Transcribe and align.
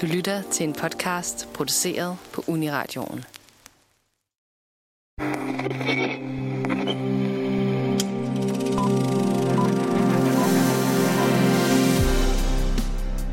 Du 0.00 0.06
lytter 0.06 0.42
til 0.52 0.68
en 0.68 0.72
podcast 0.72 1.48
produceret 1.54 2.16
på 2.32 2.44
Uniradioen. 2.46 3.24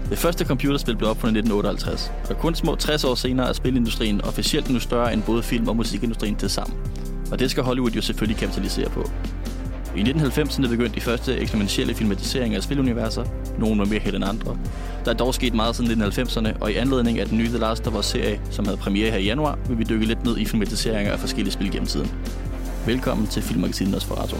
Det 0.09 0.17
første 0.17 0.45
computerspil 0.45 0.97
blev 0.97 1.09
opfundet 1.09 1.35
i 1.35 1.39
1958, 1.39 2.11
og 2.29 2.37
kun 2.37 2.55
små 2.55 2.75
60 2.75 3.03
år 3.03 3.15
senere 3.15 3.49
er 3.49 3.53
spilindustrien 3.53 4.21
officielt 4.21 4.69
nu 4.69 4.79
større 4.79 5.13
end 5.13 5.23
både 5.23 5.43
film- 5.43 5.67
og 5.67 5.75
musikindustrien 5.75 6.35
til 6.35 6.49
sammen. 6.49 6.79
Og 7.31 7.39
det 7.39 7.51
skal 7.51 7.63
Hollywood 7.63 7.91
jo 7.91 8.01
selvfølgelig 8.01 8.39
kapitalisere 8.39 8.89
på. 8.89 9.09
I 9.95 10.01
1990'erne 10.01 10.67
begyndte 10.67 10.95
de 10.95 11.01
første 11.01 11.37
eksperimentelle 11.37 11.95
filmatiseringer 11.95 12.57
af 12.57 12.63
spiluniverser. 12.63 13.25
Nogle 13.59 13.79
var 13.79 13.85
mere 13.85 13.99
held 13.99 14.15
end 14.15 14.25
andre. 14.25 14.57
Der 15.05 15.11
er 15.13 15.15
dog 15.15 15.33
sket 15.33 15.53
meget 15.53 15.75
siden 15.75 16.03
1990'erne, 16.03 16.59
og 16.61 16.71
i 16.71 16.75
anledning 16.75 17.19
af 17.19 17.27
den 17.27 17.37
nye 17.37 17.47
The 17.47 17.57
Last 17.57 17.87
of 17.87 17.95
Us-serie, 17.95 18.41
som 18.51 18.65
havde 18.65 18.77
premiere 18.77 19.11
her 19.11 19.17
i 19.17 19.25
januar, 19.25 19.59
vil 19.67 19.79
vi 19.79 19.83
dykke 19.83 20.05
lidt 20.05 20.25
ned 20.25 20.37
i 20.37 20.45
filmatiseringer 20.45 21.13
af 21.13 21.19
forskellige 21.19 21.53
spil 21.53 21.71
gennem 21.71 21.87
tiden. 21.87 22.11
Velkommen 22.85 23.27
til 23.27 23.41
Filmmagasinet 23.43 23.91
Nosferatu. 23.93 24.35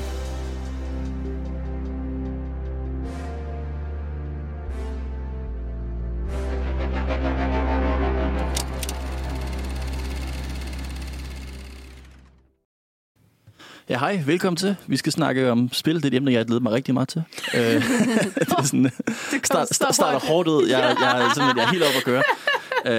Ja, 13.97 13.99
hej. 13.99 14.23
Velkommen 14.25 14.57
til. 14.57 14.75
Vi 14.87 14.97
skal 14.97 15.11
snakke 15.11 15.51
om 15.51 15.69
spil. 15.73 15.95
Det 15.95 16.03
er 16.03 16.07
et 16.07 16.13
emne, 16.13 16.31
jeg 16.31 16.39
har 16.39 16.45
glædet 16.45 16.63
mig 16.63 16.71
rigtig 16.71 16.93
meget 16.93 17.09
til. 17.09 17.23
Øh, 17.55 17.61
det 18.35 18.53
er 18.57 18.63
sådan, 18.63 18.83
Det 18.83 18.91
start, 19.43 19.75
start, 19.75 19.95
starter 19.95 20.19
hårdt 20.19 20.47
ud. 20.47 20.67
Jeg, 20.67 20.95
jeg, 21.01 21.21
er 21.21 21.33
simpelthen, 21.33 21.57
jeg 21.57 21.63
er 21.63 21.69
helt 21.71 21.83
oppe 21.83 21.97
at 21.97 22.03
køre. 22.03 22.23
Øh, 22.85 22.93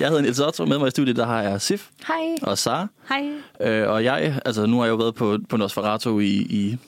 jeg 0.00 0.08
hedder 0.08 0.20
Niels 0.22 0.40
Otto. 0.40 0.64
Med 0.64 0.78
mig 0.78 0.88
i 0.88 0.90
studiet, 0.90 1.16
der 1.16 1.26
har 1.26 1.42
jeg 1.42 1.60
Sif 1.60 1.88
Hej. 2.06 2.36
og 2.42 2.58
Sara. 2.58 2.86
Hej. 3.08 3.72
Øh, 3.72 3.88
og 3.88 4.04
jeg, 4.04 4.40
altså 4.44 4.66
nu 4.66 4.78
har 4.78 4.84
jeg 4.84 4.90
jo 4.90 4.96
været 4.96 5.14
på, 5.14 5.38
på 5.48 5.56
Nosferatu 5.56 6.20
i, 6.20 6.26
i 6.28 6.78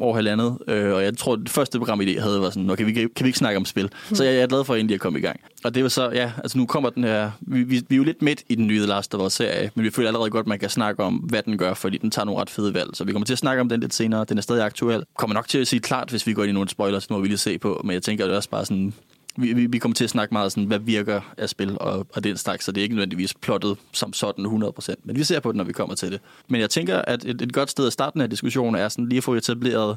over 0.00 0.14
halvandet, 0.14 0.58
øh, 0.68 0.94
og 0.94 1.02
jeg 1.02 1.18
tror, 1.18 1.36
det 1.36 1.48
første 1.48 1.78
program, 1.78 2.00
jeg 2.00 2.22
havde, 2.22 2.40
var 2.40 2.50
sådan, 2.50 2.70
okay, 2.70 2.84
vi 2.84 2.92
kan, 2.92 3.10
kan 3.16 3.24
vi 3.24 3.28
ikke 3.28 3.38
snakke 3.38 3.56
om 3.56 3.64
spil? 3.64 3.90
Så 4.12 4.24
jeg, 4.24 4.34
jeg 4.34 4.42
er 4.42 4.46
glad 4.46 4.64
for 4.64 4.74
egentlig 4.74 4.94
at 4.94 5.00
komme 5.00 5.18
i 5.18 5.22
gang. 5.22 5.40
Og 5.64 5.74
det 5.74 5.82
var 5.82 5.88
så, 5.88 6.10
ja, 6.10 6.32
altså 6.36 6.58
nu 6.58 6.66
kommer 6.66 6.90
den 6.90 7.04
her, 7.04 7.30
vi, 7.40 7.62
vi, 7.62 7.82
vi 7.88 7.94
er 7.94 7.96
jo 7.96 8.04
lidt 8.04 8.22
midt 8.22 8.42
i 8.48 8.54
den 8.54 8.66
nye 8.66 8.78
The 8.78 8.86
Last 8.86 9.14
of 9.14 9.26
Us-serie, 9.26 9.70
men 9.74 9.84
vi 9.84 9.90
føler 9.90 10.08
allerede 10.08 10.30
godt, 10.30 10.44
at 10.44 10.48
man 10.48 10.58
kan 10.58 10.70
snakke 10.70 11.02
om, 11.02 11.14
hvad 11.14 11.42
den 11.42 11.58
gør, 11.58 11.74
fordi 11.74 11.98
den 11.98 12.10
tager 12.10 12.26
nogle 12.26 12.40
ret 12.40 12.50
fede 12.50 12.74
valg. 12.74 12.90
Så 12.94 13.04
vi 13.04 13.12
kommer 13.12 13.26
til 13.26 13.32
at 13.32 13.38
snakke 13.38 13.60
om 13.60 13.68
den 13.68 13.80
lidt 13.80 13.94
senere. 13.94 14.24
Den 14.28 14.38
er 14.38 14.42
stadig 14.42 14.64
aktuel. 14.64 15.02
Kommer 15.18 15.34
nok 15.34 15.48
til 15.48 15.58
at 15.58 15.68
sige 15.68 15.80
klart, 15.80 16.10
hvis 16.10 16.26
vi 16.26 16.32
går 16.32 16.42
ind 16.42 16.50
i 16.50 16.52
nogle 16.52 16.68
spoilers, 16.68 17.10
nu 17.10 17.16
må 17.16 17.22
vi 17.22 17.28
lige 17.28 17.38
se 17.38 17.58
på, 17.58 17.80
men 17.84 17.94
jeg 17.94 18.02
tænker, 18.02 18.24
det 18.24 18.32
er 18.32 18.36
også 18.36 18.50
bare 18.50 18.64
sådan, 18.64 18.94
vi, 19.36 19.52
vi, 19.52 19.66
vi 19.66 19.78
kommer 19.78 19.94
til 19.94 20.04
at 20.04 20.10
snakke 20.10 20.34
meget 20.34 20.52
sådan, 20.52 20.64
hvad 20.64 20.78
virker 20.78 21.20
af 21.38 21.48
spil 21.48 21.76
og, 21.80 22.06
og 22.12 22.24
den 22.24 22.36
slags, 22.36 22.64
så 22.64 22.72
det 22.72 22.80
er 22.80 22.82
ikke 22.82 22.94
nødvendigvis 22.94 23.34
plottet 23.34 23.78
som 23.92 24.12
sådan 24.12 24.46
100%, 24.46 24.94
men 25.04 25.16
vi 25.16 25.24
ser 25.24 25.40
på 25.40 25.52
det, 25.52 25.56
når 25.56 25.64
vi 25.64 25.72
kommer 25.72 25.94
til 25.94 26.12
det. 26.12 26.20
Men 26.48 26.60
jeg 26.60 26.70
tænker, 26.70 26.98
at 26.98 27.24
et, 27.24 27.42
et 27.42 27.52
godt 27.52 27.70
sted 27.70 27.86
at 27.86 27.92
starte 27.92 28.12
den 28.12 28.20
her 28.20 28.28
diskussion 28.28 28.74
er 28.74 28.88
sådan 28.88 29.08
lige 29.08 29.18
at 29.18 29.24
få 29.24 29.34
etableret, 29.34 29.96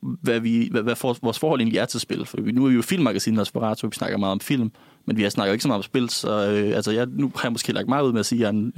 hvad, 0.00 0.40
vi, 0.40 0.68
hvad, 0.70 0.82
hvad 0.82 0.96
for, 0.96 1.16
vores 1.22 1.38
forhold 1.38 1.60
egentlig 1.60 1.78
er 1.78 1.84
til 1.84 2.00
spil. 2.00 2.26
For 2.26 2.40
vi, 2.40 2.52
nu 2.52 2.64
er 2.64 2.68
vi 2.68 2.74
jo 2.74 2.82
filmmagasinet 2.82 3.36
Nosferatu, 3.36 3.88
vi 3.88 3.94
snakker 3.94 4.18
meget 4.18 4.32
om 4.32 4.40
film, 4.40 4.72
men 5.06 5.16
vi 5.16 5.22
har 5.22 5.30
snakket 5.30 5.52
ikke 5.52 5.62
så 5.62 5.68
meget 5.68 5.78
om 5.78 5.82
spil, 5.82 6.10
så 6.10 6.50
øh, 6.50 6.76
altså, 6.76 6.90
jeg, 6.90 7.06
nu 7.06 7.32
har 7.34 7.42
jeg 7.42 7.52
måske 7.52 7.72
lagt 7.72 7.88
meget 7.88 8.04
ud 8.04 8.12
med 8.12 8.20
at 8.20 8.26
sige, 8.26 8.38
at 8.38 8.40
jeg 8.40 8.46
er 8.46 8.52
en, 8.52 8.72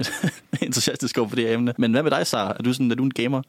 entusiastisk 0.67 1.17
over 1.17 1.29
for 1.29 1.35
det 1.35 1.45
her 1.45 1.53
emne. 1.53 1.73
Men 1.77 1.91
hvad 1.91 2.03
med 2.03 2.11
dig, 2.11 2.27
Sara? 2.27 2.55
Er 2.59 2.63
du, 2.63 2.73
sådan, 2.73 2.91
er 2.91 2.95
du 2.95 3.03
en 3.03 3.13
gamer? 3.13 3.41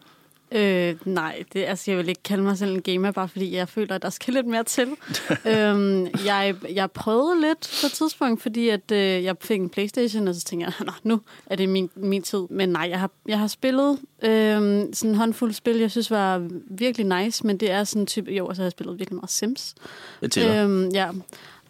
Øh, 0.52 0.96
nej, 1.04 1.44
det, 1.52 1.64
altså, 1.64 1.90
jeg 1.90 1.98
vil 1.98 2.08
ikke 2.08 2.22
kalde 2.22 2.42
mig 2.42 2.58
selv 2.58 2.74
en 2.74 2.82
gamer, 2.82 3.10
bare 3.10 3.28
fordi 3.28 3.56
jeg 3.56 3.68
føler, 3.68 3.94
at 3.94 4.02
der 4.02 4.10
skal 4.10 4.34
lidt 4.34 4.46
mere 4.46 4.64
til. 4.64 4.88
øhm, 5.52 6.06
jeg, 6.26 6.54
jeg 6.74 6.90
prøvede 6.90 7.40
lidt 7.40 7.78
på 7.80 7.86
et 7.86 7.92
tidspunkt, 7.92 8.42
fordi 8.42 8.68
at, 8.68 8.92
øh, 8.92 8.98
jeg 8.98 9.36
fik 9.40 9.60
en 9.60 9.70
Playstation, 9.70 10.28
og 10.28 10.34
så 10.34 10.44
tænkte 10.44 10.66
jeg, 10.78 10.86
Nå, 10.86 10.92
nu 11.02 11.20
er 11.46 11.56
det 11.56 11.68
min, 11.68 11.90
min 11.94 12.22
tid. 12.22 12.46
Men 12.50 12.68
nej, 12.68 12.86
jeg 12.90 13.00
har, 13.00 13.10
jeg 13.28 13.38
har 13.38 13.46
spillet 13.46 13.98
øh, 14.22 14.30
sådan 14.92 15.10
en 15.10 15.14
håndfuld 15.14 15.52
spil, 15.52 15.76
jeg 15.76 15.90
synes 15.90 16.10
var 16.10 16.48
virkelig 16.70 17.22
nice, 17.22 17.46
men 17.46 17.56
det 17.56 17.70
er 17.70 17.84
sådan 17.84 18.02
en 18.02 18.06
type, 18.06 18.32
jo, 18.32 18.46
og 18.46 18.56
så 18.56 18.62
har 18.62 18.64
jeg 18.64 18.72
spillet 18.72 18.98
virkelig 18.98 19.16
meget 19.16 19.30
Sims. 19.30 19.74
Tæller. 20.30 20.64
Øhm, 20.64 20.88
ja, 20.88 21.08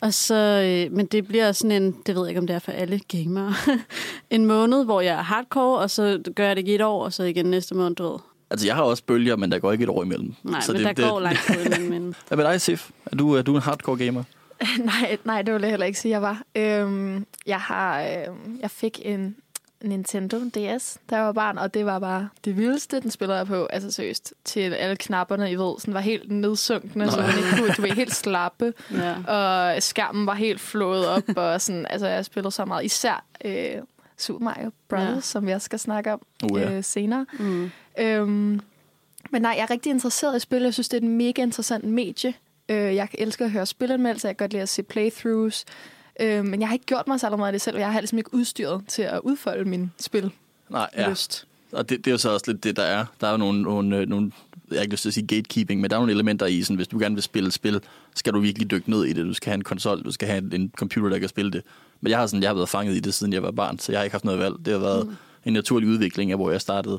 og 0.01 0.15
så, 0.15 0.35
øh, 0.35 0.97
men 0.97 1.07
det 1.07 1.27
bliver 1.27 1.53
sådan 1.53 1.83
en, 1.83 1.97
det 2.07 2.15
ved 2.15 2.23
jeg 2.23 2.29
ikke, 2.29 2.41
om 2.41 2.47
det 2.47 2.57
er 2.57 2.59
for 2.59 2.73
alle 2.73 3.01
gamere, 3.09 3.55
en 4.31 4.47
måned, 4.47 4.85
hvor 4.85 5.01
jeg 5.01 5.15
er 5.15 5.23
hardcore, 5.23 5.79
og 5.79 5.91
så 5.91 6.23
gør 6.35 6.47
jeg 6.47 6.57
det 6.57 6.61
ikke 6.61 6.75
et 6.75 6.83
år, 6.83 7.05
og 7.05 7.13
så 7.13 7.23
igen 7.23 7.47
næste 7.47 7.75
måned, 7.75 7.97
du 7.97 8.11
ved. 8.11 8.19
Altså, 8.51 8.67
jeg 8.67 8.75
har 8.75 8.83
også 8.83 9.03
bølger, 9.05 9.37
men 9.37 9.53
der 9.53 9.59
går 9.59 9.73
ikke 9.73 9.83
et 9.85 9.89
år 9.89 10.03
imellem. 10.05 10.35
Nej, 10.43 10.61
så 10.61 10.73
men 10.73 10.79
det, 10.79 10.87
der 10.87 10.93
det, 10.93 11.11
går 11.11 11.21
lang 11.21 11.37
tid 11.39 11.67
imellem. 11.67 11.91
Men... 11.91 12.15
Hvad 12.29 12.37
med 12.37 12.45
dig, 12.45 12.61
Sif? 12.61 12.91
Er 13.07 13.17
du, 13.17 13.35
er 13.35 13.43
du 13.43 13.57
en 13.57 13.63
hardcore 13.63 13.97
gamer? 13.97 14.23
nej, 14.79 15.17
nej, 15.25 15.43
det 15.43 15.55
vil 15.55 15.61
jeg 15.63 15.71
heller 15.71 15.87
ikke 15.87 15.99
sige, 15.99 16.13
jeg 16.13 16.23
var. 16.23 16.43
Øhm, 16.55 17.27
jeg 17.47 17.61
har, 17.61 18.01
øhm, 18.03 18.59
jeg 18.61 18.71
fik 18.71 19.01
en 19.05 19.37
Nintendo 19.83 20.39
DS, 20.39 20.99
da 21.11 21.17
jeg 21.17 21.25
var 21.25 21.33
barn, 21.33 21.59
og 21.59 21.75
det 21.75 21.87
var 21.87 21.99
bare 21.99 22.29
det 22.45 22.57
vildeste, 22.57 23.01
den 23.01 23.11
spillede 23.11 23.39
jeg 23.39 23.47
på, 23.47 23.67
altså 23.67 23.91
seriøst, 23.91 24.35
til 24.45 24.61
alle 24.75 24.97
knapperne, 24.97 25.51
I 25.51 25.55
ved, 25.55 25.75
sådan 25.79 25.95
var 25.95 26.01
helt 26.01 26.31
nedsunkende, 26.31 27.11
så 27.11 27.21
man 27.21 27.31
ikke 27.39 27.49
kunne, 27.59 27.73
du 27.77 27.83
var 27.83 27.95
helt 27.95 28.15
slappe, 28.15 28.73
Ja. 28.91 29.15
og 29.75 29.83
skærmen 29.83 30.27
var 30.27 30.35
helt 30.35 30.61
flået 30.61 31.07
op, 31.09 31.23
og 31.37 31.61
sådan, 31.61 31.87
altså 31.91 32.07
jeg 32.07 32.25
spillede 32.25 32.51
så 32.51 32.65
meget, 32.65 32.85
især 32.85 33.25
øh, 33.45 33.83
Super 34.19 34.45
Mario 34.45 34.71
Bros., 34.89 35.01
Ja. 35.01 35.21
som 35.21 35.49
jeg 35.49 35.63
skal 35.63 35.79
snakke 35.79 36.13
om 36.13 36.21
Uh, 36.53 36.61
ja. 36.61 36.73
øh, 36.73 36.85
senere. 36.85 37.27
Mm. 37.39 37.71
Øhm, 37.99 38.61
men 39.31 39.43
nej, 39.43 39.55
jeg 39.57 39.63
er 39.63 39.71
rigtig 39.71 39.91
interesseret 39.91 40.37
i 40.37 40.41
spil. 40.41 40.63
Jeg 40.63 40.75
synes, 40.75 40.89
det 40.89 40.97
er 40.97 41.07
et 41.07 41.13
mega 41.13 41.43
interessant 41.43 41.85
medie. 41.85 42.35
Øh, 42.69 42.95
jeg 42.95 43.09
elsker 43.15 43.45
at 43.45 43.51
høre 43.51 43.67
spilanmeldelser. 43.67 44.29
Jeg 44.29 44.37
kan 44.37 44.45
godt 44.45 44.53
lide 44.53 44.63
at 44.63 44.69
se 44.69 44.83
playthroughs. 44.83 45.65
Øh, 46.21 46.45
men 46.45 46.61
jeg 46.61 46.69
har 46.69 46.73
ikke 46.73 46.87
gjort 46.87 47.09
mig 47.09 47.21
så 47.21 47.37
meget 47.37 47.47
af 47.47 47.53
det 47.53 47.61
selv, 47.61 47.79
jeg 47.79 47.93
har 47.93 48.01
ligesom 48.01 48.19
ikke 48.19 48.35
udstyret 48.35 48.83
til 48.89 49.03
at 49.03 49.21
udfolde 49.25 49.65
min 49.65 49.93
spil 49.99 50.31
Nej, 50.69 50.91
ja. 50.97 51.11
lyst. 51.11 51.47
Og 51.73 51.89
det, 51.89 51.99
det 51.99 52.07
er 52.07 52.11
jo 52.11 52.19
så 52.19 52.31
også 52.31 52.53
lidt 52.53 52.65
det, 52.65 52.77
der 52.77 52.83
er. 52.83 53.07
Der 53.21 53.27
er 53.27 53.31
jo 53.31 53.37
nogle, 53.37 53.63
nogle, 53.63 53.97
øh, 53.97 54.09
nogle 54.09 54.33
jeg 54.71 54.79
har 54.79 54.83
ikke 54.83 54.95
lyst 54.95 55.03
til 55.03 55.09
at 55.09 55.15
sige 55.15 55.27
gatekeeping, 55.27 55.81
men 55.81 55.91
der 55.91 55.97
er 55.97 56.01
nogle 56.01 56.13
elementer 56.13 56.47
i, 56.47 56.63
sådan, 56.63 56.77
hvis 56.77 56.89
du 56.89 56.99
gerne 56.99 57.15
vil 57.15 57.23
spille 57.23 57.47
et 57.47 57.53
spil, 57.53 57.81
skal 58.15 58.33
du 58.33 58.41
virkelig 58.41 58.71
dykke 58.71 58.91
ned 58.91 59.05
i 59.05 59.13
det. 59.13 59.27
Du 59.27 59.35
skal 59.35 59.51
have 59.51 59.55
en 59.55 59.65
konsol, 59.65 60.03
du 60.03 60.13
skal 60.13 60.29
have 60.29 60.39
en, 60.39 60.53
en 60.53 60.73
computer, 60.77 61.09
der 61.09 61.19
kan 61.19 61.29
spille 61.29 61.51
det. 61.51 61.63
Men 62.01 62.11
jeg 62.11 62.19
har, 62.19 62.27
sådan, 62.27 62.43
jeg 62.43 62.51
har 62.51 62.55
været 62.55 62.69
fanget 62.69 62.97
i 62.97 63.01
det, 63.01 63.15
siden 63.15 63.33
jeg 63.33 63.43
var 63.43 63.51
barn, 63.51 63.79
så 63.79 63.93
jeg 63.93 63.99
har 63.99 64.05
ikke 64.05 64.15
haft 64.15 64.25
noget 64.25 64.41
valg. 64.41 64.55
Det 64.65 64.73
har 64.73 64.81
været 64.81 65.07
mm. 65.07 65.17
en 65.45 65.53
naturlig 65.53 65.89
udvikling 65.89 66.31
af, 66.31 66.39
hvor 66.39 66.51
jeg 66.51 66.61
startede. 66.61 66.99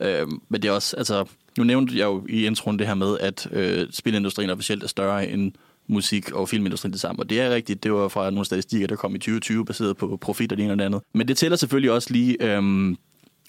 Øhm, 0.00 0.40
men 0.48 0.62
det 0.62 0.68
er 0.68 0.72
også, 0.72 0.96
altså, 0.96 1.24
nu 1.58 1.64
nævnte 1.64 1.98
jeg 1.98 2.04
jo 2.04 2.26
i 2.28 2.46
introen 2.46 2.78
det 2.78 2.86
her 2.86 2.94
med, 2.94 3.18
at 3.20 3.48
øh, 3.52 3.86
spilindustrien 3.90 4.50
officielt 4.50 4.82
er 4.82 4.86
større 4.86 5.28
end 5.28 5.52
musik- 5.88 6.32
og 6.32 6.48
filmindustrien 6.48 6.92
det 6.92 7.00
samme. 7.00 7.22
Og 7.22 7.30
det 7.30 7.40
er 7.40 7.50
rigtigt, 7.50 7.82
det 7.82 7.92
var 7.92 8.08
fra 8.08 8.30
nogle 8.30 8.44
statistikker, 8.44 8.86
der 8.86 8.96
kom 8.96 9.14
i 9.14 9.18
2020, 9.18 9.64
baseret 9.64 9.96
på 9.96 10.18
profit 10.20 10.52
og 10.52 10.58
det 10.58 10.64
ene 10.64 10.72
og 10.72 10.78
det 10.78 10.84
andet. 10.84 11.02
Men 11.14 11.28
det 11.28 11.36
tæller 11.36 11.56
selvfølgelig 11.56 11.90
også 11.90 12.12
lige 12.12 12.36
øhm, 12.42 12.96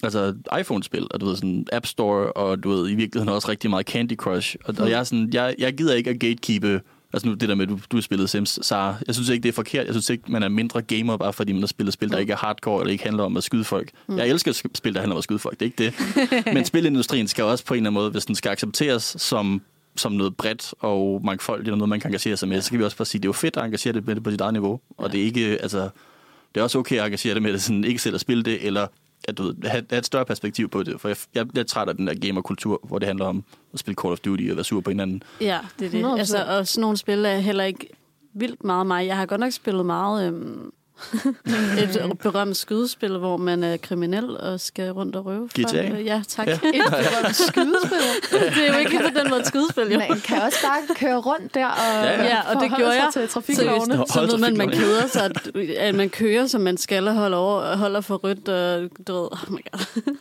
altså 0.02 0.34
iPhone-spil, 0.60 1.06
og 1.10 1.20
du 1.20 1.26
ved, 1.26 1.36
sådan 1.36 1.66
App 1.72 1.86
Store, 1.86 2.32
og 2.32 2.62
du 2.62 2.70
ved, 2.70 2.90
i 2.90 2.94
virkeligheden 2.94 3.34
også 3.34 3.48
rigtig 3.48 3.70
meget 3.70 3.86
Candy 3.86 4.16
Crush. 4.16 4.56
Og, 4.64 4.74
og 4.78 4.90
jeg, 4.90 5.00
er 5.00 5.04
sådan, 5.04 5.30
jeg, 5.32 5.54
jeg 5.58 5.74
gider 5.74 5.94
ikke 5.94 6.10
at 6.10 6.20
gatekeepe, 6.20 6.80
altså 7.12 7.28
nu 7.28 7.34
det 7.34 7.48
der 7.48 7.54
med, 7.54 7.66
du, 7.66 7.78
du 7.90 7.96
har 7.96 8.02
spillet 8.02 8.30
Sims, 8.30 8.58
Sara, 8.62 8.96
jeg 9.06 9.14
synes 9.14 9.28
ikke, 9.28 9.42
det 9.42 9.48
er 9.48 9.52
forkert. 9.52 9.86
Jeg 9.86 9.94
synes 9.94 10.10
ikke, 10.10 10.32
man 10.32 10.42
er 10.42 10.48
mindre 10.48 10.82
gamer, 10.82 11.16
bare 11.16 11.32
fordi 11.32 11.52
man 11.52 11.62
har 11.62 11.66
spillet 11.66 11.92
spil, 11.92 12.10
der 12.10 12.18
ikke 12.18 12.32
er 12.32 12.36
hardcore, 12.36 12.80
eller 12.82 12.92
ikke 12.92 13.04
handler 13.04 13.24
om 13.24 13.36
at 13.36 13.44
skyde 13.44 13.64
folk. 13.64 13.90
Mm. 14.08 14.16
Jeg 14.18 14.28
elsker 14.28 14.52
spil, 14.74 14.94
der 14.94 15.00
handler 15.00 15.14
om 15.14 15.18
at 15.18 15.24
skyde 15.24 15.38
folk, 15.38 15.60
det 15.60 15.66
er 15.66 15.70
ikke 15.70 15.92
det. 16.44 16.44
Men 16.54 16.64
spilindustrien 16.64 17.28
skal 17.28 17.44
også 17.44 17.64
på 17.64 17.74
en 17.74 17.78
eller 17.78 17.90
anden 17.90 18.00
måde, 18.02 18.10
hvis 18.10 18.24
den 18.26 18.34
skal 18.34 18.50
accepteres 18.50 19.16
som 19.18 19.62
som 19.96 20.12
noget 20.12 20.36
bredt 20.36 20.74
og 20.80 21.20
mangfoldigt, 21.24 21.66
eller 21.68 21.76
noget, 21.76 21.88
man 21.88 22.00
kan 22.00 22.08
engagere 22.08 22.36
sig 22.36 22.48
med, 22.48 22.60
så 22.60 22.70
kan 22.70 22.78
vi 22.78 22.84
også 22.84 22.96
bare 22.96 23.06
sige, 23.06 23.18
at 23.18 23.22
det 23.22 23.26
er 23.26 23.28
jo 23.28 23.32
fedt 23.32 23.56
at 23.56 23.64
engagere 23.64 23.92
det 23.92 24.06
med 24.06 24.14
det 24.14 24.22
på 24.22 24.30
sit 24.30 24.40
eget 24.40 24.52
niveau. 24.52 24.80
Og 24.98 25.06
Ja. 25.06 25.12
det 25.12 25.20
er 25.20 25.24
ikke, 25.24 25.58
altså, 25.62 25.78
det 26.54 26.60
er 26.60 26.62
også 26.62 26.78
okay 26.78 26.96
at 26.98 27.04
engagere 27.04 27.34
det 27.34 27.42
med 27.42 27.52
det, 27.52 27.62
sådan 27.62 27.84
ikke 27.84 28.02
selv 28.02 28.14
at 28.14 28.20
spille 28.20 28.42
det, 28.42 28.66
eller 28.66 28.86
at 29.28 29.38
du 29.38 29.42
ved, 29.42 29.54
have, 29.64 29.84
have 29.90 29.98
et 29.98 30.06
større 30.06 30.24
perspektiv 30.24 30.68
på 30.68 30.82
det. 30.82 31.00
For 31.00 31.08
jeg, 31.08 31.16
jeg, 31.34 31.46
jeg 31.54 31.60
er 31.60 31.64
træt 31.64 31.88
af 31.88 31.96
den 31.96 32.06
der 32.06 32.14
gamerkultur, 32.14 32.80
hvor 32.84 32.98
det 32.98 33.06
handler 33.06 33.26
om 33.26 33.44
at 33.72 33.78
spille 33.78 33.96
Call 34.02 34.12
of 34.12 34.18
Duty 34.18 34.50
og 34.50 34.56
være 34.56 34.64
sur 34.64 34.80
på 34.80 34.90
hinanden. 34.90 35.22
ja, 35.40 35.58
det 35.78 35.86
er 35.86 35.90
det. 35.90 36.04
100%. 36.04 36.18
Altså, 36.18 36.44
og 36.44 36.66
sådan 36.66 36.80
nogle 36.80 36.96
spil 36.96 37.24
er 37.24 37.36
heller 37.36 37.64
ikke 37.64 37.88
vildt 38.34 38.64
meget 38.64 38.86
mig. 38.86 39.06
Jeg 39.06 39.16
har 39.16 39.26
godt 39.26 39.40
nok 39.40 39.52
spillet 39.52 39.86
meget 39.86 40.26
øhm, 40.26 40.72
et 41.78 42.18
berømt 42.22 42.56
skydespil, 42.56 43.18
hvor 43.18 43.36
man 43.36 43.64
er 43.64 43.76
kriminel 43.76 44.36
og 44.40 44.60
skal 44.60 44.90
rundt 44.90 45.16
og 45.16 45.26
røve. 45.26 45.48
folk. 45.56 45.66
GTA? 45.68 45.80
Ja, 46.00 46.22
tak. 46.28 46.46
Ja. 46.46 46.52
Et 46.52 46.60
berømt 46.90 47.36
skydespil. 47.48 47.98
det 48.54 48.68
er 48.68 48.72
jo 48.72 48.78
ikke 48.78 48.98
på 48.98 49.18
den 49.20 49.30
måde 49.30 49.40
et 49.40 49.46
skydespil, 49.46 49.92
jo. 49.92 49.98
Man 49.98 50.20
kan 50.20 50.42
også 50.42 50.58
bare 50.64 50.94
køre 50.94 51.16
rundt 51.16 51.54
der 51.54 51.66
og, 51.66 52.04
Ja, 52.04 52.24
ja. 52.24 52.40
Og 52.40 52.62
det 52.62 52.70
forholde 52.70 52.76
gjorde 52.76 52.92
sig 52.92 53.00
jeg. 53.02 53.12
til 53.12 53.28
trafiklovene. 53.28 53.84
Seriøst? 53.94 54.12
Så 54.12 54.26
ved 54.26 54.38
man, 54.38 54.56
man 54.56 54.68
keder 54.70 55.06
sig, 55.06 55.24
at, 55.24 55.56
at 55.76 55.94
man 55.94 56.10
kører, 56.10 56.46
som 56.46 56.60
man 56.60 56.76
skal 56.76 57.08
og 57.08 57.14
holder, 57.14 57.38
over, 57.38 57.76
holder 57.76 58.00
for 58.00 58.16
rødt, 58.16 58.48
og 58.48 58.90
du 59.06 59.12
ved, 59.12 59.28
oh 59.32 59.52
my 59.52 59.60
god. 59.72 60.16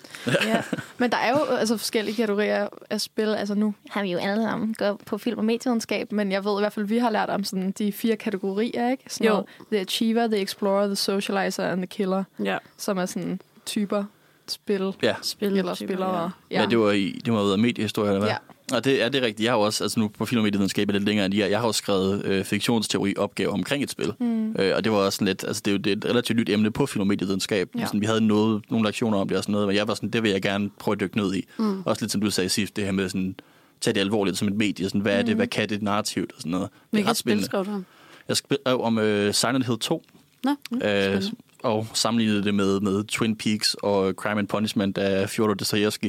Ja. 0.46 0.62
Men 0.98 1.12
der 1.12 1.18
er 1.18 1.30
jo 1.30 1.44
altså, 1.56 1.78
forskellige 1.78 2.16
kategorier 2.16 2.68
af 2.90 3.02
spil. 3.02 3.36
Altså 3.36 3.56
nu 3.56 3.74
har 3.90 4.02
vi 4.04 4.12
jo 4.12 4.18
alle 4.18 4.44
sammen 4.44 4.74
gået 4.74 4.98
på 5.06 5.18
film- 5.18 5.38
og 5.40 5.46
medievidenskab, 5.46 6.12
men 6.12 6.32
jeg 6.32 6.46
ved 6.46 6.60
i 6.60 6.62
hvert 6.62 6.74
fald, 6.74 6.86
at 6.86 6.90
vi 6.90 6.98
har 6.98 7.10
lært 7.10 7.30
om 7.30 7.44
sådan, 7.44 7.72
de 7.78 7.92
fire 7.92 8.16
kategorier, 8.16 8.92
ikke? 8.92 9.04
Sådan 9.08 9.28
Jo. 9.28 9.32
Noget, 9.34 9.46
the 9.72 9.80
Achiever, 9.82 10.28
The 10.28 10.42
Explorer, 10.42 10.69
The 10.86 10.96
Socializer 10.96 11.64
and 11.72 11.80
The 11.80 11.88
Killer, 11.88 12.24
Ja, 12.44 12.58
som 12.78 12.98
er 12.98 13.06
sådan 13.06 13.40
typer 13.66 14.04
spil 14.48 14.94
Ja, 15.04 15.16
spil. 15.22 15.58
eller 15.58 15.74
spillere. 15.74 16.32
ja. 16.52 16.62
ja 16.62 16.68
det 16.70 16.80
var 16.80 16.92
i 16.92 17.22
det 17.26 17.34
have 17.34 17.46
været 17.46 17.60
mediehistorie, 17.60 18.08
eller 18.10 18.20
hvad? 18.20 18.30
Ja. 18.30 18.38
Og 18.76 18.84
det 18.84 19.04
er 19.04 19.10
det 19.10 19.22
rigtigt. 19.22 19.46
Jeg 19.46 19.52
har 19.52 19.58
også, 19.58 19.84
altså 19.84 20.00
nu 20.00 20.08
på 20.08 20.26
film- 20.26 20.40
og 20.40 20.44
medievidenskab 20.44 20.90
er 20.90 20.94
lidt 20.94 21.04
længere 21.04 21.26
end 21.26 21.36
jeg, 21.36 21.52
jeg 21.52 21.60
har 21.60 21.68
også 21.68 21.78
skrevet 21.78 22.26
øh, 22.26 22.44
fiktionsteori 22.46 23.14
opgave 23.18 23.50
omkring 23.50 23.84
et 23.84 23.90
spil. 23.92 24.14
Mm. 24.20 24.56
Øh, 24.60 24.76
og 24.76 24.84
det 24.84 24.92
var 24.92 24.98
også 24.98 25.16
sådan 25.16 25.28
lidt, 25.28 25.44
altså 25.44 25.62
det 25.66 25.72
er 25.72 25.76
jo 25.76 25.78
det 25.78 25.92
er 25.92 25.96
et 25.98 26.06
relativt 26.06 26.40
nyt 26.40 26.50
emne 26.50 26.72
på 26.72 26.86
film- 26.86 27.02
og 27.02 27.08
medievidenskab. 27.08 27.70
Ja. 27.78 27.86
Sådan, 27.86 28.02
vi 28.02 28.06
havde 28.06 28.22
noget, 28.22 28.62
nogle 28.70 28.88
lektioner 28.88 29.18
om 29.18 29.28
det 29.28 29.38
og 29.38 29.44
sådan 29.44 29.54
noget, 29.54 29.68
men 29.68 29.76
jeg 29.76 29.88
var 29.88 29.94
sådan, 29.94 30.10
det 30.10 30.24
vil 30.24 30.32
jeg 30.32 30.42
gerne 30.42 30.70
prøve 30.80 30.94
at 30.94 31.00
dykke 31.00 31.18
ned 31.18 31.34
i. 31.34 31.46
Mm. 31.58 31.82
Også 31.86 32.04
lidt 32.04 32.12
som 32.12 32.22
du 32.22 32.32
sagde, 32.32 32.50
Sif, 32.50 32.70
det 32.76 32.84
her 32.84 32.92
med 32.92 33.10
sådan, 33.10 33.36
tage 33.82 33.94
det 33.94 34.00
alvorligt 34.02 34.38
som 34.38 34.48
et 34.48 34.54
medie. 34.56 34.86
Sådan, 34.86 35.02
hvad 35.02 35.20
er 35.20 35.22
det, 35.22 35.36
hvad 35.36 35.48
kan 35.48 35.70
det 35.70 35.82
narrativt 35.82 36.32
og 36.32 36.38
sådan 36.42 36.52
noget. 36.52 36.70
Hvilket 36.90 37.18
spil 37.18 37.44
skrev 37.44 37.66
du 37.66 37.72
om? 37.72 37.86
Jeg 38.28 38.38
skrev 38.38 38.58
om 38.82 38.98
øh, 39.00 39.34
Silent 39.34 39.66
Hill 39.66 39.80
2, 39.80 40.04
Nå, 40.44 40.56
mm, 40.72 40.78
øh, 40.78 40.82
spændende. 40.82 41.32
og 41.64 41.88
sammenlignede 41.94 42.44
det 42.44 42.56
med, 42.56 42.80
med 42.80 43.04
Twin 43.04 43.36
Peaks 43.36 43.76
og 43.84 44.14
Crime 44.14 44.40
and 44.40 44.48
Punishment 44.48 44.98
af 44.98 45.30
Fjodor 45.30 45.54
Dostoyevsky. 45.54 46.06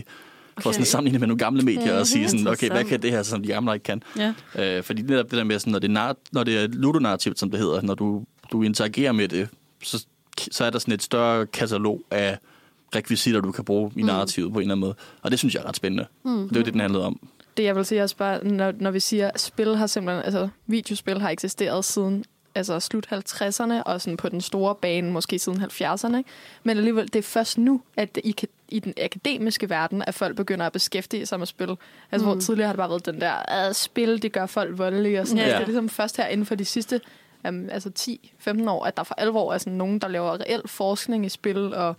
For 0.61 0.69
Okay. 0.69 0.73
sådan 0.75 0.83
at 0.83 0.89
sammenligne 0.89 1.19
med 1.19 1.29
nogle 1.29 1.39
gamle 1.39 1.63
medier 1.63 1.99
og 1.99 2.07
sige 2.07 2.29
sådan, 2.29 2.47
okay, 2.49 2.71
hvad 2.71 2.85
kan 2.85 3.03
det 3.03 3.11
her, 3.11 3.23
som 3.23 3.43
de 3.43 3.49
gamle 3.49 3.75
ikke 3.75 3.85
kan? 3.85 4.03
Ja. 4.19 4.35
Øh, 4.59 4.83
fordi 4.83 5.03
netop 5.03 5.31
det 5.31 5.39
der 5.39 5.45
med, 5.45 5.59
sådan, 5.59 5.71
når, 5.73 5.79
det 5.79 5.91
er 5.97 6.13
når 6.33 6.45
det 6.45 6.59
er 6.59 6.67
ludonarrativt, 6.67 7.39
som 7.39 7.51
det 7.51 7.61
hedder, 7.61 7.83
når 7.83 7.95
du, 7.95 8.25
du 8.53 8.63
interagerer 8.63 9.13
med 9.13 9.29
det, 9.29 9.49
så, 9.83 10.07
så 10.51 10.65
er 10.65 10.71
der 10.71 10.79
sådan 10.79 10.95
et 10.95 11.03
større 11.03 11.47
katalog 11.47 12.03
af 12.11 12.39
rekvisitter, 12.95 13.41
du 13.41 13.53
kan 13.53 13.65
bruge 13.65 13.93
i 13.97 14.03
narrativet 14.03 14.53
på 14.53 14.59
en 14.59 14.63
eller 14.63 14.75
anden 14.75 14.81
måde. 14.81 14.95
Og 15.23 15.31
det 15.31 15.39
synes 15.39 15.55
jeg 15.55 15.63
er 15.63 15.69
ret 15.69 15.77
spændende. 15.77 16.07
Mm. 16.25 16.49
Det 16.49 16.57
er 16.57 16.61
jo 16.61 16.65
det, 16.65 16.73
den 16.73 16.81
handlede 16.81 17.05
om. 17.05 17.29
Det 17.57 17.63
jeg 17.65 17.77
vil 17.77 17.85
sige 17.85 18.03
også 18.03 18.17
bare, 18.17 18.45
når, 18.45 18.73
når 18.81 18.91
vi 18.91 19.01
siger, 19.01 19.31
at 19.35 19.41
spil 19.41 19.77
har 19.77 19.87
simpelthen, 19.87 20.25
altså 20.25 20.49
videospil 20.67 21.21
har 21.21 21.31
eksisteret 21.31 21.85
siden 21.85 22.25
altså 22.55 22.81
slut 22.81 23.07
50'erne, 23.13 23.83
og 23.83 24.01
sådan 24.01 24.17
på 24.17 24.29
den 24.29 24.41
store 24.41 24.75
bane, 24.75 25.13
måske 25.13 25.39
siden 25.39 25.63
70'erne. 25.63 26.17
Ikke? 26.17 26.31
Men 26.63 26.77
alligevel, 26.77 27.13
det 27.13 27.17
er 27.17 27.23
først 27.23 27.59
nu, 27.59 27.81
at 27.97 28.19
i, 28.25 28.35
i 28.69 28.79
den 28.79 28.95
akademiske 29.03 29.71
verden, 29.71 30.03
at 30.07 30.15
folk 30.15 30.37
begynder 30.37 30.67
at 30.67 30.73
beskæftige 30.73 31.27
sig 31.27 31.39
med 31.39 31.47
spil. 31.47 31.77
Altså, 32.13 32.27
mm. 32.27 32.33
hvor 32.33 32.41
tidligere 32.41 32.67
har 32.67 32.73
det 32.73 32.79
bare 32.79 32.91
været 32.91 33.07
den 33.07 33.21
der, 33.21 33.33
at 33.33 33.77
spil, 33.77 34.23
det 34.23 34.33
gør 34.33 34.47
folk 34.47 34.79
voldelige, 34.79 35.21
og 35.21 35.27
sådan 35.27 35.39
Ja. 35.39 35.49
ja. 35.49 35.55
Det 35.55 35.63
er 35.63 35.67
ligesom 35.67 35.89
først 35.89 36.17
her 36.17 36.27
inden 36.27 36.47
for 36.47 36.55
de 36.55 36.65
sidste 36.65 37.01
um, 37.49 37.69
altså 37.71 37.91
10-15 38.49 38.71
år, 38.71 38.85
at 38.85 38.97
der 38.97 39.03
for 39.03 39.15
alvor 39.19 39.53
er 39.53 39.59
sådan 39.59 39.73
nogen, 39.73 39.99
der 39.99 40.09
laver 40.09 40.41
reel 40.41 40.69
forskning 40.69 41.27
i 41.27 41.29
spil, 41.29 41.75
og 41.75 41.97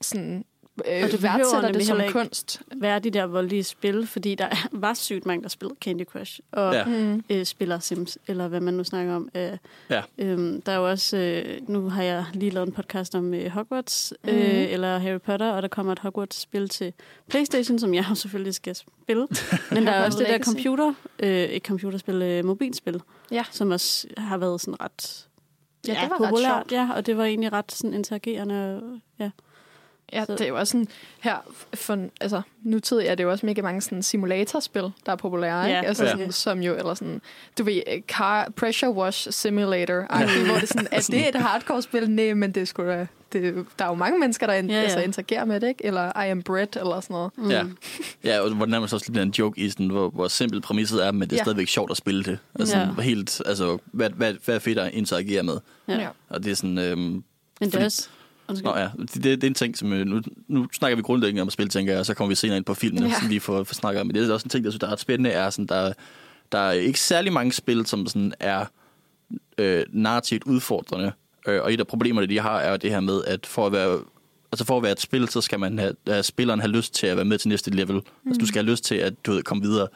sådan 0.00 0.44
øh, 0.88 1.02
Og 1.04 1.10
det 1.10 1.20
behøver 1.20 1.36
værdsætter 1.36 1.72
det 1.72 1.86
som 1.86 2.00
kunst. 2.12 2.62
Være 2.76 2.98
de 2.98 3.10
der 3.10 3.24
voldelige 3.26 3.64
spil, 3.64 4.06
fordi 4.06 4.34
der 4.34 4.44
er- 4.44 4.68
var 4.86 4.94
sygt 4.94 5.26
mange, 5.26 5.42
der 5.42 5.48
spillede 5.48 5.76
Candy 5.80 6.04
Crush, 6.04 6.40
og 6.52 6.74
Ja. 6.74 6.84
Mm. 6.84 7.24
øh, 7.30 7.44
spiller 7.44 7.78
Sims, 7.78 8.18
eller 8.26 8.48
hvad 8.48 8.60
man 8.60 8.74
nu 8.74 8.84
snakker 8.84 9.14
om. 9.14 9.28
Øh, 9.34 9.56
Ja. 9.90 10.02
øhm, 10.18 10.62
der 10.62 10.72
er 10.72 10.76
jo 10.76 10.90
også, 10.90 11.16
øh, 11.16 11.68
nu 11.68 11.88
har 11.88 12.02
jeg 12.02 12.24
lige 12.32 12.50
lavet 12.50 12.66
en 12.66 12.72
podcast 12.72 13.14
om 13.14 13.34
øh, 13.34 13.50
Hogwarts, 13.50 14.12
øh, 14.28 14.34
Mhm. 14.34 14.42
eller 14.46 14.98
Harry 14.98 15.20
Potter, 15.20 15.50
og 15.50 15.62
der 15.62 15.68
kommer 15.68 15.92
et 15.92 15.98
Hogwarts-spil 15.98 16.68
til 16.68 16.92
Playstation, 17.28 17.78
som 17.78 17.94
jeg 17.94 18.04
jo 18.10 18.14
selvfølgelig 18.22 18.54
skal 18.54 18.74
spille. 18.74 19.26
Men 19.72 19.86
der 19.86 19.92
er 19.92 20.04
også 20.06 20.18
det 20.18 20.26
der 20.28 20.38
computer, 20.38 20.94
øh, 21.18 21.30
ikke 21.44 21.66
computerspil, 21.66 22.22
øh, 22.22 22.44
mobilspil, 22.44 23.02
Ja. 23.30 23.44
som 23.50 23.70
også 23.70 24.06
har 24.16 24.38
været 24.38 24.60
sådan 24.60 24.80
ret 24.80 25.26
Ja, 25.86 25.92
det 25.92 25.98
var 26.10 26.20
ret 26.20 26.28
populært. 26.28 26.52
sjovt. 26.56 26.72
Ja, 26.72 26.88
og 26.96 27.06
det 27.06 27.16
var 27.16 27.24
egentlig 27.24 27.52
ret 27.52 27.72
sådan 27.72 27.94
interagerende. 27.94 28.80
Ja. 29.18 29.30
Ja, 30.12 30.24
Så- 30.24 30.32
det 30.32 30.40
er 30.40 30.48
jo 30.48 30.58
også 30.58 30.70
sådan, 30.70 30.88
her 31.20 31.36
for, 31.74 32.06
altså, 32.20 32.42
nutid 32.62 32.96
er 32.98 33.14
det 33.14 33.24
jo 33.24 33.30
også 33.30 33.46
mega 33.46 33.62
mange 33.62 33.80
sådan 33.80 34.02
simulatorspil, 34.02 34.82
der 35.06 35.12
er 35.12 35.16
populære, 35.16 35.58
Ja, 35.60 35.66
ikke? 35.78 35.88
Altså, 35.88 36.04
ja. 36.04 36.10
sådan, 36.10 36.32
som 36.32 36.62
jo, 36.62 36.74
eller 36.76 36.94
sådan, 36.94 37.20
du 37.58 37.64
ved, 37.64 37.82
eh, 37.86 38.02
car, 38.08 38.52
pressure 38.56 38.90
wash 38.92 39.28
simulator, 39.32 39.94
ja. 39.94 40.44
hvor 40.46 40.54
det 40.54 40.62
er 40.62 40.66
sådan, 40.66 40.88
er 40.92 41.00
det 41.00 41.28
et 41.28 41.34
hardcore 41.34 41.82
spil? 41.82 42.10
Nej, 42.10 42.34
men 42.34 42.52
det 42.52 42.60
er 42.60 42.64
sgu 42.64 42.82
da, 42.82 43.06
det, 43.32 43.66
der 43.78 43.84
er 43.84 43.88
jo 43.88 43.94
mange 43.94 44.18
mennesker, 44.18 44.46
der 44.46 44.54
in, 44.54 44.70
Ja, 44.70 44.76
ja. 44.76 44.82
Altså, 44.82 45.00
interagerer 45.00 45.44
med 45.44 45.60
det, 45.60 45.68
ikke? 45.68 45.84
Eller 45.86 46.20
I 46.22 46.28
am 46.30 46.42
bread, 46.42 46.76
eller 46.76 47.00
sådan 47.00 47.14
noget. 47.14 47.30
Mm. 47.36 47.50
Ja. 47.50 47.64
ja, 48.24 48.40
og 48.40 48.50
hvor 48.54 48.64
det 48.64 48.70
nærmest 48.70 48.94
også 48.94 49.04
lidt 49.06 49.12
bliver 49.12 49.24
en 49.24 49.30
joke 49.38 49.60
i, 49.60 49.70
sådan, 49.70 49.86
hvor, 49.88 50.10
hvor 50.10 50.28
simpelt 50.28 50.64
præmisset 50.64 51.06
er, 51.06 51.12
men 51.12 51.20
det 51.22 51.32
er 51.32 51.36
Ja. 51.36 51.42
stadigvæk 51.44 51.68
sjovt 51.68 51.90
at 51.90 51.96
spille 51.96 52.22
det. 52.24 52.38
Altså, 52.58 52.78
Ja. 52.78 53.02
helt, 53.02 53.42
altså 53.46 53.78
hvad, 53.84 54.10
hvad, 54.10 54.34
hvad 54.44 54.54
er 54.54 54.58
fedt 54.58 54.78
at 54.78 54.92
interagere 54.94 55.42
med? 55.42 55.56
Ja. 55.88 56.08
Og 56.28 56.44
det 56.44 56.50
er 56.50 56.56
sådan... 56.56 56.78
Øhm, 56.78 57.00
Men 57.00 57.22
det 57.60 57.66
er 57.66 57.70
Fordi- 57.70 57.84
også... 57.84 58.08
Undskyld. 58.50 58.64
Nå 58.72 58.76
ja, 58.78 58.88
det, 59.14 59.24
det, 59.24 59.44
er 59.44 59.46
en 59.46 59.54
ting, 59.54 59.78
som... 59.78 59.92
øh, 59.92 60.06
Nu, 60.06 60.20
nu 60.48 60.68
snakker 60.72 60.96
vi 60.96 61.02
grundlæggende 61.02 61.42
om 61.42 61.50
spil, 61.50 61.68
tænker 61.68 61.92
jeg, 61.92 62.00
og 62.00 62.06
så 62.06 62.14
kommer 62.14 62.28
vi 62.28 62.34
senere 62.34 62.56
ind 62.56 62.64
på 62.64 62.74
filmene, 62.74 63.06
Ja. 63.06 63.14
som 63.20 63.30
vi 63.30 63.38
får, 63.38 63.64
får 63.64 63.74
snakket 63.74 64.00
om. 64.00 64.06
Men 64.06 64.16
det 64.16 64.28
er 64.28 64.32
også 64.34 64.44
en 64.46 64.50
ting, 64.50 64.64
jeg 64.64 64.72
synes, 64.72 64.80
der 64.80 64.86
er 64.86 64.92
ret 64.92 65.00
spændende, 65.00 65.30
er 65.30 65.50
sådan, 65.50 65.66
der, 65.66 65.92
der 66.52 66.58
er 66.58 66.72
ikke 66.72 67.00
særlig 67.00 67.32
mange 67.32 67.52
spil, 67.52 67.86
som 67.86 68.06
sådan 68.06 68.32
er 68.40 68.64
øh, 69.58 69.82
narrativt 69.92 70.44
udfordrende. 70.44 71.12
Øh, 71.48 71.62
og 71.62 71.72
et 71.72 71.80
af 71.80 71.86
problemerne, 71.86 72.26
de 72.26 72.38
har, 72.40 72.58
er 72.60 72.70
jo 72.70 72.76
det 72.76 72.90
her 72.90 73.00
med, 73.00 73.24
at 73.26 73.46
for 73.46 73.66
at 73.66 73.72
være 73.72 73.98
altså 74.52 74.64
for 74.64 74.76
at 74.76 74.82
være 74.82 74.92
et 74.92 75.00
spil, 75.00 75.28
så 75.28 75.40
skal 75.40 75.60
man 75.60 75.78
have, 75.78 75.92
have 76.08 76.22
spilleren 76.22 76.60
have 76.60 76.70
lyst 76.70 76.94
til 76.94 77.06
at 77.06 77.16
være 77.16 77.24
med 77.24 77.38
til 77.38 77.48
næste 77.48 77.70
level. 77.70 77.94
Mm. 77.96 78.02
Altså 78.26 78.38
du 78.40 78.46
skal 78.46 78.62
have 78.64 78.70
lyst 78.70 78.84
til 78.84 78.94
at 78.94 79.26
du 79.26 79.32
ved, 79.32 79.42
komme 79.42 79.62
videre. 79.62 79.88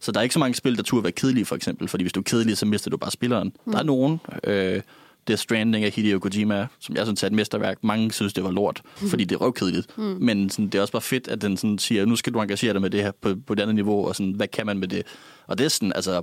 Så 0.00 0.12
der 0.12 0.18
er 0.18 0.22
ikke 0.22 0.32
så 0.32 0.38
mange 0.38 0.54
spil, 0.54 0.76
der 0.76 0.82
turde 0.82 1.02
være 1.04 1.12
kedelige, 1.12 1.44
for 1.44 1.56
eksempel. 1.56 1.88
Fordi 1.88 2.04
hvis 2.04 2.12
du 2.12 2.20
er 2.20 2.24
kedelig, 2.24 2.56
så 2.56 2.66
mister 2.66 2.90
du 2.90 2.96
bare 2.96 3.10
spilleren. 3.10 3.52
Mm. 3.66 3.72
Der 3.72 3.78
er 3.78 3.82
nogen. 3.82 4.20
Øh, 4.44 4.80
Death 5.28 5.42
Stranding 5.42 5.84
af 5.84 5.90
Hideo 5.90 6.18
Kojima, 6.18 6.66
som 6.78 6.96
jeg 6.96 7.06
synes 7.06 7.22
er 7.22 7.26
et 7.26 7.32
mesterværk. 7.32 7.84
Mange 7.84 8.12
synes, 8.12 8.32
det 8.32 8.44
var 8.44 8.50
lort, 8.50 8.82
mm. 9.02 9.08
fordi 9.08 9.24
det 9.24 9.34
er 9.34 9.40
røvkedeligt. 9.40 9.98
Mm. 9.98 10.04
Men 10.04 10.50
sådan, 10.50 10.66
det 10.66 10.74
er 10.74 10.82
også 10.82 10.92
bare 10.92 11.02
fedt, 11.02 11.28
at 11.28 11.42
den 11.42 11.56
sådan 11.56 11.78
siger, 11.78 12.04
nu 12.04 12.16
skal 12.16 12.34
du 12.34 12.40
engagere 12.40 12.72
dig 12.72 12.80
med 12.80 12.90
det 12.90 13.02
her 13.02 13.12
på, 13.20 13.34
på 13.46 13.52
et 13.52 13.60
andet 13.60 13.74
niveau, 13.74 14.08
og 14.08 14.16
sådan, 14.16 14.32
hvad 14.32 14.48
kan 14.48 14.66
man 14.66 14.78
med 14.78 14.88
det? 14.88 15.02
Og 15.46 15.58
det 15.58 15.64
er 15.64 15.68
sådan, 15.68 15.92
altså, 15.92 16.22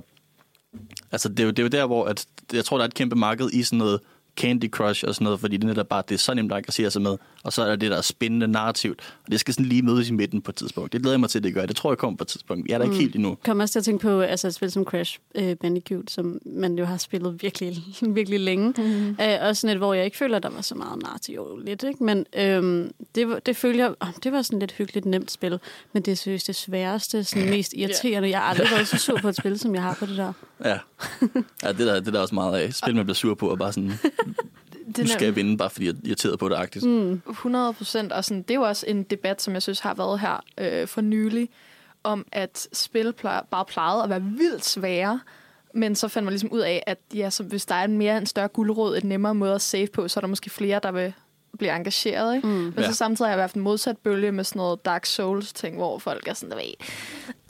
altså 1.12 1.28
det, 1.28 1.40
er 1.40 1.44
jo, 1.44 1.50
det 1.50 1.58
er 1.58 1.62
jo 1.62 1.68
der, 1.68 1.86
hvor 1.86 2.04
at, 2.04 2.26
jeg 2.52 2.64
tror, 2.64 2.76
der 2.76 2.84
er 2.84 2.88
et 2.88 2.94
kæmpe 2.94 3.16
marked 3.16 3.50
i 3.52 3.62
sådan 3.62 3.78
noget 3.78 4.00
Candy 4.36 4.70
Crush 4.70 5.04
og 5.08 5.14
sådan 5.14 5.24
noget, 5.24 5.40
fordi 5.40 5.56
det 5.56 5.64
er 5.64 5.68
netop 5.68 5.88
bare, 5.88 6.02
det 6.08 6.14
er 6.14 6.18
så 6.18 6.34
nemt 6.34 6.52
at 6.52 6.58
engagere 6.58 6.90
sig 6.90 7.02
med. 7.02 7.16
Og 7.44 7.52
så 7.52 7.62
er 7.62 7.66
der 7.66 7.76
det, 7.76 7.90
der 7.90 7.96
er 7.96 8.02
spændende 8.02 8.48
narrativt. 8.48 9.00
Og 9.24 9.32
det 9.32 9.40
skal 9.40 9.54
sådan 9.54 9.66
lige 9.66 9.82
mødes 9.82 10.08
i 10.08 10.12
midten 10.12 10.42
på 10.42 10.50
et 10.50 10.54
tidspunkt. 10.54 10.92
Det 10.92 11.00
glæder 11.00 11.12
jeg 11.14 11.20
mig 11.20 11.30
til, 11.30 11.38
at 11.38 11.44
det 11.44 11.54
gør. 11.54 11.66
Det 11.66 11.76
tror 11.76 11.90
jeg 11.90 11.98
kommer 11.98 12.16
på 12.16 12.24
et 12.24 12.28
tidspunkt. 12.28 12.68
Jeg 12.68 12.74
er 12.74 12.78
der 12.78 12.84
ikke 12.84 12.96
helt 12.96 13.14
endnu. 13.14 13.36
kom 13.44 13.60
også 13.60 13.72
til 13.72 13.78
at 13.78 13.84
tænke 13.84 14.02
på 14.02 14.20
altså 14.20 14.46
et 14.46 14.54
spil 14.54 14.70
som 14.70 14.84
Crash 14.84 15.18
øh, 15.34 15.56
Bandicoot, 15.56 16.10
som 16.10 16.38
man 16.46 16.78
jo 16.78 16.84
har 16.84 16.96
spillet 16.96 17.42
virkelig, 17.42 17.76
virkelig 18.18 18.40
længe. 18.40 18.74
Mm-hmm. 18.78 19.16
Øh, 19.20 19.38
også 19.40 19.60
sådan 19.60 19.76
et, 19.76 19.78
hvor 19.78 19.94
jeg 19.94 20.04
ikke 20.04 20.16
føler, 20.16 20.36
at 20.36 20.42
der 20.42 20.50
var 20.50 20.60
så 20.60 20.74
meget 20.74 21.02
narrativ 21.02 21.34
jo 21.34 21.56
lidt, 21.56 21.82
ikke? 21.82 22.04
Men 22.04 22.26
øhm, 22.36 22.92
det, 23.14 23.46
det 23.46 23.56
følte 23.56 23.78
jeg, 23.78 23.94
oh, 24.00 24.08
det 24.22 24.32
var 24.32 24.42
sådan 24.42 24.58
lidt 24.58 24.72
hyggeligt 24.72 25.06
nemt 25.06 25.30
spil, 25.30 25.58
men 25.92 26.02
det 26.02 26.12
er 26.12 26.16
seriøst 26.16 26.46
det 26.46 26.56
sværeste, 26.56 27.24
sådan 27.24 27.50
mest 27.50 27.72
irriterende. 27.72 28.30
Jeg 28.30 28.38
har 28.38 28.44
aldrig 28.44 28.68
været 28.70 28.88
så 28.88 28.96
sur 28.98 29.18
på 29.18 29.28
et 29.28 29.36
spil, 29.36 29.58
som 29.58 29.74
jeg 29.74 29.82
har 29.82 29.96
på 29.98 30.06
det 30.06 30.16
der. 30.16 30.32
Ja. 30.64 30.78
ja 31.62 31.68
det, 31.68 31.78
der, 31.78 32.00
det 32.00 32.12
der 32.12 32.18
er 32.18 32.22
også 32.22 32.34
meget 32.34 32.58
af. 32.58 32.74
Spil, 32.74 32.96
man 32.96 33.04
bliver 33.04 33.14
sur 33.14 33.34
på, 33.34 33.50
og 33.50 33.58
bare 33.58 33.72
sådan, 33.72 33.92
Det 34.86 34.98
nu 34.98 35.02
er 35.04 35.08
skal 35.08 35.24
jeg 35.24 35.36
vinde, 35.36 35.56
bare 35.56 35.70
fordi 35.70 35.86
jeg 35.86 35.92
er 35.92 35.96
irriteret 36.04 36.38
på 36.38 36.48
det 36.48 36.54
agtigt. 36.56 36.84
Mm. 36.84 37.22
100 37.30 37.72
procent, 37.72 38.12
og 38.12 38.24
sådan, 38.24 38.42
det 38.42 38.50
er 38.50 38.54
jo 38.54 38.62
også 38.62 38.86
en 38.88 39.02
debat, 39.02 39.42
som 39.42 39.54
jeg 39.54 39.62
synes 39.62 39.80
har 39.80 39.94
været 39.94 40.20
her 40.20 40.44
øh, 40.58 40.88
for 40.88 41.00
nylig, 41.00 41.48
om 42.04 42.26
at 42.32 42.68
spil 42.72 43.12
plejer, 43.12 43.40
bare 43.50 43.64
plejede 43.64 44.02
at 44.02 44.10
være 44.10 44.22
vildt 44.22 44.64
svære, 44.64 45.20
men 45.74 45.94
så 45.96 46.08
fandt 46.08 46.24
man 46.24 46.32
ligesom 46.32 46.52
ud 46.52 46.60
af, 46.60 46.82
at 46.86 46.98
ja, 47.14 47.30
så 47.30 47.42
hvis 47.42 47.66
der 47.66 47.74
er 47.74 47.84
en 47.84 47.98
mere 47.98 48.18
en 48.18 48.26
større 48.26 48.48
guldråd, 48.48 48.96
et 48.96 49.04
nemmere 49.04 49.34
måde 49.34 49.54
at 49.54 49.62
save 49.62 49.86
på, 49.86 50.08
så 50.08 50.18
er 50.18 50.20
der 50.20 50.28
måske 50.28 50.50
flere, 50.50 50.80
der 50.82 50.92
vil 50.92 51.12
blive 51.58 51.76
engageret. 51.76 52.36
Ikke? 52.36 52.48
Mm. 52.48 52.52
Men 52.54 52.74
Ja. 52.78 52.86
så 52.86 52.94
samtidig 52.94 53.28
har 53.28 53.34
jeg 53.36 53.42
haft 53.42 53.54
en 53.56 53.62
modsat 53.62 53.98
bølge 53.98 54.32
med 54.32 54.44
sådan 54.44 54.58
noget 54.60 54.84
Dark 54.84 55.06
Souls-ting, 55.06 55.76
hvor 55.76 55.98
folk 55.98 56.28
er 56.28 56.34
sådan, 56.34 56.50
der 56.50 56.56
ved, 56.56 56.64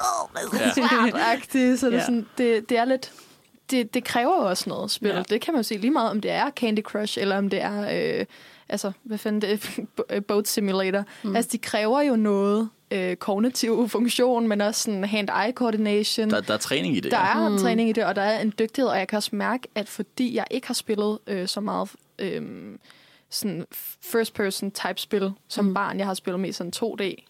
åh, 0.00 0.50
det 0.52 0.62
er 0.62 0.68
så 0.68 0.74
svært 0.74 1.78
Så 1.78 1.86
det, 1.86 1.92
er 1.94 1.98
Ja. 1.98 2.04
sådan, 2.04 2.26
det, 2.38 2.68
det 2.68 2.78
er 2.78 2.84
lidt... 2.84 3.12
Det, 3.70 3.94
det 3.94 4.04
kræver 4.04 4.36
jo 4.42 4.48
også 4.48 4.68
noget 4.68 4.90
spil. 4.90 5.08
Ja. 5.10 5.22
Det 5.22 5.40
kan 5.40 5.54
man 5.54 5.58
jo 5.58 5.62
se 5.62 5.76
lige 5.76 5.90
meget, 5.90 6.10
om 6.10 6.20
det 6.20 6.30
er 6.30 6.50
Candy 6.50 6.82
Crush, 6.82 7.18
eller 7.20 7.38
om 7.38 7.50
det 7.50 7.62
er... 7.62 8.18
Øh, 8.20 8.26
altså, 8.68 8.92
hvad 9.02 9.18
fanden 9.18 9.42
det 9.42 9.52
er? 10.08 10.20
Boat 10.28 10.48
Simulator. 10.48 11.04
Mm. 11.22 11.36
Altså, 11.36 11.48
de 11.52 11.58
kræver 11.58 12.00
jo 12.00 12.16
noget 12.16 12.68
øh, 12.90 13.16
kognitiv 13.16 13.88
funktion, 13.88 14.48
men 14.48 14.60
også 14.60 14.80
sådan 14.82 15.04
hand-eye 15.04 15.52
coordination. 15.52 16.30
Der, 16.30 16.40
der 16.40 16.54
er 16.54 16.58
træning 16.58 16.96
i 16.96 17.00
det. 17.00 17.12
Der 17.12 17.18
ja. 17.18 17.44
er 17.44 17.48
mm. 17.48 17.58
træning 17.58 17.88
i 17.88 17.92
det, 17.92 18.04
og 18.04 18.16
der 18.16 18.22
er 18.22 18.40
en 18.40 18.52
dygtighed, 18.58 18.90
og 18.90 18.98
jeg 18.98 19.08
kan 19.08 19.16
også 19.16 19.36
mærke, 19.36 19.68
at 19.74 19.88
fordi 19.88 20.34
jeg 20.34 20.44
ikke 20.50 20.66
har 20.66 20.74
spillet 20.74 21.18
øh, 21.26 21.48
så 21.48 21.60
meget 21.60 21.90
øh, 22.18 22.42
sådan 23.30 23.66
first 24.02 24.34
person 24.34 24.70
type 24.70 24.94
spil 25.00 25.32
som 25.48 25.64
Mm. 25.64 25.74
barn, 25.74 25.98
jeg 25.98 26.06
har 26.06 26.14
spillet 26.14 26.40
mest 26.40 26.58
sådan 26.58 26.72
2D, 26.76 27.24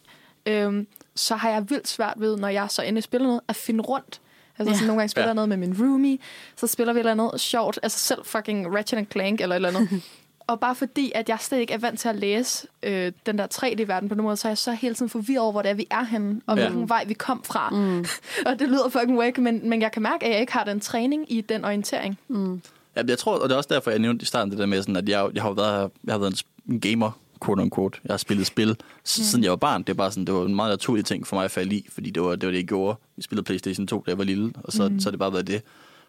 øh, 0.46 0.84
så 1.14 1.36
har 1.36 1.50
jeg 1.50 1.70
vildt 1.70 1.88
svært 1.88 2.14
ved, 2.16 2.36
når 2.36 2.48
jeg 2.48 2.66
så 2.70 2.82
endelig 2.82 3.02
spiller 3.02 3.26
noget, 3.26 3.40
at 3.48 3.56
finde 3.56 3.82
rundt. 3.82 4.20
Altså 4.58 4.70
Ja. 4.70 4.74
sådan, 4.74 4.86
nogle 4.86 5.00
gange 5.00 5.08
spiller 5.08 5.24
Ja. 5.26 5.28
jeg 5.28 5.34
noget 5.34 5.48
med 5.48 5.56
min 5.56 5.76
roomie, 5.80 6.18
så 6.56 6.66
spiller 6.66 6.92
vi 6.92 7.00
et 7.00 7.06
eller 7.08 7.24
andet 7.24 7.40
sjovt, 7.40 7.78
altså 7.82 7.98
selv 7.98 8.24
fucking 8.24 8.74
Ratchet 8.76 8.98
and 8.98 9.06
Clank 9.12 9.40
eller 9.40 9.56
et 9.56 9.66
eller 9.66 9.68
andet. 9.80 10.02
og 10.48 10.60
bare 10.60 10.74
fordi, 10.74 11.12
at 11.14 11.28
jeg 11.28 11.38
slet 11.40 11.58
ikke 11.58 11.74
er 11.74 11.78
vant 11.78 12.00
til 12.00 12.08
at 12.08 12.16
læse 12.16 12.66
øh, 12.82 13.12
den 13.26 13.38
der 13.38 13.46
3D-verden 13.54 14.08
på 14.08 14.14
den 14.14 14.22
måde, 14.22 14.36
så 14.36 14.48
er 14.48 14.50
jeg 14.50 14.58
så 14.58 14.72
hele 14.72 14.94
tiden 14.94 15.08
forvirret 15.08 15.42
over, 15.42 15.52
hvor 15.52 15.62
det 15.62 15.70
er, 15.70 15.74
vi 15.74 15.86
er 15.90 16.04
henne, 16.04 16.40
og 16.46 16.56
Ja. 16.58 16.62
hvilken 16.68 16.88
vej 16.88 17.04
vi 17.04 17.14
kom 17.14 17.42
fra. 17.44 17.70
Mm. 17.70 17.98
og 18.46 18.58
det 18.58 18.68
lyder 18.68 18.88
fucking 18.88 19.18
wack, 19.18 19.38
men, 19.38 19.68
men 19.68 19.82
jeg 19.82 19.92
kan 19.92 20.02
mærke, 20.02 20.24
at 20.26 20.32
jeg 20.32 20.40
ikke 20.40 20.52
har 20.52 20.64
den 20.64 20.80
træning 20.80 21.32
i 21.32 21.40
den 21.40 21.64
orientering. 21.64 22.18
Mm. 22.28 22.62
Ja, 22.96 23.02
jeg 23.08 23.18
tror, 23.18 23.38
og 23.38 23.48
det 23.48 23.52
er 23.54 23.56
også 23.56 23.68
derfor, 23.72 23.90
jeg 23.90 23.98
nævnte 24.00 24.22
i 24.22 24.26
starten 24.26 24.50
det 24.50 24.58
der 24.58 24.66
med, 24.66 24.82
sådan, 24.82 24.96
at 24.96 25.08
jeg, 25.08 25.28
jeg 25.34 25.42
har 25.42 25.52
været, 25.52 25.90
jeg 26.04 26.14
har 26.14 26.18
været 26.18 26.42
en 26.68 26.80
gamer, 26.80 27.10
quote 27.44 27.62
unquote. 27.62 27.98
Jeg 28.04 28.12
har 28.12 28.18
spillet 28.18 28.46
spil, 28.46 28.68
mm. 28.68 28.76
siden 29.04 29.44
jeg 29.44 29.50
var 29.50 29.56
barn. 29.56 29.82
Det, 29.82 29.88
er 29.88 29.94
bare 29.94 30.10
sådan, 30.10 30.24
det 30.24 30.34
var 30.34 30.44
en 30.44 30.54
meget 30.54 30.72
naturlig 30.72 31.04
ting 31.04 31.26
for 31.26 31.36
mig 31.36 31.44
at 31.44 31.50
falde 31.50 31.76
i, 31.76 31.86
fordi 31.92 32.10
det 32.10 32.22
var 32.22 32.30
det, 32.30 32.46
var 32.46 32.50
det 32.50 32.58
jeg 32.58 32.66
gjorde. 32.66 32.98
Vi 33.16 33.22
spillede 33.22 33.44
Playstation 33.44 33.86
2, 33.86 34.02
da 34.06 34.10
jeg 34.10 34.18
var 34.18 34.24
lille, 34.24 34.52
og 34.64 34.72
så, 34.72 34.88
mm. 34.88 35.00
så 35.00 35.08
har 35.08 35.10
det 35.10 35.18
bare 35.18 35.32
været 35.32 35.46
det. 35.46 35.62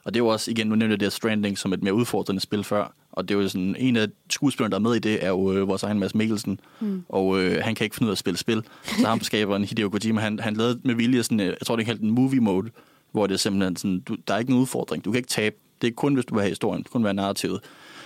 Og 0.08 0.14
det 0.14 0.20
er 0.20 0.24
jo 0.24 0.28
også, 0.28 0.52
igen, 0.52 0.68
nu 0.68 0.76
nævnte 0.76 0.94
jeg 0.94 1.00
det 1.00 1.06
her 1.06 1.10
Stranding 1.10 1.58
som 1.58 1.74
et 1.74 1.84
mere 1.84 1.94
udfordrende 1.94 2.42
spil 2.42 2.64
før, 2.64 2.94
Og 3.12 3.30
det 3.30 3.38
er 3.38 3.42
jo 3.42 3.50
sådan, 3.50 3.76
en 3.80 3.96
af 3.96 4.08
skuespillerne, 4.30 4.72
der 4.72 4.78
er 4.78 4.82
med 4.82 4.96
i 4.96 5.00
det, 5.00 5.24
er 5.24 5.30
jo 5.30 5.54
øh, 5.54 5.68
vores 5.68 5.84
egen 5.84 6.00
Mads 6.00 6.16
Mikkelsen. 6.16 6.60
Mm. 6.80 7.04
Og 7.10 7.40
øh, 7.40 7.64
han 7.64 7.76
kan 7.76 7.84
ikke 7.84 7.96
finde 7.96 8.08
ud 8.08 8.12
af 8.12 8.14
at 8.14 8.18
spille 8.18 8.38
spil. 8.38 8.64
Så 8.84 9.08
ham 9.08 9.22
skaberen 9.22 9.64
Hideo 9.64 9.90
Kojima, 9.90 10.22
han, 10.22 10.40
han 10.40 10.54
lavede 10.56 10.80
med 10.84 10.96
vilje 10.96 11.24
sådan, 11.24 11.40
øh, 11.40 11.46
jeg 11.46 11.58
tror 11.66 11.76
det 11.76 11.84
er 11.84 11.86
kaldt 11.86 12.02
en 12.02 12.12
movie 12.12 12.40
mode, 12.40 12.70
hvor 13.12 13.28
det 13.28 13.34
er 13.34 13.38
simpelthen 13.38 13.76
sådan, 13.76 14.00
du, 14.00 14.16
der 14.28 14.34
er 14.34 14.38
ikke 14.40 14.52
nogen 14.52 14.62
udfordring. 14.62 15.06
Du 15.06 15.12
kan 15.12 15.18
ikke 15.18 15.30
tabe. 15.30 15.56
Det 15.82 15.88
er 15.88 15.92
kun, 15.92 16.14
hvis 16.14 16.26
du 16.26 16.34
vil 16.34 16.42
have 16.42 16.50
historien. 16.50 16.84
Det 16.84 16.92
kun 16.92 17.04
være 17.04 17.14
narrativet. 17.14 17.60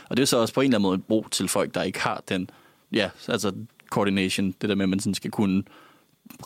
Og 0.10 0.18
det 0.18 0.24
er 0.24 0.28
så 0.28 0.38
også 0.38 0.54
på 0.54 0.62
en 0.62 0.66
eller 0.66 0.78
anden 0.78 0.88
måde 0.88 0.96
en 0.96 1.02
bro 1.02 1.26
til 1.32 1.48
folk, 1.48 1.74
der 1.76 1.84
ikke 1.84 2.00
har 2.00 2.24
den, 2.30 2.50
ja, 2.92 3.10
altså 3.28 3.52
coordination, 3.90 4.56
det 4.62 4.70
der 4.70 4.76
med, 4.76 4.84
at 4.86 4.90
man 4.90 5.00
sådan 5.00 5.14
skal 5.14 5.32
kunne 5.32 5.64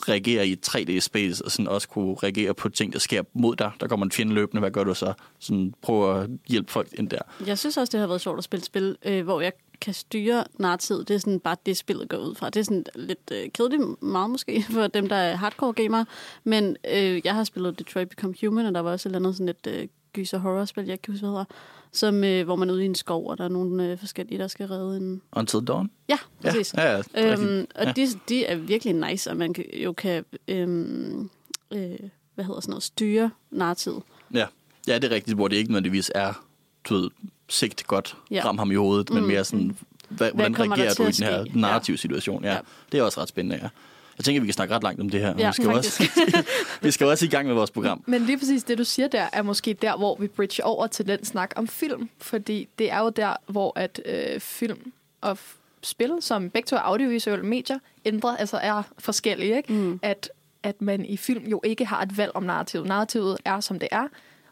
reagere 0.08 0.48
i 0.48 0.56
3D-space, 0.66 1.44
og 1.44 1.50
sådan 1.50 1.68
også 1.68 1.88
kunne 1.88 2.14
reagere 2.14 2.54
på 2.54 2.68
ting, 2.68 2.92
der 2.92 2.98
sker 2.98 3.22
mod 3.32 3.56
dig. 3.56 3.70
Der 3.80 3.88
kommer 3.88 4.06
en 4.06 4.12
fjende 4.12 4.34
løbende, 4.34 4.60
hvad 4.60 4.70
gør 4.70 4.84
du 4.84 4.94
så? 4.94 5.12
Sådan, 5.38 5.74
prøv 5.82 6.20
at 6.20 6.30
hjælpe 6.48 6.72
folk 6.72 6.88
ind 6.92 7.10
der. 7.10 7.18
Jeg 7.46 7.58
synes 7.58 7.76
også, 7.76 7.90
det 7.90 8.00
har 8.00 8.06
været 8.06 8.20
sjovt 8.20 8.38
at 8.38 8.44
spille 8.44 8.64
spil, 8.64 8.96
øh, 9.04 9.24
hvor 9.24 9.40
jeg 9.40 9.52
kan 9.80 9.94
styre 9.94 10.44
nartid. 10.58 11.04
Det 11.04 11.14
er 11.14 11.18
sådan 11.18 11.40
bare 11.40 11.56
det, 11.66 11.76
spillet 11.76 12.08
går 12.08 12.16
ud 12.16 12.34
fra. 12.34 12.50
Det 12.50 12.60
er 12.60 12.64
sådan 12.64 12.84
lidt 12.94 13.32
øh, 13.32 13.50
kedeligt 13.54 14.02
meget 14.02 14.30
måske 14.30 14.64
for 14.74 14.86
dem, 14.86 15.08
der 15.08 15.16
er 15.16 15.36
hardcore 15.36 15.72
gamere. 15.72 16.06
Men 16.44 16.76
øh, 16.92 17.20
jeg 17.24 17.34
har 17.34 17.44
spillet 17.44 17.78
Detroit 17.78 18.08
Become 18.08 18.34
Human, 18.40 18.66
og 18.66 18.74
der 18.74 18.80
var 18.80 18.92
også 18.92 19.08
et 19.08 19.10
eller 19.14 19.28
andet 19.28 19.36
sådan 19.36 19.48
et 19.48 19.66
øh, 19.68 19.88
gyser 20.12 20.38
horror-spil, 20.38 20.86
jeg 20.86 21.02
kan 21.02 21.12
huske, 21.12 21.26
hvad 21.26 21.30
hedder, 21.30 21.44
som, 21.92 22.24
øh, 22.24 22.44
hvor 22.44 22.56
man 22.56 22.70
er 22.70 22.74
ude 22.74 22.82
i 22.82 22.86
en 22.86 22.94
skov, 22.94 23.26
og 23.30 23.38
der 23.38 23.44
er 23.44 23.48
nogle 23.48 23.84
øh, 23.84 23.98
forskellige, 23.98 24.38
der 24.38 24.48
skal 24.48 24.66
redde 24.66 24.96
en... 24.96 25.22
Until 25.32 25.60
Dawn? 25.60 25.90
Ja, 26.08 26.18
præcis. 26.42 26.74
Ja, 26.74 26.92
ja, 26.96 27.02
ja 27.14 27.32
Øhm, 27.32 27.66
og 27.74 27.84
ja. 27.84 27.92
de, 27.92 28.06
de 28.28 28.44
er 28.46 28.56
virkelig 28.56 28.94
nice, 28.94 29.30
og 29.30 29.36
man 29.36 29.54
kan, 29.54 29.64
jo 29.74 29.92
kan 29.92 30.24
øhm, 30.48 31.30
øh, 31.72 31.90
hvad 32.34 32.44
hedder 32.44 32.60
sådan 32.60 32.70
noget, 32.70 32.82
styre 32.82 33.30
narrativet. 33.50 34.02
Ja. 34.34 34.46
ja, 34.88 34.94
det 34.98 35.04
er 35.04 35.14
rigtigt, 35.14 35.36
hvor 35.36 35.48
det 35.48 35.56
ikke 35.56 35.70
nødvendigvis 35.70 36.12
er, 36.14 36.44
du 36.88 36.94
ved, 36.94 37.10
sigt 37.48 37.86
godt, 37.86 38.16
Ja. 38.30 38.42
ram 38.44 38.58
ham 38.58 38.70
i 38.70 38.74
hovedet, 38.74 39.10
men 39.10 39.22
Mm. 39.22 39.28
mere 39.28 39.44
sådan, 39.44 39.76
hvad, 40.08 40.30
hvordan 40.34 40.60
reagerer 40.60 40.94
du 40.94 41.02
i 41.02 41.10
den 41.10 41.26
her 41.26 41.44
ske? 41.44 41.60
narrative 41.60 41.96
situation? 41.96 42.44
Ja. 42.44 42.52
Ja. 42.52 42.58
Det 42.92 42.98
er 42.98 43.02
også 43.02 43.20
ret 43.20 43.28
spændende, 43.28 43.56
ja. 43.62 43.68
Jeg 44.18 44.24
tænker, 44.24 44.40
vi 44.40 44.46
kan 44.46 44.54
snakke 44.54 44.74
ret 44.74 44.82
langt 44.82 45.00
om 45.00 45.10
det 45.10 45.20
her. 45.20 45.34
Ja, 45.38 45.48
vi, 45.48 45.52
skal 45.52 45.68
også, 45.68 46.08
vi 46.82 46.90
skal 46.90 47.06
også 47.06 47.24
i 47.24 47.28
gang 47.28 47.46
med 47.46 47.54
vores 47.54 47.70
program. 47.70 48.04
Men 48.06 48.22
lige 48.22 48.38
præcis 48.38 48.64
det, 48.64 48.78
du 48.78 48.84
siger 48.84 49.08
der, 49.08 49.26
er 49.32 49.42
måske 49.42 49.74
der, 49.74 49.96
hvor 49.96 50.16
vi 50.20 50.26
bridger 50.26 50.64
over 50.64 50.86
til 50.86 51.06
den 51.06 51.24
snak 51.24 51.52
om 51.56 51.68
film. 51.68 52.08
Fordi 52.18 52.68
det 52.78 52.90
er 52.90 52.98
jo 53.00 53.08
der, 53.10 53.36
hvor 53.46 53.72
at 53.76 54.00
øh, 54.04 54.40
film 54.40 54.92
og 55.20 55.32
f- 55.32 55.56
spil, 55.82 56.12
som 56.20 56.50
begge 56.50 56.66
to 56.66 56.76
er 56.76 56.80
audiovisuelle 56.80 57.46
medier, 57.46 57.78
ændrer, 58.04 58.36
altså 58.36 58.56
er 58.56 58.82
forskellige. 58.98 59.56
Ikke? 59.56 59.72
Mm. 59.72 60.00
At, 60.02 60.30
at 60.62 60.82
man 60.82 61.04
i 61.04 61.16
film 61.16 61.44
jo 61.46 61.60
ikke 61.64 61.84
har 61.86 62.02
et 62.02 62.16
valg 62.16 62.30
om 62.34 62.42
narrativet. 62.42 62.86
Narrativet 62.86 63.38
er, 63.44 63.60
som 63.60 63.78
det 63.78 63.88
er, 63.92 64.08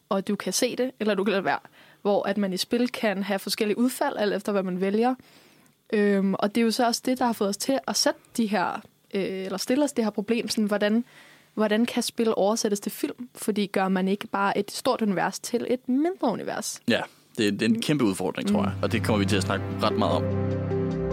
og 0.09 0.29
du 0.29 0.37
kan 0.37 0.53
se 0.53 0.77
det, 0.77 0.91
eller 1.01 1.15
du 1.15 1.25
kan 1.25 1.31
lade 1.33 1.45
være. 1.45 1.59
Hvor 2.03 2.29
at 2.29 2.37
man 2.39 2.53
i 2.53 2.57
spil 2.57 2.89
kan 2.89 3.23
have 3.23 3.39
forskellige 3.39 3.79
udfald, 3.79 4.17
alt 4.17 4.35
efter 4.35 4.53
hvad 4.53 4.63
man 4.63 4.81
vælger. 4.81 5.15
Øhm, 5.93 6.35
og 6.35 6.55
det 6.55 6.61
er 6.61 6.65
jo 6.65 6.71
så 6.71 6.87
også 6.87 7.03
det, 7.05 7.19
der 7.19 7.25
har 7.25 7.33
fået 7.33 7.49
os 7.51 7.57
til 7.57 7.79
at 7.89 7.97
sætte 7.97 8.21
de 8.37 8.47
her, 8.47 8.81
øh, 9.15 9.45
eller 9.45 9.59
stille 9.59 9.85
os 9.85 9.93
det 9.93 10.05
her 10.05 10.11
problem, 10.11 10.49
sådan, 10.49 10.65
hvordan, 10.65 11.05
hvordan 11.55 11.87
kan 11.87 12.03
spil 12.03 12.35
oversættes 12.37 12.81
til 12.81 12.93
film? 12.93 13.29
Fordi 13.35 13.67
gør 13.67 13.89
man 13.89 14.09
ikke 14.09 14.27
bare 14.27 14.59
et 14.59 14.71
stort 14.71 15.03
univers 15.03 15.39
til 15.39 15.67
et 15.71 15.89
mindre 15.89 16.29
univers? 16.29 16.81
Ja, 16.89 17.01
det, 17.39 17.53
det 17.53 17.63
er 17.63 17.67
en 17.67 17.83
kæmpe 17.83 18.05
udfordring, 18.05 18.49
tror 18.49 18.63
jeg. 18.63 18.73
Og 18.83 18.93
det 18.93 19.05
kommer 19.05 19.19
vi 19.19 19.27
til 19.27 19.37
at 19.37 19.43
snakke 19.43 19.65
ret 19.83 19.99
meget 19.99 20.13
om. 20.13 21.04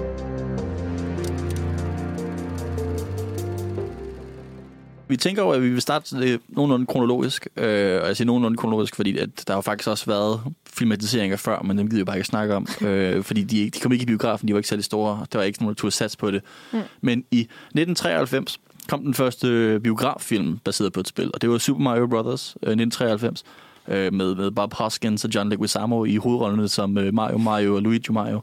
Vi 5.12 5.18
tænker 5.18 5.41
over, 5.41 5.53
at 5.53 5.62
vi 5.62 5.70
vil 5.70 5.82
starte 5.82 6.20
det 6.20 6.41
nogenlunde 6.48 6.86
kronologisk. 6.86 7.48
Øh, 7.58 8.01
og 8.01 8.08
jeg 8.08 8.18
siger 8.18 8.25
nogenlunde 8.25 8.58
kronologisk, 8.58 8.96
fordi 8.96 9.18
at 9.18 9.30
der 9.48 9.53
har 9.53 9.62
faktisk 9.62 9.89
også 9.89 10.06
været 10.06 10.41
filmatiseringer 10.65 11.38
før, 11.38 11.62
men 11.62 11.77
dem 11.77 11.89
gider 11.89 12.01
vi 12.01 12.06
bare 12.06 12.18
ikke 12.18 12.27
snakke 12.27 12.56
om. 12.56 12.68
øh, 12.88 13.24
fordi 13.24 13.44
de, 13.44 13.70
de 13.70 13.80
kom 13.80 13.91
ikke 13.91 14.03
i 14.03 14.06
biografen, 14.06 14.48
de 14.48 14.53
var 14.53 14.60
ikke 14.60 14.70
særlig 14.70 14.86
store. 14.86 15.25
Der 15.32 15.38
var 15.38 15.46
ikke 15.46 15.60
nogen, 15.60 15.75
der 15.75 15.80
turde 15.80 15.96
sats 15.96 16.15
på 16.15 16.32
det. 16.32 16.41
Mm. 16.74 16.80
Men 17.01 17.24
i 17.32 17.39
1993 17.39 18.60
kom 18.89 19.03
den 19.03 19.13
første 19.13 19.80
biograffilm 19.84 20.58
baseret 20.58 20.94
på 20.94 21.00
et 21.00 21.08
spil, 21.08 21.32
og 21.34 21.41
det 21.41 21.50
var 21.50 21.58
Super 21.58 21.82
Mario 21.82 22.08
Bros. 22.08 22.58
Øh, 22.63 22.72
1993 22.72 23.44
øh, 23.88 24.13
med, 24.13 24.36
med 24.36 24.51
Bob 24.51 24.74
Hoskins 24.74 25.25
og 25.25 25.32
John 25.36 25.50
Leguizamo 25.50 26.06
i 26.06 26.15
hovedrollerne 26.15 26.68
som 26.68 26.98
øh, 26.98 27.13
Mario 27.13 27.38
Mario 27.38 27.75
og 27.75 27.82
Luigi 27.82 28.12
Mario. 28.12 28.41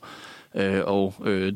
Øh, 0.54 0.80
og 0.84 1.14
øh, 1.24 1.52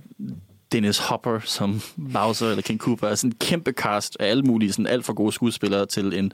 Dennis 0.72 0.98
Hopper 0.98 1.40
som 1.44 1.80
Bowser 2.12 2.48
eller 2.50 2.62
King 2.62 2.80
Koopa. 2.80 3.06
Altså 3.06 3.26
en 3.26 3.34
kæmpe 3.40 3.72
cast 3.72 4.16
af 4.20 4.26
alle 4.30 4.42
mulige, 4.42 4.72
sådan 4.72 4.86
alt 4.86 5.04
for 5.04 5.12
gode 5.12 5.32
skuespillere 5.32 5.86
til 5.86 6.18
en, 6.18 6.32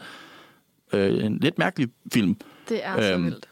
øh, 0.93 1.25
en 1.25 1.39
lidt 1.39 1.59
mærkelig 1.59 1.89
film. 2.13 2.37
Det 2.69 2.85
er 2.85 3.03
så 3.03 3.13
Øhm, 3.13 3.25
vildt. 3.25 3.49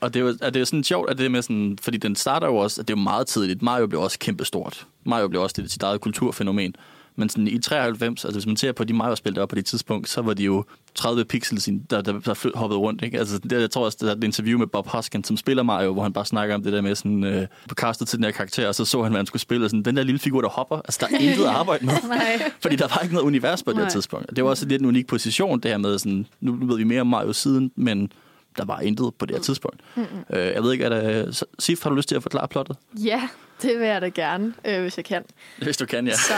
Og 0.00 0.14
det 0.14 0.20
er 0.20 0.24
jo, 0.24 0.32
det 0.32 0.56
er 0.56 0.60
jo 0.60 0.64
sådan 0.64 0.84
sjovt, 0.84 1.10
at 1.10 1.18
det 1.18 1.30
med 1.30 1.42
sådan, 1.42 1.78
fordi 1.82 1.96
den 1.98 2.16
starter 2.16 2.46
jo 2.46 2.56
også, 2.56 2.80
at 2.80 2.88
det 2.88 2.94
er 2.94 2.98
jo 2.98 3.02
meget 3.02 3.26
tidligt. 3.26 3.62
Mario 3.62 3.86
blev 3.86 4.00
også 4.00 4.18
kæmpe 4.18 4.44
stort. 4.44 4.86
Mario 5.04 5.28
blev 5.28 5.42
også 5.42 5.62
det, 5.62 5.70
sit 5.72 5.82
eget 5.82 6.00
kulturfænomen. 6.00 6.74
Men 7.16 7.28
sådan 7.28 7.48
i 7.48 7.58
93, 7.58 8.24
altså 8.24 8.38
hvis 8.38 8.46
man 8.46 8.56
ser 8.56 8.72
på 8.72 8.84
de 8.84 8.92
Mario-spil, 8.92 9.34
der 9.34 9.40
var 9.40 9.46
på 9.46 9.54
det 9.54 9.66
tidspunkt, 9.66 10.08
så 10.08 10.22
var 10.22 10.34
de 10.34 10.44
jo 10.44 10.64
30 10.94 11.24
pixels, 11.24 11.68
der, 11.90 12.02
der, 12.02 12.12
der 12.12 12.58
hoppede 12.58 12.78
rundt. 12.80 13.02
Ikke? 13.02 13.18
Altså, 13.18 13.38
det, 13.38 13.60
jeg 13.60 13.70
tror 13.70 13.84
også, 13.84 13.98
der 14.00 14.10
er 14.10 14.16
et 14.16 14.24
interview 14.24 14.58
med 14.58 14.66
Bob 14.66 14.86
Hoskins, 14.86 15.26
som 15.26 15.36
spiller 15.36 15.62
Mario, 15.62 15.92
hvor 15.92 16.02
han 16.02 16.12
bare 16.12 16.26
snakker 16.26 16.54
om 16.54 16.62
det 16.62 16.72
der 16.72 16.80
med 16.80 16.94
sådan, 16.94 17.24
øh, 17.24 17.46
på 17.68 17.74
castet 17.74 18.08
til 18.08 18.18
den 18.18 18.24
her 18.24 18.32
karakter, 18.32 18.68
og 18.68 18.74
så 18.74 18.84
så 18.84 19.02
han, 19.02 19.12
hvad 19.12 19.18
han 19.18 19.26
skulle 19.26 19.42
spille, 19.42 19.66
og 19.66 19.70
sådan, 19.70 19.82
den 19.82 19.96
der 19.96 20.02
lille 20.02 20.18
figur, 20.18 20.40
der 20.40 20.48
hopper, 20.48 20.76
altså 20.76 20.98
der 21.00 21.16
er 21.16 21.20
intet 21.20 21.44
at 21.44 21.50
arbejde 21.50 21.86
med. 21.86 21.94
Fordi 22.62 22.76
der 22.76 22.88
var 22.88 23.00
ikke 23.02 23.14
noget 23.14 23.26
univers 23.26 23.62
på 23.62 23.70
det 23.72 23.78
her 23.78 23.88
tidspunkt. 23.88 24.36
Det 24.36 24.44
var 24.44 24.50
også 24.50 24.66
lidt 24.66 24.82
en 24.82 24.88
unik 24.88 25.06
position, 25.06 25.60
det 25.60 25.70
her 25.70 25.78
med, 25.78 25.98
sådan, 25.98 26.26
nu 26.40 26.66
ved 26.66 26.76
vi 26.76 26.84
mere 26.84 27.00
om 27.00 27.06
Mario 27.06 27.32
siden, 27.32 27.72
men 27.76 28.12
der 28.56 28.64
var 28.64 28.80
intet 28.80 29.14
på 29.18 29.26
det 29.26 29.36
her 29.36 29.42
tidspunkt. 29.42 29.80
Mm-hmm. 29.94 30.36
Øh, 30.36 30.46
jeg 30.46 30.62
ved 30.62 30.72
ikke, 30.72 30.84
er 30.84 30.88
der... 30.88 31.44
Sif, 31.58 31.82
har 31.82 31.90
du 31.90 31.96
lyst 31.96 32.08
til 32.08 32.16
at 32.16 32.22
forklare 32.22 32.48
plottet? 32.48 32.76
Ja, 33.04 33.28
det 33.62 33.78
vil 33.80 33.88
jeg 33.88 34.00
da 34.00 34.08
gerne, 34.08 34.54
øh, 34.64 34.80
hvis 34.80 34.96
jeg 34.96 35.04
kan. 35.04 35.24
Hvis 35.62 35.76
du 35.76 35.86
kan, 35.86 36.06
ja. 36.06 36.14
Så 36.14 36.32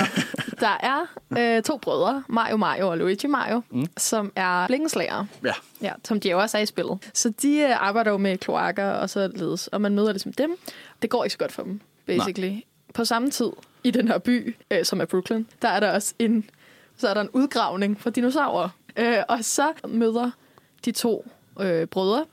der 0.60 0.76
er 0.80 1.06
øh, 1.38 1.62
to 1.62 1.76
brødre, 1.76 2.22
Mario 2.28 2.56
Mario 2.56 2.88
og 2.88 2.98
Luigi 2.98 3.26
Mario, 3.26 3.62
mm. 3.70 3.86
som 3.96 4.32
er 4.36 4.66
blinkeslager. 4.66 5.26
Ja. 5.44 5.52
Ja, 5.82 5.92
som 6.04 6.20
de 6.20 6.30
jo 6.30 6.40
også 6.40 6.58
er 6.58 6.62
i 6.62 6.66
spillet. 6.66 7.10
Så 7.14 7.32
de 7.42 7.58
øh, 7.58 7.86
arbejder 7.86 8.10
jo 8.10 8.16
med 8.16 8.38
kloakker 8.38 8.90
og 8.90 9.10
så 9.10 9.30
ledes, 9.34 9.66
og 9.66 9.80
man 9.80 9.94
møder 9.94 10.12
ligesom 10.12 10.32
dem. 10.32 10.56
Det 11.02 11.10
går 11.10 11.24
ikke 11.24 11.32
så 11.32 11.38
godt 11.38 11.52
for 11.52 11.62
dem, 11.62 11.80
basically. 12.06 12.48
Nej. 12.48 12.62
På 12.94 13.04
samme 13.04 13.30
tid 13.30 13.50
i 13.84 13.90
den 13.90 14.08
her 14.08 14.18
by, 14.18 14.56
øh, 14.70 14.84
som 14.84 15.00
er 15.00 15.04
Brooklyn, 15.04 15.44
der 15.62 15.68
er 15.68 15.80
der 15.80 15.92
også 15.92 16.14
en, 16.18 16.50
så 16.96 17.08
er 17.08 17.14
der 17.14 17.20
en 17.20 17.30
udgravning 17.32 18.00
for 18.00 18.10
dinosaurer. 18.10 18.68
Øh, 18.96 19.18
og 19.28 19.44
så 19.44 19.72
møder 19.88 20.30
de 20.84 20.92
to 20.92 21.30
øh, 21.60 21.86
brødre 21.86 22.24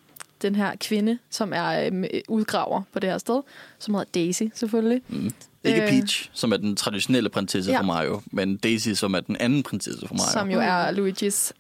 den 0.42 0.56
her 0.56 0.72
kvinde, 0.80 1.18
som 1.30 1.54
er 1.56 1.90
øh, 1.94 2.04
udgraver 2.28 2.82
på 2.94 3.00
det 3.00 3.10
her 3.10 3.18
sted, 3.18 3.42
som 3.80 3.94
hedder 3.94 4.10
Daisy 4.16 4.44
selvfølgelig. 4.54 5.02
Mm. 5.08 5.32
Ikke 5.64 5.82
Øh. 5.82 5.90
Peach, 5.90 6.30
som 6.34 6.52
er 6.52 6.58
den 6.58 6.76
traditionelle 6.76 7.30
prinsesse 7.30 7.72
Ja. 7.72 7.80
for 7.80 7.84
Mario, 7.84 8.22
men 8.32 8.58
Daisy, 8.58 8.90
som 8.90 9.14
er 9.14 9.20
den 9.20 9.36
anden 9.40 9.64
prinsesse 9.64 10.08
for 10.08 10.16
Mario. 10.16 10.32
som 10.32 10.50
jo 10.52 10.60
er 10.60 10.92
Luigis 10.92 11.54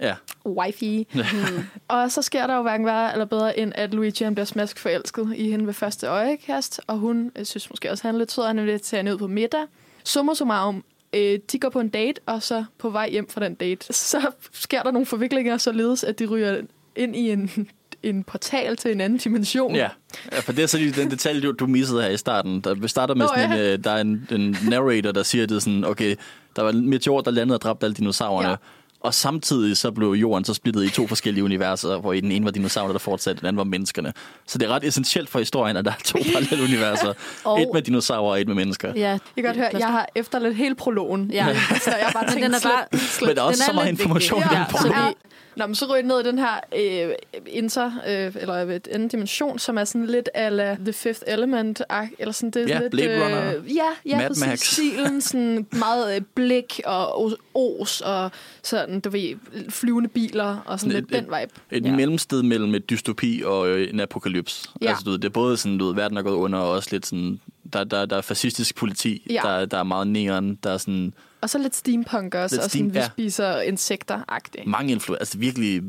Ja. 0.00 0.14
wifey. 0.46 1.04
Mm. 1.14 1.64
og 1.88 2.12
så 2.12 2.22
sker 2.22 2.46
der 2.46 2.56
jo 2.56 2.62
hverken 2.62 2.86
værre 2.86 3.12
eller 3.12 3.24
bedre, 3.24 3.58
end 3.58 3.72
at 3.74 3.94
Luigi 3.94 4.24
han 4.24 4.34
bliver 4.34 4.44
smask 4.46 4.78
forelsket 4.78 5.32
i 5.36 5.50
hende 5.50 5.66
ved 5.66 5.74
første 5.74 6.06
øjekast, 6.06 6.80
og 6.86 6.96
hun 6.98 7.32
øh, 7.36 7.44
synes 7.44 7.70
måske 7.70 7.90
også, 7.90 8.00
at 8.02 8.06
han 8.06 8.14
er 8.14 8.18
lidt 8.18 8.32
sød, 8.32 8.42
og 8.44 8.48
han 8.50 8.66
vil 8.66 8.80
tage 8.80 8.98
hende 8.98 9.12
ud 9.14 9.18
på 9.18 9.26
middag. 9.26 9.64
Summa 10.04 10.34
summarum, 10.34 10.84
øh, 11.12 11.38
de 11.52 11.58
går 11.58 11.68
på 11.68 11.80
en 11.80 11.88
date, 11.88 12.20
og 12.26 12.42
så 12.42 12.64
på 12.78 12.90
vej 12.90 13.10
hjem 13.10 13.28
fra 13.28 13.44
den 13.44 13.54
date, 13.54 13.92
så 13.92 14.30
sker 14.52 14.82
der 14.82 14.90
nogle 14.90 15.06
forviklinger, 15.06 15.56
således 15.58 16.04
at 16.04 16.18
de 16.18 16.26
ryger 16.26 16.60
ind 16.96 17.16
i 17.16 17.30
en, 17.30 17.68
en 18.02 18.24
portal 18.24 18.76
til 18.76 18.92
en 18.92 19.00
anden 19.00 19.18
dimension. 19.18 19.74
Ja. 19.74 19.88
ja, 20.32 20.40
for 20.40 20.52
det 20.52 20.62
er 20.62 20.66
så 20.66 20.78
lige 20.78 20.92
den 20.92 21.10
detalje, 21.10 21.40
du, 21.40 21.52
du 21.52 21.66
missede 21.66 22.02
her 22.02 22.08
i 22.08 22.16
starten. 22.16 22.60
Der, 22.60 22.74
vi 22.74 22.88
starter 22.88 23.14
med 23.14 23.26
Nå, 23.26 23.32
sådan 23.36 23.50
ja. 23.50 23.56
en, 23.56 23.60
øh, 23.78 23.84
der 23.84 23.90
er 23.90 24.00
en, 24.00 24.26
en 24.30 24.56
narrator, 24.62 25.12
der 25.12 25.22
siger, 25.22 25.42
at 25.42 25.48
det 25.48 25.56
er 25.56 25.60
sådan, 25.60 25.84
okay, 25.84 26.16
der 26.56 26.62
var 26.62 26.70
en 26.70 26.90
meteor, 26.90 27.20
der 27.20 27.30
landede 27.30 27.56
og 27.56 27.60
dræbte 27.62 27.86
alle 27.86 27.94
dinosaurerne. 27.94 28.48
Ja. 28.48 28.52
Ja. 28.52 28.56
Og 29.00 29.14
samtidig 29.14 29.76
så 29.76 29.90
blev 29.90 30.08
jorden 30.08 30.44
så 30.44 30.54
splittet 30.54 30.84
i 30.84 30.88
to 30.90 31.06
forskellige 31.06 31.44
universer, 31.44 31.96
hvor 32.00 32.12
i 32.12 32.20
den 32.20 32.32
ene 32.32 32.44
var 32.44 32.50
dinosaurer, 32.50 32.92
der 32.92 32.98
fortsatte, 32.98 33.40
den 33.40 33.46
anden 33.46 33.58
var 33.58 33.64
menneskerne. 33.64 34.12
Så 34.46 34.58
det 34.58 34.66
er 34.68 34.70
ret 34.74 34.84
essentielt 34.84 35.28
for 35.28 35.38
historien, 35.38 35.76
at 35.76 35.84
der 35.84 35.90
er 35.90 35.94
to 36.04 36.18
parallelle 36.32 36.64
universer. 36.64 37.12
Og- 37.44 37.62
Et 37.62 37.68
med 37.74 37.82
dinosaurer 37.82 38.30
og 38.30 38.40
et 38.40 38.46
med 38.46 38.54
mennesker. 38.54 38.92
Ja, 38.96 39.08
Jeg 39.10 39.18
kan 39.34 39.44
godt 39.44 39.56
høre, 39.56 39.68
jeg 39.78 39.86
har 39.88 40.08
efterladt 40.14 40.56
hele 40.56 40.74
prologen. 40.74 41.30
Ja. 41.30 41.46
Så 41.80 41.90
jeg 41.90 42.06
har 42.06 42.12
bare 42.12 42.24
Men 42.24 42.32
tænkt 42.32 42.44
den 42.46 42.54
er 42.54 42.60
bare... 42.62 42.98
slet- 42.98 43.26
Men 43.28 43.36
der 43.36 43.42
er 43.42 43.46
også 43.46 43.56
Den 43.58 43.62
er 43.62 43.66
så 43.66 43.72
meget 43.72 43.88
information 43.88 44.40
vigtig. 44.40 44.56
i 44.56 44.58
Ja, 44.58 44.64
den 44.64 44.76
prolog. 44.76 44.94
vi- 45.08 45.14
Nå, 45.58 45.66
men 45.66 45.74
så 45.74 45.84
ryger 45.86 45.94
jeg 45.96 46.04
ned 46.04 46.20
i 46.20 46.24
den 46.24 46.38
her 46.38 46.60
øh, 47.08 47.14
inter, 47.46 47.92
øh, 48.08 48.32
eller 48.42 48.54
et 48.54 48.88
anden 48.92 49.08
dimension, 49.08 49.58
som 49.58 49.78
er 49.78 49.84
sådan 49.84 50.06
lidt 50.06 50.28
ala 50.34 50.74
The 50.80 50.92
Fifth 50.92 51.20
Element, 51.26 51.82
eller 52.18 52.32
sådan 52.32 52.50
det 52.50 52.62
er 52.62 52.68
Ja, 52.74 52.80
lidt... 52.80 52.90
Blade 52.90 53.24
Runner. 53.24 53.56
Øh, 53.56 53.76
ja, 53.76 53.82
ja, 54.06 54.16
Mad 54.18 54.28
præcis. 54.28 54.46
Max. 54.46 54.58
Stilen, 54.72 55.20
sådan 55.20 55.66
meget 55.72 56.16
øh, 56.16 56.20
blik 56.34 56.80
og 56.86 57.22
os- 57.54 58.00
og 58.00 58.30
sådan, 58.62 59.00
du 59.00 59.10
ved, 59.10 59.34
flyvende 59.70 60.08
biler 60.08 60.62
og 60.66 60.80
sådan 60.80 60.92
Sådan 60.92 61.04
lidt 61.10 61.22
et- 61.22 61.28
den 61.30 61.40
vibe. 61.40 61.52
Et 61.70 61.84
ja. 61.90 61.96
mellemsted 61.96 62.42
mellem 62.42 62.74
et 62.74 62.90
dystopi 62.90 63.42
og 63.46 63.68
øh, 63.68 63.90
en 63.92 64.00
apokalyps. 64.00 64.70
Ja. 64.82 64.88
Altså, 64.88 65.04
du 65.04 65.10
ved, 65.10 65.18
det 65.18 65.28
er 65.28 65.32
både 65.32 65.56
sådan, 65.56 65.78
du 65.78 65.86
ved, 65.86 65.94
verden 65.94 66.16
er 66.18 66.22
gået 66.22 66.34
under, 66.36 66.58
og 66.58 66.70
også 66.70 66.88
lidt 66.92 67.06
sådan, 67.06 67.40
der, 67.72 67.84
der, 67.84 68.06
der 68.06 68.16
er 68.16 68.20
fascistisk 68.20 68.76
politi, 68.76 69.26
Ja. 69.30 69.40
der, 69.44 69.64
der 69.64 69.78
er 69.78 69.82
meget 69.82 70.06
neon, 70.06 70.54
der 70.54 70.70
er 70.70 70.78
sådan 70.78 71.12
Og 71.40 71.50
så 71.50 71.58
lidt 71.58 71.76
steampunk 71.76 72.34
også, 72.34 72.56
Lidt 72.56 72.64
og 72.64 72.70
sådan, 72.70 72.86
steam- 72.86 72.92
vi 72.92 72.98
ja. 72.98 73.06
spiser 73.08 73.60
insekter-agtigt. 73.60 74.66
mange 74.66 74.92
influencer, 74.92 75.20
altså 75.20 75.38
virkelig 75.38 75.82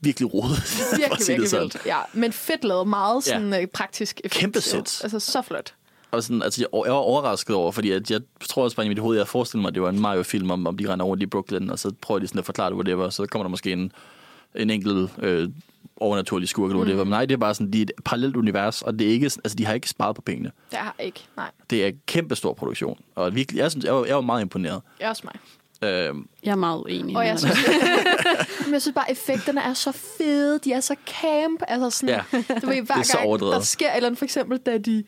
virkelig 0.00 0.34
rodet. 0.34 0.56
Virkelig, 0.98 1.28
virkelig 1.28 1.50
sådan. 1.50 1.62
vildt. 1.62 1.86
Ja, 1.86 1.98
men 2.12 2.32
fedt 2.32 2.64
lavet. 2.64 2.88
Meget 2.88 3.24
sådan 3.24 3.52
ja. 3.52 3.66
praktisk 3.74 4.20
effekt. 4.24 4.40
Kæmpe 4.40 4.60
sæt. 4.60 5.00
Altså, 5.02 5.18
så 5.20 5.42
flot. 5.42 5.74
Og 6.10 6.22
sådan, 6.22 6.42
altså, 6.42 6.60
jeg, 6.62 6.68
jeg 6.84 6.92
var 6.92 6.98
overrasket 6.98 7.56
over, 7.56 7.72
fordi 7.72 7.90
at 7.90 8.10
jeg 8.10 8.20
tror 8.48 8.64
også 8.64 8.76
bare 8.76 8.86
i 8.86 8.88
mit 8.88 8.98
hoved, 8.98 9.16
jeg 9.16 9.28
forestiller 9.28 9.62
mig, 9.62 9.68
at 9.68 9.74
det 9.74 9.82
var 9.82 9.88
en 9.88 10.00
Mario-film, 10.00 10.50
om, 10.50 10.66
om 10.66 10.76
de 10.78 10.92
render 10.92 11.06
rundt 11.06 11.22
i 11.22 11.26
Brooklyn, 11.26 11.70
og 11.70 11.78
så 11.78 11.92
prøver 12.00 12.18
de 12.18 12.26
sådan 12.26 12.38
at 12.38 12.44
forklare 12.44 12.66
det, 12.68 12.76
hvor 12.76 12.82
det 12.82 12.98
var, 12.98 13.10
så 13.10 13.26
kommer 13.26 13.44
der 13.44 13.50
måske 13.50 13.72
en, 13.72 13.92
en 14.54 14.70
enkelt 14.70 15.10
øh, 15.18 15.48
overnaturlig 15.96 16.48
skurk, 16.48 16.70
eller 16.70 16.82
mm. 16.82 16.88
det 16.88 16.96
var. 16.98 17.04
Men 17.04 17.10
nej, 17.10 17.24
det 17.26 17.34
er 17.34 17.38
bare 17.38 17.54
sådan, 17.54 17.72
de 17.72 17.78
er 17.78 17.82
et 17.82 17.92
parallelt 18.04 18.36
univers, 18.36 18.82
og 18.82 18.98
det 18.98 19.06
er 19.06 19.10
ikke, 19.10 19.24
altså, 19.24 19.54
de 19.58 19.64
har 19.66 19.74
ikke 19.74 19.88
sparet 19.88 20.16
på 20.16 20.22
pengene. 20.22 20.50
Det 20.70 20.78
har 20.78 20.94
jeg 20.98 21.06
ikke. 21.06 21.24
Nej, 21.36 21.50
Det 21.70 21.82
er 21.84 21.86
en 21.88 22.00
kæmpe 22.06 22.36
stor 22.36 22.52
produktion, 22.54 23.00
og 23.14 23.34
virkelig, 23.34 23.58
jeg, 23.58 23.70
synes, 23.70 23.84
jeg, 23.84 23.94
var, 23.94 24.04
jeg 24.04 24.14
var 24.14 24.20
meget 24.22 24.42
imponeret. 24.42 24.82
er 25.00 25.08
også 25.08 25.22
mig. 25.24 25.34
Øh, 25.90 26.14
Jeg 26.44 26.50
er 26.52 26.54
meget 26.56 26.78
uenig. 26.80 27.16
Og 27.16 27.26
jeg 27.26 27.38
synes, 27.38 27.56
men 28.64 28.72
jeg 28.72 28.82
synes 28.82 28.94
bare, 28.94 29.10
effekterne 29.10 29.60
er 29.60 29.72
så 29.74 29.92
fede. 29.92 30.58
De 30.64 30.72
er 30.72 30.80
så 30.80 30.94
camp. 31.06 31.62
Altså 31.68 31.90
sådan, 31.90 32.08
Ja. 32.32 32.38
du 32.60 32.66
ved, 32.66 32.74
hver 32.82 32.82
Det 32.82 32.90
er 32.90 33.02
så 33.02 33.16
gang 33.16 33.28
overdrevet. 33.28 33.54
der 33.54 33.60
sker 33.60 33.92
eller 33.92 34.06
andet, 34.06 34.18
for 34.18 34.24
eksempel, 34.24 34.58
da 34.58 34.78
de, 34.78 35.04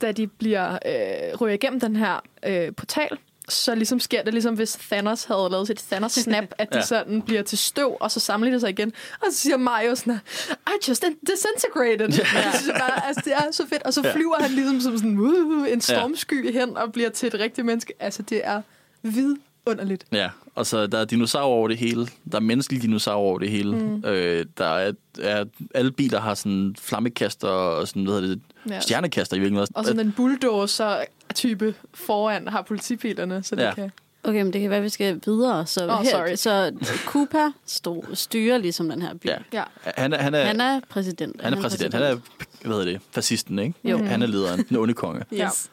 da 0.00 0.12
de 0.12 0.26
bliver 0.26 0.72
øh, 0.72 1.40
ryger 1.40 1.54
igennem 1.54 1.80
den 1.80 1.96
her 1.96 2.20
øh, 2.46 2.72
portal, 2.76 3.18
så 3.48 3.74
ligesom 3.74 4.00
sker 4.00 4.22
det, 4.22 4.32
ligesom 4.34 4.54
hvis 4.54 4.72
Thanos 4.90 5.24
havde 5.24 5.48
lavet 5.50 5.66
sit 5.66 5.84
Thanos-snap, 5.90 6.44
at 6.58 6.68
de 6.72 6.76
Ja. 6.76 6.78
ja. 6.78 6.86
sådan 6.86 7.22
bliver 7.22 7.42
til 7.42 7.58
støv, 7.58 7.96
og 8.00 8.10
så 8.10 8.20
samler 8.20 8.50
de 8.50 8.60
sig 8.60 8.70
igen. 8.70 8.92
Og 9.20 9.26
så 9.32 9.38
siger 9.38 9.56
Mario 9.56 9.94
sådan, 9.94 10.20
I 10.66 10.88
just 10.88 11.04
disintegrated. 11.26 12.08
Ja. 12.08 12.38
Jeg 12.44 12.52
synes 12.54 12.78
bare, 12.78 13.06
altså, 13.06 13.22
det 13.24 13.32
er 13.32 13.50
så 13.52 13.66
fedt. 13.68 13.82
Og 13.82 13.94
så 13.94 14.00
Ja. 14.04 14.14
flyver 14.14 14.36
han 14.40 14.50
ligesom 14.50 14.80
som 14.80 14.98
sådan 14.98 15.18
uh, 15.18 15.72
en 15.72 15.80
stormsky 15.80 16.52
hen 16.52 16.76
og 16.76 16.92
bliver 16.92 17.10
til 17.10 17.26
et 17.26 17.34
rigtigt 17.34 17.64
menneske. 17.66 17.92
Altså, 18.00 18.22
det 18.22 18.40
er 18.44 18.62
vidunderligt. 19.02 20.04
Ja, 20.12 20.30
og 20.54 20.66
så 20.66 20.86
der 20.86 20.98
er 20.98 21.04
dinosaurer 21.04 21.44
over 21.46 21.68
det 21.68 21.76
hele. 21.76 22.06
Der 22.32 22.36
er 22.36 22.40
menneskelige 22.40 22.82
dinosaurer 22.82 23.16
over 23.18 23.38
det 23.38 23.50
hele. 23.50 23.76
Mm. 23.76 24.04
Øh, 24.04 24.46
der 24.58 24.64
er, 24.64 24.92
er, 25.22 25.44
alle 25.74 25.92
biler 25.92 26.20
har 26.20 26.34
sådan 26.34 26.76
flammekaster 26.78 27.48
og 27.48 27.88
sådan, 27.88 28.04
hvad 28.04 28.14
hedder 28.14 28.28
det, 28.28 28.40
Ja. 28.68 28.74
ja. 28.74 28.80
stjernekaster 28.80 29.36
i 29.36 29.40
virkeligheden. 29.40 29.76
Og 29.76 29.84
sådan 29.84 30.00
en 30.06 30.12
bulldozer-type 30.12 31.74
foran 31.94 32.48
har 32.48 32.62
politibilerne, 32.62 33.42
så 33.42 33.56
det 33.56 33.62
Ja. 33.62 33.68
ja. 33.68 33.74
kan... 33.74 33.90
Okay, 34.24 34.42
men 34.42 34.52
det 34.52 34.60
kan 34.60 34.70
være, 34.70 34.76
at 34.78 34.84
vi 34.84 34.88
skal 34.88 35.20
videre. 35.26 35.66
Så, 35.66 35.86
Åh, 35.86 36.04
sorry. 36.04 36.34
så 36.34 36.72
Koopa 37.06 37.50
stå, 37.66 38.04
styrer 38.14 38.58
ligesom 38.58 38.88
den 38.88 39.02
her 39.02 39.14
by. 39.14 39.26
Ja. 39.26 39.36
Ja. 39.52 39.62
Han 39.84 40.12
er, 40.12 40.18
han 40.18 40.34
er, 40.34 40.44
Han 40.44 40.60
er 40.60 40.80
præsident. 40.88 41.42
han 41.42 41.52
er 41.54 41.60
præsident. 41.60 41.94
Han 41.94 42.02
er, 42.02 42.16
hvad 42.62 42.76
hedder 42.76 42.84
det, 42.84 43.00
fascisten, 43.10 43.58
ikke? 43.58 43.74
Jo. 43.84 44.04
Han 44.04 44.22
er 44.22 44.26
lederen, 44.26 44.64
den 44.68 44.76
onde 44.76 44.94
konge. 44.94 45.24
Yes. 45.32 45.70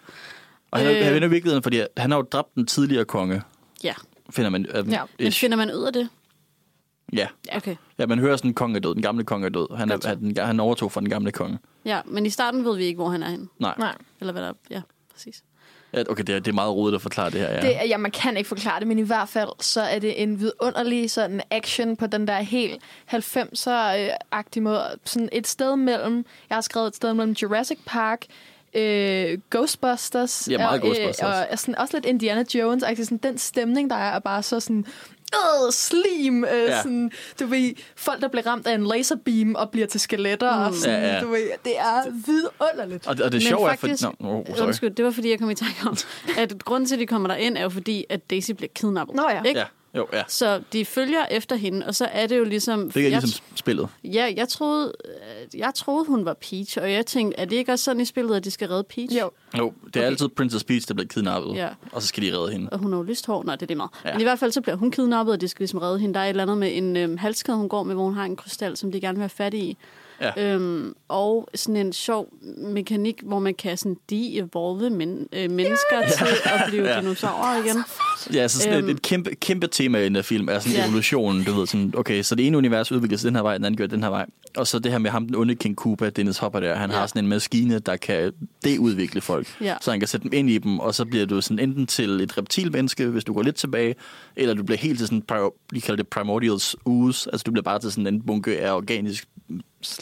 Og 0.71 0.79
han 0.79 0.87
er, 0.87 0.97
Øh. 0.99 1.03
han 1.05 1.23
er 1.23 1.27
i 1.27 1.29
virkeligheden, 1.29 1.63
fordi 1.63 1.81
han 1.97 2.11
har 2.11 2.17
jo 2.17 2.21
dræbt 2.31 2.55
den 2.55 2.65
tidligere 2.65 3.05
konge, 3.05 3.41
Ja. 3.83 3.93
finder 4.29 4.49
man. 4.49 4.65
Øh, 4.73 4.89
Ja, 4.91 5.01
Men 5.19 5.31
finder 5.31 5.57
man 5.57 5.73
ud 5.73 5.83
af 5.83 5.93
det? 5.93 6.09
ja. 7.13 7.27
Okay. 7.55 7.75
ja, 7.97 8.05
man 8.05 8.19
hører 8.19 8.37
sådan, 8.37 8.49
at 8.49 8.55
kongen 8.55 8.75
er 8.75 8.79
død. 8.79 8.93
Den 8.93 9.01
gamle 9.01 9.23
konge 9.23 9.45
er 9.45 9.49
død. 9.51 9.77
Han, 9.77 9.91
er, 9.91 10.07
han, 10.07 10.35
han 10.47 10.59
overtog 10.59 10.91
fra 10.91 10.99
den 11.01 11.09
gamle 11.09 11.31
konge. 11.31 11.57
Ja, 11.85 12.01
men 12.05 12.25
i 12.25 12.29
starten 12.29 12.65
ved 12.65 12.77
vi 12.77 12.83
ikke, 12.83 12.97
hvor 12.97 13.09
han 13.09 13.23
er 13.23 13.29
henne. 13.29 13.47
Nej. 13.59 13.73
Nej. 13.77 13.95
Eller 14.19 14.31
hvad 14.33 14.41
der 14.41 14.49
er. 14.49 14.53
Ja, 14.69 14.81
præcis. 15.13 15.43
Ja, 15.93 16.03
okay, 16.09 16.23
det 16.23 16.35
er, 16.35 16.39
det 16.39 16.47
er 16.51 16.55
meget 16.55 16.73
rodet 16.75 16.95
at 16.95 17.01
forklare 17.01 17.29
det 17.29 17.39
her, 17.39 17.51
ja. 17.51 17.61
Det, 17.61 17.75
er- 17.77 17.85
ja, 17.85 17.97
man 17.97 18.11
kan 18.11 18.37
ikke 18.37 18.47
forklare 18.47 18.79
det, 18.79 18.87
men 18.87 18.99
i 18.99 19.01
hvert 19.01 19.29
fald 19.29 19.49
så 19.61 19.81
er 19.81 19.99
det 19.99 20.21
en 20.23 20.39
vidunderlig 20.39 21.11
sådan 21.11 21.41
action 21.51 21.97
på 21.97 22.07
den 22.07 22.27
der 22.27 22.37
helt 22.39 22.81
90'er-agtige 23.13 24.59
måde. 24.61 24.81
Sådan 25.05 25.29
et 25.31 25.47
sted 25.47 25.75
mellem, 25.75 26.25
jeg 26.49 26.55
har 26.55 26.61
skrevet 26.61 26.87
et 26.87 26.95
sted 26.95 27.13
mellem 27.13 27.35
Jurassic 27.41 27.77
Park, 27.85 28.25
øh, 28.73 29.37
Ghostbusters, 29.51 30.47
Ja, 30.51 30.57
meget 30.57 30.81
og, 30.81 30.87
Ghostbusters. 30.87 31.19
og, 31.41 31.47
og 31.51 31.59
sådan, 31.59 31.75
også 31.75 31.97
lidt 31.97 32.05
Indiana 32.05 32.43
Jones. 32.53 32.83
Altså 32.83 33.03
sådan, 33.05 33.17
den 33.17 33.37
stemning, 33.37 33.89
der 33.89 33.95
er, 33.95 34.11
er 34.15 34.19
bare 34.19 34.43
så 34.43 34.59
sådan... 34.59 34.85
Øh, 35.35 35.71
slim, 35.73 36.43
øh, 36.43 36.49
Ja. 36.51 36.77
sådan, 36.81 37.11
du 37.39 37.45
ved, 37.45 37.73
folk, 37.95 38.21
der 38.21 38.27
bliver 38.27 38.47
ramt 38.47 38.67
af 38.67 38.73
en 38.75 38.87
laserbeam 38.87 39.55
og 39.55 39.69
bliver 39.69 39.87
til 39.87 39.99
skeletter, 39.99 40.55
mm. 40.55 40.61
og 40.65 40.73
sådan, 40.73 41.03
Ja, 41.03 41.13
ja. 41.15 41.21
du 41.21 41.27
ved, 41.29 41.49
det 41.65 41.77
er 41.77 42.01
vidunderligt. 42.25 43.07
Og, 43.07 43.15
og 43.23 43.31
det 43.31 43.43
sjove 43.43 43.69
er, 43.69 43.75
faktisk- 43.75 44.03
for, 44.03 44.15
no, 44.19 44.39
oh, 44.39 44.45
sorry. 44.55 44.67
Undskyld, 44.67 44.91
det 44.95 45.05
var 45.05 45.11
fordi, 45.11 45.29
jeg 45.29 45.39
kom 45.39 45.49
i 45.49 45.55
tanke 45.55 45.75
om, 45.87 45.97
at 46.41 46.65
grunden 46.65 46.87
til, 46.87 46.95
at 46.95 46.99
de 46.99 47.05
kommer 47.05 47.27
der 47.27 47.35
ind 47.35 47.57
er 47.57 47.61
jo 47.61 47.69
fordi, 47.69 48.05
at 48.09 48.29
Daisy 48.29 48.51
bliver 48.51 48.69
kidnappet. 48.75 49.15
Nå 49.15 49.23
ja. 49.29 49.41
Ikke? 49.43 49.59
Ja, 49.59 49.65
jo, 49.95 50.07
ja. 50.13 50.23
Så 50.27 50.61
de 50.73 50.85
følger 50.85 51.25
efter 51.31 51.55
hende, 51.55 51.85
og 51.85 51.95
så 51.95 52.05
er 52.05 52.27
det 52.27 52.37
jo 52.37 52.43
ligesom... 52.43 52.91
Det 52.91 53.05
er 53.05 53.09
jeg, 53.09 53.21
ligesom 53.21 53.45
spillet. 53.55 53.87
Ja, 54.03 54.33
jeg 54.35 54.47
troede, 54.49 54.93
øh, 55.05 55.59
jeg 55.59 55.71
troede, 55.75 56.05
hun 56.05 56.25
var 56.25 56.33
Peach, 56.33 56.77
og 56.81 56.91
jeg 56.91 57.05
tænkte, 57.05 57.39
er 57.39 57.45
det 57.45 57.55
ikke 57.55 57.71
også 57.71 57.85
sådan 57.85 58.01
i 58.01 58.05
spillet, 58.05 58.35
at 58.35 58.43
de 58.45 58.51
skal 58.51 58.67
redde 58.67 58.83
Peach? 58.83 59.17
Jo. 59.19 59.31
Jo, 59.57 59.73
det 59.85 59.95
er 59.95 59.99
Okay. 59.99 60.05
altid 60.07 60.27
Princess 60.27 60.63
Peach, 60.63 60.87
der 60.87 60.93
bliver 60.93 61.07
kidnappet, 61.07 61.55
Ja. 61.55 61.69
og 61.91 62.01
så 62.01 62.07
skal 62.07 62.23
de 62.23 62.37
redde 62.37 62.51
hende. 62.51 62.69
Og 62.69 62.79
hun 62.79 62.91
har 62.91 62.97
jo 62.99 63.03
lyst 63.03 63.25
hår. 63.25 63.43
Nej, 63.43 63.55
det 63.55 63.61
er 63.61 63.67
det 63.67 63.77
meget. 63.77 63.91
Ja. 64.05 64.11
Men 64.11 64.21
i 64.21 64.23
hvert 64.23 64.39
fald 64.39 64.51
så 64.51 64.61
bliver 64.61 64.75
hun 64.75 64.91
kidnappet, 64.91 65.33
og 65.33 65.41
de 65.41 65.47
skal 65.47 65.63
ligesom 65.63 65.79
redde 65.79 65.99
hende. 65.99 66.13
Der 66.13 66.19
er 66.19 66.25
et 66.25 66.29
eller 66.29 66.43
andet 66.43 66.57
med 66.57 66.77
en 66.77 66.97
øhm, 66.97 67.17
halskæde, 67.17 67.57
hun 67.57 67.69
går 67.69 67.83
med, 67.83 67.95
hvor 67.95 68.03
hun 68.03 68.13
har 68.15 68.25
en 68.25 68.35
krystal, 68.35 68.77
som 68.77 68.91
de 68.91 69.01
gerne 69.01 69.15
vil 69.15 69.21
have 69.21 69.29
fat 69.29 69.53
i. 69.53 69.77
Ja. 70.21 70.53
Øhm, 70.53 70.93
og 71.07 71.47
sådan 71.55 71.75
en 71.75 71.93
sjov 71.93 72.33
mekanik, 72.57 73.21
hvor 73.23 73.39
man 73.39 73.53
kan 73.53 73.77
sådan 73.77 73.97
de-evolve 74.09 74.89
men, 74.89 75.27
øh, 75.33 75.51
mennesker 75.51 75.97
ja, 76.01 76.09
til 76.09 76.25
at 76.45 76.61
blive 76.69 76.87
Ja. 76.89 76.99
dinosaurer 77.01 77.63
igen. 77.65 77.77
Ja, 78.33 78.47
så 78.47 78.59
sådan 78.59 78.77
Øhm. 78.77 78.89
et, 78.89 78.91
et 78.93 79.01
kæmpe, 79.01 79.35
kæmpe 79.35 79.67
tema 79.67 79.99
i 79.99 80.05
den 80.05 80.15
her 80.15 80.21
film 80.23 80.49
er 80.49 80.59
sådan 80.59 80.77
Ja. 80.77 80.85
evolutionen, 80.85 81.43
du 81.43 81.53
ved, 81.53 81.67
sådan, 81.67 81.93
okay, 81.97 82.21
så 82.23 82.35
det 82.35 82.47
ene 82.47 82.57
univers 82.57 82.91
udvikler 82.91 83.17
sig 83.17 83.27
den 83.27 83.35
her 83.35 83.43
vej, 83.43 83.57
den 83.57 83.65
anden 83.65 83.77
gør 83.77 83.87
den 83.87 84.03
her 84.03 84.09
vej. 84.09 84.25
Og 84.57 84.67
så 84.67 84.79
det 84.79 84.91
her 84.91 84.99
med 84.99 85.11
ham, 85.11 85.25
den 85.25 85.35
onde 85.35 85.55
King 85.55 85.77
Koopa, 85.77 86.09
Dennis 86.09 86.37
Hopper 86.37 86.59
der, 86.59 86.75
han 86.75 86.89
Ja. 86.91 86.95
har 86.97 87.07
sådan 87.07 87.23
en 87.23 87.29
maskine, 87.29 87.79
der 87.79 87.95
kan 87.95 88.31
deudvikle 88.65 89.21
folk. 89.21 89.47
Ja. 89.61 89.75
Så 89.81 89.91
han 89.91 89.99
kan 89.99 90.07
sætte 90.07 90.23
dem 90.23 90.33
ind 90.33 90.49
i 90.49 90.57
dem, 90.57 90.79
og 90.79 90.95
så 90.95 91.05
bliver 91.05 91.25
du 91.25 91.41
sådan 91.41 91.59
enten 91.59 91.87
til 91.87 92.09
et 92.21 92.37
reptilmenneske, 92.37 93.05
hvis 93.07 93.23
du 93.23 93.33
går 93.33 93.41
lidt 93.41 93.55
tilbage, 93.55 93.95
eller 94.35 94.53
du 94.53 94.63
bliver 94.63 94.77
helt 94.77 94.97
til 94.99 95.07
sådan, 95.07 95.23
de 95.73 95.81
kalder 95.81 95.95
det 96.03 96.07
primordials 96.07 96.75
ooze, 96.85 97.29
altså 97.31 97.43
du 97.43 97.51
bliver 97.51 97.63
bare 97.63 97.79
til 97.79 97.91
sådan 97.91 98.07
en 98.07 98.21
bunke 98.21 98.59
af 98.59 98.71
organisk, 98.75 99.27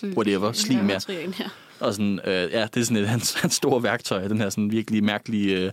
whatever, 0.04 0.52
slim, 0.52 0.90
ja. 0.90 1.00
Ja. 1.40 1.46
Og 1.80 1.94
sådan, 1.94 2.20
øh, 2.26 2.52
ja, 2.52 2.68
det 2.74 2.82
er 2.82 2.84
sådan 2.84 2.98
et 2.98 3.08
hans, 3.10 3.34
hans 3.42 3.54
store 3.54 3.84
værktøj, 3.84 4.28
den 4.28 4.38
her 4.38 4.50
sådan 4.50 4.72
virkelig 4.72 5.04
mærkelige... 5.04 5.58
Øh, 5.66 5.72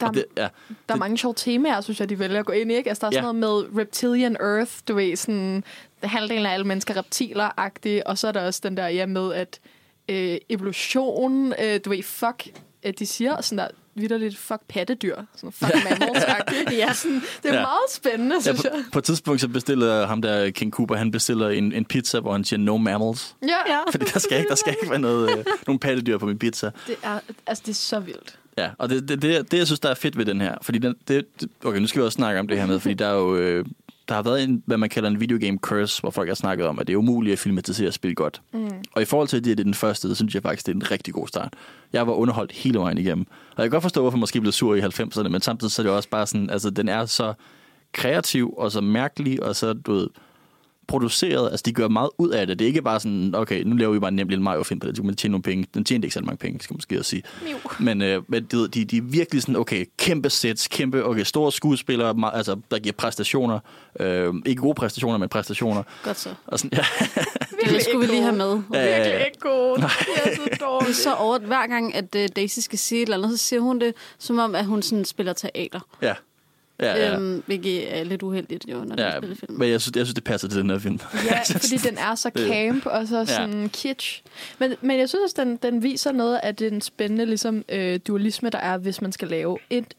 Der- 0.00 0.10
det, 0.10 0.24
ja, 0.36 0.48
Der 0.88 0.94
er 0.94 0.98
mange 0.98 1.18
sjove 1.18 1.34
temaer, 1.36 1.80
synes 1.80 2.00
jeg, 2.00 2.08
de 2.08 2.18
vælger 2.18 2.40
at 2.40 2.46
gå 2.46 2.52
ind 2.52 2.72
i. 2.72 2.74
Ikke? 2.74 2.88
Altså, 2.90 3.00
der 3.00 3.06
er 3.06 3.10
sådan 3.22 3.34
Ja. 3.34 3.40
noget 3.40 3.72
med 3.72 3.80
Reptilian 3.82 4.36
Earth, 4.40 4.72
du 4.88 4.94
ved, 4.94 5.16
sådan, 5.16 5.64
halvdelen 6.02 6.46
af 6.46 6.52
alle 6.52 6.66
mennesker 6.66 6.94
er 6.94 6.98
reptiler-agtige, 6.98 8.06
og 8.06 8.18
så 8.18 8.28
er 8.28 8.32
der 8.32 8.46
også 8.46 8.60
den 8.64 8.76
der 8.76 8.86
ja, 8.88 9.06
med, 9.06 9.34
at 9.34 9.60
øh, 10.08 10.38
evolution, 10.48 11.52
øh, 11.64 11.80
du 11.84 11.90
ved, 11.90 12.02
fuck, 12.02 12.48
øh, 12.82 12.92
de 12.98 13.06
siger 13.06 13.40
sådan 13.40 13.58
der, 13.58 13.68
vidderligt, 13.94 14.38
fuck 14.38 14.60
pattedyr, 14.68 15.16
sådan 15.36 15.52
fuck 15.52 15.72
mammals 15.90 16.24
ja. 16.72 16.92
sådan, 17.02 17.22
Det 17.42 17.50
er 17.50 17.54
Ja. 17.54 17.60
meget 17.60 17.90
spændende, 17.90 18.34
ja, 18.36 18.40
synes 18.40 18.60
på, 18.62 18.68
jeg. 18.76 18.84
på 18.92 18.98
et 18.98 19.04
tidspunkt 19.04 19.40
så 19.40 19.48
bestiller 19.48 20.06
ham 20.06 20.22
der 20.22 20.50
King 20.50 20.72
Cooper, 20.72 20.94
han 20.96 21.10
bestiller 21.10 21.48
en, 21.48 21.72
en 21.72 21.84
pizza, 21.84 22.20
hvor 22.20 22.32
han 22.32 22.44
siger 22.44 22.60
no 22.60 22.76
mammals. 22.76 23.34
Ja, 23.42 23.72
ja. 23.72 23.78
Fordi 23.92 24.04
der 24.04 24.18
skal 24.20 24.38
ikke, 24.38 24.48
der 24.48 24.54
skal 24.54 24.74
ikke 24.80 24.90
være 24.90 24.98
noget, 25.00 25.38
øh, 25.38 25.44
nogen 25.66 25.78
pattedyr 25.78 26.18
på 26.18 26.26
min 26.26 26.38
pizza. 26.38 26.70
Det 26.86 26.96
er, 27.02 27.18
altså, 27.46 27.62
det 27.66 27.70
er 27.72 27.74
så 27.74 28.00
vildt. 28.00 28.38
Ja, 28.58 28.70
og 28.78 28.88
det, 28.90 29.08
det, 29.08 29.22
det, 29.22 29.50
det, 29.52 29.58
jeg 29.58 29.66
synes, 29.66 29.80
der 29.80 29.88
er 29.88 29.94
fedt 29.94 30.18
ved 30.18 30.24
den 30.24 30.40
her, 30.40 30.54
fordi 30.62 30.78
den, 30.78 30.94
det, 31.08 31.40
det- 31.40 31.48
okay, 31.64 31.78
nu 31.78 31.86
skal 31.86 32.00
vi 32.00 32.06
også 32.06 32.16
snakke 32.16 32.40
om 32.40 32.48
det 32.48 32.58
her 32.58 32.66
med, 32.66 32.80
fordi 32.80 32.94
der 32.94 33.06
er 33.06 33.14
jo, 33.14 33.36
øh, 33.36 33.64
der 34.08 34.14
har 34.14 34.22
været 34.22 34.44
en, 34.44 34.62
hvad 34.66 34.76
man 34.76 34.88
kalder 34.88 35.10
en 35.10 35.20
videogame 35.20 35.58
curse, 35.58 36.00
hvor 36.00 36.10
folk 36.10 36.28
har 36.28 36.34
snakket 36.34 36.66
om, 36.66 36.78
at 36.78 36.86
det 36.86 36.92
er 36.92 36.96
umuligt 36.96 37.32
at 37.32 37.38
filmatisere 37.38 37.92
spil 37.92 38.14
godt. 38.14 38.42
Mm. 38.52 38.70
Og 38.92 39.02
i 39.02 39.04
forhold 39.04 39.28
til, 39.28 39.36
at 39.36 39.44
det 39.44 39.60
er 39.60 39.64
den 39.64 39.74
første, 39.74 40.08
så 40.08 40.14
synes 40.14 40.34
jeg 40.34 40.42
faktisk, 40.42 40.66
det 40.66 40.72
er 40.72 40.76
en 40.76 40.90
rigtig 40.90 41.14
god 41.14 41.28
start. 41.28 41.54
Jeg 41.92 42.06
var 42.06 42.12
underholdt 42.12 42.52
hele 42.52 42.78
vejen 42.78 42.98
igennem. 42.98 43.26
Og 43.28 43.62
jeg 43.62 43.64
kan 43.64 43.70
godt 43.70 43.82
forstå, 43.82 44.00
hvorfor 44.00 44.16
man 44.16 44.20
måske 44.20 44.40
blev 44.40 44.52
sur 44.52 44.74
i 44.74 44.80
90'erne, 44.80 45.28
men 45.28 45.40
samtidig 45.40 45.72
så 45.72 45.82
er 45.82 45.86
det 45.86 45.92
også 45.92 46.08
bare 46.08 46.26
sådan, 46.26 46.50
altså 46.50 46.70
den 46.70 46.88
er 46.88 47.06
så 47.06 47.34
kreativ 47.92 48.54
og 48.56 48.72
så 48.72 48.80
mærkelig, 48.80 49.42
og 49.42 49.56
så, 49.56 49.72
du 49.72 49.92
ved, 49.92 50.08
produceret. 50.88 51.50
Altså, 51.50 51.62
de 51.66 51.72
gør 51.72 51.88
meget 51.88 52.10
ud 52.18 52.30
af 52.30 52.46
det. 52.46 52.58
Det 52.58 52.64
er 52.64 52.68
ikke 52.68 52.82
bare 52.82 53.00
sådan, 53.00 53.34
okay, 53.34 53.62
nu 53.62 53.76
laver 53.76 53.92
vi 53.92 53.98
bare 53.98 54.08
en 54.08 54.16
nem 54.16 54.28
lille 54.28 54.42
Mario-film 54.44 54.80
på 54.80 54.86
det, 54.86 54.96
så 54.96 55.02
kan 55.02 55.06
man 55.06 55.16
tjene 55.16 55.32
nogle 55.32 55.42
penge. 55.42 55.66
Den 55.74 55.84
tjente 55.84 56.06
ikke 56.06 56.14
så 56.14 56.20
mange 56.20 56.36
penge, 56.36 56.60
skal 56.60 56.74
man 56.74 56.76
måske 56.76 56.98
også 56.98 57.10
sige. 57.10 57.22
Jo. 57.52 57.56
Men, 57.80 58.02
øh, 58.02 58.22
men 58.28 58.44
de, 58.44 58.68
de, 58.68 58.84
de 58.84 58.96
er 58.96 59.02
virkelig 59.02 59.42
sådan, 59.42 59.56
okay, 59.56 59.84
kæmpe 59.98 60.30
sets, 60.30 60.68
kæmpe, 60.68 61.04
okay, 61.04 61.22
store 61.24 61.52
skuespillere, 61.52 62.14
meget, 62.14 62.36
altså, 62.36 62.56
der 62.70 62.78
giver 62.78 62.92
præstationer. 62.92 63.58
Øh, 64.00 64.34
ikke 64.46 64.62
gode 64.62 64.74
præstationer, 64.74 65.18
men 65.18 65.28
præstationer. 65.28 65.82
Godt 66.04 66.18
så. 66.18 66.28
Og 66.46 66.58
sådan, 66.58 66.78
ja, 66.78 66.84
Det 67.74 67.82
skulle 67.82 68.06
vi 68.06 68.12
lige 68.12 68.22
have 68.22 68.36
med. 68.36 68.62
Virkelig 68.70 69.26
ikke 69.26 69.38
gode. 69.40 69.74
Det 69.76 69.84
er 69.84 70.34
så 70.34 70.40
Det 70.44 70.52
er 70.52 70.56
dårligt. 70.56 70.96
så 70.96 71.14
over, 71.14 71.38
hver 71.38 71.66
gang, 71.66 71.94
at 71.94 72.14
uh, 72.16 72.22
Daisy 72.36 72.58
skal 72.58 72.78
sige 72.78 73.02
et 73.02 73.06
eller 73.06 73.16
andet, 73.16 73.40
så 73.40 73.46
siger 73.46 73.60
hun 73.60 73.80
det, 73.80 73.94
som 74.18 74.38
om, 74.38 74.54
at 74.54 74.64
hun 74.64 74.82
sådan 74.82 75.04
spiller 75.04 75.32
teater. 75.32 75.80
ja. 76.02 76.14
Ja, 76.82 76.96
ja, 76.96 77.14
Øhm, 77.16 77.42
hvilket 77.46 77.98
er 77.98 78.04
lidt 78.04 78.22
uheldigt, 78.22 78.64
jo, 78.68 78.84
når 78.84 78.94
ja, 78.98 79.04
ja. 79.08 79.10
de 79.10 79.16
spiller 79.18 79.36
film. 79.36 79.58
Men 79.58 79.70
jeg 79.70 79.80
synes, 79.80 79.96
jeg 79.96 80.06
synes, 80.06 80.14
det 80.14 80.24
passer 80.24 80.48
til 80.48 80.60
den 80.60 80.70
her 80.70 80.78
film. 80.78 81.00
Ja, 81.30 81.40
fordi 81.58 81.76
den 81.76 81.98
er 81.98 82.14
så 82.14 82.30
Det- 82.36 82.48
camp 82.48 82.86
og 82.86 83.08
så 83.08 83.24
sådan 83.24 83.68
kitsch. 83.68 84.22
Men, 84.58 84.74
men 84.80 84.98
jeg 84.98 85.08
synes 85.08 85.22
også, 85.32 85.44
den, 85.44 85.56
den 85.56 85.82
viser 85.82 86.12
noget 86.12 86.40
af 86.42 86.56
den 86.56 86.80
spændende 86.80 87.26
ligesom, 87.26 87.64
øh, 87.68 88.00
dualisme, 88.06 88.50
der 88.50 88.58
er, 88.58 88.78
hvis 88.78 89.00
man 89.02 89.12
skal 89.12 89.28
lave 89.28 89.58
et, 89.70 89.94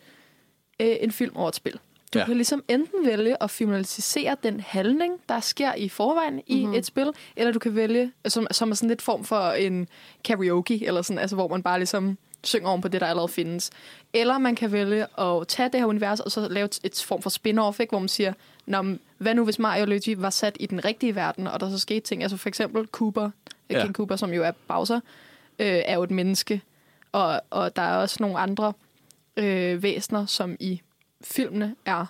øh, 0.80 0.96
en 1.02 1.12
film 1.12 1.36
over 1.36 1.50
et 1.50 1.56
spil. 1.56 1.80
Du 2.14 2.20
Ja. 2.20 2.26
kan 2.26 2.36
ligesom 2.36 2.64
enten 2.68 3.06
vælge 3.06 3.44
at 3.44 3.52
filmatisere 3.52 4.36
den 4.44 4.60
handling, 4.60 5.14
der 5.30 5.40
sker 5.40 5.74
i 5.76 5.90
forvejen 5.90 6.40
i 6.48 6.54
Mhm. 6.54 6.62
mm-hmm. 6.62 6.74
et 6.78 6.86
spil, 6.86 7.08
eller 7.36 7.52
du 7.54 7.60
kan 7.60 7.76
vælge, 7.76 8.12
som, 8.28 8.48
som 8.52 8.72
er 8.72 8.76
sådan 8.76 8.90
lidt 8.90 9.02
form 9.02 9.24
for 9.24 9.52
en 9.52 9.88
karaoke, 10.24 10.86
eller 10.86 11.02
sådan, 11.02 11.20
altså 11.20 11.36
hvor 11.36 11.48
man 11.48 11.64
bare 11.64 11.80
ligesom 11.80 12.18
synger 12.44 12.70
oven 12.70 12.82
på 12.82 12.88
det, 12.88 13.02
der 13.02 13.08
allerede 13.08 13.28
findes. 13.28 13.72
Eller 14.14 14.38
man 14.38 14.56
kan 14.56 14.72
vælge 14.72 15.20
at 15.20 15.48
tage 15.48 15.70
det 15.70 15.80
her 15.80 15.86
univers, 15.86 16.20
og 16.20 16.32
så 16.32 16.48
lave 16.50 16.70
et, 16.84 17.04
form 17.08 17.22
for 17.22 17.30
spin-off, 17.30 17.80
ikke, 17.80 17.92
hvor 17.92 18.00
man 18.00 18.10
siger, 18.10 18.34
Nå, 18.66 18.84
hvad 19.18 19.36
nu 19.36 19.44
hvis 19.44 19.60
Mario 19.60 19.82
og 19.82 19.88
Luigi 19.88 20.22
var 20.22 20.30
sat 20.30 20.58
i 20.60 20.66
den 20.66 20.86
rigtige 20.86 21.16
verden, 21.16 21.48
og 21.48 21.60
der 21.60 21.70
så 21.70 21.80
skete 21.80 22.00
ting? 22.00 22.24
Altså 22.24 22.38
for 22.38 22.50
eksempel 22.50 22.88
Cooper, 22.88 23.30
ja. 23.70 23.82
King 23.82 23.96
Cooper, 23.96 24.16
som 24.16 24.34
jo 24.34 24.44
er 24.44 24.52
Bowser, 24.68 25.00
øh, 25.60 25.82
er 25.86 25.96
jo 25.96 26.04
et 26.04 26.12
menneske. 26.12 26.62
Og, 27.12 27.42
og 27.50 27.76
der 27.76 27.82
er 27.82 27.98
også 27.98 28.18
nogle 28.20 28.40
andre 28.40 28.74
øh, 29.38 29.84
væsener, 29.84 30.26
som 30.26 30.58
i 30.60 30.82
filmene 31.22 31.76
er 31.86 32.06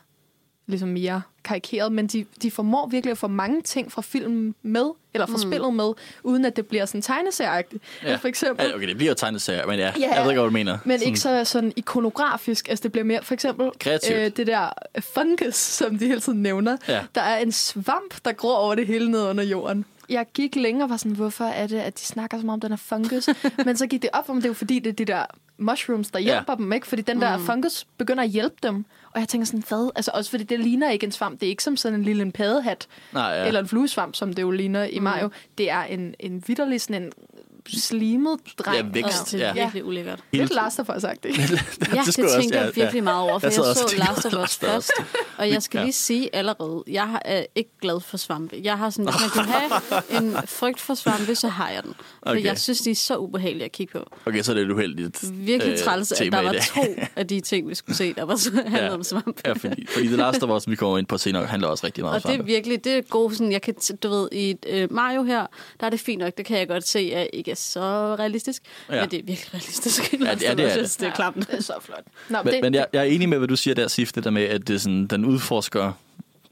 ligesom 0.68 0.90
mere 0.90 1.22
karikeret, 1.44 1.92
men 1.92 2.08
de, 2.08 2.26
de 2.42 2.52
formår 2.52 2.88
virkelig 2.88 3.12
at 3.12 3.18
få 3.18 3.28
mange 3.28 3.62
ting 3.62 3.92
fra 3.92 4.02
filmen 4.02 4.56
med, 4.62 4.86
eller 5.14 5.26
fra 5.26 5.34
mm. 5.36 5.42
spillet 5.52 5.74
med, 5.74 5.92
uden 6.24 6.46
at 6.46 6.56
det 6.56 6.68
bliver 6.68 6.86
sådan 6.86 7.02
tegneserieagtigt. 7.02 7.84
Ja. 8.04 8.16
For 8.16 8.28
eksempel, 8.28 8.66
Ja, 8.66 8.76
okay, 8.76 8.88
det 8.88 8.98
bliver 8.98 9.12
jo 9.12 9.16
tegneserier, 9.16 9.66
men 9.68 9.80
ja, 9.80 9.94
Ja, 10.00 10.14
jeg 10.16 10.24
ved 10.24 10.32
ikke, 10.32 10.42
hvad 10.42 10.50
du 10.50 10.54
mener. 10.54 10.78
men 10.86 11.02
ikke 11.02 11.20
så 11.20 11.46
sådan 11.46 11.74
ikonografisk. 11.76 12.70
Altså, 12.70 12.84
det 12.84 12.92
bliver 12.92 13.06
mere, 13.06 13.24
for 13.24 13.34
eksempel, 13.34 13.70
Kreativt. 13.80 14.38
det 14.38 14.48
der 14.48 14.70
fungus, 15.14 15.56
som 15.56 15.98
de 15.98 16.08
hele 16.08 16.20
tiden 16.20 16.42
nævner. 16.42 16.78
Ja. 16.88 17.00
Der 17.16 17.22
er 17.22 17.38
en 17.38 17.52
svamp, 17.52 18.26
der 18.26 18.32
gror 18.32 18.56
over 18.56 18.76
det 18.76 18.88
hele 18.88 19.12
ned 19.12 19.24
under 19.30 19.44
jorden. 19.44 19.86
Jeg 20.10 20.26
gik 20.34 20.56
længere 20.56 20.86
og 20.86 20.90
var 20.90 20.98
sådan, 20.98 21.12
hvorfor 21.16 21.46
er 21.46 21.68
det, 21.68 21.80
at 21.80 22.00
de 22.00 22.04
snakker 22.06 22.38
så 22.40 22.46
meget 22.46 22.54
om 22.58 22.60
den 22.62 22.72
her 22.72 22.78
fungus? 22.78 23.30
Men 23.66 23.78
så 23.78 23.88
gik 23.88 24.02
det 24.02 24.10
op 24.14 24.26
for 24.26 24.34
mig, 24.34 24.44
det 24.44 24.48
er 24.48 24.50
jo 24.50 24.54
fordi, 24.54 24.80
det 24.80 24.90
er 24.90 24.94
de 24.94 25.06
der 25.06 25.26
mushrooms, 25.58 26.12
der 26.12 26.20
Ja. 26.20 26.24
hjælper 26.26 26.56
dem, 26.56 26.74
ikke? 26.74 26.88
Fordi 26.88 27.02
den 27.02 27.22
der 27.22 27.38
Mm. 27.38 27.46
fungus 27.46 27.86
begynder 27.98 28.24
at 28.24 28.30
hjælpe 28.30 28.56
dem. 28.64 28.86
Og 29.14 29.20
jeg 29.20 29.28
tænker 29.28 29.46
sådan, 29.46 29.64
hvad? 29.70 29.92
Altså 29.96 30.12
også 30.14 30.30
fordi 30.30 30.44
det 30.44 30.60
ligner 30.60 30.90
ikke 30.90 31.06
en 31.06 31.12
svamp. 31.12 31.40
Det 31.40 31.46
er 31.46 31.50
ikke 31.50 31.64
som 31.64 31.78
sådan 31.78 32.00
en 32.00 32.06
lille 32.06 32.22
en 32.22 32.32
paddehat, 32.32 32.88
Nej, 33.12 33.24
ja. 33.24 33.48
eller 33.48 33.60
en 33.60 33.68
fluesvamp, 33.68 34.16
som 34.16 34.34
det 34.34 34.42
jo 34.42 34.52
ligner 34.52 34.84
i 34.84 35.00
Mario. 35.00 35.30
Det 35.58 35.70
er 35.70 35.84
en, 35.84 36.16
en 36.20 36.44
vidderlig 36.48 36.82
sådan 36.82 37.04
en 37.04 37.12
slimet 37.68 38.40
dreng. 38.60 38.78
Ja, 38.78 38.84
vækst. 38.94 39.32
det 39.32 39.42
er 39.44 39.48
ja. 39.48 39.54
virkelig 39.54 39.86
ulækkert. 39.86 40.20
Lidt 40.32 40.54
Last 40.54 40.80
of 40.80 40.90
Us, 40.96 41.02
sagt 41.02 41.26
Ja, 41.26 41.30
det, 41.32 42.14
skulle 42.14 42.30
det 42.30 42.36
jeg 42.36 42.42
tænker 42.42 42.60
ja, 42.60 42.66
jeg 42.66 42.76
virkelig 42.76 43.04
meget 43.04 43.22
over, 43.22 43.40
for 43.40 43.48
Jeg 43.48 43.54
jeg, 43.58 43.64
og 43.66 43.76
så 43.76 43.88
tænkte 43.88 43.98
Last 44.08 44.26
of 44.26 44.34
over 44.34 44.44
Us 44.44 44.62
Last 44.62 44.64
of 44.64 44.78
Us. 44.78 44.92
først. 44.92 44.92
Og 45.38 45.50
jeg 45.50 45.64
skal 45.64 45.78
Ja. 45.78 45.84
lige 45.84 45.94
sige 45.94 46.36
allerede, 46.36 46.84
jeg 46.88 47.20
er 47.26 47.46
ikke 47.56 47.70
glad 47.82 48.00
for 48.02 48.18
svampe. 48.18 48.60
Jeg 48.64 48.78
har 48.78 48.90
sådan, 48.90 49.06
hvis 49.06 49.16
man 49.22 49.30
kunne 49.30 49.54
have 49.54 49.72
en 50.24 50.48
frygt 50.48 50.80
for 50.80 50.94
svampe, 50.94 51.36
så 51.36 51.48
har 51.48 51.70
jeg 51.70 51.84
den. 51.84 51.94
For 51.94 52.30
Okay. 52.32 52.44
jeg 52.44 52.60
synes, 52.60 52.80
de 52.82 52.92
er 52.92 52.96
så 52.96 53.18
ubehagelige 53.18 53.66
at 53.66 53.72
kigge 53.72 53.92
på. 54.00 54.06
Okay, 54.26 54.42
så 54.42 54.52
er 54.52 54.56
det 54.56 54.64
et 54.64 54.72
uheldigt 54.72 55.24
Virkelig 55.34 55.72
øh, 55.74 55.78
træls, 55.80 56.12
at 56.12 56.18
tema 56.18 56.38
der 56.38 56.44
var 56.44 56.54
to 56.54 56.82
af 57.16 57.28
de 57.28 57.40
ting, 57.40 57.70
vi 57.70 57.76
skulle 57.76 57.96
se, 57.98 58.14
der 58.14 58.24
var 58.24 58.36
så 58.36 58.52
handlede 58.68 58.84
Ja. 58.86 58.94
om 58.94 59.04
svampe. 59.04 59.42
Ja, 59.46 59.54
fordi, 59.54 59.86
fordi 59.94 60.08
The 60.08 60.16
Last 60.16 60.44
of 60.44 60.50
Us, 60.50 60.70
vi 60.70 60.76
kommer 60.76 60.98
ind 60.98 61.08
på 61.08 61.18
senere, 61.18 61.46
handler 61.46 61.68
også 61.68 61.86
rigtig 61.86 62.04
meget 62.04 62.16
om 62.16 62.16
Og 62.16 62.22
det 62.24 62.30
er 62.30 62.34
svampe. 62.36 62.52
virkelig, 62.52 62.84
det 62.84 62.94
er 62.98 63.02
gode, 63.02 63.36
sådan, 63.36 63.52
jeg 63.52 63.62
kan, 63.62 63.76
du 64.04 64.10
ved, 64.10 64.30
i 64.32 64.56
uh, 64.84 64.94
Mario 64.94 65.24
her, 65.24 65.46
der 65.80 65.86
er 65.86 65.90
det 65.90 66.00
fint 66.00 66.20
nok, 66.22 66.38
det 66.38 66.46
kan 66.46 66.58
jeg 66.58 66.68
godt 66.68 66.88
se, 66.88 67.12
at 67.16 67.28
ikke 67.34 67.53
er 67.54 67.58
så 67.58 68.16
realistisk, 68.20 68.64
Ja. 68.90 68.96
ja. 68.96 69.02
men 69.02 69.12
det 69.12 69.20
er 69.20 69.24
virkelig 69.24 69.54
realistisk. 69.54 70.14
Ja, 70.14 70.18
det 70.18 70.50
er 70.50 70.56
det, 70.56 70.72
er 70.72 70.76
det. 70.76 71.04
Er 71.04 71.12
klamt. 71.12 71.36
Det 71.36 71.58
er 71.58 71.62
så 71.62 71.74
flot. 71.82 72.04
Nå, 72.30 72.38
Men, 72.44 72.54
det, 72.54 72.62
men 72.62 72.74
jeg, 72.74 72.86
jeg 72.94 73.00
er 73.00 73.04
enig 73.04 73.30
med, 73.30 73.38
hvad 73.38 73.48
du 73.48 73.56
siger 73.56 73.76
der, 73.76 73.88
Sif, 73.88 74.12
det 74.12 74.24
der 74.24 74.30
med, 74.30 74.44
at 74.44 74.68
det 74.68 74.74
er 74.74 74.80
sådan, 74.80 75.08
den 75.08 75.26
udforsker... 75.26 75.92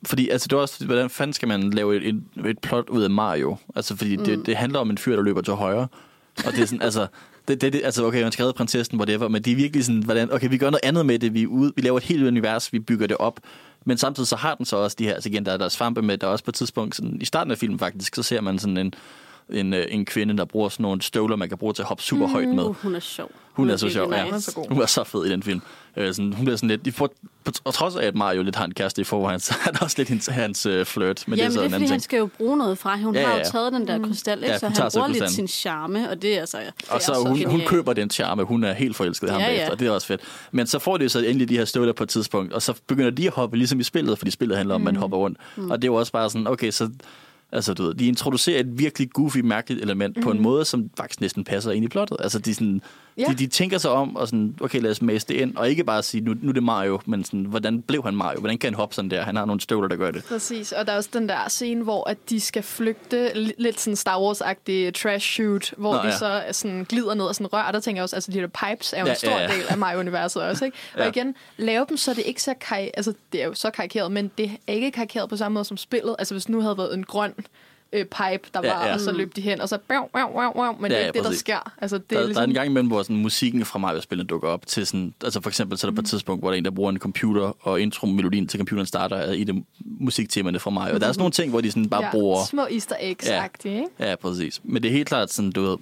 Fordi 0.06 0.30
altså, 0.30 0.48
det 0.48 0.56
er 0.56 0.60
også, 0.62 0.86
hvordan 0.86 1.10
fanden 1.10 1.34
skal 1.34 1.48
man 1.48 1.70
lave 1.70 1.98
et, 1.98 2.08
et, 2.08 2.46
et 2.46 2.60
plot 2.60 2.90
ud 2.90 3.04
af 3.04 3.10
Mario? 3.10 3.58
Altså, 3.76 3.96
fordi 3.96 4.18
mm. 4.18 4.26
det, 4.26 4.46
det 4.46 4.56
handler 4.56 4.80
om 4.80 4.90
en 4.90 4.98
fyr, 4.98 5.16
der 5.16 5.24
løber 5.24 5.42
til 5.42 5.54
højre. 5.54 5.88
Og 6.46 6.52
det 6.52 6.60
er 6.60 6.66
sådan, 6.66 6.82
altså... 6.82 7.08
Det, 7.48 7.62
det, 7.62 7.74
det, 7.74 7.82
altså, 7.84 8.06
okay, 8.06 8.24
man 8.24 8.32
skal 8.32 8.44
redde 8.44 8.54
prinsessen, 8.54 8.98
whatever, 8.98 9.28
men 9.28 9.42
det 9.42 9.52
er 9.52 9.56
virkelig 9.56 9.86
sådan, 9.86 10.04
hvordan, 10.04 10.34
okay, 10.34 10.50
vi 10.50 10.58
gør 10.58 10.70
noget 10.70 10.80
andet 10.84 11.06
med 11.06 11.20
det, 11.20 11.34
vi, 11.34 11.48
ude, 11.48 11.74
vi 11.76 11.82
laver 11.82 11.98
et 11.98 12.04
helt 12.04 12.24
univers, 12.24 12.74
vi 12.74 12.80
bygger 12.80 13.08
det 13.08 13.18
op, 13.18 13.40
men 13.86 13.98
samtidig 13.98 14.28
så 14.28 14.36
har 14.36 14.56
den 14.56 14.66
så 14.66 14.76
også 14.76 14.96
de 15.00 15.04
her, 15.06 15.14
altså 15.14 15.30
igen, 15.30 15.46
der 15.46 15.52
er 15.52 15.58
der 15.58 15.66
er 15.66 15.70
svampe 15.70 16.02
med, 16.02 16.18
der 16.18 16.28
er 16.28 16.32
også 16.32 16.44
på 16.44 16.52
et 16.52 16.56
tidspunkt, 16.56 16.96
sådan, 16.96 17.18
i 17.22 17.26
starten 17.26 17.52
af 17.52 17.58
filmen 17.58 17.80
faktisk, 17.80 18.16
så 18.16 18.24
ser 18.24 18.42
man 18.42 18.60
sådan 18.60 18.78
en, 18.78 18.94
en, 19.50 19.74
øh, 19.74 19.86
en 19.90 20.06
kvinde, 20.06 20.38
der 20.38 20.46
bruger 20.46 20.70
sådan 20.70 20.84
nogle 20.84 21.02
støvler, 21.02 21.36
man 21.36 21.50
kan 21.50 21.58
bruge 21.58 21.74
til 21.74 21.82
at 21.82 21.88
hoppe 21.88 22.04
super 22.04 22.28
højt 22.28 22.48
med. 22.48 22.64
Uh, 22.64 22.76
hun 22.76 22.96
er 22.96 23.00
sjov. 23.00 23.32
Hun 23.54 23.70
er 23.70 23.78
så 23.78 23.90
sjov, 23.90 24.14
ja. 24.14 24.24
Hun 24.24 24.34
er 24.34 24.40
så 24.40 24.52
god. 24.56 24.66
Hun 24.70 24.82
er 24.82 24.86
så 24.86 25.04
fed 25.04 25.26
i 25.26 25.30
den 25.30 25.44
film. 25.44 25.62
Øh, 25.98 26.14
sådan, 26.14 26.34
hun 26.34 26.46
bliver 26.46 26.58
sådan 26.58 26.70
lidt... 26.70 26.86
De 26.86 26.92
får, 26.92 27.10
på, 27.44 27.52
på 27.66 27.72
trods 27.72 27.96
af, 27.96 28.06
at 28.06 28.16
Mario 28.16 28.44
lidt 28.44 28.56
har 28.56 28.66
en 28.66 28.74
kæreste 28.74 29.02
i 29.02 29.04
forvejen, 29.04 29.40
så 29.50 29.56
er 29.68 29.72
der 29.72 29.80
også 29.80 29.96
lidt 29.98 30.10
hans, 30.10 30.28
hans 30.28 30.66
uh, 30.66 30.84
flirt. 30.86 31.24
Men 31.28 31.38
Jamen, 31.40 31.40
det 31.40 31.46
er 31.46 31.50
så 31.50 31.54
det 31.54 31.62
er 31.62 31.66
en 31.66 31.72
fordi, 31.72 31.76
anden 31.76 31.82
han 31.82 31.88
ting. 31.90 32.02
skal 32.02 32.18
jo 32.18 32.30
bruge 32.38 32.58
noget 32.58 32.78
fra. 32.78 32.98
Hun 32.98 33.16
Ja, 33.16 33.22
ja, 33.22 33.28
har 33.28 33.38
jo 33.38 33.44
taget 33.52 33.74
den 33.74 33.88
der 33.88 34.00
krystal, 34.08 34.38
ikke? 34.38 34.52
Ja, 34.52 34.58
så 34.60 34.66
hun 34.66 34.72
han 34.72 34.76
tager 34.78 34.90
så 34.90 35.00
bruger 35.00 35.08
lidt 35.08 35.24
krystallen. 35.24 35.48
sin 35.48 35.62
charme, 35.62 36.10
og 36.10 36.22
det 36.22 36.36
er 36.36 36.40
altså... 36.40 36.58
det 36.58 36.90
Og 36.90 36.96
er 36.96 37.00
så 37.00 37.14
hun, 37.18 37.28
hun 37.28 37.38
genialt. 37.40 37.70
køber 37.70 37.94
den 37.94 38.10
charme. 38.10 38.44
Hun 38.44 38.64
er 38.64 38.74
helt 38.74 38.96
forelsket 38.96 39.28
i 39.28 39.32
ham 39.32 39.42
Ja, 39.42 39.48
bagefter, 39.48 39.72
og 39.72 39.80
det 39.80 39.88
er 39.88 39.92
også 39.92 40.08
fedt. 40.08 40.22
Men 40.52 40.68
så 40.68 40.80
får 40.80 40.98
de 40.98 41.10
så 41.10 41.20
endelig 41.20 41.50
de 41.50 41.58
her 41.58 41.66
støvler 41.66 41.94
på 41.94 42.04
et 42.04 42.10
tidspunkt, 42.10 42.54
og 42.54 42.62
så 42.62 42.74
begynder 42.88 43.10
de 43.12 43.28
at 43.28 43.34
hoppe 43.34 43.58
ligesom 43.58 43.80
i 43.80 43.84
spillet, 43.84 44.18
fordi 44.18 44.32
spillet 44.32 44.58
handler 44.58 44.76
om, 44.76 44.82
at 44.82 44.86
man 44.86 44.96
hopper 44.96 45.18
rundt. 45.18 45.38
Og 45.70 45.82
det 45.82 45.88
er 45.88 45.92
jo 45.92 45.96
også 45.96 46.12
bare 46.12 46.30
sådan, 46.30 46.48
okay, 46.48 46.72
så... 46.72 46.90
Altså, 47.52 47.74
du 47.74 47.84
ved, 47.84 47.94
de 47.94 48.08
introducerer 48.08 48.60
et 48.60 48.80
virkelig 48.80 49.10
goofy, 49.10 49.38
mærkeligt 49.38 49.82
element 49.82 50.18
mm. 50.18 50.24
på 50.24 50.32
en 50.32 50.42
måde, 50.42 50.66
som 50.66 50.90
faktisk 50.98 51.22
næsten 51.22 51.44
passer 51.44 51.72
ind 51.72 51.86
i 51.86 51.88
plottet. 51.88 52.18
Altså, 52.20 52.40
de, 52.40 52.54
sådan, 52.54 52.82
Ja. 53.18 53.26
de, 53.26 53.34
de 53.36 53.48
tænker 53.48 53.78
sig 53.78 53.92
om, 53.92 54.16
og 54.16 54.28
sådan, 54.28 54.56
okay, 54.62 54.82
lad 54.82 54.92
os 54.92 55.02
mase 55.02 55.28
det 55.28 55.34
ind, 55.34 55.56
og 55.56 55.70
ikke 55.70 55.84
bare 55.84 56.04
sige, 56.04 56.22
nu, 56.22 56.34
nu 56.42 56.50
er 56.50 56.54
det 56.54 56.64
Mario, 56.64 57.00
men 57.06 57.24
sådan, 57.24 57.44
hvordan 57.46 57.82
blev 57.82 58.04
han 58.04 58.16
Mario? 58.16 58.40
Hvordan 58.40 58.58
kan 58.58 58.68
han 58.68 58.74
hoppe 58.74 58.96
sådan 58.96 59.12
der? 59.12 59.22
Han 59.24 59.36
har 59.36 59.46
nogle 59.46 59.62
støvler, 59.62 59.88
der 59.88 59.96
gør 59.96 60.12
det. 60.12 60.24
Præcis, 60.24 60.72
og 60.72 60.88
der 60.88 60.94
er 60.94 60.98
også 60.98 61.10
den 61.14 61.30
der 61.30 61.50
scene, 61.50 61.84
hvor 61.84 62.10
at 62.10 62.18
de 62.30 62.40
skal 62.40 62.64
flygte, 62.64 63.32
li- 63.32 63.52
lidt 63.58 63.80
sådan 63.80 63.96
Star 63.96 64.18
Wars-agtig 64.20 64.92
trash 65.02 65.26
shoot, 65.32 65.74
hvor 65.78 65.94
Nå, 65.94 66.00
de 66.02 66.08
ja. 66.08 66.18
så 66.18 66.26
er 66.26 66.52
sådan 66.52 66.84
glider 66.90 67.14
ned 67.14 67.26
og 67.26 67.36
sådan 67.36 67.54
rør, 67.54 67.62
og 67.64 67.74
der 67.74 67.80
tænker 67.80 67.98
jeg 68.00 68.04
også, 68.04 68.16
altså 68.16 68.32
de 68.32 68.40
der 68.40 68.48
pipes 68.48 68.94
er 68.94 69.00
jo 69.00 69.06
Ja, 69.06 69.12
en 69.12 69.18
stor 69.18 69.30
ja, 69.32 69.42
ja. 69.42 69.48
del 69.48 69.64
af 69.70 69.78
Mario-universet 69.78 70.44
også, 70.44 70.66
ikke? 70.66 70.78
Og 70.94 71.00
Ja. 71.00 71.08
igen, 71.10 71.36
lave 71.58 71.86
dem, 71.90 71.98
så 71.98 72.14
det 72.14 72.24
ikke 72.26 72.42
så 72.44 72.54
kar- 72.62 72.90
altså 72.94 73.14
det 73.32 73.42
er 73.42 73.46
jo 73.46 73.54
så 73.54 73.70
karikeret, 73.70 74.12
men 74.12 74.32
det 74.38 74.52
er 74.68 74.74
ikke 74.74 74.92
karikeret 74.92 75.30
på 75.30 75.38
samme 75.38 75.54
måde 75.54 75.66
som 75.66 75.78
spillet. 75.78 76.16
Altså 76.20 76.34
hvis 76.34 76.50
nu 76.50 76.62
havde 76.62 76.78
været 76.78 76.94
en 76.94 77.04
grøn 77.04 77.34
øh, 77.94 78.06
pipe, 78.06 78.50
der 78.54 78.62
Ja, 78.64 78.74
var, 78.74 78.86
ja. 78.88 78.94
og 78.94 79.00
så 79.00 79.12
løb 79.12 79.36
de 79.36 79.42
hen, 79.42 79.62
og 79.62 79.70
så 79.70 79.78
bæv, 79.88 80.10
bæv, 80.14 80.28
bæv, 80.36 80.54
bæv, 80.56 80.76
men 80.80 80.92
Ja, 80.92 80.98
det 80.98 80.98
er 80.98 81.00
ja, 81.02 81.08
ikke 81.08 81.20
det, 81.20 81.26
der 81.26 81.36
sker. 81.36 81.74
Altså, 81.78 81.98
det 81.98 82.10
Der, 82.10 82.16
er 82.20 82.26
ligesom... 82.26 82.34
der 82.36 82.42
er 82.42 82.46
ligesom, 82.46 82.50
en 82.50 82.54
gang 82.54 82.66
imellem, 82.70 82.88
hvor 82.88 83.04
sådan, 83.04 83.18
musikken 83.18 83.66
fra 83.66 83.80
Mario-spillene 83.80 84.28
dukker 84.28 84.48
op 84.48 84.68
til 84.68 84.88
sådan... 84.88 85.14
Altså 85.24 85.42
for 85.42 85.50
eksempel, 85.50 85.78
så 85.78 85.88
er 85.88 85.92
der 85.92 85.96
på 85.96 86.02
et 86.02 86.08
tidspunkt, 86.08 86.42
hvor 86.42 86.50
der 86.50 86.54
er 86.54 86.58
en, 86.58 86.66
der 86.66 86.72
bruger 86.72 86.90
en 86.92 86.98
computer, 87.00 87.54
og 87.60 87.82
intro-melodien 87.82 88.48
til 88.48 88.58
computeren 88.60 88.86
starter 88.86 89.16
er 89.16 89.32
i 89.32 89.44
det 89.44 89.64
musiktemaerne 89.84 90.60
fra 90.60 90.70
Mario. 90.70 90.94
Og 90.94 91.02
der 91.02 91.08
er 91.08 91.12
sådan 91.12 91.20
nogle 91.22 91.32
ting, 91.32 91.50
hvor 91.50 91.62
de 91.62 91.72
sådan 91.72 91.90
bare 91.90 92.04
ja, 92.04 92.12
bruger... 92.12 92.46
små 92.46 92.66
easter 92.72 92.96
eggs-agtige, 92.96 93.68
ikke? 93.70 93.88
Ja, 94.00 94.16
præcis. 94.16 94.62
Men 94.64 94.84
det 94.84 94.90
er 94.90 94.94
helt 94.94 95.08
klart 95.08 95.32
sådan, 95.34 95.52
du 95.52 95.62
ved... 95.62 95.78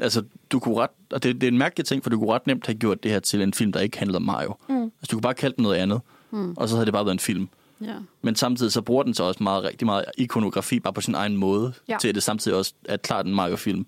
Altså, 0.00 0.22
du 0.50 0.60
kunne 0.60 0.76
ret... 0.76 0.90
Og 1.12 1.22
det, 1.22 1.34
det 1.34 1.42
er 1.42 1.48
en 1.48 1.58
mærkelig 1.58 1.86
ting, 1.86 2.02
for 2.02 2.10
du 2.10 2.18
kunne 2.18 2.32
ret 2.32 2.46
nemt 2.46 2.66
have 2.66 2.78
gjort 2.78 3.02
det 3.02 3.10
her 3.10 3.20
til 3.20 3.42
en 3.42 3.54
film, 3.54 3.72
der 3.72 3.80
ikke 3.80 3.98
handlede 3.98 4.16
om 4.16 4.22
Mario. 4.22 4.54
Mm. 4.68 4.82
Altså, 4.82 4.92
du 5.10 5.16
kunne 5.16 5.22
bare 5.22 5.34
kalde 5.34 5.56
den 5.56 5.62
noget 5.62 5.76
andet, 5.76 6.00
mm. 6.30 6.52
og 6.56 6.68
så 6.68 6.74
havde 6.74 6.86
det 6.86 6.92
bare 6.92 7.04
været 7.04 7.14
en 7.14 7.18
film. 7.18 7.48
Ja. 7.80 7.94
Men 8.22 8.36
samtidig 8.36 8.72
så 8.72 8.82
bruger 8.82 9.02
den 9.02 9.14
så 9.14 9.24
også 9.24 9.42
meget, 9.42 9.64
rigtig 9.64 9.86
meget 9.86 10.04
ikonografi, 10.18 10.80
bare 10.80 10.92
på 10.92 11.00
sin 11.00 11.14
egen 11.14 11.36
måde, 11.36 11.72
ja. 11.88 11.96
Til 12.00 12.08
at 12.08 12.14
det 12.14 12.22
samtidig 12.22 12.58
også 12.58 12.74
er 12.84 12.96
klart 12.96 13.26
en 13.26 13.34
Mario-film. 13.34 13.86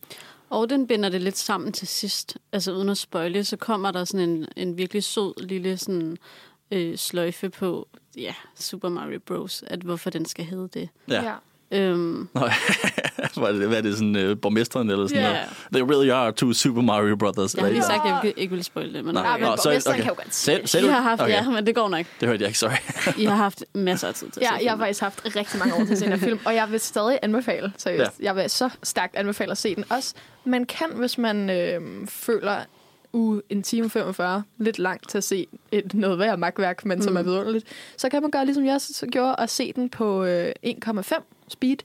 Og 0.51 0.71
den 0.71 0.87
binder 0.87 1.09
det 1.09 1.23
lidt 1.23 1.39
sammen 1.39 1.73
til 1.73 1.89
sidst. 1.89 2.39
Altså 2.53 2.73
uden 2.73 2.89
at 2.89 2.99
spoile, 2.99 3.45
så 3.45 3.57
kommer 3.57 3.91
der 3.91 4.05
sådan 4.05 4.29
en, 4.29 4.47
en 4.57 4.79
virkelig 4.79 5.05
sød 5.05 5.45
lille 5.47 5.77
sådan, 5.77 6.17
øh, 6.71 6.99
sløjfe 6.99 7.51
på 7.51 7.89
ja, 8.17 8.35
Super 8.55 8.89
Mario 8.89 9.19
Bros. 9.27 9.65
At 9.67 9.81
hvorfor 9.81 10.11
den 10.11 10.25
skal 10.25 10.45
hedde 10.45 10.69
det. 10.75 10.89
Ja. 11.09 11.23
ja. 11.23 11.35
Øhm, 11.73 12.29
Nå, 12.35 12.41
hvad 13.37 13.51
er 13.77 13.81
det, 13.81 13.91
er 13.91 13.95
sådan, 13.97 14.17
uh, 14.31 14.39
borgmesteren 14.39 14.91
eller 14.91 15.07
sådan 15.07 15.23
Ja. 15.23 15.29
noget? 15.29 15.49
They 15.73 15.83
really 15.83 16.11
are 16.11 16.33
two 16.33 16.53
Super 16.53 16.83
Mario 16.83 17.17
Brothers. 17.17 17.55
jeg 17.55 17.65
har 17.65 17.71
lige 17.71 17.83
sagt, 17.83 18.05
at 18.05 18.11
jeg 18.11 18.21
ikke, 18.25 18.41
ikke 18.41 18.51
ville 18.51 18.65
spoile 18.65 18.93
det, 18.93 19.05
men 19.05 19.15
Nej, 19.15 19.23
Ja, 19.27 19.37
men 19.37 19.47
borgmesteren 19.47 19.95
okay. 19.95 20.03
kan 20.03 20.09
jo 20.11 20.15
godt 20.17 20.35
Selv- 20.35 20.67
selv- 20.67 20.87
I 20.87 20.89
har 20.91 21.01
haft, 21.01 21.23
okay. 21.23 21.33
ja, 21.33 21.51
men 21.51 21.67
det 21.67 21.75
går 21.75 21.89
nok. 21.89 22.07
Det 22.21 22.29
hørte 22.29 22.41
jeg 22.43 22.49
ikke, 22.49 22.59
sorry. 22.59 23.19
I 23.23 23.25
har 23.25 23.37
haft 23.37 23.65
masser 23.75 24.09
af 24.09 24.15
tid 24.15 24.31
til 24.31 24.41
at 24.41 24.47
Ja, 24.53 24.65
jeg 24.65 24.73
har 24.73 24.79
faktisk 24.79 25.01
haft 25.01 25.37
rigtig 25.37 25.59
mange 25.59 25.75
år 25.75 25.85
til 25.85 25.93
at 25.93 25.99
se 25.99 26.07
den 26.07 26.19
film, 26.21 26.39
og 26.45 26.55
jeg 26.55 26.71
vil 26.71 26.81
stadig 26.81 27.19
anbefale, 27.23 27.73
seriøst. 27.77 28.11
Ja. 28.21 28.25
Jeg 28.25 28.37
vil 28.37 28.51
så 28.51 28.69
stærkt 28.83 29.17
anbefale 29.17 29.51
at 29.51 29.59
se 29.59 29.75
den. 29.75 29.85
Også, 29.91 30.15
man 30.45 30.65
kan, 30.65 30.87
hvis 30.95 31.19
man 31.19 31.51
øh, 31.51 31.81
føler 32.09 32.57
u 33.13 33.41
en 33.51 33.63
time 33.63 33.91
45, 33.91 34.43
lidt 34.59 34.79
langt 34.79 35.09
til 35.09 35.19
at 35.19 35.25
se 35.25 35.47
et 35.73 35.95
noget 35.95 36.19
værd 36.19 36.39
magtværk, 36.39 36.85
men 36.85 36.99
mm. 36.99 37.03
som 37.03 37.17
er 37.17 37.23
vidunderligt, 37.23 37.67
så 37.97 38.09
kan 38.09 38.23
man 38.23 38.31
gøre, 38.31 38.45
ligesom 38.45 38.65
jeg 38.67 38.81
så 38.81 39.07
gjorde, 39.07 39.37
og 39.37 39.49
se 39.51 39.73
den 39.73 39.89
på 39.91 40.25
øh, 40.25 40.53
1,5 40.67 41.23
speed. 41.53 41.77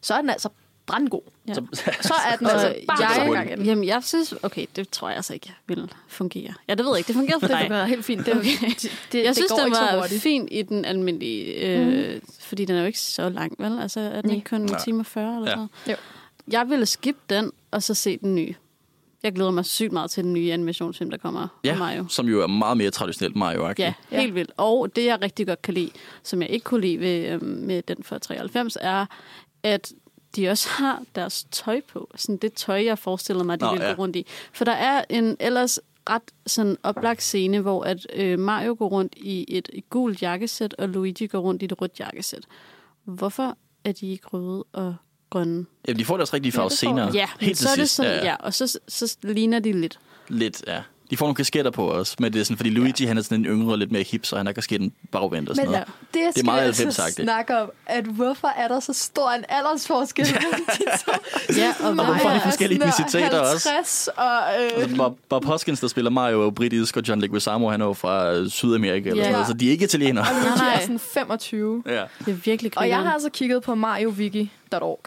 Så 0.00 0.14
er 0.14 0.20
den 0.20 0.30
altså 0.30 0.48
brandgod. 0.86 1.20
Ja. 1.48 1.54
Så, 1.54 1.62
Så 2.00 2.14
er 2.30 2.36
den 2.36 2.46
altså 2.46 2.74
bare 2.88 3.14
så 3.14 3.22
jeg, 3.22 3.32
gang 3.32 3.64
Jamen, 3.66 3.84
jeg 3.84 4.04
synes... 4.04 4.34
Okay, 4.42 4.66
det 4.76 4.88
tror 4.88 5.08
jeg 5.08 5.16
altså 5.16 5.34
ikke 5.34 5.54
vil 5.66 5.92
fungere. 6.08 6.54
Ja, 6.68 6.74
det 6.74 6.84
ved 6.84 6.92
jeg 6.92 6.98
ikke. 6.98 7.08
Det 7.08 7.14
fungerer 7.16 7.38
for 7.38 7.46
Det 7.46 7.56
dig. 7.56 7.66
fungerer 7.66 7.86
helt 7.86 8.04
fint. 8.04 8.26
Det, 8.26 8.36
Okay. 8.36 8.48
det, 8.82 8.92
det, 9.12 9.18
jeg 9.18 9.26
det 9.28 9.36
synes, 9.36 9.50
den 9.52 9.74
så 9.74 9.80
var 9.80 9.98
hurtigt. 10.00 10.22
fin 10.22 10.48
i 10.50 10.62
den 10.62 10.84
almindelige, 10.84 11.44
øh, 11.66 12.14
mm. 12.14 12.20
fordi 12.40 12.64
den 12.64 12.76
er 12.76 12.80
jo 12.80 12.86
ikke 12.86 13.00
så 13.00 13.28
lang, 13.28 13.54
vel? 13.58 13.78
Altså, 13.80 14.00
er 14.00 14.20
den 14.20 14.30
ikke 14.30 14.48
kun 14.50 14.60
en 14.62 14.70
time 14.84 15.00
og 15.00 15.06
40 15.06 15.36
eller 15.36 15.50
Ja. 15.50 15.54
sådan 15.54 15.68
Jo. 15.88 15.94
Jeg 16.48 16.68
ville 16.70 16.86
skippe 16.86 17.20
den, 17.30 17.52
og 17.70 17.82
så 17.82 17.94
se 17.94 18.16
den 18.18 18.34
nye. 18.34 18.54
Jeg 19.26 19.34
glæder 19.34 19.50
mig 19.50 19.64
sygt 19.64 19.92
meget 19.92 20.10
til 20.10 20.24
den 20.24 20.32
nye 20.32 20.52
animationsfilm, 20.52 21.10
der 21.10 21.16
kommer 21.16 21.48
ja, 21.64 21.78
Mario. 21.78 22.04
som 22.08 22.28
jo 22.28 22.42
er 22.42 22.46
meget 22.46 22.76
mere 22.76 22.90
traditionelt 22.90 23.36
mario 23.36 23.66
Ja, 23.66 23.74
Ja. 23.78 24.20
helt 24.20 24.34
vildt. 24.34 24.50
Og 24.56 24.96
det, 24.96 25.04
jeg 25.04 25.18
rigtig 25.22 25.46
godt 25.46 25.62
kan 25.62 25.74
lide, 25.74 25.90
som 26.22 26.42
jeg 26.42 26.50
ikke 26.50 26.64
kunne 26.64 26.80
lide 26.80 27.00
ved, 27.00 27.28
øhm, 27.28 27.44
med 27.44 27.82
den 27.82 27.96
fra 28.02 28.18
93, 28.18 28.76
er, 28.80 29.06
at 29.62 29.92
de 30.36 30.48
også 30.48 30.68
har 30.68 31.02
deres 31.14 31.46
tøj 31.50 31.80
på. 31.92 32.10
Sådan 32.14 32.36
det 32.36 32.52
tøj, 32.52 32.84
jeg 32.84 32.98
forestillede 32.98 33.44
mig, 33.44 33.60
de 33.60 33.64
Nå, 33.64 33.70
ville 33.72 33.86
ja. 33.86 33.92
gå 33.94 34.02
rundt 34.02 34.16
i. 34.16 34.26
For 34.52 34.64
der 34.64 34.72
er 34.72 35.04
en 35.10 35.36
ellers 35.40 35.80
ret 36.10 36.22
sådan 36.46 36.76
oplagt 36.82 37.22
scene, 37.22 37.60
hvor 37.60 37.82
at 37.84 38.06
øh, 38.14 38.38
Mario 38.38 38.76
går 38.78 38.88
rundt 38.88 39.14
i 39.16 39.44
et, 39.48 39.68
et 39.72 39.90
gult 39.90 40.22
jakkesæt, 40.22 40.74
og 40.78 40.88
Luigi 40.88 41.26
går 41.26 41.38
rundt 41.38 41.62
i 41.62 41.64
et 41.64 41.80
rødt 41.82 42.00
jakkesæt. 42.00 42.44
Hvorfor 43.04 43.56
er 43.84 43.92
de 43.92 44.10
ikke 44.10 44.26
røde 44.26 44.64
og 44.72 44.94
grønne? 45.30 45.66
Jamen, 45.88 45.98
de 45.98 46.04
får 46.04 46.16
deres 46.16 46.34
rigtige 46.34 46.52
farve 46.52 46.70
får 46.70 46.74
senere. 46.76 47.10
Ja, 47.14 47.26
Helt 47.40 47.58
så 47.58 47.68
er 47.68 47.74
det 47.76 47.90
sådan, 47.90 48.12
ja. 48.12 48.24
ja, 48.24 48.34
og 48.40 48.54
så, 48.54 48.78
så 48.88 49.16
ligner 49.22 49.58
de 49.58 49.72
lidt. 49.80 49.98
Lidt, 50.28 50.62
ja. 50.66 50.80
De 51.10 51.16
får 51.16 51.26
nogle 51.26 51.34
kasketter 51.36 51.70
på 51.70 51.92
os, 51.92 52.20
men 52.20 52.32
det 52.32 52.40
er 52.40 52.44
sådan, 52.44 52.56
fordi 52.56 52.70
Luigi, 52.70 53.02
ja. 53.02 53.08
han 53.08 53.18
er 53.18 53.22
sådan 53.22 53.38
en 53.38 53.44
yngre, 53.46 53.76
lidt 53.78 53.92
mere 53.92 54.02
hip, 54.02 54.26
så 54.26 54.36
han 54.36 54.46
har 54.46 54.52
kasketten 54.52 54.92
bagvendt 55.12 55.48
og 55.48 55.56
sådan 55.56 55.70
Men 55.70 55.72
noget. 55.72 55.86
det, 56.14 56.14
det, 56.14 56.34
Det 56.34 56.40
er 56.40 56.44
meget 56.44 56.76
skal 56.76 56.84
jeg 56.84 56.92
90'er-agtigt. 56.92 57.02
altså 57.04 57.22
snakke 57.22 57.58
om, 57.58 57.70
at 57.86 58.04
hvorfor 58.04 58.48
er 58.48 58.68
der 58.68 58.80
så 58.80 58.92
stor 58.92 59.30
en 59.30 59.44
aldersforskel 59.48 60.26
mellem 60.32 60.64
de 60.66 60.84
to? 61.04 61.12
Ja, 61.60 61.74
og 61.80 61.94
hvorfor 61.94 62.28
er 62.28 62.34
de 62.34 62.40
forskellige 62.40 62.78
etniciteter 62.80 63.40
også? 63.40 63.68
50 63.70 64.08
og... 64.16 64.24
Øh, 64.24 64.70
Altså, 64.82 64.96
Bob, 64.96 65.18
Bob 65.28 65.44
Hoskins, 65.44 65.80
der 65.80 65.88
spiller 65.88 66.10
Mario, 66.10 66.40
er 66.40 66.44
jo 66.44 66.50
britisk, 66.50 66.96
og 66.96 67.02
John 67.08 67.20
Leguizamo, 67.20 67.70
han 67.70 67.80
er 67.80 67.86
jo 67.86 67.92
fra 67.92 68.48
Sydamerika, 68.48 69.08
eller 69.08 69.16
Ja. 69.22 69.22
sådan 69.22 69.32
noget, 69.32 69.46
så 69.46 69.52
de 69.54 69.66
er 69.66 69.70
ikke 69.70 69.84
italienere. 69.84 70.24
og 70.28 70.34
Luigi 70.42 70.58
Nej. 70.58 70.74
er 70.74 70.80
sådan 70.80 70.98
25. 70.98 71.82
Ja, 71.86 71.92
det 71.92 72.02
er 72.28 72.32
virkelig 72.32 72.72
Og 72.76 72.82
jeg 72.84 72.90
grineren. 72.90 73.06
har 73.06 73.12
altså 73.12 73.28
kigget 73.32 73.62
på 73.62 73.74
mariowiki.org. 73.74 75.00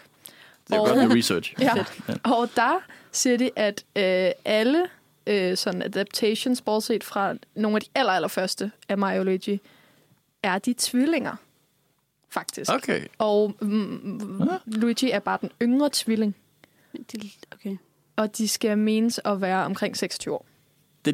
det 0.69 0.75
er 0.75 0.79
Og- 0.79 0.87
godt 0.87 0.97
med 1.07 1.17
research. 1.17 1.53
Ja. 1.61 1.73
Ja. 2.09 2.13
Og 2.23 2.49
der 2.55 2.79
siger 3.11 3.37
de, 3.37 3.51
at 3.55 3.85
øh, 3.95 4.31
alle 4.45 4.85
øh, 5.27 5.57
sådan 5.57 5.81
adaptations, 5.81 6.61
bortset 6.61 7.03
fra 7.03 7.35
nogle 7.55 7.75
af 7.77 7.81
de 7.81 7.87
aller, 7.95 8.11
aller 8.13 8.27
første 8.27 8.71
af 8.89 9.25
Luigi, 9.25 9.61
er 10.43 10.59
de 10.59 10.75
tvillinger, 10.77 11.35
faktisk. 12.29 12.71
Okay. 12.73 13.01
Og 13.17 13.53
mm, 13.61 13.67
mm, 13.69 14.49
Luigi 14.65 15.11
er 15.11 15.19
bare 15.19 15.37
den 15.41 15.49
yngre 15.61 15.89
tvilling, 15.93 16.35
De- 17.11 17.29
Okay. 17.53 17.77
og 18.15 18.37
de 18.37 18.47
skal 18.47 18.77
menes 18.77 19.19
at 19.25 19.41
være 19.41 19.65
omkring 19.65 19.97
26 19.97 20.33
år. 20.35 20.45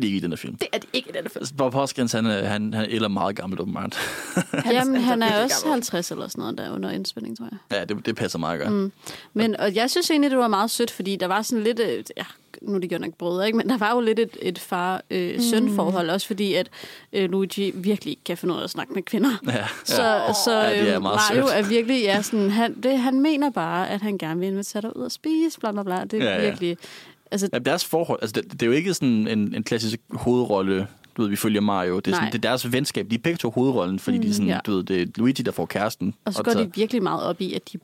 Det 0.01 0.07
er 0.07 0.07
de 0.07 0.07
ikke 0.07 0.17
i 0.17 0.21
den 0.21 0.31
her 0.31 0.37
film. 0.37 0.55
Det 0.55 0.67
er 0.73 0.77
de 0.77 0.87
ikke 0.93 1.09
i 1.09 1.11
denne 1.11 1.29
film. 1.29 1.41
Altså, 1.41 1.53
Bob 1.53 1.73
Hoskins, 1.73 2.11
han, 2.11 2.25
er- 2.25 2.43
han, 2.45 2.73
han 2.73 3.03
er 3.03 3.07
meget 3.07 3.35
gammel, 3.35 3.61
åbenbart. 3.61 3.97
Jamen, 4.71 4.95
han 4.95 5.03
han 5.03 5.23
er 5.23 5.25
er 5.27 5.29
virkelig 5.29 5.43
også 5.43 5.61
gammel. 5.63 5.73
50 5.73 6.11
eller 6.11 6.27
sådan 6.27 6.41
noget 6.41 6.57
der 6.57 6.71
under 6.75 6.91
indspilning, 6.91 7.37
tror 7.37 7.47
jeg. 7.51 7.77
Ja, 7.79 7.85
det, 7.85 8.05
det 8.05 8.15
passer 8.15 8.39
meget 8.39 8.59
godt. 8.61 8.71
Mm. 8.73 8.91
Men 9.33 9.57
og 9.59 9.75
jeg 9.75 9.89
synes 9.91 10.11
egentlig, 10.11 10.31
det 10.31 10.39
var 10.39 10.47
meget 10.47 10.71
sødt, 10.71 10.91
fordi 10.91 11.15
der 11.15 11.27
var 11.27 11.41
sådan 11.41 11.63
lidt... 11.63 11.79
øh, 11.79 12.03
Ja, 12.17 12.23
nu 12.61 12.75
er 12.75 12.79
det 12.79 12.91
jo 12.91 12.97
nok 12.97 13.13
brødre, 13.13 13.45
ikke? 13.45 13.57
men 13.57 13.69
der 13.69 13.77
var 13.77 13.93
jo 13.95 13.99
lidt 13.99 14.19
et, 14.19 14.37
et 14.41 14.59
far-søn-forhold, 14.59 16.09
også 16.09 16.27
fordi 16.27 16.53
at 16.53 16.69
øh, 17.13 17.29
Luigi 17.29 17.71
virkelig 17.75 18.11
ikke 18.11 18.23
kan 18.25 18.37
finde 18.37 18.53
ud 18.53 18.59
af 18.59 18.63
at 18.63 18.69
snakke 18.69 18.93
med 18.93 19.03
kvinder. 19.03 19.29
Ja, 19.47 19.65
Så, 19.83 20.03
ja. 20.03 20.33
så 20.33 20.51
Ja, 20.61 20.81
det 20.81 20.89
er 20.89 20.95
øh, 20.95 21.01
Mario 21.03 21.47
sødt. 21.47 21.57
er 21.57 21.69
virkelig, 21.69 22.01
ja, 22.03 22.21
sådan, 22.21 22.49
han, 22.49 22.81
det, 22.81 22.99
han 22.99 23.19
mener 23.19 23.49
bare, 23.49 23.89
at 23.89 24.01
han 24.01 24.17
gerne 24.17 24.39
vil 24.39 24.49
invitere 24.49 24.81
dig 24.81 24.97
ud 24.97 25.03
og 25.03 25.11
spise, 25.11 25.59
bla 25.59 25.71
bla 25.71 25.83
bla. 25.83 26.03
Det 26.03 26.23
er 26.23 26.41
Ja, 26.41 26.53
ja. 26.61 26.75
Altså, 27.31 27.49
Ja, 27.53 27.59
deres 27.59 27.85
forhold, 27.85 28.19
altså 28.21 28.41
det, 28.41 28.51
det 28.51 28.61
er 28.61 28.65
jo 28.65 28.71
ikke 28.71 28.93
sådan 28.93 29.27
en, 29.27 29.55
en 29.55 29.63
klassisk 29.63 29.99
hovedrolle, 30.11 30.87
du 31.17 31.21
ved, 31.21 31.29
vi 31.29 31.35
følger 31.35 31.61
Mario. 31.61 31.99
Det 31.99 32.07
er, 32.07 32.11
sådan, 32.11 32.23
Nej. 32.23 32.29
det 32.31 32.37
er 32.45 32.49
deres 32.49 32.71
venskab. 32.71 33.07
De 33.09 33.15
er 33.15 33.19
begge 33.19 33.37
to 33.37 33.49
hovedrollen, 33.49 33.99
fordi 33.99 34.17
mm, 34.17 34.23
de 34.23 34.29
er 34.29 34.33
sådan, 34.33 34.47
ja. 34.47 34.53
ja. 34.53 34.59
du 34.65 34.75
ved, 34.75 34.83
det 34.83 35.01
er 35.01 35.05
Luigi, 35.15 35.43
der 35.43 35.51
får 35.51 35.65
kæresten. 35.65 36.13
og 36.25 36.33
så 36.33 36.43
går 36.43 36.51
de 36.51 36.71
virkelig 36.75 37.03
meget 37.03 37.23
op 37.23 37.41
i, 37.41 37.53
at 37.53 37.61
de 37.73 37.77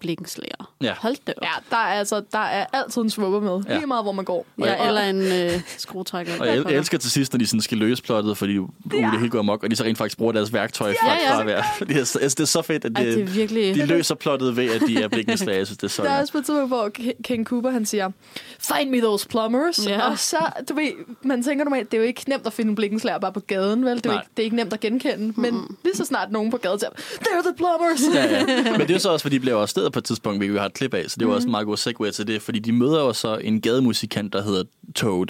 er. 0.60 0.72
Ja. 0.82 0.94
Hold 0.98 1.16
da 1.28 1.34
op. 1.38 1.44
Ja, 1.44 1.50
der 1.70 1.78
er, 1.78 1.82
altså, 2.00 2.22
der 2.32 2.40
er 2.40 2.66
altid 2.74 3.02
en 3.02 3.10
svupper 3.10 3.40
med. 3.40 3.64
Ja. 3.70 3.76
Lige 3.78 3.86
meget, 3.88 4.06
hvor 4.06 4.12
man 4.12 4.26
går. 4.26 4.46
Ja, 4.60 4.88
eller 4.88 5.02
en 5.02 5.22
øh, 5.22 5.62
skruetrækker. 5.78 6.34
Og 6.40 6.48
jeg, 6.48 6.66
jeg 6.66 6.74
elsker 6.78 6.98
til 6.98 7.12
sidst, 7.12 7.34
når 7.34 7.38
de 7.38 7.48
sådan 7.48 7.62
skal 7.62 7.78
løse 7.78 8.04
plottet, 8.04 8.38
fordi 8.38 8.58
uh, 8.58 8.70
det 8.92 9.20
hele 9.20 9.30
går 9.30 9.40
amok, 9.40 9.64
og 9.64 9.72
de 9.72 9.76
så 9.76 9.84
rent 9.84 9.98
faktisk 9.98 10.18
bruger 10.18 10.32
deres 10.34 10.54
værktøj 10.54 10.94
fra, 11.02 11.08
Ja, 11.12 11.18
ja. 11.24 11.36
fra 11.36 11.40
at 11.42 11.46
være. 11.48 11.64
Det 11.88 11.98
er, 11.98 12.04
så- 12.04 12.20
altså, 12.20 12.36
det 12.36 12.44
er 12.44 12.48
så 12.48 12.62
fedt, 12.62 12.86
at 12.86 12.92
Ej, 12.96 13.04
det, 13.04 13.22
er 13.22 13.26
virkelig... 13.26 13.76
de 13.76 13.86
løser 13.86 14.16
plottet 14.16 14.58
ved, 14.58 14.70
at 14.72 14.82
de 14.88 15.04
er 15.04 15.08
blikkenslag. 15.08 15.56
Jeg 15.58 15.68
synes, 15.68 15.78
det 15.78 15.84
er 15.84 15.88
så 15.88 16.04
Der 16.04 16.10
er 16.10 16.22
også 16.22 16.34
på 16.34 16.38
et 16.40 16.46
tidspunkt, 16.46 16.68
hvor 16.70 16.90
K- 17.00 17.22
King 17.24 17.46
Cooper 17.48 17.70
han 17.70 17.86
siger, 17.86 18.12
find 18.60 18.90
me 18.90 18.98
those 18.98 19.28
plumbers. 19.28 19.88
Ja. 19.88 20.10
Og 20.10 20.20
så, 20.20 20.38
du 20.70 20.74
ved, 20.76 20.92
man 21.24 21.44
tænker 21.44 21.64
normalt, 21.66 21.92
det 21.92 21.98
er 21.98 22.02
jo 22.02 22.08
ikke 22.08 22.24
nemt 22.28 22.48
at 22.48 22.54
finde 22.54 22.70
en 22.70 22.76
blikkenslager 22.76 23.20
bare 23.22 23.34
på 23.34 23.40
gaden, 23.40 23.86
vel? 23.86 23.98
Det 23.98 24.06
er, 24.06 24.10
Nej. 24.10 24.20
ikke, 24.22 24.30
det 24.38 24.44
er 24.44 24.44
ikke 24.44 24.56
nemt 24.56 24.74
at 24.74 24.80
genkende. 24.80 25.34
Men 25.42 25.78
lige 25.84 25.96
så 25.96 26.06
snart 26.06 26.32
nogen 26.32 26.52
på 26.52 26.58
gaden 26.58 26.80
siger, 26.80 26.90
they're 26.92 27.44
the 27.44 27.54
plumbers. 27.58 28.16
Ja, 28.16 28.40
ja. 28.72 28.78
Men 28.78 28.88
det 28.88 28.96
er 28.96 29.00
så 29.00 29.10
også, 29.10 29.24
fordi 29.24 29.36
de 29.36 29.40
bliver 29.40 29.58
arresteret 29.58 29.92
på 29.94 30.00
et 30.00 30.06
tidspunkt, 30.06 30.40
hvilket 30.40 30.54
vi 30.54 30.60
har 30.60 30.66
et 30.66 30.74
klip 30.74 30.94
af, 30.94 31.04
så 31.08 31.16
det 31.20 31.28
var 31.28 31.34
også 31.34 31.48
en 31.48 31.52
meget 31.52 31.66
god 31.66 31.78
segue 31.78 32.12
til 32.12 32.28
det, 32.28 32.42
fordi 32.42 32.60
de 32.60 32.72
møder 32.72 33.00
jo 33.00 33.14
så 33.14 33.38
en 33.38 33.62
gademusikant, 33.62 34.34
der 34.34 34.42
hedder 34.44 34.64
Toad, 34.96 35.26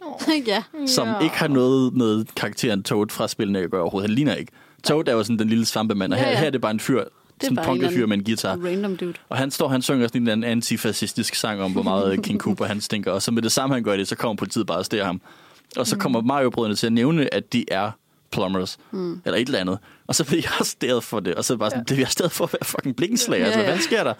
ja. 0.46 0.62
som 0.86 1.08
Ja. 1.08 1.18
ikke 1.20 1.36
har 1.36 1.48
noget 1.48 1.94
med 1.94 2.24
karakteren 2.36 2.82
Toad 2.82 3.06
fra 3.10 3.28
spillene 3.28 3.58
at 3.58 3.70
gøre 3.70 3.80
overhovedet. 3.82 4.08
Han 4.10 4.14
ligner 4.14 4.34
ikke. 4.34 4.52
Toad 4.84 5.08
er 5.08 5.12
jo 5.12 5.22
sådan 5.22 5.38
den 5.38 5.48
lille 5.48 5.66
svampemand, 5.66 6.12
og 6.12 6.18
her, 6.18 6.26
Ja, 6.26 6.32
ja. 6.32 6.38
her 6.38 6.46
er 6.46 6.50
det 6.50 6.60
bare 6.60 6.70
en 6.70 6.80
fyr, 6.80 7.04
sådan 7.40 7.52
en 7.52 7.56
bare 7.56 7.64
en 7.64 7.68
punket 7.68 7.86
eller 7.86 7.90
fyr 7.96 8.02
anden 8.02 8.08
med 8.08 8.16
en 8.18 8.24
guitar. 8.24 8.56
Random 8.64 8.96
dude. 8.96 9.14
Og 9.28 9.36
han 9.38 9.50
står, 9.50 9.68
han 9.68 9.82
synger 9.82 10.06
sådan 10.06 10.28
en 10.28 10.44
antifascistisk 10.44 11.34
sang 11.34 11.62
om, 11.62 11.72
hvor 11.72 11.82
meget 11.82 12.22
King 12.22 12.40
Cooper 12.40 12.64
han 12.64 12.80
stinker. 12.80 13.10
Og 13.12 13.22
så 13.22 13.30
med 13.30 13.42
det 13.42 13.52
samme, 13.52 13.74
han 13.74 13.84
gør 13.84 13.96
det, 13.96 14.08
så 14.08 14.16
kommer 14.16 14.36
politiet 14.36 14.66
bare 14.66 14.78
og 14.78 14.84
steder 14.84 15.04
ham. 15.04 15.20
Og 15.76 15.86
så 15.86 15.96
kommer 15.96 16.22
Mario-brødrene 16.22 16.74
til 16.76 16.86
at 16.86 16.92
nævne, 16.92 17.34
at 17.34 17.52
de 17.52 17.64
er 17.70 17.90
plumbers, 18.32 18.78
mm. 18.90 19.20
eller 19.24 19.38
et 19.38 19.46
eller 19.46 19.58
andet. 19.58 19.78
Og 20.06 20.14
så 20.14 20.24
bliver 20.24 20.42
jeg 20.44 20.50
arresteret 20.54 21.04
for 21.04 21.20
det, 21.20 21.34
og 21.34 21.44
så 21.44 21.52
er 21.52 21.56
bare 21.56 21.70
sådan, 21.70 21.84
det 21.84 21.90
er 21.90 21.96
vi 21.96 22.02
arresteret 22.02 22.32
for 22.32 22.44
at 22.44 22.52
være 22.52 22.64
fucking 22.64 22.96
blikkenslager. 22.96 23.40
Ja, 23.40 23.46
Altså, 23.46 23.60
ja. 23.60 23.66
hvad 23.66 23.78
sker 23.78 24.04
der? 24.04 24.14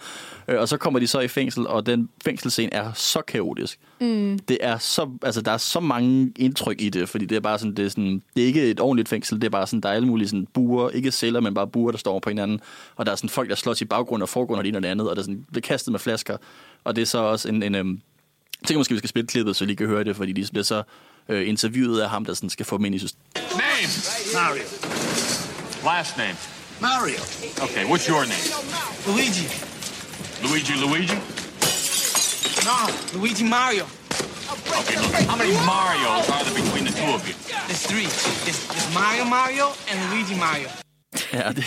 Øh, 0.47 0.59
Og 0.59 0.67
så 0.69 0.77
kommer 0.77 0.99
de 0.99 1.07
så 1.07 1.19
i 1.19 1.27
fængsel, 1.27 1.67
og 1.67 1.85
den 1.85 2.09
fængselsscene 2.25 2.73
er 2.73 2.93
så 2.93 3.21
kaotisk. 3.21 3.79
Mm. 4.01 4.39
Det 4.47 4.57
er 4.61 4.77
så, 4.77 5.09
altså, 5.21 5.41
der 5.41 5.51
er 5.51 5.57
så 5.57 5.79
mange 5.79 6.31
indtryk 6.35 6.81
i 6.81 6.89
det, 6.89 7.09
fordi 7.09 7.25
det 7.25 7.35
er 7.35 7.39
bare 7.39 7.59
sådan, 7.59 7.75
det 7.75 7.85
er 7.85 7.89
sådan, 7.89 8.21
det 8.35 8.43
er 8.43 8.47
ikke 8.47 8.71
et 8.71 8.79
ordentligt 8.79 9.09
fængsel, 9.09 9.41
det 9.41 9.45
er 9.45 9.49
bare 9.49 9.67
sådan, 9.67 9.81
der 9.81 9.89
er 9.89 9.93
alle 9.93 10.07
mulige 10.07 10.27
sådan 10.27 10.47
buer, 10.53 10.89
ikke 10.89 11.11
celler, 11.11 11.39
men 11.39 11.53
bare 11.53 11.67
buer, 11.67 11.91
der 11.91 11.97
står 11.97 12.19
på 12.19 12.29
hinanden. 12.29 12.59
Og 12.95 13.05
der 13.05 13.11
er 13.11 13.15
sådan 13.15 13.29
folk, 13.29 13.49
der 13.49 13.55
slås 13.55 13.81
i 13.81 13.85
baggrund 13.85 14.23
og 14.23 14.29
forgrund 14.29 14.57
og 14.57 14.63
det 14.63 14.69
ene 14.69 14.77
og 14.77 14.83
det 14.83 14.89
andet, 14.89 15.09
og 15.09 15.15
der 15.15 15.21
er 15.21 15.23
sådan, 15.23 15.45
bliver 15.51 15.61
kastet 15.61 15.91
med 15.91 15.99
flasker. 15.99 16.37
Og 16.83 16.95
det 16.95 17.01
er 17.01 17.05
så 17.05 17.17
også 17.17 17.49
en, 17.49 17.63
en 17.63 17.75
øhm, 17.75 18.01
jeg 18.61 18.67
tænker 18.67 18.79
måske, 18.79 18.93
vi 18.93 18.97
skal 18.97 19.09
spille 19.09 19.27
klippet, 19.27 19.55
så 19.55 19.63
I 19.63 19.67
lige 19.67 19.77
kan 19.77 19.87
høre 19.87 20.03
det, 20.03 20.15
fordi 20.15 20.31
de 20.31 20.47
bliver 20.51 20.63
så 20.63 20.83
øh, 21.29 21.47
interviewet 21.49 22.01
af 22.01 22.09
ham, 22.09 22.25
der 22.25 22.33
sådan 22.33 22.49
skal 22.49 22.65
få 22.65 22.77
dem 22.77 22.85
ind 22.85 22.95
i 22.95 22.99
systemet. 22.99 23.25
Name? 23.35 23.87
Mario. 24.33 24.63
Last 25.85 26.17
name? 26.17 26.35
Mario. 26.81 27.19
Okay, 27.65 27.83
what's 27.91 28.07
your 28.09 28.23
name? 28.33 28.45
Luigi. 29.07 29.45
Luigi 30.43 30.73
Luigi? 30.85 31.17
No, 32.69 32.77
Luigi 33.19 33.43
Mario. 33.43 33.85
Okay, 34.79 34.97
look, 35.03 35.13
how 35.29 35.37
many 35.41 35.53
Marios 35.71 36.25
are 36.33 36.43
there 36.45 36.55
between 36.63 36.83
the 36.87 36.93
two 36.99 37.11
of 37.17 37.21
you? 37.27 37.35
There's 37.67 37.83
three. 37.91 38.07
There's, 38.45 38.59
there's 38.73 38.93
Mario 39.01 39.23
Mario 39.37 39.65
and 39.89 39.97
Luigi 40.11 40.35
Mario. 40.45 40.67
Ja, 41.33 41.49
det, 41.49 41.55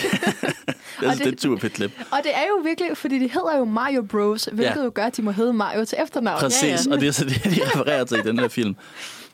det, 1.01 1.09
er, 1.09 1.11
det, 1.11 1.19
det 1.19 1.27
er 1.27 1.33
et 1.33 1.43
super 1.43 1.59
fedt 1.61 1.73
klip. 1.73 1.91
Og 2.11 2.19
det 2.25 2.37
er 2.37 2.43
jo 2.49 2.57
virkelig, 2.65 2.97
fordi 2.97 3.15
de 3.19 3.29
hedder 3.29 3.57
jo 3.59 3.65
Mario 3.65 4.03
Bros, 4.03 4.45
hvilket 4.53 4.77
Ja. 4.77 4.83
jo 4.85 4.93
gør, 4.95 5.05
at 5.05 5.17
de 5.17 5.23
må 5.23 5.31
hedde 5.31 5.53
Mario 5.53 5.85
til 5.85 5.99
efternavn. 6.03 6.41
Præcis, 6.41 6.63
ja. 6.63 6.69
ja. 6.87 6.93
og 6.95 7.01
det 7.01 7.09
er 7.09 7.13
så 7.13 7.25
det, 7.25 7.45
de 7.45 7.61
refererer 7.67 8.05
til 8.05 8.19
i 8.19 8.23
den 8.23 8.39
her 8.39 8.49
film. 8.49 8.77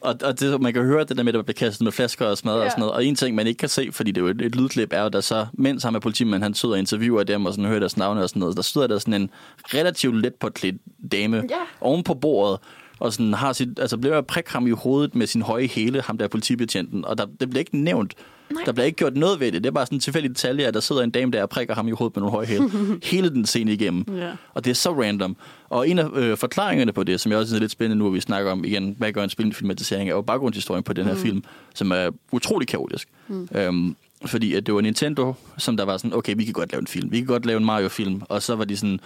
Og, 0.02 0.14
og 0.24 0.40
det, 0.40 0.60
man 0.60 0.72
kan 0.72 0.82
høre 0.84 1.04
det 1.04 1.16
der 1.16 1.22
med, 1.22 1.32
at 1.32 1.34
der 1.34 1.42
bliver 1.42 1.54
kastet 1.54 1.84
med 1.84 1.92
flasker 1.92 2.26
og 2.26 2.38
smadret 2.38 2.60
ja. 2.60 2.64
Og 2.64 2.70
sådan 2.70 2.80
noget. 2.80 2.94
Og 2.94 3.04
en 3.04 3.14
ting, 3.14 3.36
man 3.36 3.46
ikke 3.46 3.58
kan 3.58 3.68
se, 3.68 3.88
fordi 3.92 4.10
det 4.10 4.20
er 4.20 4.24
jo 4.24 4.30
et, 4.30 4.42
et 4.42 4.56
lydklip, 4.56 4.92
er 4.92 5.02
jo, 5.02 5.08
der 5.08 5.20
så, 5.20 5.46
mens 5.52 5.82
ham 5.82 5.94
er 5.94 5.98
politimand, 5.98 6.42
han 6.42 6.54
sidder 6.54 6.74
og 6.74 6.78
interviewer 6.78 7.22
dem 7.22 7.46
og 7.46 7.52
sådan 7.52 7.68
hører 7.68 7.78
deres 7.78 7.96
navne 7.96 8.22
og 8.22 8.28
sådan 8.28 8.40
noget, 8.40 8.56
der 8.56 8.62
sidder 8.62 8.86
der 8.86 8.98
sådan 8.98 9.14
en 9.22 9.30
relativt 9.64 10.16
let 10.22 10.34
portræt 10.34 10.74
dame 11.12 11.36
Ja. 11.50 11.56
oven 11.80 12.02
på 12.02 12.14
bordet, 12.14 12.58
og 12.98 13.12
sådan 13.12 13.34
har 13.34 13.52
sit, 13.52 13.78
altså 13.78 13.96
bliver 13.98 14.18
at 14.18 14.26
prikke 14.26 14.52
ham 14.52 14.66
i 14.66 14.70
hovedet 14.70 15.14
med 15.14 15.26
sin 15.26 15.42
høje 15.42 15.66
hæle, 15.66 16.00
ham 16.02 16.18
der 16.18 16.24
er 16.24 16.28
politibetjenten, 16.28 17.04
og 17.04 17.18
der, 17.18 17.26
det 17.40 17.50
bliver 17.50 17.60
ikke 17.60 17.78
nævnt. 17.78 18.14
Nej. 18.54 18.64
Der 18.64 18.72
bliver 18.72 18.86
ikke 18.86 18.96
gjort 18.96 19.16
noget 19.16 19.40
ved 19.40 19.52
det. 19.52 19.64
Det 19.64 19.70
er 19.70 19.72
bare 19.72 19.86
sådan 19.86 19.96
en 19.96 20.00
tilfældig 20.00 20.30
detalje, 20.30 20.66
at 20.66 20.74
der 20.74 20.80
sidder 20.80 21.02
en 21.02 21.10
dame 21.10 21.32
der 21.32 21.42
og 21.42 21.48
prikker 21.48 21.74
ham 21.74 21.88
i 21.88 21.90
hovedet 21.90 22.16
med 22.16 22.20
nogle 22.20 22.32
høje 22.32 22.46
hæle. 22.46 22.70
Hele 23.12 23.30
den 23.30 23.46
scene 23.46 23.72
igennem. 23.72 24.04
Ja. 24.16 24.30
Og 24.54 24.64
det 24.64 24.70
er 24.70 24.74
så 24.74 25.02
random. 25.02 25.36
Og 25.68 25.88
en 25.88 25.98
af 25.98 26.08
øh, 26.14 26.36
forklaringerne 26.36 26.92
på 26.92 27.04
det, 27.04 27.20
som 27.20 27.32
jeg 27.32 27.38
også 27.38 27.48
synes 27.48 27.58
er 27.58 27.60
lidt 27.60 27.72
spændende 27.72 27.98
nu, 27.98 28.06
at 28.06 28.14
vi 28.14 28.20
snakker 28.20 28.52
om 28.52 28.64
igen, 28.64 28.94
hvad 28.98 29.12
gør 29.12 29.24
en 29.24 29.30
spilfilmatisering, 29.30 30.10
er 30.10 30.14
jo 30.14 30.22
baggrundshistorien 30.22 30.82
på 30.82 30.92
den 30.92 31.06
her 31.06 31.14
mm. 31.14 31.20
film, 31.20 31.44
som 31.74 31.92
er 31.92 32.10
utrolig 32.32 32.68
kaotisk. 32.68 33.08
Mm. 33.28 33.48
Øhm, 33.54 33.96
fordi 34.26 34.54
at 34.54 34.66
det 34.66 34.74
var 34.74 34.80
Nintendo, 34.80 35.34
som 35.58 35.76
der 35.76 35.84
var 35.84 35.96
sådan, 35.96 36.14
okay, 36.14 36.34
vi 36.36 36.44
kan 36.44 36.52
godt 36.52 36.72
lave 36.72 36.80
en 36.80 36.86
film. 36.86 37.12
Vi 37.12 37.16
kan 37.16 37.26
godt 37.26 37.46
lave 37.46 37.56
en 37.56 37.64
Mario-film. 37.64 38.22
Og 38.28 38.42
så 38.42 38.56
var 38.56 38.64
de 38.64 38.76
sådan, 38.76 39.00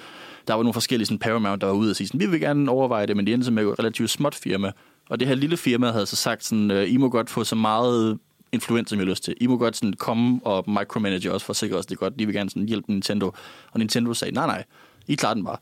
der 0.49 0.55
var 0.55 0.63
nogle 0.63 0.73
forskellige 0.73 1.07
sådan 1.07 1.19
Paramount, 1.19 1.61
der 1.61 1.67
var 1.67 1.75
ude 1.75 1.91
og 1.91 1.97
sige 1.97 2.07
sådan, 2.07 2.21
vi 2.21 2.27
vil 2.27 2.41
gerne 2.41 2.71
overveje 2.71 3.07
det, 3.07 3.17
men 3.17 3.27
de 3.27 3.33
endte 3.33 3.51
med 3.51 3.63
et 3.63 3.79
relativt 3.79 4.11
småt 4.11 4.35
firma. 4.35 4.73
Og 5.09 5.21
det 5.21 5.29
her 5.29 5.35
lille 5.35 5.57
firma 5.57 5.91
havde 5.91 6.07
så 6.07 6.17
sagt 6.17 6.45
sådan, 6.45 6.71
øh, 6.71 6.93
I 6.93 6.97
må 6.97 7.09
godt 7.09 7.31
få 7.31 7.45
så 7.45 7.57
meget 7.57 8.19
influens, 8.57 8.89
som 8.91 8.99
I 8.99 9.03
har 9.03 9.11
lyst 9.11 9.25
til. 9.25 9.35
I 9.41 9.47
må 9.47 9.57
godt 9.59 9.77
sådan 9.77 9.93
komme 9.93 10.41
og 10.45 10.65
micromanage 10.71 11.33
os 11.33 11.45
for 11.45 11.51
at 11.51 11.57
sikre 11.57 11.77
os, 11.77 11.87
det 11.87 11.95
er 11.95 11.99
godt. 11.99 12.19
De 12.19 12.27
vil 12.27 12.35
gerne 12.35 12.51
sådan 12.51 12.69
hjælpe 12.69 12.93
Nintendo. 12.93 13.27
Og 13.73 13.79
Nintendo 13.79 14.15
sagde, 14.15 14.35
nej, 14.35 14.47
nej, 14.47 14.65
I 15.07 15.15
klarer 15.15 15.35
den 15.35 15.45
bare. 15.45 15.57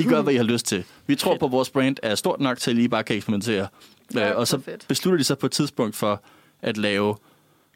I 0.00 0.02
gør, 0.04 0.22
hvad 0.22 0.32
I 0.32 0.36
har 0.36 0.44
lyst 0.44 0.66
til. 0.66 0.84
Vi 1.06 1.14
tror 1.16 1.36
på, 1.38 1.46
at 1.46 1.52
vores 1.52 1.70
brand 1.70 1.96
er 2.02 2.14
stort 2.14 2.40
nok 2.40 2.58
til, 2.58 2.70
at 2.70 2.76
I 2.76 2.88
bare 2.88 3.02
kan 3.04 3.16
eksperimentere. 3.16 3.68
Ja, 4.14 4.30
Øh, 4.30 4.36
og 4.38 4.48
så 4.48 4.60
fedt. 4.60 4.84
beslutter 4.88 5.18
de 5.18 5.24
sig 5.24 5.38
på 5.38 5.46
et 5.46 5.52
tidspunkt 5.52 5.96
for 5.96 6.22
at 6.62 6.76
lave 6.76 7.16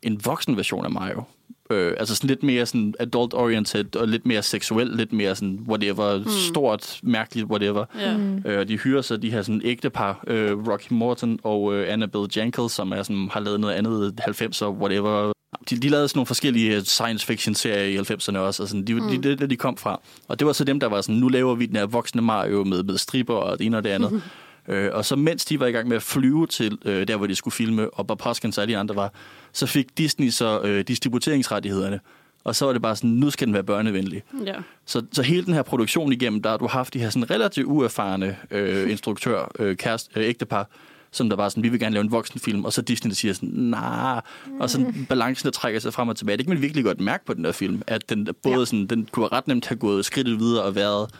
en 0.03 0.25
voksen 0.25 0.57
version 0.57 0.85
af 0.85 0.91
Mario. 0.91 1.23
Øh, 1.71 1.95
altså 1.99 2.15
sådan 2.15 2.29
lidt 2.29 2.43
mere 2.43 2.67
sådan 2.67 2.95
adult-oriented, 3.01 3.97
og 3.97 4.09
lidt 4.09 4.27
mere 4.27 4.43
seksuel, 4.43 4.87
lidt 4.87 5.13
mere 5.13 5.35
sådan 5.35 5.59
whatever, 5.69 6.19
mm. 6.19 6.25
stort, 6.29 7.01
mærkeligt, 7.03 7.47
whatever. 7.47 7.85
Ja. 8.01 8.17
Mm. 8.17 8.43
Øh, 8.45 8.69
de 8.69 8.77
hyrer 8.77 9.03
så 9.03 9.17
de 9.17 9.31
her 9.31 9.43
sådan 9.43 9.61
ægtepar, 9.65 10.25
øh, 10.27 10.69
Rocky 10.69 10.93
Morton 10.93 11.39
og 11.43 11.75
øh, 11.75 11.93
Annabelle 11.93 12.29
Jankel, 12.37 12.71
som 12.71 12.93
er 12.93 13.03
sådan, 13.03 13.29
har 13.33 13.41
lavet 13.41 13.61
noget 13.61 13.75
andet 13.75 14.15
90'er, 14.29 14.67
whatever. 14.67 15.33
De, 15.71 15.77
de 15.77 15.89
lavede 15.89 16.09
sådan 16.09 16.19
nogle 16.19 16.27
forskellige 16.27 16.85
science 16.85 17.27
fiction 17.27 17.55
serier 17.55 17.85
i 17.85 17.97
90'erne 17.97 18.39
også, 18.39 18.63
og 18.63 18.69
sådan, 18.69 18.85
de, 18.85 18.95
mm. 18.95 19.09
de, 19.09 19.23
det 19.23 19.33
er 19.33 19.37
det, 19.37 19.51
de 19.51 19.57
kom 19.57 19.77
fra. 19.77 20.01
Og 20.29 20.39
det 20.39 20.47
var 20.47 20.53
så 20.53 20.65
dem, 20.65 20.81
der 20.81 20.87
var 20.87 21.01
sådan, 21.01 21.15
nu 21.15 21.29
laver 21.29 21.55
vi 21.55 21.67
den 21.67 21.77
her 21.77 21.87
voksne 21.87 22.23
Mario 22.23 22.65
med, 22.65 22.83
med 22.83 22.99
striber 22.99 23.35
og 23.35 23.59
det 23.59 23.67
ene 23.67 23.77
og 23.77 23.85
det 23.85 23.91
andet. 23.91 24.23
Øh, 24.69 24.91
og 24.93 25.05
så 25.05 25.17
mens 25.17 25.45
de 25.45 25.61
var 25.61 25.67
i 25.67 25.71
gang 25.73 25.89
med 25.89 25.97
at 25.97 26.03
flyve 26.03 26.47
til 26.47 26.79
øh, 26.85 27.09
der, 27.09 27.17
hvor 27.17 27.27
de 27.27 27.35
skulle 27.35 27.53
filme, 27.53 27.91
og 27.91 28.07
Bob 28.07 28.23
Hoskins 28.23 28.59
og 28.59 28.63
alle 28.63 28.75
de 28.75 28.79
andre 28.79 28.97
var, 28.97 29.13
så 29.53 29.67
fik 29.67 29.99
Disney 29.99 30.31
så 30.31 30.61
øh, 30.61 30.85
distributeringsrettighederne. 30.89 32.01
Og 32.45 32.57
så 32.57 32.65
var 32.67 32.73
det 32.73 32.83
bare 32.83 32.97
sådan, 32.97 33.11
nu 33.11 33.31
skal 33.31 33.47
den 33.47 33.55
være 33.55 33.65
børnevenlig. 33.65 34.23
ja. 34.47 34.55
Så, 34.87 35.03
så 35.13 35.23
hele 35.23 35.45
den 35.45 35.55
her 35.55 35.63
produktion 35.63 36.13
igennem, 36.13 36.43
der 36.43 36.51
har 36.51 36.57
du 36.57 36.67
haft 36.67 36.95
de 36.95 36.99
her 36.99 37.11
sådan 37.11 37.31
relativt 37.31 37.67
uerfarne 37.67 38.37
øh, 38.51 38.91
instruktør, 38.91 39.51
øh, 39.59 39.77
kæreste, 39.77 40.21
øh, 40.21 40.27
ægtepar, 40.29 40.69
som 41.11 41.29
der 41.29 41.37
bare 41.37 41.51
sådan, 41.51 41.63
vi 41.63 41.69
vil 41.69 41.81
gerne 41.81 41.93
lave 41.95 42.05
en 42.05 42.11
voksenfilm, 42.11 42.65
og 42.65 42.73
så 42.73 42.83
Disney, 42.83 43.09
der 43.11 43.15
siger 43.15 43.35
sådan, 43.35 43.49
nej, 43.49 44.21
og 44.61 44.71
sådan 44.71 45.07
balancen, 45.09 45.45
der 45.47 45.51
trækker 45.51 45.81
sig 45.81 45.93
frem 45.95 46.09
og 46.09 46.17
tilbage. 46.17 46.37
Det 46.37 46.47
kan 46.47 46.55
man 46.55 46.63
virkelig 46.63 46.85
godt 46.85 47.01
mærke 47.01 47.25
på 47.25 47.35
den 47.35 47.45
der 47.45 47.53
film, 47.53 47.83
at 47.87 48.09
den 48.09 48.29
både 48.43 48.59
Ja. 48.59 48.65
sådan, 48.65 48.87
den 48.87 49.09
kunne 49.13 49.29
ret 49.29 49.49
nemt 49.49 49.67
have 49.67 49.79
gået 49.79 50.05
skridtet 50.05 50.39
videre 50.39 50.63
og 50.63 50.75
været 50.75 51.11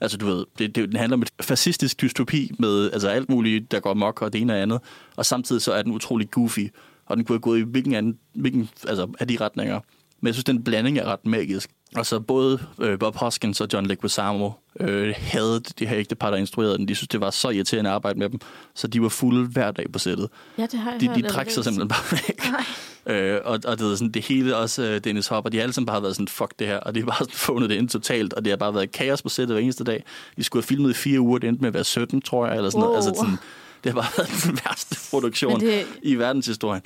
Altså, 0.00 0.16
du 0.16 0.26
ved, 0.26 0.44
det, 0.58 0.74
det, 0.74 0.88
den 0.88 0.96
handler 0.96 1.16
om 1.16 1.22
et 1.22 1.30
fascistisk 1.40 2.00
dystopi 2.00 2.50
med 2.58 2.90
altså, 2.92 3.08
alt 3.08 3.28
muligt, 3.28 3.72
der 3.72 3.80
går 3.80 3.94
mok 3.94 4.22
og 4.22 4.32
det 4.32 4.40
ene 4.40 4.52
og 4.52 4.62
andet. 4.62 4.80
Og 5.16 5.26
samtidig 5.26 5.62
så 5.62 5.72
er 5.72 5.82
den 5.82 5.92
utrolig 5.92 6.30
goofy, 6.30 6.68
og 7.06 7.16
den 7.16 7.24
kunne 7.24 7.34
have 7.34 7.40
gået 7.40 7.58
i 7.58 7.62
hvilken, 7.62 7.94
anden, 7.94 8.18
hvilken 8.34 8.70
altså, 8.88 9.08
af 9.20 9.28
de 9.28 9.36
retninger. 9.40 9.80
Men 10.20 10.26
jeg 10.26 10.34
synes, 10.34 10.44
den 10.44 10.64
blanding 10.64 10.98
er 10.98 11.04
ret 11.04 11.26
magisk. 11.26 11.70
Og 11.96 12.06
så 12.06 12.20
både 12.20 12.60
øh, 12.80 12.98
Bob 12.98 13.16
Hoskins 13.16 13.60
og 13.60 13.68
John 13.72 13.86
Leguizamo 13.86 14.50
øh, 14.80 15.14
havde 15.18 15.60
de 15.78 15.86
her 15.86 15.98
ægtepar, 15.98 16.30
der 16.30 16.36
instruerede 16.36 16.78
den. 16.78 16.88
De 16.88 16.94
synes, 16.94 17.08
det 17.08 17.20
var 17.20 17.30
så 17.30 17.48
irriterende 17.48 17.90
at 17.90 17.94
arbejde 17.94 18.18
med 18.18 18.30
dem, 18.30 18.40
så 18.74 18.86
de 18.86 19.02
var 19.02 19.08
fulde 19.08 19.46
hver 19.46 19.70
dag 19.70 19.86
på 19.92 19.98
sættet. 19.98 20.28
Ja, 20.58 20.62
det 20.66 20.80
har 20.80 20.90
jeg 20.92 21.00
De, 21.00 21.06
hørt, 21.08 21.16
de 21.16 21.22
trak 21.28 21.50
sig 21.50 21.64
simpelthen 21.64 21.88
bare 21.88 22.12
væk. 22.28 22.40
Øh, 23.06 23.40
og, 23.44 23.60
og 23.64 23.78
det, 23.78 23.92
er 23.92 23.94
sådan, 23.96 24.10
det 24.12 24.22
hele, 24.24 24.56
også 24.56 24.82
øh, 24.82 25.00
Dennis 25.04 25.26
Hopper, 25.26 25.50
de 25.50 25.56
har 25.56 25.62
alle 25.62 25.72
sammen 25.72 25.86
bare 25.86 26.02
været 26.02 26.14
sådan, 26.16 26.28
fuck 26.28 26.52
det 26.58 26.66
her, 26.66 26.76
og 26.76 26.94
de 26.94 27.00
har 27.00 27.06
bare 27.06 27.18
sådan 27.18 27.32
fundet 27.46 27.70
det 27.70 27.76
ind 27.76 27.88
totalt, 27.88 28.32
og 28.32 28.44
det 28.44 28.50
har 28.50 28.56
bare 28.56 28.74
været 28.74 28.92
kaos 28.92 29.22
på 29.22 29.28
sættet 29.28 29.54
hver 29.56 29.62
eneste 29.62 29.84
dag. 29.84 30.04
De 30.36 30.44
skulle 30.44 30.62
have 30.62 30.66
filmet 30.66 30.90
i 30.90 30.94
fire 30.94 31.20
uger, 31.20 31.38
det 31.38 31.48
endte 31.48 31.60
med 31.60 31.68
at 31.68 31.74
være 31.74 31.84
17, 31.84 32.20
tror 32.22 32.46
jeg, 32.46 32.56
eller 32.56 32.70
sådan 32.70 32.80
noget. 32.80 32.90
Wow. 32.90 32.96
Altså 33.08 33.20
sådan, 33.22 33.36
det 33.84 33.92
har 33.92 34.00
bare 34.00 34.10
været 34.18 34.42
den 34.44 34.58
værste 34.66 34.96
produktion 35.10 35.52
Men 35.52 35.60
det- 35.66 35.86
i 36.02 36.14
verdenshistorien. 36.14 36.82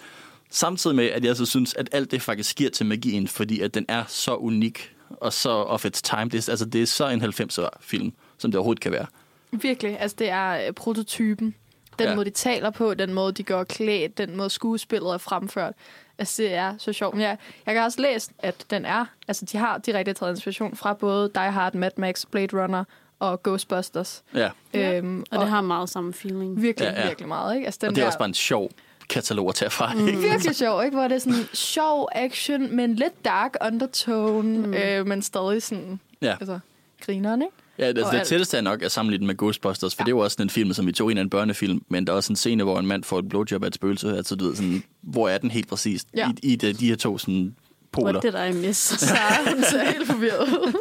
Samtidig 0.51 0.97
med, 0.97 1.05
at 1.05 1.25
jeg 1.25 1.37
så 1.37 1.47
synes, 1.47 1.75
at 1.75 1.89
alt 1.93 2.11
det 2.11 2.23
faktisk 2.23 2.57
giver 2.57 2.71
til 2.71 2.87
magien, 2.87 3.29
fordi 3.29 3.61
at 3.61 3.75
den 3.75 3.85
er 3.89 4.05
så 4.09 4.35
unik, 4.35 4.94
og 5.21 5.33
så 5.33 5.51
of 5.51 5.85
its 5.85 6.03
time. 6.03 6.25
Det 6.25 6.49
er, 6.49 6.53
altså, 6.53 6.65
det 6.65 6.83
er 6.83 6.87
så 6.87 7.09
en 7.09 7.23
90'er 7.23 7.69
film, 7.81 8.13
som 8.39 8.51
det 8.51 8.59
overhovedet 8.59 8.81
kan 8.83 8.93
være. 8.93 9.07
Virkelig. 9.51 10.01
Altså, 10.01 10.17
det 10.19 10.29
er 10.31 10.67
øh, 10.67 10.73
prototypen. 10.73 11.55
Den 11.99 12.05
Ja. 12.05 12.11
ja. 12.11 12.15
måde, 12.17 12.25
de 12.25 12.31
taler 12.31 12.71
på, 12.71 12.95
den 12.95 13.15
måde, 13.15 13.33
de 13.33 13.43
går 13.43 13.65
klædt, 13.65 14.19
den 14.19 14.37
måde, 14.37 14.51
skuespillet 14.51 15.15
er 15.15 15.19
fremført. 15.19 15.73
Altså, 16.19 16.43
det 16.43 16.55
er 16.55 16.75
så 16.79 16.93
sjovt. 16.93 17.15
Men 17.15 17.23
jeg, 17.23 17.39
jeg 17.67 17.75
kan 17.75 17.83
også 17.83 18.01
læse, 18.03 18.31
at 18.39 18.55
den 18.71 18.85
er... 18.85 19.05
Altså, 19.29 19.45
de 19.45 19.57
har 19.59 19.79
direkte 19.79 20.13
taget 20.13 20.31
inspiration 20.33 20.77
fra 20.77 20.93
både 20.95 21.31
Die 21.35 21.51
Hard, 21.51 21.75
Mad 21.75 21.91
Max, 21.97 22.25
Blade 22.31 22.63
Runner 22.63 22.85
og 23.19 23.43
Ghostbusters. 23.43 24.23
Ja. 24.35 24.51
Ja. 24.75 24.97
Øhm, 24.99 25.25
Og 25.31 25.39
det 25.41 25.49
har 25.49 25.61
meget 25.61 25.89
samme 25.91 26.13
feeling. 26.13 26.63
virkelig, 26.63 26.87
Ja, 26.87 26.91
ja, 26.93 26.97
ja. 26.97 27.03
ja. 27.03 27.09
virkelig 27.09 27.29
meget, 27.29 27.55
ikke? 27.55 27.67
Altså, 27.67 27.79
den 27.81 27.89
Og 27.89 27.95
det 27.95 28.01
er 28.01 28.03
der, 28.05 28.07
også 28.07 28.19
bare 28.19 28.29
en 28.29 28.35
sjov 28.35 28.71
katalog 29.09 29.49
at 29.49 29.55
tage 29.55 29.71
fra. 29.71 29.95
Mm. 29.95 30.07
virkelig 30.07 30.57
sjov, 30.57 30.85
ikke? 30.85 30.97
Hvor 30.97 31.09
det 31.09 31.15
er 31.15 31.19
sådan 31.19 31.45
sjov 31.53 32.09
action, 32.13 32.77
men 32.77 32.97
lidt 32.97 33.25
dark 33.25 33.55
undertone, 33.67 34.59
mm. 34.67 34.75
øh, 34.75 35.07
men 35.07 35.23
stadig 35.23 35.63
sådan, 35.63 36.01
Ja. 36.23 36.37
altså, 36.41 36.59
grineren, 37.07 37.43
ikke? 37.43 37.55
Ja, 37.79 37.85
altså 37.85 38.11
det 38.13 38.23
tætteste 38.27 38.57
er 38.57 38.61
nok 38.61 38.83
at 38.83 38.93
sammenligne 38.93 39.27
med 39.27 39.37
Ghostbusters, 39.37 39.95
for 39.95 40.03
ja. 40.03 40.05
det 40.05 40.09
er 40.09 40.17
jo 40.17 40.19
også 40.19 40.43
en 40.43 40.51
film, 40.51 40.73
som 40.73 40.87
vi 40.87 40.93
tog 40.93 41.11
ind 41.11 41.19
af 41.19 41.23
en 41.23 41.31
børnefilm, 41.31 41.83
men 41.89 42.07
der 42.07 42.13
er 42.13 42.17
også 42.17 42.33
en 42.33 42.37
scene, 42.37 42.63
hvor 42.63 42.79
en 42.79 42.87
mand 42.87 43.05
får 43.05 43.19
et 43.19 43.29
blowjob 43.29 43.63
af 43.63 43.67
et 43.67 43.75
spøgelse. 43.75 44.17
Altså, 44.17 44.37
du 44.37 44.45
ved, 44.47 44.57
sådan, 44.57 44.83
hvor 45.03 45.29
er 45.29 45.39
den 45.39 45.51
helt 45.51 45.69
præcist 45.69 46.09
Ja. 46.17 46.31
i, 46.43 46.53
i 46.53 46.57
de, 46.57 46.73
de 46.73 46.89
her 46.89 46.97
to 46.97 47.19
sådan, 47.19 47.55
poler? 47.93 48.21
What 48.21 48.23
did 48.51 48.57
I 48.57 48.67
miss? 48.67 48.81
Så 49.09 49.15
hun 49.55 49.63
ser 49.71 49.85
helt 49.85 50.07
forvirret. 50.07 50.49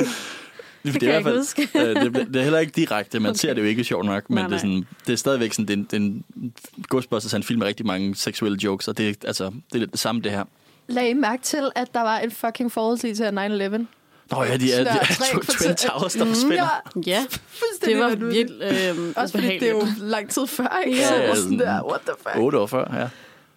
det, 0.84 1.00
kan 1.02 1.10
er 1.10 1.20
i 1.20 1.24
jeg 1.24 1.36
ikke 1.58 1.72
fald- 1.74 1.98
øh, 1.98 2.04
det, 2.14 2.28
det 2.34 2.40
er 2.40 2.44
heller 2.44 2.60
ikke 2.60 2.72
direkte, 2.76 3.20
man 3.20 3.30
okay. 3.30 3.38
Ser 3.38 3.54
det 3.54 3.62
jo 3.62 3.68
ikke 3.68 3.84
sjovt 3.84 4.06
nok, 4.06 4.30
men 4.30 4.36
Nej, 4.38 4.48
det, 4.48 4.54
er 4.56 4.60
sådan, 4.60 4.86
det 5.08 5.14
er 5.14 5.18
stadigvæk 5.18 5.54
sådan, 5.54 5.68
den, 5.68 5.84
den 5.92 6.24
Ghostbusters 6.90 7.34
er 7.34 7.38
en 7.38 7.44
film 7.44 7.60
med 7.60 7.68
rigtig 7.68 7.86
mange 7.86 8.16
seksuelle 8.16 8.58
jokes, 8.64 8.88
og 8.88 8.98
det, 8.98 9.10
er- 9.10 9.28
altså, 9.28 9.44
det 9.44 9.76
er 9.76 9.78
lidt 9.80 9.92
det 9.92 10.00
samme 10.00 10.22
det 10.22 10.32
her. 10.32 10.44
Lag 10.88 11.10
I 11.10 11.14
mærke 11.14 11.44
til, 11.44 11.70
at 11.76 11.94
der 11.94 12.02
var 12.02 12.20
en 12.20 12.32
fucking 12.32 12.72
forudsigelse 12.72 13.24
til 13.24 13.30
9-11? 13.30 13.86
Nå 14.32 14.44
ja, 14.44 14.58
de 14.58 14.74
er, 14.74 14.84
de 14.84 14.90
er 14.90 15.06
tre 15.06 15.26
to, 15.34 15.40
kvarter- 15.40 15.64
Twin 15.64 15.76
Towers, 15.76 16.14
der 16.14 16.26
Mm, 16.26 16.34
spænder. 16.34 16.82
ja, 17.08 17.12
Ja, 17.12 17.26
det 17.86 18.00
var 18.00 18.16
virkelig 18.16 18.62
øh, 18.62 19.14
Også 19.16 19.32
fordi 19.38 19.48
det 19.60 19.64
er 19.64 19.72
jo 19.72 19.84
lang 20.00 20.30
tid 20.30 20.48
før, 20.48 20.82
ikke? 20.88 21.00
Ja, 21.00 21.14
ja, 21.16 21.28
det 21.30 21.38
sådan 21.38 21.44
sådan 21.44 21.60
der, 21.60 21.84
what 21.88 22.02
the 22.02 22.14
fuck? 22.20 22.36
8 22.44 22.58
år 22.60 22.66
før, 22.68 22.96
ja. 23.00 23.08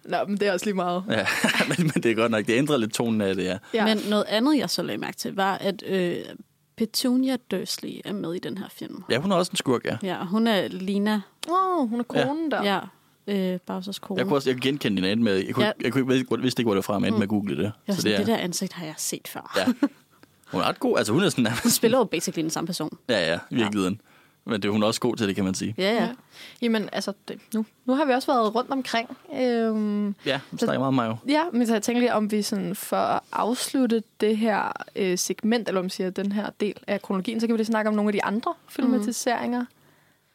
Nå, 0.05 0.17
men 0.27 0.37
det 0.37 0.47
er 0.47 0.51
også 0.53 0.65
lige 0.65 0.75
meget. 0.75 1.03
ja. 1.09 1.25
men, 1.77 1.77
men 1.93 2.03
det 2.03 2.05
er 2.11 2.15
godt 2.15 2.31
nok, 2.31 2.47
det 2.47 2.53
ændrer 2.53 2.77
lidt 2.77 2.93
tonen 2.93 3.21
af 3.21 3.35
det, 3.35 3.43
ja. 3.43 3.57
Ja. 3.73 3.85
Men 3.85 3.99
noget 4.09 4.25
andet, 4.27 4.57
jeg 4.57 4.69
så 4.69 4.81
lagde 4.83 5.01
mærke 5.01 5.17
til, 5.17 5.35
var, 5.35 5.57
at 5.57 5.83
øh, 5.87 6.15
Petunia 6.77 7.37
Dursley 7.51 8.01
er 8.05 8.13
med 8.13 8.33
i 8.33 8.39
den 8.39 8.57
her 8.57 8.67
film. 8.69 9.03
Ja, 9.09 9.17
hun 9.17 9.31
er 9.31 9.35
også 9.35 9.51
en 9.51 9.57
skurk, 9.57 9.85
ja. 9.85 9.97
Ja, 10.03 10.25
hun 10.25 10.47
er 10.47 10.67
Lina, 10.67 11.21
Åh, 11.49 11.79
oh, 11.81 11.89
hun 11.89 11.99
er 11.99 12.03
konen 12.03 12.51
der. 12.51 12.63
ja, 12.63 12.79
øh, 13.53 13.59
Bowsers 13.65 13.99
kone. 13.99 14.17
Jeg 14.17 14.25
kunne 14.27 14.35
også 14.37 14.49
jeg 14.49 14.55
kunne 14.55 14.61
genkende 14.61 15.07
hende 15.07 15.23
med. 15.23 15.35
Jeg, 15.35 15.53
kunne, 15.53 15.65
Ja. 15.65 15.71
ja. 15.79 15.83
jeg, 15.83 15.93
kunne, 15.93 16.13
jeg, 16.15 16.43
vidste 16.43 16.61
ikke, 16.61 16.67
hvor 16.67 16.73
det 16.73 16.77
var 16.77 16.81
fra, 16.81 16.99
men 16.99 17.03
jeg 17.03 17.07
endte 17.07 17.19
med 17.19 17.23
at 17.25 17.29
google 17.29 17.57
det. 17.57 17.71
Jeg 17.87 17.95
Så 17.95 18.01
sådan, 18.01 18.19
det, 18.19 18.25
det, 18.27 18.33
er, 18.33 18.37
der 18.37 18.43
ansigt 18.43 18.73
har 18.73 18.85
jeg 18.85 18.93
set 18.97 19.27
før. 19.27 19.53
Ja. 19.57 19.87
Hun 20.51 20.61
er 20.61 20.65
ret 20.65 20.79
god. 20.79 20.97
Altså, 20.97 21.13
hun 21.13 21.23
er 21.23 21.29
sådan 21.29 21.47
Hun 21.63 21.71
spiller 21.71 21.97
jo 21.97 22.03
basically 22.03 22.43
den 22.43 22.49
samme 22.49 22.65
person. 22.65 22.97
Ja, 23.09 23.31
ja, 23.31 23.39
virkelig. 23.49 23.99
Men 24.49 24.61
det 24.61 24.67
er 24.67 24.71
hun 24.71 24.83
også 24.83 24.99
god 24.99 25.15
til 25.15 25.27
det, 25.27 25.35
kan 25.35 25.43
man 25.45 25.53
sige. 25.53 25.75
Ja, 25.77 25.93
ja. 25.93 26.03
Ja. 26.03 26.09
Jamen, 26.61 26.89
altså, 26.91 27.13
det, 27.27 27.39
nu, 27.53 27.65
nu 27.85 27.93
har 27.95 28.05
vi 28.05 28.11
også 28.13 28.31
været 28.31 28.55
rundt 28.55 28.71
omkring. 28.71 29.17
Øhm, 29.41 30.15
Ja, 30.25 30.39
hun 30.51 30.59
snakker 30.59 30.79
meget 30.79 30.87
om 30.87 30.93
mig 30.93 31.07
jo. 31.07 31.15
ja, 31.31 31.41
men 31.53 31.67
så 31.67 31.73
jeg 31.73 31.81
tænker 31.81 31.99
lige, 31.99 32.13
om 32.13 32.31
vi 32.31 32.41
sådan 32.41 32.75
for 32.75 32.97
at 32.97 33.19
afslutte 33.31 34.03
det 34.21 34.37
her 34.37 34.71
øh, 34.95 35.17
segment, 35.17 35.67
eller 35.67 35.79
om 35.79 35.83
man 35.85 35.89
siger, 35.89 36.09
den 36.09 36.31
her 36.31 36.49
del 36.59 36.73
af 36.87 37.01
kronologien, 37.01 37.39
så 37.39 37.47
kan 37.47 37.53
vi 37.53 37.57
lige 37.57 37.65
snakke 37.65 37.89
om 37.89 37.95
nogle 37.95 38.09
af 38.09 38.13
de 38.13 38.23
andre 38.23 38.53
filmatiseringer, 38.69 39.65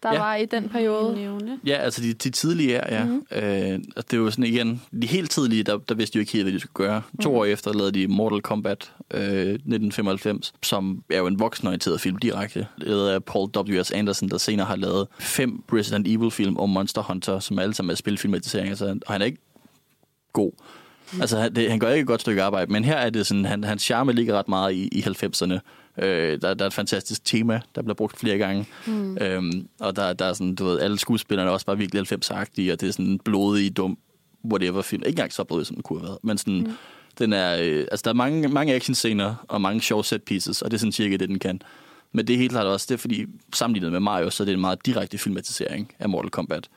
der 0.02 0.12
Ja. 0.12 0.18
var 0.18 0.34
i 0.36 0.44
den 0.46 0.68
periode. 0.68 1.14
Nævne. 1.14 1.58
Ja, 1.66 1.74
altså 1.76 2.02
de, 2.02 2.12
de 2.12 2.30
tidlige 2.30 2.74
er, 2.74 2.98
ja. 2.98 3.04
Mm-hmm. 3.04 3.72
Øh, 3.72 3.78
og 3.96 4.04
det 4.10 4.16
er 4.16 4.20
jo 4.20 4.30
sådan 4.30 4.44
igen, 4.44 4.82
de 5.02 5.06
helt 5.06 5.30
tidlige, 5.30 5.62
der, 5.62 5.78
der 5.78 5.94
vidste 5.94 6.12
de 6.14 6.18
jo 6.18 6.20
ikke 6.20 6.32
helt, 6.32 6.44
hvad 6.44 6.52
de 6.52 6.60
skulle 6.60 6.86
gøre. 6.86 7.02
To 7.22 7.36
år 7.36 7.44
efter 7.44 7.72
lavede 7.72 7.92
de 7.92 8.06
Mortal 8.08 8.40
Kombat 8.42 8.92
øh, 9.14 9.20
1995, 9.22 10.52
som 10.62 11.02
er 11.10 11.18
jo 11.18 11.26
en 11.26 11.38
voksenorienteret 11.38 12.00
film 12.00 12.16
direkte. 12.16 12.66
Lavet 12.76 13.10
af 13.10 13.24
Paul 13.24 13.48
W.S. 13.56 13.90
Anderson, 13.90 14.28
der 14.28 14.38
senere 14.38 14.66
har 14.66 14.76
lavet 14.76 15.06
fem 15.20 15.62
Resident 15.72 16.08
Evil-film 16.08 16.56
og 16.56 16.68
Monster 16.68 17.02
Hunter, 17.02 17.38
som 17.38 17.58
alle 17.58 17.74
sammen 17.74 17.90
er 17.90 17.96
spilfilmatiseringer, 17.96 18.74
så, 18.76 18.98
og 19.06 19.12
han 19.12 19.20
er 19.22 19.26
ikke 19.26 19.38
god. 20.32 20.52
Altså, 21.20 21.38
han, 21.38 21.54
det, 21.54 21.70
han 21.70 21.78
gør 21.78 21.88
ikke 21.90 22.00
et 22.00 22.06
godt 22.06 22.20
stykke 22.20 22.42
arbejde, 22.42 22.72
men 22.72 22.84
her 22.84 22.96
er 22.96 23.10
det 23.10 23.26
sådan, 23.26 23.44
han, 23.44 23.64
hans 23.64 23.82
charme 23.82 24.12
ligger 24.12 24.38
ret 24.38 24.48
meget 24.48 24.72
i, 24.74 24.88
i 24.92 25.00
90'erne. 25.00 25.58
Øh, 25.98 26.40
der, 26.40 26.55
der 26.55 26.64
er 26.64 26.66
et 26.66 26.72
fantastisk 26.72 27.24
tema, 27.24 27.61
der 27.74 27.83
bliver 27.83 27.94
brugt 27.94 28.18
flere 28.18 28.38
gange. 28.38 28.66
Mm. 28.87 29.18
Øhm, 29.20 29.68
og 29.81 29.96
der, 29.96 30.12
der 30.12 30.24
er 30.24 30.33
sådan, 30.33 30.55
du 30.55 30.64
ved, 30.64 30.81
alle 30.81 30.98
skuespillerne 30.98 31.50
er 31.50 31.52
også 31.52 31.66
bare 31.66 31.78
virkelig 31.78 32.12
90-agtige, 32.12 32.72
og 32.72 32.81
det 32.81 32.83
er 32.83 32.90
sådan 32.90 33.07
en 33.07 33.18
blodig, 33.18 33.76
dum, 33.76 33.98
whatever 34.44 34.83
film. 34.83 35.02
Ikke 35.02 35.09
engang 35.09 35.33
så 35.33 35.44
blodig, 35.44 35.66
som 35.66 35.76
den 35.76 35.83
kunne 35.83 36.00
have 36.00 36.09
været, 36.09 36.18
men 36.22 36.38
sådan, 36.38 36.61
mm. 36.61 36.72
den 37.18 37.33
er, 37.33 37.57
øh, 37.61 37.87
altså 37.90 38.02
der 38.05 38.11
er 38.11 38.14
mange, 38.14 38.48
mange 38.48 38.74
actionscener 38.74 39.35
og 39.48 39.61
mange 39.61 39.81
sjove 39.81 40.05
set 40.05 40.22
pieces, 40.22 40.62
og 40.62 40.70
det 40.70 40.76
er 40.76 40.78
sådan 40.78 40.92
cirka 40.92 41.16
det, 41.16 41.28
den 41.28 41.38
kan. 41.38 41.62
Men 42.12 42.26
det 42.26 42.35
er 42.35 42.38
helt 42.38 42.52
klart 42.52 42.66
også, 42.66 42.87
det 42.88 42.94
er 42.94 42.98
fordi, 42.98 43.26
sammenlignet 43.55 43.92
med 43.92 44.00
Mario, 44.00 44.31
så 44.31 44.42
er 44.42 44.44
det 44.44 44.55
en 44.55 44.61
meget 44.61 44.87
direkte 44.87 45.18
filmatisering 45.18 45.92
af 45.98 46.09
Mortal 46.09 46.31
Kombat. 46.31 46.68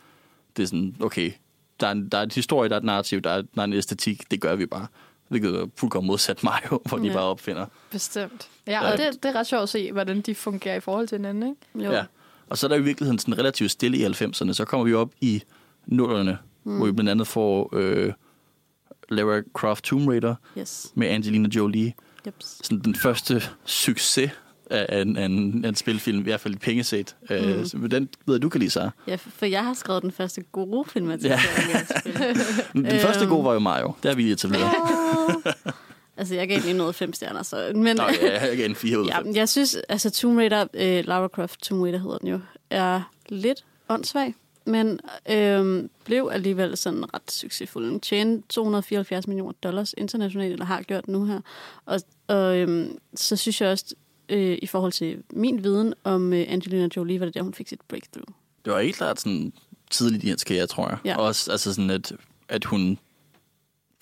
Det 0.58 0.64
er 0.64 0.68
sådan, 0.68 0.96
okay, 1.00 1.32
der 1.80 1.88
er, 1.88 1.92
en, 1.92 2.10
der 2.10 2.18
er 2.18 2.24
et 2.24 2.34
historie, 2.34 2.70
der 2.70 2.76
er 2.76 2.80
et 2.80 2.86
narrativ, 2.86 3.22
der 3.22 3.30
er, 3.30 3.42
der 3.42 3.62
er 3.62 3.66
en 3.66 3.74
æstetik, 3.74 4.32
det 4.32 4.42
gør 4.42 4.56
vi 4.56 4.66
bare. 4.66 4.88
Hvilket 5.28 5.56
er 5.56 5.66
fuldkommen 5.76 6.08
modsat 6.08 6.44
Mario, 6.44 6.82
hvor 6.86 6.98
de 6.98 7.08
Ja. 7.08 7.14
bare 7.14 7.24
opfinder. 7.24 7.66
Bestemt. 7.92 8.50
Ja, 8.68 8.92
og 8.92 8.98
det, 8.98 9.24
det 9.24 9.30
er 9.30 9.36
ret 9.40 9.48
sjovt 9.48 9.64
at 9.64 9.70
se, 9.70 9.92
hvordan 9.92 10.22
de 10.22 10.36
fungerer 10.36 10.76
i 10.76 10.80
forhold 10.80 11.08
til 11.08 11.18
hinanden, 11.18 11.44
ikke? 11.76 11.86
Jo. 11.88 11.92
Ja. 11.92 12.04
Og 12.50 12.58
så 12.58 12.68
er 12.68 12.70
der 12.70 12.76
i 12.76 12.82
virkeligheden 12.82 13.20
sådan 13.20 13.38
relativt 13.38 13.72
stille 13.72 13.98
i 13.98 14.06
90'erne. 14.06 14.54
Så 14.54 14.66
kommer 14.68 14.86
vi 14.86 14.94
op 14.94 15.12
i 15.22 15.44
nullerne, 15.86 16.38
mm. 16.64 16.78
hvor 16.78 16.86
vi 16.86 16.92
blandt 16.92 17.12
andet 17.12 17.28
får 17.28 17.70
øh, 17.74 18.14
Lara 19.10 19.42
Croft 19.54 19.84
Tomb 19.84 20.08
Raider 20.08 20.36
Yes. 20.58 20.92
med 20.96 21.08
Angelina 21.08 21.50
Jolie. 21.56 21.94
Jeps. 22.28 22.60
Sådan 22.64 22.80
den 22.80 22.96
første 22.96 23.42
succes 23.66 24.32
af 24.70 25.02
en, 25.02 25.18
af 25.18 25.26
en, 25.26 25.66
af 25.66 25.70
en 25.70 25.76
spilfilm, 25.76 26.20
i 26.20 26.24
hvert 26.24 26.40
fald 26.40 26.56
pengeset. 26.56 27.16
Mm. 27.30 27.36
Øh, 27.36 27.66
så 27.66 27.78
den 27.78 28.10
ved 28.26 28.36
jeg, 28.36 28.42
du 28.42 28.50
kan 28.50 28.60
lide, 28.60 28.72
Sara. 28.72 28.90
Ja, 29.08 29.16
for 29.16 29.46
jeg 29.46 29.64
har 29.64 29.74
skrevet 29.74 30.04
den 30.04 30.12
første 30.12 30.42
gode 30.42 30.86
af 31.02 31.16
et 31.16 31.22
spil. 31.22 32.84
Den 32.84 33.00
første 33.00 33.26
gode 33.26 33.46
var 33.46 33.54
jo 33.54 33.60
Mario. 33.60 33.94
Der 34.04 34.12
er 34.12 34.16
vi 34.16 34.32
etableret. 34.32 34.72
Altså, 36.18 36.36
jeg 36.36 36.48
gav 36.48 36.60
lige 36.60 36.74
noget 36.74 36.96
fem 36.96 37.14
stjerner, 37.14 37.44
så... 37.44 37.72
Men, 37.76 37.96
Nå, 37.96 38.04
ja, 38.22 38.48
jeg 38.48 38.58
gav 38.58 38.66
en 38.66 38.76
4 38.76 39.00
ud 39.00 39.10
af 39.10 39.24
ja, 39.26 39.32
jeg 39.34 39.50
synes, 39.50 39.78
altså 39.90 40.10
Tomb 40.10 40.38
Raider, 40.38 40.66
øh, 40.74 41.04
Lara 41.08 41.28
Croft 41.28 41.62
Tomb 41.62 41.84
Raider 41.84 42.00
hedder 42.00 42.18
den 42.18 42.28
jo, 42.28 42.40
er 42.70 43.02
lidt 43.30 43.66
åndssvag, 43.90 44.36
men 44.66 45.00
øh, 45.30 45.90
blev 46.06 46.30
alligevel 46.32 46.78
sådan 46.78 47.14
ret 47.14 47.32
succesfuld. 47.32 47.86
Den 47.86 48.00
tjente 48.00 48.48
274 48.50 49.28
millioner 49.28 49.54
dollars 49.64 49.94
internationalt, 49.98 50.54
eller 50.54 50.66
har 50.66 50.82
gjort 50.82 51.08
nu 51.08 51.26
her. 51.26 51.40
Og, 51.86 52.00
og 52.28 52.58
øh, 52.58 52.88
så 53.16 53.36
synes 53.36 53.62
jeg 53.62 53.70
også, 53.70 53.96
øh, 54.30 54.58
i 54.62 54.66
forhold 54.66 54.92
til 54.92 55.24
min 55.34 55.64
viden 55.64 55.94
om 56.04 56.34
øh, 56.34 56.46
Angelina 56.48 56.90
Jolie, 56.96 57.20
var 57.20 57.26
det 57.26 57.36
der, 57.36 57.42
hun 57.42 57.54
fik 57.54 57.68
sit 57.68 57.82
breakthrough. 57.88 58.28
Det 58.66 58.74
var 58.74 58.80
helt 58.80 58.96
klart 58.96 59.20
sådan 59.20 59.54
tidligt 59.92 60.24
i 60.24 60.28
hendes 60.28 60.44
karriere, 60.44 60.68
tror 60.68 60.90
jeg. 60.90 60.98
Ja. 61.06 61.18
Også 61.18 61.52
altså 61.52 61.74
sådan, 61.74 61.90
at, 61.90 62.14
at 62.50 62.66
hun... 62.66 62.98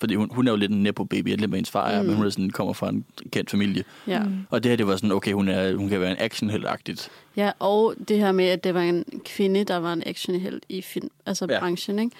Fordi 0.00 0.14
hun, 0.14 0.30
hun 0.32 0.46
er 0.46 0.52
jo 0.52 0.56
lidt 0.56 0.72
en 0.72 0.82
nepo-baby, 0.82 1.30
jeg 1.30 1.38
med 1.38 1.48
hendes 1.48 1.70
far 1.70 1.88
er, 1.88 2.02
mm. 2.02 2.08
men 2.08 2.16
hun 2.16 2.26
er 2.26 2.30
sådan, 2.30 2.50
kommer 2.50 2.72
fra 2.72 2.88
en 2.88 3.04
kendt 3.32 3.50
familie. 3.50 3.84
Ja. 4.06 4.24
Mm. 4.24 4.46
Og 4.50 4.62
det 4.62 4.70
her, 4.70 4.76
det 4.76 4.86
var 4.86 4.96
sådan, 4.96 5.12
okay, 5.12 5.32
hun, 5.32 5.48
er, 5.48 5.74
hun 5.74 5.88
kan 5.88 6.00
være 6.00 6.10
en 6.10 6.16
action 6.18 6.50
agtigt 6.50 7.10
Ja, 7.36 7.50
og 7.58 7.94
det 8.08 8.18
her 8.18 8.32
med, 8.32 8.44
at 8.44 8.64
det 8.64 8.74
var 8.74 8.80
en 8.80 9.04
kvinde, 9.24 9.64
der 9.64 9.76
var 9.76 9.92
en 9.92 10.02
actionhelt 10.06 10.64
i 10.68 10.82
film, 10.82 11.10
altså 11.26 11.46
ja. 11.50 11.58
branchen, 11.58 11.98
ikke? 11.98 12.16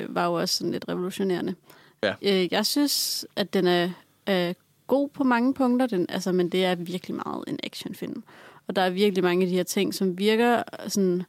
Øh, 0.00 0.14
var 0.14 0.26
jo 0.26 0.32
også 0.32 0.56
sådan 0.56 0.72
lidt 0.72 0.84
revolutionerende. 0.88 1.54
Ja. 2.02 2.14
Øh, 2.22 2.52
jeg 2.52 2.66
synes, 2.66 3.26
at 3.36 3.54
den 3.54 3.66
er, 3.66 3.90
er 4.26 4.52
god 4.86 5.08
på 5.08 5.24
mange 5.24 5.54
punkter, 5.54 5.86
den, 5.86 6.06
altså, 6.08 6.32
men 6.32 6.48
det 6.48 6.64
er 6.64 6.74
virkelig 6.74 7.16
meget 7.16 7.44
en 7.46 7.58
actionfilm. 7.62 8.22
Og 8.66 8.76
der 8.76 8.82
er 8.82 8.90
virkelig 8.90 9.24
mange 9.24 9.42
af 9.42 9.48
de 9.48 9.56
her 9.56 9.62
ting, 9.62 9.94
som 9.94 10.18
virker 10.18 10.62
sådan, 10.88 11.22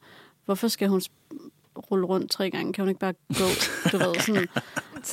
hvorfor 0.46 0.68
skal 0.68 0.88
hun 0.88 1.02
rulle 1.92 2.06
rundt 2.06 2.32
tre 2.32 2.50
gange? 2.50 2.74
Kan 2.74 2.82
hun 2.82 2.90
ikke 2.90 3.00
bare 3.00 3.14
gå? 3.28 3.46
Du 3.92 3.98
ved, 3.98 4.16
sådan. 4.20 4.48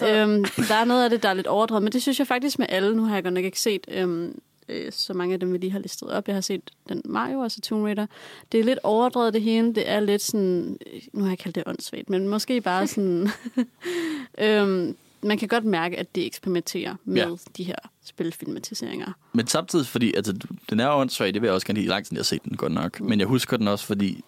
øhm, 0.09 0.45
der 0.68 0.74
er 0.74 0.84
noget 0.84 1.05
af 1.05 1.11
det, 1.11 1.22
der 1.22 1.28
er 1.28 1.34
lidt 1.34 1.47
overdrevet, 1.47 1.82
men 1.82 1.93
det 1.93 2.03
synes 2.03 2.18
jeg 2.18 2.26
faktisk 2.26 2.59
med 2.59 2.66
alle. 2.68 2.97
Nu 2.97 3.05
har 3.05 3.14
jeg 3.14 3.22
godt 3.22 3.34
nok 3.34 3.45
ikke 3.45 3.61
set 3.61 3.86
øhm, 3.88 4.38
øh, 4.68 4.93
så 4.93 5.14
mange 5.14 5.34
af 5.34 5.40
dem, 5.40 5.53
vi 5.53 5.59
lige 5.59 5.72
har 5.72 5.78
listet 5.78 6.11
op. 6.11 6.28
Jeg 6.28 6.36
har 6.36 6.40
set 6.40 6.70
den 6.88 7.03
Mario, 7.05 7.43
altså 7.43 7.61
Tomb 7.61 7.84
Raider. 7.84 8.07
Det 8.53 8.61
er 8.61 8.64
lidt 8.64 8.78
overdrevet 8.82 9.34
det 9.34 9.43
hele. 9.43 9.74
Det 9.74 9.90
er 9.90 10.01
lidt 10.01 10.22
sådan, 10.22 10.78
øh, 10.93 11.01
nu 11.12 11.22
har 11.22 11.30
jeg 11.30 11.38
kaldt 11.38 11.55
det 11.55 11.62
åndssvagt, 11.66 12.11
men 12.11 12.28
måske 12.28 12.61
bare 12.61 12.86
sådan... 12.95 13.28
øhm, 14.38 14.97
man 15.22 15.38
kan 15.38 15.48
godt 15.48 15.64
mærke, 15.64 15.98
at 15.98 16.14
det 16.14 16.26
eksperimenterer 16.26 16.94
med 17.04 17.22
Ja. 17.22 17.28
de 17.56 17.64
her 17.64 17.74
spilfilmatiseringer. 18.04 19.12
Men 19.32 19.46
samtidig, 19.46 19.86
fordi 19.86 20.14
altså, 20.16 20.34
den 20.70 20.80
er 20.80 20.90
åndssvag, 20.90 21.34
det 21.34 21.42
vil 21.42 21.46
jeg 21.48 21.54
også 21.54 21.66
gerne 21.66 21.78
lide, 21.80 21.88
lang 21.88 22.04
tid, 22.04 22.12
jeg 22.16 22.18
har 22.18 22.24
set 22.24 22.44
den 22.44 22.56
godt 22.56 22.72
nok. 22.72 23.00
Men 23.00 23.18
jeg 23.20 23.28
husker 23.28 23.56
den 23.56 23.68
også, 23.68 23.86
fordi 23.86 24.24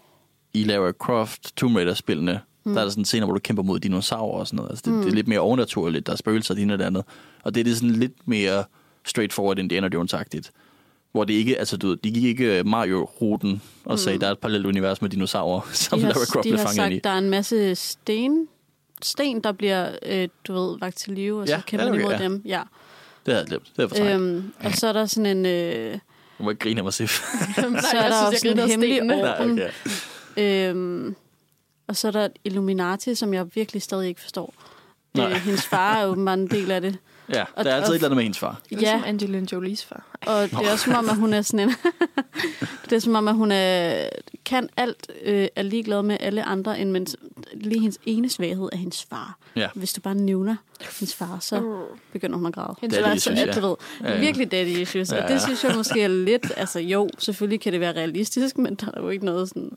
i 0.54 0.64
Lara 0.64 0.92
Croft, 0.92 1.56
Tomb 1.56 1.76
Raider-spillene, 1.76 2.40
mm. 2.64 2.72
der 2.72 2.80
er 2.80 2.84
der 2.84 2.90
sådan 2.90 3.00
en 3.00 3.04
scene, 3.04 3.24
hvor 3.24 3.34
du 3.34 3.40
kæmper 3.40 3.62
mod 3.62 3.78
dinosaurer 3.80 4.38
og 4.38 4.46
sådan 4.46 4.56
noget. 4.56 4.70
Altså, 4.70 4.82
det, 4.86 4.92
mm. 4.92 5.00
det 5.02 5.08
er 5.10 5.14
lidt 5.14 5.28
mere 5.28 5.40
overnaturligt, 5.40 6.06
der 6.06 6.12
er 6.12 6.16
spøgelser 6.16 6.54
og 6.54 6.60
det 6.60 6.72
og 6.72 6.78
det 6.78 6.84
andet. 6.84 7.04
Og 7.42 7.54
det 7.54 7.60
er 7.60 7.64
det 7.64 7.76
sådan 7.76 7.90
lidt 7.90 8.28
mere 8.28 8.64
straightforward 9.06 9.58
Indiana 9.58 9.88
Jones-agtigt. 9.94 10.50
Hvor 11.12 11.24
det 11.24 11.34
ikke, 11.34 11.58
altså 11.58 11.76
du 11.76 11.88
ved, 11.88 11.96
de 11.96 12.10
gik 12.10 12.24
ikke 12.24 12.62
Mario-ruten 12.66 13.62
og 13.84 13.98
sagde, 13.98 14.18
der 14.18 14.26
er 14.26 14.30
et 14.30 14.38
parallelt 14.38 14.66
univers 14.66 15.02
med 15.02 15.10
dinosaurer, 15.10 15.60
som 15.72 15.98
de 15.98 16.02
Lara 16.02 16.18
har, 16.18 16.24
Croft 16.26 16.44
de 16.44 16.48
blev 16.48 16.58
har 16.58 16.64
fanget 16.64 16.76
sagt, 16.76 16.90
ind 16.92 16.96
i. 16.96 17.00
der 17.04 17.10
er 17.10 17.18
en 17.18 17.30
masse 17.30 17.74
sten, 17.74 18.48
sten 19.04 19.40
der 19.40 19.52
bliver, 19.52 19.96
øh, 20.06 20.28
du 20.48 20.52
ved, 20.54 20.78
vagt 20.80 20.96
til 20.96 21.12
live, 21.12 21.40
og 21.40 21.48
så 21.48 21.54
Ja, 21.54 21.60
kæmper 21.66 21.86
ja, 21.86 21.90
de 21.92 21.94
okay, 21.94 22.00
imod 22.02 22.12
ja. 22.12 22.24
dem. 22.24 22.42
Ja. 22.44 22.62
Det 23.26 23.34
havde 23.34 23.38
jeg 23.38 23.46
glemt. 23.48 23.66
Det 23.76 23.82
er 23.84 23.88
for 23.88 24.14
øhm, 24.14 24.52
og 24.64 24.72
så 24.72 24.86
er 24.86 24.92
der 24.92 25.06
sådan 25.06 25.36
en... 25.36 25.46
Øh, 25.46 25.52
Jeg 25.90 26.00
må 26.38 26.50
ikke 26.50 26.60
grine 26.60 26.80
af 26.80 26.84
mig. 26.84 26.92
Nej, 27.00 27.80
så 27.80 27.96
er 27.98 28.08
der 28.08 28.26
også 28.26 28.38
sådan 28.42 28.58
en 28.58 28.68
hemmelig 28.70 29.02
orden. 29.02 29.54
Nej, 29.54 29.70
okay. 30.36 30.70
Øhm, 30.70 31.14
og 31.88 31.96
så 31.96 32.08
er 32.08 32.12
der 32.12 32.24
et 32.24 32.32
Illuminati, 32.44 33.14
som 33.14 33.34
jeg 33.34 33.46
virkelig 33.54 33.82
stadig 33.82 34.08
ikke 34.08 34.20
forstår. 34.20 34.54
Nej. 35.14 35.30
Øh, 35.30 35.36
hendes 35.36 35.66
far 35.66 35.96
er 35.96 36.06
åbenbart 36.10 36.38
en 36.38 36.46
del 36.50 36.70
af 36.70 36.80
det. 36.80 36.98
Ja, 37.34 37.44
Og- 37.56 37.64
der 37.64 37.70
er 37.70 37.74
altid 37.76 37.88
og- 37.88 37.94
et 37.94 37.98
eller 37.98 38.06
andet 38.08 38.16
med 38.16 38.22
hendes 38.24 38.38
far. 38.38 38.60
Ja. 38.80 39.02
Angelina 39.06 39.46
Jolies 39.52 39.84
far. 39.84 40.06
Og 40.26 40.42
det 40.50 40.52
er 40.52 40.72
også 40.72 40.84
som 40.84 40.94
om, 40.94 41.08
at 41.08 41.16
hun 41.16 41.32
er 41.32 41.42
sådan 41.42 41.68
en... 41.68 41.74
det 42.90 42.92
er 42.96 42.98
som 43.00 43.14
om, 43.14 43.28
at 43.28 43.34
hun 43.34 43.52
er, 43.52 44.08
kan 44.44 44.68
alt, 44.76 45.06
øh, 45.24 45.48
er 45.56 45.62
ligeglad 45.62 46.02
med 46.02 46.16
alle 46.20 46.42
andre, 46.44 46.78
end 46.80 46.90
mens 46.90 47.16
lige 47.54 47.80
hendes 47.80 47.98
ene 48.06 48.28
svaghed 48.28 48.68
er 48.72 48.76
hendes 48.76 49.06
far. 49.10 49.38
Ja. 49.56 49.68
Hvis 49.74 49.92
du 49.92 50.00
bare 50.00 50.14
nævner 50.14 50.56
hendes 51.00 51.14
far, 51.14 51.38
så 51.40 51.84
begynder 52.12 52.36
hun 52.36 52.46
at 52.46 52.54
græde. 52.54 52.74
Hendes 52.80 52.98
Daddy 52.98 53.16
issues, 53.16 53.38
så, 53.38 53.44
ja. 53.46 53.52
du 53.52 53.60
ved, 53.68 53.76
Ja, 54.02 54.12
ja. 54.14 54.20
virkelig 54.20 54.50
daddy 54.52 54.68
issues. 54.68 55.12
Og 55.12 55.18
Ja, 55.18 55.22
det 55.26 55.30
ja. 55.34 55.38
synes 55.38 55.64
jeg 55.64 55.74
måske 55.76 56.02
er 56.02 56.08
lidt... 56.08 56.52
Altså 56.56 56.80
jo, 56.80 57.08
selvfølgelig 57.18 57.60
kan 57.60 57.72
det 57.72 57.80
være 57.80 57.92
realistisk, 57.92 58.58
men 58.58 58.74
der 58.74 58.86
er 58.94 59.00
jo 59.02 59.08
ikke 59.08 59.24
noget 59.24 59.48
sådan... 59.48 59.70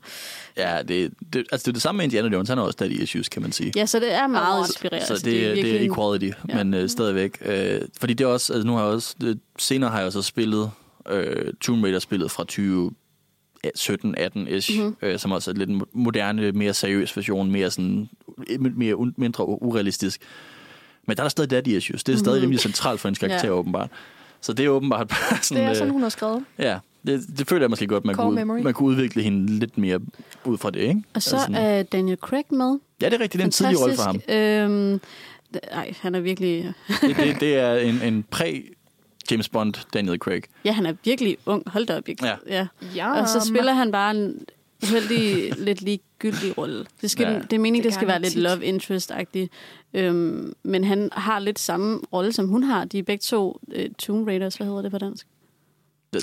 Ja, 0.56 0.82
det, 0.88 1.12
det, 1.32 1.46
altså 1.52 1.64
det 1.64 1.68
er 1.68 1.72
det 1.72 1.82
samme 1.82 1.96
med 1.96 2.04
Indiana 2.04 2.28
Jones. 2.28 2.48
Han 2.48 2.58
har 2.58 2.64
også 2.64 2.76
daddy 2.80 2.92
issues, 3.02 3.28
kan 3.28 3.42
man 3.42 3.52
sige. 3.52 3.72
Ja, 3.76 3.86
så 3.86 3.98
det 4.00 4.12
er 4.14 4.26
meget 4.26 4.66
inspirerende. 4.68 5.06
Så 5.06 5.12
Altså, 5.12 5.24
det, 5.26 5.32
det, 5.34 5.46
er, 5.46 5.50
det 5.54 5.58
er 5.58 5.64
virkelig- 5.64 5.90
equality, 5.90 6.24
ja. 6.26 6.32
Ja. 6.58 6.64
men 6.64 6.74
øh, 6.74 6.88
stadigvæk. 6.88 7.38
Øh, 7.44 7.80
fordi 8.00 8.14
det 8.14 8.24
er 8.24 8.28
også, 8.28 8.52
altså 8.52 8.66
nu 8.66 8.72
har 8.72 8.84
jeg 8.84 8.92
også, 8.92 9.14
det, 9.20 9.40
senere 9.58 9.90
har 9.90 9.98
jeg 9.98 10.06
også 10.06 10.22
spillet 10.22 10.70
øh, 11.10 11.52
Tomb 11.60 11.84
Raider-spillet 11.84 12.30
fra 12.30 12.44
2017-18-ish, 13.66 14.78
mm-hmm. 14.80 14.96
øh, 15.02 15.18
som 15.18 15.32
også 15.32 15.50
er 15.50 15.54
lidt 15.54 15.70
en 15.70 15.80
mo- 15.82 15.88
moderne, 15.92 16.52
mere 16.52 16.74
seriøs 16.74 17.16
version, 17.16 17.50
mere 17.50 17.70
sådan, 17.70 18.08
mere, 18.58 18.94
un- 18.94 19.12
mindre 19.16 19.48
urealistisk. 19.62 20.20
Men 21.06 21.16
der 21.16 21.22
er 21.22 21.24
der 21.24 21.28
stadig 21.30 21.50
daddy 21.50 21.68
issues. 21.68 22.04
Det 22.04 22.12
er 22.12 22.16
stadig 22.16 22.32
mm-hmm. 22.36 22.42
rimelig 22.42 22.60
centralt 22.60 23.00
for 23.00 23.08
hendes 23.08 23.18
karakter, 23.18 23.48
ja. 23.48 23.52
Åbenbart. 23.54 23.90
Så 24.40 24.52
det 24.52 24.64
er 24.64 24.68
åbenbart 24.68 25.08
bare 25.08 25.38
sådan... 25.42 25.62
Det 25.62 25.70
er 25.70 25.74
sådan, 25.74 25.88
øh, 25.88 25.92
hun 25.92 26.02
har 26.02 26.08
skrevet. 26.08 26.44
Ja, 26.58 26.78
det, 27.06 27.24
det 27.38 27.48
føler 27.48 27.62
jeg 27.62 27.70
måske 27.70 27.86
godt, 27.86 28.04
man 28.04 28.14
Core 28.14 28.26
kunne, 28.26 28.34
memory. 28.34 28.60
man 28.60 28.74
kunne 28.74 28.88
udvikle 28.88 29.22
hende 29.22 29.58
lidt 29.58 29.78
mere 29.78 30.00
ud 30.44 30.58
fra 30.58 30.70
det, 30.70 30.80
ikke? 30.80 31.02
Og 31.14 31.22
så 31.22 31.36
Altså, 31.36 31.52
er 31.60 31.82
Daniel 31.82 32.18
Craig 32.20 32.44
med. 32.50 32.78
ja, 33.02 33.06
det 33.06 33.14
er 33.14 33.20
rigtigt. 33.20 33.32
Det 33.32 33.40
er 33.40 33.44
en 33.44 33.50
tidlig 33.50 33.80
rolle 33.80 33.96
for 33.96 34.02
ham. 34.02 34.20
Øhm, 34.28 35.00
det- 35.54 35.60
ej, 35.70 35.94
han 36.00 36.14
er 36.14 36.20
virkelig... 36.20 36.72
Det, 37.00 37.16
det, 37.16 37.40
det 37.40 37.56
er 37.56 37.74
en, 37.74 38.02
en 38.02 38.24
præ 38.30 38.62
James 39.30 39.48
Bond, 39.48 39.74
Daniel 39.94 40.18
Craig. 40.18 40.42
Ja, 40.64 40.72
han 40.72 40.86
er 40.86 40.92
virkelig 41.04 41.36
ung. 41.46 41.62
Hold 41.66 41.86
da 41.86 41.96
op. 41.96 42.08
Ja. 42.22 42.36
ja. 42.46 42.66
Ja, 42.94 43.20
Og 43.20 43.28
så 43.28 43.40
spiller 43.40 43.72
han 43.72 43.92
bare 43.92 44.10
en 44.10 44.40
uheldig, 44.82 45.52
lidt 45.66 45.82
ligegyldig 45.82 46.58
rolle. 46.58 46.86
Det, 47.00 47.10
skal, 47.10 47.26
Ja. 47.26 47.38
det 47.38 47.52
er 47.52 47.58
meningen, 47.58 47.76
Det 47.76 47.84
det, 47.84 47.94
skal 47.94 48.08
være 48.08 48.20
lidt 48.20 48.32
tit. 48.32 48.42
love 48.42 48.64
interest-agtigt. 48.64 49.48
Øhm, 49.94 50.52
men 50.62 50.84
han 50.84 51.08
har 51.12 51.38
lidt 51.38 51.58
samme 51.58 52.00
rolle, 52.12 52.32
som 52.32 52.48
hun 52.48 52.62
har. 52.62 52.84
De 52.84 52.98
er 52.98 53.02
begge 53.02 53.22
to 53.22 53.60
uh, 53.68 53.82
Tomb 53.98 54.26
Raiders. 54.28 54.56
Hvad 54.56 54.66
hedder 54.66 54.82
det 54.82 54.90
på 54.90 54.98
dansk? 54.98 55.26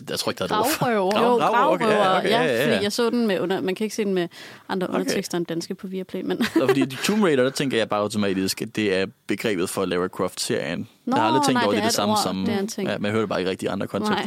Jeg, 0.09 0.19
tror 0.19 0.31
ikke, 0.31 0.39
der 0.39 0.55
er 0.55 0.59
et 0.59 0.77
Gravrøver. 0.79 1.11
Grav- 1.11 1.23
Jo, 1.23 1.37
gravrøver, 1.37 1.73
okay, 1.73 1.85
ja, 1.89 2.17
okay, 2.17 2.29
ja, 2.29 2.43
ja, 2.43 2.55
ja. 2.65 2.71
fordi 2.73 2.83
jeg 2.83 2.91
så 2.91 3.09
den 3.09 3.27
med 3.27 3.39
under... 3.39 3.61
Man 3.61 3.75
kan 3.75 3.83
ikke 3.83 3.95
se 3.95 4.05
den 4.05 4.13
med 4.13 4.27
andre 4.69 4.87
Okay. 4.87 4.99
undertekster 4.99 5.37
end 5.37 5.45
danske 5.45 5.75
på 5.75 5.87
Viaplay, 5.87 6.21
men... 6.21 6.37
Nå, 6.55 6.67
fordi 6.67 6.81
i 6.81 6.85
Tomb 7.03 7.23
Raider, 7.23 7.43
der 7.43 7.49
tænker 7.49 7.77
jeg 7.77 7.89
bare 7.89 7.99
automatisk, 8.01 8.61
at 8.61 8.75
det 8.75 8.95
er 8.95 9.05
begrebet 9.27 9.69
for 9.69 9.85
Lara 9.85 10.07
Croft-serien. 10.07 10.87
Nå, 11.05 11.15
jeg 11.15 11.23
har 11.23 11.27
aldrig 11.27 11.43
tænkt 11.45 11.53
nej, 11.53 11.63
over, 11.63 11.71
det 11.71 11.77
det 11.77 11.81
er 11.81 11.83
det 11.83 11.89
et 11.89 11.95
samme 11.95 12.11
ord. 12.13 12.19
som... 12.23 12.45
Det 12.45 12.53
er 12.53 12.59
en 12.59 12.67
ting. 12.67 12.89
Ja, 12.89 12.97
men 12.97 13.05
jeg 13.05 13.11
hørte 13.13 13.27
bare 13.27 13.39
ikke 13.39 13.49
rigtig 13.51 13.69
andre 13.69 13.87
koncepter. 13.87 14.25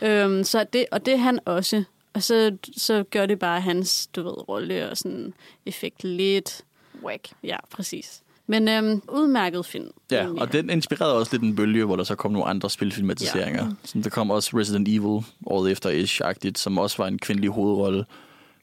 Nej. 0.00 0.10
Øhm, 0.10 0.44
så 0.44 0.64
det, 0.72 0.86
og 0.92 1.06
det 1.06 1.14
er 1.14 1.18
han 1.18 1.38
også. 1.44 1.84
Og 2.14 2.22
så, 2.22 2.56
så 2.76 3.04
gør 3.10 3.26
det 3.26 3.38
bare 3.38 3.60
hans, 3.60 4.06
du 4.06 4.22
ved, 4.22 4.48
rolle 4.48 4.90
og 4.90 4.96
sådan 4.96 5.34
effekt 5.66 6.04
lidt. 6.04 6.60
Whack. 7.04 7.28
Ja, 7.44 7.56
præcis. 7.70 8.22
Men 8.52 8.68
øhm, 8.68 9.02
udmærket 9.08 9.66
film. 9.66 9.90
Ja, 10.10 10.26
og 10.38 10.52
den 10.52 10.70
inspirerede 10.70 11.14
også 11.18 11.32
lidt 11.32 11.42
en 11.42 11.56
bølge, 11.56 11.84
hvor 11.84 11.96
der 11.96 12.04
så 12.04 12.14
kom 12.14 12.32
nogle 12.32 12.46
andre 12.46 12.70
spilfilmatiseringer. 12.70 13.64
Ja. 13.64 13.70
Så 13.84 14.00
der 14.04 14.10
kom 14.10 14.30
også 14.30 14.58
Resident 14.58 14.88
Evil 14.88 15.24
året 15.46 15.70
efter 15.72 15.90
ish-agtigt, 15.90 16.58
som 16.58 16.78
også 16.78 16.96
var 16.98 17.08
en 17.08 17.18
kvindelig 17.18 17.50
hovedrolle. 17.50 18.04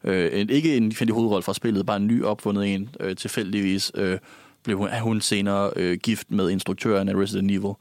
Øh, 0.04 0.42
en, 0.42 0.50
ikke 0.50 0.78
en 0.78 0.92
kvindelig 0.92 1.14
hovedrolle 1.14 1.44
fra 1.44 1.54
spillet, 1.54 1.86
bare 1.86 1.98
en 1.98 2.08
ny 2.08 2.24
opfundet 2.24 2.76
en, 2.76 2.90
øh, 3.00 3.16
tilfældigvis. 3.16 3.92
Øh, 3.96 4.18
blev 4.64 4.78
hun, 4.78 4.88
er 4.88 5.02
hun 5.02 5.22
senere 5.22 5.72
øh, 5.76 5.98
gift 5.98 6.32
med 6.32 6.50
instruktøren 6.50 7.10
af 7.10 7.16
Resident 7.16 7.52
Evil, 7.52 7.74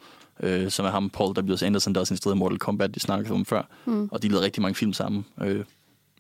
øh, 0.42 0.70
som 0.70 0.86
er 0.86 0.90
ham, 0.90 1.11
Paul 1.11 1.38
W.S. 1.38 1.62
Anderson, 1.62 1.94
der 1.94 2.00
også 2.00 2.14
instruerede 2.14 2.38
Mortal 2.38 2.59
Kombat, 2.59 2.94
de 2.94 3.00
snakkede 3.00 3.34
om 3.34 3.44
før. 3.44 3.62
Mm. 3.84 4.09
Og 4.12 4.22
de 4.22 4.28
lavede 4.28 4.44
rigtig 4.44 4.62
mange 4.62 4.74
film 4.74 4.92
sammen. 4.92 5.24
Øh, 5.42 5.64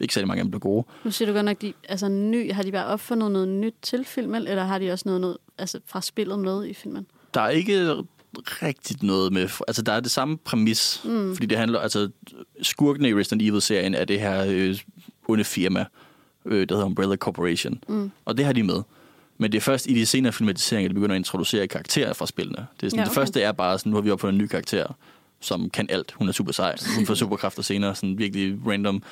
ikke 0.00 0.14
særlig 0.14 0.28
mange 0.28 0.40
af 0.40 0.44
dem 0.44 0.50
blev 0.50 0.60
gode. 0.60 0.86
Nu 1.04 1.10
siger 1.10 1.26
du 1.26 1.34
godt 1.34 1.44
nok, 1.44 1.60
de, 1.62 1.72
altså 1.88 2.08
ny, 2.08 2.52
har 2.52 2.62
de 2.62 2.72
bare 2.72 2.86
opfundet 2.86 3.32
noget 3.32 3.48
nyt 3.48 3.74
til 3.82 4.04
filmen, 4.04 4.46
eller 4.46 4.64
har 4.64 4.78
de 4.78 4.92
også 4.92 5.02
noget, 5.06 5.20
noget 5.20 5.36
altså 5.58 5.80
fra 5.86 6.00
spillet 6.00 6.38
med 6.38 6.66
i 6.66 6.74
filmen? 6.74 7.06
Der 7.34 7.40
er 7.40 7.48
ikke 7.48 8.04
rigtigt 8.36 9.02
noget 9.02 9.32
med... 9.32 9.48
Altså, 9.68 9.82
der 9.82 9.92
er 9.92 10.00
det 10.00 10.10
samme 10.10 10.36
præmis, 10.38 11.00
mm. 11.04 11.34
fordi 11.34 11.46
det 11.46 11.58
handler... 11.58 11.80
Altså, 11.80 12.08
skurkene 12.62 13.08
i 13.08 13.14
Resident 13.14 13.42
Evil-serien 13.42 13.94
er 13.94 14.04
det 14.04 14.20
her 14.20 14.44
øh, 14.48 14.78
onde 15.28 15.44
firma, 15.44 15.84
øh, 16.44 16.68
der 16.68 16.74
hedder 16.74 16.86
Umbrella 16.86 17.16
Corporation. 17.16 17.82
Mm. 17.88 18.10
Og 18.24 18.36
det 18.36 18.44
har 18.44 18.52
de 18.52 18.62
med. 18.62 18.82
Men 19.38 19.52
det 19.52 19.58
er 19.58 19.62
først 19.62 19.86
i 19.86 19.94
de 19.94 20.06
senere 20.06 20.32
filmatiseringer, 20.32 20.88
de 20.88 20.94
begynder 20.94 21.14
at 21.14 21.18
introducere 21.18 21.66
karakterer 21.66 22.12
fra 22.12 22.26
spillene. 22.26 22.66
Det, 22.80 22.86
er 22.86 22.90
sådan, 22.90 22.98
Ja, 22.98 23.02
okay. 23.02 23.08
det 23.08 23.14
første 23.14 23.42
er 23.42 23.52
bare 23.52 23.78
sådan, 23.78 23.90
nu 23.90 23.96
har 23.96 24.02
vi 24.02 24.10
opfundet 24.10 24.32
en 24.32 24.38
ny 24.38 24.46
karakter, 24.46 24.86
som 25.40 25.70
kan 25.70 25.86
alt. 25.90 26.12
Hun 26.12 26.28
er 26.28 26.32
super 26.32 26.52
sej. 26.52 26.76
Hun 26.96 27.06
får 27.06 27.14
superkræfter 27.24 27.62
senere, 27.62 27.94
sådan 27.94 28.18
virkelig 28.18 28.58
random. 28.66 29.02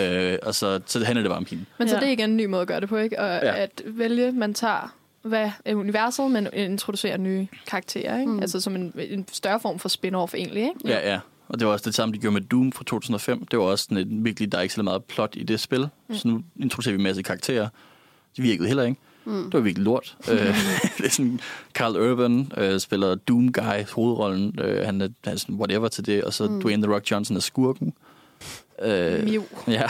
øh, 0.00 0.38
og 0.42 0.54
så, 0.54 0.80
så 0.86 1.04
handler 1.04 1.22
det 1.22 1.30
bare 1.30 1.38
om 1.38 1.46
hende. 1.50 1.64
Men 1.78 1.88
så 1.88 1.94
Ja. 1.94 2.00
det 2.00 2.06
er 2.06 2.10
ikke 2.10 2.22
en 2.24 2.36
ny 2.36 2.44
måde 2.46 2.62
at 2.62 2.68
gøre 2.68 2.80
det 2.80 2.88
på, 2.88 2.96
ikke? 2.96 3.20
Og 3.20 3.26
Ja. 3.26 3.56
at 3.62 3.82
vælge, 3.86 4.32
man 4.32 4.54
tager 4.54 4.94
hvad 5.22 5.50
er 5.64 5.74
universet, 5.74 6.30
men 6.30 6.48
introducerer 6.52 7.16
nye 7.16 7.46
karakterer, 7.66 8.18
ikke? 8.20 8.32
Mm. 8.32 8.40
Altså 8.40 8.60
som 8.60 8.76
en, 8.76 8.92
en 8.98 9.26
større 9.32 9.60
form 9.60 9.78
for 9.78 9.88
spin-off 9.88 10.34
egentlig, 10.34 10.62
ikke? 10.62 10.80
Ja, 10.84 11.12
ja. 11.12 11.20
Og 11.48 11.58
det 11.58 11.66
var 11.66 11.72
også 11.72 11.84
det 11.84 11.94
samme, 11.94 12.14
de 12.14 12.18
gjorde 12.18 12.34
med 12.34 12.40
Doom 12.40 12.72
fra 12.72 12.84
2005. 12.84 13.46
Det 13.46 13.58
var 13.58 13.64
også 13.64 13.84
sådan 13.84 13.96
et, 13.98 14.24
virkelig, 14.24 14.52
der 14.52 14.58
er 14.58 14.62
ikke 14.62 14.74
så 14.74 14.82
meget 14.82 15.04
plot 15.04 15.34
i 15.36 15.42
det 15.42 15.60
spil. 15.60 15.88
Mm. 16.08 16.14
Så 16.14 16.28
nu 16.28 16.42
introducerer 16.60 16.92
vi 16.92 16.98
en 16.98 17.02
masse 17.02 17.22
karakterer. 17.22 17.68
De 18.36 18.42
virkede 18.42 18.68
heller 18.68 18.82
ikke. 18.82 19.00
Mm. 19.24 19.44
Det 19.44 19.54
var 19.54 19.60
virkelig 19.60 19.84
lort. 19.84 20.16
øh, 20.30 20.38
det 20.98 21.06
er 21.06 21.10
sådan, 21.10 21.40
Carl 21.74 21.96
Urban 21.96 22.52
øh, 22.56 22.80
spiller 22.80 23.14
Doom 23.14 23.52
Guy 23.52 23.84
hovedrollen. 23.92 24.58
Øh, 24.60 24.86
han, 24.86 25.00
er, 25.00 25.08
han 25.24 25.34
er 25.34 25.38
sådan 25.38 25.54
whatever 25.54 25.88
til 25.88 26.06
det. 26.06 26.24
Og 26.24 26.32
så 26.32 26.44
mm. 26.48 26.60
Dwayne 26.60 26.82
The 26.82 26.94
Rock 26.94 27.10
Johnson 27.10 27.36
er 27.36 27.40
skurken. 27.40 27.92
Øh, 28.82 29.24
Mew. 29.24 29.42
ja, 29.68 29.82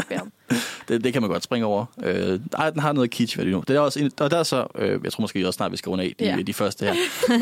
det, 0.88 1.04
det 1.04 1.12
kan 1.12 1.22
man 1.22 1.30
godt 1.30 1.42
springe 1.44 1.66
over. 1.66 1.84
Øh, 2.02 2.40
ej, 2.58 2.70
den 2.70 2.80
har 2.80 2.92
noget 2.92 3.10
kitsch 3.10 3.38
det 3.38 3.46
nu. 3.46 3.64
Det 3.68 3.76
er 3.76 3.80
også, 3.80 4.00
en- 4.00 4.10
og 4.20 4.30
der 4.30 4.36
er 4.38 4.42
så, 4.42 4.66
øh, 4.78 5.00
jeg 5.04 5.12
tror 5.12 5.20
måske 5.22 5.46
også 5.46 5.56
snart, 5.56 5.72
vi 5.72 5.76
skal 5.76 5.90
runde 5.90 6.04
af 6.04 6.14
de, 6.18 6.24
Ja. 6.24 6.36
de 6.46 6.54
første 6.54 6.84
her. 6.86 6.94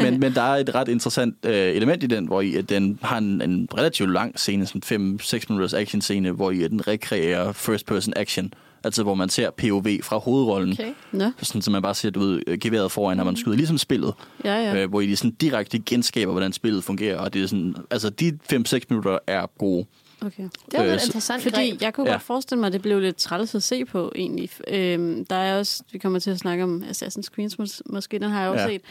men, 0.03 0.21
men 0.21 0.35
der 0.35 0.43
er 0.43 0.57
et 0.57 0.75
ret 0.75 0.89
interessant 0.89 1.37
øh, 1.47 1.53
element 1.55 2.03
i 2.03 2.07
den, 2.07 2.27
hvor 2.27 2.41
i, 2.41 2.55
at 2.55 2.69
den 2.69 2.99
har 3.03 3.19
en, 3.19 3.41
en 3.43 3.69
relativt 3.75 4.11
lang 4.11 4.39
scene, 4.39 4.67
sådan 4.67 5.19
5-6 5.23 5.45
minutters 5.49 5.75
action 5.75 6.01
scene, 6.01 6.31
hvor 6.31 6.51
i, 6.51 6.63
at 6.63 6.71
den 6.71 6.89
rekreerer 6.89 7.53
first 7.53 7.87
person 7.87 8.13
action. 8.17 8.53
Altså 8.85 9.03
hvor 9.03 9.15
man 9.15 9.29
ser 9.29 9.51
POV 9.51 9.87
fra 10.03 10.19
hovedrollen. 10.19 10.73
Okay. 10.73 10.93
Nå, 11.13 11.31
Sådan, 11.43 11.63
så 11.63 11.71
man 11.71 11.83
bare 11.83 11.95
ser 11.95 12.11
det 12.11 12.21
ud 12.21 12.43
øh, 12.47 12.59
geværet 12.59 12.93
foran, 12.93 13.17
når 13.17 13.25
man 13.25 13.37
skyder, 13.37 13.57
ligesom 13.57 13.79
spillet. 13.79 14.15
ja, 14.45 14.55
ja. 14.55 14.83
Øh, 14.83 14.89
hvor 14.91 15.01
I 15.01 15.15
sådan 15.15 15.31
direkte 15.31 15.79
genskaber, 15.79 16.33
hvordan 16.33 16.53
spillet 16.53 16.85
fungerer. 16.85 17.19
Og 17.19 17.35
det 17.35 17.43
er 17.43 17.47
sådan, 17.47 17.75
altså 17.91 18.11
de 18.11 18.39
5-6 18.53 18.79
minutter 18.91 19.19
er 19.27 19.47
gode. 19.59 19.87
Okay. 20.21 20.43
Det 20.43 20.79
var 20.79 20.85
Øh, 20.85 20.93
interessant 20.93 21.43
Fordi 21.43 21.71
greb. 21.71 21.83
jeg 21.83 21.95
kunne 21.95 22.07
Ja. 22.07 22.11
ja. 22.11 22.15
godt 22.17 22.23
forestille 22.23 22.61
mig, 22.61 22.67
at 22.67 22.73
det 22.73 22.83
blev 22.83 23.01
lidt 23.01 23.17
træls 23.17 23.55
at 23.55 23.63
se 23.63 23.85
på, 23.85 24.13
egentlig. 24.17 24.51
Øhm, 24.69 25.25
der 25.25 25.37
er 25.37 25.59
også, 25.59 25.83
vi 25.93 25.99
kommer 25.99 26.19
til 26.19 26.31
at 26.31 26.39
snakke 26.39 26.65
om 26.65 26.83
Assassin's 26.91 27.23
Creed, 27.35 27.51
mås- 27.61 27.81
måske, 27.87 28.19
den 28.19 28.31
har 28.31 28.41
jeg 28.41 28.51
også 28.51 28.65
Ja. 28.65 28.71
ja. 28.71 28.75
set. 28.75 28.83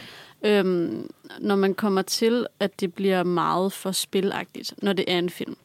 Øhm, 0.66 1.10
når 1.40 1.56
man 1.56 1.74
kommer 1.74 2.02
til, 2.02 2.46
at 2.60 2.80
det 2.80 2.94
bliver 2.94 3.22
meget 3.22 3.72
for 3.72 3.92
spilagtigt, 3.92 4.74
når 4.82 4.92
det 4.92 5.04
er 5.08 5.18
en 5.18 5.30
film. 5.30 5.56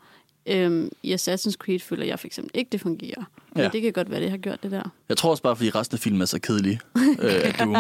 Øhm, 0.48 0.90
I 1.04 1.14
Assassin's 1.14 1.52
Creed 1.58 1.80
føler 1.80 2.06
jeg 2.06 2.20
for 2.20 2.28
eksempel 2.28 2.52
ikke, 2.60 2.70
det 2.72 2.82
fungerer. 2.82 3.24
Men 3.56 3.64
Ja. 3.64 3.70
det 3.70 3.82
kan 3.82 3.94
godt 3.94 4.12
være, 4.12 4.22
det 4.22 4.30
har 4.30 4.38
gjort 4.38 4.64
det 4.64 4.72
der. 4.72 4.84
Jeg 5.10 5.18
tror 5.18 5.30
også 5.32 5.44
bare, 5.44 5.56
fordi 5.56 5.70
resten 5.70 5.96
af 5.96 6.00
filmen 6.00 6.22
er 6.22 6.26
så 6.26 6.40
kedelig. 6.40 6.80
øh, 6.98 7.42
af 7.44 7.54
Doom. 7.60 7.76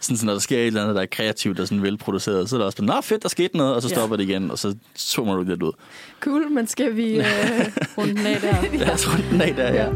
Sådan, 0.00 0.16
så 0.16 0.26
når 0.26 0.32
der 0.32 0.40
sker 0.40 0.58
et 0.58 0.66
eller 0.66 0.82
andet, 0.82 0.96
der 0.96 1.02
er 1.02 1.06
kreativt 1.06 1.60
og 1.60 1.68
sådan 1.68 1.82
velproduceret, 1.82 2.48
så 2.48 2.56
er 2.56 2.58
der 2.58 2.66
også 2.66 2.78
bare, 2.78 2.86
nå 2.96 3.00
fedt, 3.00 3.22
der 3.22 3.28
skete 3.28 3.56
noget, 3.56 3.74
og 3.74 3.82
så 3.82 3.88
Ja. 3.88 3.94
stopper 3.94 4.16
det 4.16 4.28
igen, 4.28 4.50
og 4.50 4.58
så 4.58 4.74
zoomer 4.98 5.36
du 5.36 5.42
lidt 5.42 5.62
ud. 5.62 5.72
Cool, 6.20 6.50
men 6.50 6.66
skal 6.66 6.96
vi... 6.96 7.14
Øh, 7.14 7.24
Runden 7.98 8.26
af 8.26 8.40
der. 8.40 8.56
Ja. 8.78 8.88
Jeg 8.90 8.98
tror, 8.98 9.18
den 9.30 9.40
af 9.40 9.54
der, 9.54 9.72
ja. 9.74 9.90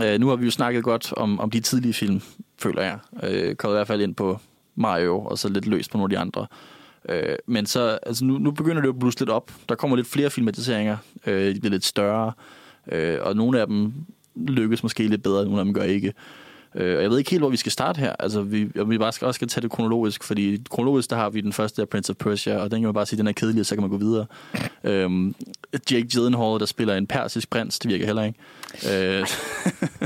Ja. 0.00 0.14
Øh, 0.14 0.20
nu 0.20 0.28
har 0.28 0.36
vi 0.36 0.44
jo 0.44 0.50
snakket 0.50 0.84
godt 0.84 1.12
om, 1.16 1.40
om 1.40 1.50
de 1.50 1.60
tidlige 1.60 1.92
film, 1.94 2.20
føler 2.62 2.82
jeg. 2.82 2.98
Øh, 3.22 3.54
kommet 3.54 3.74
i 3.74 3.76
hvert 3.76 3.86
fald 3.86 4.00
ind 4.00 4.14
på 4.14 4.38
Mario, 4.74 5.20
og 5.20 5.38
så 5.38 5.48
lidt 5.48 5.66
løst 5.66 5.90
på 5.90 5.98
nogle 5.98 6.14
af 6.14 6.16
de 6.16 6.18
andre. 6.18 6.46
Øh, 7.08 7.36
men 7.46 7.66
så, 7.66 7.98
altså 8.02 8.24
nu, 8.24 8.38
nu 8.38 8.50
begynder 8.50 8.80
det 8.80 8.86
jo 8.86 8.92
at 8.92 8.98
blusse 8.98 9.20
lidt 9.20 9.30
op. 9.30 9.52
Der 9.68 9.74
kommer 9.74 9.96
lidt 9.96 10.08
flere 10.08 10.30
filmatiseringer. 10.30 10.96
Øh, 11.26 11.54
de 11.54 11.60
bliver 11.60 11.70
lidt 11.70 11.84
større. 11.84 12.32
Øh, 12.92 13.18
og 13.20 13.36
nogle 13.36 13.60
af 13.60 13.66
dem 13.66 13.92
lykkes 14.36 14.82
måske 14.82 15.08
lidt 15.08 15.22
bedre, 15.22 15.44
nogle 15.44 15.58
af 15.58 15.64
dem 15.64 15.74
gør 15.74 15.82
ikke. 15.82 16.12
Øh, 16.74 16.96
og 16.96 17.02
jeg 17.02 17.10
ved 17.10 17.18
ikke 17.18 17.30
helt, 17.30 17.40
hvor 17.40 17.50
vi 17.50 17.56
skal 17.56 17.72
starte 17.72 17.98
her. 17.98 18.12
Altså, 18.18 18.42
vi, 18.42 18.70
vi 18.86 18.98
bare 18.98 19.12
skal 19.12 19.26
også 19.26 19.38
skal 19.38 19.48
tage 19.48 19.62
det 19.62 19.70
kronologisk, 19.70 20.24
fordi 20.24 20.62
kronologisk, 20.70 21.10
der 21.10 21.16
har 21.16 21.30
vi 21.30 21.40
den 21.40 21.52
første 21.52 21.82
af 21.82 21.88
Prince 21.88 22.10
of 22.10 22.16
Persia, 22.16 22.56
og 22.56 22.70
den 22.70 22.80
kan 22.80 22.86
man 22.86 22.94
bare 22.94 23.06
sige, 23.06 23.18
den 23.18 23.26
er 23.26 23.32
kedelig, 23.32 23.60
og 23.60 23.66
så 23.66 23.74
kan 23.74 23.82
man 23.82 23.90
gå 23.90 23.96
videre. 23.96 24.26
øhm, 24.84 25.34
Jake 25.90 26.08
Gyllenhaal, 26.14 26.60
der 26.60 26.66
spiller 26.66 26.94
en 26.96 27.06
persisk 27.06 27.50
prins, 27.50 27.78
det 27.78 27.90
virker 27.90 28.06
heller 28.06 28.22
ikke. 28.22 28.38
Øh, 28.92 29.26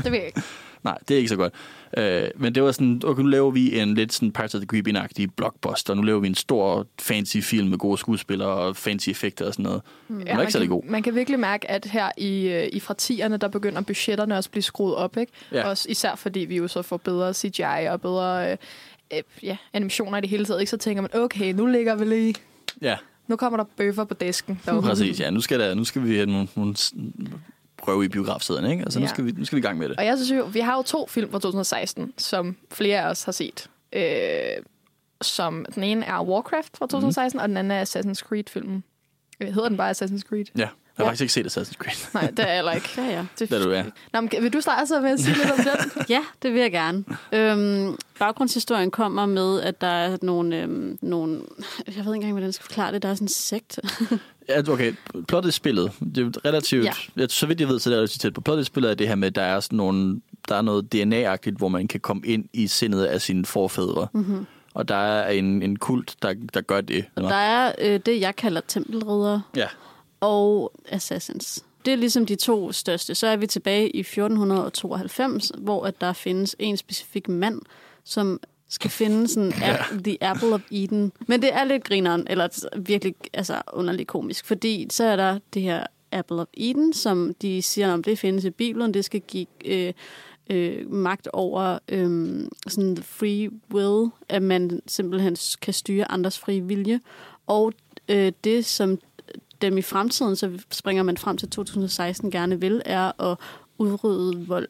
det 0.03 0.11
virker 0.11 0.25
ikke. 0.25 0.41
Nej, 0.87 0.97
det 1.07 1.13
er 1.13 1.17
ikke 1.17 1.29
så 1.29 1.35
godt. 1.35 1.53
Øh, 1.97 2.23
men 2.35 2.55
det 2.55 2.63
var 2.63 2.71
sådan, 2.71 3.01
okay, 3.05 3.21
nu 3.21 3.27
laver 3.27 3.51
vi 3.51 3.79
en 3.79 3.93
lidt 3.93 4.13
sådan 4.13 4.31
Pirates 4.31 4.55
of 4.55 4.61
the 4.61 4.67
Caribbean-agtig 4.73 5.27
blockbuster. 5.35 5.93
Nu 5.93 6.01
laver 6.01 6.19
vi 6.19 6.27
en 6.27 6.35
stor 6.35 6.87
fancy 6.99 7.37
film 7.37 7.67
med 7.67 7.77
gode 7.77 7.97
skuespillere 7.97 8.49
og 8.49 8.75
fancy 8.75 9.09
effekter 9.09 9.45
og 9.45 9.53
sådan 9.53 9.63
noget. 9.63 9.81
Mm. 10.07 10.17
Den 10.19 10.35
var 10.35 10.41
ikke 10.41 10.53
særlig 10.53 10.69
god. 10.69 10.83
man 10.83 11.03
kan 11.03 11.15
virkelig 11.15 11.39
mærke, 11.39 11.71
at 11.71 11.85
her 11.85 12.11
i, 12.17 12.47
øh, 12.47 12.69
i 12.73 12.79
fra 12.79 12.95
10'erne, 13.01 13.37
der 13.37 13.47
begynder 13.47 13.81
budgetterne 13.81 14.37
også 14.37 14.47
at 14.47 14.51
blive 14.51 14.63
skruet 14.63 14.95
op. 14.95 15.17
Ikke? 15.17 15.31
Ja. 15.51 15.69
Også 15.69 15.89
især 15.89 16.15
fordi 16.15 16.39
vi 16.39 16.57
jo 16.57 16.67
så 16.67 16.81
får 16.81 16.97
bedre 16.97 17.33
CGI 17.33 17.87
og 17.89 18.01
bedre 18.01 18.51
øh, 18.51 18.57
øh, 19.13 19.23
ja, 19.43 19.57
animationer 19.73 20.17
i 20.17 20.21
det 20.21 20.29
hele 20.29 20.45
taget. 20.45 20.59
Ikke? 20.59 20.69
Så 20.69 20.77
tænker 20.77 21.01
man, 21.01 21.11
okay, 21.13 21.53
nu 21.53 21.65
ligger 21.65 21.95
vi 21.95 22.05
lige... 22.05 22.35
Ja, 22.81 22.95
Nu 23.27 23.35
kommer 23.35 23.57
der 23.57 23.65
bøffer 23.77 24.03
på 24.03 24.13
disken. 24.13 24.59
præcis. 24.65 25.19
Ja, 25.19 25.29
nu 25.29 25.41
skal, 25.41 25.59
der, 25.59 25.73
nu 25.73 25.83
skal 25.83 26.03
vi 26.03 26.15
have 26.15 26.25
nogle, 26.25 26.47
nogle 26.55 26.75
prøve 27.87 28.05
i 28.05 28.07
biografsæderne, 28.07 28.71
ikke? 28.71 28.83
Altså, 28.83 28.99
nu, 28.99 29.03
Ja. 29.05 29.09
skal 29.09 29.25
vi, 29.25 29.31
nu 29.31 29.45
skal 29.45 29.55
vi 29.55 29.59
i 29.59 29.61
gang 29.61 29.77
med 29.77 29.89
det. 29.89 29.97
Og 29.97 30.05
jeg 30.05 30.17
synes 30.17 30.31
jo, 30.39 30.45
vi 30.45 30.59
har 30.59 30.75
jo 30.75 30.81
to 30.81 31.07
film 31.07 31.31
fra 31.31 31.39
2016, 31.39 32.13
som 32.17 32.55
flere 32.71 33.01
af 33.01 33.09
os 33.09 33.23
har 33.23 33.31
set. 33.31 33.67
Øh, 33.93 34.01
som 35.21 35.65
den 35.75 35.83
ene 35.83 36.05
er 36.05 36.23
Warcraft 36.23 36.77
fra 36.77 36.85
Mhm. 36.85 36.89
2016, 36.89 37.37
mm. 37.37 37.41
og 37.41 37.49
den 37.49 37.57
anden 37.57 37.71
er 37.71 37.83
Assassin's 37.85 38.27
Creed-filmen. 38.27 38.83
Øh, 39.41 39.47
Hedder 39.53 39.67
den 39.69 39.77
bare 39.77 39.91
Assassin's 39.91 40.21
Creed? 40.21 40.45
Ja, 40.55 40.59
jeg 40.61 40.69
har 40.97 41.03
Ja. 41.03 41.09
faktisk 41.09 41.21
ikke 41.21 41.33
set 41.33 41.57
Assassin's 41.57 41.73
Creed. 41.73 41.95
Nej, 42.13 42.29
det 42.29 42.39
er 42.39 42.47
jeg 42.47 42.55
heller 42.55 42.71
ikke. 42.71 42.89
Ja, 42.97 43.03
ja. 43.03 43.25
Det 43.39 43.51
er 43.51 43.63
du, 43.63 43.71
ja. 43.71 43.83
Nå, 44.13 44.21
men, 44.21 44.29
vil 44.41 44.53
du 44.53 44.61
starte 44.61 44.87
så 44.87 45.01
med 45.01 45.09
at 45.11 45.19
sige 45.19 45.35
lidt 45.37 45.51
om 45.51 45.57
den? 45.57 45.91
Ja, 46.15 46.19
det 46.41 46.53
vil 46.53 46.61
jeg 46.61 46.71
gerne. 46.71 47.03
Øhm, 47.31 47.97
baggrundshistorien 48.19 48.91
kommer 48.91 49.25
med, 49.25 49.61
at 49.61 49.81
der 49.81 49.87
er 49.87 50.17
nogle, 50.21 50.61
øhm, 50.61 50.99
nogle... 51.01 51.41
Jeg 51.87 51.95
ved 51.95 51.97
ikke 51.97 52.13
engang, 52.15 52.31
hvordan 52.31 52.45
jeg 52.45 52.53
skal 52.53 52.63
forklare 52.65 52.91
det. 52.93 53.01
Der 53.03 53.09
er 53.09 53.13
sådan 53.15 53.25
en 53.25 53.29
sekt. 53.29 53.79
Ja, 54.49 54.61
okay, 54.71 54.93
plottet 55.27 55.49
i 55.49 55.51
spillet, 55.51 55.91
det 56.15 56.35
er 56.35 56.45
relativt, 56.45 56.85
Ja. 57.17 57.27
så 57.27 57.45
vidt 57.47 57.59
jeg 57.59 57.67
ved, 57.67 57.79
så 57.79 57.89
er 57.89 57.91
det 57.91 57.97
relativt 57.97 58.21
tæt 58.21 58.33
på. 58.33 58.41
Plottet 58.41 58.63
i 58.63 58.65
spillet 58.65 58.91
er 58.91 58.95
det 58.95 59.07
her 59.07 59.15
med, 59.15 59.27
at 59.27 59.35
der 59.35 59.41
er 59.41 59.59
sådan 59.59 59.77
nogle, 59.77 60.21
der 60.49 60.55
er 60.55 60.61
noget 60.61 60.93
DNA-agtigt, 60.95 61.57
hvor 61.57 61.67
man 61.67 61.87
kan 61.87 61.99
komme 61.99 62.27
ind 62.27 62.45
i 62.53 62.67
sindet 62.67 63.03
af 63.05 63.21
sine 63.21 63.45
forfædre. 63.45 64.07
Mm-hmm. 64.13 64.45
Og 64.73 64.87
der 64.87 64.95
er 64.95 65.29
en, 65.31 65.61
en 65.63 65.75
kult, 65.79 66.15
der, 66.21 66.33
der 66.53 66.61
gør 66.61 66.81
det. 66.81 67.05
Og 67.15 67.23
der 67.23 67.35
er 67.35 67.71
øh, 67.79 67.99
det, 68.05 68.21
jeg 68.21 68.35
kalder 68.35 68.61
tempelridere 68.67 69.41
Ja, 69.55 69.67
og 70.19 70.71
assassins. 70.89 71.63
Det 71.85 71.93
er 71.93 71.97
ligesom 71.97 72.25
de 72.25 72.35
to 72.35 72.71
største. 72.71 73.15
Så 73.15 73.27
er 73.27 73.35
vi 73.35 73.47
tilbage 73.47 73.89
i 73.89 73.99
1492, 73.99 75.51
hvor 75.57 75.85
at 75.85 76.01
der 76.01 76.13
findes 76.13 76.55
en 76.59 76.77
specifik 76.77 77.29
mand, 77.29 77.61
som 78.03 78.39
skal 78.69 78.89
finde 78.89 79.27
sådan 79.27 79.53
ja. 79.61 79.77
The 80.03 80.23
Apple 80.23 80.53
of 80.53 80.61
Eden. 80.71 81.11
Men 81.27 81.41
det 81.41 81.53
er 81.53 81.63
lidt 81.63 81.83
grineren, 81.83 82.27
eller 82.29 82.67
virkelig 82.77 83.15
altså, 83.33 83.61
underligt 83.73 84.07
komisk, 84.07 84.45
fordi 84.45 84.87
så 84.91 85.03
er 85.03 85.15
der 85.15 85.39
det 85.53 85.61
her 85.61 85.83
Apple 86.11 86.41
of 86.41 86.47
Eden, 86.53 86.93
som 86.93 87.33
de 87.41 87.61
siger, 87.61 87.93
om 87.93 88.03
det 88.03 88.19
findes 88.19 88.45
i 88.45 88.49
Bibelen, 88.49 88.93
det 88.93 89.05
skal 89.05 89.21
give 89.21 89.47
øh, 89.65 89.93
øh, 90.49 90.91
magt 90.91 91.27
over 91.33 91.79
øh, 91.89 92.39
sådan 92.67 92.97
free 92.97 93.49
will, 93.73 94.11
at 94.29 94.43
man 94.43 94.81
simpelthen 94.87 95.37
kan 95.61 95.73
styre 95.73 96.11
andres 96.11 96.39
frie 96.39 96.61
vilje. 96.61 96.99
Og 97.47 97.73
øh, 98.09 98.31
det, 98.43 98.65
som 98.65 98.99
dem 99.61 99.77
i 99.77 99.81
fremtiden, 99.81 100.35
så 100.35 100.59
springer 100.71 101.03
man 101.03 101.17
frem 101.17 101.37
til 101.37 101.49
2016, 101.49 102.31
gerne 102.31 102.61
vil, 102.61 102.81
er 102.85 103.31
at 103.31 103.37
udrydde 103.77 104.47
vold 104.47 104.67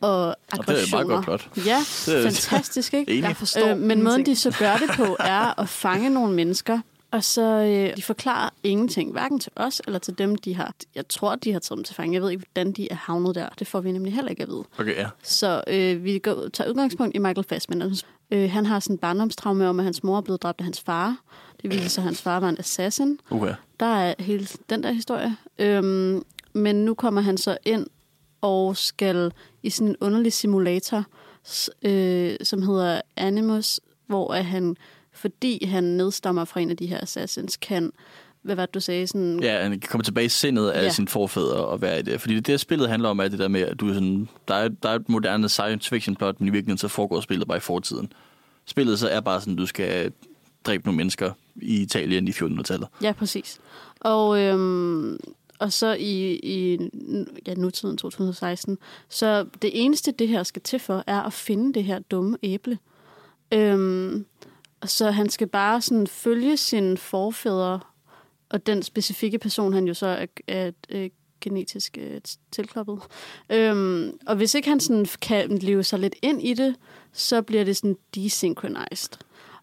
og 0.00 0.26
Og 0.28 0.36
det 0.52 0.58
er 0.58 0.58
et 0.58 0.68
aggressioner. 0.68 1.04
meget 1.06 1.26
godt 1.26 1.40
plot. 1.40 1.66
Ja, 1.66 1.78
Det 2.06 2.16
er- 2.18 2.22
fantastisk, 2.22 2.94
ikke? 2.98 3.12
Enig. 3.12 3.22
Jeg 3.28 3.36
forstår 3.36 3.68
Øh, 3.68 3.78
men 3.78 4.02
måden, 4.02 4.26
de 4.26 4.36
så 4.36 4.56
gør 4.58 4.76
det 4.76 4.90
på, 4.96 5.16
er 5.20 5.60
at 5.60 5.68
fange 5.68 6.10
nogle 6.10 6.34
mennesker, 6.34 6.80
og 7.10 7.24
så 7.24 7.42
øh, 7.42 7.96
de 7.96 8.02
forklarer 8.02 8.50
ingenting, 8.62 9.12
hverken 9.12 9.40
til 9.40 9.52
os 9.56 9.82
eller 9.86 9.98
til 9.98 10.18
dem, 10.18 10.36
de 10.36 10.54
har. 10.54 10.74
Jeg 10.94 11.08
tror, 11.08 11.34
de 11.34 11.52
har 11.52 11.58
taget 11.60 11.76
dem 11.76 11.84
til 11.84 11.94
fange. 11.94 12.14
Jeg 12.14 12.22
ved 12.22 12.30
ikke, 12.30 12.44
hvordan 12.52 12.72
de 12.72 12.88
er 12.92 12.94
havnet 12.96 13.34
der. 13.34 13.48
Det 13.58 13.66
får 13.66 13.80
vi 13.80 13.92
nemlig 13.92 14.12
heller 14.14 14.30
ikke 14.30 14.42
at 14.42 14.48
vide. 14.48 14.64
okay, 14.78 14.96
ja. 14.96 15.06
Så 15.22 15.62
øh, 15.66 16.04
vi 16.04 16.18
går, 16.18 16.48
tager 16.52 16.70
udgangspunkt 16.70 17.14
i 17.14 17.18
Michael 17.18 17.46
Fassbender. 17.48 18.02
Øh, 18.30 18.50
han 18.50 18.66
har 18.66 18.80
sådan 18.80 18.94
en 18.94 18.98
barndomstraume 18.98 19.68
om, 19.68 19.78
at 19.78 19.84
hans 19.84 20.02
mor 20.04 20.16
er 20.16 20.20
blevet 20.20 20.42
dræbt 20.42 20.60
af 20.60 20.64
hans 20.64 20.80
far. 20.80 21.16
Det 21.62 21.70
viser 21.70 21.88
sig, 21.88 22.02
at 22.02 22.04
hans 22.04 22.22
far 22.22 22.40
var 22.40 22.48
en 22.48 22.58
assassin. 22.58 23.18
Okay. 23.30 23.54
Der 23.80 23.86
er 23.86 24.14
hele 24.18 24.48
den 24.70 24.82
der 24.82 24.92
historie. 24.92 25.36
Øhm, 25.58 26.22
men 26.52 26.76
nu 26.84 26.94
kommer 26.94 27.20
han 27.20 27.38
så 27.38 27.56
ind 27.64 27.86
og 28.40 28.76
skal 28.76 29.32
i 29.62 29.70
sådan 29.70 29.88
en 29.88 29.96
underlig 30.00 30.32
simulator, 30.32 31.04
øh, 31.82 32.36
som 32.42 32.62
hedder 32.62 33.00
Animus, 33.16 33.80
hvor 34.06 34.34
at 34.34 34.44
han, 34.44 34.76
fordi 35.12 35.64
han 35.64 35.84
nedstammer 35.84 36.44
fra 36.44 36.60
en 36.60 36.70
af 36.70 36.76
de 36.76 36.86
her 36.86 37.00
assassins, 37.02 37.56
kan, 37.56 37.92
hvad 38.42 38.56
var 38.56 38.66
det, 38.66 38.74
du 38.74 38.80
sagde, 38.80 39.06
sådan, 39.06 39.42
Ja, 39.42 39.62
han 39.62 39.70
kan 39.70 39.88
komme 39.90 40.04
tilbage 40.04 40.24
i 40.24 40.28
sindet 40.28 40.68
af 40.68 40.84
ja. 40.84 40.90
sine 40.90 41.08
forfædre 41.08 41.66
og 41.66 41.82
være 41.82 41.98
i 41.98 42.02
det. 42.02 42.20
Fordi 42.20 42.34
det, 42.34 42.46
det 42.46 42.60
spillet 42.60 42.88
handler 42.88 43.08
om, 43.08 43.18
er 43.18 43.28
det 43.28 43.38
der 43.38 43.48
med, 43.48 43.60
at 43.60 43.80
du 43.80 43.88
er 43.88 43.94
sådan, 43.94 44.28
der, 44.48 44.54
er, 44.54 44.68
der 44.68 44.88
er 44.88 44.94
et 44.94 45.08
moderne 45.08 45.48
science 45.48 45.88
fiction 45.88 46.16
plot, 46.16 46.40
men 46.40 46.48
i 46.48 46.50
virkeligheden 46.50 46.78
så 46.78 46.88
foregår 46.88 47.20
spillet 47.20 47.48
bare 47.48 47.56
i 47.58 47.60
fortiden. 47.60 48.12
Spillet 48.66 48.98
så 48.98 49.08
er 49.08 49.20
bare 49.20 49.40
sådan, 49.40 49.56
du 49.56 49.66
skal 49.66 50.12
dræbe 50.64 50.86
nogle 50.86 50.96
mennesker 50.96 51.32
i 51.56 51.82
Italien 51.82 52.28
i 52.28 52.30
1400-tallet. 52.30 52.88
Ja, 53.02 53.12
præcis. 53.12 53.58
Og, 54.00 54.40
øhm, 54.40 55.18
og 55.58 55.72
så 55.72 55.92
i, 55.92 56.34
i 56.34 56.78
ja, 57.46 57.54
nutiden 57.54 57.96
2016, 57.96 58.78
så 59.08 59.46
det 59.62 59.70
eneste, 59.84 60.12
det 60.12 60.28
her 60.28 60.42
skal 60.42 60.62
til 60.62 60.78
for, 60.78 61.04
er 61.06 61.22
at 61.22 61.32
finde 61.32 61.74
det 61.74 61.84
her 61.84 61.98
dumme 61.98 62.38
æble. 62.42 62.78
Øhm, 63.52 64.26
så 64.84 65.10
han 65.10 65.28
skal 65.28 65.46
bare 65.46 65.80
sådan 65.80 66.06
følge 66.06 66.56
sine 66.56 66.96
forfædre, 66.96 67.80
og 68.48 68.66
den 68.66 68.82
specifikke 68.82 69.38
person, 69.38 69.72
han 69.72 69.88
jo 69.88 69.94
så 69.94 70.06
er, 70.06 70.26
er, 70.48 70.70
er 70.88 71.08
genetisk 71.40 71.98
øh, 72.00 72.20
tilkloppet. 72.52 72.98
Øhm, 73.50 74.18
og 74.26 74.36
hvis 74.36 74.54
ikke 74.54 74.68
han 74.68 74.80
sådan 74.80 75.06
kan 75.22 75.58
leve 75.58 75.84
sig 75.84 75.98
lidt 75.98 76.14
ind 76.22 76.42
i 76.42 76.54
det, 76.54 76.74
så 77.12 77.42
bliver 77.42 77.64
det 77.64 77.76
sådan 77.76 77.96
desynchronized. 78.14 79.18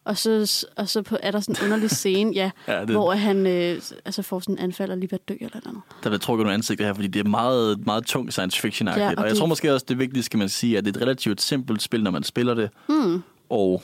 Og 0.05 0.17
så, 0.17 0.65
og 0.75 0.89
så 0.89 1.01
på, 1.01 1.17
er 1.23 1.31
der 1.31 1.39
sådan 1.39 1.55
en 1.55 1.63
underlig 1.65 1.89
scene, 1.91 2.31
ja, 2.33 2.51
Ja, 2.67 2.81
det- 2.81 2.89
hvor 2.89 3.11
han 3.13 3.47
øh, 3.47 3.81
altså 4.05 4.21
får 4.21 4.39
sådan 4.39 4.55
en 4.55 4.59
anfald 4.63 4.91
og 4.91 4.97
lige 4.97 5.11
ved 5.11 5.19
at 5.19 5.29
dø 5.29 5.33
eller 5.41 5.59
noget. 5.65 5.81
Der 6.03 6.09
bliver 6.09 6.19
trukket 6.19 6.43
nogle 6.45 6.53
ansigter 6.53 6.85
her, 6.85 6.93
fordi 6.93 7.07
det 7.07 7.19
er 7.25 7.29
meget, 7.29 7.85
meget 7.85 8.05
tung 8.05 8.31
science 8.31 8.61
fiction 8.61 8.87
Ja, 8.87 8.93
og 8.93 9.01
og, 9.01 9.07
og 9.17 9.23
jeg 9.23 9.29
det- 9.29 9.37
tror 9.39 9.45
måske 9.45 9.73
også, 9.73 9.85
det 9.89 9.99
vigtige 9.99 10.23
skal 10.23 10.37
man 10.39 10.49
sige, 10.49 10.77
at 10.77 10.85
det 10.85 10.91
er 10.95 10.97
et 10.99 11.01
relativt 11.01 11.41
simpelt 11.41 11.81
spil, 11.81 12.03
når 12.03 12.11
man 12.11 12.23
spiller 12.23 12.53
det. 12.53 12.69
Mm. 12.89 13.23
Og 13.49 13.83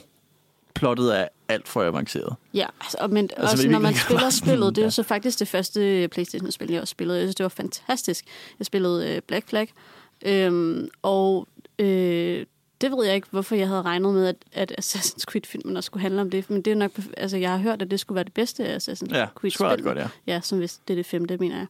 plottet 0.74 1.20
er 1.20 1.28
alt 1.50 1.68
for 1.68 1.84
avanceret. 1.84 2.36
Ja, 2.54 2.66
altså, 2.82 2.98
og 3.00 3.10
men 3.10 3.30
Altså, 3.38 3.56
også 3.56 3.70
når 3.70 3.80
man 3.80 3.96
spiller 3.96 4.30
spillet, 4.44 4.76
det 4.76 4.82
er 4.82 4.86
jo 4.86 4.88
ja. 4.88 4.90
så 4.90 5.04
faktisk 5.04 5.40
det 5.40 5.48
første 5.48 6.08
Playstation-spil, 6.12 6.72
jeg 6.72 6.82
også 6.82 6.92
spillede. 6.92 7.18
Jeg 7.20 7.26
synes, 7.26 7.36
det 7.36 7.44
var 7.44 7.50
fantastisk. 7.50 8.26
Jeg 8.60 8.66
spillede 8.66 9.10
øh, 9.16 9.22
Black 9.28 9.50
Flag, 9.50 9.70
øhm, 10.26 10.88
og 11.02 11.48
øh, 11.80 12.46
det 12.82 12.92
ved 12.92 13.06
jeg 13.06 13.16
ikke, 13.16 13.28
hvorfor 13.32 13.56
jeg 13.56 13.68
havde 13.68 13.82
regnet 13.82 14.14
med, 14.14 14.28
at, 14.28 14.36
at 14.54 14.74
Assassin's 14.80 15.24
Creed-filmen 15.24 15.78
også 15.78 15.88
skulle 15.88 16.02
handle 16.02 16.22
om 16.22 16.30
det. 16.30 16.50
Men 16.50 16.62
det 16.62 16.72
er 16.72 16.76
nok, 16.76 16.92
altså 17.18 17.38
jeg 17.38 17.52
har 17.52 17.58
hørt, 17.58 17.82
at 17.82 17.92
det 17.92 18.00
skulle 18.00 18.16
være 18.16 18.24
det 18.24 18.34
bedste 18.34 18.66
af 18.66 18.78
Assassin's 18.78 19.16
Ja, 19.16 19.26
Creed-spil. 19.36 19.52
skulle 19.52 19.72
ret 19.72 19.84
godt, 19.84 19.98
ja. 19.98 20.08
Ja, 20.28 20.42
som 20.42 20.58
hvis 20.58 20.80
det 20.88 20.94
er 20.94 20.96
det 20.98 21.06
femte, 21.06 21.38
mener 21.38 21.58
jeg. 21.58 21.68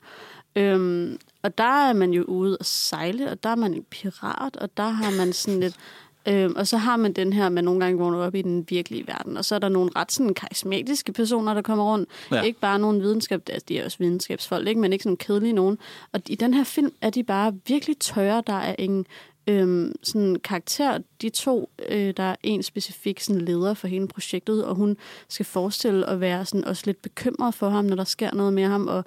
Øhm, 0.56 1.18
og 1.42 1.58
der 1.58 1.88
er 1.90 1.94
man 1.94 2.12
jo 2.14 2.24
ude 2.24 2.58
og 2.58 2.66
sejle, 2.66 3.30
og 3.32 3.44
der 3.44 3.50
er 3.50 3.56
man 3.56 3.74
en 3.74 3.84
pirat, 3.84 4.58
og 4.58 4.78
der 4.78 4.90
har 4.90 5.18
man 5.18 5.34
sådan 5.34 5.60
lidt... 5.60 5.76
Øhm, 6.28 6.54
og 6.56 6.68
så 6.68 6.78
har 6.78 6.96
man 6.98 7.14
den 7.14 7.34
her, 7.34 7.50
man 7.50 7.64
nogle 7.64 7.80
gange 7.80 8.00
vågner 8.00 8.20
op 8.20 8.36
i 8.36 8.42
den 8.42 8.66
virkelige 8.70 9.08
verden. 9.08 9.38
Og 9.38 9.46
så 9.46 9.56
er 9.56 9.60
der 9.60 9.70
nogle 9.70 9.92
ret 9.96 10.12
sådan 10.12 10.34
karismatiske 10.34 11.14
personer, 11.14 11.54
der 11.54 11.62
kommer 11.62 11.84
rundt. 11.84 12.10
Ja. 12.32 12.42
Ikke 12.42 12.60
bare 12.60 12.80
nogle 12.80 13.02
videnskab, 13.02 13.42
altså, 13.50 13.66
de 13.70 13.80
er 13.80 13.86
også 13.86 13.98
videnskabsfolk, 14.00 14.68
ikke? 14.68 14.82
men 14.82 14.94
ikke 14.94 15.04
sådan 15.04 15.18
kedelige 15.18 15.54
nogen. 15.54 15.78
Og 16.12 16.22
i 16.28 16.36
den 16.36 16.54
her 16.54 16.64
film 16.64 16.94
er 17.02 17.10
de 17.10 17.24
bare 17.24 17.54
virkelig 17.68 17.98
tørre. 18.00 18.44
Der 18.48 18.54
er 18.54 18.76
ingen 18.80 19.06
øhm, 19.48 19.94
sådan 20.04 20.36
karakter. 20.44 20.98
De 21.22 21.30
to, 21.30 21.70
øh, 21.90 22.14
der 22.18 22.24
er 22.24 22.36
en 22.44 22.64
specifik 22.64 23.20
sådan 23.20 23.42
leder 23.42 23.74
for 23.74 23.88
hele 23.88 24.08
projektet, 24.08 24.66
og 24.66 24.76
hun 24.76 24.98
skal 25.28 25.46
forestille 25.46 26.10
at 26.10 26.20
være 26.20 26.46
sådan 26.46 26.66
også 26.66 26.84
lidt 26.86 27.02
bekymret 27.02 27.54
for 27.54 27.70
ham, 27.70 27.86
når 27.86 27.96
der 27.96 28.04
sker 28.04 28.34
noget 28.34 28.54
med 28.54 28.64
ham. 28.64 28.88
Og 28.88 29.06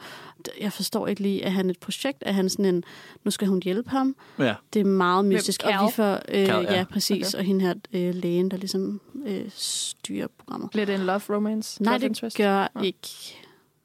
jeg 0.60 0.72
forstår 0.72 1.06
ikke 1.06 1.22
lige, 1.22 1.44
at 1.44 1.52
han 1.52 1.70
et 1.70 1.78
projekt, 1.78 2.22
at 2.22 2.34
han 2.34 2.48
sådan 2.48 2.64
en, 2.64 2.84
nu 3.24 3.30
skal 3.30 3.48
hun 3.48 3.62
hjælpe 3.62 3.90
ham. 3.90 4.16
Ja. 4.38 4.54
Det 4.72 4.80
er 4.80 4.84
meget 4.84 5.24
mystisk. 5.24 5.60
Cal? 5.60 5.78
Og 5.78 5.86
vi 5.86 5.92
får, 5.92 6.12
øh, 6.28 6.42
ja. 6.42 6.60
ja. 6.60 6.74
ja, 6.74 6.84
præcis. 6.84 7.34
Okay. 7.34 7.38
Og 7.38 7.44
hende 7.44 7.60
her 7.60 7.74
øh, 7.92 8.14
lægen, 8.14 8.50
der 8.50 8.56
ligesom 8.56 9.00
øh, 9.26 9.44
styrer 9.54 10.26
programmet. 10.38 10.74
Lidt 10.74 10.90
en 10.90 11.00
love 11.00 11.20
romance. 11.30 11.82
Nej, 11.82 11.92
love 11.92 11.98
det 11.98 12.06
interest. 12.06 12.36
gør 12.36 12.68
Nå. 12.74 12.82
ikke. 12.82 13.08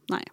Nej. 0.10 0.24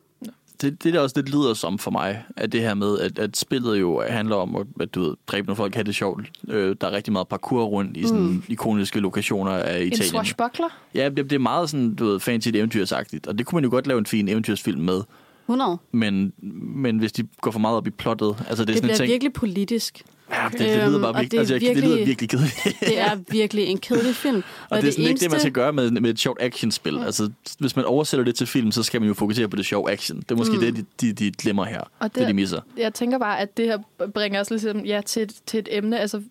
Det, 0.63 0.85
det 0.85 0.95
der 0.95 1.01
også 1.01 1.13
lidt 1.17 1.29
lyder 1.29 1.55
som 1.55 1.79
for 1.79 1.91
mig, 1.91 2.25
at 2.37 2.53
det 2.53 2.61
her 2.61 2.75
med, 2.75 2.99
at, 2.99 3.19
at 3.19 3.37
spillet 3.37 3.81
jo 3.81 4.03
handler 4.09 4.37
om 4.37 4.57
at, 4.57 4.67
at 4.81 4.95
du 4.95 5.01
ved, 5.03 5.15
dræbe 5.27 5.47
nogle 5.47 5.57
folk, 5.57 5.75
have 5.75 5.85
det 5.85 5.95
sjovt. 5.95 6.31
Øh, 6.49 6.77
der 6.81 6.87
er 6.87 6.93
rigtig 6.93 7.13
meget 7.13 7.29
parkour 7.29 7.65
rundt 7.65 7.97
i 7.97 8.03
sådan 8.03 8.23
mm. 8.23 8.43
ikoniske 8.49 9.01
lokationer 9.01 9.53
af 9.53 9.81
En 9.81 9.87
Italien. 9.87 10.11
swashbuckler. 10.11 10.69
Ja, 10.95 11.09
det, 11.09 11.17
det 11.17 11.33
er 11.33 11.39
meget 11.39 11.71
sådan, 11.71 11.95
du 11.95 12.05
ved, 12.07 12.21
fancy 12.21 12.49
eventyrsagtigt, 12.49 13.27
og 13.27 13.39
det 13.39 13.47
kunne 13.47 13.57
man 13.57 13.65
jo 13.65 13.71
godt 13.71 13.87
lave 13.87 13.99
en 13.99 14.07
fin 14.07 14.29
eventyrsfilm 14.29 14.81
med. 14.81 15.03
100. 15.49 15.79
Men, 15.93 16.33
men 16.77 16.99
hvis 16.99 17.13
de 17.13 17.29
går 17.41 17.51
for 17.51 17.59
meget 17.59 17.77
op 17.77 17.87
i 17.87 17.91
plottet, 17.91 18.45
altså 18.49 18.49
det 18.49 18.51
er 18.51 18.65
Det 18.65 18.67
sådan 18.67 18.77
en 18.77 18.81
bliver 18.83 18.97
ting... 18.97 19.09
virkelig 19.11 19.33
politisk. 19.33 20.03
Ja, 20.31 20.49
det, 20.53 20.59
det 20.59 20.69
lyder 20.69 20.87
Øhm, 20.95 21.01
bare 21.03 21.11
og 21.13 21.21
virkelig, 21.21 21.31
det 21.31 21.37
er 21.37 21.41
altså, 21.41 21.55
jeg- 21.55 21.61
det 21.61 21.77
lyder 21.85 21.89
virkelig- 21.97 22.07
virkelig 22.07 22.29
kedeligt. 22.31 22.81
Det 22.91 23.01
er 23.01 23.17
virkelig 23.31 23.65
en 23.67 23.79
kedelig 23.79 24.15
film. 24.15 24.43
Og, 24.71 24.81
det 24.83 24.89
er 24.89 24.93
sådan 24.93 25.05
ikke 25.05 25.21
det, 25.21 25.31
man 25.31 25.41
skal 25.41 25.53
gøre 25.53 25.73
med, 25.73 25.91
med 25.91 26.11
et 26.11 26.19
sjovt 26.19 26.43
actionspil. 26.43 26.99
Altså, 26.99 27.31
hvis 27.59 27.77
man 27.77 27.85
oversætter 27.85 28.25
det 28.25 28.35
til 28.35 28.47
film, 28.47 28.73
så 28.73 28.83
skal 28.83 29.01
man 29.01 29.09
jo 29.09 29.15
fokusere 29.15 29.49
på 29.49 29.57
det 29.57 29.67
sjove 29.67 29.91
action. 29.91 30.19
Det 30.21 30.31
er 30.31 30.35
måske 30.35 30.55
mm. 30.55 30.61
det, 30.61 30.77
de, 30.77 30.85
de, 31.01 31.13
de 31.13 31.31
glemmer 31.33 31.65
her. 31.65 31.81
Og 31.81 31.89
det, 32.03 32.15
det- 32.15 32.21
det, 32.21 32.29
de 32.29 32.35
misser. 32.35 32.61
Jeg 32.77 32.95
tænker 32.95 33.19
bare, 33.19 33.41
at 33.41 33.57
det 33.57 33.65
her 33.67 33.79
bringer 34.15 34.41
os 34.41 34.51
ligesom, 34.51 34.85
ja, 34.85 35.01
til, 35.07 35.23
et, 35.23 35.33
til 35.47 35.59
et 35.59 35.69
emne. 35.71 35.99
Altså, 36.01 36.23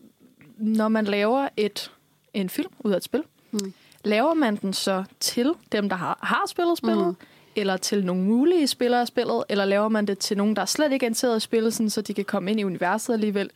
når 0.57 0.87
man 0.87 1.05
laver 1.05 1.47
et, 1.57 1.91
en 2.33 2.49
film 2.49 2.69
ud 2.79 2.91
af 2.91 2.97
et 2.97 3.03
spil, 3.03 3.21
Mm. 3.51 3.73
laver 4.05 4.33
man 4.33 4.55
den 4.55 4.73
så 4.73 5.03
til 5.19 5.51
dem, 5.71 5.89
der 5.89 5.95
har, 5.95 6.19
har 6.23 6.43
spillet 6.47 6.77
spillet, 6.77 7.07
Mm. 7.07 7.15
eller 7.55 7.77
til 7.77 8.05
nogle 8.05 8.23
mulige 8.23 8.67
spillere 8.67 9.01
af 9.01 9.07
spillet, 9.07 9.43
eller 9.49 9.65
laver 9.65 9.89
man 9.89 10.05
det 10.05 10.19
til 10.19 10.37
nogen, 10.37 10.55
der 10.55 10.65
slet 10.65 10.91
ikke 10.91 11.05
er 11.05 11.07
interesseret 11.09 11.37
i 11.37 11.39
spillet, 11.39 11.73
sådan, 11.73 11.89
så 11.89 12.01
de 12.01 12.13
kan 12.13 12.25
komme 12.25 12.51
ind 12.51 12.59
i 12.59 12.63
universet 12.63 13.13
alligevel. 13.13 13.49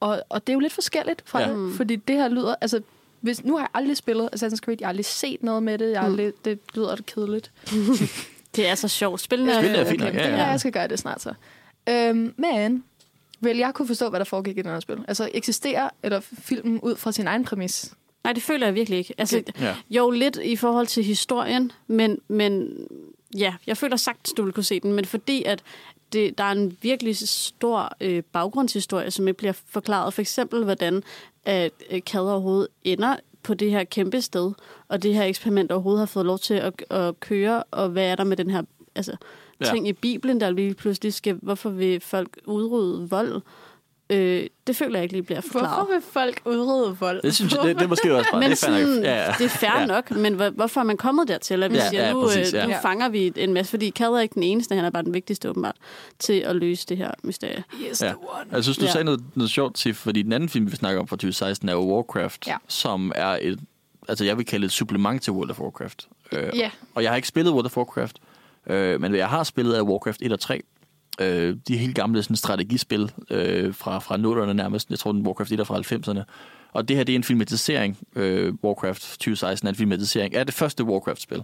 Og, 0.00 0.22
og 0.28 0.46
det 0.46 0.52
er 0.52 0.54
jo 0.54 0.60
lidt 0.60 0.72
forskelligt 0.72 1.22
fra 1.26 1.40
Ja. 1.40 1.48
ja. 1.48 1.54
det, 1.54 1.74
fordi 1.74 1.96
det 1.96 2.16
her 2.16 2.28
lyder... 2.28 2.54
Altså, 2.60 2.80
hvis, 3.20 3.44
nu 3.44 3.52
har 3.56 3.60
jeg 3.60 3.68
aldrig 3.74 3.96
spillet 3.96 4.28
Assassin's 4.36 4.56
Creed, 4.56 4.76
jeg 4.80 4.86
har 4.86 4.90
aldrig 4.90 5.04
set 5.04 5.42
noget 5.42 5.62
med 5.62 5.78
det, 5.78 5.90
jeg 5.92 6.00
Mm. 6.02 6.06
aldrig, 6.12 6.32
det 6.44 6.58
lyder 6.74 6.96
kedeligt. 7.06 7.52
Det 8.56 8.66
er 8.68 8.74
så 8.74 8.88
sjovt. 8.88 9.20
Spillene 9.20 9.54
Spillene 9.54 9.78
er 9.78 9.84
er 9.84 9.90
fint 9.90 10.00
nok, 10.00 10.14
ja, 10.14 10.18
Det 10.18 10.24
ja. 10.24 10.36
kan 10.36 10.38
jeg 10.50 10.60
skal 10.60 10.72
gøre 10.72 10.88
det 10.88 10.98
snart 10.98 11.22
så. 11.22 11.32
Øhm, 11.88 12.34
men 12.36 12.84
vil 13.40 13.56
jeg 13.56 13.74
kunne 13.74 13.86
forstå, 13.88 14.08
hvad 14.10 14.20
der 14.20 14.24
foregik 14.24 14.58
i 14.58 14.62
den 14.62 14.70
her 14.70 14.80
spil? 14.80 15.04
Altså 15.08 15.30
eksisterer 15.34 15.88
eller 16.02 16.20
filmen 16.20 16.80
ud 16.80 16.96
fra 16.96 17.12
sin 17.12 17.26
egen 17.26 17.44
præmis? 17.44 17.94
Nej, 18.24 18.32
det 18.32 18.42
føler 18.42 18.66
jeg 18.66 18.74
virkelig 18.74 18.98
ikke. 18.98 19.14
Altså, 19.18 19.36
Okay. 19.38 19.62
Ja. 19.64 19.74
Jo, 19.90 20.10
lidt 20.10 20.36
i 20.44 20.56
forhold 20.56 20.86
til 20.86 21.04
historien, 21.04 21.72
men, 21.86 22.18
men 22.28 22.72
ja, 23.36 23.54
jeg 23.66 23.76
føler 23.76 23.96
sagtens, 23.96 24.32
du 24.32 24.42
vil 24.42 24.52
kunne 24.52 24.64
se 24.64 24.80
den, 24.80 24.92
men 24.92 25.04
fordi 25.04 25.42
at 25.44 25.62
det, 26.12 26.38
der 26.38 26.44
er 26.44 26.52
en 26.52 26.76
virkelig 26.82 27.16
stor 27.28 27.92
øh, 28.00 28.22
baggrundshistorie, 28.22 29.10
som 29.10 29.28
ikke 29.28 29.38
bliver 29.38 29.52
forklaret. 29.66 30.14
For 30.14 30.20
eksempel, 30.20 30.64
hvordan 30.64 31.02
at 31.44 31.72
øh, 31.90 32.00
Kader 32.06 32.30
overhovedet 32.32 32.68
ender 32.84 33.16
på 33.42 33.54
det 33.54 33.70
her 33.70 33.84
kæmpe 33.84 34.22
sted, 34.22 34.52
og 34.88 35.02
det 35.02 35.14
her 35.14 35.24
eksperiment 35.24 35.72
overhovedet 35.72 35.98
har 36.00 36.06
fået 36.06 36.26
lov 36.26 36.38
til 36.38 36.54
at, 36.54 36.84
at 36.90 37.20
køre, 37.20 37.62
og 37.70 37.88
hvad 37.88 38.04
er 38.04 38.14
der 38.14 38.24
med 38.24 38.36
den 38.36 38.50
her 38.50 38.62
altså, 38.94 39.16
Ja. 39.60 39.66
ting 39.66 39.88
i 39.88 39.92
Bibelen, 39.92 40.40
der 40.40 40.50
lige 40.50 40.74
pludselig 40.74 41.14
skal, 41.14 41.34
hvorfor 41.42 41.70
vil 41.70 42.00
folk 42.00 42.38
udrydde 42.46 43.08
vold? 43.10 43.42
Øh, 44.10 44.46
det 44.66 44.76
føler 44.76 44.94
jeg 44.98 45.02
ikke 45.02 45.14
lige 45.14 45.22
bliver 45.22 45.40
forklaret. 45.40 45.68
Hvorfor 45.76 45.92
vil 45.92 46.02
folk 46.12 46.40
udrydde 46.44 46.96
vold? 47.00 47.22
Det 47.22 47.34
synes 47.34 47.52
jeg, 47.54 47.62
det, 47.64 47.76
det 47.76 47.84
er 47.84 47.88
måske 47.88 48.16
også 48.16 48.30
bare. 48.32 48.40
Men 48.40 48.50
det 48.50 48.62
er 48.62 48.66
sådan, 48.66 49.02
Ja, 49.02 49.24
ja. 49.26 49.34
det 49.38 49.44
er 49.44 49.48
fair 49.48 49.78
Ja. 49.80 49.86
nok, 49.86 50.10
men 50.10 50.34
hvor- 50.34 50.50
hvorfor 50.50 50.80
er 50.80 50.84
man 50.84 50.96
kommet 50.96 51.28
dertil, 51.28 51.62
at 51.62 51.70
vi 51.70 51.76
Ja, 51.76 51.88
siger, 51.88 52.06
ja, 52.06 52.12
nu, 52.12 52.22
præcis, 52.22 52.52
ja. 52.52 52.58
ja. 52.58 52.66
nu 52.66 52.72
fanger 52.82 53.08
vi 53.08 53.32
en 53.36 53.52
masse, 53.52 53.70
fordi 53.70 53.90
Kad 53.90 54.06
er 54.06 54.20
ikke 54.20 54.34
den 54.34 54.42
eneste, 54.42 54.74
han 54.74 54.84
er 54.84 54.90
bare 54.90 55.02
den 55.02 55.14
vigtigste 55.14 55.50
åbenbart, 55.50 55.76
til 56.18 56.32
at 56.32 56.56
løse 56.56 56.86
det 56.86 56.96
her 56.96 57.10
mysterie. 57.22 57.64
Yes, 57.90 58.02
Ja. 58.02 58.12
Jeg 58.52 58.62
synes, 58.62 58.78
du 58.78 58.84
Ja. 58.84 58.90
sagde 58.92 59.04
noget, 59.04 59.20
noget 59.34 59.50
sjovt 59.50 59.76
til, 59.76 59.94
fordi 59.94 60.22
den 60.22 60.32
anden 60.32 60.48
film, 60.48 60.70
vi 60.70 60.76
snakker 60.76 61.00
om 61.00 61.08
fra 61.08 61.16
2016, 61.16 61.68
er 61.68 61.72
jo 61.72 61.80
Warcraft, 61.94 62.46
Ja. 62.46 62.56
som 62.68 63.12
er 63.14 63.38
et, 63.40 63.60
altså 64.08 64.24
jeg 64.24 64.38
vil 64.38 64.46
kalde 64.46 64.66
et 64.66 64.72
supplement 64.72 65.22
til 65.22 65.32
World 65.32 65.50
of 65.50 65.60
Warcraft. 65.60 66.08
Øh. 66.32 66.52
Og 66.94 67.02
jeg 67.02 67.10
har 67.10 67.16
ikke 67.16 67.28
spillet 67.28 67.52
World 67.54 67.66
of 67.66 67.76
Warcraft, 67.76 68.16
øh, 68.66 69.00
men 69.00 69.10
hvad 69.10 69.18
jeg 69.18 69.28
har 69.28 69.44
spillet 69.44 69.78
er 69.78 69.82
Warcraft 69.82 70.18
1 70.22 70.32
og 70.32 70.40
3. 70.40 70.60
Øh, 71.20 71.56
de 71.68 71.76
helt 71.76 71.94
gamle 71.94 72.22
sådan, 72.22 72.36
strategispil 72.36 73.12
øh, 73.30 73.74
fra, 73.74 73.98
fra 73.98 74.16
0'erne 74.16 74.52
nærmest. 74.52 74.90
Jeg 74.90 74.98
tror, 74.98 75.12
den 75.12 75.26
Warcraft 75.26 75.52
1 75.52 75.60
er 75.60 75.64
fra 75.64 75.78
90'erne. 75.78 76.22
Og 76.72 76.88
det 76.88 76.96
her, 76.96 77.04
det 77.04 77.12
er 77.12 77.16
en 77.16 77.24
filmatisering. 77.24 77.98
Øh, 78.16 78.54
Warcraft 78.64 79.02
2016 79.02 79.66
er 79.66 79.70
en 79.70 79.76
filmatisering 79.76 80.34
af 80.34 80.46
det 80.46 80.54
første 80.54 80.84
Warcraft-spil, 80.84 81.42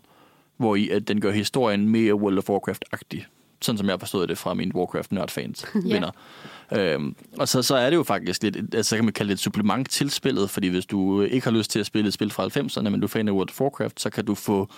hvor 0.56 0.76
i, 0.76 0.88
at 0.88 1.08
den 1.08 1.20
gør 1.20 1.30
historien 1.32 1.88
mere 1.88 2.14
World 2.14 2.38
of 2.38 2.50
Warcraft-agtig. 2.50 3.24
Sådan 3.60 3.78
som 3.78 3.88
jeg 3.88 4.00
forstod 4.00 4.26
det 4.26 4.38
fra 4.38 4.54
mine 4.54 4.74
Warcraft-nørd-fans 4.74 5.64
Ja. 5.74 5.94
venner. 5.94 6.10
Øhm, 6.72 7.16
og 7.38 7.48
så, 7.48 7.62
så 7.62 7.76
er 7.76 7.90
det 7.90 7.96
jo 7.96 8.02
faktisk 8.02 8.42
lidt, 8.42 8.56
altså 8.56 8.88
så 8.88 8.96
kan 8.96 9.04
man 9.04 9.14
kalde 9.14 9.28
det 9.28 9.34
et 9.34 9.40
supplement 9.40 9.90
til 9.90 10.10
spillet, 10.10 10.50
fordi 10.50 10.68
hvis 10.68 10.86
du 10.86 11.22
ikke 11.22 11.44
har 11.44 11.50
lyst 11.50 11.70
til 11.70 11.80
at 11.80 11.86
spille 11.86 12.08
et 12.08 12.14
spil 12.14 12.30
fra 12.30 12.46
90'erne, 12.46 12.88
men 12.88 13.00
du 13.00 13.06
er 13.06 13.08
fan 13.08 13.28
af 13.28 13.32
World 13.32 13.50
of 13.50 13.60
Warcraft, 13.60 14.00
så 14.00 14.10
kan 14.10 14.24
du 14.24 14.34
få 14.34 14.68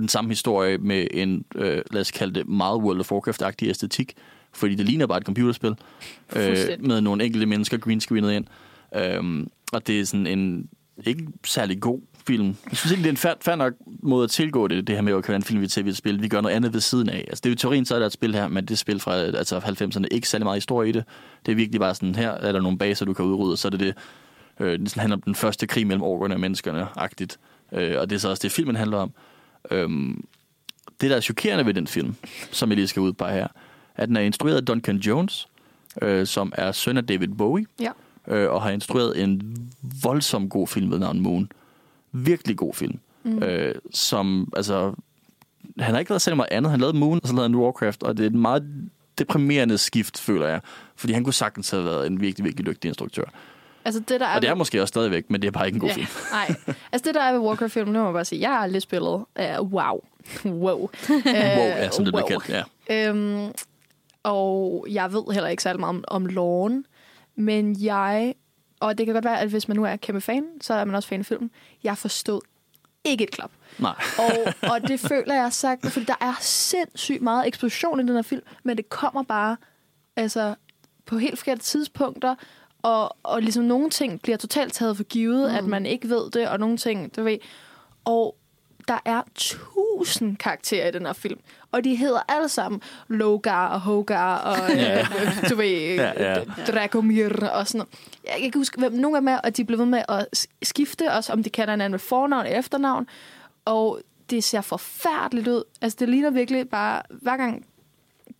den 0.00 0.08
samme 0.08 0.30
historie 0.30 0.78
med 0.78 1.06
en, 1.10 1.44
øh, 1.54 1.82
lad 1.90 2.00
os 2.00 2.10
kalde 2.10 2.34
det, 2.34 2.48
meget 2.48 2.76
World 2.76 3.00
of 3.00 3.12
Warcraft-agtig 3.12 3.68
æstetik, 3.68 4.14
fordi 4.52 4.74
det 4.74 4.86
ligner 4.86 5.06
bare 5.06 5.18
et 5.18 5.24
computerspil, 5.24 5.74
øh, 6.36 6.56
med 6.80 7.00
nogle 7.00 7.24
enkelte 7.24 7.46
mennesker 7.46 7.78
greenscreenet 7.78 8.32
ind. 8.32 8.46
Øhm, 8.96 9.50
og 9.72 9.86
det 9.86 10.00
er 10.00 10.04
sådan 10.04 10.26
en 10.26 10.68
ikke 11.06 11.26
særlig 11.44 11.80
god 11.80 12.00
film. 12.26 12.56
Jeg 12.70 12.76
synes 12.78 12.92
ikke, 12.92 13.02
det 13.02 13.08
er 13.08 13.12
en 13.12 13.16
fair, 13.16 13.34
fair 13.40 13.56
nok 13.56 13.72
måde 14.02 14.24
at 14.24 14.30
tilgå 14.30 14.68
det, 14.68 14.86
det 14.86 14.94
her 14.94 15.02
med, 15.02 15.28
en 15.28 15.42
film, 15.42 15.60
vi 15.60 15.66
til 15.66 15.88
et 15.88 15.96
spil. 15.96 16.22
Vi 16.22 16.28
gør 16.28 16.40
noget 16.40 16.56
andet 16.56 16.72
ved 16.72 16.80
siden 16.80 17.08
af. 17.08 17.24
Altså, 17.28 17.40
det 17.44 17.46
er 17.46 17.50
jo 17.50 17.56
teorien, 17.56 17.84
så 17.84 17.94
er 17.94 17.98
der 17.98 18.06
et 18.06 18.12
spil 18.12 18.34
her, 18.34 18.48
men 18.48 18.64
det 18.64 18.78
spil 18.78 19.00
fra 19.00 19.14
altså 19.14 19.58
90'erne, 19.58 20.04
ikke 20.10 20.28
særlig 20.28 20.44
meget 20.44 20.56
historie 20.56 20.88
i 20.88 20.92
det. 20.92 21.04
Det 21.46 21.52
er 21.52 21.56
virkelig 21.56 21.80
bare 21.80 21.94
sådan, 21.94 22.14
her 22.14 22.30
er 22.30 22.52
der 22.52 22.60
nogle 22.60 22.78
baser, 22.78 23.06
du 23.06 23.12
kan 23.12 23.24
udrydde, 23.24 23.56
så 23.56 23.68
er 23.68 23.70
det 23.70 23.80
det, 23.80 23.94
øh, 24.60 24.78
det 24.78 24.90
sådan 24.90 25.00
handler 25.00 25.16
om 25.16 25.22
den 25.22 25.34
første 25.34 25.66
krig 25.66 25.86
mellem 25.86 26.02
orkerne 26.02 26.34
og 26.34 26.40
menneskerne-agtigt. 26.40 27.36
Øh, 27.72 28.00
og 28.00 28.10
det 28.10 28.16
er 28.16 28.20
så 28.20 28.30
også 28.30 28.40
det, 28.42 28.52
filmen 28.52 28.76
handler 28.76 28.98
om. 28.98 29.12
Øhm, 29.70 30.24
det, 31.00 31.10
der 31.10 31.16
er 31.16 31.20
chokerende 31.20 31.66
ved 31.66 31.74
den 31.74 31.86
film, 31.86 32.14
som 32.50 32.68
jeg 32.68 32.76
lige 32.76 32.88
skal 32.88 33.00
ud 33.02 33.12
på 33.12 33.24
her, 33.26 33.32
er, 33.32 33.46
at 33.96 34.08
den 34.08 34.16
er 34.16 34.20
instrueret 34.20 34.56
af 34.56 34.64
Duncan 34.66 34.96
Jones, 34.96 35.48
øh, 36.02 36.26
som 36.26 36.52
er 36.56 36.72
søn 36.72 36.96
af 36.96 37.06
David 37.06 37.28
Bowie, 37.28 37.66
Ja. 37.80 37.90
øh, 38.28 38.50
og 38.50 38.62
har 38.62 38.70
instrueret 38.70 39.22
en 39.22 39.56
voldsom 40.02 40.48
god 40.48 40.68
film 40.68 40.90
ved 40.90 40.98
navn 40.98 41.20
Moon. 41.20 41.52
Virkelig 42.12 42.56
god 42.56 42.74
film. 42.74 42.98
Mm. 43.22 43.42
Øh, 43.42 43.74
som, 43.92 44.52
altså, 44.56 44.94
han 45.78 45.92
har 45.94 45.98
ikke 45.98 46.10
lavet 46.10 46.22
særlig 46.22 46.36
meget 46.36 46.50
andet. 46.52 46.70
Han 46.70 46.80
lavede 46.80 46.98
Moon, 46.98 47.20
og 47.22 47.28
så 47.28 47.34
lavede 47.34 47.48
han 47.48 47.54
Warcraft, 47.54 48.02
og 48.02 48.16
det 48.16 48.22
er 48.22 48.26
et 48.26 48.34
meget 48.34 48.90
deprimerende 49.18 49.78
skift, 49.78 50.18
føler 50.20 50.46
jeg. 50.46 50.60
Fordi 50.96 51.12
han 51.12 51.24
kunne 51.24 51.34
sagtens 51.34 51.70
have 51.70 51.84
været 51.84 52.06
en 52.06 52.20
virkelig, 52.20 52.44
virkelig 52.44 52.66
dygtig 52.66 52.88
instruktør. 52.88 53.24
Altså 53.84 54.00
det, 54.00 54.20
der 54.20 54.26
er 54.26 54.34
Og 54.34 54.42
det 54.42 54.50
er 54.50 54.54
måske 54.54 54.82
også 54.82 54.90
stadigvæk, 54.92 55.30
men 55.30 55.42
det 55.42 55.48
er 55.48 55.52
bare 55.52 55.66
ikke 55.66 55.76
en 55.76 55.80
god 55.80 55.88
ja, 55.88 55.94
film. 55.94 56.06
Nej. 56.32 56.54
Altså 56.92 57.06
det, 57.06 57.14
der 57.14 57.20
er 57.20 57.32
ved 57.32 57.40
Warcraft-filmen, 57.40 57.92
nu 57.92 57.98
må 57.98 58.04
jeg 58.04 58.12
bare 58.12 58.24
sige, 58.24 58.40
jeg 58.40 58.50
har 58.50 58.58
aldrig 58.58 58.82
spillet. 58.82 59.10
Uh, 59.10 59.72
wow. 59.72 60.00
wow. 60.64 60.78
Wow, 61.08 61.66
ja, 61.66 61.90
som 61.90 62.04
det 62.04 62.14
bliver 62.14 62.26
kaldt. 62.26 62.48
Ja. 62.88 63.08
Øhm, 63.08 63.52
og 64.22 64.86
jeg 64.90 65.12
ved 65.12 65.32
heller 65.32 65.48
ikke 65.48 65.62
særlig 65.62 65.80
meget 65.80 65.96
om, 65.96 66.04
om 66.08 66.26
loven, 66.26 66.84
men 67.36 67.76
jeg, 67.82 68.34
og 68.80 68.98
det 68.98 69.06
kan 69.06 69.14
godt 69.14 69.24
være, 69.24 69.40
at 69.40 69.48
hvis 69.48 69.68
man 69.68 69.76
nu 69.76 69.84
er 69.84 69.96
kæmpe 69.96 70.20
fan, 70.20 70.44
så 70.60 70.74
er 70.74 70.84
man 70.84 70.94
også 70.94 71.08
fan 71.08 71.20
af 71.20 71.26
filmen. 71.26 71.50
Jeg 71.84 71.98
forstod 71.98 72.40
ikke 73.04 73.24
et 73.24 73.30
klap. 73.30 73.50
Nej. 73.78 73.94
Og, 74.18 74.54
og 74.70 74.88
det 74.88 75.00
føler 75.00 75.34
jeg 75.34 75.52
sagt, 75.52 75.86
fordi 75.86 76.04
der 76.06 76.16
er 76.20 76.34
sindssygt 76.40 77.22
meget 77.22 77.46
eksplosion 77.46 78.00
i 78.00 78.02
den 78.02 78.14
her 78.14 78.22
film, 78.22 78.42
men 78.62 78.76
det 78.76 78.88
kommer 78.88 79.22
bare 79.22 79.56
altså, 80.16 80.54
på 81.06 81.18
helt 81.18 81.38
forkerte 81.38 81.60
tidspunkter, 81.60 82.34
og, 82.82 83.16
og 83.22 83.42
ligesom 83.42 83.64
nogle 83.64 83.90
ting 83.90 84.22
bliver 84.22 84.36
totalt 84.36 84.72
taget 84.72 84.96
for 84.96 85.04
givet, 85.04 85.50
mm. 85.50 85.56
at 85.56 85.64
man 85.64 85.86
ikke 85.86 86.08
ved 86.08 86.30
det, 86.30 86.48
og 86.48 86.60
nogle 86.60 86.76
ting, 86.76 87.16
du 87.16 87.22
ved. 87.22 87.38
Og 88.04 88.36
der 88.88 88.98
er 89.04 89.22
tusind 89.34 90.36
karakterer 90.36 90.88
i 90.88 90.90
den 90.90 91.06
her 91.06 91.12
film, 91.12 91.40
og 91.72 91.84
de 91.84 91.96
hedder 91.96 92.20
alle 92.28 92.48
sammen 92.48 92.82
Logar 93.08 93.68
og 93.68 93.80
Hogar 93.80 94.38
og 94.38 94.56
Ja. 94.76 95.00
øh, 95.00 95.50
du 95.50 95.54
ved, 95.56 95.94
Ja, 95.94 96.32
ja. 96.34 96.44
Dragomir 96.66 97.48
og 97.52 97.66
sådan 97.68 97.78
noget. 97.78 97.94
Jeg 98.24 98.32
kan 98.36 98.44
ikke 98.44 98.58
huske, 98.58 98.78
hvem 98.78 98.92
nogle 98.92 99.16
af 99.16 99.20
dem 99.20 99.28
er, 99.28 99.38
og 99.38 99.56
de 99.56 99.62
er 99.62 99.66
blevet 99.66 99.78
ved 99.78 99.86
med 99.86 100.02
at 100.08 100.46
skifte 100.62 101.12
os, 101.12 101.30
om 101.30 101.42
de 101.42 101.50
kalder 101.50 101.72
hinanden 101.72 101.90
med 101.90 101.98
fornavn 101.98 102.46
og 102.46 102.52
efternavn. 102.52 103.06
Og 103.64 104.00
det 104.30 104.44
ser 104.44 104.60
forfærdeligt 104.60 105.48
ud. 105.48 105.62
Altså, 105.82 105.96
det 106.00 106.08
ligner 106.08 106.30
virkelig 106.30 106.68
bare, 106.68 107.02
hver 107.10 107.36
gang 107.36 107.66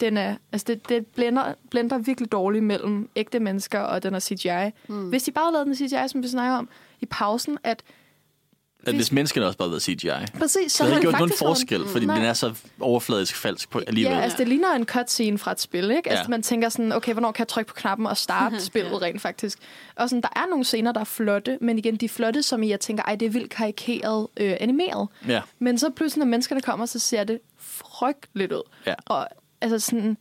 den 0.00 0.16
er, 0.16 0.36
altså 0.52 0.64
det, 0.66 0.88
det 0.88 1.06
blender, 1.06 1.54
blender 1.70 1.98
virkelig 1.98 2.32
dårligt 2.32 2.64
mellem 2.64 3.08
ægte 3.16 3.40
mennesker 3.40 3.80
og 3.80 4.02
den 4.02 4.14
er 4.14 4.20
CGI. 4.20 4.70
Mm. 4.88 5.08
Hvis 5.08 5.22
de 5.22 5.30
bare 5.32 5.52
lavede 5.52 5.66
den 5.66 5.76
CGI, 5.76 6.08
som 6.08 6.22
vi 6.22 6.28
snakker 6.28 6.56
om 6.56 6.68
i 7.00 7.06
pausen, 7.06 7.58
at 7.64 7.82
At 8.86 8.94
hvis 8.94 9.12
menneskene 9.12 9.46
også 9.46 9.58
bare 9.58 9.70
været 9.70 9.82
CGI. 9.82 10.08
Præcis, 10.38 10.72
så 10.72 10.82
havde 10.82 10.94
havde 10.94 11.02
det 11.06 11.10
gjort 11.10 11.18
nogen 11.20 11.32
forskel, 11.38 11.86
fordi 11.86 12.06
Nej. 12.06 12.16
den 12.16 12.24
er 12.24 12.32
så 12.32 12.54
overfladisk 12.80 13.36
falsk 13.36 13.70
på 13.70 13.78
alligevel. 13.86 14.16
Ja, 14.16 14.22
altså 14.22 14.38
det 14.38 14.48
ligner 14.48 14.74
en 14.74 14.84
cutscene 14.86 15.38
fra 15.38 15.52
et 15.52 15.60
spil, 15.60 15.90
ikke? 15.90 16.10
Altså 16.10 16.24
Ja. 16.24 16.28
man 16.28 16.42
tænker 16.42 16.68
sådan, 16.68 16.92
okay, 16.92 17.12
hvornår 17.12 17.32
kan 17.32 17.40
jeg 17.42 17.48
trykke 17.48 17.68
på 17.68 17.74
knappen 17.74 18.06
og 18.06 18.16
starte 18.16 18.60
spillet 18.70 19.02
rent 19.02 19.20
faktisk? 19.20 19.58
Og 19.96 20.08
sådan, 20.08 20.22
der 20.22 20.28
er 20.36 20.46
nogle 20.50 20.64
scener, 20.64 20.92
der 20.92 21.00
er 21.00 21.04
flotte, 21.04 21.58
men 21.60 21.78
igen, 21.78 21.96
de 21.96 22.04
er 22.04 22.08
flotte, 22.08 22.42
som 22.42 22.62
i, 22.62 22.68
jeg 22.68 22.80
tænker, 22.80 23.02
ej, 23.04 23.14
det 23.14 23.26
er 23.26 23.30
vildt 23.30 23.50
karikeret 23.50 24.26
øh, 24.36 24.56
animeret. 24.60 25.08
Ja. 25.28 25.40
Men 25.58 25.78
så 25.78 25.90
pludselig, 25.90 26.18
når 26.24 26.30
menneskerne 26.30 26.60
kommer, 26.60 26.86
så 26.86 26.98
ser 26.98 27.24
det 27.24 27.38
frygteligt 27.58 28.52
ud. 28.52 28.62
Ja. 28.86 28.94
Og 29.06 29.28
altså 29.60 29.78
sådan... 29.78 30.16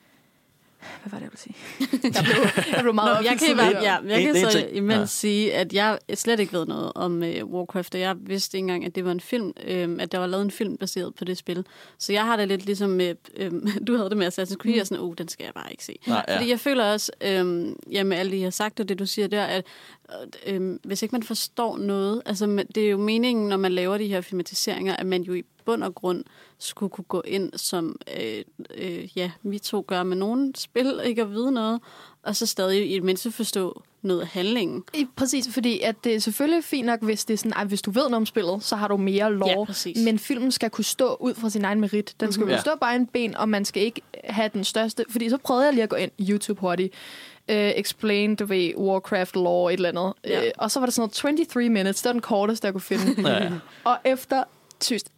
Hvad 1.04 1.12
var 1.12 1.20
det, 1.20 1.24
jeg 1.24 1.32
ville 1.32 1.40
sige? 1.40 1.56
Jeg 2.16 2.24
blev, 2.24 2.64
jeg 2.74 2.82
blev 2.82 2.94
meget 2.94 3.18
Nå, 3.24 3.30
jeg 3.30 3.40
kan, 3.40 3.58
der. 3.58 3.82
ja, 3.82 3.98
jeg 4.08 4.22
En- 4.22 4.34
kan 4.34 4.52
så 4.52 4.68
imens 4.72 5.00
ja. 5.00 5.06
sige, 5.06 5.54
at 5.54 5.74
jeg 5.74 6.00
slet 6.14 6.40
ikke 6.40 6.54
ved 6.54 6.66
noget 6.66 6.92
om 6.96 7.22
uh, 7.22 7.52
Warcraft, 7.54 7.96
og 7.96 8.02
jeg 8.02 8.16
vidste 8.20 8.58
ikke 8.58 8.64
engang, 8.64 8.86
at 8.86 8.96
det 8.96 9.06
var 9.06 9.12
en 9.12 9.20
film, 9.20 9.54
øhm, 9.64 10.00
at 10.00 10.12
der 10.12 10.18
var 10.18 10.28
lavet 10.28 10.44
en 10.44 10.52
film 10.52 10.78
baseret 10.78 11.16
på 11.16 11.26
det 11.26 11.38
spil. 11.38 11.66
Så 11.98 12.14
jeg 12.14 12.26
har 12.26 12.36
det 12.38 12.48
lidt 12.48 12.66
ligesom, 12.66 12.90
med, 12.90 13.16
øhm, 13.38 13.68
du 13.88 13.96
havde 13.98 14.10
det 14.10 14.18
med 14.18 14.28
Assassin's 14.28 14.56
Creed, 14.56 14.76
mm. 14.76 14.80
og 14.82 14.88
sådan, 14.88 15.04
oh, 15.04 15.14
den 15.18 15.28
skal 15.28 15.44
jeg 15.44 15.54
bare 15.54 15.72
ikke 15.72 15.84
se. 15.84 16.00
Nej, 16.08 16.26
ja. 16.28 16.36
Fordi 16.36 16.50
jeg 16.50 16.60
føler 16.60 16.94
også, 16.94 17.12
øhm, 17.22 17.76
ja, 17.92 18.04
med 18.04 18.18
alt 18.18 18.32
det, 18.32 18.38
jeg 18.38 18.46
har 18.46 18.52
sagt, 18.52 18.80
og 18.80 18.90
det 18.90 19.00
du 19.00 19.06
siger 19.06 19.28
der, 19.28 19.44
at 19.44 19.66
øh, 20.48 20.56
øhm, 20.56 20.80
hvis 20.84 21.02
ikke 21.02 21.16
man 21.16 21.24
forstår 21.24 21.78
noget, 21.78 22.22
altså 22.26 22.66
det 22.76 22.86
er 22.86 22.90
jo 22.90 22.98
meningen, 22.98 23.48
når 23.48 23.58
man 23.58 23.72
laver 23.72 23.98
de 23.98 24.08
her 24.08 24.22
filmatiseringer, 24.22 24.96
at 24.96 25.06
man 25.06 25.22
jo 25.22 25.34
i 25.34 25.44
bund 25.66 25.84
og 25.84 25.96
grund 25.96 26.24
skulle 26.60 26.90
kunne 26.90 27.06
gå 27.06 27.22
ind, 27.26 27.52
som 27.56 28.00
øh, 28.18 28.44
øh, 28.76 29.18
ja, 29.18 29.32
vi 29.44 29.60
to 29.60 29.86
gør 29.88 30.04
med 30.04 30.18
nogle 30.18 30.54
spil, 30.56 31.02
ikke 31.04 31.22
at 31.22 31.32
vide 31.32 31.52
noget, 31.52 31.82
og 32.24 32.36
så 32.36 32.46
stadig 32.46 32.92
i 32.92 32.94
det 32.94 33.04
mindste 33.04 33.32
forstå 33.32 33.84
noget 34.02 34.22
af 34.22 34.28
handlingen. 34.28 34.84
I, 34.94 35.08
præcis, 35.16 35.48
fordi 35.54 35.80
at 35.80 35.96
det 36.04 36.16
er 36.16 36.20
selvfølgelig 36.20 36.64
fint 36.64 36.86
nok, 36.86 37.02
hvis 37.02 37.26
det 37.26 37.34
er 37.34 37.38
sådan, 37.38 37.54
at 37.58 37.68
hvis 37.68 37.82
du 37.82 37.92
ved 37.92 38.04
noget 38.04 38.16
om 38.16 38.26
spillet, 38.26 38.64
så 38.64 38.76
har 38.76 38.88
du 38.88 38.98
mere 38.98 39.34
lov. 39.34 39.50
Ja, 39.50 39.66
præcis. 39.66 39.98
men 40.06 40.20
filmen 40.20 40.52
skal 40.52 40.70
kunne 40.70 40.86
stå 40.86 41.18
ud 41.20 41.34
fra 41.34 41.50
sin 41.50 41.66
egen 41.66 41.82
merit. 41.82 42.16
Den 42.20 42.32
skal 42.32 42.42
mm-hmm. 42.42 42.56
Kunne 42.56 42.62
stå 42.62 42.72
bare 42.82 42.96
en 42.96 43.08
ben, 43.08 43.38
og 43.38 43.50
man 43.50 43.66
skal 43.66 43.84
ikke 43.84 44.02
have 44.24 44.50
den 44.54 44.64
største. 44.64 45.06
Fordi 45.10 45.30
så 45.30 45.38
prøvede 45.38 45.66
jeg 45.66 45.74
lige 45.74 45.84
at 45.84 45.90
gå 45.90 45.96
ind 45.96 46.12
YouTube 46.30 46.60
hurtigt. 46.60 46.94
Uh, 47.50 47.56
explain, 47.56 48.36
du 48.36 48.46
ved, 48.46 48.76
Warcraft 48.78 49.36
lore, 49.36 49.74
et 49.74 49.78
eller 49.78 49.90
andet. 49.90 50.14
Ja. 50.26 50.42
Uh, 50.42 50.52
og 50.58 50.72
så 50.72 50.80
var 50.80 50.86
der 50.88 50.92
sådan 50.92 51.02
noget 51.02 51.14
23 51.14 51.70
minutes. 51.70 52.02
Det 52.02 52.10
var 52.10 52.14
den 52.14 52.22
korteste, 52.22 52.66
jeg 52.66 52.74
kunne 52.74 52.82
finde. 52.82 53.22
Ja. 53.30 53.52
og 53.84 53.98
efter, 54.06 54.44
tyst, 54.80 55.12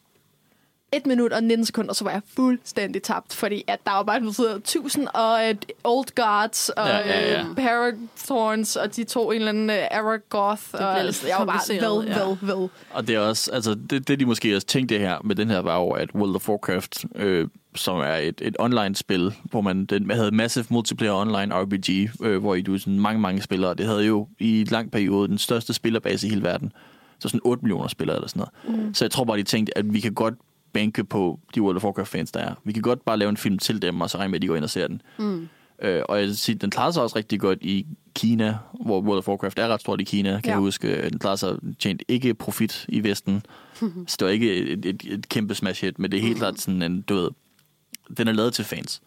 1 0.94 1.06
minut 1.06 1.34
og 1.34 1.44
19 1.44 1.66
sekunder, 1.66 1.94
så 1.94 2.04
var 2.04 2.12
jeg 2.12 2.22
fuldstændig 2.36 3.04
tabt, 3.04 3.34
fordi 3.34 3.64
at 3.68 3.80
der 3.86 3.92
var 3.92 4.04
bare 4.04 4.20
noget 4.20 4.56
1000 4.56 5.08
og 5.08 5.50
uh, 5.50 5.56
Old 5.84 6.16
Gods 6.16 6.70
og 6.70 6.88
Ja, 6.88 6.98
ja, 6.98 7.32
ja. 7.32 7.50
uh, 7.50 7.56
Parathorns, 7.56 8.76
og 8.76 8.96
de 8.96 9.04
to 9.04 9.32
en 9.32 9.36
eller 9.36 9.50
anden 9.50 9.70
uh, 9.70 9.98
Aragoth. 9.98 10.64
Og, 10.74 11.06
lidt 11.06 11.26
jeg 11.28 11.36
var 11.40 11.46
bare 11.46 11.98
ved, 11.98 12.08
ja. 12.08 12.26
ved, 12.26 12.38
ved. 12.42 12.70
Og 12.92 13.08
det 13.08 13.16
er 13.16 13.20
også, 13.20 13.52
altså 13.52 13.76
det, 13.90 14.08
det 14.08 14.20
de 14.20 14.26
måske 14.26 14.56
også 14.56 14.68
tænkte 14.68 14.98
her 14.98 15.18
med 15.24 15.36
den 15.36 15.50
her, 15.50 15.60
var 15.60 15.78
jo, 15.78 15.90
at 15.90 16.10
World 16.16 16.36
of 16.36 16.50
Warcraft, 16.50 17.06
øh, 17.16 17.48
som 17.76 18.00
er 18.00 18.16
et, 18.16 18.42
et 18.42 18.56
online-spil, 18.60 19.34
hvor 19.44 19.62
man 19.62 19.86
den 19.86 20.12
havde 20.12 20.36
Massive 20.36 20.66
Multiplayer 20.70 21.14
Online 21.14 21.56
RPG, 21.56 22.10
øh, 22.26 22.38
hvor 22.42 22.56
I 22.56 22.62
du 22.62 22.78
sådan 22.78 23.00
mange, 23.00 23.22
mange 23.22 23.42
spillere. 23.42 23.74
Det 23.74 23.86
havde 23.86 24.06
jo 24.06 24.28
i 24.40 24.62
en 24.62 24.68
lang 24.68 24.92
periode 24.92 25.28
den 25.28 25.38
største 25.38 25.74
spillerbase 25.74 26.28
i 26.28 26.30
hele 26.30 26.44
verden. 26.44 26.72
Så 27.20 27.28
sådan 27.28 27.42
8 27.44 27.62
millioner 27.62 27.88
spillere 27.88 28.16
eller 28.18 28.28
sådan 28.28 28.44
noget. 28.66 28.86
Mm. 28.86 28.94
Så 28.94 29.06
jeg 29.06 29.12
tror 29.12 29.24
bare, 29.24 29.38
de 29.38 29.44
tænkte, 29.44 29.78
at 29.78 29.94
vi 29.94 30.00
kan 30.00 30.14
godt 30.14 30.34
banke 30.74 31.04
på 31.04 31.40
de 31.56 31.62
World 31.62 31.76
of 31.78 31.84
Warcraft-fans, 31.84 32.32
der 32.32 32.40
er. 32.40 32.54
Vi 32.64 32.74
kan 32.74 32.82
godt 32.82 33.06
bare 33.06 33.18
lave 33.18 33.30
en 33.30 33.38
film 33.38 33.58
til 33.58 33.82
dem, 33.82 34.02
og 34.02 34.10
så 34.10 34.18
regne 34.18 34.32
med, 34.32 34.38
at 34.38 34.42
de 34.42 34.48
går 34.48 34.56
ind 34.56 34.64
og 34.64 34.70
ser 34.70 34.88
den. 34.88 35.02
Mm. 35.20 35.50
Øh, 35.82 36.02
og 36.10 36.18
jeg 36.20 36.28
vil 36.28 36.38
sige, 36.38 36.56
den 36.56 36.70
klarede 36.70 36.94
sig 36.94 37.04
også 37.04 37.16
rigtig 37.16 37.40
godt 37.40 37.60
i 37.62 37.88
Kina, 38.16 38.58
hvor 38.86 39.02
World 39.02 39.18
of 39.18 39.28
Warcraft 39.28 39.60
er 39.60 39.68
ret 39.68 39.82
stort 39.82 40.02
i 40.02 40.04
Kina, 40.04 40.30
kan 40.32 40.42
Ja. 40.46 40.52
jeg 40.52 40.60
huske. 40.60 41.10
Den 41.10 41.20
klarede 41.20 41.38
sig 41.38 41.56
tjent 41.80 42.04
ikke 42.08 42.34
profit 42.34 42.86
i 42.90 43.04
Vesten. 43.04 43.44
så 44.08 44.16
det 44.20 44.26
var 44.26 44.32
ikke 44.32 44.56
et, 44.56 44.86
et, 44.86 45.02
et 45.06 45.30
kæmpe 45.30 45.56
smash 45.56 45.86
hit, 45.86 46.00
men 46.00 46.12
det 46.12 46.18
er 46.18 46.22
helt 46.22 46.38
klart 46.38 46.60
sådan 46.60 46.82
en, 46.82 47.02
du 47.02 47.16
ved, 47.16 47.30
den 48.18 48.28
er 48.28 48.32
lavet 48.32 48.54
til 48.54 48.66
fans. 48.66 49.02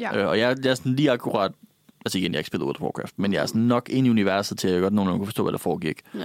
Ja. 0.00 0.18
Øh, 0.18 0.28
og 0.28 0.38
jeg, 0.38 0.56
jeg 0.64 0.70
er 0.70 0.74
sådan 0.74 0.94
lige 0.94 1.10
akkurat, 1.10 1.52
altså 2.04 2.18
igen, 2.18 2.32
jeg 2.32 2.36
har 2.36 2.40
ikke 2.40 2.46
spillet 2.46 2.64
World 2.64 2.76
of 2.76 2.82
Warcraft, 2.82 3.18
men 3.18 3.32
jeg 3.32 3.42
er 3.42 3.46
sådan 3.46 3.62
nok 3.62 3.88
ind 3.88 4.06
i 4.06 4.10
universet 4.10 4.58
til, 4.58 4.68
at 4.68 4.74
jeg 4.74 4.82
godt 4.82 4.94
nogenlunde 4.94 5.18
kunne 5.18 5.26
forstå, 5.26 5.42
hvad 5.42 5.52
der 5.52 5.58
foregik. 5.58 6.00
Ja. 6.14 6.24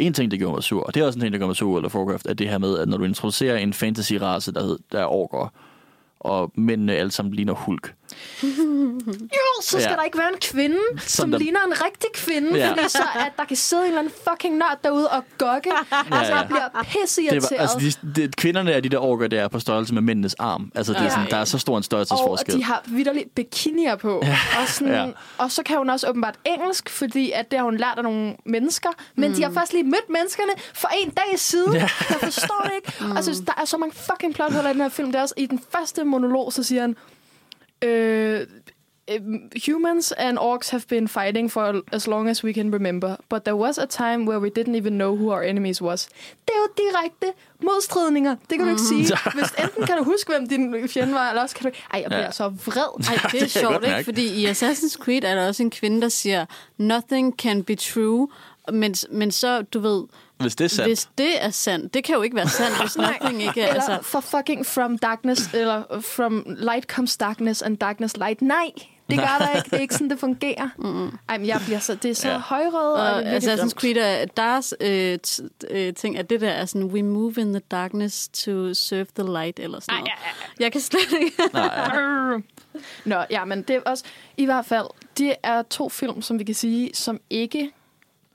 En 0.00 0.12
ting, 0.12 0.30
der 0.30 0.36
gjorde 0.36 0.54
mig 0.54 0.62
sur, 0.62 0.82
og 0.82 0.94
det 0.94 1.00
er 1.00 1.06
også 1.06 1.16
en 1.16 1.20
ting, 1.20 1.32
der 1.32 1.38
gjorde 1.38 1.48
mig 1.48 1.56
sur 1.56 1.76
eller 1.76 1.94
World 1.94 2.06
Warcraft, 2.08 2.26
er 2.26 2.34
det 2.34 2.48
her 2.48 2.58
med, 2.58 2.78
at 2.78 2.88
når 2.88 2.96
du 2.96 3.04
introducerer 3.04 3.58
en 3.58 3.72
fantasy-race, 3.72 4.52
der, 4.52 4.62
hed, 4.62 4.78
der 4.92 5.00
er 5.00 5.06
orker, 5.06 5.52
og 6.20 6.52
mændene 6.54 6.94
alle 6.94 7.10
sammen 7.10 7.34
ligner 7.34 7.52
Hulk. 7.52 7.94
Jo, 9.38 9.62
så 9.62 9.68
skal 9.70 9.80
Ja. 9.80 9.96
der 9.96 10.02
ikke 10.02 10.18
være 10.18 10.28
en 10.32 10.38
kvinde, 10.40 10.78
som, 10.98 11.00
som 11.08 11.30
der- 11.30 11.38
ligner 11.38 11.60
en 11.66 11.72
rigtig 11.84 12.10
kvinde, 12.14 12.50
Ja. 12.50 12.56
ja. 12.66 12.70
fordi 12.70 12.88
så 12.88 13.02
at 13.14 13.32
der 13.36 13.44
kan 13.44 13.56
sidde 13.56 13.82
en 13.82 13.88
eller 13.88 13.98
anden 13.98 14.12
fucking 14.30 14.56
nørd 14.56 14.78
derude 14.84 15.08
og 15.08 15.24
gokke. 15.38 15.70
Altså, 15.90 16.32
ja. 16.32 16.36
jeg 16.38 16.46
bliver 16.48 16.68
Det 16.68 16.86
pisseirriteret. 16.88 17.50
var, 17.50 17.56
altså, 17.58 17.96
de, 18.16 18.22
de, 18.26 18.32
kvinderne 18.36 18.72
er 18.72 18.80
de 18.80 18.88
der 18.88 18.98
orker, 18.98 19.26
der 19.28 19.42
er 19.42 19.48
på 19.48 19.58
størrelse 19.60 19.94
med 19.94 20.02
mændenes 20.02 20.34
arm. 20.34 20.72
Altså, 20.74 20.92
det 20.92 20.98
er 20.98 21.04
Ja. 21.04 21.10
sådan, 21.10 21.30
der 21.30 21.36
er 21.36 21.44
så 21.44 21.58
stor 21.58 21.72
en 21.72 21.78
og 21.78 21.84
størrelsesforskel. 21.84 22.54
de 22.58 22.64
har 22.64 22.82
vidderligt 22.86 23.34
bikinier 23.34 23.96
på. 23.96 24.20
Ja. 24.22 24.38
Og, 24.62 24.68
sådan, 24.68 24.88
Ja. 24.92 25.02
ja. 25.04 25.10
og 25.38 25.50
så 25.52 25.62
kan 25.62 25.78
hun 25.78 25.90
også 25.90 26.08
åbenbart 26.08 26.34
engelsk, 26.44 26.88
fordi 26.90 27.30
at 27.30 27.50
det 27.50 27.58
har 27.58 27.64
hun 27.64 27.76
lært 27.76 27.94
af 27.96 28.02
nogle 28.02 28.34
mennesker. 28.46 28.88
Men 29.16 29.30
mm. 29.30 29.36
de 29.36 29.42
har 29.42 29.50
først 29.50 29.72
lige 29.72 29.84
mødt 29.84 30.08
menneskerne 30.10 30.52
for 30.74 30.88
en 31.02 31.10
dag 31.10 31.38
siden. 31.38 31.72
Ja. 31.74 31.88
Jeg 32.10 32.16
forstår 32.20 32.62
det 32.64 32.72
ikke. 32.76 33.04
Mm. 33.04 33.16
Altså, 33.16 33.42
der 33.46 33.52
er 33.60 33.64
så 33.64 33.76
mange 33.76 33.94
fucking 34.10 34.34
plothuller 34.34 34.70
i 34.70 34.72
den 34.72 34.80
her 34.82 34.88
film. 34.88 35.12
Det 35.12 35.18
er 35.18 35.22
også 35.22 35.34
i 35.36 35.46
den 35.46 35.60
første 35.70 36.04
monolog, 36.04 36.52
så 36.52 36.62
siger 36.62 36.80
han... 36.80 36.96
Øh, 37.84 38.46
um, 39.20 39.50
humans 39.66 40.12
and 40.12 40.38
orcs 40.38 40.70
have 40.70 40.82
been 40.88 41.08
fighting 41.08 41.50
for 41.52 41.82
as 41.92 42.06
long 42.06 42.28
as 42.28 42.44
we 42.44 42.52
can 42.52 42.74
remember, 42.74 43.16
but 43.28 43.42
there 43.44 43.56
was 43.56 43.78
a 43.78 43.86
time 43.86 44.24
where 44.28 44.40
we 44.40 44.50
didn't 44.58 44.74
even 44.76 44.92
know 44.92 45.16
who 45.16 45.30
our 45.32 45.42
enemies 45.42 45.82
was. 45.82 46.08
Det 46.48 46.50
er 46.54 46.58
jo 46.58 46.68
direkte 46.90 47.26
modstridninger. 47.62 48.36
Det 48.50 48.58
kan 48.58 48.66
du 48.66 48.70
ikke 48.70 48.82
sige. 48.82 49.18
Hvis 49.38 49.50
enten 49.64 49.86
kan 49.86 49.96
du 49.98 50.04
huske, 50.04 50.30
hvem 50.32 50.48
din 50.48 50.88
fjende 50.88 51.14
var, 51.14 51.28
eller 51.28 51.42
også 51.42 51.56
kan 51.56 51.70
du. 51.70 51.76
Ej, 51.92 52.00
jeg 52.00 52.08
bliver 52.10 52.20
Ja. 52.24 52.30
så 52.30 52.48
vred. 52.48 53.04
Ej, 53.24 53.30
det 53.32 53.42
er 53.42 53.46
sjovt, 53.46 53.84
ikke? 53.84 54.04
Fordi 54.04 54.26
i 54.42 54.46
Assassin's 54.46 54.96
Creed 54.98 55.24
er 55.24 55.34
der 55.34 55.48
også 55.48 55.62
en 55.62 55.70
kvinde, 55.70 56.00
der 56.02 56.08
siger, 56.08 56.46
nothing 56.78 57.34
can 57.38 57.64
be 57.64 57.74
true, 57.76 58.28
men, 58.72 58.94
men 59.10 59.30
så, 59.30 59.62
du 59.62 59.80
ved, 59.80 60.04
Hvis 60.44 60.56
det 60.56 60.64
er 60.64 60.68
sandt. 60.68 60.88
hvis 60.88 61.08
det 61.18 61.44
er 61.44 61.50
sandt, 61.50 61.94
det 61.94 62.04
kan 62.04 62.14
jo 62.14 62.22
ikke 62.22 62.36
være 62.36 62.48
sandt, 62.48 62.80
hvis 62.80 62.96
nothing 63.22 63.42
ikke 63.42 63.60
er, 63.62 63.68
Eller 63.68 63.82
altså... 63.88 64.08
for 64.10 64.20
fucking 64.20 64.66
from 64.66 64.98
darkness, 64.98 65.54
eller 65.54 66.00
from 66.00 66.44
light 66.46 66.84
comes 66.86 67.16
darkness, 67.16 67.62
and 67.62 67.76
darkness 67.78 68.16
light. 68.16 68.42
Nej, 68.42 68.70
det 69.10 69.18
gør 69.18 69.36
der 69.38 69.56
ikke. 69.56 69.70
Det 69.70 69.76
er 69.76 69.80
ikke 69.80 69.94
sådan, 69.94 70.10
det 70.10 70.18
fungerer. 70.18 70.68
Mm. 70.78 71.18
Ej, 71.28 71.38
men 71.38 71.46
jeg 71.46 71.60
bliver 71.64 71.78
så... 71.78 71.94
Det 71.94 72.10
er 72.10 72.14
så 72.14 72.28
Ja. 72.28 72.34
ja. 72.34 72.40
højrød, 72.40 72.92
og, 72.92 73.14
Og 73.14 73.22
er 73.24 73.40
Assassin's 73.40 73.60
dumt. 73.60 73.72
Creed, 73.72 73.96
er, 73.96 74.24
deres 74.24 74.74
øh, 74.80 75.18
øh, 75.70 75.94
ting, 75.94 76.18
at 76.18 76.30
det 76.30 76.40
der 76.40 76.50
er 76.50 76.64
sådan, 76.64 76.84
we 76.84 77.02
move 77.02 77.34
in 77.38 77.52
the 77.52 77.60
darkness 77.70 78.28
to 78.28 78.74
serve 78.74 79.06
the 79.18 79.32
light, 79.32 79.58
eller 79.58 79.80
sådan 79.80 79.98
noget. 79.98 80.10
Jeg 80.60 80.72
kan 80.72 80.80
slet 80.80 81.12
ikke... 81.20 81.36
Nå, 83.10 83.16
ja, 83.30 83.44
men 83.44 83.62
det 83.62 83.76
er 83.76 83.80
også... 83.86 84.04
I 84.36 84.44
hvert 84.44 84.66
fald, 84.66 84.86
det 85.18 85.34
er 85.42 85.62
to 85.62 85.88
film, 85.88 86.22
som 86.22 86.38
vi 86.38 86.44
kan 86.44 86.54
sige, 86.54 86.90
som 86.94 87.20
ikke 87.30 87.70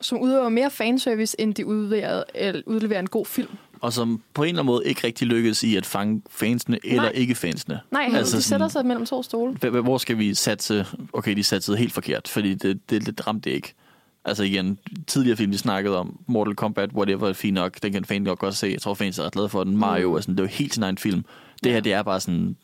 som 0.01 0.19
udøver 0.21 0.49
mere 0.49 0.69
fanservice, 0.71 1.41
end 1.41 1.55
de 1.55 1.65
udleverer, 1.65 2.23
eller 2.35 2.61
udleverer 2.65 2.99
en 2.99 3.07
god 3.09 3.25
film. 3.25 3.49
Og 3.81 3.93
som 3.93 4.21
på 4.33 4.43
en 4.43 4.49
eller 4.49 4.61
anden 4.61 4.65
måde 4.73 4.85
ikke 4.85 5.07
rigtig 5.07 5.27
lykkes 5.27 5.63
i 5.63 5.75
at 5.75 5.85
fange 5.85 6.21
fansene 6.29 6.79
eller 6.83 7.01
Nej. 7.03 7.11
ikke 7.11 7.35
fansene. 7.35 7.79
Nej, 7.91 8.01
Altså 8.03 8.17
altså, 8.17 8.37
de 8.37 8.41
sådan- 8.41 8.49
sætter 8.49 8.67
sig 8.67 8.85
mellem 8.85 9.05
to 9.05 9.23
stole. 9.23 9.53
Hvor 9.81 9.97
skal 9.97 10.17
vi 10.17 10.33
satse? 10.33 10.85
Okay, 11.13 11.35
de 11.35 11.43
satsede 11.43 11.77
helt 11.77 11.93
forkert, 11.93 12.27
fordi 12.27 12.53
det, 12.53 12.89
det, 12.89 13.05
det 13.05 13.27
ramte 13.27 13.49
det 13.49 13.55
ikke. 13.55 13.73
Altså 14.25 14.43
igen, 14.43 14.79
tidligere 15.07 15.37
film, 15.37 15.51
de 15.51 15.57
snakkede 15.57 15.97
om, 15.97 16.19
Mortal 16.27 16.55
Kombat, 16.55 16.89
whatever, 16.93 17.29
er 17.29 17.33
fint 17.33 17.53
nok, 17.55 17.77
den 17.83 17.91
kan 17.93 18.05
fan 18.05 18.21
nok 18.21 18.39
godt 18.39 18.55
se. 18.55 18.67
Jeg 18.67 18.81
tror, 18.81 18.93
fans 18.93 19.19
er 19.19 19.23
ret 19.23 19.33
glade 19.33 19.49
for 19.49 19.63
den. 19.63 19.77
Mario, 19.77 20.13
er 20.13 20.21
sådan, 20.21 20.35
det 20.35 20.41
var 20.41 20.47
helt 20.49 20.73
sin 20.73 20.83
egen 20.83 20.97
film. 20.97 21.25
Det 21.63 21.71
her, 21.71 21.79
det 21.79 21.93
er 21.93 22.03
bare 22.03 22.19
sådan, 22.19 22.55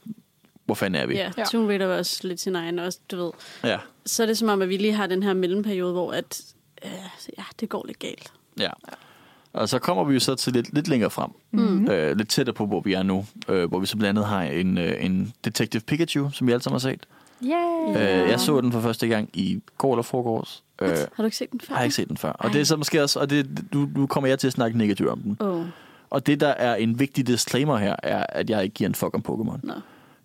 hvor 0.66 0.76
fanden 0.76 1.02
er 1.02 1.06
vi? 1.06 1.14
Ja, 1.16 1.32
Ja. 1.38 1.44
Tomb 1.44 1.68
Raider 1.68 1.86
var 1.86 1.98
også 1.98 2.28
lidt 2.28 2.40
sin 2.42 2.56
egen, 2.56 2.80
også, 2.80 3.00
du 3.12 3.16
ved. 3.24 3.32
ja. 3.64 3.78
Så 4.06 4.24
er 4.24 4.28
det 4.28 4.38
som 4.38 4.50
om, 4.50 4.62
at 4.62 4.70
vi 4.70 4.78
lige 4.78 4.94
har 4.94 5.08
den 5.08 5.24
her 5.24 5.34
mellemperiode, 5.34 5.92
hvor 5.94 6.12
at, 6.12 6.42
øh, 6.86 6.92
ja, 7.38 7.44
det 7.60 7.70
går 7.70 7.84
lidt 7.88 8.00
galt. 8.00 8.32
Ja. 8.60 8.70
Og 9.54 9.70
så 9.70 9.80
kommer 9.80 10.04
vi 10.04 10.14
jo 10.14 10.20
så 10.20 10.36
til 10.36 10.54
lidt, 10.54 10.74
lidt 10.74 10.88
længere 10.88 11.10
frem. 11.10 11.30
Mm. 11.52 11.88
Øh, 11.90 12.18
lidt 12.18 12.30
tættere 12.30 12.54
på, 12.54 12.66
hvor 12.66 12.82
vi 12.82 12.94
er 12.94 13.04
nu. 13.04 13.26
Øh, 13.50 13.70
hvor 13.70 13.80
vi 13.80 13.86
så 13.86 13.98
blandt 13.98 14.10
andet 14.20 14.30
har 14.30 14.42
en, 14.44 14.78
øh, 14.78 15.06
en 15.06 15.34
Detective 15.46 15.82
Pikachu, 15.82 16.30
som 16.34 16.48
vi 16.48 16.52
alle 16.52 16.64
sammen 16.64 16.76
har 16.76 16.80
set. 16.80 17.06
Yeah. 17.44 18.24
Øh, 18.24 18.30
jeg 18.30 18.40
så 18.40 18.62
den 18.62 18.72
for 18.72 18.82
første 18.82 19.08
gang 19.08 19.30
i 19.34 19.62
går 19.78 19.94
eller 19.94 20.04
forgårs. 20.04 20.64
Øh, 20.82 20.90
Har 20.90 20.96
du 21.18 21.24
ikke 21.24 21.38
set 21.38 21.52
den 21.52 21.60
før? 21.60 21.74
har 21.74 21.82
jeg 21.82 21.86
ikke 21.86 21.96
set 21.96 22.08
den 22.08 22.18
før. 22.18 22.32
Og 22.32 22.54
det 22.54 22.62
er 22.62 22.66
så 22.66 22.78
måske 22.78 23.04
også, 23.04 23.20
og 23.20 23.30
det, 23.30 23.66
nu, 23.74 23.90
nu 23.96 24.08
kommer 24.08 24.28
jeg 24.28 24.40
til 24.40 24.48
at 24.48 24.54
snakke 24.54 24.78
negativt 24.78 25.10
om 25.10 25.20
den. 25.22 25.38
Oh, 25.40 25.66
Og 26.10 26.26
det, 26.28 26.40
der 26.40 26.48
er 26.48 26.76
en 26.76 27.00
vigtig 27.00 27.28
disclaimer 27.28 27.78
her, 27.78 27.96
er, 28.04 28.26
at 28.30 28.50
jeg 28.50 28.64
ikke 28.64 28.74
giver 28.74 28.88
en 28.90 28.96
fuck 28.96 29.14
om 29.16 29.24
Pokémon. 29.30 29.60
nå. 29.64 29.74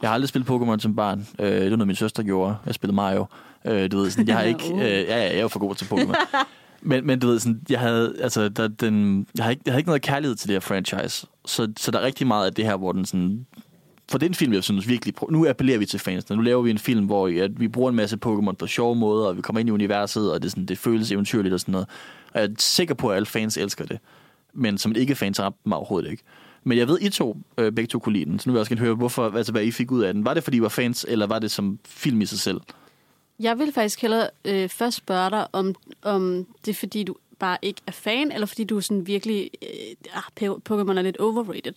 Jeg 0.03 0.11
har 0.11 0.15
aldrig 0.15 0.29
spillet 0.29 0.49
Pokémon 0.51 0.79
som 0.79 0.97
barn. 0.97 1.27
Øh, 1.39 1.53
det 1.53 1.71
var 1.71 1.77
noget, 1.77 1.87
min 1.87 1.97
søster 1.97 2.23
gjorde. 2.23 2.57
Jeg 2.67 2.75
spillede 2.75 2.97
Mario. 2.97 3.27
Øh, 3.65 3.91
du 3.91 3.99
ved, 3.99 4.11
sådan, 4.11 4.29
jeg 4.29 4.37
har 4.37 4.43
ikke... 4.55 4.75
Øh, 4.75 4.81
ja, 4.81 5.17
ja, 5.17 5.23
jeg 5.23 5.37
er 5.37 5.41
jo 5.41 5.49
for 5.49 5.59
god 5.59 5.75
til 5.75 5.85
Pokémon. 5.85 6.15
men, 6.83 7.07
men 7.07 7.19
du 7.19 7.27
ved, 7.27 7.39
sådan, 7.39 7.61
jeg 7.71 7.81
havde, 7.81 8.15
altså, 8.21 8.49
der, 8.49 8.69
den, 8.69 9.27
jeg, 9.37 9.45
har 9.45 9.51
ikke, 9.51 9.63
jeg 9.67 9.73
havde 9.73 9.81
ikke 9.81 9.89
noget 9.89 10.03
kærlighed 10.03 10.37
til 10.37 10.49
det 10.49 10.55
her 10.55 10.61
franchise. 10.61 11.27
Så, 11.47 11.73
så 11.77 11.91
der 11.91 11.99
er 11.99 12.03
rigtig 12.03 12.27
meget 12.27 12.47
af 12.47 12.55
det 12.55 12.65
her, 12.65 12.77
hvor 12.77 12.93
den 12.93 13.05
sådan... 13.05 13.47
For 14.11 14.19
den 14.19 14.35
film, 14.35 14.53
jeg 14.53 14.65
synes 14.65 14.89
virkelig... 14.89 15.15
Nu 15.31 15.49
appellerer 15.49 15.79
vi 15.79 15.87
til 15.87 16.01
fansene. 16.01 16.37
Nu 16.37 16.43
laver 16.43 16.63
vi 16.63 16.71
en 16.71 16.79
film, 16.79 17.07
hvor 17.07 17.45
at 17.45 17.61
vi 17.61 17.69
bruger 17.69 17.91
en 17.91 17.97
masse 17.97 18.19
Pokémon 18.27 18.53
på 18.53 18.67
sjove 18.67 18.97
måder, 18.97 19.27
og 19.27 19.37
vi 19.37 19.43
kommer 19.43 19.61
ind 19.61 19.69
i 19.69 19.73
universet, 19.73 20.33
og 20.33 20.43
det, 20.43 20.51
sådan, 20.51 20.67
det 20.67 20.79
føles 20.79 21.13
eventyrligt 21.13 21.55
og 21.55 21.61
sådan 21.61 21.73
noget. 21.73 21.89
Og 22.33 22.41
jeg 22.41 22.49
er 22.49 22.55
sikker 22.59 22.95
på, 22.95 23.09
at 23.09 23.17
alle 23.17 23.27
fans 23.27 23.57
elsker 23.57 23.85
det. 23.85 23.99
men 24.55 24.79
som 24.79 24.93
ikke 24.97 25.15
fan, 25.15 25.35
så 25.35 25.43
ramte 25.43 25.59
dem 25.65 25.73
overhovedet 25.73 26.11
ikke. 26.11 26.23
Men 26.65 26.79
jeg 26.79 26.89
ved, 26.89 26.99
I 27.01 27.09
to 27.09 27.37
øh, 27.59 27.73
begge 27.73 27.87
to 27.87 27.99
kunne 27.99 28.13
lide 28.13 28.25
den, 28.25 28.39
så 28.39 28.49
nu 28.49 28.53
vil 28.53 28.59
jeg 28.59 28.61
også 28.61 28.71
gerne 28.71 28.81
høre, 28.81 28.95
hvorfor, 28.95 29.31
altså, 29.37 29.53
hvad 29.53 29.63
I 29.63 29.71
fik 29.71 29.91
ud 29.91 30.03
af 30.03 30.15
den. 30.15 30.25
Var 30.25 30.35
det, 30.35 30.45
fordi 30.45 30.57
I 30.57 30.63
var 30.63 30.69
fans, 30.69 31.07
eller 31.09 31.27
var 31.27 31.39
det 31.39 31.51
som 31.51 31.79
film 31.87 32.21
i 32.21 32.27
sig 32.27 32.39
selv? 32.39 32.61
Jeg 33.41 33.59
vil 33.59 33.73
faktisk 33.73 34.01
hellere 34.01 34.29
øh, 34.45 34.69
først 34.69 34.97
spørge 34.97 35.31
dig, 35.31 35.47
om, 35.53 35.75
om 36.03 36.47
det 36.65 36.71
er, 36.71 36.75
fordi 36.75 37.05
du 37.05 37.17
bare 37.39 37.59
ikke 37.63 37.81
er 37.87 37.93
fan, 37.93 38.33
eller 38.33 38.47
fordi 38.47 38.65
du 38.65 38.77
er 38.77 38.81
sådan 38.81 39.07
virkelig... 39.07 39.51
Øh, 39.63 40.13
ah, 40.15 40.49
Pokémon 40.71 40.99
er 40.99 41.03
lidt 41.03 41.17
overrated. 41.17 41.73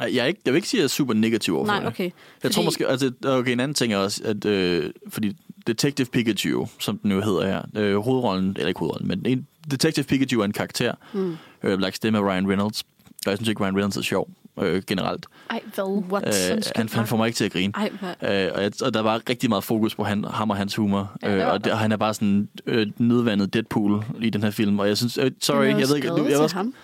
Jeg, 0.00 0.16
er 0.16 0.24
ikke, 0.24 0.40
jeg 0.44 0.52
vil 0.52 0.58
ikke 0.58 0.68
sige, 0.68 0.78
at 0.78 0.82
jeg 0.82 0.84
er 0.84 0.88
super 0.88 1.14
negativ 1.14 1.56
overfor 1.56 1.72
Nej, 1.72 1.80
det. 1.80 1.88
okay. 1.88 2.10
Jeg 2.42 2.50
tror 2.50 2.62
måske, 2.62 2.86
altså, 2.86 3.12
okay, 3.24 3.52
en 3.52 3.60
anden 3.60 3.74
ting 3.74 3.92
er 3.92 3.96
også, 3.96 4.22
at 4.24 4.44
øh, 4.44 4.90
fordi 5.08 5.36
Detective 5.66 6.06
Pikachu, 6.06 6.66
som 6.80 6.98
den 6.98 7.12
jo 7.12 7.20
hedder 7.20 7.46
her, 7.46 7.62
øh, 7.76 7.96
hovedrollen, 7.96 8.48
eller 8.56 8.68
ikke 8.68 8.78
hovedrollen, 8.78 9.08
men 9.08 9.26
en, 9.26 9.46
Detective 9.70 10.04
Pikachu 10.04 10.40
er 10.40 10.44
en 10.44 10.52
karakter, 10.52 10.94
mm. 11.12 11.36
øh, 11.62 11.80
lagt 11.80 11.96
stemme 11.96 12.18
af 12.18 12.22
Ryan 12.22 12.48
Reynolds, 12.48 12.84
og 13.26 13.30
jeg 13.30 13.38
synes 13.38 13.48
ikke, 13.48 13.64
Ryan 13.64 13.76
Reynolds 13.76 13.96
er 13.96 14.02
sjov 14.02 14.28
øh, 14.62 14.82
generelt. 14.86 15.26
Ej, 15.50 15.60
hvad? 15.74 15.84
What? 15.84 16.52
Øh, 16.52 16.62
han, 16.76 16.88
han 16.88 17.06
får 17.06 17.16
mig 17.16 17.26
ikke 17.26 17.36
til 17.36 17.44
at 17.44 17.52
grine. 17.52 17.72
Ej? 17.76 17.90
Øh, 18.02 18.52
og, 18.54 18.62
jeg, 18.62 18.72
og 18.82 18.94
der 18.94 19.00
var 19.00 19.20
rigtig 19.30 19.48
meget 19.48 19.64
fokus 19.64 19.94
på 19.94 20.04
han, 20.04 20.24
ham 20.24 20.50
og 20.50 20.56
hans 20.56 20.74
humor. 20.76 21.12
Ja, 21.22 21.36
øh, 21.36 21.52
og, 21.52 21.64
det, 21.64 21.72
og 21.72 21.78
han 21.78 21.92
er 21.92 21.96
bare 21.96 22.14
sådan 22.14 22.48
øh, 22.66 22.86
nedvandet 22.98 23.54
Deadpool 23.54 24.04
i 24.20 24.30
den 24.30 24.42
her 24.42 24.50
film. 24.50 24.78
Og 24.78 24.88
jeg 24.88 24.96
synes, 24.96 25.18
øh, 25.18 25.30
sorry, 25.40 25.64
jeg 25.64 25.76
ved 25.88 25.96
ikke... 25.96 26.08
skrevet 26.08 26.30
Jeg, 26.30 26.38
var, 26.38 26.52
ham. 26.54 26.74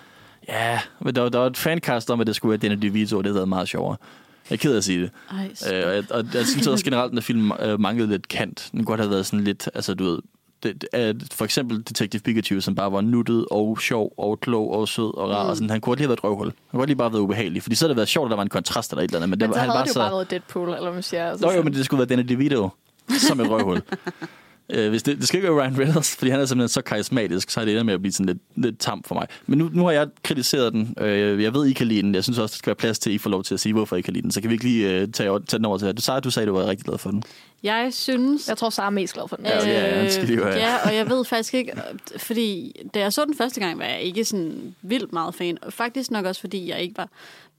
ja, 0.48 0.80
men 1.00 1.14
der, 1.14 1.28
der 1.28 1.38
var 1.38 1.46
et 1.46 1.56
fancast 1.56 2.10
om, 2.10 2.20
at 2.20 2.26
det 2.26 2.36
skulle 2.36 2.50
være 2.50 2.68
Danny 2.68 2.82
DeVito, 2.82 3.18
og 3.18 3.24
det 3.24 3.32
havde 3.32 3.46
meget 3.46 3.68
sjovere. 3.68 3.96
Jeg 4.50 4.56
er 4.56 4.58
ked 4.58 4.72
af 4.72 4.76
at 4.76 4.84
sige 4.84 5.02
det. 5.02 5.10
Ej, 5.30 5.50
Øh, 5.72 5.86
og, 5.86 5.94
jeg, 5.94 6.04
og 6.10 6.24
jeg 6.34 6.46
synes 6.46 6.66
også 6.66 6.84
generelt, 6.84 7.18
at 7.18 7.24
film 7.24 7.52
øh, 7.52 7.80
manglede 7.80 8.08
lidt 8.08 8.28
kant. 8.28 8.68
Den 8.72 8.78
kunne 8.78 8.86
godt 8.86 9.00
have 9.00 9.10
været 9.10 9.26
sådan 9.26 9.44
lidt, 9.44 9.68
altså 9.74 9.94
du 9.94 10.04
ved, 10.04 10.18
det, 10.62 10.84
er 10.92 11.12
for 11.32 11.44
eksempel 11.44 11.78
Detective 11.88 12.20
Pikachu, 12.22 12.60
som 12.60 12.74
bare 12.74 12.92
var 12.92 13.00
nuttet 13.00 13.46
og 13.50 13.80
sjov 13.80 14.12
og 14.18 14.40
klog 14.40 14.70
og 14.74 14.88
sød 14.88 15.18
og 15.18 15.30
rar. 15.30 15.42
Mm. 15.44 15.48
Og 15.50 15.56
sådan, 15.56 15.70
han 15.70 15.80
kunne 15.80 15.96
lige 15.96 16.02
have 16.02 16.08
været 16.08 16.18
et 16.18 16.24
røvhul. 16.24 16.46
Han 16.70 16.78
kunne 16.80 16.86
lige 16.86 16.96
bare 16.96 17.08
have 17.08 17.12
været 17.12 17.22
ubehagelig. 17.22 17.62
Fordi 17.62 17.76
så 17.76 17.84
havde 17.84 17.88
det 17.90 17.96
været 17.96 18.08
sjovt, 18.08 18.26
at 18.26 18.30
der 18.30 18.36
var 18.36 18.42
en 18.42 18.48
kontrast 18.48 18.90
eller 18.92 19.02
et 19.02 19.08
eller 19.08 19.18
andet. 19.18 19.28
Men, 19.30 19.38
Men 19.38 19.48
det, 19.48 19.54
så 19.54 19.60
han 19.60 19.68
havde 19.70 19.78
var 19.78 19.84
det 19.84 19.88
jo 19.88 19.92
så... 19.92 19.98
bare 20.00 20.12
været 20.12 20.30
Deadpool, 20.30 20.68
eller 20.68 20.80
hvad 20.82 20.92
man 20.92 21.02
siger. 21.02 21.30
Altså, 21.30 21.46
Nå 21.46 21.50
jo, 21.50 21.56
sådan- 21.56 21.64
men 21.64 21.74
det 21.74 21.84
skulle 21.84 21.98
være 21.98 22.06
Danny 22.16 22.28
DeVito 22.28 22.68
som 23.28 23.40
et 23.40 23.50
røvhul. 23.50 23.82
Øh, 24.74 24.90
hvis 24.90 25.02
det, 25.02 25.18
det 25.18 25.28
skal 25.28 25.38
ikke 25.38 25.54
være 25.54 25.64
Ryan 25.64 25.78
Reynolds, 25.78 26.16
fordi 26.16 26.30
han 26.30 26.40
er 26.40 26.44
simpelthen 26.46 26.68
så 26.68 26.82
karismatisk, 26.82 27.50
så 27.50 27.60
er 27.60 27.64
det 27.64 27.72
ender 27.72 27.82
med 27.84 27.94
at 27.94 28.00
blive 28.00 28.12
sådan 28.12 28.26
lidt, 28.26 28.38
lidt 28.56 28.78
tam 28.78 29.02
for 29.02 29.14
mig. 29.14 29.26
Men 29.46 29.58
nu, 29.58 29.70
nu 29.72 29.84
har 29.84 29.90
jeg 29.90 30.08
kritiseret 30.22 30.72
den. 30.72 30.94
Øh, 31.00 31.42
jeg 31.42 31.54
ved, 31.54 31.66
I 31.66 31.72
kan 31.72 31.86
lide 31.86 32.02
den. 32.02 32.14
Jeg 32.14 32.22
synes 32.24 32.38
også, 32.38 32.52
der 32.52 32.56
skal 32.56 32.66
være 32.70 32.74
plads 32.76 32.98
til, 32.98 33.10
at 33.10 33.14
I 33.14 33.18
får 33.18 33.30
lov 33.30 33.42
til 33.44 33.54
at 33.54 33.60
sige, 33.60 33.72
hvorfor 33.72 33.96
I 33.96 34.00
kan 34.00 34.12
lide 34.12 34.22
den. 34.22 34.30
Så 34.30 34.40
kan 34.40 34.50
vi 34.50 34.54
ikke 34.54 34.64
lige 34.64 34.90
øh, 35.00 35.08
tage, 35.08 35.40
tage 35.40 35.58
den 35.58 35.64
over 35.64 35.78
til 35.78 35.86
jer. 35.86 35.92
Du 35.92 36.02
sagde, 36.02 36.20
du 36.20 36.30
sagde, 36.30 36.46
du 36.46 36.52
var 36.52 36.66
rigtig 36.66 36.84
glad 36.86 36.98
for 36.98 37.10
den. 37.10 37.22
Jeg 37.62 37.94
synes... 37.94 38.48
Jeg 38.48 38.58
tror, 38.58 38.70
Sara 38.70 38.86
er 38.86 38.90
mest 38.90 39.14
glad 39.14 39.28
for 39.28 39.36
den. 39.36 39.46
Ja, 39.46 39.56
jo 40.36 40.44
have. 40.44 40.56
ja, 40.56 40.76
og 40.84 40.94
jeg 40.94 41.08
ved 41.08 41.24
faktisk 41.24 41.54
ikke, 41.54 41.72
øh, 41.72 42.18
fordi 42.18 42.76
da 42.94 43.00
jeg 43.00 43.12
så 43.12 43.24
den 43.24 43.34
første 43.36 43.60
gang, 43.60 43.78
var 43.78 43.84
jeg 43.84 44.00
ikke 44.00 44.24
sådan 44.24 44.74
vildt 44.82 45.12
meget 45.12 45.34
fan. 45.34 45.58
Og 45.62 45.72
faktisk 45.72 46.10
nok 46.10 46.24
også, 46.24 46.40
fordi 46.40 46.68
jeg 46.70 46.80
ikke 46.80 46.96
var 46.96 47.08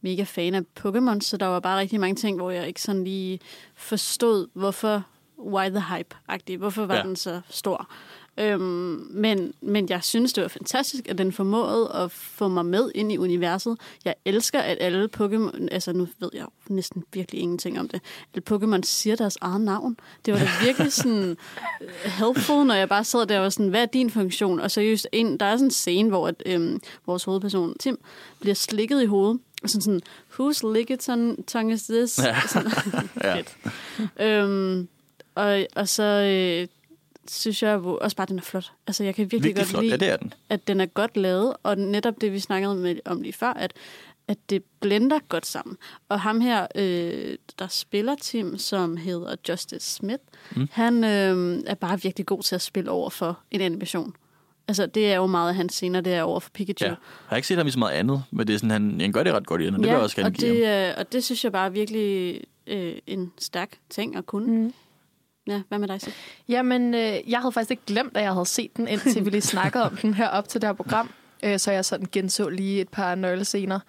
mega 0.02 0.24
fan 0.24 0.56
af 0.56 0.62
Pokémon, 0.80 1.20
så 1.20 1.38
der 1.38 1.46
var 1.46 1.60
bare 1.60 1.80
rigtig 1.80 2.00
mange 2.00 2.16
ting, 2.16 2.38
hvor 2.38 2.52
jeg 2.52 2.68
ikke 2.68 2.82
sådan 2.82 3.04
lige 3.04 3.40
forstod, 3.76 4.48
hvorfor 4.54 5.04
why 5.46 5.70
the 5.70 5.80
hype-agtig, 5.90 6.58
hvorfor 6.58 6.86
var 6.86 6.94
Ja. 6.94 7.00
ja. 7.02 7.08
den 7.08 7.16
så 7.16 7.42
stor. 7.50 7.90
Øhm, 8.38 9.08
men, 9.12 9.54
men 9.62 9.90
jeg 9.90 10.04
synes, 10.04 10.34
det 10.34 10.42
var 10.42 10.48
fantastisk, 10.48 11.10
at 11.10 11.18
den 11.18 11.32
formåede 11.32 11.92
at 11.94 12.12
få 12.12 12.48
mig 12.48 12.66
med 12.66 12.92
ind 12.96 13.12
i 13.12 13.18
universet. 13.18 13.78
Jeg 14.06 14.16
elsker, 14.26 14.60
at 14.60 14.78
alle 14.82 15.10
Pokémon, 15.18 15.68
altså 15.72 15.94
nu 15.94 16.08
ved 16.20 16.30
jeg 16.34 16.46
næsten 16.68 17.04
virkelig 17.14 17.42
ingenting 17.42 17.80
om 17.80 17.88
det, 17.88 18.02
at 18.34 18.52
Pokémon 18.52 18.82
siger 18.84 19.16
deres 19.16 19.38
eget 19.42 19.62
navn. 19.62 19.98
Det 20.26 20.34
var 20.34 20.40
da 20.40 20.48
virkelig 20.66 20.94
sådan 21.04 21.38
øh, 21.82 21.88
helpful, 22.06 22.66
når 22.66 22.74
jeg 22.74 22.90
bare 22.90 23.04
sad 23.04 23.26
der 23.26 23.38
og 23.38 23.44
var 23.44 23.50
sådan, 23.50 23.70
hvad 23.70 23.82
er 23.82 23.86
din 23.86 24.10
funktion? 24.10 24.60
Og 24.60 24.72
seriøst, 24.72 25.08
en, 25.12 25.38
der 25.38 25.46
er 25.46 25.56
sådan 25.56 25.68
en 25.68 25.72
scene, 25.72 26.10
hvor 26.10 26.28
at, 26.28 26.44
øhm, 26.46 26.82
vores 27.06 27.24
hovedperson, 27.24 27.78
Tim, 27.80 28.00
bliver 28.40 28.56
slikket 28.56 29.02
i 29.02 29.06
hovedet. 29.06 29.40
Og 29.64 29.70
sådan 29.70 29.82
sådan, 29.82 30.02
whose 30.40 30.74
ligaton 30.74 31.44
tongue 31.44 31.74
is 31.74 31.84
this? 31.84 32.20
Ja. 32.20 32.36
Sådan, 32.48 32.72
Ja. 34.20 34.40
Øhm, 34.44 34.88
og, 35.36 35.66
og 35.76 35.88
så 35.88 36.04
øh, 36.04 36.68
synes 37.32 37.64
jeg 37.64 37.78
også 37.80 38.16
bare, 38.18 38.24
at 38.26 38.30
den 38.30 38.38
er 38.38 38.42
flot. 38.44 38.72
Altså, 38.88 39.04
jeg 39.04 39.16
kan 39.16 39.22
virkelig, 39.24 39.44
Virkelig 39.44 39.56
godt 39.62 39.68
flot. 39.70 39.84
lide, 39.84 39.92
Ja, 39.94 39.98
det 39.98 40.10
er 40.10 40.18
den. 40.18 40.34
at 40.50 40.68
den 40.68 40.82
er 40.82 40.86
godt 40.86 41.18
lavet, 41.18 41.54
og 41.64 41.78
netop 41.78 42.22
det, 42.22 42.32
vi 42.34 42.40
snakkede 42.40 42.76
med, 42.76 42.96
om 43.06 43.22
lige 43.22 43.34
før, 43.34 43.54
at, 43.54 43.74
at 44.28 44.38
det 44.50 44.64
blender 44.80 45.20
godt 45.30 45.46
sammen. 45.46 45.78
Og 46.10 46.22
ham 46.22 46.42
her, 46.42 46.68
øh, 46.76 47.38
der 47.60 47.68
spiller 47.68 48.16
Tim, 48.22 48.58
som 48.58 48.98
hedder 48.98 49.36
Justice 49.50 49.90
Smith, 49.94 50.24
mm. 50.56 50.68
han 50.72 51.04
øh, 51.04 51.60
er 51.68 51.76
bare 51.76 52.02
virkelig 52.02 52.26
god 52.26 52.44
til 52.44 52.56
at 52.56 52.62
spille 52.62 52.92
over 52.92 53.10
for 53.10 53.40
en 53.52 53.62
animation. 53.62 54.16
Altså, 54.68 54.86
det 54.86 55.12
er 55.12 55.16
jo 55.16 55.26
meget 55.28 55.50
af 55.50 55.56
hans 55.56 55.74
scener, 55.74 56.02
det 56.02 56.14
er 56.14 56.24
over 56.24 56.40
for 56.40 56.50
Pikachu. 56.54 56.86
Ja. 56.86 56.90
Jeg 56.90 56.98
har 57.28 57.36
ikke 57.36 57.48
set 57.48 57.58
ham 57.58 57.68
i 57.68 57.72
så 57.72 57.80
meget 57.80 57.94
andet, 57.94 58.24
men 58.32 58.48
det 58.48 58.54
er 58.54 58.58
sådan, 58.58 58.72
han, 58.72 59.02
han 59.02 59.12
gør 59.12 59.24
det 59.24 59.34
ret 59.34 59.46
godt 59.48 59.62
i 59.62 59.66
den, 59.66 59.74
og 59.74 59.80
det 59.80 59.88
vil 59.88 59.94
jeg 59.94 60.04
også 60.04 60.16
gerne 60.16 60.28
og 60.30 60.34
give 60.34 60.66
ham. 60.66 60.76
det, 60.82 60.90
øh, 60.90 60.94
og 60.98 61.12
det 61.14 61.24
synes 61.24 61.44
jeg 61.44 61.52
bare 61.52 61.66
er 61.66 61.70
virkelig 61.70 62.42
øh, 62.68 62.96
en 63.08 63.32
stærk 63.40 63.78
ting 63.90 64.16
at 64.16 64.26
kunne. 64.26 64.58
Mm. 64.58 64.74
Ja, 65.48 65.62
hvad 65.70 65.80
med 65.80 65.88
dig, 65.88 66.02
Sif? 66.02 66.14
Jamen, 66.50 66.94
øh, 66.94 67.32
jeg 67.32 67.40
havde 67.40 67.52
faktisk 67.52 67.72
ikke 67.72 67.84
glemt, 67.88 68.18
at 68.18 68.24
jeg 68.24 68.32
havde 68.34 68.46
set 68.46 68.78
den, 68.78 68.88
indtil 68.88 69.26
vi 69.26 69.30
lige 69.30 69.42
snakkede 69.42 69.84
om 69.84 69.96
den 70.02 70.14
her 70.14 70.28
op 70.28 70.48
til 70.48 70.62
det 70.62 70.68
her 70.68 70.74
program. 70.74 71.10
Øh, 71.44 71.60
så 71.60 71.72
jeg 71.72 71.86
sådan 71.86 72.08
genså 72.12 72.50
lige 72.50 72.82
et 72.82 72.90
par 72.90 73.16
nøglescener. 73.16 73.80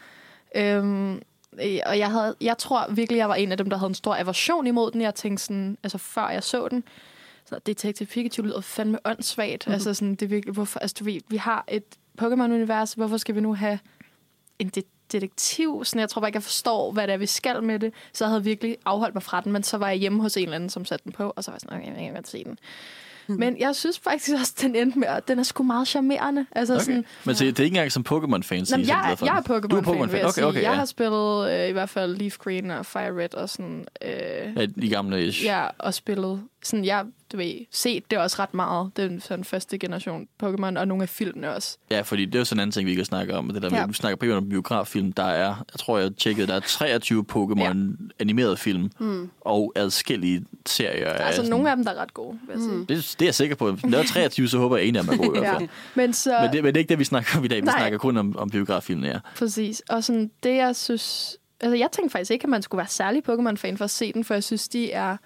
Øhm, 0.57 1.15
øh, 1.63 1.79
og 1.87 1.99
jeg, 1.99 2.11
havde, 2.11 2.35
jeg 2.41 2.59
tror 2.59 2.87
virkelig, 2.91 3.19
jeg 3.19 3.29
var 3.29 3.35
en 3.35 3.53
af 3.53 3.59
dem, 3.59 3.71
der 3.71 3.77
havde 3.77 3.89
en 3.91 3.95
stor 3.95 4.15
aversion 4.17 4.67
imod 4.67 4.91
den. 4.91 5.01
Jeg 5.01 5.15
tænkte 5.15 5.45
sådan, 5.45 5.79
altså 5.83 5.99
før 5.99 6.29
jeg 6.29 6.43
så 6.43 6.69
den, 6.69 6.85
så 7.47 7.59
Detective 7.67 8.07
Pikachu 8.07 8.43
lyder 8.43 8.61
fandme 8.61 8.99
åndssvagt. 9.05 9.67
Mm-hmm. 9.67 9.75
Altså 9.75 9.95
sådan, 9.95 10.15
det 10.15 10.23
er 10.23 10.27
virkelig, 10.27 10.55
hvorfor, 10.55 10.79
altså 10.81 10.97
du 10.99 11.05
ved, 11.05 11.21
vi 11.29 11.37
har 11.37 11.65
et 11.69 11.85
Pokémon-univers, 12.23 12.95
hvorfor 12.95 13.17
skal 13.17 13.35
vi 13.35 13.41
nu 13.41 13.55
have 13.55 13.79
en 14.59 14.69
de- 14.69 14.83
detektiv? 15.13 15.83
Sådan, 15.85 16.01
jeg 16.01 16.09
tror 16.09 16.21
bare 16.21 16.29
ikke, 16.29 16.37
jeg 16.37 16.43
forstår, 16.43 16.93
hvad 16.93 17.07
det 17.07 17.13
er, 17.13 17.17
vi 17.17 17.27
skal 17.27 17.63
med 17.63 17.79
det. 17.79 17.93
Så 18.13 18.25
jeg 18.25 18.31
havde 18.31 18.45
virkelig 18.45 18.77
afholdt 18.85 19.15
mig 19.15 19.23
fra 19.23 19.41
den, 19.41 19.53
men 19.53 19.63
så 19.63 19.77
var 19.79 19.89
jeg 19.89 19.97
hjemme 19.97 20.23
hos 20.23 20.37
en 20.37 20.43
eller 20.43 20.55
anden, 20.57 20.71
som 20.71 20.85
satte 20.85 21.05
den 21.05 21.13
på, 21.13 21.33
og 21.37 21.45
så 21.45 21.51
var 21.51 21.57
jeg 21.57 21.61
sådan, 21.61 21.77
okay, 21.79 21.97
jeg 22.03 22.05
vil 22.13 22.15
godt 22.15 22.29
se 22.29 22.45
den. 22.45 22.59
Men 23.29 23.59
jeg 23.59 23.77
synes 23.77 23.99
faktisk 23.99 24.31
også, 24.41 24.55
den 24.63 24.77
endte 24.77 24.99
med, 24.99 25.09
at 25.09 25.29
den 25.29 25.39
er 25.39 25.43
sgu 25.43 25.63
meget 25.63 25.89
charmerende. 25.89 26.47
Altså 26.53 26.75
Okay. 26.75 26.85
sådan, 26.85 27.05
Men 27.25 27.35
så, 27.35 27.45
det 27.45 27.59
er 27.61 27.65
ikke 27.65 27.75
engang 27.77 27.93
som 27.93 28.05
Pokémon-fan, 28.09 28.61
er 28.61 28.65
så 28.65 28.77
jeg, 28.79 28.87
jeg 29.23 29.37
er 29.37 29.41
Pokémon-fan, 29.41 30.11
jeg 30.17 30.25
Okay, 30.25 30.33
sige. 30.33 30.47
okay, 30.47 30.63
jeg 30.63 30.71
ja. 30.71 30.73
har 30.75 30.85
spillet 30.85 31.51
øh, 31.51 31.69
i 31.69 31.73
hvert 31.73 31.89
fald 31.89 32.17
Leaf 32.17 32.37
Green 32.39 32.71
og 32.71 32.87
Fire 32.87 33.23
Red 33.23 33.35
og 33.35 33.49
sådan... 33.49 33.85
Øh, 34.03 34.11
Ja, 34.57 34.67
de 34.67 34.89
gamle 34.89 35.27
ish. 35.27 35.45
ja, 35.45 35.67
og 35.79 35.95
spillet... 35.95 36.43
Sådan, 36.65 36.85
jeg 36.85 37.05
du 37.33 37.37
ved, 37.39 37.67
set 37.71 38.11
det 38.11 38.19
også 38.19 38.37
ret 38.39 38.55
meget, 38.55 38.91
den 38.97 39.21
sådan 39.21 39.45
første 39.45 39.79
generation 39.79 40.29
Pokémon, 40.43 40.79
og 40.79 40.89
nogle 40.89 41.03
af 41.03 41.09
filmene 41.09 41.55
også. 41.55 41.79
Ja, 41.91 42.01
fordi 42.01 42.25
det 42.25 42.35
er 42.35 42.39
jo 42.39 42.45
sådan 42.45 42.59
en 42.59 42.62
anden 42.62 42.73
ting, 42.73 42.87
vi 42.87 42.95
kan 42.95 43.05
snakke 43.05 43.35
om. 43.37 43.49
Det 43.49 43.62
der 43.62 43.71
med, 43.71 43.77
Ja. 43.77 43.81
ja. 43.81 43.87
Du 43.87 43.93
snakker 43.93 44.17
primært 44.17 44.37
om 44.37 44.49
biograffilm. 44.49 45.12
Der 45.12 45.25
er, 45.25 45.47
jeg 45.47 45.79
tror, 45.79 45.99
jeg 45.99 46.17
tjekkede, 46.17 46.47
der 46.47 46.55
er 46.55 46.61
23 46.61 47.25
Pokémon 47.33 47.62
ja. 47.62 47.73
animerede 48.19 48.57
film 48.57 48.91
mm. 49.01 49.31
og 49.41 49.73
adskillige 49.77 50.45
serier. 50.67 51.05
Der 51.05 51.11
er 51.11 51.25
altså 51.25 51.51
nogle 51.51 51.71
af 51.71 51.77
dem, 51.77 51.85
der 51.85 51.93
er 51.93 51.97
ret 51.97 52.15
gode, 52.15 52.39
vil 52.47 52.53
jeg 52.55 52.62
sige. 52.62 52.79
det, 52.79 52.89
det 52.89 53.23
er 53.23 53.27
jeg 53.27 53.35
sikker 53.35 53.57
på. 53.57 53.73
Hvis 53.73 53.93
der 53.93 53.99
er 53.99 54.05
23, 54.05 54.49
så 54.49 54.59
håber 54.59 54.77
jeg, 54.77 54.83
at 54.83 54.89
en 54.89 54.97
af 54.97 55.05
dem 55.05 55.12
er 55.12 55.17
god 55.17 55.37
i 55.37 55.39
hvert 55.39 55.53
fald. 55.53 55.62
Ja. 55.62 55.67
Men 55.95 56.12
så... 56.12 56.39
Men, 56.43 56.53
det, 56.53 56.65
men 56.65 56.75
det 56.75 56.77
er 56.77 56.81
ikke 56.81 56.89
det, 56.89 56.99
vi 56.99 57.05
snakker 57.05 57.39
om 57.39 57.45
i 57.45 57.49
dag. 57.49 57.57
Vi 57.57 57.67
Nej. 57.67 57.79
snakker 57.79 57.99
kun 57.99 58.17
om, 58.17 58.37
om 58.37 58.51
biograffilmen, 58.51 59.05
ja. 59.05 59.19
Præcis. 59.37 59.83
Og 59.89 60.05
sådan, 60.05 60.31
det 60.43 60.57
jeg 60.57 60.77
synes... 60.77 61.37
Altså, 61.61 61.77
jeg 61.77 61.89
tænkte 61.93 62.12
faktisk 62.12 62.31
ikke, 62.31 62.45
at 62.45 62.49
man 62.51 62.62
skulle 62.62 62.79
være 62.79 62.89
særlig 62.89 63.23
Pokémon-fan 63.29 63.77
for 63.77 63.85
at 63.85 63.91
se 63.91 64.12
den, 64.12 64.25
for 64.25 64.35
jeg 64.35 64.45
synes, 64.45 64.69
de 64.69 64.93
er 64.93 65.17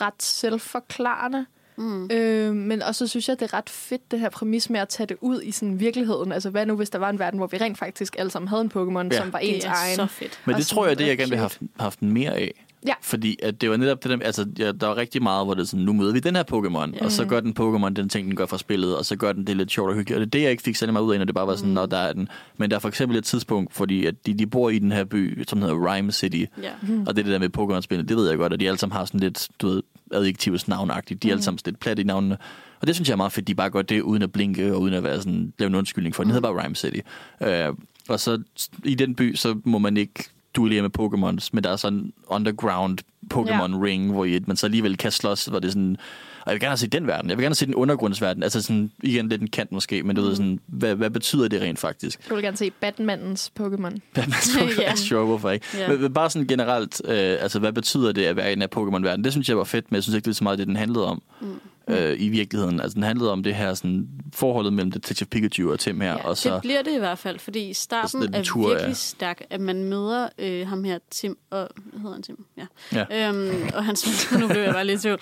ret 0.00 0.22
selvforklarende. 0.22 1.46
Mm. 1.76 2.10
Øh, 2.12 2.54
men 2.54 2.82
også 2.82 2.98
så 2.98 3.10
synes 3.10 3.28
jeg, 3.28 3.40
det 3.40 3.52
er 3.52 3.54
ret 3.58 3.70
fedt, 3.70 4.10
det 4.10 4.20
her 4.20 4.28
præmis 4.28 4.70
med 4.70 4.80
at 4.80 4.88
tage 4.88 5.06
det 5.06 5.16
ud 5.20 5.42
i 5.42 5.50
sådan 5.50 5.80
virkeligheden. 5.80 6.32
Altså, 6.32 6.50
hvad 6.50 6.66
nu, 6.66 6.76
hvis 6.76 6.90
der 6.90 6.98
var 6.98 7.10
en 7.10 7.18
verden, 7.18 7.38
hvor 7.38 7.46
vi 7.46 7.56
rent 7.56 7.78
faktisk 7.78 8.16
alle 8.18 8.30
sammen 8.30 8.48
havde 8.48 8.62
en 8.62 8.70
Pokémon, 8.74 9.08
Ja. 9.14 9.18
som 9.20 9.32
var 9.32 9.38
ens 9.38 9.64
Det 9.64 9.70
er 9.70 9.74
egen? 9.74 9.96
så 9.96 10.06
fedt. 10.06 10.40
Men 10.44 10.56
det 10.56 10.66
tror 10.66 10.86
jeg, 10.86 10.98
det 10.98 11.06
jeg 11.06 11.18
gerne 11.18 11.30
vil 11.30 11.38
have 11.38 11.42
haft, 11.42 11.60
haft 11.80 12.02
mere 12.02 12.34
af. 12.36 12.63
Ja. 12.86 12.92
Fordi 13.02 13.38
at 13.42 13.60
det 13.60 13.70
var 13.70 13.76
netop 13.76 14.02
det 14.04 14.10
der, 14.10 14.18
altså 14.26 14.46
ja, 14.58 14.72
der 14.72 14.86
var 14.86 14.96
rigtig 14.96 15.22
meget, 15.22 15.46
hvor 15.46 15.54
det 15.54 15.60
er 15.62 15.66
sådan, 15.66 15.84
nu 15.84 15.92
møder 15.92 16.12
vi 16.12 16.20
den 16.20 16.36
her 16.36 16.42
Pokémon, 16.52 16.96
ja. 16.96 17.04
og 17.04 17.12
så 17.12 17.24
gør 17.24 17.40
den 17.40 17.54
Pokémon 17.60 17.88
den 17.88 18.08
ting, 18.08 18.26
den 18.26 18.36
gør 18.36 18.46
fra 18.46 18.58
spillet, 18.58 18.96
og 18.96 19.04
så 19.04 19.16
gør 19.16 19.32
den 19.32 19.46
det 19.46 19.56
lidt 19.56 19.70
sjovt 19.70 19.90
og 19.90 19.96
hyggeligt. 19.96 20.16
Og 20.16 20.20
det 20.20 20.26
er 20.26 20.30
det, 20.30 20.42
jeg 20.42 20.50
ikke 20.50 20.62
fik 20.62 20.76
særlig 20.76 20.92
meget 20.92 21.04
ud 21.04 21.12
af, 21.12 21.18
når 21.18 21.24
det 21.24 21.34
bare 21.34 21.46
var 21.46 21.56
sådan, 21.56 21.68
mm. 21.68 21.74
når 21.74 21.86
der 21.86 21.96
er 21.96 22.12
den. 22.12 22.28
Men 22.56 22.70
der 22.70 22.76
er 22.76 22.80
for 22.80 22.88
eksempel 22.88 23.18
et 23.18 23.24
tidspunkt, 23.24 23.74
fordi 23.74 24.06
at 24.06 24.26
de, 24.26 24.34
de 24.34 24.46
bor 24.46 24.70
i 24.70 24.78
den 24.78 24.92
her 24.92 25.04
by, 25.04 25.44
som 25.48 25.62
hedder 25.62 25.94
Rhyme 25.94 26.12
City, 26.12 26.44
Ja. 26.62 26.70
og 27.06 27.16
det 27.16 27.22
er 27.22 27.24
det 27.24 27.26
der 27.26 27.38
med 27.38 27.58
Pokémon-spillet, 27.58 28.08
det 28.08 28.16
ved 28.16 28.28
jeg 28.28 28.38
godt, 28.38 28.52
og 28.52 28.60
de 28.60 28.66
alle 28.68 28.78
sammen 28.78 28.96
har 28.96 29.04
sådan 29.04 29.20
lidt, 29.20 29.48
du 29.60 29.68
ved, 29.68 29.82
adjektivs 30.12 30.68
navnagtigt. 30.68 31.22
De 31.22 31.28
er 31.28 31.32
alle 31.32 31.42
sammen 31.42 31.58
sådan 31.58 31.70
lidt 31.70 31.80
plat 31.80 31.98
i 31.98 32.02
navnene. 32.02 32.36
Og 32.80 32.86
det 32.86 32.94
synes 32.94 33.08
jeg 33.08 33.14
er 33.14 33.16
meget 33.16 33.32
fedt, 33.32 33.48
de 33.48 33.54
bare 33.54 33.70
gør 33.70 33.82
det 33.82 34.00
uden 34.00 34.22
at 34.22 34.32
blinke 34.32 34.74
og 34.74 34.80
uden 34.80 34.94
at 34.94 35.02
være 35.02 35.18
sådan, 35.18 35.52
lave 35.58 35.66
en 35.66 35.74
undskyldning 35.74 36.14
for. 36.14 36.22
Den 36.22 36.32
hedder 36.32 36.52
bare 36.52 36.64
Rhyme 36.64 36.74
City. 36.76 36.98
Øh, 37.42 37.68
og 38.08 38.20
så 38.20 38.42
i 38.84 38.94
den 38.94 39.14
by, 39.14 39.34
så 39.34 39.60
må 39.64 39.78
man 39.78 39.96
ikke 39.96 40.24
duellere 40.56 40.82
med 40.82 40.90
Pokémons, 40.98 41.48
men 41.52 41.64
der 41.64 41.70
er 41.70 41.76
sådan 41.76 41.98
en 41.98 42.12
underground 42.26 42.98
Pokémon 43.34 43.76
ja. 43.76 43.84
ring, 43.84 44.12
hvor 44.12 44.24
I, 44.24 44.40
man 44.46 44.56
så 44.56 44.66
alligevel 44.66 44.96
kan 44.96 45.12
slås, 45.12 45.44
hvor 45.44 45.58
det 45.58 45.68
er 45.68 45.72
sådan... 45.72 45.96
Og 46.40 46.50
jeg 46.50 46.54
vil 46.54 46.60
gerne 46.60 46.76
se 46.76 46.86
den 46.86 47.06
verden. 47.06 47.30
Jeg 47.30 47.38
vil 47.38 47.44
gerne 47.44 47.54
se 47.54 47.66
den 47.66 47.74
undergrundsverden. 47.74 48.42
Altså 48.42 48.62
sådan, 48.62 48.90
igen 49.02 49.28
lidt 49.28 49.42
en 49.42 49.48
kant 49.48 49.72
måske, 49.72 50.02
men 50.02 50.16
du 50.16 50.22
ved 50.22 50.36
sådan, 50.36 50.60
hvad, 50.66 50.94
hvad 50.94 51.10
betyder 51.10 51.48
det 51.48 51.62
rent 51.62 51.78
faktisk? 51.78 52.28
Du 52.28 52.34
vil 52.34 52.44
gerne 52.44 52.56
se 52.56 52.70
Batmans 52.70 53.52
Pokémon. 53.60 53.98
Batman 54.14 54.68
Ja. 54.78 54.82
ja. 54.82 54.94
sure, 54.94 55.24
hvorfor 55.24 55.50
ikke? 55.50 55.66
Ja. 55.78 55.88
Men, 55.88 56.00
men 56.02 56.12
bare 56.12 56.30
sådan 56.30 56.46
generelt, 56.46 57.02
øh, 57.04 57.36
altså 57.40 57.58
hvad 57.58 57.72
betyder 57.72 58.12
det 58.12 58.24
at 58.24 58.36
være 58.36 58.52
i 58.52 58.54
den 58.54 58.62
her 58.62 58.68
Pokémon-verden? 58.76 59.24
Det 59.24 59.32
synes 59.32 59.48
jeg 59.48 59.58
var 59.58 59.64
fedt, 59.64 59.90
men 59.90 59.94
jeg 59.94 60.02
synes 60.02 60.16
ikke, 60.16 60.24
det 60.24 60.30
er 60.30 60.34
så 60.34 60.44
meget 60.44 60.58
det, 60.58 60.66
den 60.66 60.76
handlede 60.76 61.06
om. 61.06 61.22
Mm. 61.40 61.60
Øh, 61.88 62.16
i 62.20 62.28
virkeligheden. 62.28 62.80
Altså, 62.80 62.94
den 62.94 63.02
handlede 63.02 63.32
om 63.32 63.42
det 63.42 63.54
her 63.54 63.74
sådan, 63.74 64.08
forholdet 64.32 64.72
mellem 64.72 64.92
Detective 64.92 65.26
Pikachu 65.26 65.72
og 65.72 65.80
Tim 65.80 66.00
her. 66.00 66.10
Ja, 66.10 66.28
og 66.28 66.36
så, 66.36 66.52
det 66.52 66.60
bliver 66.60 66.82
det 66.82 66.94
i 66.94 66.98
hvert 66.98 67.18
fald, 67.18 67.38
fordi 67.38 67.72
starten 67.72 68.22
en 68.22 68.34
er 68.34 68.42
tur, 68.42 68.68
virkelig 68.68 68.88
ja. 68.88 68.94
stærk, 68.94 69.42
at 69.50 69.60
man 69.60 69.84
møder 69.84 70.28
øh, 70.38 70.68
ham 70.68 70.84
her, 70.84 70.98
Tim, 71.10 71.38
og 71.50 71.68
hvad 71.74 72.00
hedder 72.00 72.14
han 72.14 72.22
Tim? 72.22 72.44
Ja. 72.56 72.66
Ja. 73.10 73.28
Øhm, 73.28 73.70
og 73.74 73.84
hans 73.84 74.06
ven, 74.32 74.40
nu 74.40 74.48
blev 74.48 74.62
jeg 74.62 74.74
bare 74.74 74.84
lidt 74.84 75.00
i 75.00 75.02
tvivl, 75.02 75.20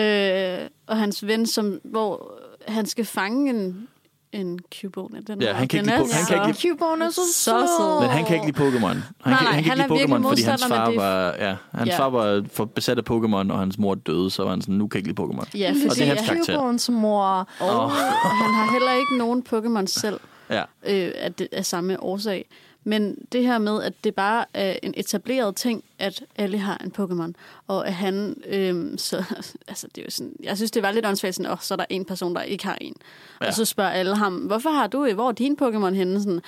øh, 0.00 0.68
og 0.86 0.96
hans 0.96 1.26
ven, 1.26 1.46
som, 1.46 1.80
hvor 1.84 2.40
han 2.68 2.86
skal 2.86 3.04
fange 3.04 3.50
en, 3.50 3.88
en 4.32 4.58
Cubone. 4.80 5.20
Den 5.26 5.40
Ja, 5.42 5.46
her. 5.46 5.54
han 5.54 5.68
kan 5.68 5.84
den 5.84 5.92
ikke 5.92 6.02
lide- 6.04 6.14
han 6.14 6.26
kan 6.26 6.48
ikke 6.48 6.62
lide- 6.62 6.76
Cubone 6.78 7.04
er 7.04 7.10
så, 7.10 7.20
Så 7.34 7.50
sød. 7.50 8.00
Men 8.00 8.10
han 8.10 8.24
kan 8.24 8.34
ikke 8.34 8.46
lide 8.46 8.58
Pokémon. 8.68 8.86
Han, 8.86 9.02
Nej, 9.26 9.38
kan, 9.38 9.46
han 9.46 9.64
kan 9.64 9.72
ikke 9.80 9.94
lide 9.94 10.04
Pokémon, 10.14 10.28
fordi 10.28 10.42
hans 10.42 10.64
far 10.64 10.86
det- 10.88 10.96
var, 10.96 11.34
ja, 11.38 11.56
hans 11.74 11.88
Ja. 11.90 11.98
far 11.98 12.08
var 12.10 12.44
for 12.52 12.64
besat 12.64 12.98
af 12.98 13.02
Pokémon, 13.10 13.52
og 13.52 13.58
hans 13.58 13.78
mor 13.78 13.94
døde, 13.94 14.30
så 14.30 14.42
var 14.42 14.50
han 14.50 14.60
sådan, 14.60 14.74
nu 14.74 14.86
kan 14.88 14.98
jeg 15.00 15.08
ikke 15.08 15.22
lide 15.22 15.22
Pokémon. 15.32 15.58
Ja, 15.58 15.70
Og 15.70 15.76
fordi 15.76 16.00
det 16.00 16.02
er 16.02 16.06
hans 16.14 16.20
han, 16.20 16.28
karakter. 16.36 16.54
Cubones 16.56 16.88
mor. 16.90 17.48
og 17.60 17.90
han 17.90 18.54
har 18.54 18.72
heller 18.72 18.92
ikke 18.92 19.16
nogen 19.18 19.44
Pokémon 19.52 19.86
selv. 19.86 20.20
Ja. 20.50 20.62
øh, 20.86 21.12
af, 21.16 21.34
det, 21.34 21.48
af 21.52 21.66
samme 21.66 22.02
årsag. 22.02 22.48
Men 22.88 23.16
det 23.32 23.42
her 23.42 23.58
med, 23.58 23.82
at 23.82 23.92
det 24.04 24.14
bare 24.14 24.44
er 24.54 24.76
en 24.82 24.94
etableret 24.96 25.56
ting, 25.56 25.84
at 25.98 26.24
alle 26.36 26.58
har 26.58 26.78
en 26.84 26.92
Pokémon, 26.98 27.32
og 27.66 27.86
at 27.86 27.94
han, 27.94 28.36
øh, 28.46 28.98
så, 28.98 29.16
altså 29.68 29.86
det 29.94 29.98
er 29.98 30.04
jo 30.04 30.10
sådan, 30.10 30.32
jeg 30.42 30.56
synes, 30.56 30.70
det 30.70 30.82
var 30.82 30.90
lidt 30.90 31.06
åndssvagt, 31.06 31.34
sådan, 31.34 31.52
oh, 31.52 31.58
så 31.60 31.74
er 31.74 31.76
der 31.76 31.84
en 31.90 32.04
person, 32.04 32.34
der 32.34 32.42
ikke 32.42 32.64
har 32.64 32.78
en. 32.80 32.94
Ja. 33.40 33.44
Ja. 33.44 33.48
Og 33.48 33.54
så 33.54 33.64
spørger 33.64 33.90
alle 33.90 34.16
ham, 34.16 34.34
hvorfor 34.34 34.70
har 34.70 34.86
du, 34.86 35.12
hvor 35.14 35.28
er 35.28 35.32
din 35.32 35.56
Pokémon 35.62 35.94
henne? 35.94 36.20
Sådan, 36.20 36.40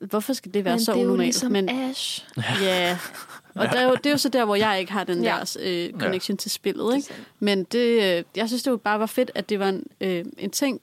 hvorfor 0.00 0.32
skal 0.32 0.54
det 0.54 0.64
være 0.64 0.74
Men 0.74 0.84
så 0.84 0.92
det 0.92 0.98
er 0.98 1.02
jo 1.02 1.06
unormalt? 1.08 1.26
ligesom 1.26 1.52
Men 1.52 1.68
Ash. 1.68 2.26
ja, 2.62 2.98
og 3.54 3.66
der 3.66 3.78
er 3.80 3.84
jo, 3.84 3.94
det 3.94 4.06
er 4.06 4.10
jo 4.10 4.16
så 4.18 4.28
der, 4.28 4.44
hvor 4.44 4.54
jeg 4.54 4.80
ikke 4.80 4.92
har 4.92 5.04
den 5.04 5.22
Ja. 5.24 5.36
der 5.40 5.56
øh, 5.60 6.00
connection 6.00 6.36
til 6.36 6.50
spillet. 6.50 6.96
Ikke? 6.96 7.08
Men 7.38 7.64
det, 7.64 8.18
øh, 8.18 8.24
jeg 8.36 8.48
synes, 8.48 8.62
det 8.62 8.70
jo 8.70 8.76
bare 8.76 9.00
var 9.00 9.06
fedt, 9.06 9.30
at 9.34 9.48
det 9.48 9.58
var 9.58 9.68
en, 9.68 9.86
øh, 10.00 10.24
en 10.38 10.50
ting 10.50 10.80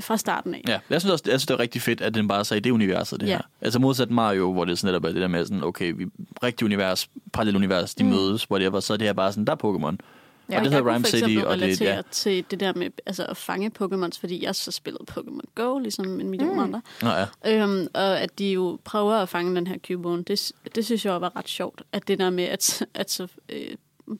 fra 0.00 0.16
starten 0.16 0.54
af. 0.54 0.62
Ja, 0.68 0.78
jeg 0.90 1.00
synes 1.00 1.12
også, 1.12 1.24
jeg 1.26 1.40
synes, 1.40 1.46
det 1.46 1.54
er 1.54 1.58
rigtig 1.60 1.82
fedt, 1.82 2.00
at 2.00 2.14
den 2.14 2.28
bare 2.28 2.44
så 2.44 2.54
i 2.54 2.60
det 2.60 2.70
universet, 2.70 3.20
det 3.20 3.26
Ja. 3.26 3.32
her. 3.32 3.42
Altså 3.60 3.78
modsat 3.78 4.10
Mario, 4.10 4.52
hvor 4.52 4.64
det 4.64 4.78
sådan 4.78 4.88
netop 4.88 5.04
er 5.04 5.08
det 5.08 5.22
der 5.22 5.28
med 5.28 5.44
sådan, 5.44 5.64
okay, 5.64 5.92
vi 5.96 6.06
rigtig 6.42 6.64
univers, 6.64 7.08
parallel 7.32 7.56
univers, 7.56 7.94
de 7.94 8.04
mm. 8.04 8.10
mødes, 8.10 8.50
whatever, 8.50 8.80
så 8.80 8.92
er 8.92 8.96
det 8.96 9.06
her 9.06 9.12
bare 9.12 9.32
sådan, 9.32 9.44
der 9.44 9.52
er 9.52 9.56
Pokémon. 9.56 9.96
Ja, 10.50 10.58
og 10.58 10.64
det 10.64 10.72
hedder 10.72 10.94
Rhyme 10.94 11.04
City, 11.04 11.36
og 11.46 11.58
det, 11.58 11.80
ja. 11.80 12.02
til 12.10 12.44
det 12.50 12.60
der 12.60 12.72
med 12.76 12.90
altså, 13.06 13.24
at 13.24 13.36
fange 13.36 13.70
Pokémons, 13.82 14.20
fordi 14.20 14.44
jeg 14.44 14.54
så 14.54 14.70
spillede 14.70 15.04
Pokémon 15.10 15.40
Go, 15.54 15.78
ligesom 15.78 16.20
en 16.20 16.28
million 16.28 16.54
mm. 16.54 16.58
andre. 16.62 16.82
Nå, 17.02 17.08
ja. 17.08 17.26
Øhm, 17.46 17.86
og 17.94 18.20
at 18.20 18.38
de 18.38 18.52
jo 18.52 18.78
prøver 18.84 19.14
at 19.14 19.28
fange 19.28 19.56
den 19.56 19.66
her 19.66 19.78
Cubone, 19.86 20.22
det, 20.22 20.52
det 20.74 20.84
synes 20.84 21.04
jeg 21.04 21.20
var 21.20 21.36
ret 21.36 21.48
sjovt. 21.48 21.82
At 21.92 22.08
det 22.08 22.18
der 22.18 22.30
med, 22.30 22.44
at, 22.44 22.86
at 22.94 23.10
så 23.10 23.26
øh, 23.48 23.68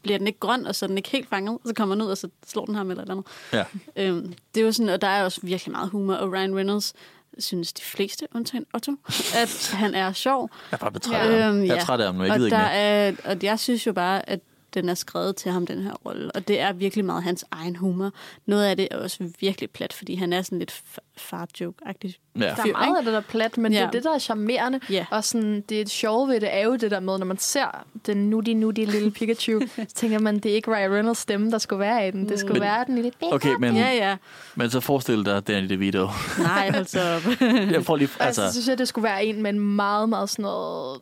bliver 0.03 0.19
den 0.19 0.27
ikke 0.27 0.39
grøn, 0.41 0.67
og 0.67 0.75
så 0.75 0.87
er 0.87 0.89
den 0.89 0.97
ikke 0.97 1.09
helt 1.11 1.29
fanget, 1.29 1.55
og 1.55 1.61
så 1.65 1.75
kommer 1.75 1.95
den 1.95 2.03
ud, 2.05 2.11
og 2.11 2.19
så 2.19 2.29
slår 2.47 2.65
den 2.65 2.75
ham 2.75 2.91
eller 2.91 3.03
et 3.03 3.11
eller 3.11 3.23
andet. 3.53 3.67
ja. 3.97 4.05
Øhm, 4.09 4.35
det 4.55 4.61
er 4.61 4.65
jo 4.65 4.73
sådan, 4.73 4.89
og 4.89 5.01
der 5.01 5.09
er 5.09 5.25
også 5.25 5.41
virkelig 5.43 5.73
meget 5.73 5.91
humor, 5.91 6.15
og 6.15 6.33
Ryan 6.33 6.57
Reynolds 6.57 6.95
synes 7.39 7.73
de 7.73 7.83
fleste, 7.83 8.27
undtagen 8.35 8.67
Otto, 8.75 8.93
at 9.35 9.71
han 9.75 9.95
er 9.95 10.13
sjov. 10.13 10.51
Jeg 10.71 10.77
er 10.77 10.81
bare 10.81 10.93
betræt 10.93 11.31
af 11.31 11.43
ham. 11.43 11.65
Jeg 11.65 11.77
er 11.77 11.81
træt 11.81 12.01
af 12.01 12.07
ham 12.07 12.15
nu, 12.15 12.23
jeg 12.23 12.33
og 12.33 12.37
gider 12.37 12.47
ikke 12.47 12.57
mere. 12.57 12.73
er, 12.75 13.13
Og 13.25 13.37
jeg 13.43 13.59
synes 13.59 13.87
jo 13.87 13.93
bare, 13.93 14.29
at 14.29 14.41
den 14.75 14.89
er 14.89 14.95
skrevet 14.95 15.37
til 15.37 15.53
ham, 15.53 15.67
den 15.67 15.83
her 15.83 15.93
rolle. 15.93 16.31
Og 16.33 16.49
det 16.49 16.61
er 16.61 16.73
virkelig 16.73 17.05
meget 17.05 17.23
hans 17.23 17.45
egen 17.51 17.77
humor. 17.77 18.11
Noget 18.47 18.65
af 18.65 18.77
det 18.77 18.89
er 18.91 18.99
også 18.99 19.31
virkelig 19.41 19.71
plat, 19.71 19.93
fordi 19.93 20.15
han 20.15 20.33
er 20.33 20.43
sådan 20.43 20.59
lidt 20.59 20.71
fa- 20.71 21.15
far-joke-agtig 21.17 22.15
Ja. 22.37 22.41
Der 22.41 22.51
er 22.51 22.73
meget 22.73 22.97
af 22.97 23.05
det, 23.05 23.13
der 23.13 23.19
er 23.19 23.23
plat, 23.29 23.59
men 23.59 23.73
ja. 23.73 23.79
det 23.79 23.87
er 23.87 23.91
det, 23.91 24.05
der 24.05 24.15
er 24.15 24.19
charmerende. 24.19 24.81
Ja. 24.91 25.07
Og 25.11 25.25
sådan, 25.25 25.61
det 25.69 25.77
er 25.77 25.81
et 25.83 25.91
sjove 25.91 26.29
ved 26.29 26.41
det, 26.41 26.55
er 26.55 26.61
jo 26.65 26.77
det 26.77 26.91
der 26.91 27.01
med, 27.01 27.19
når 27.19 27.27
man 27.27 27.39
ser 27.39 27.85
den 28.07 28.31
nutty 28.31 28.51
nutty 28.51 28.81
lille 28.81 29.11
Pikachu, 29.11 29.61
så 29.89 29.95
tænker 29.95 30.19
man, 30.19 30.39
det 30.39 30.51
er 30.51 30.55
ikke 30.55 30.71
Ryan 30.71 30.93
Reynolds 30.93 31.19
stemme, 31.19 31.51
der 31.51 31.59
skulle 31.59 31.81
være 31.81 32.09
i 32.09 32.11
den. 32.11 32.29
Det 32.29 32.39
skulle 32.39 32.53
Men- 32.53 32.63
være 32.63 32.85
den 32.85 32.95
lille 32.95 33.11
Pikachu. 33.11 33.35
Okay, 33.35 33.55
men, 33.59 33.77
Ja, 33.77 33.93
ja. 33.95 34.17
men 34.55 34.71
så 34.71 34.81
forestil 34.81 35.25
dig 35.25 35.47
Danny 35.49 35.69
DeVito. 35.69 36.09
Nej, 36.39 36.71
hold 36.71 36.87
så 36.87 37.01
op. 37.17 37.23
jeg 37.75 37.85
får 37.85 37.97
lige, 37.97 38.09
Altså, 38.21 38.43
altså, 38.43 38.47
så 38.47 38.53
synes 38.53 38.69
jeg, 38.69 38.79
det 38.79 38.89
skulle 38.89 39.03
være 39.03 39.25
en 39.25 39.43
med 39.43 39.51
en 39.51 39.61
meget, 39.61 40.09
meget 40.09 40.31
sådan 40.31 40.43
noget 40.43 41.01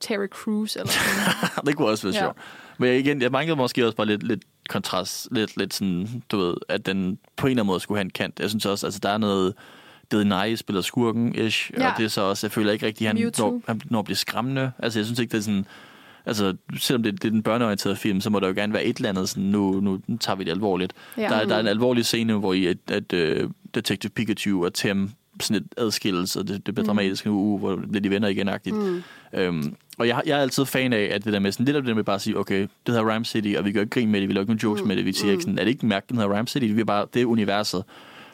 Terry 0.00 0.26
Crews 0.26 0.76
eller 0.76 0.88
sådan 0.92 1.66
det 1.66 1.76
kunne 1.76 1.88
også 1.88 2.10
være 2.12 2.24
Ja. 2.24 2.30
Men 2.78 2.88
jeg, 2.88 2.98
igen, 2.98 3.22
jeg 3.22 3.30
manglede 3.32 3.56
måske 3.56 3.84
også 3.86 3.96
bare 3.96 4.06
lidt, 4.06 4.22
lidt 4.22 4.42
kontrast, 4.68 5.28
lidt, 5.32 5.56
lidt 5.56 5.74
sådan, 5.74 6.22
du 6.30 6.38
ved, 6.38 6.54
at 6.68 6.86
den 6.86 7.18
på 7.36 7.46
en 7.46 7.50
eller 7.50 7.62
anden 7.62 7.66
måde 7.66 7.80
skulle 7.80 7.98
have 7.98 8.04
en 8.04 8.10
kant. 8.10 8.40
Jeg 8.40 8.48
synes 8.50 8.66
også, 8.66 8.86
altså 8.86 9.00
der 9.02 9.08
er 9.08 9.18
noget, 9.18 9.54
det 10.10 10.26
nej 10.26 10.54
spiller 10.54 10.82
skurken-ish, 10.82 11.70
Ja. 11.78 11.90
og 11.92 11.98
det 11.98 12.04
er 12.04 12.08
så 12.08 12.20
også, 12.22 12.46
jeg 12.46 12.52
føler 12.52 12.72
ikke 12.72 12.86
rigtig, 12.86 13.06
han 13.06 13.16
Mewtwo. 13.16 13.50
når, 13.50 13.60
han 13.66 13.80
når 13.84 13.98
at 13.98 14.04
blive 14.04 14.16
skræmmende. 14.16 14.72
Altså 14.78 14.98
jeg 14.98 15.06
synes 15.06 15.18
ikke, 15.18 15.32
det 15.32 15.38
er 15.38 15.42
sådan, 15.42 15.66
altså 16.26 16.56
selvom 16.78 17.02
det, 17.02 17.22
det 17.22 17.28
er 17.28 17.32
den 17.32 17.42
børneorienterede 17.42 17.96
film, 17.96 18.20
så 18.20 18.30
må 18.30 18.40
der 18.40 18.48
jo 18.48 18.54
gerne 18.54 18.72
være 18.72 18.84
et 18.84 18.96
eller 18.96 19.08
andet 19.08 19.28
sådan, 19.28 19.42
nu, 19.44 19.80
nu 19.80 20.00
tager 20.20 20.36
vi 20.36 20.44
det 20.44 20.50
alvorligt. 20.50 20.92
Ja. 21.16 21.22
Der, 21.22 21.28
er- 21.36 21.44
der 21.44 21.54
er 21.56 21.60
en 21.60 21.66
alvorlig 21.66 22.04
scene, 22.04 22.32
hvor 22.34 22.52
i, 22.52 22.66
at, 22.66 22.76
at 22.90 23.12
uh, 23.44 23.50
Detective 23.74 24.10
Pikachu 24.10 24.64
og 24.64 24.74
Tim 24.74 25.10
sådan 25.42 25.62
et 25.62 25.66
adskilles, 25.76 26.36
og 26.36 26.48
det, 26.48 26.66
det 26.66 26.74
bliver 26.74 26.86
dramatisk 26.86 27.26
en 27.26 27.32
uge, 27.32 27.58
hvor 27.58 27.76
det 27.76 27.88
bliver 27.88 28.02
de 28.02 28.10
venner 28.10 28.28
igen-agtigt. 28.28 28.76
Mm. 28.76 29.02
Øhm, 29.34 29.74
og 29.98 30.08
jeg, 30.08 30.22
jeg 30.26 30.38
er 30.38 30.42
altid 30.42 30.64
fan 30.64 30.92
af, 30.92 31.10
at 31.12 31.24
det 31.24 31.32
der 31.32 31.38
med 31.38 31.52
sådan 31.52 31.66
lidt 31.66 31.76
af 31.76 31.82
det 31.82 31.96
med 31.96 32.04
bare 32.04 32.14
at 32.14 32.20
sige, 32.20 32.38
okay, 32.38 32.60
det 32.60 32.68
hedder 32.86 33.14
Rhyme 33.14 33.24
City, 33.24 33.54
og 33.58 33.64
vi 33.64 33.72
gør 33.72 33.80
ikke 33.80 33.90
grin 33.90 34.10
med 34.10 34.20
det, 34.20 34.28
vi 34.28 34.34
laver 34.34 34.42
ikke 34.42 34.50
nogen 34.50 34.58
jokes 34.58 34.82
mm. 34.82 34.88
med 34.88 34.96
det, 34.96 35.04
vi 35.04 35.12
siger 35.12 35.30
ikke 35.30 35.42
sådan, 35.42 35.58
er 35.58 35.64
det 35.64 35.70
ikke 35.70 35.86
mærkeligt, 35.86 36.08
den 36.08 36.18
hedder 36.18 36.38
Rhyme 36.38 36.48
City, 36.48 36.66
vi 36.66 36.80
er 36.80 36.84
bare, 36.84 37.06
det 37.14 37.22
er 37.22 37.26
universet. 37.26 37.84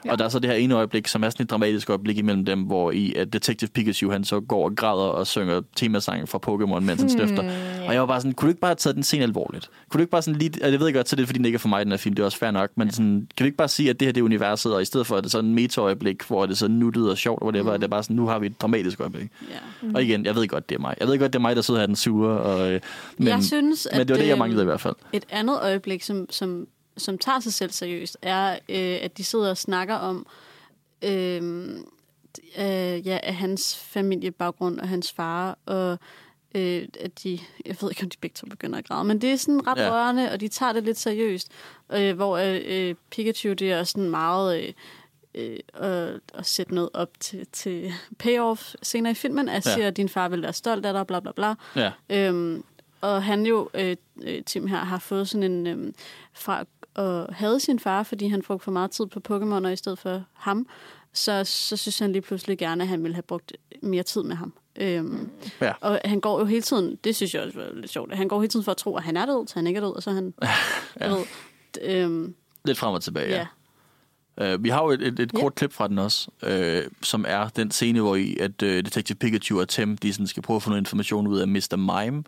Ja. 0.04 0.12
Og 0.12 0.18
der 0.18 0.24
er 0.24 0.28
så 0.28 0.38
det 0.38 0.50
her 0.50 0.56
ene 0.56 0.74
øjeblik, 0.74 1.08
som 1.08 1.24
er 1.24 1.30
sådan 1.30 1.44
et 1.44 1.50
dramatisk 1.50 1.90
øjeblik 1.90 2.18
imellem 2.18 2.44
dem, 2.44 2.62
hvor 2.62 2.90
i 2.90 3.14
at 3.14 3.32
Detective 3.32 3.70
Pikachu, 3.70 4.10
han 4.10 4.24
så 4.24 4.40
går 4.40 4.64
og 4.64 4.76
græder 4.76 5.02
og 5.02 5.26
synger 5.26 5.60
temasange 5.76 6.26
fra 6.26 6.38
Pokémon, 6.46 6.80
mens 6.80 7.00
han 7.00 7.10
støfter. 7.10 7.50
Og 7.86 7.92
jeg 7.92 8.00
var 8.00 8.06
bare 8.06 8.20
sådan, 8.20 8.32
kunne 8.32 8.46
du 8.46 8.50
ikke 8.50 8.60
bare 8.60 8.68
have 8.68 8.76
taget 8.76 8.94
den 8.94 9.02
scene 9.02 9.22
alvorligt? 9.22 9.70
Kunne 9.88 9.98
du 9.98 10.02
ikke 10.02 10.10
bare 10.10 10.22
sådan 10.22 10.38
lige, 10.38 10.64
og 10.64 10.72
jeg 10.72 10.80
ved 10.80 10.92
godt, 10.92 11.08
så 11.08 11.16
det 11.16 11.22
er 11.22 11.26
fordi, 11.26 11.38
den 11.38 11.44
ikke 11.44 11.56
er 11.56 11.60
for 11.60 11.68
mig, 11.68 11.84
den 11.84 11.92
her 11.92 11.96
film, 11.96 12.14
det 12.14 12.22
er 12.22 12.26
også 12.26 12.38
fair 12.38 12.50
nok, 12.50 12.70
men 12.76 12.90
sådan, 12.90 13.28
kan 13.36 13.44
vi 13.44 13.48
ikke 13.48 13.56
bare 13.56 13.68
sige, 13.68 13.90
at 13.90 14.00
det 14.00 14.06
her 14.06 14.12
det 14.12 14.20
er 14.20 14.24
universet, 14.24 14.74
og 14.74 14.82
i 14.82 14.84
stedet 14.84 15.06
for, 15.06 15.16
at 15.16 15.24
det 15.24 15.28
er 15.28 15.30
sådan 15.30 15.50
en 15.50 15.54
meta-øjeblik, 15.54 16.22
hvor 16.22 16.46
det 16.46 16.58
så 16.58 16.68
nuttet 16.68 17.10
og 17.10 17.18
sjovt, 17.18 17.42
og 17.42 17.46
whatever, 17.46 17.72
mm. 17.72 17.80
det 17.80 17.86
er 17.86 17.90
bare 17.90 18.02
sådan, 18.02 18.16
nu 18.16 18.26
har 18.26 18.38
vi 18.38 18.46
et 18.46 18.60
dramatisk 18.60 19.00
øjeblik. 19.00 19.28
Ja. 19.50 19.88
Og 19.94 20.02
igen, 20.02 20.24
jeg 20.24 20.34
ved 20.34 20.48
godt, 20.48 20.68
det 20.68 20.74
er 20.74 20.80
mig. 20.80 20.94
Jeg 21.00 21.08
ved 21.08 21.18
godt, 21.18 21.32
det 21.32 21.38
er 21.38 21.42
mig, 21.42 21.56
der 21.56 21.62
sidder 21.62 21.80
her 21.80 21.86
den 21.86 21.96
sure, 21.96 22.38
og, 22.38 22.72
øh, 22.72 22.80
men, 23.18 23.28
jeg 23.28 23.42
synes, 23.42 23.88
men 23.92 24.00
det 24.00 24.10
var 24.10 24.16
det, 24.16 24.24
jeg 24.26 24.32
øhm, 24.32 24.38
manglede 24.38 24.62
i 24.62 24.64
hvert 24.64 24.80
fald. 24.80 24.94
Et 25.12 25.24
andet 25.30 25.58
øjeblik, 25.62 26.02
som, 26.02 26.26
som, 26.30 26.66
som 26.96 27.18
tager 27.18 27.40
sig 27.40 27.52
selv 27.52 27.70
seriøst, 27.70 28.16
er, 28.22 28.52
øh, 28.52 28.98
at 29.02 29.18
de 29.18 29.24
sidder 29.24 29.50
og 29.50 29.56
snakker 29.56 29.94
om 29.94 30.26
øh, 31.02 31.42
øh, 32.58 33.06
ja, 33.06 33.18
af 33.22 33.34
hans 33.34 33.76
familiebaggrund 33.76 34.80
og 34.80 34.88
hans 34.88 35.12
far, 35.12 35.58
og 35.66 35.98
øh, 36.54 36.88
at 37.00 37.22
de, 37.22 37.38
jeg 37.66 37.76
ved 37.80 37.90
ikke, 37.90 38.02
om 38.02 38.10
de 38.10 38.16
begge 38.20 38.34
to 38.34 38.46
begynder 38.46 38.78
at 38.78 38.84
græde, 38.88 39.04
men 39.04 39.20
det 39.20 39.32
er 39.32 39.36
sådan 39.36 39.66
ret 39.66 39.78
Ja. 39.78 39.90
rørende, 39.90 40.30
og 40.32 40.40
de 40.40 40.48
tager 40.48 40.72
det 40.72 40.82
lidt 40.84 40.98
seriøst, 40.98 41.48
øh, 41.92 42.16
hvor 42.16 42.36
øh, 42.38 42.60
øh, 42.66 42.94
Pikachu, 43.10 43.52
det 43.52 43.72
er 43.72 43.84
sådan 43.84 44.10
meget... 44.10 44.62
Øh, 44.62 44.72
øh, 45.34 45.58
at, 45.74 46.20
at 46.34 46.46
sætte 46.46 46.74
noget 46.74 46.90
op 46.94 47.08
til, 47.20 47.46
til 47.52 47.92
payoff 48.18 48.74
senere 48.82 49.10
i 49.10 49.14
filmen, 49.14 49.48
at 49.48 49.66
Ja. 49.66 49.74
siger, 49.74 49.86
at 49.88 49.96
din 49.96 50.08
far 50.08 50.28
vil 50.28 50.42
være 50.42 50.52
stolt 50.52 50.86
af 50.86 50.92
dig, 50.92 51.06
bla 51.06 51.20
bla 51.20 51.32
bla. 51.32 51.54
Ja. 51.76 51.92
Øhm, 52.10 52.64
og 53.00 53.22
han 53.22 53.46
jo, 53.46 53.70
øh, 53.74 53.96
øh, 54.22 54.44
Tim 54.44 54.66
her, 54.66 54.76
har 54.76 54.98
fået 54.98 55.28
sådan 55.28 55.52
en, 55.52 55.66
øh, 55.66 55.92
fra 56.32 56.64
at 56.96 57.26
have 57.34 57.60
sin 57.60 57.78
far, 57.78 58.02
fordi 58.02 58.28
han 58.28 58.42
brugte 58.42 58.64
for 58.64 58.72
meget 58.72 58.90
tid 58.90 59.06
på 59.06 59.20
Pokémon, 59.28 59.64
og 59.66 59.72
i 59.72 59.76
stedet 59.76 59.98
for 59.98 60.22
ham, 60.32 60.66
så, 61.12 61.44
så 61.44 61.76
synes 61.76 61.98
han 61.98 62.12
lige 62.12 62.22
pludselig 62.22 62.58
gerne, 62.58 62.82
at 62.82 62.88
han 62.88 63.02
ville 63.02 63.14
have 63.14 63.22
brugt 63.22 63.52
mere 63.82 64.02
tid 64.02 64.22
med 64.22 64.36
ham. 64.36 64.52
Øhm, 64.76 65.30
Ja. 65.60 65.72
Og 65.80 66.00
han 66.04 66.20
går 66.20 66.38
jo 66.38 66.44
hele 66.44 66.62
tiden, 66.62 66.98
det 67.04 67.16
synes 67.16 67.34
jeg 67.34 67.42
også 67.42 67.58
var 67.58 67.68
lidt 67.74 67.90
sjovt, 67.90 68.14
han 68.14 68.28
går 68.28 68.40
hele 68.40 68.48
tiden 68.48 68.64
for 68.64 68.70
at 68.70 68.76
tro, 68.76 68.96
at 68.96 69.02
han 69.02 69.16
er 69.16 69.26
død, 69.26 69.46
så 69.46 69.54
han 69.56 69.66
ikke 69.66 69.78
er 69.78 69.84
død, 69.84 69.94
og 69.96 70.02
så 70.02 70.10
er 70.10 70.14
han 70.14 70.34
ja. 71.00 71.08
ved, 71.08 71.18
d- 71.78 71.90
øhm, 71.90 72.34
Lidt 72.64 72.78
frem 72.78 72.94
og 72.94 73.02
tilbage, 73.02 73.28
ja. 73.30 73.36
ja. 73.36 74.54
Uh, 74.54 74.64
vi 74.64 74.68
har 74.68 74.82
jo 74.82 74.90
et, 74.90 75.02
et, 75.02 75.20
et 75.20 75.32
kort 75.32 75.54
klip 75.54 75.72
fra 75.72 75.88
den 75.88 75.98
også, 75.98 76.28
uh, 76.46 76.92
som 77.02 77.24
er 77.28 77.48
den 77.48 77.70
scene, 77.70 78.00
hvor 78.00 78.16
i 78.16 78.36
at 78.40 78.62
uh, 78.62 78.68
Detective 78.68 79.16
Pikachu 79.16 79.60
og 79.60 79.68
Tim, 79.68 79.96
de 79.96 80.12
sådan 80.12 80.26
skal 80.26 80.42
prøve 80.42 80.56
at 80.56 80.62
få 80.62 80.70
noget 80.70 80.80
information 80.80 81.26
ud 81.26 81.38
af 81.38 81.48
Mr. 81.48 81.76
Mime, 81.76 82.24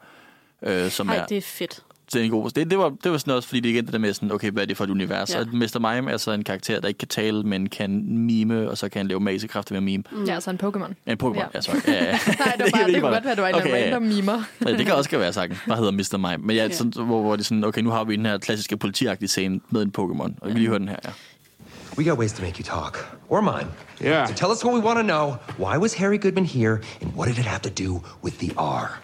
uh, 0.85 0.91
som 0.91 1.09
Ej, 1.09 1.17
er, 1.17 1.27
det 1.27 1.37
er 1.37 1.43
fedt. 1.43 1.85
Det 2.13 2.21
er 2.21 2.25
en 2.25 2.31
god. 2.31 2.51
Det, 2.51 2.71
det, 2.71 2.79
var, 2.79 2.93
det 3.05 3.13
var 3.13 3.19
sådan 3.19 3.35
også, 3.35 3.49
fordi 3.49 3.61
det 3.61 3.69
igen 3.69 3.85
det 3.85 3.93
der 3.93 3.99
med 3.99 4.13
sådan, 4.15 4.33
okay, 4.33 4.51
hvad 4.51 4.63
er 4.63 4.67
det 4.67 4.77
for 4.77 4.85
et 4.85 4.91
univers? 4.91 5.35
Ja. 5.35 5.41
Og 5.41 5.47
Mr. 5.53 5.79
Mime 5.95 6.13
er 6.13 6.17
så 6.17 6.31
en 6.33 6.45
karakter, 6.45 6.81
der 6.81 6.89
ikke 6.89 6.99
kan 6.99 7.09
tale, 7.09 7.43
men 7.43 7.69
kan 7.69 8.05
mime, 8.27 8.71
og 8.71 8.79
så 8.79 8.89
kan 8.89 8.99
han 8.99 9.09
lave 9.09 9.21
masekræfter 9.21 9.75
med 9.75 9.81
mime. 9.81 10.03
Mm. 10.13 10.25
Ja, 10.25 10.35
altså 10.35 10.51
en 10.51 10.61
Pokémon. 10.63 10.93
En 11.07 11.19
Pokémon, 11.23 11.35
ja. 11.35 11.41
Ja. 11.41 11.47
ja, 11.55 11.61
sorry. 11.61 11.77
Ja, 11.87 11.93
ja. 12.05 12.11
Nej, 12.39 12.57
det, 12.59 12.73
var 12.73 12.81
bare, 12.81 12.87
det 12.87 13.01
kunne 13.01 13.11
godt 13.13 13.25
være, 13.25 13.31
at 13.31 13.37
det 13.37 13.43
var 13.43 13.49
en 13.49 13.55
Okay, 13.55 13.69
okay, 13.69 13.79
ja, 13.79 13.85
random 13.85 14.03
mimer. 14.03 14.43
Ja, 14.67 14.73
det 14.73 14.87
kan 14.87 14.95
også 14.95 15.19
være 15.19 15.33
sagt. 15.33 15.53
Hvad 15.67 15.77
hedder 15.77 15.91
Mr. 15.91 16.17
Mime? 16.17 16.47
Men 16.47 16.57
ja, 16.57 16.63
Ja. 16.63 16.71
sådan, 16.73 16.93
hvor, 17.05 17.23
hvor 17.23 17.37
det 17.37 17.43
er 17.43 17.45
sådan, 17.45 17.65
okay, 17.65 17.81
nu 17.81 17.91
har 17.91 18.05
vi 18.05 18.17
den 18.17 18.27
her 18.27 18.39
klassiske 18.39 18.77
politiagtige 18.77 19.29
scene 19.29 19.61
med 19.71 19.83
en 19.83 19.93
Pokémon. 19.99 20.33
Og 20.41 20.49
vi 20.49 20.53
lige 20.53 20.69
høre 20.69 20.79
den 20.79 20.89
her, 20.89 20.97
ja. 21.05 21.11
We 21.99 22.05
got 22.05 22.19
ways 22.19 22.33
to 22.33 22.43
make 22.43 22.59
you 22.59 22.65
talk. 22.65 22.99
Or 23.29 23.41
mine. 23.41 23.69
Yeah. 24.05 24.29
So 24.29 24.35
tell 24.35 24.51
us 24.53 24.65
what 24.65 24.75
we 24.75 24.81
want 24.87 24.99
to 24.99 25.03
know. 25.03 25.35
Why 25.59 25.79
was 25.79 25.95
Harry 25.95 26.19
Goodman 26.19 26.45
here? 26.45 26.81
And 27.03 27.11
what 27.17 27.29
did 27.29 27.39
it 27.39 27.47
have 27.47 27.63
to 27.63 27.85
do 27.85 28.03
with 28.25 28.39
the 28.39 28.51
R? 28.59 28.99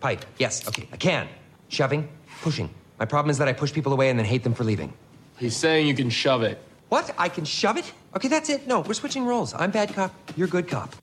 Pipe. 0.00 0.20
Yes. 0.38 0.68
Okay. 0.68 0.82
I 0.92 0.96
can. 0.96 1.26
Shoving. 1.68 2.08
Pushing. 2.42 2.68
My 3.00 3.06
problem 3.06 3.30
is 3.30 3.36
that 3.38 3.48
I 3.48 3.52
push 3.52 3.72
people 3.72 3.92
away 3.92 4.10
and 4.10 4.18
then 4.18 4.26
hate 4.26 4.42
them 4.42 4.54
for 4.54 4.64
leaving. 4.64 4.92
He's 5.40 5.56
saying 5.56 5.88
you 5.88 5.96
can 5.96 6.10
shove 6.10 6.42
it. 6.50 6.58
What? 6.92 7.04
I 7.26 7.28
can 7.28 7.46
shove 7.46 7.78
it? 7.78 7.94
Okay, 8.16 8.28
that's 8.28 8.48
it. 8.54 8.66
No, 8.68 8.74
we're 8.82 8.92
switching 8.94 9.28
roles. 9.28 9.52
I'm 9.54 9.70
bad 9.70 9.88
cop. 9.94 10.10
You're 10.38 10.50
good 10.50 10.68
cop. 10.70 10.96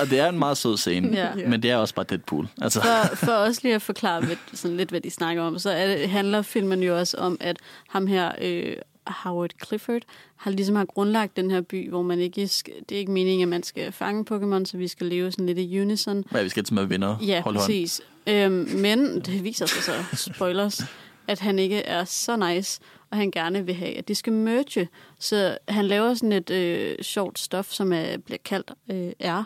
Og 0.00 0.10
det 0.10 0.18
er 0.20 0.28
en 0.28 0.38
meget 0.38 0.56
sød 0.56 0.76
scene, 0.76 1.08
Ja. 1.16 1.34
men 1.50 1.62
det 1.62 1.70
er 1.70 1.76
også 1.76 1.94
bare 1.94 2.06
Deadpool. 2.08 2.48
Altså, 2.62 2.80
For, 2.80 3.16
for 3.26 3.32
os 3.32 3.62
lige 3.62 3.74
at 3.74 3.82
forklare 3.82 4.26
lidt, 4.26 4.38
sådan 4.54 4.76
lidt, 4.76 4.90
hvad 4.90 5.00
de 5.00 5.10
snakker 5.10 5.42
om, 5.42 5.58
så 5.58 5.70
er 5.70 5.86
det, 5.86 6.08
handler 6.08 6.42
filmen 6.42 6.82
jo 6.82 6.98
også 6.98 7.16
om, 7.16 7.36
at 7.40 7.56
ham 7.88 8.06
her, 8.06 8.32
øh, 8.40 8.76
Howard 9.06 9.50
Clifford, 9.66 10.02
har 10.36 10.50
ligesom 10.50 10.76
har 10.76 10.84
grundlagt 10.84 11.36
den 11.36 11.50
her 11.50 11.60
by, 11.60 11.88
hvor 11.90 12.02
man 12.02 12.18
ikke 12.18 12.48
skal, 12.48 12.72
det 12.88 12.94
er 12.94 12.98
ikke 12.98 13.12
meningen, 13.12 13.42
at 13.42 13.48
man 13.48 13.62
skal 13.62 13.92
fange 13.92 14.24
Pokémon, 14.30 14.64
så 14.64 14.76
vi 14.76 14.88
skal 14.88 15.06
leve 15.06 15.30
sådan 15.30 15.46
lidt 15.46 15.58
i 15.58 15.80
unison. 15.80 16.24
Ja, 16.34 16.42
vi 16.42 16.48
skal 16.48 16.60
altid 16.60 16.74
med 16.74 16.84
venner. 16.84 17.16
Ja, 17.26 17.40
Hold 17.42 17.56
hånd. 17.56 17.66
Øhm, 18.26 18.68
men 18.74 19.20
det 19.20 19.44
viser 19.44 19.66
sig 19.66 19.82
så, 19.82 20.16
spoilers, 20.32 20.80
at 21.28 21.40
han 21.40 21.58
ikke 21.58 21.76
er 21.76 22.04
så 22.04 22.36
nice, 22.36 22.80
og 23.10 23.16
han 23.16 23.30
gerne 23.30 23.66
vil 23.66 23.74
have, 23.74 23.98
at 23.98 24.08
de 24.08 24.14
skal 24.14 24.32
merge. 24.32 24.88
Så 25.18 25.58
han 25.68 25.84
laver 25.84 26.14
sådan 26.14 26.32
et 26.32 26.50
øh, 26.50 26.96
sjovt 27.02 27.38
stof, 27.38 27.70
som 27.70 27.92
er, 27.92 28.16
bliver 28.18 28.38
kaldt 28.44 28.70
øh, 28.90 29.12
R. 29.20 29.44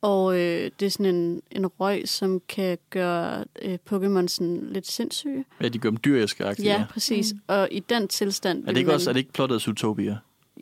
Og 0.00 0.38
øh, 0.38 0.70
det 0.80 0.86
er 0.86 0.90
sådan 0.90 1.14
en, 1.14 1.42
en 1.50 1.66
røg, 1.66 2.02
som 2.04 2.40
kan 2.48 2.78
gøre 2.90 3.44
øh, 3.62 3.78
Pokémon 3.90 4.28
sådan 4.28 4.68
lidt 4.70 4.86
sindssyge. 4.86 5.44
Ja, 5.60 5.68
de 5.68 5.78
gør 5.78 5.90
dem 5.90 5.96
dyriske 5.96 6.46
Ja, 6.46 6.52
ja. 6.62 6.84
præcis. 6.90 7.32
Mm. 7.32 7.40
Og 7.46 7.68
i 7.70 7.80
den 7.80 8.08
tilstand... 8.08 8.62
Er 8.64 8.66
det 8.66 8.76
ikke 8.76 8.86
man, 8.86 8.94
også, 8.94 9.10
er 9.10 9.12
det 9.12 9.20
ikke 9.20 9.32
plottet 9.32 9.54
af 9.54 9.60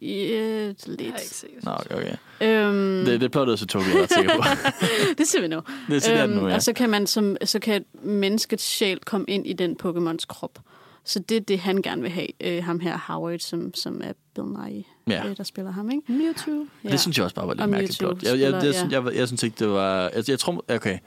Ja, 0.03 0.09
Jeg 0.09 0.74
lidt. 0.86 1.01
har 1.01 1.07
ikke 1.07 1.18
set. 1.20 1.49
Nå, 1.62 1.70
okay, 1.70 1.94
okay. 1.97 2.14
Øhm, 2.40 3.05
Det, 3.05 3.20
det 3.20 3.22
er 3.22 3.28
plottet 3.28 3.53
af 3.53 3.59
Zootopia, 3.59 3.88
jeg 3.88 3.99
er 3.99 4.03
ret 4.03 4.12
sikker 4.12 4.34
på. 4.36 4.42
det 5.18 5.26
ser 5.26 5.40
vi 5.40 5.49
nu. 5.49 5.61
Det 5.88 5.97
er 5.97 6.01
sådan 6.01 6.30
øhm, 6.30 6.38
nu, 6.42 6.49
ja. 6.49 6.55
Og 6.55 6.62
så 6.62 6.72
kan, 6.72 6.90
man 6.90 7.07
som, 7.07 7.36
så 7.44 7.59
kan 7.59 7.84
menneskets 8.03 8.64
sjæl 8.64 8.99
komme 9.01 9.24
ind 9.28 9.47
i 9.47 9.53
den 9.53 9.76
Pokémons 9.84 10.26
krop. 10.28 10.59
Så 11.05 11.18
det 11.18 11.36
er 11.36 11.40
det, 11.40 11.59
han 11.59 11.82
gerne 11.82 12.03
vil 12.03 12.11
have. 12.11 12.26
Øh, 12.40 12.64
ham 12.64 12.80
her, 12.80 12.99
Howard, 13.07 13.38
som, 13.38 13.74
som 13.74 14.01
er 14.05 14.12
Bill 14.34 14.47
Nye, 14.47 14.84
Ja. 15.09 15.28
øh, 15.28 15.36
der 15.36 15.42
spiller 15.42 15.70
ham, 15.70 15.90
ikke? 15.90 16.12
Mewtwo. 16.12 16.66
Ja. 16.84 16.88
Det 16.90 17.01
synes 17.01 17.16
jeg 17.16 17.24
også 17.24 17.34
bare 17.36 17.47
var 17.47 17.55
lidt 17.55 17.61
Og 17.62 17.68
mærkeligt 17.68 18.03
Mewtwo 18.03 18.14
plot. 18.14 18.32
Jeg, 18.32 18.40
jeg, 18.40 18.53
jeg, 18.53 18.61
spiller- 18.74 18.82
jeg, 18.90 18.92
jeg, 19.05 19.12
jeg, 19.12 19.18
jeg 19.18 19.26
synes 19.28 19.42
ikke, 19.42 19.57
det 19.59 19.68
var... 19.68 20.11
Jeg, 20.14 20.28
jeg 20.28 20.38
tror... 20.38 20.64
Okay. 20.68 20.99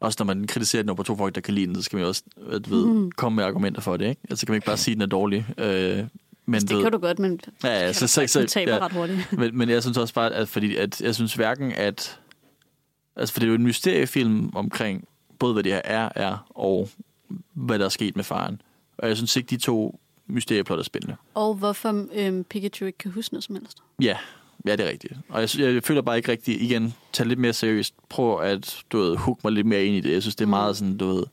Også 0.00 0.16
når 0.20 0.34
man 0.34 0.46
kritiserer 0.46 0.82
den 0.82 0.88
over 0.90 0.96
på 0.96 1.02
to 1.02 1.16
folk, 1.16 1.34
der 1.34 1.40
kan 1.40 1.54
lide 1.54 1.66
den, 1.66 1.74
så 1.76 1.82
skal 1.82 1.96
man 1.96 2.02
jo 2.02 2.08
også 2.08 2.22
du 2.66 2.70
ved, 2.76 2.86
Mhm. 2.86 3.10
komme 3.10 3.36
med 3.36 3.44
argumenter 3.44 3.80
for 3.80 3.96
det, 3.96 4.08
ikke? 4.08 4.20
Altså 4.30 4.46
kan 4.46 4.52
man 4.52 4.56
ikke 4.56 4.66
bare 4.66 4.76
sige, 4.76 4.92
at 4.92 4.96
den 4.96 5.02
er 5.02 5.06
dårlig. 5.06 5.46
Øh, 5.58 6.04
men 6.46 6.54
Altså, 6.54 6.74
det 6.74 6.82
kan 6.82 6.92
du 6.92 6.98
godt, 6.98 7.18
men 7.18 7.40
Ja, 7.64 7.80
ja, 7.80 7.84
kan 7.84 7.94
så, 7.94 8.06
så, 8.06 8.26
så, 8.26 8.46
taber 8.46 8.72
ja. 8.72 8.84
ret 8.84 8.92
hurtigt. 8.92 9.32
men, 9.38 9.58
men 9.58 9.68
jeg 9.68 9.82
synes 9.82 9.98
også 9.98 10.14
bare, 10.14 10.34
at, 10.34 10.48
fordi, 10.48 10.76
at 10.76 11.00
jeg 11.00 11.14
synes 11.14 11.34
hverken, 11.34 11.72
at... 11.72 12.18
Altså, 13.16 13.32
for 13.32 13.40
det 13.40 13.46
er 13.46 13.48
jo 13.48 13.54
en 13.54 13.62
mysteriefilm 13.62 14.50
omkring 14.54 15.08
både, 15.38 15.52
hvad 15.52 15.62
det 15.62 15.72
her 15.72 15.80
er, 15.84 16.08
er, 16.14 16.46
og 16.50 16.88
hvad 17.52 17.78
der 17.78 17.84
er 17.84 17.88
sket 17.88 18.16
med 18.16 18.24
faren. 18.24 18.60
Og 18.98 19.08
jeg 19.08 19.16
synes 19.16 19.36
ikke, 19.36 19.46
de 19.46 19.56
to 19.56 20.00
mysterieplot 20.26 20.78
er 20.78 20.82
spændende. 20.82 21.16
Og 21.34 21.54
hvorfor 21.54 22.06
øhm, 22.14 22.44
Pikachu 22.44 22.86
ikke 22.86 22.98
kan 22.98 23.10
huske 23.10 23.34
noget 23.34 23.44
som 23.44 23.54
helst. 23.54 23.78
Ja, 24.02 24.16
ja, 24.66 24.76
det 24.76 24.86
er 24.86 24.90
rigtigt. 24.90 25.12
Og 25.28 25.40
jeg, 25.40 25.58
jeg 25.58 25.82
føler 25.82 26.02
bare 26.02 26.16
ikke 26.16 26.32
rigtig, 26.32 26.62
igen, 26.62 26.94
tage 27.12 27.28
lidt 27.28 27.38
mere 27.38 27.52
seriøst. 27.52 27.94
Prøv 28.08 28.42
at, 28.42 28.82
du 28.92 28.98
ved, 28.98 29.16
hook 29.16 29.44
mig 29.44 29.52
lidt 29.52 29.66
mere 29.66 29.84
ind 29.84 29.96
i 29.96 30.00
det. 30.00 30.12
Jeg 30.12 30.22
synes, 30.22 30.36
det 30.36 30.44
er 30.44 30.48
meget 30.48 30.76
sådan, 30.76 30.96
du 30.96 31.06
ved, 31.14 31.24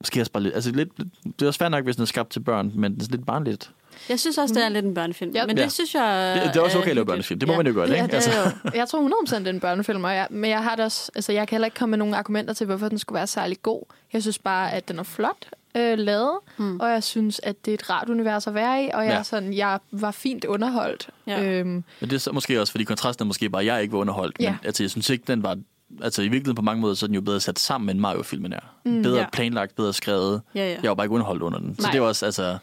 måske 0.00 0.20
også 0.20 0.32
bare 0.32 0.42
lidt, 0.42 0.54
altså 0.54 0.70
lidt, 0.70 0.88
det 1.24 1.42
er 1.42 1.46
også 1.46 1.58
fair 1.58 1.68
nok, 1.68 1.84
hvis 1.84 1.96
den 1.96 2.02
er 2.02 2.06
skabt 2.06 2.30
til 2.30 2.40
børn, 2.40 2.72
men 2.74 2.94
det 2.94 3.02
er 3.02 3.10
lidt 3.10 3.26
barnligt. 3.26 3.70
Jeg 4.08 4.20
synes 4.20 4.38
også, 4.38 4.54
det 4.54 4.64
er 4.64 4.68
lidt 4.68 4.84
en 4.84 4.94
børnefilm. 4.94 5.32
Ja. 5.34 5.46
men 5.46 5.58
Ja. 5.58 5.64
det 5.64 5.72
synes 5.72 5.94
jeg... 5.94 6.40
Det, 6.44 6.54
det 6.54 6.60
er 6.60 6.64
også 6.64 6.78
okay 6.78 6.88
at 6.90 6.94
lave 6.94 7.02
hyggeligt. 7.04 7.06
børnefilm. 7.06 7.40
Det 7.40 7.48
må 7.48 7.56
man 7.56 7.66
jo 7.66 7.72
godt, 7.72 7.90
Ja, 7.90 7.94
ikke? 7.94 8.06
det 8.06 8.14
Altså, 8.14 8.30
er 8.30 8.50
jo, 8.64 8.70
jeg 8.74 8.88
tror 8.88 9.24
100% 9.26 9.38
det 9.38 9.46
er 9.46 9.50
en 9.50 9.60
børnefilm, 9.60 10.04
og 10.04 10.14
jeg, 10.14 10.26
men 10.30 10.50
jeg 10.50 10.62
har 10.62 10.76
det 10.76 10.84
også, 10.84 11.10
altså 11.14 11.32
jeg 11.32 11.48
kan 11.48 11.56
heller 11.56 11.66
ikke 11.66 11.76
komme 11.78 11.90
med 11.90 11.98
nogle 11.98 12.16
argumenter 12.16 12.54
til, 12.54 12.66
hvorfor 12.66 12.88
den 12.88 12.98
skulle 12.98 13.16
være 13.16 13.26
særlig 13.26 13.62
god. 13.62 13.82
Jeg 14.12 14.22
synes 14.22 14.38
bare, 14.38 14.72
at 14.72 14.88
den 14.88 14.98
er 14.98 15.02
flot 15.02 15.46
øh, 15.76 15.98
lavet, 15.98 16.38
Hmm. 16.56 16.80
og 16.80 16.90
jeg 16.90 17.02
synes, 17.02 17.40
at 17.42 17.64
det 17.64 17.70
er 17.70 17.74
et 17.74 17.90
rart 17.90 18.08
univers 18.08 18.46
at 18.46 18.54
være 18.54 18.84
i, 18.84 18.90
og 18.94 19.04
jeg, 19.04 19.12
Ja. 19.12 19.22
sådan, 19.22 19.54
jeg 19.54 19.78
var 19.92 20.10
fint 20.10 20.44
underholdt. 20.44 21.08
Ja. 21.26 21.42
Øhm, 21.44 21.68
men 21.68 21.84
det 22.00 22.12
er 22.12 22.18
så 22.18 22.32
måske 22.32 22.60
også, 22.60 22.70
fordi 22.70 22.84
kontrasten 22.84 23.22
er 23.22 23.26
måske 23.26 23.50
bare, 23.50 23.62
at 23.62 23.66
jeg 23.66 23.82
ikke 23.82 23.92
var 23.92 23.98
underholdt. 23.98 24.36
Ja. 24.40 24.50
Men 24.50 24.58
altså, 24.64 24.82
jeg 24.82 24.90
synes 24.90 25.10
ikke, 25.10 25.24
den 25.28 25.42
var... 25.42 25.56
Altså, 26.02 26.22
i 26.22 26.24
virkeligheden 26.24 26.54
på 26.56 26.62
mange 26.62 26.80
måder, 26.80 26.94
så 26.94 27.06
er 27.06 27.08
den 27.08 27.14
jo 27.14 27.20
bedre 27.20 27.40
sat 27.40 27.58
sammen, 27.58 27.90
end 27.90 27.98
Mario-filmen 28.00 28.52
er. 28.52 28.58
Mm, 28.84 29.02
bedre 29.02 29.18
ja. 29.20 29.26
planlagt, 29.32 29.76
bedre 29.76 29.92
skrevet. 29.92 30.42
Ja, 30.54 30.68
ja. 30.70 30.76
Jeg 30.82 30.88
var 30.88 30.94
bare 30.94 31.04
ikke 31.04 31.14
underholdt 31.14 31.42
under 31.42 31.58
den. 31.58 31.74
Så 31.76 31.82
Nej. 31.82 31.90
det 31.90 31.98
er 31.98 32.02
jo 32.02 32.08
også, 32.08 32.26
altså... 32.26 32.58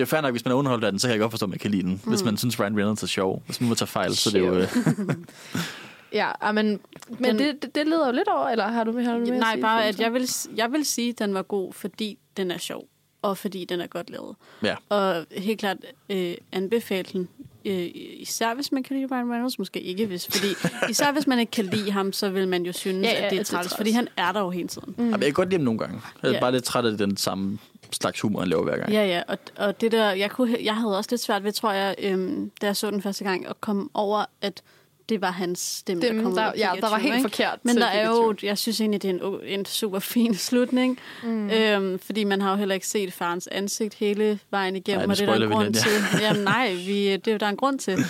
Det 0.00 0.06
er 0.06 0.10
fair 0.10 0.20
nok, 0.20 0.30
hvis 0.32 0.44
man 0.44 0.52
er 0.52 0.56
underholdt 0.56 0.84
af 0.84 0.92
den, 0.92 0.98
så 0.98 1.06
kan 1.06 1.12
jeg 1.12 1.20
godt 1.20 1.32
forstå, 1.32 1.46
at 1.46 1.50
man 1.50 1.58
kan 1.58 1.70
lide 1.70 1.82
den. 1.82 2.02
Hvis 2.06 2.22
man 2.24 2.36
synes, 2.36 2.60
Ryan 2.60 2.76
Reynolds 2.76 3.02
er 3.02 3.06
sjov. 3.06 3.42
Hvis 3.46 3.60
man 3.60 3.68
må 3.68 3.74
tage 3.74 3.88
fejl, 3.88 4.16
så 4.16 4.30
er 4.30 4.32
det 4.32 4.40
jo... 4.46 4.54
Øh, 4.54 4.68
ja, 6.12 6.30
ah, 6.40 6.54
men, 6.54 6.80
men 7.18 7.24
Den- 7.24 7.38
det, 7.38 7.62
det, 7.62 7.74
det 7.74 7.86
leder 7.86 8.06
jo 8.06 8.12
lidt 8.12 8.28
over, 8.28 8.48
eller 8.48 8.68
har 8.68 8.84
du, 8.84 9.00
har 9.00 9.12
du 9.14 9.18
mere 9.20 9.38
Nej, 9.38 9.52
sige? 9.54 9.62
bare 9.62 9.84
at 9.86 10.00
jeg 10.00 10.12
vil, 10.12 10.28
jeg 10.56 10.72
vil 10.72 10.84
sige, 10.84 11.08
at 11.10 11.18
den 11.18 11.34
var 11.34 11.42
god, 11.42 11.72
fordi 11.72 12.18
den 12.36 12.50
er 12.50 12.58
sjov. 12.58 12.84
Og 13.22 13.38
fordi 13.38 13.64
den 13.64 13.80
er 13.80 13.86
godt 13.86 14.10
lavet. 14.10 14.36
ja. 14.62 14.74
Og 14.88 15.26
helt 15.36 15.60
klart 15.60 15.76
øh, 16.10 16.34
anbefale 16.52 17.08
den. 17.12 17.28
Øh, 17.64 17.88
især 17.94 18.54
hvis 18.54 18.72
man 18.72 18.82
kan 18.82 18.96
lide 18.96 19.08
Ryan 19.14 19.32
Reynolds, 19.32 19.58
måske 19.58 19.80
ikke 19.80 20.06
hvis, 20.06 20.26
fordi 20.30 20.46
især 20.90 21.12
hvis 21.12 21.26
man 21.26 21.38
ikke 21.38 21.50
kan 21.50 21.64
lide 21.64 21.90
ham, 21.92 22.12
så 22.12 22.28
vil 22.30 22.48
man 22.48 22.62
jo 22.66 22.72
synes, 22.72 23.06
Ja, 23.06 23.12
ja, 23.12 23.24
at 23.24 23.30
det 23.30 23.36
er 23.36 23.40
det 23.40 23.46
træls, 23.46 23.76
fordi 23.76 23.90
han 23.90 24.08
er 24.16 24.32
der 24.32 24.40
jo 24.40 24.50
hele 24.50 24.68
tiden. 24.68 24.94
Mm. 24.98 25.10
Jeg 25.10 25.20
kan 25.20 25.32
godt 25.32 25.48
lide 25.48 25.58
dem 25.58 25.64
nogle 25.64 25.78
gange. 25.78 26.00
Jeg 26.22 26.28
er 26.28 26.32
Ja. 26.34 26.40
bare 26.40 26.52
lidt 26.52 26.64
træt 26.64 26.84
af 26.84 26.98
den 26.98 27.16
samme 27.16 27.58
slags 27.96 28.20
humor, 28.20 28.40
han 28.40 28.48
laver 28.48 28.62
hver 28.62 28.76
gang. 28.76 28.92
Ja, 28.92 29.06
ja, 29.06 29.22
og, 29.28 29.38
og 29.56 29.80
det 29.80 29.92
der, 29.92 30.10
jeg, 30.12 30.30
kunne, 30.30 30.56
jeg 30.62 30.76
havde 30.76 30.96
også 30.96 31.08
lidt 31.10 31.20
svært 31.20 31.44
ved, 31.44 31.52
tror 31.52 31.72
jeg, 31.72 31.94
øhm, 31.98 32.50
da 32.60 32.66
jeg 32.66 32.76
så 32.76 32.90
den 32.90 33.02
første 33.02 33.24
gang, 33.24 33.46
at 33.46 33.60
komme 33.60 33.88
over, 33.94 34.24
at 34.40 34.62
det 35.08 35.20
var 35.20 35.30
hans 35.30 35.58
stemme, 35.60 36.02
Dem, 36.02 36.16
der 36.16 36.22
kom 36.22 36.32
ud 36.32 36.36
der, 36.36 36.42
af 36.42 36.52
ja, 36.56 36.62
der 36.62 36.74
Pikachu, 36.74 36.90
var 36.90 36.98
helt 36.98 37.14
ikke? 37.14 37.28
forkert 37.28 37.58
Men 37.62 37.74
til 37.74 37.82
der 37.82 37.88
er 37.88 38.08
jo, 38.08 38.34
jeg 38.42 38.58
synes 38.58 38.80
egentlig, 38.80 39.02
det 39.02 39.10
er 39.10 39.14
en, 39.28 39.40
en 39.58 39.64
super 39.64 39.98
fin 39.98 40.34
slutning. 40.48 40.98
Mm. 41.22 41.50
Øhm, 41.50 41.98
fordi 41.98 42.24
man 42.24 42.40
har 42.40 42.50
jo 42.50 42.56
heller 42.56 42.74
ikke 42.74 42.86
set 42.86 43.12
farens 43.12 43.46
ansigt 43.52 43.94
hele 43.94 44.38
vejen 44.50 44.76
igennem, 44.76 45.00
Ej, 45.00 45.06
nu 45.06 45.10
og 45.10 45.16
det 45.16 45.28
er 45.28 45.34
der 45.34 45.46
en 45.46 45.52
grund 45.52 45.64
lidt, 45.66 45.76
til. 45.76 46.20
Jamen 46.20 46.42
nej, 46.44 46.74
vi, 46.74 47.12
det 47.16 47.28
er 47.28 47.32
jo 47.32 47.38
der 47.38 47.46
er 47.46 47.50
en 47.50 47.56
grund 47.56 47.78
til. 47.78 47.98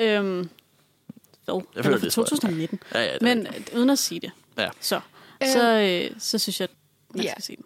Øhm, 0.00 0.48
jo, 1.48 1.62
Jeg 1.76 1.84
føler, 1.84 1.96
er 1.96 2.00
fra 2.00 2.04
det 2.04 2.12
tror 2.12 2.22
jeg. 2.22 2.28
2019. 2.28 2.80
Ja, 2.94 3.04
ja, 3.04 3.12
det 3.12 3.22
Men 3.22 3.46
uden 3.76 3.90
at 3.90 3.98
sige 3.98 4.20
det, 4.20 4.30
Ja. 4.58 4.68
så, 4.80 5.00
så, 5.52 5.72
øh, 5.80 6.10
så 6.18 6.38
synes 6.38 6.60
jeg, 6.60 6.68
man 7.14 7.24
ja. 7.24 7.30
skal 7.30 7.42
se 7.42 7.56
den. 7.56 7.64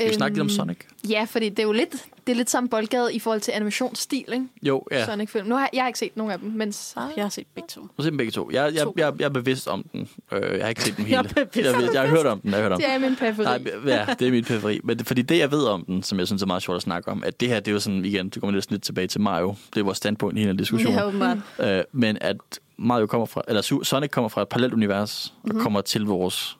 Skal 0.00 0.10
vi 0.10 0.14
snakke 0.14 0.36
lidt 0.36 0.40
om 0.40 0.46
Øhm, 0.46 0.56
Sonic? 0.56 0.78
Ja, 1.08 1.24
fordi 1.28 1.48
det 1.48 1.58
er 1.58 1.62
jo 1.62 1.72
lidt, 1.72 1.92
det 2.26 2.32
er 2.32 2.36
lidt 2.36 2.50
samme 2.50 2.68
boldgade 2.68 3.14
i 3.14 3.18
forhold 3.18 3.40
til 3.40 3.52
animationsstil, 3.52 4.24
ikke? 4.32 4.46
Jo, 4.62 4.84
ja. 4.90 5.04
Sonic-film. 5.06 5.46
Nu 5.46 5.54
har 5.54 5.70
jeg 5.72 5.82
har 5.82 5.86
ikke 5.86 5.98
set 5.98 6.16
nogen 6.16 6.32
af 6.32 6.38
dem, 6.38 6.50
men 6.50 6.72
så... 6.72 7.00
Jeg 7.16 7.24
har 7.24 7.28
set 7.28 7.46
begge 7.54 7.68
to. 7.68 7.80
Nu 7.80 7.88
ser 7.98 8.10
dem 8.10 8.16
begge 8.16 8.30
to. 8.32 8.50
Jeg, 8.52 8.74
jeg, 8.74 8.84
To. 8.84 8.94
jeg, 8.96 9.12
jeg 9.18 9.24
er 9.24 9.28
bevidst 9.28 9.68
om 9.68 9.84
den. 9.92 10.08
Øh, 10.32 10.42
jeg 10.56 10.64
har 10.64 10.68
ikke 10.68 10.82
set 10.82 10.96
den 10.96 11.04
hele. 11.04 11.16
Jeg 11.22 11.40
er 11.40 11.44
bevidst. 11.44 11.56
Jeg, 11.56 11.90
jeg 11.94 12.00
har 12.02 12.08
hørt 12.08 12.26
om 12.26 12.40
den. 12.40 12.50
Jeg 12.50 12.58
har 12.58 12.62
hørt 12.62 12.72
om 12.72 12.80
Det 12.80 12.90
er 12.90 12.98
min 12.98 13.16
præferit. 13.16 13.64
Nej, 13.64 13.72
ja, 13.86 14.06
det 14.18 14.28
er 14.28 14.30
mit 14.32 14.46
præferi. 14.46 14.80
Men 14.84 14.98
det, 14.98 15.06
fordi 15.06 15.22
det, 15.22 15.38
jeg 15.38 15.50
ved 15.50 15.64
om 15.64 15.84
den, 15.84 16.02
som 16.02 16.18
jeg 16.18 16.26
synes 16.26 16.42
er 16.42 16.46
meget 16.46 16.62
sjovt 16.62 16.76
at 16.76 16.82
snakke 16.82 17.10
om, 17.10 17.24
at 17.24 17.40
det 17.40 17.48
her, 17.48 17.60
det 17.60 17.68
er 17.68 17.72
jo 17.72 17.80
sådan, 17.80 18.04
igen, 18.04 18.28
det 18.28 18.40
kommer 18.42 18.54
næsten 18.54 18.74
lidt 18.74 18.82
tilbage 18.82 19.06
til 19.06 19.20
Mario. 19.20 19.54
Det 19.74 19.80
er 19.80 19.84
vores 19.84 19.98
standpunkt 19.98 20.38
i 20.38 20.40
hele 20.40 20.58
diskussionen. 20.58 20.98
Ja, 20.98 21.06
åbenbart. 21.06 21.38
Øh, 21.58 21.82
men 21.92 22.18
at 22.20 22.36
Mario 22.76 23.06
kommer 23.06 23.26
fra, 23.26 23.42
eller 23.48 23.80
Sonic 23.82 24.10
kommer 24.10 24.28
fra 24.28 24.42
et 24.42 24.48
parallelt 24.48 24.74
univers, 24.74 25.34
og 25.42 25.48
mm-hmm. 25.48 25.62
kommer 25.62 25.80
til 25.80 26.02
vores. 26.04 26.56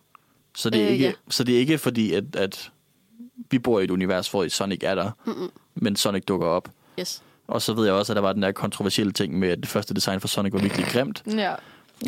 Så 0.56 0.70
det 0.70 0.80
er. 0.80 0.86
Øh, 0.86 0.92
ikke, 0.92 1.04
ja. 1.04 1.12
så 1.28 1.44
det 1.44 1.54
er 1.54 1.58
ikke 1.58 1.78
fordi, 1.78 2.12
at, 2.12 2.24
at 2.36 2.70
vi 3.50 3.58
bor 3.58 3.80
i 3.80 3.84
et 3.84 3.90
univers, 3.90 4.30
hvor 4.30 4.48
Sonic 4.48 4.80
er 4.82 4.94
der, 4.94 5.10
mm-hmm. 5.26 5.50
men 5.74 5.96
Sonic 5.96 6.24
dukker 6.24 6.46
op. 6.46 6.68
Yes. 7.00 7.22
Og 7.48 7.62
så 7.62 7.74
ved 7.74 7.84
jeg 7.84 7.94
også, 7.94 8.12
at 8.12 8.14
der 8.14 8.22
var 8.22 8.32
den 8.32 8.42
der 8.42 8.52
kontroversielle 8.52 9.12
ting 9.12 9.38
med, 9.38 9.48
at 9.48 9.58
det 9.58 9.68
første 9.68 9.94
design 9.94 10.20
for 10.20 10.28
Sonic 10.28 10.52
var 10.52 10.58
virkelig 10.58 10.86
grimt. 10.86 11.22
Ja. 11.26 11.54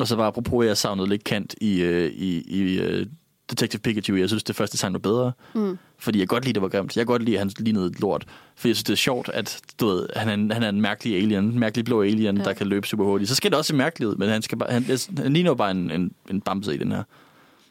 Og 0.01 0.09
så 0.09 0.17
var 0.17 0.27
apropos, 0.27 0.65
at 0.65 0.69
jeg 0.69 0.77
savnede 0.77 1.09
lidt 1.09 1.25
kant 1.25 1.55
i, 1.61 1.81
øh, 1.81 2.13
i, 2.13 2.61
i 2.63 2.81
uh, 2.81 3.07
Detective 3.51 3.81
Pikachu. 3.81 4.17
Jeg 4.17 4.29
synes, 4.29 4.43
det 4.43 4.57
første 4.57 4.75
design 4.75 4.93
var 4.93 4.99
bedre. 4.99 5.33
Mm. 5.55 5.79
Fordi 5.99 6.19
jeg 6.19 6.29
godt 6.29 6.45
lide, 6.45 6.53
det 6.53 6.63
var 6.63 6.69
grimt. 6.69 6.97
Jeg 6.97 7.07
godt 7.07 7.23
lide, 7.23 7.37
at 7.37 7.39
han 7.39 7.51
lignede 7.59 7.87
et 7.87 8.01
lort. 8.01 8.25
Fordi 8.57 8.69
jeg 8.69 8.77
synes, 8.77 8.85
det 8.85 8.93
er 8.93 8.97
sjovt, 8.97 9.29
at 9.29 9.61
du 9.81 9.87
ved, 9.87 10.09
han, 10.17 10.29
er 10.29 10.35
en, 10.35 10.51
han 10.51 10.63
er 10.63 10.69
en 10.69 10.81
mærkelig 10.81 11.17
alien. 11.17 11.45
En 11.45 11.59
mærkelig 11.59 11.85
blå 11.85 12.03
alien, 12.03 12.37
ja. 12.37 12.45
Der 12.45 12.53
kan 12.53 12.67
løbe 12.67 12.87
super 12.87 13.05
hurtigt. 13.05 13.29
Så 13.29 13.35
skal 13.35 13.51
det 13.51 13.59
også 13.59 13.69
se 13.69 13.75
mærkeligt 13.75 14.11
ud, 14.11 14.17
men 14.17 14.29
han, 14.29 14.43
skal 14.43 14.59
bare, 14.59 14.73
han, 14.73 14.99
han 15.17 15.33
ligner 15.33 15.51
jo 15.51 15.55
bare 15.55 15.71
en, 15.71 15.91
en, 15.91 16.13
en 16.31 16.41
bamse 16.41 16.75
i 16.75 16.77
den 16.77 16.93
her. 16.93 17.03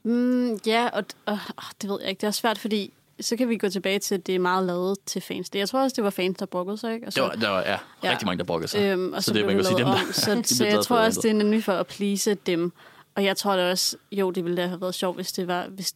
Mm, 0.03 0.59
ja, 0.65 0.87
og, 0.93 1.03
og 1.25 1.33
åh, 1.33 1.63
det 1.81 1.89
ved 1.89 1.97
jeg 2.01 2.09
ikke. 2.09 2.21
Det 2.21 2.27
er 2.27 2.31
svært, 2.31 2.57
fordi 2.57 2.93
så 3.21 3.35
kan 3.37 3.49
vi 3.49 3.57
gå 3.57 3.69
tilbage 3.69 3.99
til, 3.99 4.15
at 4.15 4.27
det 4.27 4.35
er 4.35 4.39
meget 4.39 4.65
lavet 4.67 4.97
til 5.05 5.21
fans. 5.21 5.49
Det, 5.49 5.59
jeg 5.59 5.69
tror 5.69 5.83
også, 5.83 5.95
det 5.95 6.03
var 6.03 6.09
fans, 6.09 6.37
der 6.37 6.45
brokkede 6.45 6.77
sig, 6.77 6.93
ikke? 6.93 7.07
Og 7.07 7.15
Det 7.15 7.23
var, 7.23 7.29
der 7.29 7.49
var 7.49 7.59
ja, 7.59 7.77
Ja. 8.03 8.11
rigtig 8.11 8.25
mange, 8.25 8.37
der 8.37 8.43
brokkede 8.43 8.67
sig. 8.67 8.79
Øhm, 8.81 9.13
og 9.13 9.23
så, 9.23 9.27
så 9.27 9.33
det, 9.33 9.45
man 9.45 9.55
kan 9.55 9.65
sige, 9.65 9.77
dem, 9.77 9.85
om. 9.87 9.95
der, 10.05 10.11
Så, 10.13 10.35
de 10.49 10.55
så 10.55 10.65
jeg 10.65 10.81
tror 10.83 10.97
også, 10.97 11.19
det 11.23 11.29
er 11.29 11.35
nemlig 11.35 11.63
for 11.63 11.73
at 11.73 11.87
please 11.87 12.33
dem. 12.33 12.71
Og 13.15 13.23
jeg 13.23 13.37
tror 13.37 13.55
da 13.55 13.71
også, 13.71 13.97
jo, 14.11 14.31
det 14.31 14.43
ville 14.43 14.57
da 14.61 14.67
have 14.67 14.81
været 14.81 14.95
sjovt, 14.95 15.17
hvis 15.17 15.31
det 15.31 15.47
var, 15.47 15.67
hvis, 15.67 15.93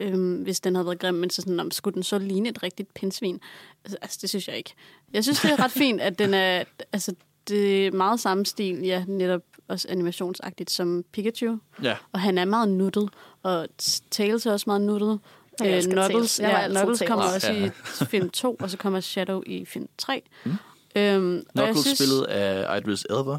øhm, 0.00 0.34
hvis 0.42 0.60
den 0.60 0.74
havde 0.74 0.86
været 0.86 0.98
grim, 0.98 1.14
men 1.14 1.30
så 1.30 1.42
sådan, 1.42 1.60
om, 1.60 1.70
skulle 1.70 1.94
den 1.94 2.02
så 2.02 2.18
ligne 2.18 2.48
et 2.48 2.62
rigtigt 2.62 2.94
pindsvin? 2.94 3.40
Altså, 3.84 3.98
altså, 4.02 4.18
det 4.22 4.28
synes 4.30 4.48
jeg 4.48 4.56
ikke. 4.56 4.74
Jeg 5.12 5.22
synes, 5.24 5.40
det 5.40 5.50
er 5.50 5.64
ret 5.64 5.70
fint, 5.72 6.00
at 6.00 6.18
den 6.18 6.34
er, 6.34 6.64
altså, 6.92 7.14
det 7.48 7.86
er 7.86 7.90
meget 7.92 8.20
samme 8.20 8.46
stil, 8.46 8.78
ja, 8.82 9.04
netop 9.08 9.40
også 9.68 9.88
animationsagtigt 9.90 10.70
som 10.70 11.04
Pikachu. 11.12 11.58
Ja. 11.82 11.96
Og 12.12 12.20
han 12.20 12.38
er 12.38 12.44
meget 12.44 12.68
nuttet, 12.68 13.08
og 13.42 13.68
Tails 14.10 14.46
er 14.46 14.52
også 14.52 14.64
meget 14.66 14.80
nuttet. 14.82 15.20
Øh, 15.64 15.82
Knuckles, 15.82 16.40
ja, 16.40 16.68
Knuckles 16.68 17.02
kommer 17.06 17.24
også 17.24 17.52
ja. 17.52 17.66
i 17.66 17.70
film 18.06 18.30
2, 18.30 18.56
og 18.60 18.70
så 18.70 18.76
kommer 18.76 19.00
Shadow 19.00 19.42
i 19.46 19.64
film 19.64 19.88
3. 19.98 20.22
Mm. 20.44 20.52
Øhm, 20.96 21.44
Knuckles 21.52 21.78
synes, 21.80 21.98
spillet 21.98 22.24
af 22.24 22.78
Idris 22.78 23.06
Elba. 23.10 23.38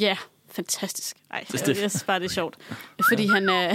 Ja, 0.00 0.16
fantastisk. 0.50 1.16
Ej, 1.30 1.44
Det- 1.52 1.60
jeg, 1.60 1.68
jeg 1.68 1.90
synes 1.90 2.04
bare, 2.04 2.18
det 2.20 2.24
er 2.24 2.30
sjovt. 2.40 2.56
Fordi 3.08 3.26
han 3.26 3.48
er... 3.48 3.74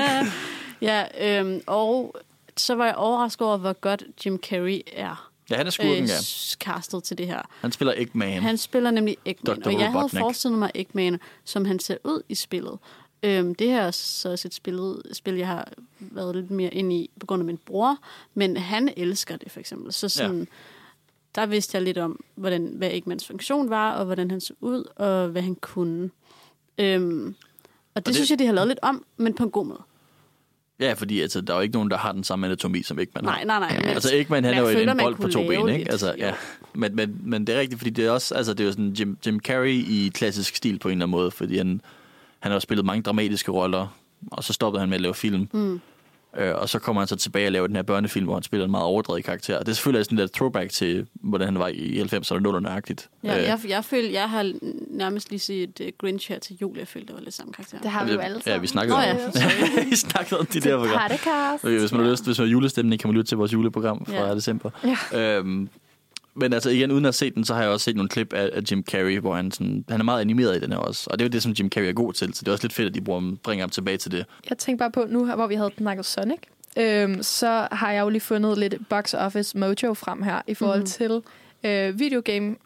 ja, 0.80 1.04
øhm, 1.40 1.60
og 1.66 2.14
så 2.56 2.74
var 2.74 2.84
jeg 2.86 2.94
overrasket 2.94 3.46
over, 3.46 3.56
hvor 3.56 3.72
godt 3.72 4.04
Jim 4.26 4.38
Carrey 4.42 4.80
er 4.92 5.28
Ja, 5.50 5.56
han 5.56 5.66
er 5.66 5.70
skurken, 5.70 6.04
ja. 6.06 6.20
s- 6.20 6.56
castet 6.60 7.04
til 7.04 7.18
det 7.18 7.26
her. 7.26 7.42
Han 7.60 7.72
spiller 7.72 7.94
Eggman. 7.96 8.42
Han 8.42 8.58
spiller 8.58 8.90
nemlig 8.90 9.16
Eggman, 9.24 9.60
Dr. 9.60 9.66
og 9.66 9.72
jeg 9.72 9.80
havde 9.86 9.96
Robotnik. 9.98 10.20
forestillet 10.20 10.58
mig 10.58 10.70
Eggman, 10.74 11.20
som 11.44 11.64
han 11.64 11.78
ser 11.78 11.96
ud 12.04 12.22
i 12.28 12.34
spillet. 12.34 12.78
Øhm, 13.22 13.54
det 13.54 13.66
her 13.68 13.82
er 13.82 13.90
så 13.90 14.30
også 14.30 14.48
et 14.48 14.54
spil, 14.54 14.94
spil, 15.12 15.34
jeg 15.34 15.46
har 15.46 15.68
været 15.98 16.36
lidt 16.36 16.50
mere 16.50 16.74
ind 16.74 16.92
i 16.92 17.10
på 17.20 17.26
grund 17.26 17.40
af 17.40 17.46
min 17.46 17.58
bror, 17.66 17.96
men 18.34 18.56
han 18.56 18.92
elsker 18.96 19.36
det 19.36 19.52
for 19.52 19.60
eksempel. 19.60 19.92
Så 19.92 20.08
sådan, 20.08 20.48
der 21.34 21.46
vidste 21.46 21.76
jeg 21.76 21.82
lidt 21.82 21.98
om, 21.98 22.24
hvordan, 22.34 22.72
hvad 22.76 22.90
Eggmans 22.92 23.26
funktion 23.26 23.70
var, 23.70 23.92
og 23.92 24.04
hvordan 24.04 24.30
han 24.30 24.40
så 24.40 24.54
ud, 24.60 24.84
og 24.96 25.28
hvad 25.28 25.42
han 25.42 25.54
kunne. 25.54 26.10
Øhm, 26.78 27.26
og 27.26 27.34
det, 27.34 27.96
det- 27.96 28.06
det 28.06 28.14
synes 28.14 28.30
jeg, 28.30 28.38
de 28.38 28.46
har 28.46 28.52
lavet 28.52 28.68
lidt 28.68 28.78
om, 28.82 29.04
men 29.16 29.34
på 29.34 29.44
en 29.44 29.50
god 29.50 29.66
måde. 29.66 29.80
Ja, 30.80 30.92
fordi 30.92 31.20
altså, 31.20 31.40
der 31.40 31.52
er 31.52 31.56
jo 31.56 31.62
ikke 31.62 31.74
nogen, 31.74 31.90
der 31.90 31.96
har 31.96 32.12
den 32.12 32.24
samme 32.24 32.46
anatomi, 32.46 32.82
som 32.82 32.98
Eggman 32.98 33.24
har. 33.24 33.32
Nej, 33.32 33.44
nej, 33.44 33.58
nej. 33.58 33.78
Men 33.78 33.88
Altså 33.88 34.14
Eggman, 34.16 34.44
han 34.44 34.54
er 34.54 34.60
jo 34.60 34.66
føler, 34.66 34.92
en 34.92 34.98
bold 34.98 35.16
på 35.16 35.28
to 35.28 35.40
ben, 35.48 35.52
ikke? 35.68 35.78
lidt, 35.78 35.88
Altså, 35.88 36.14
ja. 36.18 36.34
Men, 36.74 36.96
men, 36.96 37.20
men 37.24 37.46
det 37.46 37.54
er 37.54 37.60
rigtigt, 37.60 37.78
fordi 37.78 37.90
det 37.90 38.06
er 38.06 38.10
også, 38.10 38.34
altså 38.34 38.54
det 38.54 38.60
er 38.60 38.64
jo 38.64 38.70
sådan 38.72 38.90
Jim, 38.92 39.18
Jim 39.26 39.40
Carrey 39.40 39.70
i 39.72 40.10
klassisk 40.14 40.56
stil 40.56 40.78
på 40.78 40.88
en 40.88 40.92
eller 40.92 41.04
anden 41.04 41.10
måde, 41.10 41.30
fordi 41.30 41.56
han, 41.56 41.80
han 42.42 42.52
har 42.52 42.58
spillet 42.58 42.86
mange 42.86 43.02
dramatiske 43.02 43.50
roller, 43.52 43.96
og 44.32 44.44
så 44.44 44.52
stoppede 44.52 44.80
han 44.80 44.88
med 44.88 44.94
at 44.96 45.00
lave 45.00 45.14
film. 45.14 45.48
Mm. 45.52 45.80
Øh, 46.38 46.54
og 46.54 46.68
så 46.68 46.78
kommer 46.78 47.02
han 47.02 47.08
så 47.08 47.16
tilbage 47.16 47.46
og 47.48 47.52
laver 47.52 47.66
den 47.66 47.76
her 47.76 47.82
børnefilm, 47.82 48.24
hvor 48.26 48.34
han 48.34 48.42
spiller 48.42 48.64
en 48.64 48.70
meget 48.70 48.84
overdrevet 48.86 49.24
karakter. 49.24 49.58
Og 49.58 49.66
det 49.66 49.72
er 49.72 49.74
selvfølgelig 49.74 50.04
sådan 50.04 50.18
lidt 50.18 50.32
throwback 50.32 50.70
til, 50.70 51.06
hvordan 51.14 51.48
han 51.48 51.58
var 51.58 51.68
i 51.68 52.02
90'erne 52.02 52.46
og 52.46 52.58
0'erne 52.58 52.68
agtigt. 52.68 53.08
Ja, 53.24 53.38
Øh, 53.38 53.44
jeg, 53.44 53.58
jeg, 53.68 53.84
føler, 53.84 54.10
jeg 54.10 54.30
har 54.30 54.52
nærmest 54.90 55.30
lige 55.30 55.40
set 55.40 55.80
uh, 55.80 55.86
Grinch 55.98 56.28
her 56.28 56.38
til 56.38 56.56
jul. 56.62 56.78
Jeg 56.78 56.88
følte, 56.88 57.06
det 57.08 57.14
var 57.16 57.22
lidt 57.22 57.34
samme 57.34 57.52
karakter. 57.52 57.78
Det 57.78 57.90
har 57.90 58.04
vi 58.04 58.12
jo 58.12 58.18
alle 58.18 58.40
Ja, 58.46 58.58
vi 58.58 58.66
snakkede 58.66 58.96
om 58.96 59.02
ja, 59.02 59.12
det. 59.26 59.86
vi 59.90 59.96
snakkede 59.96 60.40
om 60.40 60.46
de 60.46 60.60
der 60.60 60.78
program. 60.78 61.10
Podcast. 61.10 61.64
Okay, 61.64 61.78
hvis 61.78 61.92
man 61.92 62.00
har 62.04 62.10
lyst, 62.10 62.24
hvis 62.26 62.38
man 62.38 62.48
har 62.48 62.52
julestemning, 62.52 63.00
kan 63.00 63.08
man 63.08 63.14
lytte 63.16 63.30
til 63.30 63.36
vores 63.38 63.52
juleprogram 63.52 64.06
fra 64.06 64.14
Ja. 64.14 64.34
december. 64.34 64.70
Ja. 65.12 65.36
Øhm, 65.38 65.68
men 66.34 66.52
altså 66.52 66.70
igen, 66.70 66.90
uden 66.90 67.04
at 67.04 67.14
set 67.14 67.34
den, 67.34 67.44
så 67.44 67.54
har 67.54 67.62
jeg 67.62 67.70
også 67.70 67.84
set 67.84 67.96
nogle 67.96 68.08
klip 68.08 68.32
af, 68.32 68.50
af 68.52 68.60
Jim 68.70 68.84
Carrey, 68.84 69.18
hvor 69.18 69.34
han, 69.34 69.50
sådan, 69.50 69.84
han 69.88 70.00
er 70.00 70.04
meget 70.04 70.20
animeret 70.20 70.56
i 70.56 70.60
den 70.60 70.72
her 70.72 70.78
også. 70.78 71.08
Og 71.10 71.18
det 71.18 71.24
er 71.24 71.28
jo 71.28 71.32
det, 71.32 71.42
som 71.42 71.52
Jim 71.52 71.68
Carrey 71.70 71.86
er 71.88 71.92
god 71.92 72.12
til, 72.12 72.34
så 72.34 72.40
det 72.40 72.48
er 72.48 72.52
også 72.52 72.64
lidt 72.64 72.72
fedt, 72.72 72.88
at 72.88 72.94
de 72.94 73.00
bruger, 73.00 73.36
bringer 73.42 73.62
ham 73.62 73.70
tilbage 73.70 73.96
til 73.96 74.10
det. 74.12 74.26
Jeg 74.50 74.58
tænkte 74.58 74.78
bare 74.78 74.90
på, 74.90 75.06
nu 75.08 75.24
her, 75.26 75.34
hvor 75.34 75.46
vi 75.46 75.54
havde 75.54 75.70
snakket 75.78 76.06
Sonic, 76.06 76.38
øhm, 76.76 77.22
så 77.22 77.68
har 77.72 77.92
jeg 77.92 78.00
jo 78.00 78.08
lige 78.08 78.20
fundet 78.20 78.58
lidt 78.58 78.88
box 78.88 79.14
office 79.14 79.58
mojo 79.58 79.94
frem 79.94 80.22
her, 80.22 80.40
i 80.46 80.54
forhold 80.54 80.80
mm. 80.80 80.86
til 80.86 81.22
øh, 81.64 81.98
videogame 81.98 82.48
øh, 82.50 82.56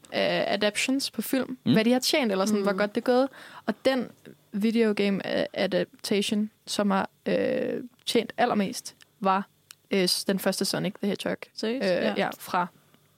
adaptions 0.54 1.10
på 1.10 1.22
film. 1.22 1.50
Mm. 1.50 1.56
Mm. 1.64 1.72
Hvad 1.72 1.84
de 1.84 1.92
har 1.92 1.98
tjent, 1.98 2.32
eller 2.32 2.44
sådan, 2.46 2.58
mm. 2.58 2.62
hvor 2.64 2.72
Mhm. 2.72 2.78
godt 2.78 2.94
det 2.94 3.00
er 3.00 3.04
gået. 3.04 3.28
Og 3.66 3.74
den 3.84 4.08
videogame 4.52 5.38
øh, 5.38 5.46
adaptation, 5.52 6.50
som 6.66 6.90
har 6.90 7.10
øh, 7.26 7.82
tjent 8.06 8.32
allermest, 8.38 8.94
var 9.20 9.48
øh, 9.90 10.08
den 10.26 10.38
første 10.38 10.64
Sonic 10.64 10.94
the 11.02 11.08
Hedgehog. 11.08 11.36
Seriøst? 11.54 11.84
Øh, 11.84 11.90
ja. 11.90 12.14
ja, 12.16 12.28
fra 12.38 12.66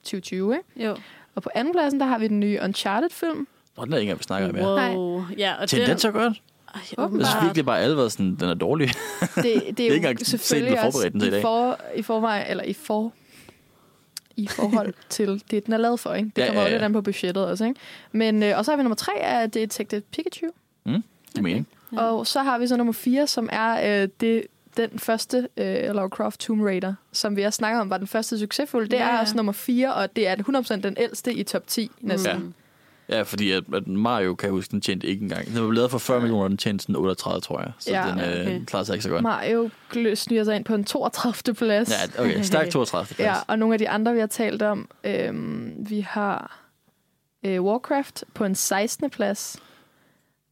2020, 0.03 0.53
ikke? 0.53 0.87
Jo. 0.89 0.95
Og 1.35 1.43
på 1.43 1.49
andenpladsen, 1.55 1.99
der 1.99 2.05
har 2.05 2.19
vi 2.19 2.27
den 2.27 2.39
nye 2.39 2.59
Uncharted-film. 2.63 3.47
Og 3.77 3.85
den 3.85 3.93
er 3.93 3.97
ikke 3.97 4.05
engang, 4.09 4.19
vi 4.19 4.23
snakker 4.23 4.49
om 4.49 4.55
her. 4.55 4.95
Wow. 4.97 5.23
Ja, 5.37 5.53
og 5.61 5.69
Til 5.69 5.87
den 5.87 5.97
så 5.97 6.11
godt. 6.11 6.41
Ej, 6.75 6.81
Jeg 6.97 7.09
synes 7.11 7.43
virkelig 7.43 7.65
bare, 7.65 7.79
alle 7.79 8.09
sådan, 8.09 8.35
den 8.35 8.49
er 8.49 8.53
dårlig. 8.53 8.89
Det, 9.35 9.43
det 9.43 9.45
er 9.45 9.67
ikke 9.69 9.87
jo 9.87 9.93
engang 9.93 10.19
set, 10.19 10.27
selvfølgelig 10.27 10.73
hvad 10.73 10.83
også 10.85 10.97
forberedt 10.97 11.13
den 11.13 11.21
til 11.21 11.27
i 11.27 11.31
dag. 11.31 11.41
for, 11.41 11.79
i 11.95 12.01
forvejen, 12.01 12.47
eller 12.49 12.63
i 12.63 12.73
for 12.73 13.13
i 14.35 14.47
forhold 14.47 14.93
til 15.09 15.43
det, 15.51 15.65
den 15.65 15.73
er 15.73 15.77
lavet 15.77 15.99
for. 15.99 16.13
Ikke? 16.13 16.31
Det 16.35 16.41
Ja, 16.41 16.47
kommer 16.47 16.61
ja, 16.61 16.67
jo 16.67 16.71
ja. 16.71 16.75
lidt 16.75 16.83
an 16.83 16.93
på 16.93 17.01
budgettet 17.01 17.45
også. 17.45 17.65
Ikke? 17.65 17.79
Men, 18.11 18.43
øh, 18.43 18.57
og 18.57 18.65
så 18.65 18.71
har 18.71 18.77
vi 18.77 18.83
nummer 18.83 18.95
tre 18.95 19.13
af 19.19 19.51
Detective 19.51 20.01
Pikachu. 20.01 20.47
Mm, 20.85 21.03
det 21.35 21.51
er. 21.51 21.63
Ja. 21.93 22.01
Og 22.01 22.27
så 22.27 22.41
har 22.41 22.57
vi 22.57 22.67
så 22.67 22.77
nummer 22.77 22.93
4, 22.93 23.27
som 23.27 23.49
er 23.51 24.01
øh, 24.03 24.09
det, 24.21 24.43
den 24.77 24.99
første 24.99 25.47
øh, 25.57 25.95
Lara 25.95 26.07
Croft 26.07 26.39
Tomb 26.39 26.61
Raider, 26.63 26.93
som 27.11 27.35
vi 27.35 27.41
har 27.41 27.49
snakket 27.49 27.81
om, 27.81 27.89
var 27.89 27.97
den 27.97 28.07
første 28.07 28.39
succesfulde. 28.39 28.89
Det 28.89 28.97
Ja, 28.97 29.09
er 29.09 29.19
også 29.19 29.35
nummer 29.35 29.51
4, 29.53 29.93
og 29.93 30.15
det 30.15 30.27
er 30.27 30.35
100% 30.35 30.81
den 30.81 30.95
ældste 30.99 31.33
i 31.33 31.43
top 31.43 31.67
10 31.67 31.91
næsten. 32.01 32.31
Ja. 32.31 32.37
Mm. 32.37 32.53
Ja, 33.09 33.21
fordi 33.21 33.51
at, 33.51 33.63
at 33.73 33.87
Mario, 33.87 34.35
kan 34.35 34.45
jeg 34.47 34.51
huske, 34.51 34.71
den 34.71 34.81
tjente 34.81 35.07
ikke 35.07 35.23
engang. 35.23 35.47
Den 35.47 35.65
var 35.65 35.71
lavet 35.71 35.91
for 35.91 35.97
40 35.97 36.19
millioner, 36.19 36.43
og 36.43 36.49
den 36.49 36.57
tjente 36.57 36.81
sådan 36.81 36.95
38, 36.95 37.41
tror 37.41 37.59
jeg. 37.61 37.71
Så 37.79 37.89
Ja, 37.91 38.05
den 38.11 38.19
øh, 38.19 38.41
okay. 38.41 38.65
klarer 38.65 38.83
sig 38.83 38.93
ikke 38.93 39.03
så 39.03 39.09
godt. 39.09 39.21
Mario 39.23 39.69
sniger 40.15 40.43
sig 40.43 40.55
ind 40.55 40.65
på 40.65 40.75
en 40.75 40.83
32. 40.83 41.55
plads. 41.55 41.91
Ja, 42.17 42.21
okay. 42.23 42.41
Stærk 42.51 42.69
32. 42.69 43.15
plads. 43.15 43.19
Ja, 43.27 43.35
og 43.47 43.59
nogle 43.59 43.75
af 43.75 43.79
de 43.79 43.89
andre, 43.89 44.13
vi 44.13 44.19
har 44.19 44.27
talt 44.27 44.61
om, 44.61 44.89
øhm, 45.03 45.73
vi 45.89 45.99
har 45.99 46.59
øh, 47.45 47.63
Warcraft 47.63 48.23
på 48.33 48.45
en 48.45 48.55
16. 48.55 49.09
plads, 49.09 49.57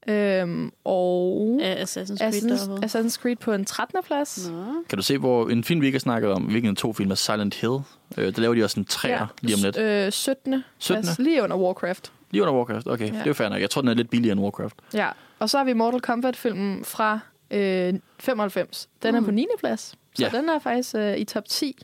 øhm, 0.07 0.71
og 0.83 1.57
Ja, 1.61 1.83
Assassin's 1.83 2.17
Creed 2.17 2.33
Assassin's, 2.33 2.67
derovre. 2.67 2.85
Assassin's 2.85 3.21
Creed 3.21 3.35
på 3.35 3.53
en 3.53 3.65
13. 3.65 3.99
plads. 4.05 4.49
Nå. 4.51 4.63
Kan 4.89 4.97
du 4.97 5.03
se, 5.03 5.17
hvor 5.17 5.49
en 5.49 5.63
film, 5.63 5.81
vi 5.81 5.85
ikke 5.85 5.95
har 5.95 5.99
snakket 5.99 6.31
om, 6.31 6.43
hvilken 6.43 6.75
to 6.75 6.93
film 6.93 7.11
er 7.11 7.15
Silent 7.15 7.55
Hill? 7.55 7.77
Øh, 8.17 8.35
der 8.35 8.41
laver 8.41 8.55
de 8.55 8.63
også 8.63 8.79
en 8.79 8.85
træer 8.85 9.27
lige 9.41 9.55
om 9.55 9.61
lidt. 9.63 9.77
Øh, 9.77 10.11
17. 10.11 10.63
17. 10.77 11.03
plads, 11.03 11.19
lige 11.19 11.43
under 11.43 11.57
Warcraft. 11.57 12.11
Lige 12.31 12.41
under 12.43 12.53
Warcraft, 12.53 12.87
okay. 12.87 13.05
Ja. 13.07 13.11
Det 13.11 13.21
er 13.21 13.25
jo 13.27 13.33
fair 13.33 13.49
nok. 13.49 13.61
Jeg 13.61 13.69
tror, 13.69 13.81
den 13.81 13.89
er 13.89 13.93
lidt 13.93 14.09
billigere 14.09 14.31
end 14.31 14.41
Warcraft. 14.41 14.75
Ja, 14.93 15.09
og 15.39 15.49
så 15.49 15.57
har 15.57 15.65
vi 15.65 15.73
Mortal 15.73 16.01
Kombat-filmen 16.01 16.85
fra 16.85 17.19
øh, 17.51 17.93
95. 18.19 18.89
Den 19.03 19.15
er 19.15 19.19
Mm. 19.19 19.25
på 19.25 19.31
9. 19.31 19.45
plads, 19.59 19.81
så 19.81 19.95
Ja. 20.33 20.37
den 20.37 20.49
er 20.49 20.59
faktisk 20.59 20.95
øh, 20.95 21.17
i 21.17 21.23
top 21.23 21.43
10. 21.49 21.75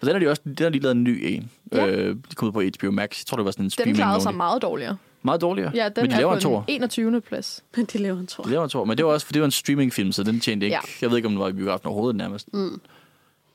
Så 0.00 0.06
den 0.06 0.12
har 0.14 0.18
de 0.20 0.28
også 0.28 0.42
den 0.44 0.56
har 0.60 0.68
de 0.70 0.78
lavet 0.78 0.94
en 0.96 1.04
ny 1.04 1.20
en. 1.24 1.50
Ja. 1.72 1.86
Øh, 1.86 2.16
de 2.30 2.34
kom 2.34 2.48
ud 2.48 2.52
på 2.52 2.62
HBO 2.78 2.90
Max. 2.90 3.20
Jeg 3.20 3.26
tror, 3.26 3.36
det 3.36 3.44
var 3.44 3.50
sådan 3.50 3.62
en 3.62 3.64
Den 3.64 3.70
streaming 3.70 3.96
klarede 3.96 4.20
sig 4.22 4.34
meget 4.34 4.62
dårligere. 4.62 4.96
Meget 5.22 5.40
dårligere. 5.40 5.72
Ja, 5.74 5.88
den 5.88 6.02
Men 6.02 6.10
de 6.10 6.14
er 6.14 6.18
laver 6.18 6.30
på 6.30 6.34
en 6.34 6.40
tor. 6.40 6.64
en 6.68 6.74
21. 6.82 7.20
plads. 7.20 7.64
Men 7.76 7.84
de 7.84 7.98
laver 7.98 8.20
en 8.20 8.26
tor. 8.26 8.44
De 8.44 8.50
laver 8.50 8.64
en 8.64 8.70
tor. 8.70 8.84
Men 8.84 8.96
det 8.96 9.06
var 9.06 9.12
også, 9.12 9.26
for 9.26 9.32
det 9.32 9.42
var 9.42 9.46
en 9.46 9.52
streamingfilm, 9.52 10.12
så 10.12 10.22
den 10.22 10.40
tjente 10.40 10.66
ikke. 10.66 10.74
Ja. 10.74 10.80
Jeg 11.00 11.10
ved 11.10 11.16
ikke, 11.16 11.26
om 11.26 11.32
den 11.32 11.40
var 11.40 11.48
i 11.48 11.52
biografen 11.52 11.86
overhovedet 11.86 12.16
nærmest. 12.16 12.54
Mm. 12.54 12.80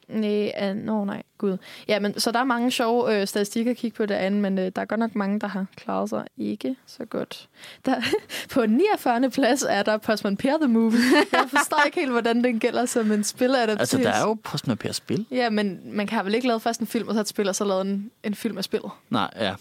Nej, 0.08 0.72
uh, 0.72 0.78
no, 0.78 1.06
nej, 1.06 1.24
gud. 1.38 1.58
Ja, 1.88 2.00
men 2.00 2.20
så 2.20 2.32
der 2.32 2.40
er 2.40 2.44
mange 2.44 2.72
sjove 2.72 3.22
øh, 3.22 3.28
statistikker 3.28 3.72
at 3.72 3.78
kigge 3.78 3.98
på 3.98 4.06
derinde, 4.06 4.38
men 4.38 4.60
øh, 4.60 4.72
der 4.76 4.82
er 4.82 4.86
godt 4.86 5.00
nok 5.00 5.16
mange, 5.16 5.40
der 5.40 5.48
har 5.48 5.66
klaret 5.76 6.10
sig 6.10 6.26
ikke 6.38 6.76
så 6.86 7.06
godt. 7.06 7.50
Der, 7.86 7.96
på 8.54 8.66
49. 8.66 9.30
plads 9.30 9.64
er 9.70 9.84
der 9.84 9.98
Postman 9.98 10.38
Per 10.38 10.58
The 10.58 10.68
Movie. 10.68 11.00
Jeg 11.32 11.46
forstår 11.50 11.84
ikke 11.86 12.00
helt, 12.00 12.12
hvordan 12.12 12.44
den 12.44 12.60
gælder 12.60 12.86
som 12.86 13.12
en 13.12 13.24
spilleradaptation. 13.24 14.02
Altså, 14.02 14.12
der 14.12 14.26
er 14.26 14.30
jo 14.30 14.38
Postman 14.44 14.78
Per 14.78 14.92
spil. 14.92 15.26
Ja, 15.32 15.50
men 15.50 15.80
man 15.86 16.08
kan 16.08 16.26
vel 16.26 16.36
ikke 16.36 16.48
lave 16.48 16.60
først 16.60 16.80
en 16.80 16.88
film, 16.88 17.08
og 17.08 17.14
så 17.14 17.22
et 17.22 17.28
spil, 17.28 17.50
og 17.50 17.56
så 17.56 17.66
lavet 17.66 17.82
en, 17.82 18.12
en 18.24 18.36
film 18.36 18.58
af 18.58 18.64
spillet. 18.64 18.92
Nej, 19.10 19.32
ja. 19.40 19.56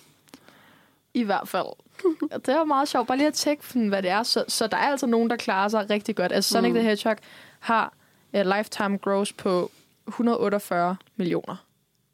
I 1.15 1.23
hvert 1.23 1.49
fald. 1.49 1.67
Det 2.47 2.49
er 2.49 2.59
jo 2.59 2.65
meget 2.65 2.89
sjovt. 2.89 3.07
Bare 3.09 3.17
lige 3.19 3.27
at 3.27 3.35
tjekke, 3.35 3.89
hvad 3.89 4.03
det 4.03 4.11
er. 4.11 4.23
Så, 4.23 4.45
så 4.49 4.67
der 4.67 4.77
er 4.77 4.91
altså 4.91 5.07
nogen, 5.07 5.31
der 5.31 5.37
klarer 5.37 5.69
sig 5.69 5.91
rigtig 5.91 6.17
godt. 6.17 6.33
Altså 6.33 6.51
Sonic 6.53 6.71
Mm. 6.73 6.75
the 6.79 6.85
Hedgehog 6.89 7.17
har 7.61 7.93
uh, 8.33 8.41
lifetime 8.57 8.97
gross 8.99 9.33
på 9.33 9.71
148 10.09 10.97
millioner. 11.17 11.57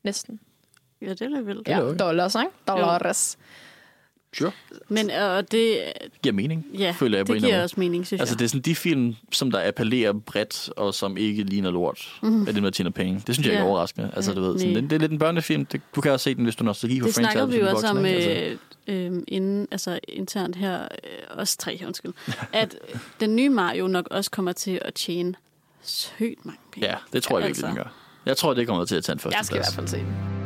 Næsten. 0.03 0.41
Ja, 1.03 1.11
det 1.11 1.23
er 1.23 1.29
lidt 1.29 1.47
vildt. 1.47 1.69
Ja, 1.69 1.79
dollars, 1.81 2.35
ikke? 2.35 2.51
Dollars. 2.69 3.39
Sure. 4.39 4.53
Men 4.89 5.11
øh, 5.11 5.43
det, 5.51 5.79
Giver 6.23 6.33
mening, 6.33 6.67
ja, 6.79 6.95
føler 6.99 7.19
jeg 7.19 7.27
på 7.27 7.35
det 7.35 7.43
giver 7.43 7.63
også 7.63 7.75
mening, 7.79 8.07
synes 8.07 8.21
Altså, 8.21 8.35
jeg. 8.35 8.39
det 8.39 8.45
er 8.45 8.49
sådan 8.49 8.61
de 8.63 8.75
film, 8.75 9.15
som 9.33 9.51
der 9.51 9.69
appellerer 9.69 10.13
bredt, 10.13 10.71
og 10.77 10.95
som 10.95 11.17
ikke 11.17 11.43
ligner 11.43 11.71
lort, 11.71 12.19
mm. 12.23 12.43
er 12.49 12.53
det, 12.53 12.63
der 12.63 12.71
tjener 12.71 12.91
penge. 12.91 13.23
Det 13.27 13.35
synes 13.35 13.47
jeg 13.47 13.53
ikke 13.53 13.59
er 13.61 13.65
Ja. 13.65 13.69
overraskende. 13.71 14.11
Altså, 14.17 14.33
du 14.35 14.41
ved, 14.41 14.59
sådan, 14.59 14.75
det, 14.75 14.83
det 14.91 14.93
er 14.97 15.01
lidt 15.01 15.13
en 15.13 15.19
børnefilm. 15.19 15.67
Det, 15.67 15.81
du 15.97 16.01
kan 16.01 16.13
også 16.13 16.25
se 16.25 16.35
den, 16.35 16.45
hvis 16.45 16.57
du 16.57 16.65
nostalgi 16.65 17.01
for 17.01 17.07
det 17.07 17.15
snakkede 17.15 17.49
vi 17.51 17.57
jo 17.57 17.65
franchise, 17.65 17.87
også 17.87 17.99
om 17.99 18.07
ikke? 18.07 18.51
øh, 18.89 19.13
øh, 19.17 19.23
inden, 19.29 19.69
altså 19.71 19.99
internt 20.09 20.57
her, 20.57 20.83
øh, 20.83 20.89
os 21.31 21.57
tre, 21.57 21.81
undskyld, 21.87 22.13
at 22.53 22.77
den 23.21 23.37
nye 23.37 23.49
Mario 23.49 23.87
nok 23.87 24.09
også 24.11 24.31
kommer 24.31 24.53
til 24.53 24.79
at 24.85 24.95
tjene 24.95 25.35
sygt 25.83 26.47
mange 26.47 26.61
penge. 26.73 26.89
Ja, 26.89 26.95
det 27.13 27.23
tror 27.23 27.39
jeg 27.39 27.47
virkelig, 27.47 27.63
den 27.67 27.71
Altså. 27.79 27.85
gør. 27.85 27.91
Jeg 28.27 28.37
tror, 28.37 28.55
det 28.55 28.67
kommer 28.67 28.85
til 28.85 28.97
at 28.97 29.05
tage 29.05 29.15
en 29.15 29.19
første 29.21 29.37
Jeg 29.39 29.45
skal 29.45 29.57
i 29.57 29.59
plads. 29.59 29.75
hvert 29.75 29.89
fald 29.89 29.89
se 29.89 29.97
den. 30.07 30.40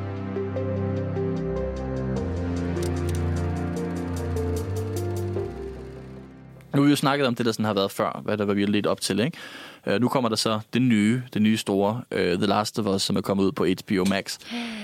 Nu 6.75 6.81
har 6.81 6.85
vi 6.85 6.91
jo 6.91 6.97
snakket 6.97 7.27
om 7.27 7.35
det, 7.35 7.47
der 7.47 7.53
sådan 7.53 7.65
har 7.65 7.75
været 7.75 7.91
før, 7.91 8.21
hvad 8.25 8.39
der 8.39 8.45
var 8.45 8.55
vi 8.55 8.67
lidt 8.67 8.87
op 8.87 9.01
til, 9.01 9.21
ikke? 9.21 9.39
Uh, 9.87 10.01
nu 10.01 10.09
kommer 10.09 10.29
der 10.29 10.37
så 10.37 10.61
det 10.73 10.83
nye, 10.83 11.23
det 11.35 11.43
nye 11.43 11.57
store, 11.57 12.03
uh, 12.11 12.19
The 12.19 12.47
Last 12.47 12.79
of 12.79 12.87
Us, 12.87 13.03
som 13.03 13.17
er 13.17 13.21
kommet 13.21 13.45
ud 13.45 13.53
på 13.53 13.67
HBO 13.67 14.05
Max, 14.05 14.39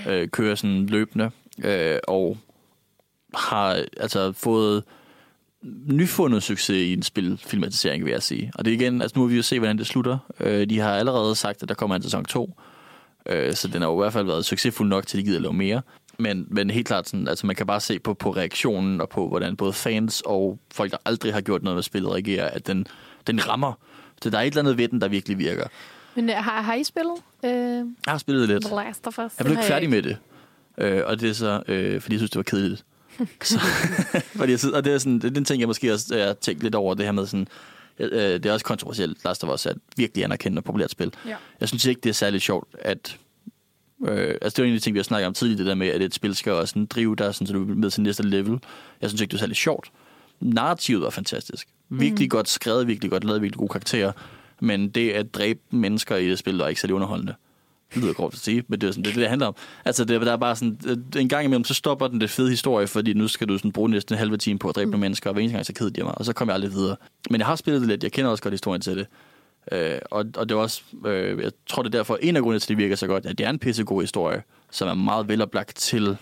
uh, 0.07 0.27
kører 0.37 0.55
sådan 0.55 0.85
løbende, 0.85 1.31
uh, 1.57 1.99
og 2.07 2.37
har 3.35 3.83
altså 3.97 4.31
fået 4.31 4.83
nyfundet 5.85 6.43
succes 6.43 6.77
i 6.77 6.93
en 6.93 7.03
spilfilmatisering, 7.03 8.05
vil 8.05 8.11
jeg 8.11 8.23
sige. 8.23 8.51
Og 8.55 8.65
det 8.65 8.71
er 8.71 8.75
igen, 8.75 9.01
altså 9.01 9.19
nu 9.19 9.25
vil 9.25 9.31
vi 9.31 9.37
jo 9.37 9.43
se, 9.43 9.59
hvordan 9.59 9.77
det 9.77 9.87
slutter. 9.87 10.17
Uh, 10.39 10.47
de 10.47 10.79
har 10.79 10.95
allerede 10.95 11.35
sagt, 11.35 11.63
at 11.63 11.69
der 11.69 11.75
kommer 11.75 11.95
en 11.95 12.03
sæson 12.03 12.25
2, 12.25 12.43
uh, 12.43 13.53
så 13.53 13.67
den 13.67 13.81
har 13.81 13.89
jo 13.89 14.01
i 14.01 14.03
hvert 14.03 14.13
fald 14.13 14.25
været 14.25 14.45
succesfuld 14.45 14.89
nok 14.89 15.07
til, 15.07 15.17
at 15.17 15.21
de 15.21 15.27
gider 15.27 15.39
lave 15.39 15.53
mere. 15.53 15.81
Men, 16.21 16.47
men 16.49 16.69
helt 16.69 16.87
klart, 16.87 17.09
sådan, 17.09 17.27
altså 17.27 17.47
man 17.47 17.55
kan 17.55 17.67
bare 17.67 17.79
se 17.79 17.99
på, 17.99 18.13
på 18.13 18.31
reaktionen 18.31 19.01
og 19.01 19.09
på, 19.09 19.27
hvordan 19.27 19.55
både 19.55 19.73
fans 19.73 20.21
og 20.25 20.59
folk, 20.73 20.91
der 20.91 20.97
aldrig 21.05 21.33
har 21.33 21.41
gjort 21.41 21.63
noget 21.63 21.75
med 21.75 21.83
spillet, 21.83 22.11
reagerer, 22.11 22.49
at 22.49 22.67
den, 22.67 22.87
den 23.27 23.47
rammer. 23.47 23.73
Så 24.21 24.29
der 24.29 24.37
er 24.37 24.41
et 24.41 24.47
eller 24.47 24.59
andet 24.59 24.77
ved 24.77 24.87
den, 24.87 25.01
der 25.01 25.07
virkelig 25.07 25.37
virker. 25.37 25.67
Men 26.15 26.29
øh, 26.29 26.35
har, 26.35 26.61
har 26.61 26.73
I 26.73 26.83
spillet 26.83 27.15
øh, 27.45 27.51
Jeg 27.51 27.83
har 28.07 28.17
spillet 28.17 28.47
lidt. 28.47 28.65
The 28.65 28.75
Last 28.75 29.07
of 29.07 29.19
Us? 29.19 29.31
Jeg 29.37 29.45
blev 29.45 29.51
ikke 29.51 29.63
færdig 29.63 29.89
med 29.89 30.01
det. 30.01 30.17
Øh, 30.77 31.01
og 31.05 31.19
det 31.19 31.29
er 31.29 31.33
så, 31.33 31.63
øh, 31.67 32.01
fordi 32.01 32.13
jeg 32.13 32.19
synes, 32.19 32.31
det 32.31 32.37
var 32.37 32.43
kedeligt. 32.43 32.85
så, 33.43 33.59
fordi 34.39 34.51
jeg, 34.51 34.59
og 34.73 34.83
det 34.83 34.93
er 34.93 34.97
sådan, 34.97 35.15
det 35.15 35.23
er 35.23 35.29
den 35.29 35.45
ting, 35.45 35.59
jeg 35.59 35.67
måske 35.67 35.93
også 35.93 36.15
øh, 36.15 36.21
har 36.21 36.33
tænkt 36.33 36.63
lidt 36.63 36.75
over, 36.75 36.93
det 36.93 37.05
her 37.05 37.11
med 37.11 37.25
sådan, 37.25 37.47
øh, 37.99 38.09
det 38.11 38.45
er 38.45 38.53
også 38.53 38.65
kontroversielt, 38.65 39.25
Last 39.25 39.43
of 39.43 39.53
Us 39.53 39.65
er 39.65 39.69
et 39.69 39.77
virkelig 39.97 40.23
anerkendt 40.23 40.57
og 40.57 40.63
populært 40.63 40.91
spil. 40.91 41.13
Ja. 41.25 41.35
Jeg 41.59 41.67
synes 41.67 41.85
ikke, 41.85 42.01
det 42.01 42.09
er 42.09 42.13
særlig 42.13 42.41
sjovt, 42.41 42.67
at 42.79 43.17
Øh, 44.07 44.35
altså 44.41 44.55
det 44.55 44.63
var 44.63 44.67
en 44.67 44.73
af 44.73 44.79
de 44.79 44.83
ting, 44.83 44.93
vi 44.93 44.99
har 44.99 45.03
snakket 45.03 45.27
om 45.27 45.33
tidligere, 45.33 45.57
det 45.57 45.65
der 45.65 45.75
med, 45.75 45.87
at 45.87 46.01
et 46.01 46.13
spil 46.13 46.35
skal 46.35 46.51
også 46.51 46.71
sådan 46.71 46.85
drive 46.85 47.15
dig, 47.15 47.35
sådan, 47.35 47.47
så 47.47 47.53
du 47.53 47.71
er 47.71 47.75
med 47.75 47.91
til 47.91 48.01
næste 48.01 48.23
level. 48.23 48.59
Jeg 49.01 49.09
synes 49.09 49.21
ikke, 49.21 49.31
det 49.31 49.37
var 49.37 49.39
særlig 49.39 49.55
sjovt. 49.55 49.91
Narrativet 50.39 51.01
var 51.01 51.09
fantastisk. 51.09 51.67
Virkelig 51.89 52.25
mm. 52.25 52.29
godt 52.29 52.49
skrevet, 52.49 52.87
virkelig 52.87 53.11
godt 53.11 53.23
lavet, 53.23 53.41
virkelig 53.41 53.59
gode 53.59 53.69
karakterer. 53.69 54.11
Men 54.59 54.89
det 54.89 55.11
at 55.11 55.33
dræbe 55.33 55.59
mennesker 55.71 56.15
i 56.15 56.29
det 56.29 56.39
spil 56.39 56.57
var 56.57 56.67
ikke 56.67 56.81
særlig 56.81 56.95
underholdende. 56.95 57.33
Det 57.93 58.03
lyder 58.03 58.13
grovt 58.13 58.33
at 58.33 58.39
sige, 58.39 58.63
men 58.67 58.81
det 58.81 58.87
er 58.87 58.91
sådan, 58.91 59.03
det, 59.03 59.09
er 59.09 59.13
det, 59.13 59.21
det 59.21 59.29
handler 59.29 59.47
om. 59.47 59.55
Altså, 59.85 60.05
det, 60.05 60.21
der 60.21 60.31
er 60.31 60.37
bare 60.37 60.55
sådan, 60.55 60.79
øh, 60.85 61.21
en 61.21 61.29
gang 61.29 61.45
imellem, 61.45 61.63
så 61.63 61.73
stopper 61.73 62.07
den 62.07 62.21
det 62.21 62.29
fede 62.29 62.49
historie, 62.49 62.87
fordi 62.87 63.13
nu 63.13 63.27
skal 63.27 63.47
du 63.47 63.57
sådan 63.57 63.71
bruge 63.71 63.89
næsten 63.89 64.15
en 64.15 64.19
halve 64.19 64.37
time 64.37 64.59
på 64.59 64.69
at 64.69 64.75
dræbe 64.75 64.85
mm. 64.85 64.91
nogle 64.91 65.01
mennesker, 65.01 65.29
og 65.29 65.33
hver 65.33 65.41
eneste 65.41 65.55
gang, 65.55 65.65
så 65.65 65.73
keder 65.73 65.91
jeg 65.97 66.05
mig, 66.05 66.17
og 66.17 66.25
så 66.25 66.33
kommer 66.33 66.53
jeg 66.53 66.55
aldrig 66.55 66.71
videre. 66.73 66.95
Men 67.29 67.39
jeg 67.39 67.47
har 67.47 67.55
spillet 67.55 67.81
det 67.81 67.89
lidt, 67.89 68.03
jeg 68.03 68.11
kender 68.11 68.31
også 68.31 68.43
godt 68.43 68.53
historien 68.53 68.81
til 68.81 68.97
det. 68.97 69.07
Øh, 69.71 69.99
og, 70.11 70.25
og 70.35 70.49
det 70.49 70.55
er 70.55 70.59
også, 70.59 70.81
øh, 71.05 71.43
jeg 71.43 71.51
tror 71.67 71.83
det 71.83 71.95
er 71.95 71.99
derfor, 71.99 72.17
en 72.21 72.35
af 72.35 72.41
grundene 72.41 72.59
til, 72.59 72.65
at 72.65 72.69
det 72.69 72.77
virker 72.77 72.95
så 72.95 73.07
godt, 73.07 73.25
at 73.25 73.37
det 73.37 73.45
er 73.45 73.49
en 73.49 73.59
pissegod 73.59 74.01
historie, 74.01 74.43
som 74.71 74.87
er 74.87 74.93
meget 74.93 75.27
veloplagt 75.27 75.75
til 75.75 76.17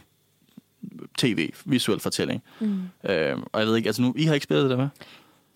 tv, 1.17 1.49
visuel 1.65 1.99
fortælling. 1.99 2.43
Mm. 2.59 2.81
Øh, 3.09 3.37
og 3.51 3.59
jeg 3.59 3.67
ved 3.67 3.75
ikke, 3.75 3.87
altså 3.87 4.01
nu, 4.01 4.13
I 4.17 4.23
har 4.23 4.33
ikke 4.33 4.43
spillet 4.43 4.69
det, 4.69 4.77
hvad? 4.77 4.87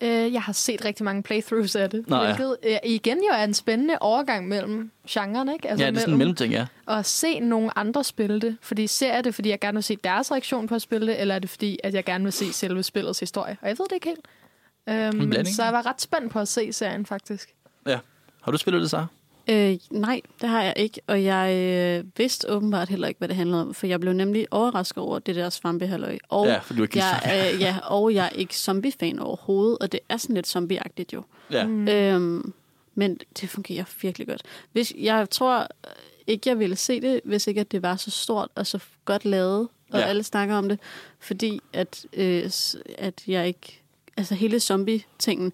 Øh, 0.00 0.32
jeg 0.32 0.42
har 0.42 0.52
set 0.52 0.84
rigtig 0.84 1.04
mange 1.04 1.22
playthroughs 1.22 1.76
af 1.76 1.90
det, 1.90 2.08
Nå, 2.08 2.16
ja. 2.16 2.24
hvilket 2.24 2.56
øh, 2.62 2.76
igen 2.84 3.18
jo 3.18 3.32
er 3.32 3.44
en 3.44 3.54
spændende 3.54 3.98
overgang 4.00 4.48
mellem 4.48 4.90
genrerne, 5.08 5.52
ikke? 5.52 5.68
Altså 5.68 5.84
ja, 5.84 5.90
det 5.90 5.96
er 5.96 6.00
sådan 6.00 6.14
en 6.14 6.18
mellemting, 6.18 6.52
ja. 6.52 6.66
Og 6.86 7.06
se 7.06 7.40
nogle 7.40 7.78
andre 7.78 8.04
spille 8.04 8.40
det, 8.40 8.56
fordi 8.60 8.86
ser 8.86 9.14
jeg 9.14 9.24
det, 9.24 9.34
fordi 9.34 9.48
jeg 9.48 9.60
gerne 9.60 9.76
vil 9.76 9.82
se 9.82 9.96
deres 10.04 10.32
reaktion 10.32 10.66
på 10.66 10.74
at 10.74 10.82
spille 10.82 11.06
det, 11.06 11.20
eller 11.20 11.34
er 11.34 11.38
det 11.38 11.50
fordi, 11.50 11.78
at 11.84 11.94
jeg 11.94 12.04
gerne 12.04 12.24
vil 12.24 12.32
se 12.32 12.52
selve 12.52 12.82
spillets 12.82 13.20
historie? 13.20 13.56
Og 13.62 13.68
jeg 13.68 13.78
ved 13.78 13.86
det 13.88 13.94
ikke 13.94 14.08
helt. 14.08 14.26
Øhm, 14.88 15.30
blanding. 15.30 15.56
så 15.56 15.64
jeg 15.64 15.72
var 15.72 15.86
ret 15.86 16.00
spændt 16.00 16.32
på 16.32 16.38
at 16.38 16.48
se 16.48 16.72
serien, 16.72 17.06
faktisk. 17.06 17.54
Ja. 17.86 17.98
Har 18.40 18.52
du 18.52 18.58
spillet 18.58 18.82
det, 18.82 18.90
så? 18.90 19.06
Øh, 19.50 19.76
nej, 19.90 20.20
det 20.40 20.48
har 20.48 20.62
jeg 20.62 20.72
ikke, 20.76 21.00
og 21.06 21.24
jeg 21.24 21.54
øh, 21.54 22.04
vidste 22.16 22.50
åbenbart 22.50 22.88
heller 22.88 23.08
ikke, 23.08 23.18
hvad 23.18 23.28
det 23.28 23.36
handlede 23.36 23.60
om, 23.62 23.74
for 23.74 23.86
jeg 23.86 24.00
blev 24.00 24.12
nemlig 24.12 24.46
overrasket 24.50 25.02
over 25.02 25.18
det 25.18 25.34
der 25.36 25.50
svampehalløj. 25.50 26.18
Og 26.28 26.46
Ja, 26.46 26.58
for 26.58 26.74
du 26.74 26.80
er 26.82 26.84
ikke 26.84 26.98
jeg, 26.98 27.50
øh, 27.54 27.60
ja, 27.60 27.76
og 27.82 28.14
jeg 28.14 28.24
er 28.24 28.28
ikke 28.30 28.56
zombie-fan 28.56 29.18
overhovedet, 29.18 29.78
og 29.80 29.92
det 29.92 30.00
er 30.08 30.16
sådan 30.16 30.34
lidt 30.34 30.46
zombie-agtigt 30.56 31.12
jo. 31.12 31.22
Ja. 31.50 31.66
Mm. 31.66 31.88
Øhm, 31.88 32.52
men 32.94 33.18
det 33.40 33.48
fungerer 33.50 33.84
virkelig 34.02 34.26
godt. 34.28 34.42
Hvis, 34.72 34.92
jeg 34.98 35.30
tror 35.30 35.68
ikke, 36.26 36.48
jeg 36.50 36.58
ville 36.58 36.76
se 36.76 37.00
det, 37.00 37.20
hvis 37.24 37.46
ikke 37.46 37.60
at 37.60 37.72
det 37.72 37.82
var 37.82 37.96
så 37.96 38.10
stort 38.10 38.48
og 38.54 38.66
så 38.66 38.78
godt 39.04 39.24
lavet, 39.24 39.68
og 39.92 40.00
Ja. 40.00 40.06
alle 40.06 40.22
snakker 40.22 40.54
om 40.54 40.68
det, 40.68 40.78
fordi 41.20 41.60
at, 41.72 42.06
øh, 42.12 42.50
at 42.98 43.22
jeg 43.26 43.46
ikke... 43.46 43.80
Altså 44.16 44.34
hele 44.34 44.60
zombie-tingen 44.60 45.52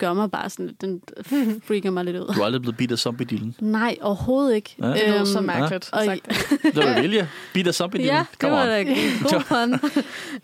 gør 0.00 0.12
mig 0.12 0.30
bare 0.30 0.50
sådan, 0.50 0.70
den 0.80 1.00
freaker 1.66 1.90
mig 1.90 2.04
lidt 2.04 2.16
ud. 2.16 2.34
Du 2.34 2.40
er 2.40 2.44
aldrig 2.44 2.62
blevet 2.62 2.76
bidt 2.76 2.92
af 2.92 2.98
zombie-dealen. 2.98 3.54
Nej, 3.60 3.96
overhovedet 4.00 4.54
ikke. 4.54 4.74
Ja. 4.82 4.86
Det 4.86 5.02
lød 5.06 5.16
Øhm, 5.16 5.26
så 5.26 5.40
mærkeligt. 5.40 5.90
og- 5.92 6.04
sagt. 6.04 6.26
Det 6.62 6.76
var 6.76 6.94
du 6.96 7.00
vilje. 7.02 7.28
Bidt 7.54 7.66
af 7.68 7.74
zombie-dealen. 7.74 8.14
Ja, 8.14 8.24
det 8.40 8.50
var 8.50 8.66
da 8.66 8.80
en 8.80 8.86
god 9.22 9.42
pun. 9.48 9.90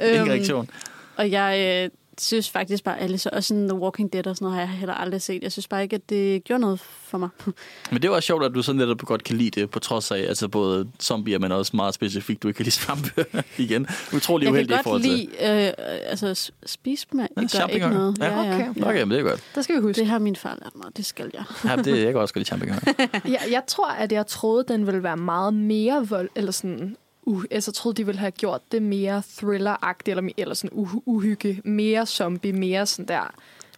Ingen 0.07 0.21
Øhm, 0.21 0.29
reaktion. 0.31 0.71
Og 1.17 1.31
jeg 1.31 1.83
øh, 1.85 1.91
synes 2.21 2.51
faktisk 2.51 2.85
bare, 2.85 3.01
alle 3.01 3.19
så, 3.19 3.31
og 3.33 3.45
sådan 3.45 3.69
The 3.69 3.79
Walking 3.79 4.13
Dead 4.13 4.27
og 4.27 4.37
sådan 4.37 4.45
noget 4.45 4.55
har 4.57 4.63
jeg 4.63 4.79
heller 4.79 4.95
aldrig 4.95 5.23
set. 5.23 5.43
Jeg 5.43 5.53
synes 5.53 5.69
bare 5.69 5.83
ikke, 5.83 5.97
at 5.97 6.11
det 6.11 6.45
gjorde 6.45 6.61
noget 6.61 6.81
for 6.81 7.19
mig. 7.19 7.29
Men 7.93 8.03
det 8.03 8.11
var 8.11 8.21
sjovt, 8.21 8.45
at 8.45 8.55
du 8.55 8.63
sådan 8.63 8.79
netop 8.79 8.99
godt 8.99 9.25
kan 9.25 9.37
lide 9.37 9.61
det, 9.61 9.71
på 9.71 9.79
trods 9.79 10.11
af 10.11 10.19
altså 10.19 10.49
både 10.49 10.89
zombier, 11.03 11.39
men 11.39 11.53
også 11.53 11.77
meget 11.77 11.95
specifikt, 11.95 12.43
du 12.43 12.49
ikke 12.49 12.57
kan 12.57 12.65
lide 12.65 12.75
svampe 12.75 13.25
igen. 13.59 13.87
Utrolig 14.15 14.45
jeg 14.45 14.53
uheldig 14.53 14.73
i 14.73 14.77
kan 14.77 14.85
forhold 14.85 15.03
godt 15.03 15.19
til. 15.19 15.29
lide, 15.41 15.67
øh, 15.67 15.73
altså 16.07 16.51
spise 16.67 17.07
dem, 17.13 17.21
det 17.21 17.53
gør 17.53 17.67
ikke 17.67 17.89
noget. 17.89 18.19
Ja, 18.21 18.41
okay. 18.41 18.83
Okay, 18.83 19.03
men 19.03 19.11
det 19.11 19.19
er 19.19 19.23
godt. 19.23 19.43
Det 19.55 19.65
skal 19.65 19.77
vi 19.77 19.81
huske. 19.81 20.01
Det 20.01 20.07
har 20.07 20.19
min 20.19 20.37
far 20.37 20.59
lært 20.63 20.77
mig, 20.77 20.87
det 20.97 21.07
skal 21.07 21.31
jeg. 21.35 21.45
Ja, 21.65 21.77
det, 21.77 22.03
jeg 22.03 22.13
kan 22.13 22.17
også 22.21 22.35
godt 22.35 22.41
lide 22.41 22.47
champignoner. 22.47 22.81
Jeg, 23.25 23.41
jeg 23.51 23.63
tror, 23.67 23.89
at 23.89 24.13
jeg 24.13 24.27
troede, 24.27 24.65
den 24.69 24.87
ville 24.87 25.03
være 25.03 25.17
meget 25.17 25.55
mere 25.55 26.09
vold, 26.09 26.29
eller 26.35 26.53
sådan... 26.53 26.97
Uh, 27.27 27.45
altså, 27.51 27.69
jeg 27.71 27.75
troede, 27.75 27.97
de 27.97 28.07
ville 28.07 28.19
have 28.19 28.31
gjort 28.31 28.73
det 28.73 28.83
mere 28.83 29.23
thriller-agtigt, 29.39 30.09
eller, 30.09 30.33
eller 30.37 30.55
sådan 30.55 30.71
uh, 30.79 30.95
uhygge, 31.07 31.61
mere 31.65 32.07
zombie, 32.07 32.53
mere 32.53 32.87
sådan 32.87 33.09
der, 33.09 33.15
Jeg 33.15 33.31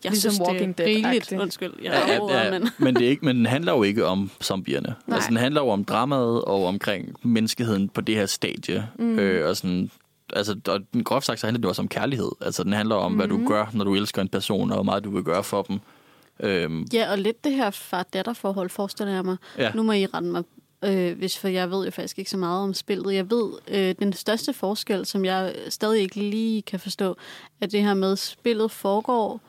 ligesom 0.04 0.32
synes, 0.32 0.48
Walking 0.48 0.78
det 0.78 0.84
er 0.92 0.96
rigeligt. 0.96 1.32
Undskyld, 1.32 1.72
jeg 1.82 1.92
Ja, 1.92 2.12
er 2.12 2.12
ja, 2.12 2.20
over, 2.20 2.44
ja, 2.44 2.50
men... 2.50 2.68
men, 2.78 2.94
det 2.94 3.04
er 3.04 3.08
ikke, 3.08 3.24
men 3.24 3.36
den 3.36 3.46
handler 3.46 3.72
jo 3.72 3.82
ikke 3.82 4.06
om 4.06 4.30
zombierne. 4.42 4.94
Nej. 5.06 5.14
Altså, 5.16 5.28
den 5.28 5.36
handler 5.36 5.60
jo 5.60 5.68
om 5.68 5.84
dramaet 5.84 6.44
og 6.44 6.64
omkring 6.64 7.14
menneskeheden 7.22 7.88
på 7.88 8.00
det 8.00 8.14
her 8.14 8.26
stadie. 8.26 8.88
Mm. 8.98 9.18
Øh, 9.18 9.48
og 9.48 9.56
sådan, 9.56 9.90
altså, 10.32 10.56
og 10.68 10.80
den 10.92 11.04
groft 11.04 11.26
sagt, 11.26 11.40
så 11.40 11.46
handler 11.46 11.60
det 11.60 11.68
også 11.68 11.82
om 11.82 11.88
kærlighed. 11.88 12.30
Altså, 12.40 12.64
den 12.64 12.72
handler 12.72 12.94
om, 12.94 13.12
mm. 13.12 13.18
hvad 13.18 13.28
du 13.28 13.48
gør, 13.48 13.70
når 13.72 13.84
du 13.84 13.94
elsker 13.94 14.22
en 14.22 14.28
person, 14.28 14.70
og 14.70 14.76
hvor 14.76 14.84
meget 14.84 15.04
du 15.04 15.10
vil 15.10 15.22
gøre 15.22 15.44
for 15.44 15.62
dem. 15.62 15.78
Øhm, 16.40 16.86
Ja, 16.92 17.10
og 17.10 17.18
lidt 17.18 17.44
det 17.44 17.52
her 17.52 17.70
far-datter-forhold, 17.70 18.70
forestiller 18.70 19.14
jeg 19.14 19.24
mig. 19.24 19.36
Ja. 19.58 19.72
Nu 19.74 19.82
må 19.82 19.92
I 19.92 20.06
rette 20.06 20.28
mig, 20.28 20.42
øh, 20.84 21.18
hvis, 21.18 21.38
for 21.38 21.48
jeg 21.48 21.70
ved 21.70 21.84
jo 21.84 21.90
faktisk 21.90 22.18
ikke 22.18 22.30
så 22.30 22.36
meget 22.36 22.62
om 22.62 22.74
spillet. 22.74 23.14
Jeg 23.14 23.30
ved, 23.30 23.50
øh, 23.68 23.94
den 23.98 24.12
største 24.12 24.52
forskel, 24.52 25.06
som 25.06 25.24
jeg 25.24 25.54
stadig 25.68 26.00
ikke 26.02 26.16
lige 26.16 26.62
kan 26.62 26.80
forstå, 26.80 27.16
er 27.60 27.66
det 27.66 27.82
her 27.82 27.94
med, 27.94 28.12
at 28.12 28.18
spillet 28.18 28.70
foregår 28.70 29.40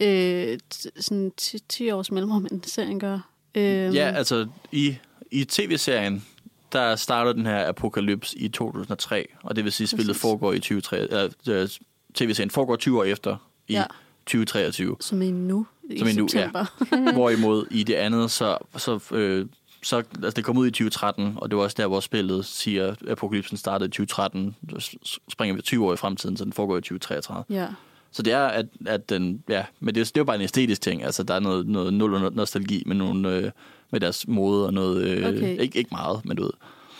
øh, 0.00 0.58
sådan 1.00 1.32
10, 1.36 1.58
10 1.68 1.90
års 1.90 2.10
mellemrum, 2.10 2.46
end 2.50 2.62
serien 2.64 3.00
gør. 3.00 3.18
Øh, 3.54 3.94
Ja, 3.94 4.12
altså 4.16 4.46
i, 4.72 4.96
i 5.30 5.44
tv-serien, 5.44 6.24
der 6.72 6.96
starter 6.96 7.32
den 7.32 7.46
her 7.46 7.68
apokalypse 7.68 8.38
i 8.38 8.48
2003, 8.48 9.26
og 9.42 9.56
det 9.56 9.64
vil 9.64 9.72
sige, 9.72 9.84
at 9.84 9.88
spillet 9.88 10.16
foregår 10.16 10.52
i 10.52 10.58
2003, 10.58 11.30
øh, 11.48 11.68
tv-serien 12.14 12.50
foregår 12.50 12.76
20 12.76 12.98
år 12.98 13.04
efter 13.04 13.36
i 13.68 13.72
Ja. 13.72 13.78
ja. 13.78 13.84
2023. 14.26 14.96
Som 15.00 15.22
i 15.22 15.30
nu, 15.30 15.66
i 15.90 15.98
Som 15.98 16.08
i 16.08 16.12
nu, 16.12 16.22
ja. 16.22 16.28
september. 16.28 16.66
Hvorimod 17.12 17.66
i 17.70 17.82
det 17.82 17.94
andet, 17.94 18.30
så, 18.30 18.58
så, 18.76 19.00
øh, 19.12 19.46
så 19.86 19.96
altså 19.96 20.30
det 20.30 20.44
kom 20.44 20.56
ud 20.58 20.66
i 20.66 20.70
2013, 20.70 21.32
og 21.36 21.50
det 21.50 21.56
var 21.58 21.62
også 21.64 21.74
der, 21.78 21.86
hvor 21.86 22.00
spillet 22.00 22.44
siger, 22.44 22.86
at 22.90 22.98
apokalypsen 23.08 23.56
startede 23.56 23.88
i 23.88 23.90
2013, 23.90 24.56
så 24.78 24.96
springer 25.28 25.54
vi 25.56 25.62
20 25.62 25.86
år 25.86 25.92
i 25.92 25.96
fremtiden, 25.96 26.36
så 26.36 26.44
den 26.44 26.52
foregår 26.52 26.76
i 26.76 26.80
2033. 26.80 27.44
ja. 27.50 27.66
Så 28.10 28.22
det 28.22 28.32
er, 28.32 28.44
at, 28.46 28.66
at 28.86 29.10
den, 29.10 29.42
ja, 29.48 29.64
men 29.80 29.94
det, 29.94 30.00
er- 30.00 30.04
det 30.04 30.16
er 30.16 30.20
jo 30.20 30.24
bare 30.24 30.36
en 30.36 30.42
æstetisk 30.42 30.80
ting. 30.82 31.04
Altså, 31.04 31.22
der 31.22 31.34
er 31.34 31.40
noget, 31.40 31.66
noget 31.66 31.94
nul 31.94 32.32
nostalgi 32.34 32.82
med, 32.86 32.96
nogle, 32.96 33.30
øh, 33.36 33.50
med 33.90 34.00
deres 34.00 34.28
mode 34.28 34.66
og 34.66 34.74
noget, 34.74 35.04
øh, 35.04 35.28
Okay. 35.28 35.60
ikke, 35.60 35.78
ikke 35.78 35.88
meget, 35.92 36.24
men 36.24 36.36
du 36.36 36.42
ved. 36.42 36.50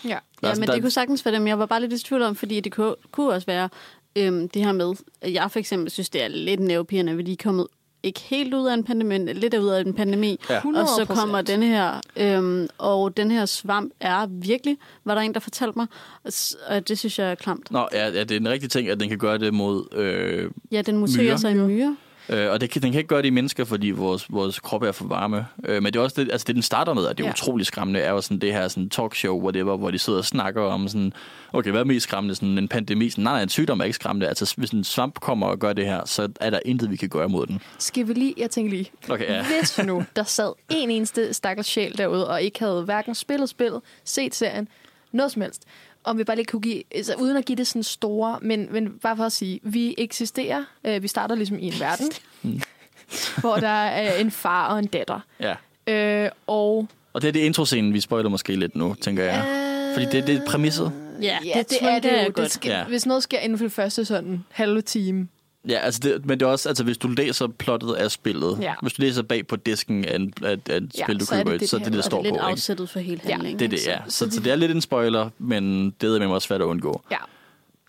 Ja. 0.05 0.09
Ja, 0.09 0.17
Altså, 0.47 0.59
men 0.59 0.67
der- 0.67 0.73
det 0.73 0.83
kunne 0.83 0.91
sagtens 0.91 1.25
være 1.25 1.35
dem. 1.35 1.47
Jeg 1.47 1.59
var 1.59 1.65
bare 1.65 1.81
lidt 1.81 1.93
i 1.93 1.99
tvivl 2.03 2.21
om, 2.21 2.35
fordi 2.35 2.59
det 2.59 2.71
kunne, 2.71 2.95
kunne 3.11 3.29
også 3.33 3.45
være 3.45 3.69
øhm, 4.15 4.49
det 4.49 4.65
her 4.65 4.71
med, 4.71 4.93
at 5.21 5.33
jeg 5.33 5.51
for 5.51 5.59
eksempel 5.59 5.91
synes, 5.91 6.09
det 6.09 6.23
er 6.23 6.27
lidt 6.27 6.59
nervepirrende, 6.59 7.11
at 7.11 7.17
vi 7.17 7.23
lige 7.23 7.37
er 7.39 7.43
kommet 7.43 7.67
ikke 8.03 8.19
helt 8.19 8.53
ud 8.53 8.67
af 8.67 8.73
en 8.73 8.83
pandemi, 8.83 9.17
men 9.17 9.35
lidt 9.37 9.53
ud 9.53 9.67
af 9.67 9.81
en 9.81 9.93
pandemi. 9.93 10.39
Ja. 10.49 10.57
Og 10.57 10.87
så 10.87 11.01
100%. 11.09 11.15
kommer 11.15 11.41
den 11.41 11.63
her, 11.63 12.01
øhm, 12.17 12.67
og 12.77 13.17
den 13.17 13.31
her 13.31 13.45
svamp 13.45 13.93
er 13.99 14.25
virkelig, 14.29 14.77
var 15.05 15.15
der 15.15 15.21
en, 15.21 15.33
der 15.33 15.39
fortalte 15.39 15.79
mig, 15.79 15.87
og 16.23 16.31
og 16.67 16.87
det 16.87 16.99
synes 16.99 17.19
jeg 17.19 17.31
er 17.31 17.35
klamt. 17.35 17.71
Nå, 17.71 17.87
ja, 17.91 18.05
ja, 18.09 18.19
det 18.23 18.31
er 18.31 18.39
en 18.39 18.49
rigtig 18.49 18.71
ting, 18.71 18.89
at 18.89 18.99
den 18.99 19.09
kan 19.09 19.17
gøre 19.17 19.37
det 19.37 19.53
mod... 19.53 19.93
Øh, 19.95 20.51
Ja, 20.71 20.81
den 20.81 20.97
muterer 20.97 21.23
Myrer. 21.23 21.37
sig 21.37 21.51
i 21.51 21.53
myrer. 21.55 21.95
Øh, 22.29 22.51
og 22.51 22.61
det 22.61 22.69
kan, 22.69 22.81
den 22.81 22.91
kan 22.91 22.99
ikke 22.99 23.07
gøre 23.07 23.21
det 23.21 23.27
i 23.27 23.29
mennesker, 23.29 23.65
fordi 23.65 23.89
vores, 23.89 24.25
vores 24.29 24.59
krop 24.59 24.83
er 24.83 24.91
for 24.91 25.07
varme. 25.07 25.47
Øh, 25.63 25.83
men 25.83 25.93
det 25.93 25.99
er 25.99 26.03
også 26.03 26.21
det, 26.21 26.31
altså 26.31 26.45
det, 26.47 26.55
den 26.55 26.63
starter 26.63 26.93
med, 26.93 27.03
og 27.03 27.17
det 27.17 27.23
er 27.23 27.27
ja. 27.27 27.33
utrolig 27.33 27.65
skræmmende, 27.65 27.99
er 27.99 28.11
jo 28.11 28.21
sådan 28.21 28.39
det 28.39 28.53
her 28.53 28.67
sådan 28.67 28.89
talkshow, 28.89 29.41
whatever, 29.41 29.77
hvor 29.77 29.91
de 29.91 29.99
sidder 29.99 30.19
og 30.19 30.25
snakker 30.25 30.61
om 30.61 30.87
sådan, 30.87 31.13
okay, 31.53 31.71
hvad 31.71 31.81
er 31.81 31.85
mest 31.85 32.03
skræmmende? 32.03 32.35
Sådan 32.35 32.57
en 32.57 32.67
pandemi? 32.67 33.09
Sådan, 33.09 33.23
nej, 33.23 33.33
nej, 33.33 33.43
en 33.43 33.49
sygdom 33.49 33.79
er 33.79 33.83
ikke 33.83 33.95
skræmmende. 33.95 34.27
Altså, 34.27 34.53
hvis 34.57 34.71
en 34.71 34.83
svamp 34.83 35.19
kommer 35.19 35.47
og 35.47 35.59
gør 35.59 35.73
det 35.73 35.85
her, 35.85 36.05
så 36.05 36.29
er 36.39 36.49
der 36.49 36.59
intet, 36.65 36.91
vi 36.91 36.95
kan 36.95 37.09
gøre 37.09 37.29
mod 37.29 37.47
den. 37.47 37.61
Skal 37.79 38.07
vi 38.07 38.13
lige, 38.13 38.33
jeg 38.37 38.51
tænker 38.51 38.71
lige, 38.71 38.91
Okay, 39.09 39.29
ja. 39.29 39.45
hvis 39.59 39.79
nu 39.85 40.03
der 40.15 40.23
sad 40.23 40.53
en 40.69 40.91
eneste 40.91 41.33
stakkels 41.33 41.67
sjæl 41.67 41.97
derude, 41.97 42.27
og 42.29 42.41
ikke 42.41 42.59
havde 42.59 42.83
hverken 42.83 43.15
spillet 43.15 43.49
spillet, 43.49 43.81
set 44.03 44.35
serien, 44.35 44.67
noget 45.11 45.31
som 45.31 45.41
helst, 45.41 45.63
om 46.07 46.17
vi 46.17 46.23
bare 46.23 46.35
lige 46.35 46.45
kunne 46.45 46.61
give, 46.61 46.83
altså 46.95 47.13
uden 47.19 47.37
at 47.37 47.45
give 47.45 47.55
det 47.55 47.67
sådan 47.67 47.83
store, 47.83 48.39
men, 48.41 48.67
men 48.71 48.89
bare 49.01 49.17
for 49.17 49.23
at 49.23 49.31
sige, 49.31 49.59
vi 49.63 49.95
eksisterer, 49.97 50.63
øh, 50.83 51.03
vi 51.03 51.07
starter 51.07 51.35
ligesom 51.35 51.59
i 51.59 51.67
en 51.67 51.73
verden, 51.79 52.11
hvor 53.41 53.55
der 53.55 53.67
er 53.67 54.17
en 54.17 54.31
far 54.31 54.67
og 54.73 54.79
en 54.79 54.87
datter. 54.87 55.19
ja. 55.39 55.55
Øh, 55.87 56.29
og 56.47 56.87
Og 57.13 57.21
det 57.21 57.27
er 57.27 57.31
det 57.31 57.39
introscenen, 57.39 57.93
vi 57.93 57.99
spoiler 57.99 58.29
måske 58.29 58.55
lidt 58.55 58.75
nu, 58.75 58.95
tænker 59.01 59.23
jeg. 59.23 59.45
Fordi 59.93 60.05
det, 60.17 60.27
det 60.27 60.35
er 60.35 60.45
præmisset. 60.47 60.91
Ja, 61.21 61.37
ja, 61.45 61.57
det, 61.57 61.69
det 61.69 61.77
er 61.81 61.99
det 61.99 62.11
jo. 62.27 62.43
Det 62.43 62.51
skal, 62.51 62.69
Ja. 62.69 62.83
Hvis 62.83 63.05
noget 63.05 63.23
sker 63.23 63.39
inden 63.39 63.57
for 63.57 63.65
det 63.65 63.71
første 63.71 64.05
sådan 64.05 64.43
halve 64.51 64.81
time, 64.81 65.27
Ja, 65.69 65.77
altså 65.77 65.99
det, 66.03 66.25
men 66.25 66.39
det 66.39 66.45
er 66.45 66.49
også, 66.49 66.69
altså 66.69 66.83
hvis 66.83 66.97
du 66.97 67.07
læser 67.07 67.47
plottet 67.47 67.93
af 67.93 68.11
spillet, 68.11 68.57
Ja. 68.61 68.73
hvis 68.81 68.93
du 68.93 69.01
læser 69.01 69.21
bag 69.23 69.47
på 69.47 69.55
disken 69.55 70.05
af, 70.05 70.15
en, 70.15 70.33
af, 70.43 70.57
af 70.69 70.77
et 70.77 70.91
Ja, 70.97 71.03
spil, 71.03 71.19
du 71.19 71.25
så 71.25 71.35
er 71.35 71.39
køber, 71.39 71.51
det 71.51 71.59
det, 71.61 71.69
så 71.69 71.75
er 71.75 71.79
det 71.79 71.85
det, 71.85 71.93
det, 71.93 71.93
der 71.93 71.97
Og 71.97 72.03
det 72.03 72.05
står 72.11 72.19
er 72.19 72.23
lidt 72.23 72.33
på. 72.33 72.35
Ikke? 72.37 72.51
afsættet 72.51 72.89
for 72.89 72.99
hele 72.99 73.21
Ja, 73.25 73.31
handlingen. 73.31 73.59
Det 73.59 73.65
er 73.65 73.69
det, 73.69 73.87
ja. 73.87 73.97
Så, 74.07 74.31
så 74.31 74.39
det 74.39 74.51
er 74.51 74.55
lidt 74.55 74.71
en 74.71 74.81
spoiler, 74.81 75.29
men 75.37 75.89
det 76.01 76.15
er 76.15 76.19
med 76.19 76.27
mig 76.27 76.41
svært 76.41 76.61
at 76.61 76.65
undgå. 76.65 77.01
Ja. 77.11 77.17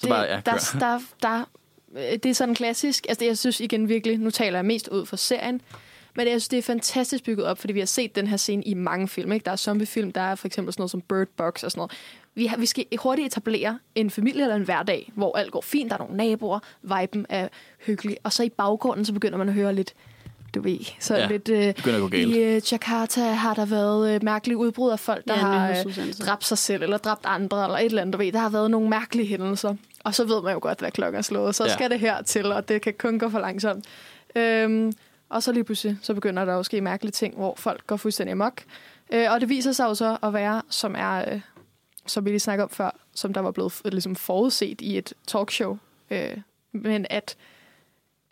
Så 0.00 0.08
bare, 0.08 0.22
ja, 0.22 0.40
der, 0.46 0.76
der, 0.80 1.00
der, 1.22 1.44
øh, 1.96 2.12
det 2.22 2.26
er 2.26 2.32
sådan 2.34 2.54
klassisk. 2.54 3.06
Altså, 3.08 3.24
jeg 3.24 3.38
synes 3.38 3.60
igen 3.60 3.88
virkelig, 3.88 4.18
nu 4.18 4.30
taler 4.30 4.58
jeg 4.58 4.64
mest 4.64 4.88
ud 4.88 5.06
for 5.06 5.16
serien, 5.16 5.60
men 6.16 6.26
jeg 6.26 6.32
synes, 6.32 6.48
det 6.48 6.58
er 6.58 6.62
fantastisk 6.62 7.24
bygget 7.24 7.46
op, 7.46 7.58
fordi 7.58 7.72
vi 7.72 7.78
har 7.78 7.86
set 7.86 8.16
den 8.16 8.26
her 8.26 8.36
scene 8.36 8.62
i 8.62 8.74
mange 8.74 9.08
film. 9.08 9.32
Ikke? 9.32 9.44
Der 9.44 9.50
er 9.52 9.56
zombiefilm, 9.56 10.12
der 10.12 10.20
er 10.20 10.34
for 10.34 10.46
eksempel 10.46 10.72
sådan 10.74 10.80
noget 10.80 10.90
som 10.90 11.00
Bird 11.00 11.28
Box 11.36 11.62
og 11.62 11.70
sådan 11.70 11.78
noget. 11.78 11.92
Vi, 12.38 12.46
har, 12.46 12.56
vi 12.56 12.66
skal 12.66 12.84
hurtigt 12.98 13.26
etablere 13.26 13.78
en 13.94 14.10
familie 14.10 14.42
eller 14.42 14.56
en 14.56 14.62
hverdag, 14.62 15.12
hvor 15.14 15.36
alt 15.36 15.52
går 15.52 15.60
fint, 15.60 15.90
der 15.90 15.96
er 15.96 15.98
nogle 15.98 16.16
naboer, 16.16 16.58
viben 16.82 17.26
er 17.28 17.48
hyggelig, 17.86 18.16
og 18.22 18.32
så 18.32 18.42
i 18.42 18.48
baggrunden, 18.48 19.04
så 19.04 19.12
begynder 19.12 19.38
man 19.38 19.48
at 19.48 19.54
høre 19.54 19.74
lidt, 19.74 19.94
du 20.54 20.60
ved, 20.60 20.78
så 21.00 21.16
Ja, 21.16 21.26
lidt... 21.26 21.48
Øh, 21.48 21.74
begynder 21.74 21.96
at 21.96 22.02
gå 22.02 22.08
galt. 22.08 22.36
I 22.36 22.42
øh, 22.42 22.62
Jakarta 22.72 23.20
har 23.20 23.54
der 23.54 23.66
været 23.66 24.14
øh, 24.14 24.24
mærkelige 24.24 24.56
udbrud 24.56 24.90
af 24.90 25.00
folk, 25.00 25.24
der 25.28 25.34
Ja, 25.34 25.40
har 25.40 25.70
øh, 25.70 26.12
dræbt 26.26 26.44
sig 26.44 26.58
selv, 26.58 26.82
eller 26.82 26.96
dræbt 26.96 27.26
andre, 27.26 27.64
eller 27.64 27.78
et 27.78 27.84
eller 27.84 28.02
andet, 28.02 28.12
du 28.12 28.18
ved. 28.18 28.32
Der 28.32 28.38
har 28.38 28.50
været 28.50 28.70
nogle 28.70 28.88
mærkelige 28.88 29.26
hændelser. 29.26 29.74
Og 30.04 30.14
så 30.14 30.24
ved 30.24 30.42
man 30.42 30.52
jo 30.52 30.58
godt, 30.62 30.78
hvad 30.78 30.90
klokken 30.90 31.18
er 31.18 31.22
slået. 31.22 31.54
Så 31.54 31.64
ja. 31.64 31.72
skal 31.72 31.90
det 31.90 32.00
her 32.00 32.22
til, 32.22 32.52
og 32.52 32.68
det 32.68 32.82
kan 32.82 32.94
kun 32.98 33.18
gå 33.18 33.28
for 33.28 33.38
langsomt. 33.38 33.84
Øhm, 34.36 34.92
og 35.28 35.42
så 35.42 35.52
lige 35.52 35.64
pludselig, 35.64 35.98
så 36.02 36.14
begynder 36.14 36.44
der 36.44 36.52
jo 36.52 36.58
at 36.58 36.66
ske 36.66 36.80
mærkelige 36.80 37.12
ting, 37.12 37.34
hvor 37.36 37.54
folk 37.56 37.86
går 37.86 37.96
fuldstændig 37.96 38.32
amok. 38.32 38.62
Øh, 39.12 39.32
og 39.32 39.40
det 39.40 39.48
viser 39.48 39.72
sig 39.72 39.84
jo 39.84 39.94
så 39.94 40.16
at 40.22 40.32
være, 40.32 40.62
som 40.70 40.94
er, 40.98 41.32
øh, 41.32 41.40
som 42.08 42.24
vi 42.24 42.30
lige 42.30 42.40
snakkede 42.40 42.64
om 42.64 42.70
før, 42.70 42.90
som 43.14 43.32
der 43.32 43.40
var 43.40 43.50
blevet 43.50 43.80
ligesom 43.84 44.16
forudset 44.16 44.80
i 44.80 44.98
et 44.98 45.12
talkshow, 45.26 45.78
øh, 46.10 46.36
men 46.72 47.06
at 47.10 47.36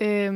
øh, 0.01 0.33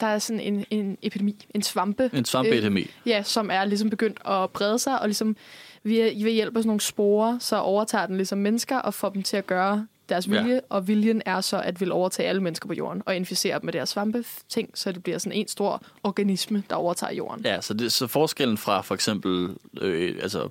der 0.00 0.06
er 0.06 0.18
sådan 0.18 0.40
en, 0.40 0.64
en 0.70 0.98
epidemi, 1.02 1.46
en 1.54 1.62
svampe. 1.62 2.10
En 2.12 2.24
svampeepidemi. 2.24 2.80
Øh, 2.80 2.88
ja, 3.06 3.22
som 3.22 3.50
er 3.50 3.64
ligesom 3.64 3.90
begyndt 3.90 4.18
at 4.26 4.50
brede 4.50 4.78
sig, 4.78 5.00
og 5.00 5.08
ligesom 5.08 5.36
ved, 5.82 6.22
ved 6.24 6.32
hjælp 6.32 6.56
af 6.56 6.60
sådan 6.60 6.68
nogle 6.68 6.80
sporer, 6.80 7.38
så 7.38 7.56
overtager 7.56 8.06
den 8.06 8.16
ligesom 8.16 8.38
mennesker 8.38 8.76
og 8.76 8.94
får 8.94 9.08
dem 9.08 9.22
til 9.22 9.36
at 9.36 9.46
gøre 9.46 9.86
deres 10.08 10.30
vilje, 10.30 10.54
ja. 10.54 10.60
og 10.68 10.88
viljen 10.88 11.22
er 11.26 11.40
så 11.40 11.60
at 11.60 11.80
vil 11.80 11.92
overtage 11.92 12.28
alle 12.28 12.42
mennesker 12.42 12.66
på 12.66 12.72
jorden 12.72 13.02
og 13.06 13.16
inficere 13.16 13.58
dem 13.58 13.64
med 13.64 13.72
deres 13.72 13.88
svampe-ting, 13.88 14.70
så 14.74 14.92
det 14.92 15.02
bliver 15.02 15.18
sådan 15.18 15.38
en 15.38 15.48
stor 15.48 15.82
organisme, 16.04 16.62
der 16.70 16.76
overtager 16.76 17.12
jorden. 17.12 17.44
Ja, 17.44 17.60
så, 17.60 17.74
det, 17.74 17.92
så 17.92 18.06
forskellen 18.06 18.58
fra 18.58 18.80
for 18.80 18.94
eksempel 18.94 19.56
øh, 19.80 20.14
altså 20.22 20.48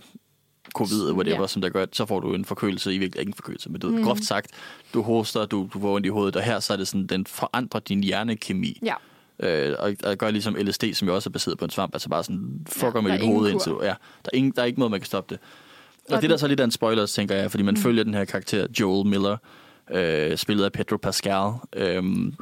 covid, 0.76 1.12
whatever, 1.12 1.36
Ja. 1.36 1.42
ja. 1.42 1.48
som 1.48 1.62
der 1.62 1.70
gør, 1.70 1.86
så 1.92 2.06
får 2.06 2.20
du 2.20 2.34
en 2.34 2.46
forkølelse, 2.46 2.94
i 2.94 2.98
virkelig 2.98 3.20
ikke 3.20 3.30
en 3.30 3.34
forkølelse, 3.34 3.70
men 3.70 3.82
du 3.82 3.90
mm. 3.90 4.04
groft 4.04 4.24
sagt, 4.24 4.52
du 4.94 5.02
hoster, 5.02 5.46
du, 5.46 5.70
du 5.74 5.80
får 5.80 5.96
ondt 5.96 6.06
i 6.06 6.10
hovedet, 6.10 6.36
og 6.36 6.42
her 6.44 6.60
så 6.60 6.74
er 6.74 6.78
det 6.78 6.88
sådan, 6.88 7.08
den 7.08 7.26
forandrer 7.26 7.80
din 7.80 8.04
hjernekemi. 8.04 8.80
Ja. 8.84 8.94
Øh, 9.40 9.76
og, 9.80 9.96
og 10.04 10.18
gør 10.18 10.32
ligesom 10.32 10.56
LSD, 10.56 10.84
som 10.94 11.08
jo 11.08 11.16
også 11.16 11.30
er 11.30 11.32
baseret 11.32 11.58
på 11.58 11.66
en 11.66 11.72
svamp, 11.72 11.96
altså 11.96 12.10
bare 12.10 12.24
sådan, 12.24 12.66
fucker 12.70 12.92
Ja, 12.96 13.02
med 13.02 13.12
dit 13.12 13.26
hoved 13.28 13.52
indtil 13.52 13.72
du, 13.72 13.80
ja, 13.84 13.88
der 13.88 14.30
er, 14.34 14.38
ingen, 14.38 14.54
der 14.56 14.62
er 14.62 14.66
ikke 14.66 14.80
noget, 14.80 14.92
man 14.92 15.00
kan 15.00 15.06
stoppe 15.08 15.36
det. 15.36 15.42
Og, 16.10 16.16
Og 16.16 16.22
det 16.22 16.30
der 16.30 16.38
så 16.38 16.46
er 16.46 16.48
lidt 16.48 16.60
af 16.60 16.64
en 16.64 16.72
spoiler, 16.72 17.06
tænker 17.06 17.36
jeg, 17.36 17.52
fordi 17.52 17.64
man 17.64 17.74
mm. 17.74 17.82
følger 17.82 18.04
den 18.04 18.14
her 18.14 18.26
karakter, 18.26 18.68
Joel 18.80 19.08
Miller, 19.08 19.38
øh, 19.92 20.38
spillet 20.38 20.64
af 20.66 20.72
Pedro 20.72 20.98
Pascal. 20.98 21.52
Øhm, 21.74 22.34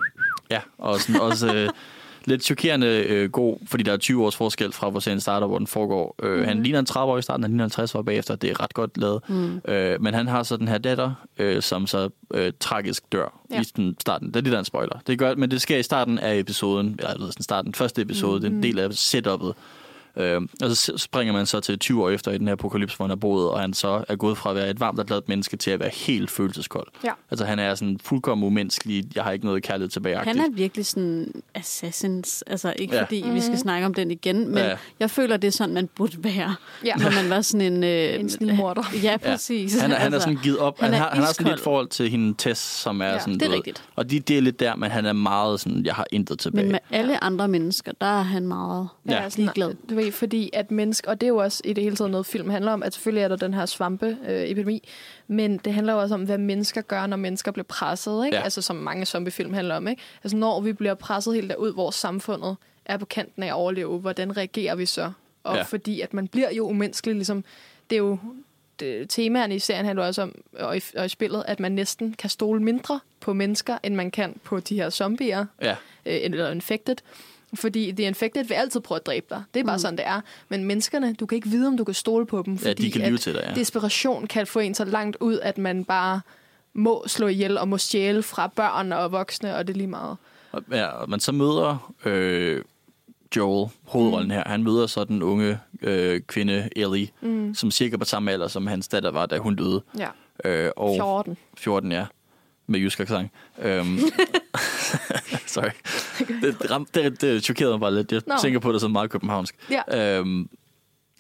ja, 0.49 0.61
og 0.77 0.99
sådan 0.99 1.22
også 1.22 1.53
øh, 1.55 1.69
lidt 2.27 2.43
chokerende 2.43 2.87
øh, 2.87 3.31
god, 3.31 3.57
fordi 3.67 3.83
der 3.83 3.93
er 3.93 3.97
20 3.97 4.25
års 4.25 4.35
forskel 4.35 4.71
fra, 4.71 4.89
hvor 4.89 4.99
serien 4.99 5.19
starter, 5.19 5.47
hvor 5.47 5.57
den 5.57 5.67
foregår. 5.67 6.15
Øh, 6.23 6.37
Mhm. 6.37 6.47
Han 6.47 6.63
ligner 6.63 6.79
en 6.79 6.85
30 6.85 7.13
år 7.13 7.17
i 7.17 7.21
starten, 7.21 7.43
han 7.43 7.51
ligner 7.51 7.63
en 7.63 7.69
60 7.69 7.95
år 7.95 8.01
bagefter. 8.01 8.35
Det 8.35 8.49
er 8.49 8.63
ret 8.63 8.73
godt 8.73 8.97
lavet. 8.97 9.21
Mm. 9.29 9.61
Øh, 9.67 10.01
men 10.01 10.13
han 10.13 10.27
har 10.27 10.43
så 10.43 10.57
den 10.57 10.67
her 10.67 10.77
datter, 10.77 11.11
øh, 11.37 11.61
som 11.61 11.87
så 11.87 12.09
øh, 12.33 12.53
tragisk 12.59 13.03
dør 13.11 13.39
Ja. 13.51 13.55
ja. 13.55 13.61
i 13.61 13.65
den 13.75 13.95
starten. 13.99 14.27
Det 14.27 14.35
er 14.35 14.41
lidt 14.41 14.55
af 14.55 14.59
en 14.59 14.65
spoiler. 14.65 14.99
Det 15.07 15.19
gør, 15.19 15.35
men 15.35 15.51
det 15.51 15.61
sker 15.61 15.77
i 15.77 15.83
starten 15.83 16.19
af 16.19 16.37
episoden, 16.39 16.87
eller 16.99 17.11
jeg 17.11 17.19
ved, 17.19 17.31
sådan 17.31 17.43
starten, 17.43 17.73
første 17.73 18.01
episode, 18.01 18.33
mm. 18.35 18.41
det 18.41 18.51
er 18.51 18.55
en 18.55 18.63
del 18.63 18.79
af 18.79 18.87
setup'et. 18.89 19.53
Øh, 20.18 20.41
og 20.64 20.72
så 20.76 20.98
springer 20.98 21.34
man 21.34 21.45
så 21.45 21.60
til 21.60 21.80
20 21.80 22.03
år 22.03 22.10
efter 22.10 22.31
i 22.31 22.38
den 22.38 22.48
her 22.48 22.53
apokalypse, 22.53 22.98
hvor 22.98 23.06
han 23.06 23.11
er 23.11 23.15
boet, 23.15 23.49
og 23.49 23.60
han 23.60 23.73
så 23.73 24.03
er 24.07 24.15
gået 24.15 24.38
fra 24.38 24.49
at 24.49 24.56
være 24.56 24.69
et 24.69 24.80
varmt 24.80 24.99
og 24.99 25.06
glad 25.06 25.22
menneske 25.27 25.57
til 25.57 25.72
at 25.72 25.80
være 25.80 25.90
helt 25.94 26.31
følelseskold. 26.31 26.88
Ja. 27.03 27.11
Altså 27.31 27.45
han 27.45 27.60
er 27.60 27.76
sådan 27.76 27.99
fuldkommen 28.03 28.48
umenneskelig, 28.48 29.06
jeg 29.15 29.23
har 29.23 29.31
ikke 29.31 29.45
noget 29.45 29.64
kærlighed 29.64 29.90
tilbage. 29.90 30.18
Han 30.18 30.40
er 30.40 30.49
virkelig 30.52 30.85
sådan 30.85 31.34
assassins. 31.56 32.41
Altså 32.48 32.73
ikke 32.80 32.94
Ja. 32.94 32.99
ja. 32.99 33.03
fordi 33.06 33.26
vi 33.34 33.41
skal 33.41 33.57
snakke 33.57 33.85
om 33.85 33.94
den 33.94 34.11
igen, 34.11 34.48
men 34.48 34.57
Ja. 34.57 34.69
ja. 34.69 34.76
jeg 34.99 35.10
føler, 35.10 35.38
det 35.38 35.48
er 35.48 35.52
sådan, 35.52 35.73
man 35.73 35.90
burde 35.95 36.23
være. 36.23 36.56
Ja. 36.85 36.95
Når 36.95 37.11
man 37.22 37.30
var 37.30 37.41
sådan 37.41 37.73
en... 37.73 37.84
Øh, 37.84 38.19
En 38.19 38.30
snigmorder. 38.30 38.84
Ja, 39.03 39.18
præcis. 39.18 39.81
Han, 39.81 39.91
er, 39.91 39.95
han 39.95 40.11
er 40.14 40.15
Altså, 40.15 40.26
sådan 40.30 40.44
givet 40.44 40.57
op. 40.57 40.80
Han, 40.80 40.85
han 40.94 40.94
er 41.02 41.03
har, 41.06 41.10
han 41.15 41.23
har 41.23 41.34
sådan 41.34 41.48
lidt 41.52 41.60
forhold 41.61 41.88
til 41.88 42.10
hende 42.10 42.34
Tess, 42.38 42.61
som 42.61 43.02
er 43.02 43.06
Ja, 43.06 43.19
sådan... 43.19 43.34
det 43.34 43.41
er 43.48 43.52
rigtigt. 43.52 43.84
Og 43.95 44.10
de, 44.11 44.19
det 44.19 44.38
er 44.38 44.41
lidt 44.41 44.60
der, 44.60 44.76
men 44.76 44.91
han 44.91 45.06
er 45.06 45.14
meget 45.14 45.60
sådan, 45.60 45.85
jeg 45.85 45.94
har 45.95 46.06
intet 46.11 46.40
tilbage. 46.40 46.64
Men 46.65 46.72
med 46.72 46.80
alle 46.91 47.23
andre 47.23 47.48
mennesker, 47.48 47.91
der 48.02 48.07
er 48.19 48.22
han 48.22 48.48
meget 48.48 48.88
Ja. 49.10 49.23
ja. 49.23 49.30
ligeglad. 49.35 49.73
Du 49.90 49.95
ved, 50.05 50.11
fordi 50.11 50.49
at 50.53 50.71
mennesker, 50.71 51.09
og 51.11 51.21
det 51.21 51.27
er 51.27 51.31
jo 51.31 51.38
også 51.38 51.61
i 51.65 51.73
det 51.73 51.84
hele 51.84 51.95
taget 51.95 52.11
noget, 52.11 52.25
film 52.25 52.49
handler 52.49 52.71
om, 52.71 52.84
at 52.84 52.93
selvfølgelig 52.93 53.23
er 53.23 53.27
der 53.27 53.35
den 53.35 53.53
her 53.53 53.65
svampe-epidemi, 53.65 54.89
men 55.27 55.57
det 55.57 55.73
handler 55.73 55.93
jo 55.93 55.99
også 55.99 56.15
om, 56.15 56.23
hvad 56.23 56.38
mennesker 56.38 56.81
gør, 56.81 57.07
når 57.07 57.17
mennesker 57.17 57.51
bliver 57.51 57.63
presset, 57.63 58.25
ikke? 58.25 58.38
Ja. 58.38 58.43
Altså 58.43 58.61
som 58.61 58.75
mange 58.75 59.05
zombiefilm 59.05 59.53
handler 59.53 59.75
om, 59.75 59.88
ikke? 59.88 60.01
Altså 60.23 60.38
når 60.38 60.61
vi 60.61 60.73
bliver 60.73 60.93
presset 60.93 61.35
helt 61.35 61.49
derud, 61.49 61.73
hvor 61.73 61.91
samfundet 61.91 62.55
er 62.85 62.97
på 62.97 63.05
kanten 63.05 63.43
af 63.43 63.47
at 63.47 63.53
overleve, 63.53 63.99
hvordan 63.99 64.38
reagerer 64.38 64.75
vi 64.75 64.85
så? 64.85 65.11
Og 65.43 65.53
Ja. 65.53 65.57
ja. 65.57 65.63
fordi 65.63 66.01
at 66.01 66.13
man 66.13 66.27
bliver 66.27 66.51
jo 66.51 66.67
umenneskelig, 66.69 67.15
ligesom, 67.15 67.43
det 67.89 67.95
er 67.95 67.99
jo 67.99 68.17
det, 68.80 69.09
temaerne 69.09 69.55
i 69.55 69.59
serien 69.59 69.85
handler 69.85 70.05
også 70.05 70.21
om, 70.21 70.35
og 70.59 70.77
i, 70.77 70.81
og 70.97 71.05
i 71.05 71.09
spillet, 71.09 71.43
at 71.47 71.59
man 71.59 71.71
næsten 71.71 72.13
kan 72.13 72.30
stole 72.30 72.63
mindre 72.63 72.99
på 73.19 73.34
mennesker, 73.34 73.77
end 73.84 73.95
man 73.95 74.11
kan 74.11 74.39
på 74.43 74.59
de 74.59 74.75
her 74.75 74.89
zombier 74.89 75.45
Ja, 75.61 75.75
øh, 76.05 76.19
eller 76.23 76.51
infected. 76.51 76.95
Fordi 77.55 77.91
The 77.91 78.03
Infected 78.05 78.43
vil 78.43 78.53
altid 78.55 78.80
prøve 78.80 78.95
at 78.99 79.05
dræbe 79.05 79.25
dig. 79.30 79.43
Det 79.53 79.59
er 79.59 79.63
bare 79.63 79.75
mm. 79.75 79.80
sådan, 79.80 79.97
det 79.97 80.07
er. 80.07 80.21
Men 80.49 80.63
menneskerne, 80.63 81.13
du 81.13 81.25
kan 81.25 81.35
ikke 81.35 81.47
vide, 81.49 81.67
om 81.67 81.77
du 81.77 81.84
kan 81.84 81.93
stole 81.93 82.25
på 82.25 82.43
dem. 82.45 82.53
ja 82.63 82.69
Fordi 82.69 82.84
de 82.85 82.91
kan 82.91 83.07
lyve 83.09 83.17
til 83.17 83.34
dig, 83.34 83.43
ja. 83.47 83.53
desperation 83.53 84.27
kan 84.27 84.47
få 84.47 84.59
en 84.59 84.75
så 84.75 84.85
langt 84.85 85.17
ud, 85.19 85.39
at 85.39 85.57
man 85.57 85.85
bare 85.85 86.21
må 86.73 87.03
slå 87.07 87.27
ihjel 87.27 87.57
og 87.57 87.67
må 87.67 87.77
stjæle 87.77 88.23
fra 88.23 88.47
børn 88.47 88.91
og 88.91 89.11
voksne, 89.11 89.55
og 89.55 89.67
det 89.67 89.73
er 89.73 89.77
lige 89.77 89.88
meget. 89.88 90.17
Ja, 90.71 90.85
og 90.88 91.09
man 91.09 91.19
så 91.19 91.31
møder 91.31 91.93
øh, 92.05 92.61
Joel, 93.35 93.69
hovedrollen 93.84 94.27
Mm. 94.27 94.34
her, 94.34 94.43
han 94.45 94.63
møder 94.63 94.88
så 94.88 95.03
den 95.03 95.23
unge 95.23 95.59
øh, 95.81 96.21
kvinde, 96.21 96.69
Ellie, 96.75 97.07
mm. 97.21 97.55
som 97.55 97.71
cirka 97.71 97.97
på 97.97 98.05
samme 98.05 98.31
alder, 98.31 98.47
som 98.47 98.67
hans 98.67 98.88
datter 98.88 99.11
var, 99.11 99.25
da 99.25 99.38
hun 99.38 99.55
døde. 99.55 99.81
Ja. 99.97 100.07
Øh, 100.45 100.71
og 100.75 100.95
14. 100.95 101.38
14, 101.57 101.91
ja. 101.91 102.05
Med 102.68 102.80
jysk 102.80 102.99
accent. 102.99 103.31
Øhm, 103.61 103.99
sorry. 105.48 105.72
Det, 106.41 106.72
ram, 106.72 106.85
det, 106.85 107.22
det 107.22 107.44
chokerede 107.44 107.73
mig 107.73 107.80
bare 107.80 107.95
lidt. 107.95 108.11
Jeg 108.11 108.22
no. 108.27 108.35
tænker 108.41 108.60
på 108.60 108.72
det 108.72 108.81
som 108.81 108.91
meget 108.91 109.10
københavnsk. 109.10 109.56
Ja. 109.69 110.19
Øhm, 110.19 110.49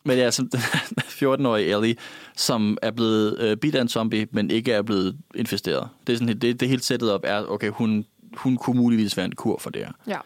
men 0.03 0.17
ja, 0.17 0.31
som 0.31 0.49
14-årige 0.97 1.77
Ellie, 1.77 1.95
som 2.35 2.77
er 2.81 2.91
blevet 2.91 3.39
øh, 3.39 3.57
bidt 3.57 3.75
af 3.75 3.81
en 3.81 3.89
zombie, 3.89 4.27
men 4.31 4.51
ikke 4.51 4.71
er 4.71 4.81
blevet 4.81 5.17
infesteret. 5.35 5.89
Det 6.07 6.13
er 6.13 6.17
sådan, 6.17 6.39
det, 6.39 6.59
det 6.59 6.69
helt 6.69 6.83
sættet 6.85 7.11
op 7.11 7.21
er, 7.23 7.45
okay, 7.45 7.69
hun, 7.69 8.05
hun 8.37 8.57
kunne 8.57 8.77
muligvis 8.77 9.17
være 9.17 9.25
en 9.25 9.35
kur 9.35 9.57
for 9.59 9.69
det 9.69 9.85
her. 9.85 9.91
Ja. 10.07 10.19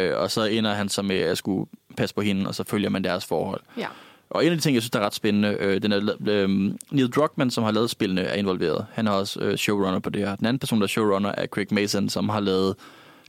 Øh, 0.00 0.20
og 0.20 0.30
så 0.30 0.44
ender 0.44 0.74
han 0.74 0.88
så 0.88 1.02
med 1.02 1.16
at 1.16 1.38
skulle 1.38 1.70
passe 1.96 2.14
på 2.14 2.20
hende, 2.20 2.48
og 2.48 2.54
så 2.54 2.64
følger 2.64 2.90
man 2.90 3.04
deres 3.04 3.26
forhold. 3.26 3.60
Ja. 3.76 3.86
Og 4.30 4.44
en 4.44 4.50
af 4.52 4.56
de 4.56 4.62
ting, 4.62 4.74
jeg 4.74 4.82
synes, 4.82 4.90
der 4.90 5.00
er 5.00 5.06
ret 5.06 5.14
spændende, 5.14 5.56
øh, 5.60 5.82
den 5.82 5.92
er, 5.92 6.14
øh, 6.26 6.48
Neil 6.90 7.10
Druckmann, 7.10 7.50
som 7.50 7.64
har 7.64 7.70
lavet 7.70 7.90
spillene, 7.90 8.20
er 8.20 8.34
involveret. 8.34 8.86
Han 8.92 9.06
er 9.06 9.10
også 9.10 9.40
øh, 9.40 9.56
showrunner 9.56 9.98
på 9.98 10.10
det 10.10 10.22
her. 10.22 10.36
Den 10.36 10.46
anden 10.46 10.58
person, 10.58 10.78
der 10.78 10.84
er 10.84 10.88
showrunner, 10.88 11.32
er 11.38 11.46
Craig 11.46 11.66
Mason, 11.70 12.08
som 12.08 12.28
har 12.28 12.40
lavet 12.40 12.76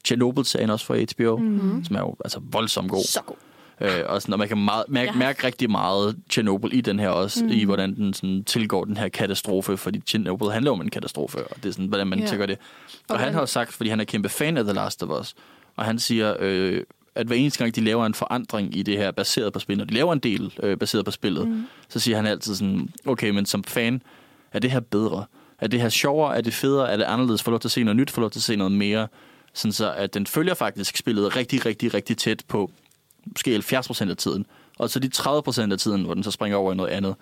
Chernobyl-serien 0.06 0.70
også 0.70 0.86
for 0.86 0.96
HBO, 1.16 1.38
mm-hmm. 1.38 1.86
som 1.86 1.96
er 1.96 2.00
jo 2.00 2.16
altså 2.26 2.40
voldsomt 2.52 2.92
god. 2.92 3.04
Så 3.04 3.22
god. 3.26 3.36
Øh, 3.82 3.90
og 4.06 4.22
sådan, 4.22 4.34
og 4.34 4.40
man 4.40 4.48
kan 4.48 4.58
meget, 4.58 4.84
mærke, 4.88 5.12
Ja. 5.14 5.20
mærke 5.20 5.48
rigtig 5.48 5.72
meget 5.72 6.16
Chernobyl 6.32 6.70
i 6.74 6.82
den 6.82 7.00
her 7.00 7.10
også, 7.10 7.44
mm. 7.44 7.52
i 7.52 7.64
hvordan 7.64 7.96
den 7.96 8.14
sådan, 8.14 8.44
tilgår 8.44 8.86
den 8.86 8.98
her 8.98 9.10
katastrofe, 9.10 9.78
fordi 9.78 10.00
Chernobyl 10.08 10.48
handler 10.48 10.72
om 10.72 10.82
en 10.82 10.90
katastrofe, 10.90 11.38
og 11.38 11.56
det 11.56 11.66
er 11.66 11.72
sådan, 11.74 11.86
hvordan 11.86 12.08
man 12.08 12.20
ja. 12.20 12.26
tænker 12.28 12.46
det. 12.46 12.58
Og, 13.08 13.14
Og 13.14 13.20
han 13.20 13.34
har 13.34 13.40
jo 13.40 13.46
sagt, 13.46 13.74
fordi 13.74 13.90
han 13.90 14.00
er 14.00 14.04
kæmpe 14.04 14.30
fan 14.30 14.58
af 14.58 14.64
The 14.64 14.74
Last 14.74 15.04
of 15.04 15.20
Us, 15.20 15.36
og 15.76 15.86
han 15.86 16.00
siger, 16.00 16.36
øh, 16.40 16.82
at 17.20 17.28
hver 17.28 17.36
eneste 17.36 17.60
gang, 17.60 17.76
de 17.76 17.82
laver 17.82 18.06
en 18.06 18.14
forandring 18.14 18.78
i 18.78 18.84
det 18.84 18.98
her 18.98 19.12
baseret 19.12 19.54
på 19.54 19.60
spillet, 19.60 19.82
og 19.82 19.90
de 19.90 19.94
laver 19.94 20.14
en 20.14 20.20
del 20.20 20.54
øh, 20.64 20.78
baseret 20.78 21.06
på 21.06 21.12
spillet, 21.12 21.48
mm. 21.48 21.64
så 21.90 22.00
siger 22.00 22.16
han 22.18 22.26
altid 22.26 22.56
sådan, 22.56 22.90
okay, 23.06 23.30
men 23.30 23.46
som 23.46 23.64
fan, 23.64 24.02
er 24.54 24.60
det 24.60 24.72
her 24.72 24.80
bedre? 24.80 25.26
Er 25.60 25.68
det 25.68 25.82
her 25.82 25.90
sjovere? 25.90 26.38
Er 26.38 26.42
det 26.42 26.54
federe? 26.54 26.92
Er 26.92 26.98
det 26.98 27.04
anderledes? 27.04 27.44
Får 27.44 27.52
lov 27.52 27.60
til 27.60 27.68
at 27.68 27.72
se 27.72 27.84
noget 27.84 27.98
nyt? 27.98 28.12
Får 28.12 28.22
lov 28.22 28.32
til 28.32 28.40
at 28.40 28.44
se 28.44 28.56
noget 28.56 28.72
mere? 28.72 29.08
Sådan 29.54 29.74
så, 29.74 29.94
at 29.94 30.14
den 30.14 30.28
følger 30.28 30.54
faktisk 30.54 30.98
spillet 30.98 31.36
rigtig, 31.36 31.66
rigtig, 31.66 31.94
rigtig 31.94 32.18
tæt 32.18 32.44
på 32.48 32.72
måske 33.26 33.56
70% 33.56 34.10
af 34.10 34.18
tiden. 34.18 34.46
Og 34.78 34.90
så 34.90 35.00
de 35.00 35.10
30% 35.16 35.72
af 35.72 35.78
tiden, 35.78 36.04
hvor 36.04 36.14
den 36.14 36.24
så 36.24 36.32
springer 36.32 36.58
over 36.58 36.74
i 36.74 36.76
noget 36.76 36.90
andet, 36.90 37.16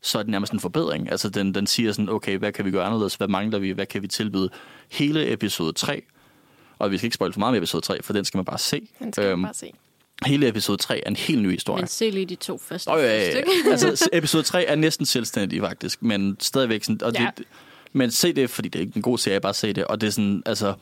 så 0.00 0.18
er 0.18 0.22
det 0.22 0.30
nærmest 0.30 0.52
en 0.52 0.60
forbedring. 0.60 1.10
Altså 1.10 1.28
den, 1.28 1.54
den 1.54 1.66
siger 1.66 1.92
sådan, 1.92 2.08
okay, 2.08 2.38
hvad 2.38 2.52
kan 2.52 2.64
vi 2.64 2.70
gøre 2.70 2.84
anderledes? 2.84 3.14
Hvad 3.14 3.28
mangler 3.28 3.58
vi? 3.58 3.70
Hvad 3.70 3.86
kan 3.86 4.02
vi 4.02 4.08
tilbyde? 4.08 4.48
Hele 4.90 5.32
episode 5.32 5.72
3, 5.72 6.02
og 6.82 6.90
vi 6.90 6.98
skal 6.98 7.06
ikke 7.06 7.14
spoil 7.14 7.32
for 7.32 7.40
meget 7.40 7.52
med 7.52 7.58
episode 7.58 7.84
3, 7.84 8.02
for 8.02 8.12
den 8.12 8.24
skal 8.24 8.38
man 8.38 8.44
bare 8.44 8.58
se. 8.58 8.88
Den 8.98 9.12
skal 9.12 9.24
øhm, 9.24 9.42
bare 9.42 9.54
se. 9.54 9.72
Hele 10.26 10.48
episode 10.48 10.78
3 10.78 11.02
er 11.06 11.08
en 11.10 11.16
helt 11.16 11.42
ny 11.42 11.50
historie. 11.50 11.80
Men 11.82 11.88
se 11.88 12.10
lige 12.10 12.26
de 12.26 12.34
to 12.34 12.58
første. 12.58 12.88
Oh, 12.88 13.00
ja, 13.00 13.18
ja, 13.18 13.38
ja. 13.38 13.70
altså, 13.70 14.08
episode 14.12 14.42
3 14.42 14.64
er 14.64 14.74
næsten 14.74 15.06
selvstændig, 15.06 15.60
faktisk, 15.60 16.02
men 16.02 16.36
stadigvæk 16.40 16.84
sådan... 16.84 17.02
Og 17.02 17.12
Ja. 17.14 17.30
det, 17.36 17.46
men 17.92 18.10
se 18.10 18.32
det, 18.32 18.50
fordi 18.50 18.68
det 18.68 18.78
er 18.78 18.82
ikke 18.82 18.96
en 18.96 19.02
god 19.02 19.18
serie, 19.18 19.40
bare 19.40 19.54
se 19.54 19.72
det. 19.72 19.84
Og 19.84 20.00
det 20.00 20.06
er 20.06 20.10
sådan, 20.10 20.42
altså... 20.46 20.74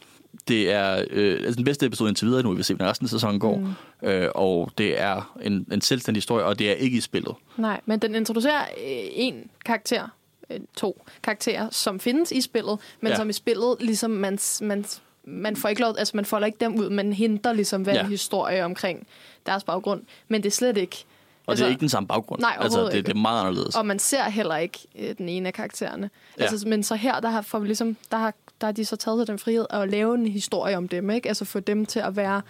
Det 0.48 0.70
er 0.72 1.04
øh, 1.10 1.40
altså 1.44 1.56
den 1.56 1.64
bedste 1.64 1.86
episode 1.86 2.08
indtil 2.08 2.26
videre 2.28 2.42
nu, 2.42 2.50
vi 2.50 2.56
vil 2.56 2.64
se, 2.64 2.74
hvordan 2.74 2.90
resten 2.90 3.04
af 3.06 3.10
sæsonen 3.10 3.40
går. 3.40 3.56
Mm. 4.02 4.08
Øh, 4.08 4.28
og 4.34 4.70
det 4.78 5.00
er 5.00 5.38
en, 5.42 5.66
en 5.72 5.80
selvstændig 5.80 6.18
historie, 6.18 6.44
og 6.44 6.58
det 6.58 6.70
er 6.70 6.74
ikke 6.74 6.98
i 6.98 7.00
spillet. 7.00 7.34
Nej, 7.56 7.80
men 7.86 7.98
den 7.98 8.14
introducerer 8.14 8.62
øh, 8.62 9.08
en 9.12 9.50
karakter, 9.64 10.08
øh, 10.50 10.60
to 10.76 11.04
karakterer, 11.22 11.68
som 11.70 12.00
findes 12.00 12.32
i 12.32 12.40
spillet, 12.40 12.78
men 13.00 13.10
ja. 13.10 13.16
som 13.16 13.30
i 13.30 13.32
spillet, 13.32 13.76
ligesom 13.80 14.10
man, 14.10 14.38
man, 14.60 14.84
man 15.24 15.56
får 15.56 15.68
ikke 15.68 15.80
lov, 15.80 15.94
altså 15.98 16.16
man 16.16 16.24
folder 16.24 16.46
ikke 16.46 16.58
dem 16.60 16.74
ud, 16.74 16.90
man 16.90 17.12
henter 17.12 17.52
ligesom 17.52 17.82
hvad 17.82 17.94
Ja. 17.94 18.00
en 18.00 18.06
historie 18.08 18.64
omkring 18.64 19.06
deres 19.46 19.64
baggrund, 19.64 20.02
men 20.28 20.42
det 20.42 20.48
er 20.48 20.54
slet 20.54 20.76
ikke. 20.76 21.04
Og 21.46 21.52
altså, 21.52 21.64
det 21.64 21.68
er 21.68 21.70
ikke 21.70 21.80
den 21.80 21.88
samme 21.88 22.06
baggrund. 22.06 22.40
Nej, 22.40 22.56
altså, 22.60 22.86
det, 22.86 22.94
ikke. 22.94 23.06
det 23.06 23.12
er 23.16 23.20
meget 23.20 23.40
anderledes. 23.40 23.76
Og 23.76 23.86
man 23.86 23.98
ser 23.98 24.24
heller 24.24 24.56
ikke 24.56 24.78
øh, 24.98 25.14
den 25.18 25.28
ene 25.28 25.46
af 25.46 25.54
karaktererne. 25.54 26.10
Ja. 26.38 26.42
Altså, 26.44 26.68
men 26.68 26.82
så 26.82 26.94
her, 26.94 27.20
der 27.20 27.28
har, 27.28 27.42
får 27.42 27.58
vi 27.58 27.66
ligesom, 27.66 27.96
der, 28.10 28.16
har, 28.16 28.34
der 28.60 28.66
har 28.66 28.72
de 28.72 28.84
så 28.84 28.96
taget 28.96 29.18
sig 29.20 29.26
den 29.26 29.38
frihed 29.38 29.66
at 29.70 29.90
lave 29.90 30.14
en 30.14 30.26
historie 30.26 30.76
om 30.76 30.88
dem, 30.88 31.10
ikke? 31.10 31.28
Altså 31.28 31.44
få 31.44 31.60
dem 31.60 31.86
til 31.86 32.00
at 32.00 32.16
være 32.16 32.42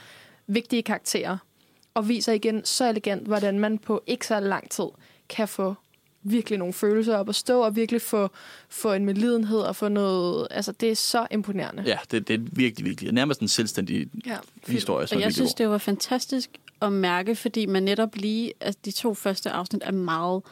vigtige 0.46 0.82
karakterer. 0.82 1.36
Og 1.94 2.08
viser 2.08 2.32
igen 2.32 2.64
så 2.64 2.88
elegant, 2.88 3.26
hvordan 3.26 3.58
man 3.58 3.78
på 3.78 4.02
ikke 4.06 4.26
så 4.26 4.40
lang 4.40 4.70
tid 4.70 4.84
kan 5.28 5.48
få 5.48 5.74
virkelig 6.22 6.58
nogle 6.58 6.74
følelser 6.74 7.16
op 7.16 7.28
at 7.28 7.34
stå, 7.34 7.60
og 7.60 7.76
virkelig 7.76 8.02
få, 8.02 8.30
få 8.68 8.92
en 8.92 9.04
medlidenhed 9.04 9.58
og 9.58 9.76
få 9.76 9.88
noget... 9.88 10.46
Altså, 10.50 10.72
det 10.72 10.90
er 10.90 10.94
så 10.94 11.26
imponerende. 11.30 11.82
Ja, 11.86 11.98
det, 12.10 12.28
det 12.28 12.34
er 12.34 12.44
virkelig, 12.52 12.86
virkelig. 12.86 13.12
Nærmest 13.12 13.40
en 13.40 13.48
selvstændig 13.48 14.06
Ja. 14.26 14.36
historie, 14.66 15.06
Og 15.12 15.20
jeg 15.20 15.32
synes, 15.32 15.50
god. 15.50 15.54
det 15.58 15.68
var 15.68 15.78
fantastisk 15.78 16.50
at 16.82 16.92
mærke, 16.92 17.36
fordi 17.36 17.66
man 17.66 17.82
netop 17.82 18.16
lige, 18.16 18.52
altså 18.60 18.78
de 18.84 18.90
to 18.90 19.14
første 19.14 19.50
afsnit 19.50 19.82
er 19.84 19.92
meget 19.92 20.42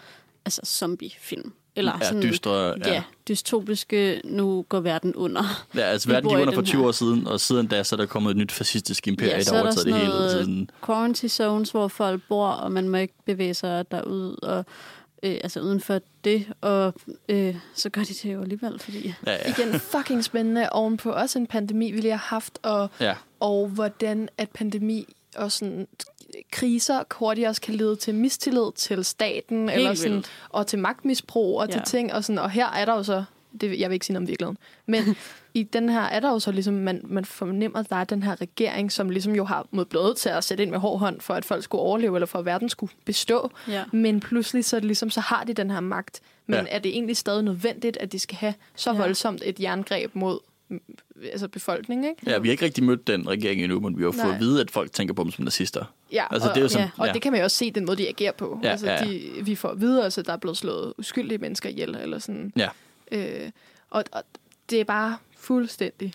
altså 0.44 0.60
zombie-film. 0.64 1.52
Eller 1.76 1.92
Ja, 2.00 2.06
sådan, 2.06 2.22
dystre, 2.22 2.52
ja. 2.66 2.92
ja. 2.92 3.02
dystopiske, 3.28 4.20
nu 4.24 4.64
går 4.68 4.80
verden 4.80 5.14
under. 5.14 5.64
Ja, 5.74 5.80
altså 5.80 6.08
Vi 6.08 6.14
verden 6.14 6.30
gik 6.30 6.38
under 6.38 6.54
for 6.54 6.60
den 6.60 6.66
20 6.68 6.80
her. 6.80 6.88
år 6.88 6.92
siden, 6.92 7.26
og 7.26 7.40
siden 7.40 7.66
da 7.66 7.82
så 7.82 7.94
er 7.94 7.96
der 7.96 8.06
kommet 8.06 8.30
et 8.30 8.36
nyt 8.36 8.52
fascistisk 8.52 9.08
imperie, 9.08 9.30
Ja, 9.30 9.36
der 9.36 9.42
så 9.42 9.50
er 9.50 9.54
der 9.56 9.62
overtaget 9.62 9.86
det 9.86 9.92
sådan 9.94 10.00
hele. 10.06 10.14
noget 10.18 10.30
Sådan. 10.30 10.70
quarantine 10.86 11.30
zones, 11.30 11.70
hvor 11.70 11.88
folk 11.88 12.22
bor, 12.28 12.46
og 12.48 12.72
man 12.72 12.88
må 12.88 12.96
ikke 12.96 13.14
bevæge 13.26 13.54
sig 13.54 13.90
derud, 13.90 14.36
og 14.42 14.64
øh, 15.22 15.36
altså 15.44 15.60
uden 15.60 15.80
for 15.80 16.00
det, 16.24 16.46
og 16.60 16.94
øh, 17.28 17.56
så 17.74 17.90
gør 17.90 18.00
de 18.02 18.14
det 18.14 18.24
jo 18.34 18.42
alligevel, 18.42 18.78
fordi... 18.78 19.14
Ja, 19.26 19.32
ja. 19.32 19.50
Igen 19.50 19.80
fucking 19.96 20.24
spændende 20.24 20.70
ovenpå 20.70 21.10
også 21.10 21.38
en 21.38 21.46
pandemi, 21.46 21.90
vi 21.90 22.00
lige 22.00 22.10
har 22.10 22.18
haft, 22.18 22.58
og, 22.62 22.90
ja. 23.00 23.14
og 23.40 23.68
hvordan 23.68 24.28
at 24.38 24.50
pandemi 24.50 25.14
og 25.36 25.52
sådan 25.52 25.88
kriser 26.52 27.02
hurtigt 27.14 27.48
også 27.48 27.60
kan 27.60 27.74
lede 27.74 27.96
til 27.96 28.14
mistillid 28.14 28.72
til 28.76 29.04
staten, 29.04 29.68
eller 29.68 29.94
sådan, 29.94 30.12
vildt. 30.12 30.30
og 30.48 30.66
til 30.66 30.78
magtmisbrug 30.78 31.60
og 31.60 31.70
til 31.70 31.78
Ja. 31.78 31.84
ting. 31.84 32.12
Og, 32.14 32.24
sådan, 32.24 32.38
og 32.38 32.50
her 32.50 32.66
er 32.66 32.84
der 32.84 32.94
jo 32.96 33.02
så, 33.02 33.24
det, 33.60 33.80
jeg 33.80 33.90
vil 33.90 33.94
ikke 33.94 34.06
sige 34.06 34.14
noget 34.14 34.24
om 34.24 34.28
virkeligheden, 34.28 34.58
men 34.86 35.16
i 35.58 35.62
den 35.62 35.88
her 35.88 36.00
er 36.00 36.20
der 36.20 36.30
jo 36.30 36.38
så 36.38 36.52
ligesom, 36.52 36.74
man, 36.74 37.00
man 37.04 37.24
fornemmer, 37.24 37.78
at 37.78 37.90
der 37.90 37.96
er 37.96 38.04
den 38.04 38.22
her 38.22 38.40
regering, 38.40 38.92
som 38.92 39.10
ligesom 39.10 39.34
jo 39.34 39.44
har 39.44 39.66
mod 39.70 39.84
blodet 39.84 40.16
til 40.16 40.28
at 40.28 40.44
sætte 40.44 40.62
ind 40.62 40.70
med 40.70 40.78
hård 40.78 40.98
hånd, 40.98 41.20
for 41.20 41.34
at 41.34 41.44
folk 41.44 41.64
skulle 41.64 41.82
overleve, 41.82 42.16
eller 42.16 42.26
for 42.26 42.38
at 42.38 42.44
verden 42.44 42.68
skulle 42.68 42.92
bestå. 43.04 43.50
Ja. 43.68 43.84
Men 43.92 44.20
pludselig 44.20 44.64
så, 44.64 44.76
er 44.76 44.80
det 44.80 44.86
ligesom, 44.86 45.10
så 45.10 45.20
har 45.20 45.44
de 45.44 45.52
den 45.52 45.70
her 45.70 45.80
magt. 45.80 46.20
Men 46.46 46.54
Ja. 46.58 46.64
er 46.70 46.78
det 46.78 46.92
egentlig 46.92 47.16
stadig 47.16 47.42
nødvendigt, 47.44 47.96
at 47.96 48.12
de 48.12 48.18
skal 48.18 48.36
have 48.36 48.54
så 48.76 48.92
Ja. 48.92 48.96
voldsomt 48.98 49.42
et 49.44 49.60
jerngreb 49.60 50.14
mod 50.14 50.38
altså 51.32 51.48
befolkningen, 51.48 52.08
ikke? 52.10 52.30
ja, 52.30 52.38
vi 52.38 52.48
har 52.48 52.52
ikke 52.52 52.64
rigtig 52.64 52.84
mødt 52.84 53.06
den 53.06 53.28
regering 53.28 53.62
endnu, 53.62 53.80
men 53.80 53.98
vi 53.98 54.02
har 54.04 54.10
fået 54.10 54.32
at 54.34 54.40
vide, 54.40 54.60
at 54.60 54.70
folk 54.70 54.92
tænker 54.92 55.14
på 55.14 55.22
dem 55.24 55.30
som 55.30 55.44
nazister. 55.44 55.84
Ja, 56.12 56.24
Altså, 56.30 56.48
og, 56.48 56.54
det 56.54 56.60
er 56.60 56.64
jo 56.64 56.68
sådan- 56.68 56.86
ja, 56.86 57.02
og 57.02 57.06
ja. 57.06 57.12
det 57.12 57.22
kan 57.22 57.32
man 57.32 57.40
jo 57.40 57.44
også 57.44 57.56
se, 57.56 57.70
den 57.70 57.84
måde, 57.86 57.96
de 57.96 58.08
agerer 58.08 58.32
på. 58.32 58.60
Ja, 58.62 58.68
altså, 58.68 58.86
ja, 58.86 59.04
ja. 59.04 59.10
De, 59.10 59.30
vi 59.42 59.54
får 59.54 59.68
at 59.68 59.80
vide, 59.80 60.04
altså, 60.04 60.22
der 60.22 60.32
er 60.32 60.36
blevet 60.36 60.56
slået 60.56 60.92
uskyldige 60.98 61.38
mennesker 61.38 61.68
ihjel, 61.68 61.94
eller 62.02 62.18
sådan. 62.18 62.52
Ja. 62.56 62.68
Øh, 63.12 63.50
og, 63.90 64.04
og 64.12 64.22
det 64.70 64.80
er 64.80 64.84
bare 64.84 65.16
fuldstændig... 65.48 66.12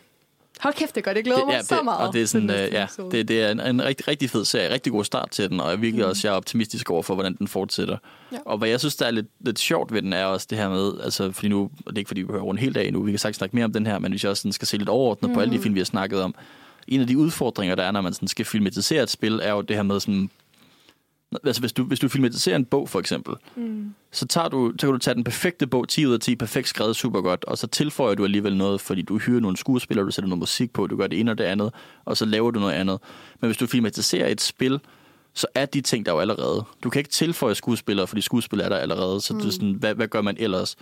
Hold 0.60 0.73
kæft, 0.73 0.95
det 0.95 1.03
gør 1.03 1.14
det. 1.14 1.23
glæder 1.23 1.45
mig 1.45 1.53
ja, 1.53 1.57
det, 1.57 1.68
så 1.68 1.81
meget. 1.84 2.07
Og 2.07 2.14
det 2.14 2.22
er, 2.22 2.26
sådan, 2.26 2.49
øh, 2.49 2.73
ja, 2.73 2.88
det, 3.11 3.27
det 3.27 3.41
er 3.43 3.51
en, 3.51 3.60
en 3.60 3.84
rigtig, 3.84 4.07
rigtig 4.07 4.30
fed 4.30 4.45
serie. 4.45 4.69
Rigtig 4.69 4.91
god 4.91 5.03
start 5.03 5.30
til 5.31 5.49
den, 5.49 5.60
og 5.60 5.68
jeg 5.68 5.73
er 5.73 5.77
virkelig 5.77 6.05
Mm. 6.05 6.10
også 6.10 6.27
jeg 6.27 6.34
er 6.34 6.38
optimistisk 6.38 6.89
over 6.89 7.03
for, 7.03 7.14
hvordan 7.14 7.35
den 7.35 7.47
fortsætter. 7.47 7.97
Ja. 8.31 8.38
Og 8.45 8.57
hvad 8.57 8.69
jeg 8.69 8.80
synes, 8.80 8.95
der 8.95 9.05
er 9.05 9.11
lidt, 9.11 9.26
lidt 9.39 9.60
sjovt 9.60 9.93
ved 9.93 10.01
den, 10.01 10.14
er 10.14 10.26
også 10.26 10.47
det 10.49 10.57
her 10.57 10.69
med, 10.69 10.91
altså 11.03 11.31
fordi 11.31 11.47
nu, 11.47 11.61
og 11.64 11.72
det 11.85 11.95
er 11.95 11.97
ikke 11.97 12.07
fordi, 12.07 12.22
vi 12.22 12.27
behøver 12.27 12.51
en 12.51 12.57
hel 12.57 12.76
dag 12.76 12.91
nu, 12.91 13.03
vi 13.03 13.11
kan 13.11 13.19
sagtens 13.19 13.38
snakke 13.38 13.55
mere 13.55 13.65
om 13.65 13.73
den 13.73 13.85
her, 13.85 13.99
men 13.99 14.11
hvis 14.11 14.23
jeg 14.23 14.30
også 14.30 14.41
sådan 14.41 14.53
skal 14.53 14.68
se 14.68 14.77
lidt 14.77 14.89
overordnet 14.89 15.30
mm. 15.30 15.35
på 15.35 15.41
alle 15.41 15.53
de 15.53 15.61
film, 15.61 15.76
vi 15.76 15.80
har 15.80 15.85
snakket 15.85 16.22
om, 16.22 16.35
en 16.88 17.01
af 17.01 17.07
de 17.07 17.18
udfordringer, 17.18 17.76
der 17.76 17.84
er, 17.84 17.91
når 17.91 18.01
man 18.01 18.14
sådan 18.14 18.27
skal 18.27 18.45
filmatisere 18.45 19.03
et 19.03 19.10
spil, 19.10 19.39
er 19.43 19.51
jo 19.51 19.61
det 19.61 19.76
her 19.76 19.84
med 19.84 19.99
sådan, 19.99 20.30
altså 21.43 21.60
hvis 21.61 21.73
du, 21.73 21.84
hvis 21.84 21.99
du 21.99 22.07
filmatiserer 22.07 22.55
en 22.55 22.65
bog 22.65 22.89
for 22.89 22.99
eksempel, 22.99 23.35
Mm. 23.55 23.93
så, 24.11 24.27
tager 24.27 24.47
du, 24.49 24.73
så 24.80 24.88
kan 24.88 24.93
du 24.93 24.97
tage 24.97 25.15
den 25.15 25.23
perfekte 25.23 25.68
bog, 25.68 25.88
10 25.88 26.05
ud 26.05 26.14
af 26.14 26.19
10, 26.19 26.35
perfekt 26.35 26.68
skrevet, 26.68 26.95
super 26.95 27.22
godt, 27.22 27.45
og 27.45 27.57
så 27.57 27.68
tilføjer 27.68 28.15
du 28.15 28.23
alligevel 28.23 28.57
noget, 28.57 28.81
fordi 28.81 29.01
du 29.01 29.18
hyrer 29.18 29.39
nogle 29.39 29.57
skuespillere, 29.57 30.05
du 30.05 30.11
sætter 30.11 30.30
noget 30.30 30.39
musik 30.39 30.73
på, 30.73 30.88
du 30.88 30.97
gør 30.97 31.07
det 31.07 31.19
ene 31.19 31.31
og 31.31 31.38
det 31.38 31.43
andet, 31.43 31.73
og 32.05 32.18
så 32.18 32.26
laver 32.26 32.51
du 32.51 32.60
noget 32.60 32.73
andet. 32.73 32.99
Men 33.41 33.47
hvis 33.47 33.57
du 33.57 33.68
filmatiserer 33.68 34.27
et 34.27 34.41
spil, 34.41 34.80
så 35.34 35.47
er 35.55 35.65
de 35.65 35.81
ting 35.81 36.05
der 36.05 36.11
jo 36.11 36.19
allerede. 36.19 36.64
Du 36.84 36.89
kan 36.89 36.99
ikke 36.99 37.10
tilføje 37.10 37.55
skuespillere, 37.55 38.07
fordi 38.07 38.22
skuespillere 38.22 38.65
er 38.65 38.69
der 38.69 38.77
allerede, 38.77 39.22
så 39.22 39.34
mm. 39.34 39.39
det 39.39 39.47
er 39.47 39.51
sådan, 39.51 39.72
hvad, 39.73 39.95
hvad 39.95 40.07
gør 40.07 40.22
man 40.22 40.35
ellers? 40.39 40.76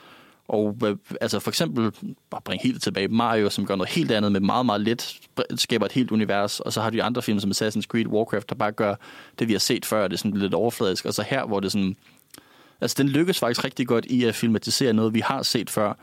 Og 0.51 0.77
øh, 0.85 0.95
altså 1.21 1.39
for 1.39 1.51
eksempel, 1.51 1.91
bare 2.29 2.41
bring 2.45 2.61
helt 2.61 2.83
tilbage, 2.83 3.07
Mario, 3.07 3.49
som 3.49 3.65
gør 3.65 3.75
noget 3.75 3.89
helt 3.89 4.11
andet 4.11 4.31
med 4.31 4.39
meget, 4.39 4.65
meget 4.65 4.81
let, 4.81 5.19
skaber 5.55 5.85
et 5.85 5.91
helt 5.91 6.11
univers, 6.11 6.59
og 6.59 6.73
så 6.73 6.81
har 6.81 6.89
du 6.89 6.97
de 6.97 7.03
andre 7.03 7.21
film 7.21 7.39
som 7.39 7.51
Assassin's 7.51 7.81
Creed, 7.81 8.07
Warcraft, 8.07 8.49
der 8.49 8.55
bare 8.55 8.71
gør 8.71 8.95
det, 9.39 9.47
vi 9.47 9.53
har 9.53 9.59
set 9.59 9.85
før, 9.85 10.07
det 10.07 10.13
er 10.13 10.17
sådan 10.17 10.37
lidt 10.37 10.53
overfladisk, 10.53 11.05
og 11.05 11.13
så 11.13 11.23
her, 11.23 11.45
hvor 11.45 11.59
det 11.59 11.71
sådan, 11.71 11.95
Altså, 12.81 12.95
den 13.03 13.09
lykkes 13.09 13.39
faktisk 13.39 13.63
rigtig 13.63 13.87
godt 13.87 14.05
i 14.05 14.23
at 14.23 14.35
filmatisere 14.35 14.93
noget, 14.93 15.13
vi 15.13 15.19
har 15.19 15.43
set 15.43 15.69
før. 15.69 15.93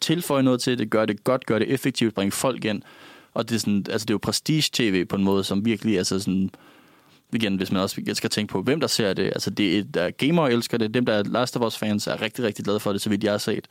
Tilføje 0.00 0.42
noget 0.42 0.60
til 0.60 0.78
det, 0.78 0.90
gør 0.90 1.06
det 1.06 1.24
godt, 1.24 1.46
gør 1.46 1.58
det 1.58 1.70
effektivt, 1.70 2.14
bringe 2.14 2.32
folk 2.32 2.64
ind. 2.64 2.82
Og 3.34 3.48
det 3.48 3.54
er, 3.54 3.58
sådan, 3.58 3.86
altså, 3.90 4.04
det 4.04 4.10
er 4.10 4.14
jo 4.14 4.18
prestige-tv 4.18 5.04
på 5.04 5.16
en 5.16 5.24
måde, 5.24 5.44
som 5.44 5.64
virkelig 5.64 5.98
altså 5.98 6.18
sådan, 6.18 6.50
igen, 7.32 7.56
hvis 7.56 7.72
man 7.72 7.82
også 7.82 8.02
skal 8.12 8.30
tænke 8.30 8.52
på, 8.52 8.62
hvem 8.62 8.80
der 8.80 8.86
ser 8.86 9.12
det. 9.12 9.24
Altså, 9.24 9.50
det 9.50 9.78
er, 9.78 9.82
der 9.82 10.10
gamere 10.10 10.52
elsker 10.52 10.78
det. 10.78 10.94
Dem, 10.94 11.06
der 11.06 11.12
er 11.12 11.22
Last 11.22 11.56
of 11.56 11.66
Us-fans, 11.66 12.06
er 12.06 12.22
rigtig, 12.22 12.44
rigtig 12.44 12.64
glade 12.64 12.80
for 12.80 12.92
det, 12.92 13.00
så 13.00 13.10
vidt 13.10 13.24
jeg 13.24 13.32
har 13.32 13.38
set. 13.38 13.66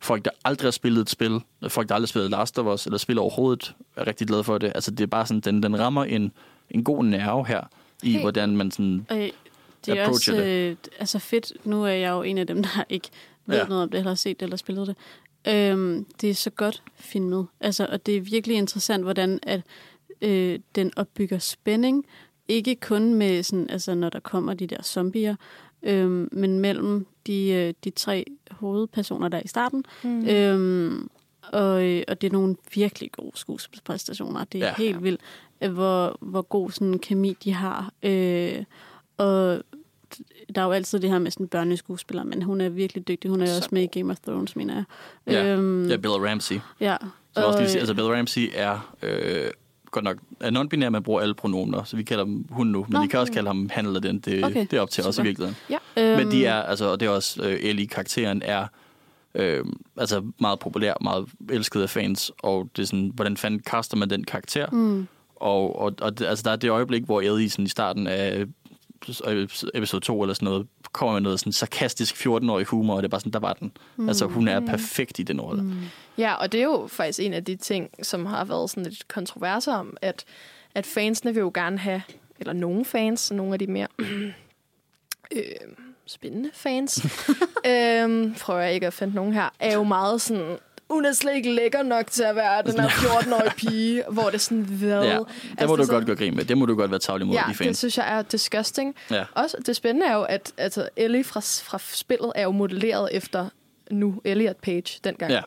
Folk, 0.00 0.24
der 0.24 0.30
aldrig 0.44 0.66
har 0.66 0.70
spillet 0.70 1.00
et 1.00 1.10
spil, 1.10 1.40
folk, 1.68 1.88
der 1.88 1.94
aldrig 1.94 2.06
har 2.06 2.10
spillet 2.10 2.30
Last 2.30 2.58
of 2.58 2.74
Us, 2.74 2.86
eller 2.86 2.98
spiller 2.98 3.22
overhovedet, 3.22 3.74
er 3.96 4.06
rigtig 4.06 4.26
glade 4.26 4.44
for 4.44 4.58
det. 4.58 4.72
Altså, 4.74 4.90
det 4.90 5.00
er 5.00 5.06
bare 5.06 5.26
sådan, 5.26 5.40
den, 5.40 5.62
den 5.62 5.78
rammer 5.78 6.04
en, 6.04 6.32
en 6.70 6.84
god 6.84 7.04
nerve 7.04 7.46
her, 7.46 7.60
i 8.02 8.10
Helt. 8.10 8.22
hvordan 8.22 8.56
man 8.56 8.70
sådan... 8.70 9.06
Øh, 9.12 9.30
det 9.86 9.98
er 9.98 10.08
også 10.08 10.32
det. 10.32 10.70
øh, 10.70 10.76
altså 10.98 11.18
fedt. 11.18 11.52
Nu 11.64 11.84
er 11.84 11.88
jeg 11.88 12.10
jo 12.10 12.22
en 12.22 12.38
af 12.38 12.46
dem, 12.46 12.62
der 12.62 12.84
ikke 12.88 13.08
ved 13.46 13.58
ja. 13.58 13.66
noget 13.66 13.82
om 13.82 13.90
det, 13.90 13.98
eller 13.98 14.10
har 14.10 14.14
set 14.14 14.40
det, 14.40 14.46
eller 14.46 14.56
spillet 14.56 14.86
det. 14.86 14.96
Øhm, 15.48 16.06
det 16.20 16.30
er 16.30 16.34
så 16.34 16.50
godt 16.50 16.82
filmet. 16.96 17.46
Altså, 17.60 17.88
og 17.92 18.06
det 18.06 18.16
er 18.16 18.20
virkelig 18.20 18.56
interessant, 18.56 19.02
hvordan 19.02 19.38
at, 19.42 19.60
øh, 20.22 20.58
den 20.74 20.92
opbygger 20.96 21.38
spænding. 21.38 22.06
Ikke 22.48 22.74
kun 22.74 23.14
med, 23.14 23.42
sådan, 23.42 23.70
altså, 23.70 23.94
når 23.94 24.08
der 24.08 24.20
kommer 24.20 24.54
de 24.54 24.66
der 24.66 24.82
zombier, 24.82 25.36
øhm, 25.86 26.28
men 26.32 26.58
mellem 26.60 27.06
de, 27.26 27.48
øh, 27.52 27.74
de 27.84 27.90
tre 27.90 28.24
hovedpersoner, 28.50 29.28
der 29.28 29.38
er 29.38 29.42
i 29.44 29.48
starten. 29.48 29.84
Mm. 30.04 30.26
Øhm, 30.28 31.08
og, 31.52 31.84
øh, 31.84 32.02
og 32.08 32.20
det 32.20 32.26
er 32.28 32.32
nogle 32.32 32.56
virkelig 32.74 33.12
gode 33.12 33.30
skuespilspræstationer. 33.34 34.44
Det 34.44 34.62
er 34.62 34.66
Ja. 34.66 34.74
helt 34.78 35.02
vildt, 35.02 35.20
øh, 35.62 35.72
hvor, 35.72 36.16
hvor 36.20 36.42
god 36.42 36.70
sådan 36.70 36.98
kemi 36.98 37.36
de 37.44 37.52
har. 37.52 37.92
Øh, 38.02 38.64
og 39.16 39.62
der 40.54 40.60
er 40.60 40.64
jo 40.64 40.72
altid 40.72 40.98
det 41.00 41.10
her 41.10 41.18
med 41.18 41.30
sådan 41.30 41.48
børneskuespiller, 41.48 42.24
men 42.24 42.42
hun 42.42 42.60
er 42.60 42.68
virkelig 42.68 43.08
dygtig. 43.08 43.30
Hun 43.30 43.40
er 43.40 43.44
jo 43.46 43.50
Så 43.52 43.56
også 43.56 43.68
med 43.72 43.82
i 43.82 43.98
Game 43.98 44.12
of 44.12 44.18
Thrones, 44.26 44.56
mener 44.56 44.74
jeg. 44.74 44.84
Ja, 45.26 45.46
Øhm, 45.46 45.88
ja 45.88 45.96
Bill 45.96 46.12
Ramsey. 46.14 46.56
ja. 46.80 46.96
Så 47.34 47.46
også 47.46 47.58
lige 47.62 47.78
altså 47.78 47.94
Bill 47.94 48.06
Ramsey 48.06 48.50
er 48.54 48.94
øh, 49.02 49.50
godt 49.96 50.04
nok 50.04 50.16
er 50.40 50.50
non-binær, 50.50 50.88
man 50.90 51.02
bruger 51.02 51.20
alle 51.20 51.34
pronomener, 51.34 51.84
så 51.84 51.96
vi 51.96 52.02
kalder 52.02 52.24
dem 52.24 52.44
hun 52.50 52.66
nu, 52.66 52.86
men 52.88 52.92
Nå. 52.92 53.00
vi 53.00 53.06
kan 53.06 53.20
også 53.20 53.32
kalde 53.32 53.48
ham 53.48 53.68
han 53.72 53.86
eller 53.86 54.00
den. 54.00 54.18
Det, 54.18 54.44
Okay, 54.44 54.66
det 54.70 54.72
er 54.76 54.80
op 54.80 54.90
til 54.90 55.04
os 55.04 55.08
i 55.08 55.16
super. 55.16 55.22
virkeligheden. 55.24 55.56
øhm, 55.96 56.16
Men 56.18 56.30
de 56.30 56.46
er, 56.46 56.62
altså, 56.62 56.84
og 56.92 57.00
det 57.00 57.06
er 57.06 57.10
også, 57.10 57.42
øh, 57.42 57.58
Ellie, 57.62 57.86
karakteren 57.86 58.42
er 58.44 58.66
øh, 59.34 59.64
altså 59.96 60.22
meget 60.40 60.58
populær, 60.58 60.94
meget 61.00 61.24
elsket 61.50 61.82
af 61.82 61.90
fans, 61.90 62.32
og 62.38 62.68
det 62.76 62.82
er 62.82 62.86
sådan, 62.86 63.12
hvordan 63.14 63.36
fanden 63.36 63.60
kaster 63.60 63.96
man 63.96 64.10
den 64.10 64.24
karakter? 64.24 64.66
Mm, 64.72 65.06
Og, 65.36 65.78
og, 65.80 65.92
og 66.00 66.18
det, 66.18 66.26
altså, 66.26 66.42
der 66.42 66.50
er 66.50 66.56
det 66.56 66.70
øjeblik, 66.70 67.02
hvor 67.04 67.20
Ellie 67.20 67.50
sådan, 67.50 67.64
i 67.64 67.68
starten 67.68 68.06
af 68.06 68.44
episode 69.74 70.04
2 70.04 70.22
eller 70.22 70.34
sådan 70.34 70.46
noget, 70.46 70.66
kommer 70.92 71.12
med 71.12 71.20
noget 71.20 71.40
sådan 71.40 71.52
sarkastisk 71.52 72.26
14-årig 72.26 72.66
humor, 72.66 72.96
og 72.96 73.02
det 73.02 73.08
er 73.08 73.10
bare 73.10 73.20
sådan, 73.20 73.32
der 73.32 73.38
var 73.38 73.52
den. 73.52 73.72
Mm. 73.96 74.08
Altså, 74.08 74.26
hun 74.26 74.48
er 74.48 74.60
perfekt 74.60 75.18
i 75.18 75.22
den 75.22 75.40
rolle. 75.40 75.62
Mm. 75.62 75.72
Ja, 76.18 76.34
og 76.34 76.52
det 76.52 76.60
er 76.60 76.64
jo 76.64 76.86
faktisk 76.90 77.20
en 77.20 77.32
af 77.32 77.44
de 77.44 77.56
ting, 77.56 77.90
som 78.02 78.26
har 78.26 78.44
været 78.44 78.70
sådan 78.70 78.82
lidt 78.82 79.08
kontroverser 79.08 79.74
om, 79.74 79.96
at, 80.02 80.24
at 80.74 80.86
fansene 80.86 81.34
vil 81.34 81.40
jo 81.40 81.50
gerne 81.54 81.78
have, 81.78 82.02
eller 82.38 82.52
nogle 82.52 82.84
fans, 82.84 83.32
nogle 83.32 83.52
af 83.52 83.58
de 83.58 83.66
mere 83.66 83.88
øh, 85.36 85.42
spændende 86.06 86.50
fans, 86.52 87.06
øh, 87.70 88.38
prøver 88.40 88.60
jeg 88.60 88.74
ikke 88.74 88.86
at 88.86 88.92
finde 88.92 89.14
nogen 89.14 89.32
her, 89.32 89.48
er 89.60 89.74
jo 89.74 89.82
meget 89.82 90.20
sådan, 90.20 90.58
hun 90.90 91.04
er 91.04 91.12
slet 91.12 91.34
ikke 91.36 91.50
lækker 91.54 91.82
nok 91.82 92.06
til 92.06 92.22
at 92.22 92.36
være 92.36 92.62
den 92.62 92.80
her 92.80 92.88
14-årige 93.02 93.54
pige, 93.56 94.02
hvor 94.10 94.22
det 94.24 94.34
er 94.34 94.38
sådan, 94.38 94.62
hvad? 94.62 94.88
Ja, 94.88 94.98
det 95.18 95.26
Altså, 95.58 95.66
må 95.66 95.66
det 95.66 95.68
du 95.68 95.72
er 95.72 95.76
sådan- 95.76 95.86
godt 95.86 96.06
gøre 96.06 96.16
grin 96.16 96.36
med. 96.36 96.44
Det 96.44 96.58
må 96.58 96.66
du 96.66 96.74
godt 96.74 96.90
være 96.90 97.00
tavlig 97.00 97.26
mod 97.26 97.34
Ja, 97.36 97.42
de 97.42 97.48
det 97.48 97.56
fans. 97.56 97.78
synes 97.78 97.98
jeg 97.98 98.18
er 98.18 98.22
disgusting. 98.22 98.94
Ja. 99.10 99.24
Også 99.34 99.56
det 99.66 99.76
spændende 99.76 100.06
er 100.06 100.14
jo, 100.14 100.22
at 100.22 100.52
altså, 100.58 100.88
Ellie 100.96 101.24
fra, 101.24 101.40
fra 101.40 101.78
spillet 101.92 102.32
er 102.34 102.42
jo 102.42 102.50
modelleret 102.50 103.08
efter 103.12 103.48
nu 103.90 104.20
Elliot 104.24 104.56
Page, 104.56 105.00
dengang 105.04 105.32
Ja. 105.32 105.40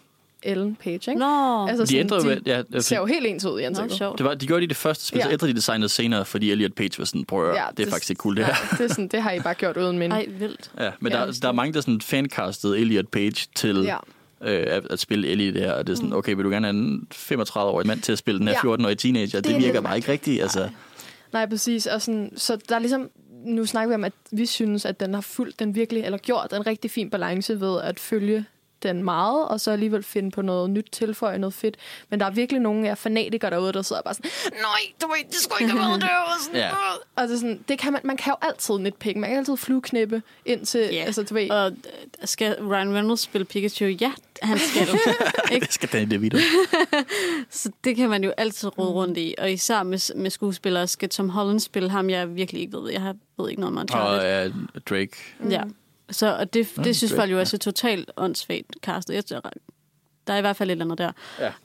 Ellen 0.43 0.75
Page, 0.83 0.93
ikke? 0.93 1.15
Nå, 1.15 1.67
Altså, 1.67 1.85
De 1.85 1.97
ændrede 1.97 2.35
de 2.45 2.63
Ja, 2.71 2.79
ser 2.81 2.97
jo 2.97 3.05
helt 3.05 3.25
ens 3.27 3.45
ud 3.45 3.59
i 3.59 3.63
Nå, 3.63 3.67
ansigtet. 3.67 3.97
sjovt. 3.97 4.17
det 4.17 4.25
var, 4.25 4.33
de 4.33 4.47
gjorde 4.47 4.59
det 4.61 4.65
i 4.65 4.69
det 4.69 4.77
første 4.77 5.05
spil, 5.05 5.17
ja. 5.17 5.23
så 5.23 5.31
ændrede 5.31 5.51
de 5.51 5.55
designet 5.57 5.91
senere, 5.91 6.25
fordi 6.25 6.51
Elliot 6.51 6.73
Page 6.73 6.91
var 6.97 7.05
sådan, 7.05 7.25
prøv 7.25 7.49
at 7.49 7.55
Ja, 7.55 7.61
det 7.61 7.79
er 7.79 7.83
det- 7.85 7.89
faktisk 7.93 8.09
ikke 8.09 8.19
cool 8.19 8.35
det 8.37 8.45
her. 8.45 8.53
Ja, 8.71 8.77
det, 8.77 8.83
er 8.83 8.87
sådan, 8.93 9.07
det 9.07 9.21
har 9.21 9.31
I 9.31 9.39
bare 9.39 9.53
gjort 9.53 9.77
uden 9.77 9.99
min. 9.99 10.11
Ej, 10.11 10.25
vildt. 10.29 10.71
Ja, 10.79 10.91
men 10.99 11.11
Ja, 11.11 11.17
der, 11.19 11.25
det 11.25 11.41
der 11.41 11.47
er 11.47 11.51
mange, 11.51 11.73
der 11.73 11.81
sådan 11.81 12.01
fancastede 12.01 12.79
Elliot 12.79 13.07
Page 13.07 13.47
til 13.55 13.81
Ja. 13.83 13.97
Øh, 14.43 14.63
at, 14.67 14.87
at 14.89 14.99
spille 14.99 15.27
Ellie 15.27 15.53
der, 15.53 15.71
og 15.71 15.87
det 15.87 15.93
er 15.93 15.97
sådan, 15.97 16.13
okay, 16.13 16.35
vil 16.35 16.45
du 16.45 16.49
gerne 16.49 16.67
have 16.67 16.77
en 16.77 17.07
35-årig 17.11 17.87
mand 17.87 18.01
til 18.01 18.11
at 18.11 18.17
spille 18.17 18.39
den 18.39 18.47
her 18.47 18.55
Ja. 18.63 18.75
14-årige 18.75 18.95
teenager? 18.95 19.41
Det, 19.41 19.45
det 19.45 19.63
virker 19.63 19.81
bare 19.81 19.95
ikke 19.95 20.11
rigtigt, 20.11 20.41
altså. 20.41 20.69
Nej, 21.33 21.45
præcis. 21.49 21.85
Og 21.85 22.01
sådan, 22.01 22.31
så 22.35 22.57
der 22.69 22.75
er 22.75 22.79
ligesom, 22.79 23.09
nu 23.45 23.65
snakker 23.65 23.87
vi 23.87 23.95
om, 23.95 24.03
at 24.03 24.13
vi 24.31 24.45
synes, 24.45 24.85
at 24.85 24.99
den 24.99 25.13
har 25.13 25.21
fulgt 25.21 25.59
den 25.59 25.75
virkelig, 25.75 26.03
eller 26.03 26.17
gjort 26.17 26.53
en 26.53 26.67
rigtig 26.67 26.91
fin 26.91 27.09
balance 27.09 27.61
ved 27.61 27.81
at 27.81 27.99
følge 27.99 28.45
den 28.83 29.03
meget, 29.03 29.47
og 29.47 29.59
så 29.59 29.71
alligevel 29.71 30.03
finde 30.03 30.31
på 30.31 30.41
noget 30.41 30.69
nyt, 30.69 30.87
tilføje 30.91 31.37
noget 31.37 31.53
fedt. 31.53 31.77
Men 32.09 32.19
der 32.19 32.25
er 32.25 32.29
virkelig 32.31 32.61
nogle 32.61 32.89
af 32.89 32.97
fanatikere 32.97 33.49
derude, 33.51 33.73
der 33.73 33.81
sidder 33.81 34.01
bare 34.01 34.13
sådan, 34.13 34.31
nej, 34.51 34.79
du 35.01 35.07
ved, 35.07 35.15
det 35.27 35.35
skulle 35.35 35.61
ikke 35.61 35.77
have 35.77 35.89
været 35.89 36.01
det. 36.01 36.09
Og, 36.09 36.43
sådan, 36.45 36.59
Ja. 36.59 36.69
og 37.15 37.27
det 37.27 37.39
sådan, 37.39 37.59
det 37.67 37.79
kan 37.79 37.93
man, 37.93 38.01
man 38.03 38.17
kan 38.17 38.31
jo 38.31 38.47
altid 38.47 38.77
nitpick. 38.77 39.17
Man 39.17 39.29
kan 39.29 39.37
altid 39.39 39.57
flueknippe 39.57 40.21
ind 40.45 40.65
til, 40.65 40.79
Ja. 40.91 41.03
altså 41.03 41.23
du 41.23 41.33
ved, 41.33 41.49
Og 41.51 41.71
øh, 41.71 41.73
skal 42.27 42.63
Ryan 42.63 42.93
Reynolds 42.95 43.19
spille 43.21 43.45
Pikachu? 43.45 43.85
Ja, 43.85 44.11
han 44.41 44.59
skal. 44.59 44.87
ikke? 45.51 45.65
Det 45.65 45.73
skal 45.73 45.89
Danny 45.89 46.11
DeVito. 46.11 46.37
Så 47.49 47.71
det 47.83 47.95
kan 47.95 48.09
man 48.09 48.23
jo 48.23 48.33
altid 48.37 48.77
rode 48.77 48.89
rundt 48.91 49.17
i. 49.17 49.35
Og 49.37 49.51
især 49.51 49.83
med, 49.83 50.15
med 50.15 50.29
skuespillere 50.29 50.87
skal 50.87 51.09
Tom 51.09 51.29
Holland 51.29 51.59
spille 51.59 51.89
ham, 51.89 52.09
jeg 52.09 52.35
virkelig 52.35 52.61
ikke 52.61 52.77
ved. 52.77 52.91
Jeg 52.91 53.01
har- 53.01 53.15
ved 53.37 53.49
ikke 53.49 53.61
noget 53.61 53.71
om 53.71 53.77
Og 53.77 53.81
Uncharted. 53.81 54.49
uh, 54.49 54.81
Drake. 54.89 55.11
Ja. 55.49 55.61
Så 56.11 56.37
og 56.37 56.53
det, 56.53 56.67
det 56.83 56.95
synes 56.95 57.13
folk 57.13 57.31
jo 57.31 57.35
ja. 57.35 57.41
også 57.41 57.55
er 57.55 57.59
totalt 57.59 58.11
åndssvagt 58.17 58.75
castet. 58.83 59.13
Jeg, 59.13 59.25
tror, 59.25 59.51
der 60.27 60.33
er 60.33 60.37
i 60.37 60.41
hvert 60.41 60.55
fald 60.55 60.69
et 60.69 60.71
eller 60.71 60.85
andet 60.85 60.97
der. 60.97 61.11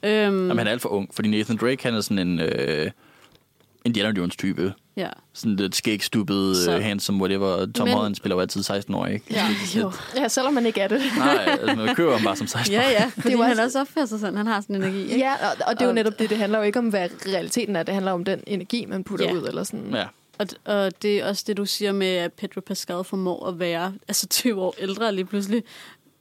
Ja. 0.03 0.25
Øhm, 0.27 0.47
Jamen, 0.47 0.57
han 0.57 0.67
er 0.67 0.71
alt 0.71 0.81
for 0.81 0.89
ung, 0.89 1.09
fordi 1.15 1.29
Nathan 1.29 1.57
Drake, 1.57 1.83
han 1.83 1.93
er 1.95 2.01
sådan 2.01 2.27
en 2.27 2.39
uh, 2.39 2.91
Indiana 3.85 4.13
Jones-type. 4.17 4.73
ja. 4.97 5.09
Sådan 5.33 5.55
lidt 5.55 5.75
skægstubbet, 5.75 6.57
Så- 6.57 6.75
uh, 6.77 6.81
handsome, 6.83 7.19
whatever. 7.19 7.65
Tom 7.75 7.87
Men- 7.87 7.93
Holland 7.97 8.15
spiller 8.15 8.35
jo 8.35 8.39
altid 8.41 8.63
16 8.63 8.95
år, 8.95 9.05
ikke? 9.05 9.25
Ja, 9.31 9.47
jo. 9.77 9.91
ja, 10.17 10.27
selvom 10.27 10.53
man 10.53 10.65
ikke 10.65 10.81
er 10.81 10.87
det. 10.87 11.01
Nej, 11.17 11.45
altså, 11.61 11.75
man 11.75 11.95
kører 11.95 12.11
ham 12.17 12.23
bare 12.25 12.35
som 12.35 12.47
16 12.47 12.73
ja, 12.73 12.89
ja, 12.89 13.11
fordi 13.21 13.31
jo 13.31 13.41
han 13.41 13.51
også- 13.51 13.63
også 13.63 13.79
opfører 13.81 14.05
sig 14.05 14.19
sådan. 14.19 14.37
Han 14.37 14.47
har 14.47 14.61
sådan 14.61 14.75
en 14.75 14.83
energi. 14.83 15.01
Ikke? 15.03 15.17
Ja, 15.17 15.33
og, 15.33 15.55
og 15.67 15.73
det 15.73 15.81
er 15.81 15.85
jo 15.85 15.89
Og- 15.89 15.95
netop 15.95 16.19
det, 16.19 16.29
det 16.29 16.37
handler 16.37 16.57
jo 16.59 16.63
ikke 16.65 16.79
om, 16.79 16.87
hvad 16.87 17.09
realiteten 17.27 17.75
er. 17.75 17.83
Det 17.83 17.93
handler 17.93 18.11
om 18.11 18.23
den 18.25 18.39
energi, 18.47 18.85
man 18.85 19.03
putter 19.03 19.25
Ja. 19.25 19.33
ud, 19.33 19.47
eller 19.47 19.63
sådan. 19.63 19.89
Ja. 19.93 20.05
Og, 20.37 20.47
og 20.65 21.01
det 21.01 21.19
er 21.19 21.27
også 21.27 21.43
det, 21.47 21.57
du 21.57 21.65
siger 21.65 21.91
med, 21.91 22.07
at 22.07 22.33
Pedro 22.33 22.61
Pascal 22.61 23.03
formår 23.03 23.47
at 23.47 23.59
være 23.59 23.93
altså 24.07 24.27
20 24.27 24.61
år 24.61 24.75
ældre 24.79 25.15
lige 25.15 25.25
pludselig. 25.25 25.63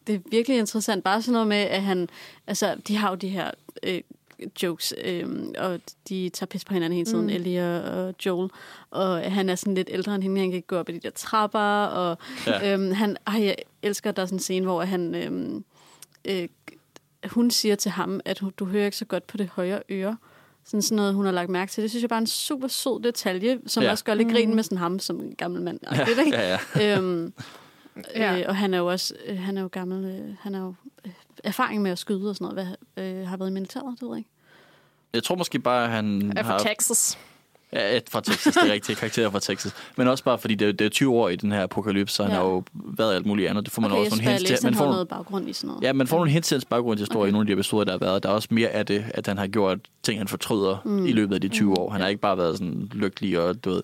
Det 0.07 0.15
er 0.15 0.19
virkelig 0.31 0.59
interessant. 0.59 1.05
Bare 1.05 1.23
sådan 1.23 1.33
noget 1.33 1.49
med, 1.49 1.57
at 1.57 1.83
han... 1.83 2.09
Altså, 2.47 2.77
de 2.89 2.97
har 2.97 3.09
jo 3.11 3.15
de 3.15 3.29
her 3.29 3.51
øh, 3.83 4.01
jokes, 4.63 4.95
øh, 5.05 5.29
og 5.59 5.81
de 6.09 6.29
tager 6.29 6.47
pis 6.47 6.65
på 6.65 6.75
hinanden 6.75 6.97
hele 6.97 7.07
tiden, 7.11 7.23
mm. 7.27 7.29
Ellie 7.33 7.77
og, 7.77 8.07
og 8.07 8.15
Joel. 8.27 8.51
Og 8.91 9.33
han 9.33 9.49
er 9.49 9.55
sådan 9.55 9.75
lidt 9.75 9.89
ældre 9.93 10.15
end 10.15 10.23
hende. 10.23 10.41
Han 10.41 10.51
kan 10.51 10.57
ikke 10.57 10.69
gå 10.69 10.77
op 10.77 10.89
i 10.89 10.93
de 10.93 10.99
der 11.01 11.11
trapper. 11.11 11.85
Og 11.85 12.19
Ja. 12.47 12.73
øhm, 12.73 12.93
han, 12.93 13.17
ej, 13.27 13.45
jeg 13.45 13.57
elsker, 13.83 14.11
at 14.11 14.17
der 14.17 14.23
er 14.23 14.27
sådan 14.27 14.37
en 14.37 14.41
scene, 14.41 14.67
hvor 14.67 14.83
han... 14.83 15.15
Øhm, 15.15 15.65
øh, 16.25 16.49
hun 17.25 17.51
siger 17.51 17.75
til 17.75 17.91
ham, 17.91 18.21
at 18.25 18.43
du 18.59 18.65
hører 18.65 18.85
ikke 18.85 18.97
så 18.97 19.05
godt 19.05 19.27
på 19.27 19.37
det 19.37 19.49
højre 19.49 19.83
øre. 19.91 20.17
Sådan, 20.65 20.83
sådan 20.83 20.97
noget, 20.97 21.15
hun 21.15 21.25
har 21.25 21.33
lagt 21.33 21.51
mærke 21.51 21.73
til. 21.73 21.83
Det 21.83 21.91
synes 21.91 22.03
jeg 22.03 22.09
bare 22.09 22.17
er 22.17 22.21
en 22.21 22.27
super 22.27 22.69
sød 22.69 23.03
detalje, 23.03 23.59
som 23.67 23.83
Ja. 23.83 23.91
også 23.91 24.05
gør 24.05 24.15
lidt 24.15 24.31
grin 24.33 24.55
med 24.55 24.63
sådan 24.63 24.79
ham 24.79 24.99
som 24.99 25.21
en 25.21 25.35
gammel 25.35 25.63
mand. 25.63 25.81
Ja, 25.93 26.05
det, 26.05 26.27
ikke? 26.27 26.39
ja, 26.39 26.59
ja. 26.77 26.97
Øhm, 26.99 27.33
Ja. 28.17 28.39
øh, 28.39 28.45
og 28.49 28.57
han 28.57 28.75
er 28.75 28.79
jo 28.79 28.87
også 28.87 29.15
øh, 29.27 29.39
han 29.39 29.57
er 29.59 29.63
jo 29.63 29.69
gammel. 29.73 30.05
Øh, 30.05 30.35
han 30.41 30.55
har 30.55 30.61
jo 30.61 30.75
øh, 31.05 31.13
erfaring 31.45 31.83
med 31.83 31.91
at 31.91 31.99
skyde 31.99 32.29
og 32.31 32.37
sådan 32.37 32.55
noget. 32.55 32.77
Hvad, 32.95 33.05
øh, 33.05 33.29
har 33.29 33.37
været 33.37 33.51
i 33.51 33.53
militæret, 33.53 33.95
det 33.95 34.03
ved 34.03 34.09
jeg 34.09 34.19
ikke. 34.19 34.31
Jeg 35.15 35.23
tror 35.23 35.35
måske 35.35 35.59
bare, 35.59 35.85
at 35.85 35.91
han 35.91 36.33
Er 36.37 36.43
fra 36.43 36.51
har... 36.53 36.59
Texas. 36.59 37.19
Ja, 37.75 37.97
et 37.97 38.03
fra 38.11 38.21
Texas, 38.21 38.55
det 38.55 38.71
er 38.71 38.73
rigtigt. 38.73 38.99
Karakterer 38.99 39.31
fra 39.31 39.41
Texas. 39.41 39.73
Men 39.97 40.09
også 40.09 40.25
bare, 40.25 40.39
fordi 40.39 40.55
det 40.55 40.69
er, 40.69 40.73
det 40.73 40.85
er 40.85 40.89
20 40.89 41.13
år 41.15 41.29
i 41.29 41.37
den 41.37 41.53
her 41.53 41.63
apokalypse, 41.63 42.15
så 42.17 42.23
han 42.23 42.33
Ja. 42.33 42.39
har 42.39 42.45
jo 42.45 42.63
været 42.75 43.15
alt 43.15 43.27
muligt 43.27 43.49
andet. 43.51 43.65
Det 43.65 43.73
får 43.73 43.83
man 43.83 43.91
Okay, 43.93 44.01
også 44.01 44.11
nogle 44.17 44.31
hints 44.31 44.45
til. 44.45 44.55
han 44.55 44.61
Man 44.65 44.75
får, 44.75 44.85
noget 44.91 45.09
baggrund 45.09 45.49
i 45.49 45.53
sådan 45.53 45.69
noget. 45.69 45.83
ja, 45.83 45.93
man 45.93 46.07
får 46.07 46.17
nogle 46.17 46.31
hints 46.31 46.49
til 46.49 46.55
hans 46.55 46.65
baggrundshistorie 46.65 47.21
Okay. 47.23 47.29
i 47.29 47.33
nogle 47.33 47.43
af 47.43 47.47
de 47.47 47.53
episoder, 47.53 47.85
der 47.85 47.93
har 47.93 47.99
været. 47.99 48.23
Der 48.23 48.29
er 48.29 48.33
også 48.33 48.49
mere 48.51 48.69
af 48.69 48.87
det, 48.87 49.05
at 49.15 49.27
han 49.27 49.39
har 49.39 49.47
gjort 49.47 49.79
ting, 50.03 50.21
han 50.21 50.29
fortryder 50.29 50.77
mm. 50.85 51.07
i 51.07 51.13
løbet 51.13 51.35
af 51.35 51.41
de 51.41 51.49
20 51.49 51.79
år. 51.79 51.91
Han 51.91 52.01
har 52.01 52.09
ikke 52.09 52.21
bare 52.21 52.39
været 52.39 52.59
sådan 52.59 52.91
lykkelig 52.93 53.41
og 53.41 53.65
du 53.65 53.71
ved, 53.71 53.83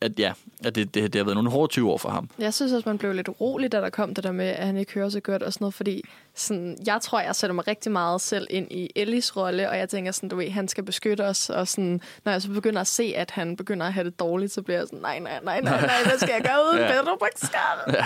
at 0.00 0.18
ja, 0.18 0.32
at 0.64 0.74
det, 0.74 0.94
det, 0.94 1.12
det 1.12 1.18
har 1.18 1.24
været 1.24 1.36
nogle 1.36 1.50
hårde 1.50 1.72
20 1.72 1.90
år 1.90 1.98
for 1.98 2.08
ham. 2.08 2.28
Jeg 2.38 2.54
synes 2.54 2.72
også, 2.72 2.88
man 2.88 2.98
blev 2.98 3.12
lidt 3.12 3.28
urolig, 3.28 3.72
da 3.72 3.80
der 3.80 3.90
kom 3.90 4.14
det 4.14 4.24
der 4.24 4.32
med, 4.32 4.46
at 4.46 4.66
han 4.66 4.76
ikke 4.76 4.92
hører 4.92 5.08
så 5.08 5.20
godt 5.20 5.42
og 5.42 5.52
sådan 5.52 5.64
noget, 5.64 5.74
fordi 5.74 6.04
sådan, 6.34 6.78
jeg 6.86 7.00
tror, 7.00 7.20
jeg 7.20 7.36
sætter 7.36 7.54
mig 7.54 7.68
rigtig 7.68 7.92
meget 7.92 8.20
selv 8.20 8.46
ind 8.50 8.72
i 8.72 8.90
Ellis 8.96 9.36
rolle, 9.36 9.70
og 9.70 9.78
jeg 9.78 9.88
tænker 9.88 10.12
sådan, 10.12 10.28
du 10.28 10.36
ved, 10.36 10.50
han 10.50 10.68
skal 10.68 10.84
beskytte 10.84 11.24
os, 11.24 11.50
og 11.50 11.68
sådan, 11.68 12.00
når 12.24 12.32
jeg 12.32 12.42
så 12.42 12.48
begynder 12.48 12.80
at 12.80 12.86
se, 12.86 13.12
at 13.16 13.30
han 13.30 13.56
begynder 13.56 13.86
at 13.86 13.92
have 13.92 14.04
det 14.04 14.18
dårligt, 14.18 14.52
så 14.52 14.62
bliver 14.62 14.78
jeg 14.78 14.86
sådan, 14.86 14.98
nej, 14.98 15.18
nej, 15.18 15.40
nej, 15.42 15.60
nej, 15.60 15.80
nej, 15.80 16.02
hvad 16.04 16.18
skal 16.18 16.32
jeg 16.32 16.42
gøre 16.42 16.58
uden 16.72 16.78
Ja. 16.88 16.92
Pedro 16.92 17.16
Pascal? 17.16 18.02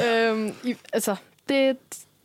Ja. 0.00 0.28
øhm, 0.30 0.54
i, 0.64 0.76
altså, 0.92 1.16
det, 1.48 1.76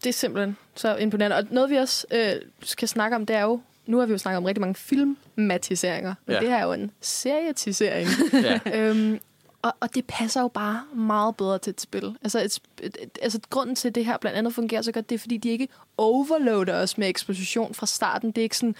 det 0.04 0.10
er 0.10 0.14
simpelthen 0.14 0.58
så 0.76 0.96
imponerende. 0.96 1.38
Og 1.38 1.44
noget, 1.50 1.70
vi 1.70 1.76
også 1.76 2.08
øh, 2.12 2.36
skal 2.64 2.88
snakke 2.88 3.16
om, 3.16 3.26
det 3.26 3.36
er 3.36 3.42
jo, 3.42 3.62
nu 3.86 3.98
har 3.98 4.06
vi 4.06 4.12
jo 4.12 4.18
snakket 4.18 4.38
om 4.38 4.44
rigtig 4.46 4.62
mange 4.62 4.76
filmatiseringer, 4.76 6.14
men 6.26 6.34
Ja. 6.36 6.40
det 6.40 6.50
her 6.50 6.58
er 6.58 6.64
jo 6.64 6.74
en 6.74 6.92
serietisering. 7.02 8.08
Ja. 8.34 8.60
Øhm, 8.74 9.20
og, 9.62 9.74
og 9.80 9.96
det 9.96 10.06
passer 10.08 10.42
jo 10.42 10.48
bare 10.48 10.82
meget 10.96 11.36
bedre 11.38 11.60
til 11.60 11.72
et 11.72 11.82
spil. 11.82 12.16
Altså, 12.24 12.40
et, 12.40 12.60
et, 12.82 12.98
et, 13.02 13.20
altså 13.22 13.40
grunden 13.50 13.76
til, 13.76 13.88
at 13.88 13.96
det 13.96 14.06
her 14.06 14.18
blandt 14.18 14.38
andet 14.38 14.54
fungerer 14.56 14.82
så 14.82 14.92
godt, 14.92 15.10
det 15.10 15.16
er, 15.16 15.20
fordi 15.20 15.38
de 15.38 15.50
ikke 15.50 15.68
overloader 15.98 16.82
os 16.82 16.98
med 16.98 17.10
eksposition 17.10 17.74
fra 17.74 17.86
starten. 17.86 18.32
Det 18.32 18.38
er 18.38 18.44
ikke 18.44 18.58
sådan... 18.58 18.76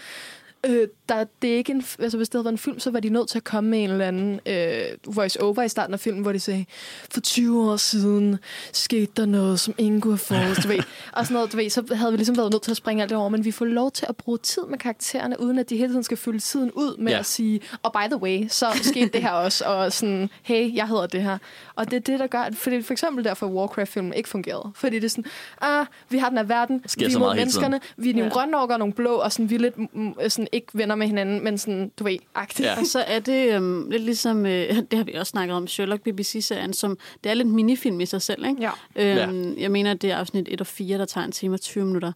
Øh, 0.66 0.88
der, 1.08 1.24
det 1.42 1.52
er 1.52 1.56
ikke 1.56 1.72
en, 1.72 1.84
altså 1.98 2.16
hvis 2.16 2.28
det 2.28 2.34
havde 2.34 2.44
været 2.44 2.52
en 2.52 2.58
film, 2.58 2.78
så 2.78 2.90
var 2.90 3.00
de 3.00 3.08
nødt 3.08 3.28
til 3.28 3.38
at 3.38 3.44
komme 3.44 3.70
med 3.70 3.84
en 3.84 3.90
eller 3.90 4.06
anden 4.06 4.40
øh, 4.46 5.16
voice-over 5.16 5.62
i 5.62 5.68
starten 5.68 5.94
af 5.94 6.00
filmen, 6.00 6.22
hvor 6.22 6.32
de 6.32 6.40
sagde, 6.40 6.64
for 7.10 7.20
20 7.20 7.70
år 7.70 7.76
siden 7.76 8.38
skete 8.72 9.12
der 9.16 9.26
noget, 9.26 9.60
som 9.60 9.74
ingen 9.78 10.00
kunne 10.00 10.12
have 10.12 10.18
forudset. 10.18 10.84
Og 11.12 11.26
sådan 11.26 11.34
noget, 11.34 11.52
du 11.52 11.56
ved, 11.56 11.70
så 11.70 11.94
havde 11.94 12.12
vi 12.12 12.16
ligesom 12.16 12.36
været 12.36 12.52
nødt 12.52 12.62
til 12.62 12.70
at 12.70 12.76
springe 12.76 13.02
alt 13.02 13.10
det 13.10 13.18
over, 13.18 13.28
men 13.28 13.44
vi 13.44 13.50
får 13.50 13.64
lov 13.64 13.90
til 13.90 14.06
at 14.08 14.16
bruge 14.16 14.38
tid 14.38 14.62
med 14.68 14.78
karaktererne, 14.78 15.40
uden 15.40 15.58
at 15.58 15.70
de 15.70 15.76
hele 15.76 15.88
tiden 15.92 16.02
skal 16.02 16.16
fylde 16.16 16.38
tiden 16.38 16.70
ud 16.72 16.96
med 16.96 17.12
Ja. 17.12 17.18
at 17.18 17.26
sige, 17.26 17.60
og 17.82 17.92
by 17.92 18.06
the 18.10 18.16
way, 18.16 18.46
så 18.48 18.66
skete 18.82 19.08
det 19.12 19.22
her 19.22 19.30
også, 19.30 19.64
og 19.64 19.92
sådan, 19.92 20.30
hey, 20.42 20.74
jeg 20.76 20.88
hedder 20.88 21.06
det 21.06 21.22
her. 21.22 21.38
Og 21.74 21.90
det 21.90 21.96
er 21.96 22.00
det, 22.00 22.20
der 22.20 22.26
gør, 22.26 22.40
at 22.40 22.56
fordi 22.56 22.82
for 22.82 22.92
eksempel 22.92 23.24
derfor 23.24 23.46
Warcraft-filmen 23.46 24.12
ikke 24.14 24.28
fungerede. 24.28 24.70
Fordi 24.74 24.96
det 24.96 25.04
er 25.04 25.08
sådan, 25.08 25.24
ah, 25.60 25.86
vi 26.08 26.18
har 26.18 26.28
den 26.28 26.38
her 26.38 26.44
verden, 26.44 26.82
sker 26.86 27.08
vi 27.08 27.14
er 27.14 27.18
mod 27.18 27.34
menneskerne, 27.36 27.80
vi 27.96 28.10
er 28.10 28.14
nogle 28.14 28.26
Ja. 28.26 28.32
grønne 28.32 28.58
og 28.58 28.78
nogle 28.78 28.94
blå, 28.94 29.14
og 29.14 29.32
sådan, 29.32 29.50
vi 29.50 29.54
er 29.54 29.58
lidt 29.58 29.78
mm, 29.96 30.14
sådan, 30.28 30.48
ikke 30.52 30.66
venner 30.74 30.94
med 30.94 31.06
hinanden, 31.06 31.44
men 31.44 31.58
sådan, 31.58 31.92
du 31.98 32.04
ved, 32.04 32.16
agtigt. 32.34 32.66
Ja. 32.68 32.78
Og 32.80 32.86
så 32.86 32.98
er 33.00 33.18
det 33.18 33.54
øhm, 33.54 33.90
lidt 33.90 34.02
ligesom, 34.02 34.46
øh, 34.46 34.68
det 34.90 34.92
har 34.98 35.04
vi 35.04 35.12
også 35.12 35.30
snakket 35.30 35.56
om, 35.56 35.66
Sherlock 35.66 36.02
BBC-serien, 36.02 36.72
som 36.72 36.98
det 37.24 37.30
er 37.30 37.34
lidt 37.34 37.48
minifilm 37.48 38.00
i 38.00 38.06
sig 38.06 38.22
selv, 38.22 38.44
ikke? 38.46 38.70
Ja. 38.96 39.26
Øhm, 39.26 39.54
Jeg 39.58 39.70
mener, 39.70 39.94
det 39.94 40.10
er 40.10 40.16
afsnit 40.16 40.46
1 40.50 40.60
og 40.60 40.66
4, 40.66 40.98
der 40.98 41.04
tager 41.04 41.24
en 41.24 41.32
time 41.32 41.54
og 41.54 41.60
20 41.60 41.84
minutter. 41.84 42.12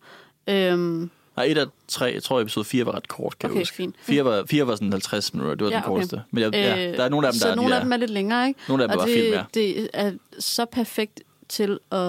Øhm, 0.49 1.11
Nej, 1.37 1.45
et 1.45 1.59
af 1.59 1.67
tre, 1.89 2.05
jeg 2.15 2.23
tror 2.23 2.41
episode 2.41 2.65
4 2.65 2.87
var 2.87 2.95
ret 2.95 3.09
kort, 3.09 3.39
kan 3.39 3.51
Okay, 3.51 3.55
jeg 3.57 3.61
huske. 3.61 3.75
fint. 3.77 3.95
4 4.01 4.25
var, 4.25 4.45
4 4.51 4.67
var 4.67 4.75
sådan 4.75 4.93
50 4.93 5.35
minutter, 5.35 5.55
det 5.55 5.65
var 5.65 5.71
Ja, 5.71 5.77
den 5.77 5.85
okay. 5.85 5.89
korteste. 5.89 6.23
Men 6.31 6.43
jeg, 6.43 6.53
ja, 6.55 6.93
der 6.93 7.05
er 7.05 7.09
nogle 7.09 7.27
af 7.27 7.33
dem, 7.33 7.39
så 7.41 7.47
der 7.47 7.53
er 7.53 7.57
nogle 7.57 7.71
de 7.71 7.77
af 7.77 7.83
dem 7.83 7.93
er 7.93 7.97
lidt 7.97 8.11
længere, 8.11 8.49
ikke? 8.49 8.61
Nogle 8.69 8.83
af 8.83 8.89
dem 8.89 8.99
og 8.99 9.01
var 9.01 9.07
det, 9.07 9.15
film, 9.15 9.33
ja. 9.35 9.45
det 9.55 9.89
er 9.95 10.13
så 10.39 10.65
perfekt 10.65 11.21
til 11.49 11.79
at, 11.93 12.01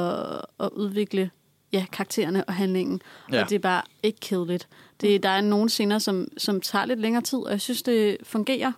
at 0.59 0.69
udvikle 0.71 1.29
ja, 1.73 1.85
karaktererne 1.91 2.45
og 2.45 2.53
handlingen. 2.53 3.01
Ja. 3.31 3.43
Og 3.43 3.49
det 3.49 3.55
er 3.55 3.59
bare 3.59 3.81
ikke 4.03 4.19
kedeligt. 4.19 4.67
Det, 5.01 5.23
der 5.23 5.29
er 5.29 5.41
nogle 5.41 5.69
scener, 5.69 5.99
som, 5.99 6.27
som 6.37 6.61
tager 6.61 6.85
lidt 6.85 6.99
længere 6.99 7.23
tid, 7.23 7.39
og 7.39 7.51
jeg 7.51 7.61
synes, 7.61 7.83
det 7.83 8.17
fungerer. 8.23 8.71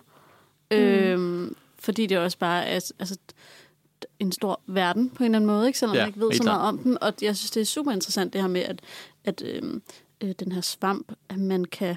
Mm. 0.70 0.76
Øhm, 0.76 1.56
fordi 1.78 2.06
det 2.06 2.18
også 2.18 2.38
bare 2.38 2.64
er 2.66 2.92
altså, 2.98 3.18
en 4.18 4.32
stor 4.32 4.60
verden 4.66 5.10
på 5.10 5.22
en 5.22 5.24
eller 5.24 5.38
anden 5.38 5.46
måde, 5.46 5.66
ikke? 5.66 5.78
selvom 5.78 5.96
Ja, 5.96 6.02
man 6.02 6.08
ikke 6.08 6.20
ved 6.20 6.32
så 6.32 6.42
meget 6.42 6.60
om 6.62 6.78
den. 6.78 6.98
Og 7.02 7.12
jeg 7.22 7.36
synes, 7.36 7.50
det 7.50 7.60
er 7.60 7.64
super 7.64 7.92
interessant 7.92 8.32
det 8.32 8.40
her 8.40 8.48
med, 8.48 8.60
at, 8.60 8.80
at 9.24 9.42
øhm, 9.46 9.82
øh, 10.20 10.32
den 10.40 10.52
her 10.52 10.60
svamp, 10.60 11.12
at 11.28 11.38
man 11.38 11.64
kan 11.64 11.96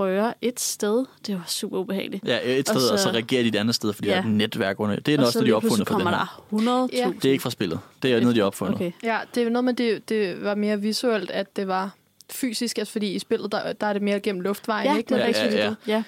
røre 0.00 0.34
et 0.42 0.60
sted. 0.60 1.04
Det 1.26 1.34
var 1.34 1.44
super 1.46 1.78
ubehageligt. 1.78 2.24
Ja, 2.26 2.58
et 2.58 2.68
sted, 2.68 2.76
og 2.76 2.82
så, 2.82 2.92
og 2.92 2.98
så 2.98 3.10
reagerer 3.10 3.42
de 3.42 3.48
et 3.48 3.56
andet 3.56 3.74
sted, 3.74 3.92
fordi 3.92 4.08
ja. 4.08 4.14
Der 4.14 4.20
er 4.20 4.24
et 4.24 4.30
netværk 4.30 4.80
under. 4.80 4.96
Det 4.96 5.14
er 5.14 5.18
og 5.18 5.24
også 5.24 5.32
så 5.32 5.38
noget, 5.38 5.46
de 5.46 5.50
har 5.50 5.56
opfundet 5.56 5.88
for 5.88 5.94
den 5.94 6.04
kommer 6.04 6.18
her. 6.18 6.42
der 6.50 6.56
100 6.56 6.88
Ja. 6.92 7.12
Det 7.22 7.24
er 7.24 7.32
ikke 7.32 7.42
fra 7.42 7.50
spillet. 7.50 7.80
Det 8.02 8.12
er 8.12 8.20
noget, 8.20 8.34
de 8.34 8.40
har 8.40 8.46
opfundet. 8.46 8.74
Okay. 8.74 8.92
Ja, 9.02 9.18
det 9.34 9.42
er 9.42 9.50
noget 9.50 9.64
med, 9.64 9.74
det, 9.74 10.08
det 10.08 10.44
var 10.44 10.54
mere 10.54 10.80
visuelt, 10.80 11.30
at 11.30 11.56
det 11.56 11.68
var 11.68 11.90
fysisk, 12.32 12.78
altså 12.78 12.92
fordi 12.92 13.14
i 13.14 13.18
spillet, 13.18 13.52
der, 13.52 13.72
der 13.72 13.86
er 13.86 13.92
det 13.92 14.02
mere 14.02 14.20
gennem 14.20 14.40
luftvejen, 14.40 14.86
Ja, 14.90 14.96
ikke? 14.96 15.14
det 15.14 15.22
er 15.22 15.26
rigtigt. 15.26 15.46
ikke 15.52 15.64
Ja, 15.64 15.74
Ja, 15.86 16.02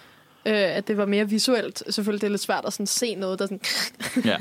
Øh, 0.46 0.76
at 0.76 0.88
det 0.88 0.96
var 0.96 1.06
mere 1.06 1.28
visuelt. 1.28 1.82
Selvfølgelig 1.90 2.20
det 2.20 2.26
er 2.26 2.30
lidt 2.30 2.40
svært 2.40 2.64
at 2.66 2.72
sådan 2.72 2.86
se 2.86 3.14
noget, 3.14 3.38
der 3.38 3.46
sådan... 3.46 3.60
Ja. 4.30 4.36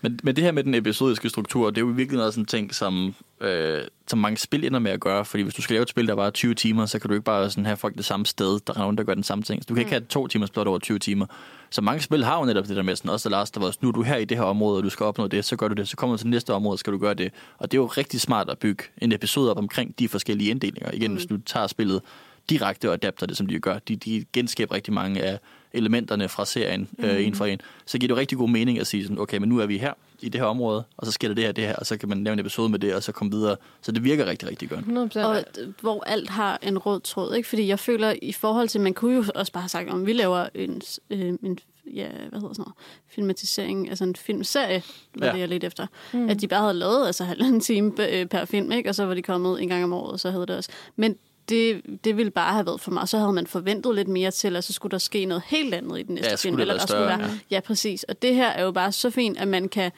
Men, 0.00 0.20
men 0.22 0.36
det 0.36 0.44
her 0.44 0.52
med 0.52 0.64
den 0.64 0.74
episodiske 0.74 1.28
struktur, 1.28 1.70
det 1.70 1.76
er 1.76 1.80
jo 1.80 1.86
virkelig 1.86 2.18
noget 2.18 2.34
sådan 2.34 2.44
ting, 2.44 2.74
som, 2.74 3.14
øh, 3.40 3.80
som 4.06 4.18
mange 4.18 4.36
spil 4.36 4.64
ender 4.64 4.78
med 4.78 4.90
at 4.90 5.00
gøre. 5.00 5.24
Fordi 5.24 5.42
hvis 5.42 5.54
du 5.54 5.62
skal 5.62 5.74
lave 5.74 5.82
et 5.82 5.88
spil, 5.88 6.06
der 6.06 6.14
var 6.14 6.30
20 6.30 6.54
timer, 6.54 6.86
så 6.86 6.98
kan 6.98 7.08
du 7.08 7.14
ikke 7.14 7.24
bare 7.24 7.50
sådan 7.50 7.66
have 7.66 7.76
folk 7.76 7.96
det 7.96 8.04
samme 8.04 8.26
sted, 8.26 8.60
der 8.66 8.74
er 8.74 8.78
nogen, 8.78 8.98
der 8.98 9.04
gør 9.04 9.14
den 9.14 9.22
samme 9.22 9.44
ting. 9.44 9.62
Så 9.62 9.66
du 9.68 9.74
kan 9.74 9.80
ikke 9.80 9.90
have 9.90 10.04
to 10.08 10.26
timers 10.26 10.50
plot 10.50 10.66
over 10.66 10.78
20 10.78 10.98
timer. 10.98 11.26
Så 11.70 11.80
mange 11.80 12.02
spil 12.02 12.24
har 12.24 12.38
jo 12.38 12.44
netop 12.44 12.66
det 12.66 12.76
der 12.76 12.82
med 12.82 12.96
sådan, 12.96 13.10
også 13.10 13.28
Last 13.28 13.56
of 13.56 13.68
Us, 13.68 13.82
nu 13.82 13.88
er 13.88 13.92
du 13.92 14.02
her 14.02 14.16
i 14.16 14.24
det 14.24 14.36
her 14.36 14.44
område, 14.44 14.76
og 14.76 14.84
du 14.84 14.90
skal 14.90 15.04
opnå 15.06 15.26
det, 15.26 15.44
så 15.44 15.56
gør 15.56 15.68
du 15.68 15.74
det. 15.74 15.88
Så 15.88 15.96
kommer 15.96 16.16
du 16.16 16.18
til 16.18 16.28
næste 16.28 16.54
område, 16.54 16.78
skal 16.78 16.92
du 16.92 16.98
gøre 16.98 17.14
det. 17.14 17.32
Og 17.58 17.72
det 17.72 17.78
er 17.78 17.80
jo 17.80 17.86
rigtig 17.86 18.20
smart 18.20 18.50
at 18.50 18.58
bygge 18.58 18.84
en 18.98 19.12
episode 19.12 19.50
op 19.50 19.58
omkring 19.58 19.98
de 19.98 20.08
forskellige 20.08 20.50
inddelinger. 20.50 20.90
Igen, 20.92 21.10
mm. 21.10 21.16
hvis 21.16 21.26
du 21.26 21.38
tager 21.46 21.66
spillet 21.66 22.02
direkte 22.50 22.88
og 22.88 22.94
adapter 22.94 23.26
det, 23.26 23.36
som 23.36 23.46
de 23.46 23.60
gør. 23.60 23.78
De, 23.78 23.96
de 23.96 24.24
genskaber 24.32 24.74
rigtig 24.74 24.94
mange 24.94 25.22
af 25.22 25.38
elementerne 25.72 26.28
fra 26.28 26.44
serien 26.44 26.88
mm. 26.98 27.04
øh, 27.04 27.26
en 27.26 27.34
for 27.34 27.44
en, 27.44 27.60
så 27.86 27.98
giver 27.98 28.08
det 28.08 28.14
jo 28.14 28.20
rigtig 28.20 28.38
god 28.38 28.48
mening 28.48 28.78
at 28.78 28.86
sige 28.86 29.02
sådan, 29.02 29.18
okay, 29.18 29.38
men 29.38 29.48
nu 29.48 29.58
er 29.58 29.66
vi 29.66 29.78
her 29.78 29.92
i 30.20 30.28
det 30.28 30.40
her 30.40 30.48
område, 30.48 30.84
og 30.96 31.06
så 31.06 31.12
sker 31.12 31.28
der 31.28 31.34
det 31.34 31.44
her, 31.44 31.52
det 31.52 31.64
her, 31.64 31.76
og 31.76 31.86
så 31.86 31.96
kan 31.96 32.08
man 32.08 32.24
lave 32.24 32.32
en 32.32 32.38
episode 32.38 32.68
med 32.68 32.78
det, 32.78 32.94
og 32.94 33.02
så 33.02 33.12
komme 33.12 33.32
videre. 33.32 33.56
Så 33.80 33.92
det 33.92 34.04
virker 34.04 34.26
rigtig, 34.26 34.48
rigtig 34.48 34.68
godt. 34.70 35.14
100%. 35.16 35.20
Og 35.20 35.36
øh, 35.36 35.68
hvor 35.80 36.04
alt 36.04 36.30
har 36.30 36.58
en 36.62 36.78
rød 36.78 37.00
tråd, 37.00 37.34
ikke? 37.34 37.48
Fordi 37.48 37.66
jeg 37.66 37.78
føler, 37.78 38.14
i 38.22 38.32
forhold 38.32 38.68
til, 38.68 38.80
man 38.80 38.94
kunne 38.94 39.14
jo 39.14 39.24
også 39.34 39.52
bare 39.52 39.62
have 39.62 39.68
sagt, 39.68 39.90
om 39.90 40.06
vi 40.06 40.12
laver 40.12 40.46
en, 40.54 40.82
øh, 41.10 41.28
en 41.42 41.58
ja, 41.94 42.08
hvad 42.08 42.40
hedder 42.40 42.54
sådan 42.54 42.54
noget, 42.58 42.74
filmatisering, 43.08 43.88
altså 43.88 44.04
en 44.04 44.16
filmserie, 44.16 44.82
var 45.14 45.26
Ja. 45.26 45.26
ja. 45.26 45.32
det, 45.32 45.40
jeg 45.40 45.48
lidt 45.48 45.64
efter. 45.64 45.86
Mm. 46.12 46.28
At 46.28 46.40
de 46.40 46.48
bare 46.48 46.60
havde 46.60 46.74
lavet 46.74 47.06
altså 47.06 47.24
halvanden 47.24 47.60
time 47.60 47.92
øh, 48.10 48.26
per 48.26 48.44
film, 48.44 48.72
ikke? 48.72 48.88
Og 48.88 48.94
så 48.94 49.04
var 49.04 49.14
de 49.14 49.22
kommet 49.22 49.62
en 49.62 49.68
gang 49.68 49.84
om 49.84 49.92
året, 49.92 50.12
og 50.12 50.20
så 50.20 50.30
havde 50.30 50.46
det 50.46 50.56
også. 50.56 50.70
Men 50.96 51.16
det, 51.48 51.82
det 52.04 52.16
ville 52.16 52.30
bare 52.30 52.52
have 52.52 52.66
været 52.66 52.80
for 52.80 52.90
mig. 52.90 53.08
Så 53.08 53.18
havde 53.18 53.32
man 53.32 53.46
forventet 53.46 53.94
lidt 53.94 54.08
mere 54.08 54.30
til, 54.30 54.56
at 54.56 54.64
så 54.64 54.72
skulle 54.72 54.90
der 54.90 54.98
ske 54.98 55.24
noget 55.24 55.42
helt 55.46 55.74
andet 55.74 55.98
i 55.98 56.02
den 56.02 56.14
næste 56.14 56.30
Ja, 56.30 56.36
film. 56.36 56.56
være 56.56 56.66
der 56.66 56.78
større, 56.78 57.08
skulle 57.12 57.22
være, 57.28 57.38
ja. 57.50 57.60
præcis. 57.60 58.02
Og 58.04 58.22
det 58.22 58.34
her 58.34 58.48
er 58.48 58.64
jo 58.64 58.72
bare 58.72 58.92
så 58.92 59.10
fint, 59.10 59.38
at 59.38 59.48
man 59.48 59.68
kan 59.68 59.92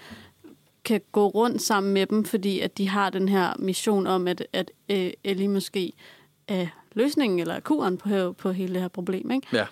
kan 0.84 1.00
gå 1.12 1.28
rundt 1.28 1.62
sammen 1.62 1.92
med 1.92 2.06
dem, 2.06 2.24
fordi 2.24 2.60
at 2.60 2.78
de 2.78 2.88
har 2.88 3.10
den 3.10 3.28
her 3.28 3.52
mission 3.58 4.06
om, 4.06 4.28
at, 4.28 4.46
at 4.52 4.70
øh, 4.88 5.10
Ellie 5.24 5.48
måske 5.48 5.92
er 6.48 6.66
løsningen 6.92 7.38
eller 7.38 7.54
er 7.54 7.60
kuren 7.60 7.96
på, 7.98 8.32
på 8.32 8.52
hele 8.52 8.72
det 8.74 8.80
her 8.82 8.88
problem. 8.88 9.30
Ikke? 9.30 9.46
Ja. 9.52 9.64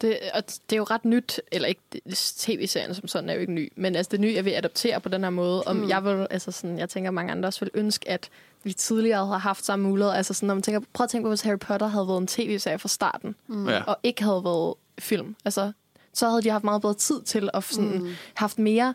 Det, 0.00 0.18
og 0.34 0.44
det 0.46 0.72
er 0.72 0.76
jo 0.76 0.84
ret 0.84 1.04
nyt, 1.04 1.40
eller 1.52 1.68
ikke, 1.68 1.80
tv-serien 2.14 2.94
som 2.94 3.08
sådan 3.08 3.28
er 3.28 3.34
jo 3.34 3.40
ikke 3.40 3.52
ny, 3.52 3.72
men 3.76 3.96
altså 3.96 4.10
det 4.10 4.20
nye 4.20 4.36
er 4.36 4.42
ved 4.42 4.52
at 4.52 4.58
adoptere 4.58 5.00
på 5.00 5.08
den 5.08 5.22
her 5.22 5.30
måde, 5.30 5.62
om 5.62 5.76
mm. 5.76 5.88
jeg 5.88 6.04
vil, 6.04 6.26
altså 6.30 6.52
sådan, 6.52 6.78
jeg 6.78 6.88
tænker, 6.88 7.10
mange 7.10 7.32
andre 7.32 7.48
også 7.48 7.60
vil 7.60 7.70
ønske, 7.74 8.08
at 8.08 8.28
vi 8.62 8.72
tidligere 8.72 9.26
havde 9.26 9.38
haft 9.38 9.64
samme 9.64 9.88
mulighed, 9.88 10.12
altså 10.12 10.34
sådan, 10.34 10.46
når 10.46 10.54
man 10.54 10.62
tænker, 10.62 10.80
prøv 10.92 11.04
at 11.04 11.10
tænke 11.10 11.24
på, 11.24 11.28
hvis 11.28 11.40
Harry 11.40 11.58
Potter 11.58 11.86
havde 11.86 12.08
været 12.08 12.20
en 12.20 12.26
tv-serie 12.26 12.78
fra 12.78 12.88
starten, 12.88 13.34
mm. 13.46 13.68
Ja. 13.68 13.82
og 13.82 13.96
ikke 14.02 14.22
havde 14.22 14.44
været 14.44 14.74
film, 14.98 15.36
altså, 15.44 15.72
så 16.12 16.28
havde 16.28 16.42
de 16.42 16.50
haft 16.50 16.64
meget 16.64 16.82
bedre 16.82 16.94
tid 16.94 17.22
til 17.22 17.50
at 17.54 17.64
sådan, 17.64 17.98
mm. 17.98 18.08
haft 18.34 18.58
mere, 18.58 18.94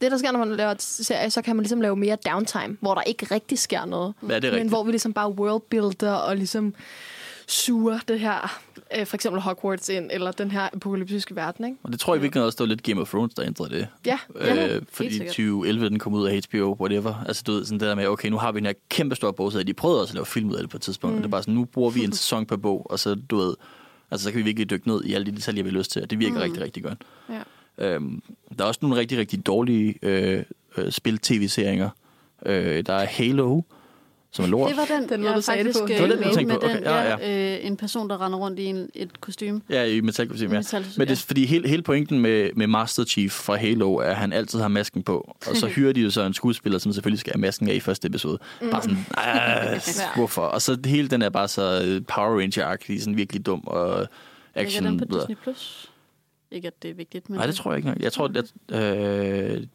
det 0.00 0.10
der 0.10 0.18
sker, 0.18 0.32
når 0.32 0.38
man 0.38 0.56
laver 0.56 0.70
et 0.70 0.82
serie, 0.82 1.30
så 1.30 1.42
kan 1.42 1.56
man 1.56 1.62
ligesom 1.62 1.80
lave 1.80 1.96
mere 1.96 2.16
downtime, 2.26 2.76
hvor 2.80 2.94
der 2.94 3.02
ikke 3.02 3.26
rigtig 3.30 3.58
sker 3.58 3.84
noget. 3.84 4.14
Ja, 4.22 4.26
det 4.26 4.34
er 4.34 4.40
Men 4.40 4.52
rigtigt. 4.52 4.70
hvor 4.70 4.84
vi 4.84 4.90
ligesom 4.90 5.12
bare 5.12 5.30
worldbuilder 5.30 6.12
og 6.12 6.36
ligesom 6.36 6.74
suger 7.50 7.98
det 8.08 8.20
her, 8.20 8.60
øh, 8.98 9.06
for 9.06 9.16
eksempel 9.16 9.40
Hogwarts 9.42 9.88
ind, 9.88 10.10
eller 10.12 10.32
den 10.32 10.50
her 10.50 10.68
apokalyptiske 10.72 11.36
verden, 11.36 11.64
ikke? 11.64 11.76
Og 11.82 11.92
det 11.92 12.00
tror 12.00 12.14
jeg 12.14 12.22
virkelig 12.22 12.44
også, 12.44 12.56
der 12.56 12.64
var 12.64 12.68
lidt 12.68 12.82
Game 12.82 13.00
of 13.00 13.08
Thrones, 13.08 13.34
der 13.34 13.44
ændrede 13.44 13.70
det. 13.70 13.88
Ja, 14.06 14.18
ja. 14.40 14.76
Øh, 14.76 14.82
fordi 14.92 15.10
sikkert. 15.10 15.28
2011, 15.28 15.88
den 15.88 15.98
kom 15.98 16.14
ud 16.14 16.26
af 16.26 16.40
HBO, 16.48 16.76
whatever. 16.80 17.24
Altså, 17.28 17.42
du 17.46 17.52
ved, 17.52 17.64
sådan 17.64 17.80
det 17.80 17.88
der 17.88 17.94
med, 17.94 18.06
okay, 18.06 18.28
nu 18.28 18.38
har 18.38 18.52
vi 18.52 18.58
den 18.58 18.66
her 18.66 18.72
kæmpe 18.88 19.16
store 19.16 19.32
bogserie. 19.32 19.64
De 19.64 19.74
prøvede 19.74 20.00
også 20.00 20.10
at 20.10 20.14
lave 20.14 20.26
film 20.26 20.50
ud 20.50 20.54
af 20.54 20.62
det 20.62 20.70
på 20.70 20.76
et 20.76 20.82
tidspunkt. 20.82 21.16
Mm. 21.16 21.22
Det 21.22 21.26
er 21.26 21.30
bare 21.30 21.42
sådan, 21.42 21.54
nu 21.54 21.64
bruger 21.64 21.90
vi 21.90 22.04
en 22.04 22.12
sæson 22.12 22.46
per 22.46 22.56
bog, 22.56 22.86
og 22.90 22.98
så, 22.98 23.14
du 23.14 23.36
ved, 23.36 23.54
altså, 24.10 24.24
så 24.24 24.30
kan 24.30 24.38
vi 24.38 24.44
virkelig 24.44 24.70
dykke 24.70 24.88
ned 24.88 25.04
i 25.04 25.14
alle 25.14 25.26
de 25.26 25.36
detaljer, 25.36 25.62
vi 25.62 25.70
har 25.70 25.78
lyst 25.78 25.90
til. 25.90 26.02
Og 26.02 26.10
det 26.10 26.18
virker 26.18 26.34
mm. 26.34 26.42
rigtig, 26.42 26.62
rigtig 26.62 26.82
godt. 26.82 26.98
Ja. 27.28 27.42
Øhm, 27.78 28.22
der 28.58 28.64
er 28.64 28.68
også 28.68 28.80
nogle 28.82 28.96
rigtig, 28.96 29.18
rigtig 29.18 29.46
dårlige 29.46 29.94
øh, 30.02 30.42
øh, 30.76 30.90
spil-tv-serier. 30.92 31.90
Øh, 32.46 32.86
der 32.86 32.94
er 32.94 33.06
Halo, 33.06 33.60
som 34.32 34.44
er 34.44 34.48
lort. 34.48 34.68
Det 34.70 34.76
var 34.76 34.84
den, 35.00 35.08
Den 35.08 35.20
måde, 35.20 35.28
jeg 35.30 35.36
du 35.36 35.42
sagde 35.42 35.64
det 35.64 35.76
faktisk 35.76 35.80
på. 35.80 35.84
øh, 35.84 35.88
Det 35.88 36.02
var 36.02 36.08
den, 36.08 36.18
du 36.18 36.24
med 36.28 36.34
tænkte 36.34 36.54
på. 36.54 36.66
den, 36.68 36.76
Okay, 36.76 36.84
ja, 36.90 37.16
ja, 37.16 37.56
Øh, 37.58 37.66
en 37.66 37.76
person, 37.76 38.10
der 38.10 38.24
render 38.26 38.38
rundt 38.38 38.58
i 38.58 38.64
en, 38.64 38.90
et 38.94 39.20
kostume. 39.20 39.60
Ja, 39.70 39.84
i 39.84 40.00
metalkostyme, 40.00 40.52
ja. 40.52 40.58
Metalkostume, 40.58 41.00
Men 41.02 41.08
det 41.08 41.12
er 41.22 41.26
fordi 41.26 41.46
hele, 41.46 41.68
hele 41.68 41.82
pointen 41.82 42.20
med, 42.20 42.50
med 42.56 42.66
Master 42.66 43.04
Chief 43.04 43.32
fra 43.32 43.56
Halo 43.56 43.94
er, 43.94 44.02
at 44.02 44.16
han 44.16 44.32
altid 44.32 44.60
har 44.60 44.68
masken 44.68 45.02
på. 45.02 45.34
Og 45.46 45.56
så 45.56 45.66
hyrer 45.76 45.92
de 45.92 46.00
jo 46.00 46.10
så 46.10 46.22
en 46.22 46.34
skuespiller, 46.34 46.78
som 46.78 46.92
selvfølgelig 46.92 47.20
skal 47.20 47.32
have 47.32 47.40
masken 47.40 47.68
af 47.68 47.74
i 47.74 47.80
første 47.80 48.08
episode. 48.08 48.38
Mm. 48.62 48.70
Bare 48.70 48.82
sådan, 48.82 49.06
"Ah, 49.16 49.80
hvorfor? 50.16 50.42
Og 50.42 50.62
så 50.62 50.78
hele 50.84 51.08
den 51.08 51.22
er 51.22 51.28
bare 51.30 51.48
så 51.48 51.82
øh, 51.86 52.02
Power 52.08 52.40
Ranger-agtig, 52.40 53.00
sådan 53.00 53.16
virkelig 53.16 53.46
dum 53.46 53.60
og 53.66 54.06
action. 54.54 54.84
Ligger 54.84 54.98
den 54.98 55.08
på 55.08 55.18
Disney+. 55.18 55.36
Plus? 55.42 55.90
Ikke, 56.52 56.66
at 56.68 56.74
det 56.82 56.90
er 56.90 56.94
vigtigt, 56.94 57.30
men... 57.30 57.36
Nej, 57.38 57.46
det 57.46 57.54
tror 57.54 57.72
jeg 57.72 57.78
ikke. 57.78 57.94
Jeg 58.00 58.12
tror, 58.12 58.24
at... 58.28 58.36
Øh, 58.72 58.80
det 58.80 59.68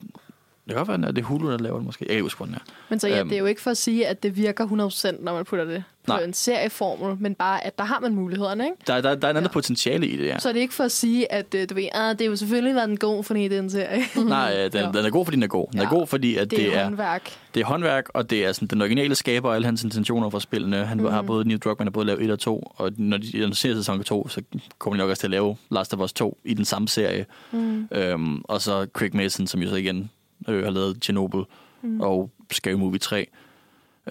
kan 0.68 0.76
godt 0.86 0.88
være, 1.02 1.10
at 1.10 1.16
det 1.16 1.22
er 1.22 1.26
Hulu, 1.26 1.52
der 1.52 1.58
laver 1.58 1.76
det 1.78 1.86
måske. 1.86 2.06
Jeg 2.08 2.16
kan 2.16 2.22
huske, 2.24 2.38
hvor 2.38 2.46
den 2.46 2.56
er. 2.56 2.60
Men 2.90 3.00
så 3.00 3.08
ja, 3.08 3.20
Øhm. 3.20 3.30
det 3.30 3.36
er 3.36 3.40
jo 3.40 3.46
ikke 3.46 3.62
for 3.62 3.72
at 3.72 3.78
sige, 3.78 4.08
at 4.08 4.24
det 4.24 4.38
virker 4.38 4.66
100%, 4.68 5.24
når 5.24 5.34
man 5.34 5.46
putter 5.46 5.66
det 5.66 5.84
på 6.08 6.12
Nej. 6.12 6.24
en 6.24 6.34
serieformel, 6.34 7.18
men 7.20 7.36
bare, 7.36 7.66
at 7.66 7.78
der 7.78 7.84
har 7.84 8.00
man 8.00 8.16
mulighederne, 8.16 8.64
ikke? 8.66 8.78
Der, 8.88 9.02
der, 9.02 9.16
der 9.16 9.28
er 9.28 9.32
en 9.32 9.38
anden 9.38 9.52
potentiale 9.52 10.08
i 10.08 10.18
det, 10.18 10.26
ja. 10.26 10.40
Så 10.40 10.50
er 10.50 10.54
det 10.54 10.60
ikke 10.60 10.74
for 10.74 10.84
at 10.84 10.92
sige, 10.92 11.32
at 11.32 11.56
øh, 11.56 11.70
du 11.70 11.74
ved, 11.76 11.88
ah, 11.94 12.12
det 12.12 12.22
er 12.22 12.26
jo 12.30 12.36
selvfølgelig 12.36 12.76
været 12.76 12.90
en 12.90 12.98
god, 12.98 13.24
fordi 13.24 13.44
det 13.48 13.56
er 13.58 13.60
en 13.62 13.70
serie. 13.70 14.04
Nej, 14.28 14.54
øh, 14.58 14.72
den, 14.74 14.82
Ja. 14.82 14.88
den 14.88 15.06
er 15.06 15.10
god, 15.10 15.26
fordi 15.26 15.36
den 15.36 15.44
er 15.44 15.48
god. 15.48 15.68
Den 15.72 15.80
er 15.80 15.84
Ja. 15.84 15.90
god, 15.90 16.08
fordi 16.08 16.36
at 16.38 16.52
det, 16.52 16.60
det 16.60 16.76
er 16.76 16.80
er... 16.80 16.84
håndværk. 16.84 17.32
Det 17.54 17.62
er 17.62 17.66
håndværk, 17.66 18.06
og 18.14 18.30
det 18.30 18.46
er 18.46 18.52
sådan, 18.52 18.68
den 18.68 18.82
originale 18.82 19.16
skaber 19.16 19.54
alle 19.54 19.66
hans 19.66 19.84
intentioner 19.84 20.30
for 20.30 20.40
spillene. 20.40 20.86
Han 20.86 20.98
mm. 20.98 21.06
har 21.06 21.22
både 21.22 21.48
Neil 21.48 21.60
Druckmann 21.60 21.88
har 21.88 21.92
både 21.92 22.06
lavet 22.06 22.24
1 22.24 22.32
og 22.32 22.40
2, 22.40 22.72
og 22.76 22.92
når 22.98 23.18
de 23.18 23.32
annoncerer 23.36 23.76
sæson 23.76 24.04
2, 24.04 24.28
så 24.28 24.42
kommer 24.80 24.96
de 24.96 24.98
nok 24.98 25.10
også 25.10 25.20
til 25.20 25.28
at 25.28 25.32
lave 25.32 25.58
Last 25.72 25.94
of 25.94 26.00
Us 26.00 26.14
2 26.14 26.38
i 26.46 26.54
den 26.54 26.66
samme 26.66 26.88
serie. 26.88 27.26
Mm. 27.52 27.88
Øhm, 27.92 28.42
og 28.44 28.62
så 28.62 28.88
Craig 28.94 29.16
Mason, 29.16 29.48
som 29.48 29.62
jo 29.62 29.70
så 29.70 29.76
igen 29.76 30.10
øh, 30.50 30.64
har 30.64 30.72
lavet 30.72 30.98
Chernobyl 31.02 31.42
mm. 31.82 32.02
og 32.02 32.30
Scary 32.52 32.74
Movie 32.74 33.00
3. 33.00 33.28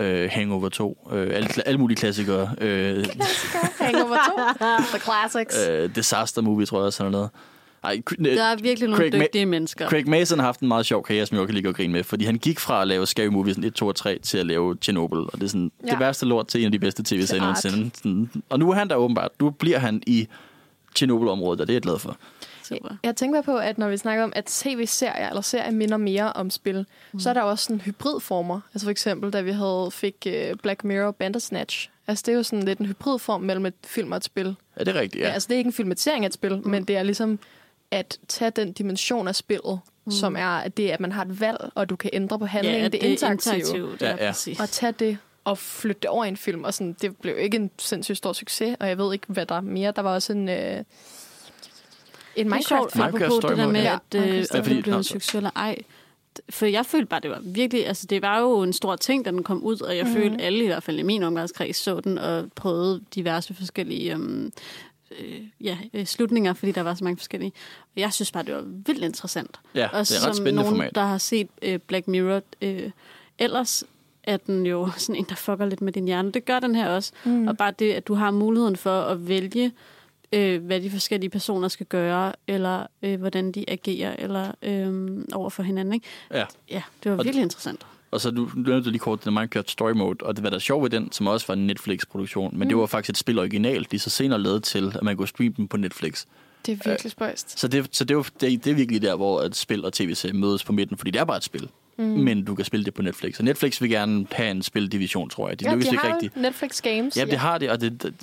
Øh, 0.00 0.28
Hangover 0.32 0.68
2, 0.68 1.08
øh, 1.12 1.20
alle, 1.34 1.48
alle 1.66 1.78
mulige 1.80 1.96
klassikere. 1.96 2.54
Øh, 2.60 3.04
Hangover 3.80 4.16
2. 4.60 4.64
The 4.92 4.98
Classics. 4.98 5.68
øh, 5.68 5.94
Disaster 5.94 6.42
Movie, 6.42 6.66
tror 6.66 6.78
jeg 6.78 6.86
også, 6.86 7.02
han 7.04 7.12
har 7.12 7.18
lavet. 7.18 7.30
Ej, 7.84 8.02
Der 8.24 8.42
er 8.44 8.56
virkelig 8.56 8.88
nogle 8.88 9.10
Craig 9.10 9.14
Ma- 9.14 9.24
dygtige 9.24 9.46
mennesker. 9.46 9.88
Craig 9.88 10.08
Mason 10.10 10.38
har 10.38 10.46
haft 10.46 10.60
en 10.60 10.68
meget 10.68 10.86
sjov 10.86 11.04
karriere, 11.04 11.26
som 11.26 11.34
jeg 11.34 11.40
også 11.42 11.46
kan 11.48 11.54
lide 11.54 11.68
at 11.68 11.74
grine 11.74 11.92
med, 11.92 12.04
fordi 12.04 12.24
han 12.24 12.36
gik 12.38 12.60
fra 12.60 12.82
at 12.82 12.88
lave 12.88 13.06
Scary 13.06 13.26
Movie 13.26 13.54
sådan 13.54 13.64
1, 13.68 13.74
2 13.74 13.86
og 13.86 13.94
3 13.96 14.18
til 14.18 14.38
at 14.38 14.46
lave 14.46 14.76
Chernobyl, 14.82 15.16
og 15.18 15.32
det 15.34 15.42
er 15.42 15.46
sådan 15.48 15.70
ja. 15.86 15.90
Det 15.90 15.98
værste 16.00 16.26
lort 16.26 16.46
til 16.46 16.60
en 16.60 16.64
af 16.66 16.72
de 16.72 16.78
bedste 16.78 17.02
tv-serier 17.02 17.42
nogensinde. 17.42 17.90
Sådan, 17.94 18.30
og 18.48 18.58
nu 18.58 18.70
er 18.70 18.74
han 18.74 18.88
der 18.88 18.96
åbenbart. 18.96 19.30
Nu 19.40 19.50
bliver 19.50 19.78
han 19.78 20.02
i 20.06 20.28
Chernobyl-området, 20.96 21.60
og 21.60 21.66
det 21.66 21.72
er 21.72 21.74
jeg 21.74 21.82
glad 21.82 21.98
for. 21.98 22.16
Super. 22.64 22.96
Jeg 23.02 23.16
tænker 23.16 23.42
på, 23.42 23.56
at 23.56 23.78
når 23.78 23.88
vi 23.88 23.96
snakker 23.96 24.24
om, 24.24 24.32
at 24.36 24.44
tv-serier 24.44 25.28
eller 25.28 25.42
serier 25.42 25.70
minder 25.70 25.96
mere 25.96 26.32
om 26.32 26.50
spil, 26.50 26.86
mm. 27.12 27.20
så 27.20 27.30
er 27.30 27.34
der 27.34 27.42
også 27.42 27.64
sådan 27.64 27.80
hybridformer. 27.80 28.60
Altså 28.74 28.86
for 28.86 28.90
eksempel, 28.90 29.32
da 29.32 29.40
vi 29.40 29.50
havde 29.50 29.88
fik 29.92 30.26
uh, 30.26 30.58
Black 30.62 30.84
Mirror 30.84 31.10
Bandersnatch. 31.10 31.90
Altså 32.06 32.22
det 32.26 32.32
er 32.32 32.36
jo 32.36 32.42
sådan 32.42 32.62
lidt 32.62 32.78
en 32.78 32.86
hybridform 32.86 33.40
mellem 33.40 33.66
et 33.66 33.74
film 33.86 34.12
og 34.12 34.16
et 34.16 34.24
spil. 34.24 34.56
Er 34.76 34.84
det 34.84 34.94
rigtigt? 34.94 35.22
Ja. 35.22 35.28
Ja. 35.28 35.34
Altså 35.34 35.46
det 35.48 35.54
er 35.54 35.58
ikke 35.58 35.68
en 35.68 35.72
filmatisering 35.72 36.24
af 36.24 36.28
et 36.28 36.34
spil, 36.34 36.56
mm. 36.56 36.70
men 36.70 36.84
det 36.84 36.96
er 36.96 37.02
ligesom 37.02 37.38
at 37.90 38.18
tage 38.28 38.50
den 38.50 38.72
dimension 38.72 39.28
af 39.28 39.34
spillet, 39.34 39.80
mm. 40.04 40.12
som 40.12 40.36
er 40.36 40.46
at 40.46 40.76
det, 40.76 40.90
at 40.90 41.00
man 41.00 41.12
har 41.12 41.24
et 41.24 41.40
valg, 41.40 41.70
og 41.74 41.90
du 41.90 41.96
kan 41.96 42.10
ændre 42.12 42.38
på 42.38 42.46
handlingen. 42.46 42.82
Ja, 42.82 42.88
det 42.88 43.04
er 43.04 43.08
interaktivt. 43.08 43.54
interaktivt. 43.54 44.02
Ja, 44.02 44.10
Ja, 44.10 44.24
ja. 44.24 44.30
præcis. 44.30 44.60
Og 44.60 44.68
tage 44.68 44.92
det 44.92 45.18
og 45.44 45.58
flytte 45.58 46.00
det 46.00 46.10
over 46.10 46.24
i 46.24 46.28
en 46.28 46.36
film. 46.36 46.64
Og 46.64 46.74
sådan, 46.74 46.96
det 47.02 47.16
blev 47.16 47.38
ikke 47.38 47.56
en 47.56 47.70
sindssygt 47.78 48.18
stor 48.18 48.32
succes, 48.32 48.76
og 48.80 48.88
jeg 48.88 48.98
ved 48.98 49.12
ikke, 49.12 49.26
hvad 49.28 49.46
der 49.46 49.54
er 49.54 49.60
mere. 49.60 49.92
Der 49.96 50.02
var 50.02 50.14
også 50.14 50.32
en... 50.32 50.48
Øh, 50.48 50.84
en 52.36 52.48
Minecraft-film. 52.48 53.30
Story 53.30 53.50
det 53.50 53.58
der 53.58 53.64
Mode, 53.64 53.72
med, 53.72 53.82
ja. 53.82 53.94
at, 54.12 54.28
øh, 54.28 54.36
Ja, 54.36 54.58
fordi- 54.58 54.74
det 54.74 54.84
blev 54.84 55.02
eller 55.34 55.50
ej. 55.56 55.78
For 56.50 56.66
jeg 56.66 56.86
følte 56.86 57.06
bare, 57.06 57.20
det 57.20 57.30
var 57.30 57.40
virkelig... 57.42 57.86
Altså, 57.86 58.06
det 58.06 58.22
var 58.22 58.40
jo 58.40 58.62
en 58.62 58.72
stor 58.72 58.96
ting, 58.96 59.24
da 59.24 59.30
den 59.30 59.42
kom 59.42 59.62
ud, 59.62 59.80
og 59.80 59.96
jeg 59.96 60.06
mm. 60.06 60.12
følte, 60.12 60.42
alle 60.44 60.64
i 60.64 60.66
hvert 60.66 60.82
fald 60.82 60.98
i 60.98 61.02
min 61.02 61.22
omgangskreds 61.22 61.76
så 61.76 62.00
den, 62.00 62.18
og 62.18 62.52
prøvede 62.54 63.00
diverse 63.14 63.54
forskellige 63.54 64.14
um, 64.14 64.52
øh, 65.20 65.40
ja, 65.60 65.78
øh, 65.94 66.06
slutninger, 66.06 66.52
fordi 66.52 66.72
der 66.72 66.80
var 66.82 66.94
så 66.94 67.04
mange 67.04 67.16
forskellige. 67.16 67.52
Og 67.96 68.00
jeg 68.00 68.12
synes 68.12 68.32
bare, 68.32 68.42
det 68.42 68.54
var 68.54 68.64
vildt 68.66 69.04
interessant. 69.04 69.60
Ja, 69.74 69.88
Også 69.92 70.14
det 70.14 70.20
er 70.20 70.22
et 70.24 70.28
ret 70.28 70.36
som 70.36 70.44
nogen, 70.54 70.70
format. 70.70 70.94
der 70.94 71.04
har 71.04 71.18
set 71.18 71.48
øh, 71.62 71.78
Black 71.78 72.08
Mirror. 72.08 72.42
Øh, 72.62 72.90
ellers 73.38 73.84
er 74.22 74.36
den 74.36 74.66
jo 74.66 74.88
sådan 74.96 75.16
en, 75.16 75.26
der 75.28 75.34
fucker 75.34 75.66
lidt 75.66 75.80
med 75.82 75.92
din 75.92 76.04
hjerne. 76.04 76.32
Det 76.32 76.44
gør 76.44 76.60
den 76.60 76.74
her 76.74 76.88
også. 76.88 77.12
Mm. 77.24 77.48
Og 77.48 77.56
bare 77.56 77.72
det, 77.78 77.92
at 77.92 78.06
du 78.08 78.14
har 78.14 78.30
muligheden 78.30 78.76
for 78.76 79.00
at 79.00 79.28
vælge, 79.28 79.64
øh, 79.64 79.70
hvad 80.62 80.80
de 80.80 80.90
forskellige 80.90 81.30
personer 81.30 81.68
skal 81.68 81.86
gøre, 81.86 82.32
eller 82.48 82.86
øh, 83.02 83.20
hvordan 83.20 83.52
de 83.52 83.64
agerer 83.70 84.16
eller 84.18 84.52
øh, 84.62 85.24
over 85.32 85.50
for 85.50 85.62
hinanden. 85.62 85.94
Ikke? 85.94 86.06
Ja. 86.32 86.44
Ja, 86.70 86.82
det 87.04 87.12
var 87.12 87.18
Og 87.18 87.24
virkelig 87.24 87.42
interessant. 87.42 87.80
Og 88.10 88.20
så 88.20 88.30
du 88.30 88.50
nævnte 88.56 88.90
lige 88.90 88.98
kort 88.98 89.24
den 89.24 89.34
Minecraft 89.34 89.70
Story 89.70 89.92
Mode, 89.92 90.24
og 90.24 90.36
det 90.36 90.44
var 90.44 90.50
der 90.50 90.58
sjovt 90.58 90.82
ved 90.82 90.90
den, 90.90 91.12
som 91.12 91.26
også 91.26 91.46
var 91.46 91.54
en 91.54 91.66
Netflix-produktion, 91.66 92.50
men 92.58 92.66
mm. 92.66 92.68
det 92.68 92.78
var 92.78 92.86
faktisk 92.86 93.10
et 93.10 93.18
spil 93.18 93.38
originalt, 93.38 93.92
de 93.92 93.98
så 93.98 94.10
senere 94.10 94.40
lavede 94.42 94.60
til, 94.60 94.92
at 94.94 95.02
man 95.02 95.16
kunne 95.16 95.28
streame 95.28 95.54
dem 95.56 95.68
på 95.68 95.76
Netflix. 95.76 96.24
Det 96.66 96.72
er 96.72 96.88
virkelig 96.90 97.12
spøjst. 97.12 97.60
Så 97.60 97.68
det, 97.68 97.88
så 97.92 98.04
det, 98.04 98.10
er, 98.10 98.14
jo- 98.18 98.24
det, 98.40 98.64
det 98.64 98.70
er 98.70 98.74
virkelig 98.74 99.02
der, 99.02 99.14
hvor 99.16 99.40
et 99.40 99.56
spil 99.56 99.84
og 99.84 99.92
tv-serie 99.92 100.32
mødes 100.32 100.64
på 100.64 100.72
midten, 100.72 100.96
fordi 100.98 101.10
det 101.10 101.20
er 101.20 101.24
bare 101.24 101.36
et 101.36 101.44
spil. 101.44 101.68
Mm. 101.98 102.04
Men 102.04 102.44
du 102.44 102.54
kan 102.54 102.64
spille 102.64 102.84
det 102.84 102.94
på 102.94 103.02
Netflix. 103.02 103.38
Og 103.38 103.44
Netflix 103.44 103.80
vil 103.82 103.90
gerne 103.90 104.26
have 104.32 104.50
en 104.50 104.62
spildivision, 104.62 105.30
tror 105.30 105.48
jeg. 105.48 105.60
De 105.60 105.64
Ja, 105.64 105.70
lykkes 105.72 105.88
de 105.88 105.94
ikke 105.94 106.04
har 106.06 106.14
rigtigt. 106.14 106.36
Netflix 106.36 106.82
Games. 106.82 107.16
Ja, 107.16 107.24
det 107.24 107.38
har 107.38 107.58
det, 107.58 107.70
og 107.70 107.80
det, 107.80 108.14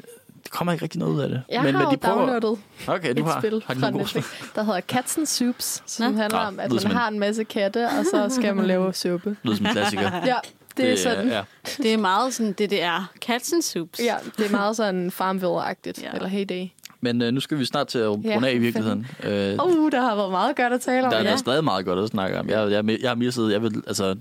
det, 0.41 0.43
det 0.43 0.51
kommer 0.51 0.73
ikke 0.73 0.83
rigtig 0.83 0.99
noget 0.99 1.13
ud 1.13 1.19
af 1.19 1.29
det. 1.29 1.41
Jeg 1.49 1.63
men, 1.63 1.73
har 1.75 1.79
men 1.81 1.87
jo 1.87 1.91
de 1.91 1.97
prøver... 1.97 2.17
downloadet 2.17 2.59
Okay, 2.87 3.13
du 3.15 3.21
et 3.21 3.25
har, 3.31 3.41
spil 3.41 3.63
har 3.67 3.73
fra 3.75 3.89
Netflix, 3.89 4.25
der 4.55 4.63
hedder 4.63 4.81
Cats 4.81 5.17
and 5.17 5.25
Soups, 5.25 5.83
som 5.85 6.11
Nå. 6.11 6.17
handler 6.21 6.41
Nå, 6.41 6.47
om, 6.47 6.59
at 6.59 6.69
lyder 6.69 6.81
som 6.81 6.89
man 6.89 6.97
en- 6.97 7.01
har 7.01 7.07
en 7.07 7.19
masse 7.19 7.43
katte, 7.43 7.85
og 7.85 8.05
så 8.11 8.27
skal 8.29 8.55
man 8.55 8.65
lave 8.65 8.93
suppe. 8.93 9.35
lyder 9.43 9.55
som 9.57 9.65
en 9.65 9.71
klassiker. 9.71 10.11
Ja, 10.25 10.35
det 10.77 10.91
er 10.91 10.97
sådan. 10.97 11.27
Ja. 11.27 11.41
Det 11.77 11.93
er 11.93 11.97
meget 11.97 12.33
sådan 12.33 12.51
DDR. 12.53 13.11
Cats 13.21 13.53
and 13.53 13.61
soups. 13.61 13.99
Ja, 13.99 14.15
det 14.37 14.45
er 14.45 14.51
meget 14.51 14.75
sådan 14.75 15.07
Farmville-agtigt, 15.11 16.03
Ja. 16.03 16.11
eller 16.13 16.27
Heyday. 16.27 16.67
Men 17.01 17.21
øh, 17.21 17.31
nu 17.33 17.39
skal 17.39 17.59
vi 17.59 17.65
snart 17.65 17.87
til 17.87 17.99
at 17.99 18.09
runde 18.09 18.29
Ja, 18.29 18.45
af 18.45 18.53
i 18.53 18.57
virkeligheden. 18.57 19.07
Øh, 19.23 19.53
Uh, 19.65 19.91
der 19.91 20.01
har 20.01 20.15
været 20.15 20.31
meget 20.31 20.55
godt 20.55 20.73
at 20.73 20.81
tale 20.81 21.05
om. 21.05 21.11
der, 21.11 21.17
der 21.17 21.25
ja. 21.27 21.31
er 21.33 21.37
stadig 21.37 21.63
meget 21.63 21.85
godt 21.85 21.99
at 21.99 22.07
snakke 22.09 22.39
om. 22.39 22.49
Jeg, 22.49 22.71
jeg, 22.71 22.85
jeg 23.01 23.09
har 23.09 23.15
misset, 23.15 23.51
jeg 23.51 23.61
vil, 23.63 23.83
altså, 23.87 24.15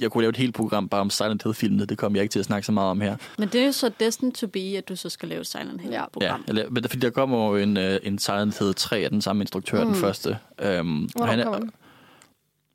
jeg 0.00 0.10
kunne 0.10 0.22
lave 0.22 0.30
et 0.30 0.36
helt 0.36 0.54
program 0.54 0.88
bare 0.88 1.00
om 1.00 1.10
Silent 1.10 1.42
Hill-filmene. 1.42 1.86
Det 1.86 1.98
kommer 1.98 2.18
jeg 2.18 2.22
ikke 2.22 2.32
til 2.32 2.38
at 2.38 2.44
snakke 2.44 2.66
så 2.66 2.72
meget 2.72 2.90
om 2.90 3.00
her. 3.00 3.16
Men 3.38 3.48
det 3.48 3.60
er 3.60 3.66
jo 3.66 3.72
så 3.72 3.90
destined 4.00 4.32
to 4.32 4.46
be, 4.46 4.60
at 4.60 4.88
du 4.88 4.96
så 4.96 5.08
skal 5.08 5.28
lave 5.28 5.44
Silent. 5.44 5.80
Hill-program. 5.80 6.44
Ja, 6.46 6.48
eller, 6.48 6.70
men 6.70 6.82
der, 6.82 6.88
fordi 6.88 7.00
der 7.00 7.10
kommer 7.10 7.48
jo 7.48 7.56
en, 7.56 7.76
uh, 7.76 7.96
en 8.02 8.18
Silent 8.18 8.58
Hill 8.58 8.74
3 8.74 8.96
af 8.96 9.10
den 9.10 9.22
samme 9.22 9.42
instruktør, 9.42 9.84
mm. 9.84 9.92
den 9.92 10.00
første. 10.00 10.38
Um, 10.80 11.08
Hvornår 11.16 11.44
kommer 11.44 11.58
den? 11.58 11.70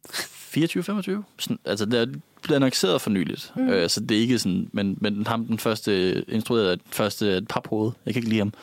24-25? 0.10 1.24
Sådan, 1.40 1.60
altså, 1.66 1.86
det 1.86 2.02
er 2.02 2.06
blevet 2.42 2.56
annonceret 2.56 3.02
for 3.02 3.10
nyligt, 3.10 3.52
mm. 3.56 3.68
uh, 3.68 3.88
så 3.88 4.00
det 4.00 4.18
er 4.18 4.22
ikke 4.22 4.40
sådan... 4.40 4.70
Men, 4.74 4.98
men 5.02 5.28
ham, 5.28 5.46
den 5.46 5.60
første, 5.60 6.24
instruerede 6.32 6.72
den 6.72 6.82
første 6.92 7.38
et 7.38 7.48
paphoved. 7.48 7.92
Jeg 8.06 8.14
kan 8.14 8.20
ikke 8.20 8.30
lide 8.30 8.40
ham. 8.40 8.54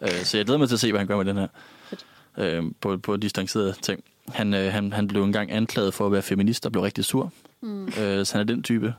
uh, 0.00 0.08
så 0.24 0.36
jeg 0.36 0.46
glæder 0.46 0.58
mig 0.58 0.68
til 0.68 0.76
at 0.76 0.80
se, 0.80 0.92
hvad 0.92 1.00
han 1.00 1.06
gør 1.06 1.16
med 1.16 1.24
den 1.24 1.36
her. 1.36 1.48
Uh, 2.60 2.70
på, 2.80 2.96
på 2.96 3.16
distancerede 3.16 3.74
ting. 3.82 4.04
Han, 4.28 4.54
uh, 4.54 4.60
han, 4.60 4.92
han 4.92 5.08
blev 5.08 5.24
engang 5.24 5.52
anklaget 5.52 5.94
for 5.94 6.06
at 6.06 6.12
være 6.12 6.22
feminist 6.22 6.66
og 6.66 6.72
blev 6.72 6.82
rigtig 6.82 7.04
sur. 7.04 7.32
Mm. 7.62 7.84
Uh, 7.84 7.90
så 7.96 8.30
han 8.32 8.40
er 8.40 8.44
den 8.44 8.62
type. 8.62 8.94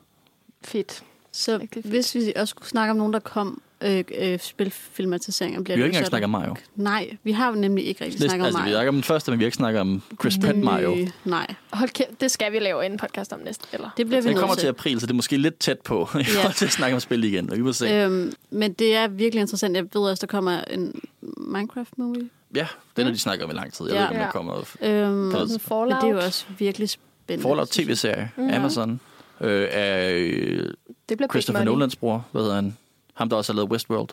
Fedt. 0.64 1.04
Så 1.32 1.60
fedt. 1.74 1.86
hvis 1.86 2.16
vi 2.16 2.34
også 2.36 2.52
skulle 2.52 2.70
snakke 2.70 2.92
om 2.92 2.98
nogen, 2.98 3.14
der 3.14 3.20
kom 3.20 3.62
øh, 3.82 4.04
øh, 4.18 4.40
spilfilmatiseringer, 4.40 5.62
bliver 5.62 5.76
Vi 5.78 5.82
har 5.82 5.86
ikke 5.86 5.96
engang 5.96 6.08
snakket 6.10 6.24
om 6.24 6.30
Mario. 6.30 6.56
Nej, 6.76 7.18
vi 7.24 7.32
har 7.32 7.50
jo 7.50 7.56
nemlig 7.56 7.86
ikke 7.88 8.04
rigtig 8.06 8.22
Det, 8.22 8.30
snakket 8.30 8.46
altså, 8.46 8.58
om 8.60 8.66
vi 8.66 8.70
Mario. 8.70 8.76
snakker 8.76 8.90
om 8.90 8.96
den 8.96 9.04
første, 9.04 9.32
men 9.32 9.40
vi 9.40 9.44
har 9.44 9.48
ikke 9.48 9.56
snakket 9.56 9.82
om 9.82 10.02
Chris 10.22 10.38
Pratt 10.44 10.58
Mario. 10.58 10.96
Øh, 10.96 11.10
Nej, 11.26 11.48
Hold 11.74 11.90
kæft, 11.90 12.22
det 12.22 12.32
skal 12.32 12.52
vi 12.52 12.60
lave 12.60 12.86
en 12.86 12.98
podcast 12.98 13.34
om 13.34 13.40
næste, 13.40 13.68
eller? 13.74 13.90
det 13.98 14.08
bliver 14.08 14.22
vi 14.22 14.30
Den 14.30 14.38
kommer 14.38 14.56
til. 14.56 14.68
april, 14.68 15.00
så 15.00 15.06
det 15.06 15.12
er 15.12 15.16
måske 15.16 15.38
lidt 15.38 15.58
tæt 15.60 15.80
på 15.80 16.02
i 16.20 16.24
forhold 16.24 16.54
til 16.54 16.66
at 16.66 16.72
snakke 16.72 16.94
om 16.96 17.00
spil 17.00 17.24
igen. 17.24 17.50
Og 17.50 17.58
vi 17.58 17.62
må 17.62 17.74
se. 17.74 17.88
Øhm, 17.90 18.34
men 18.50 18.74
det 18.74 18.96
er 18.96 19.08
virkelig 19.08 19.42
interessant. 19.42 19.76
Jeg 19.76 19.84
ved 19.94 20.02
også, 20.02 20.22
der 20.22 20.28
kommer 20.28 20.62
en 20.62 21.02
Minecraft-movie. 21.38 22.30
Ja, 22.56 22.68
den 22.98 23.06
har 23.06 23.14
de 23.14 23.20
snakket 23.20 23.44
om 23.46 23.52
i 23.52 23.54
lang 23.54 23.74
tid. 23.74 23.86
Jeg 23.86 23.96
Ja. 23.96 24.00
ved 24.02 24.06
ikke, 24.10 24.16
om 24.16 24.20
Ja. 24.20 24.26
der 24.26 24.32
kommer 24.32 24.54
Øhm, 24.58 24.66
Sådan 24.82 25.16
men 25.22 25.32
Sådan 25.32 25.60
Fallout. 25.60 26.02
det 26.02 26.08
er 26.10 26.12
jo 26.14 26.18
også 26.20 26.46
virkelig 26.60 26.90
spændende. 27.24 27.50
Fallout 27.50 27.68
tv-serie. 27.70 28.32
Ja. 28.38 28.56
Amazon. 28.56 29.00
Øh, 29.42 29.68
af 29.72 30.12
øh, 30.14 30.74
det 31.10 31.18
bliver 31.18 31.28
Christopher. 31.30 31.64
Nolans 31.64 31.96
bror. 31.96 32.26
Hvad 32.32 32.42
hedder 32.42 32.56
han? 32.56 32.78
Ham, 33.14 33.30
der 33.30 33.38
også 33.38 33.54
har 33.54 33.56
lavet 33.56 33.72
Westworld. 33.72 34.10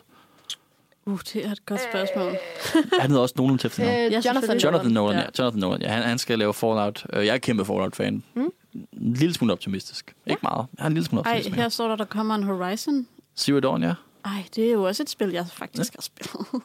Uh, 1.05 1.19
det 1.33 1.45
er 1.45 1.51
et 1.51 1.65
godt 1.65 1.81
spørgsmål. 1.91 2.31
Han 3.01 3.09
hedder 3.09 3.21
også 3.21 3.35
Nolan 3.37 3.57
til 3.57 3.67
efternavn. 3.67 3.95
Øh, 4.05 4.11
Ja, 4.11 4.21
Jonathan. 4.25 4.57
Jonathan 4.57 4.91
Nolan, 4.91 5.15
ja. 5.17 5.21
Ja. 5.23 5.27
Jonathan 5.39 5.59
Nolan, 5.59 5.81
ja. 5.81 5.87
Han, 5.89 6.03
han 6.03 6.17
skal 6.17 6.39
lave 6.39 6.53
Fallout. 6.53 7.05
Øh, 7.13 7.25
Jeg 7.25 7.33
er 7.33 7.37
kæmpe 7.37 7.65
Fallout-fan. 7.65 8.23
Mm. 8.33 8.49
En 8.73 9.13
lille 9.13 9.33
smule 9.33 9.53
optimistisk. 9.53 10.13
Ikke 10.25 10.39
meget. 10.43 10.65
Jeg 10.77 10.83
er 10.83 10.87
en 10.87 10.93
lille 10.93 11.05
smule 11.05 11.23
Ej, 11.25 11.31
optimistisk. 11.31 11.55
her 11.55 11.69
står 11.69 11.87
der, 11.87 11.95
der 11.95 12.05
kommer 12.05 12.35
en 12.35 12.43
Horizon. 12.43 13.07
Zero 13.37 13.59
Dawn, 13.59 13.83
ja. 13.83 13.93
Ej, 14.25 14.43
det 14.55 14.67
er 14.67 14.71
jo 14.71 14.83
også 14.83 15.03
et 15.03 15.09
spil, 15.09 15.29
jeg 15.29 15.45
faktisk 15.53 15.93
har 15.95 16.01
spillet. 16.01 16.47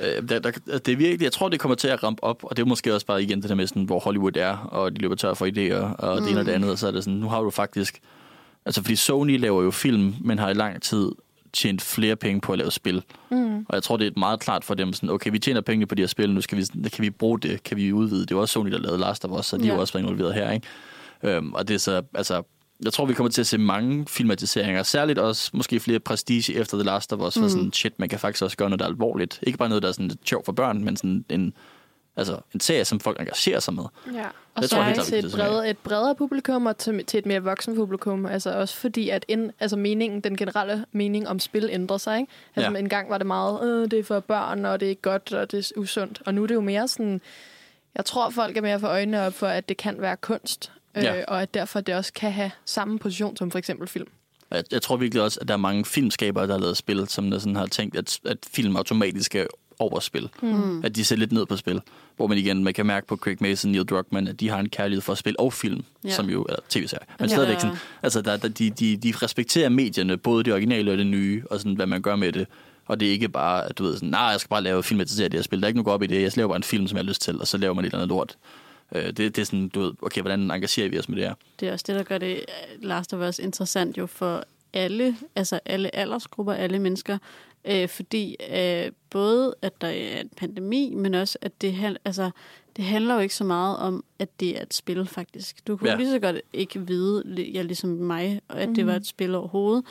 Øh, 0.00 0.28
der, 0.28 0.38
der, 0.38 0.50
det 0.78 0.88
er 0.88 0.96
virkelig, 0.96 1.22
jeg 1.22 1.32
tror, 1.32 1.48
det 1.48 1.60
kommer 1.60 1.74
til 1.74 1.88
at 1.88 2.02
rampe 2.02 2.24
op, 2.24 2.44
og 2.44 2.56
det 2.56 2.62
er 2.62 2.66
måske 2.66 2.94
også 2.94 3.06
bare 3.06 3.22
igen 3.22 3.40
det 3.42 3.48
der 3.48 3.54
med, 3.54 3.66
sådan, 3.66 3.84
hvor 3.84 4.00
Hollywood 4.00 4.36
er, 4.36 4.56
og 4.56 4.92
de 4.96 4.98
løber 5.00 5.14
tør 5.14 5.34
for 5.34 5.46
idéer, 5.46 6.02
og 6.04 6.16
mm. 6.18 6.22
det 6.22 6.30
ene 6.30 6.40
og 6.40 6.46
det 6.46 6.52
andet, 6.52 6.70
og 6.70 6.78
så 6.78 6.86
er 6.86 6.90
det 6.90 7.04
sådan, 7.04 7.18
nu 7.18 7.28
har 7.28 7.40
du 7.40 7.50
faktisk... 7.50 8.00
Altså, 8.66 8.82
fordi 8.82 8.96
Sony 8.96 9.38
laver 9.40 9.62
jo 9.62 9.70
film, 9.70 10.14
men 10.20 10.38
har 10.38 10.50
i 10.50 10.54
lang 10.54 10.82
tid 10.82 11.12
tjent 11.52 11.82
flere 11.82 12.16
penge 12.16 12.40
på 12.40 12.52
at 12.52 12.58
lave 12.58 12.70
spil. 12.70 13.02
Mm. 13.30 13.56
Og 13.58 13.74
jeg 13.74 13.82
tror, 13.82 13.96
det 13.96 14.06
er 14.06 14.10
meget 14.16 14.40
klart 14.40 14.64
for 14.64 14.74
dem, 14.74 14.92
sådan, 14.92 15.10
okay, 15.10 15.30
vi 15.30 15.38
tjener 15.38 15.60
penge 15.60 15.86
på 15.86 15.94
de 15.94 16.02
her 16.02 16.06
spil, 16.06 16.30
nu 16.34 16.40
skal 16.40 16.58
vi, 16.58 16.64
kan 16.88 17.02
vi 17.02 17.10
bruge 17.10 17.38
det, 17.40 17.62
kan 17.62 17.76
vi 17.76 17.92
udvide. 17.92 18.26
Det 18.26 18.34
var 18.34 18.40
også 18.40 18.52
Sony, 18.52 18.70
der 18.70 18.78
lavede 18.78 18.98
Last 19.00 19.24
of 19.24 19.38
Us, 19.38 19.46
så 19.46 19.56
de 19.56 19.62
Ja. 19.62 19.68
har 19.68 19.74
jo 19.74 19.80
også 19.80 19.98
involveret 19.98 20.34
her, 20.34 20.50
ikke? 20.50 20.66
Øhm, 21.22 21.52
og 21.52 21.68
det 21.68 21.74
er 21.74 21.78
så, 21.78 22.02
altså, 22.14 22.42
jeg 22.84 22.92
tror, 22.92 23.06
vi 23.06 23.14
kommer 23.14 23.30
til 23.30 23.40
at 23.40 23.46
se 23.46 23.58
mange 23.58 24.06
filmatiseringer, 24.08 24.82
særligt 24.82 25.18
også 25.18 25.50
måske 25.54 25.80
flere 25.80 26.00
prestige 26.00 26.54
efter 26.54 26.76
The 26.76 26.84
Last 26.84 27.12
of 27.12 27.20
Us, 27.20 27.36
mm. 27.36 27.48
sådan, 27.48 27.72
shit, 27.72 27.98
man 27.98 28.08
kan 28.08 28.18
faktisk 28.18 28.42
også 28.42 28.56
gøre 28.56 28.70
noget, 28.70 28.78
der 28.78 28.84
er 28.84 28.90
alvorligt. 28.90 29.38
Ikke 29.42 29.58
bare 29.58 29.68
noget, 29.68 29.82
der 29.82 29.88
er 29.88 29.92
sådan 29.92 30.08
lidt 30.08 30.28
sjov 30.28 30.44
for 30.44 30.52
børn, 30.52 30.84
men 30.84 30.96
sådan 30.96 31.24
en, 31.28 31.54
altså, 32.16 32.38
en 32.54 32.60
serie, 32.60 32.84
som 32.84 33.00
folk 33.00 33.20
engagerer 33.20 33.60
sig 33.60 33.74
med. 33.74 33.84
Ja, 34.14 34.26
og 34.54 34.62
Jeg 34.62 34.68
så 34.68 34.76
tror 34.76 34.82
er 34.82 34.86
helt 34.86 35.02
til 35.02 35.24
et, 35.24 35.32
bredere, 35.32 35.70
et 35.70 35.78
bredere 35.78 36.14
publikum 36.14 36.66
og 36.66 36.78
til, 36.78 37.04
til 37.04 37.18
et 37.18 37.26
mere 37.26 37.42
voksen 37.42 37.74
publikum. 37.74 38.26
Altså 38.26 38.58
også 38.58 38.76
fordi, 38.76 39.08
at 39.08 39.24
ind, 39.28 39.50
altså 39.60 39.76
meningen, 39.76 40.20
den 40.20 40.36
generelle 40.36 40.84
mening 40.92 41.28
om 41.28 41.38
spil 41.38 41.68
ændrer 41.72 41.98
sig. 41.98 42.20
Ikke? 42.20 42.32
Altså 42.56 42.70
ja. 42.70 42.78
en 42.78 42.88
gang 42.88 43.10
var 43.10 43.18
det 43.18 43.26
meget, 43.26 43.64
øh, 43.64 43.90
det 43.90 43.98
er 43.98 44.04
for 44.04 44.20
børn, 44.20 44.64
og 44.64 44.80
det 44.80 44.86
er 44.86 44.90
ikke 44.90 45.02
godt, 45.02 45.32
og 45.32 45.50
det 45.50 45.58
er 45.58 45.80
usundt. 45.80 46.22
Og 46.26 46.34
nu 46.34 46.42
er 46.42 46.46
det 46.46 46.54
jo 46.54 46.60
mere 46.60 46.88
sådan, 46.88 47.20
jeg 47.94 48.04
tror, 48.04 48.30
folk 48.30 48.56
er 48.56 48.60
mere 48.60 48.80
for 48.80 48.88
øjnene 48.88 49.26
op 49.26 49.32
for, 49.32 49.46
at 49.46 49.68
det 49.68 49.76
kan 49.76 50.00
være 50.00 50.16
kunst. 50.16 50.72
Øh, 50.96 51.02
Ja. 51.04 51.24
og 51.28 51.42
at 51.42 51.54
derfor 51.54 51.80
det 51.80 51.94
også 51.94 52.12
kan 52.12 52.32
have 52.32 52.50
samme 52.64 52.98
position 52.98 53.36
som 53.36 53.50
for 53.50 53.58
eksempel 53.58 53.88
film. 53.88 54.06
Jeg, 54.50 54.64
jeg 54.72 54.82
tror 54.82 54.96
virkelig 54.96 55.22
også, 55.22 55.38
at 55.40 55.48
der 55.48 55.54
er 55.54 55.58
mange 55.58 55.84
filmskabere, 55.84 56.46
der 56.46 56.52
har 56.52 56.60
lavet 56.60 56.76
spil, 56.76 57.06
som 57.08 57.30
der 57.30 57.38
sådan 57.38 57.56
har 57.56 57.66
tænkt, 57.66 57.96
at, 57.96 58.18
at 58.24 58.38
film 58.52 58.76
automatisk 58.76 59.34
er 59.34 59.44
over 59.78 60.00
spil. 60.00 60.28
Mm. 60.42 60.84
At 60.84 60.96
de 60.96 61.04
ser 61.04 61.16
lidt 61.16 61.32
ned 61.32 61.46
på 61.46 61.56
spil. 61.56 61.80
Hvor 62.16 62.26
man 62.26 62.38
igen, 62.38 62.64
man 62.64 62.74
kan 62.74 62.86
mærke 62.86 63.06
på 63.06 63.16
Craig 63.16 63.36
Mason 63.40 63.68
og 63.68 63.72
Neil 63.72 63.84
Druckmann, 63.84 64.28
at 64.28 64.40
de 64.40 64.48
har 64.48 64.58
en 64.58 64.68
kærlighed 64.68 65.00
for 65.02 65.14
spil 65.14 65.36
og 65.38 65.52
film, 65.52 65.84
Ja. 66.04 66.10
som 66.10 66.30
jo 66.30 66.42
er 66.48 66.56
tv-serie. 66.68 67.06
Men 67.18 67.28
Ja. 67.28 67.34
stadigvæk 67.34 67.60
sådan, 67.60 67.76
altså 68.02 68.22
der, 68.22 68.36
der, 68.36 68.48
de, 68.48 68.70
de, 68.70 68.96
de 68.96 69.12
respekterer 69.22 69.68
medierne, 69.68 70.16
både 70.16 70.44
det 70.44 70.52
originale 70.52 70.92
og 70.92 70.98
det 70.98 71.06
nye, 71.06 71.42
og 71.50 71.58
sådan, 71.58 71.74
hvad 71.74 71.86
man 71.86 72.02
gør 72.02 72.16
med 72.16 72.32
det. 72.32 72.46
Og 72.86 73.00
det 73.00 73.08
er 73.08 73.12
ikke 73.12 73.28
bare, 73.28 73.64
at 73.68 73.78
du 73.78 73.84
ved 73.84 73.94
sådan, 73.94 74.08
nej, 74.08 74.20
jeg 74.20 74.40
skal 74.40 74.48
bare 74.48 74.62
lave 74.62 74.82
filmatisere 74.82 75.28
det 75.28 75.34
her 75.38 75.42
spil. 75.42 75.58
Der 75.60 75.64
er 75.64 75.68
ikke 75.68 75.82
noget 75.82 75.94
op 75.94 76.02
i 76.02 76.06
det. 76.06 76.22
Jeg 76.22 76.32
laver 76.36 76.48
bare 76.48 76.56
en 76.56 76.62
film, 76.62 76.86
som 76.88 76.96
jeg 76.96 77.04
har 77.04 77.08
lyst 77.08 77.22
til, 77.22 77.40
og 77.40 77.46
så 77.46 77.58
laver 77.58 77.74
man 77.74 77.84
et 77.84 77.86
eller 77.86 77.98
andet 77.98 78.08
lort. 78.08 78.36
Øh, 78.94 79.06
Det, 79.06 79.16
det 79.16 79.38
er 79.38 79.44
sådan, 79.44 79.68
du 79.68 79.80
ved, 79.80 79.92
okay, 80.02 80.20
hvordan 80.20 80.40
engagerer 80.40 80.88
vi 80.88 80.98
os 80.98 81.08
med 81.08 81.16
det 81.16 81.24
her? 81.24 81.34
Det 81.60 81.68
er 81.68 81.72
også 81.72 81.84
det, 81.88 81.94
der 81.94 82.02
gør 82.02 82.18
det 82.18 82.44
Last 82.78 83.14
of 83.14 83.28
Us 83.28 83.38
interessant 83.38 83.98
jo 83.98 84.06
for 84.06 84.44
alle, 84.72 85.16
altså 85.36 85.60
alle 85.64 85.96
aldersgrupper, 85.96 86.52
alle 86.52 86.78
mennesker. 86.78 87.18
Øh, 87.64 87.88
fordi 87.88 88.36
øh, 88.54 88.92
både, 89.10 89.54
at 89.62 89.80
der 89.80 89.86
er 89.86 90.20
en 90.20 90.30
pandemi, 90.36 90.94
men 90.94 91.14
også, 91.14 91.38
at 91.40 91.62
det, 91.62 91.98
altså, 92.04 92.30
det 92.76 92.84
handler 92.84 93.14
jo 93.14 93.20
ikke 93.20 93.34
så 93.34 93.44
meget 93.44 93.76
om, 93.76 94.04
at 94.18 94.40
det 94.40 94.58
er 94.58 94.62
et 94.62 94.74
spil, 94.74 95.06
faktisk. 95.06 95.66
Du 95.66 95.76
kunne 95.76 95.90
ja. 95.90 95.96
Lige 95.96 96.10
så 96.10 96.18
godt 96.18 96.36
ikke 96.52 96.86
vide, 96.86 97.42
ja, 97.42 97.62
ligesom 97.62 97.90
mig, 97.90 98.40
at 98.48 98.68
det 98.68 98.86
var 98.86 98.94
et 98.94 99.06
spil 99.06 99.34
overhovedet. 99.34 99.84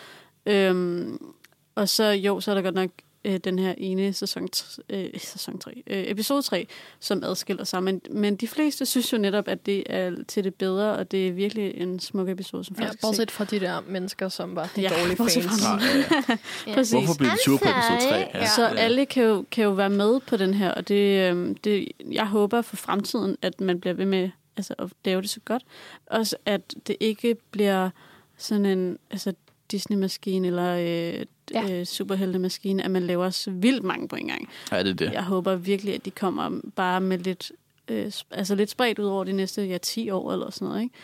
Øhm, 0.46 1.34
og 1.76 1.90
så, 1.90 2.04
jo, 2.04 2.40
så 2.40 2.52
er 2.52 2.56
der 2.56 2.62
godt 2.62 2.76
nok 2.76 2.90
øh, 3.26 3.38
den 3.38 3.60
her 3.60 3.74
ene 3.78 4.14
sæson, 4.14 4.48
t- 4.56 4.78
øh, 4.90 5.10
sæson 5.18 5.60
3, 5.60 5.84
øh, 5.88 6.04
episode 6.08 6.42
3, 6.42 6.68
som 7.00 7.24
adskiller 7.24 7.64
sig. 7.64 7.84
Men, 7.84 8.02
men 8.12 8.36
de 8.36 8.48
fleste 8.48 8.86
synes 8.86 9.14
jo 9.14 9.18
netop, 9.18 9.48
at 9.48 9.66
det 9.66 9.84
er 9.90 10.16
til 10.28 10.44
det 10.44 10.56
bedre, 10.56 10.92
og 10.96 11.12
det 11.12 11.28
er 11.28 11.32
virkelig 11.32 11.74
en 11.78 12.00
smuk 12.00 12.30
episode, 12.30 12.64
som 12.64 12.76
folk 12.76 12.88
Ja, 12.88 12.92
skal 12.92 13.00
se. 13.00 13.08
bortset 13.08 13.32
fra 13.32 13.46
de 13.46 13.60
der 13.60 13.82
mennesker, 13.88 14.30
som 14.30 14.56
var 14.56 14.70
de 14.76 14.82
Ja, 14.82 14.90
dårlige 15.00 15.16
bortset 15.22 15.44
fans. 15.44 15.62
fra 15.66 15.76
Nej, 15.78 15.86
ja, 16.28 16.36
ja. 16.68 16.74
Præcis. 16.76 16.92
Hvorfor 16.94 17.14
blev 17.18 17.30
de 17.32 17.38
sure 17.46 17.58
på 17.58 17.70
episode 17.70 18.12
3? 18.12 18.28
Ja. 18.34 18.46
Så 18.48 18.66
alle 18.68 19.06
kan 19.06 19.24
jo, 19.24 19.46
kan 19.52 19.64
jo 19.64 19.70
være 19.72 19.90
med 19.90 20.20
på 20.20 20.38
den 20.38 20.54
her, 20.54 20.72
og 20.72 20.88
det, 20.88 21.30
øhm, 21.30 21.56
det, 21.56 21.88
jeg 22.12 22.28
håber 22.28 22.62
for 22.62 22.76
fremtiden, 22.76 23.38
at 23.42 23.62
man 23.62 23.80
bliver 23.82 23.94
ved 23.94 24.06
med 24.06 24.30
altså, 24.58 24.74
at 24.80 24.88
lave 25.06 25.22
det 25.22 25.30
så 25.30 25.40
godt. 25.46 25.64
Også 26.06 26.36
at 26.46 26.62
det 26.88 26.96
ikke 27.00 27.36
bliver 27.52 27.90
sådan 28.38 28.66
en 28.66 28.98
altså, 29.12 29.34
Disney-maskine 29.72 30.48
eller 30.48 30.76
øh, 31.20 31.26
Ja. 31.54 31.80
øh, 31.80 31.86
superheltemaskine, 31.86 32.84
at 32.84 32.92
man 32.92 33.04
laver 33.04 33.30
så 33.30 33.52
vildt 33.52 33.84
mange 33.84 34.08
på 34.08 34.16
en 34.16 34.28
gang. 34.28 34.50
ja, 34.72 34.84
det 34.84 34.90
er 34.90 34.94
det. 34.94 35.12
Jeg 35.14 35.24
håber 35.24 35.56
virkelig, 35.56 35.94
at 35.96 36.06
de 36.06 36.12
kommer 36.12 36.52
bare 36.76 37.02
med 37.02 37.18
lidt, 37.18 37.52
øh, 37.88 38.12
altså 38.32 38.56
lidt 38.56 38.70
spredt 38.70 39.00
ud 39.00 39.06
over 39.06 39.24
de 39.24 39.32
næste 39.34 39.64
ja, 39.64 39.78
10 39.78 40.10
år 40.10 40.34
eller 40.34 40.50
sådan 40.50 40.68
noget. 40.68 40.82
Ikke? 40.82 40.96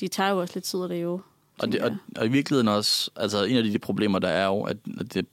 De 0.00 0.08
tager 0.08 0.30
jo 0.30 0.38
også 0.40 0.54
lidt 0.56 0.64
tid 0.64 0.82
at 0.82 0.88
lave. 0.90 1.12
Og, 1.12 1.22
det, 1.66 1.72
tænker 1.72 1.84
og, 1.84 1.90
jeg. 1.90 2.20
og 2.20 2.26
i 2.26 2.28
virkeligheden 2.28 2.68
også, 2.68 3.10
altså 3.16 3.44
en 3.44 3.56
af 3.56 3.62
de, 3.62 3.72
de 3.72 3.78
problemer, 3.78 4.18
der 4.18 4.28
er 4.28 4.46
jo, 4.46 4.62
at, 4.62 4.76
at 5.00 5.14
det, 5.14 5.26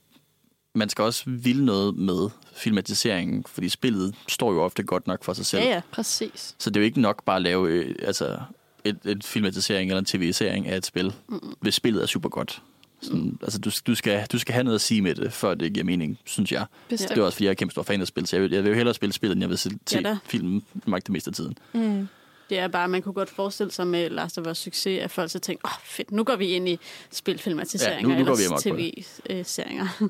man 0.74 0.88
skal 0.88 1.04
også 1.04 1.22
ville 1.26 1.64
noget 1.64 1.96
med 1.96 2.28
filmatiseringen, 2.52 3.44
fordi 3.46 3.68
spillet 3.68 4.14
står 4.28 4.52
jo 4.52 4.62
ofte 4.62 4.82
godt 4.82 5.06
nok 5.06 5.24
for 5.24 5.32
sig 5.32 5.46
selv. 5.46 5.62
Ja, 5.62 5.68
ja. 5.68 5.80
Præcis. 5.92 6.54
Så 6.58 6.70
det 6.70 6.76
er 6.76 6.80
jo 6.80 6.84
ikke 6.84 7.00
nok 7.00 7.24
bare 7.24 7.36
at 7.36 7.42
lave 7.42 7.68
øh, 7.68 7.94
altså, 8.02 8.38
et, 8.84 8.98
et 9.04 9.24
filmatisering 9.24 9.90
eller 9.90 9.98
en 9.98 10.04
tv-serie 10.04 10.66
af 10.66 10.76
et 10.76 10.86
spil, 10.86 11.12
mm. 11.28 11.40
hvis 11.60 11.74
spillet 11.74 12.02
er 12.02 12.06
super 12.06 12.28
godt. 12.28 12.62
Sådan. 13.00 13.38
Altså, 13.42 13.58
du, 13.58 13.70
du, 13.86 13.94
skal, 13.94 14.26
du 14.32 14.38
skal 14.38 14.52
have 14.52 14.64
noget 14.64 14.74
at 14.74 14.80
sige 14.80 15.02
med 15.02 15.14
det, 15.14 15.32
før 15.32 15.54
det 15.54 15.72
giver 15.72 15.84
mening, 15.84 16.18
synes 16.24 16.52
jeg. 16.52 16.64
Bestemt. 16.88 17.10
Det 17.10 17.18
er 17.18 17.22
også, 17.22 17.36
fordi 17.36 17.44
jeg 17.44 17.50
er 17.50 17.54
kæmpe 17.54 17.72
stor 17.72 17.82
fan 17.82 18.00
af 18.00 18.06
spil, 18.06 18.26
så 18.26 18.36
jeg 18.36 18.42
vil, 18.42 18.52
jeg 18.52 18.62
vil 18.64 18.70
jo 18.70 18.76
hellere 18.76 18.94
spille 18.94 19.12
spillet, 19.12 19.34
end 19.36 19.42
jeg 19.42 19.48
vil 19.50 19.58
se, 19.58 19.70
da. 19.92 20.18
filmen 20.24 20.64
mange 20.86 21.00
det 21.00 21.10
meste 21.10 21.28
af 21.30 21.34
tiden. 21.34 21.58
Mm. 21.72 22.08
Det 22.50 22.58
er 22.58 22.68
bare, 22.68 22.88
man 22.88 23.02
kunne 23.02 23.12
godt 23.12 23.30
forestille 23.30 23.72
sig 23.72 23.86
med 23.86 24.10
Last 24.10 24.38
of 24.38 24.46
Us 24.46 24.58
succes, 24.58 25.00
at 25.02 25.10
folk 25.10 25.30
så 25.30 25.38
tænker, 25.38 25.68
åh 25.68 25.72
oh, 25.72 25.78
fedt, 25.84 26.10
nu 26.12 26.24
går 26.24 26.36
vi 26.36 26.46
ind 26.46 26.68
i 26.68 26.78
spilfilmatiseringer 27.10 28.08
Ja, 28.10 28.14
nu- 28.14 28.24
nu 28.24 28.30
går 28.30 28.36
vi 28.36 28.42
eller 28.42 28.58
tv-serier. 28.60 29.88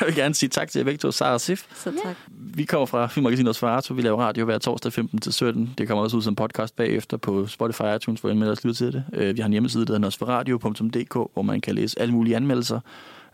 Jeg 0.00 0.06
vil 0.06 0.14
gerne 0.14 0.34
sige 0.34 0.48
tak 0.50 0.68
til 0.70 0.78
jer 0.78 0.84
begge 0.84 0.98
to, 0.98 1.10
Sara 1.10 1.32
og 1.32 1.40
Sif. 1.40 1.64
så 1.74 1.92
tak. 2.04 2.16
Vi 2.36 2.64
kommer 2.64 2.86
fra 2.86 3.06
Filmmagasinet 3.06 3.56
Svarato. 3.56 3.94
Vi 3.94 4.02
laver 4.02 4.18
radio 4.22 4.44
hver 4.44 4.58
torsdag 4.58 4.92
15 4.92 5.18
til 5.18 5.32
17. 5.32 5.74
Det 5.78 5.88
kommer 5.88 6.04
også 6.04 6.16
ud 6.16 6.22
som 6.22 6.34
podcast 6.34 6.76
bagefter 6.76 7.16
på 7.16 7.46
Spotify 7.46 7.80
og 7.80 7.96
iTunes, 7.96 8.20
hvor 8.20 8.30
I 8.30 8.42
os 8.42 8.64
lytte 8.64 8.78
til 8.78 8.92
det. 8.92 9.04
Øh, 9.12 9.36
Vi 9.36 9.40
har 9.40 9.46
en 9.46 9.52
hjemmeside, 9.52 9.86
der 9.86 9.92
hedder 9.92 9.98
nosferadio.dk, 10.06 11.14
hvor 11.14 11.42
man 11.42 11.60
kan 11.60 11.74
læse 11.74 12.00
alle 12.00 12.14
mulige 12.14 12.36
anmeldelser. 12.36 12.80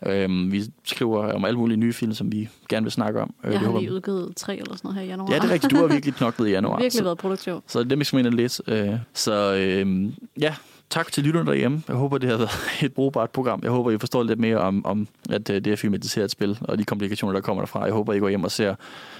Øhm, 0.05 0.51
Vi 0.51 0.63
skriver 0.83 1.33
om 1.33 1.45
alle 1.45 1.59
mulige 1.59 1.77
nye 1.77 1.93
film, 1.93 2.13
som 2.13 2.31
vi 2.31 2.49
gerne 2.69 2.83
vil 2.83 2.91
snakke 2.91 3.21
om. 3.21 3.33
Øh, 3.43 3.51
Jeg 3.51 3.51
vi 3.51 3.57
har 3.57 3.65
håber- 3.65 3.79
lige 3.79 3.93
udgivet 3.93 4.33
tre 4.35 4.57
eller 4.57 4.75
sådan 4.75 4.79
noget 4.87 4.95
her 4.95 5.03
i 5.05 5.07
januar. 5.07 5.31
Ja, 5.31 5.35
det 5.39 5.43
er 5.43 5.53
rigtigt. 5.53 5.71
Du 5.71 5.77
har 5.77 5.87
virkelig 5.87 6.13
knoklet 6.15 6.47
i 6.47 6.51
januar. 6.51 6.75
virkelig 6.81 6.91
så, 6.91 7.03
været 7.03 7.17
produktiv. 7.17 7.63
så 7.67 7.83
det 7.83 7.99
er 7.99 8.03
skal 8.03 8.17
man 8.17 8.25
ind 8.25 8.33
og 8.33 8.37
læse. 8.37 8.63
Øh, 8.67 8.89
Så 9.13 9.55
øhm, 9.55 10.13
ja, 10.41 10.55
tak 10.89 11.11
til 11.11 11.23
lytterne 11.23 11.47
derhjemme. 11.51 11.83
Jeg 11.87 11.95
håber, 11.95 12.17
det 12.17 12.29
har 12.29 12.37
været 12.37 12.49
et 12.85 12.93
brugbart 12.93 13.29
program. 13.29 13.59
Jeg 13.63 13.71
håber, 13.71 13.91
I 13.91 13.97
forstår 13.97 14.23
lidt 14.23 14.39
mere 14.39 14.57
om, 14.57 14.85
om 14.85 15.07
at 15.29 15.49
øh, 15.49 15.55
det 15.55 15.67
er 15.67 15.73
et 15.73 15.79
filmatiseret 15.79 16.31
spil, 16.31 16.57
og 16.61 16.77
de 16.77 16.83
komplikationer, 16.83 17.33
der 17.33 17.41
kommer 17.41 17.61
derfra. 17.63 17.83
Jeg 17.83 17.93
håber, 17.93 18.13
I 18.13 18.19
går 18.19 18.29
hjem 18.29 18.43
og 18.43 18.51
ser 18.51 18.75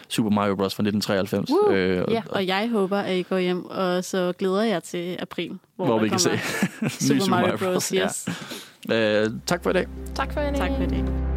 Super 0.09 0.29
Mario 0.29 0.55
Bros. 0.55 0.75
fra 0.75 0.83
1993. 0.83 1.49
Woo! 1.51 1.71
Øh, 1.73 2.03
og- 2.07 2.11
Ja, 2.13 2.21
og 2.29 2.47
jeg 2.47 2.69
håber, 2.71 2.97
at 2.97 3.17
I 3.17 3.21
går 3.21 3.37
hjem, 3.37 3.65
og 3.65 4.03
så 4.03 4.33
glæder 4.39 4.63
jeg 4.63 4.83
til 4.83 5.17
april, 5.19 5.59
hvor, 5.75 5.85
hvor 5.85 5.99
vi 5.99 6.09
kan 6.09 6.19
se 6.19 6.29
ny 6.81 6.87
Super 7.19 7.29
Mario 7.29 7.57
Bros. 7.57 7.93
Ja. 7.93 8.03
Yes. 8.05 8.29
Øh, 8.91 9.29
tak 9.45 9.63
for 9.63 9.69
i 9.69 9.73
dag. 9.73 9.85
Tak 10.15 10.33
for 10.33 10.41
i 10.41 10.43
dag. 10.43 10.55
Tak 10.55 10.69
for 10.77 10.85
det. 10.85 11.36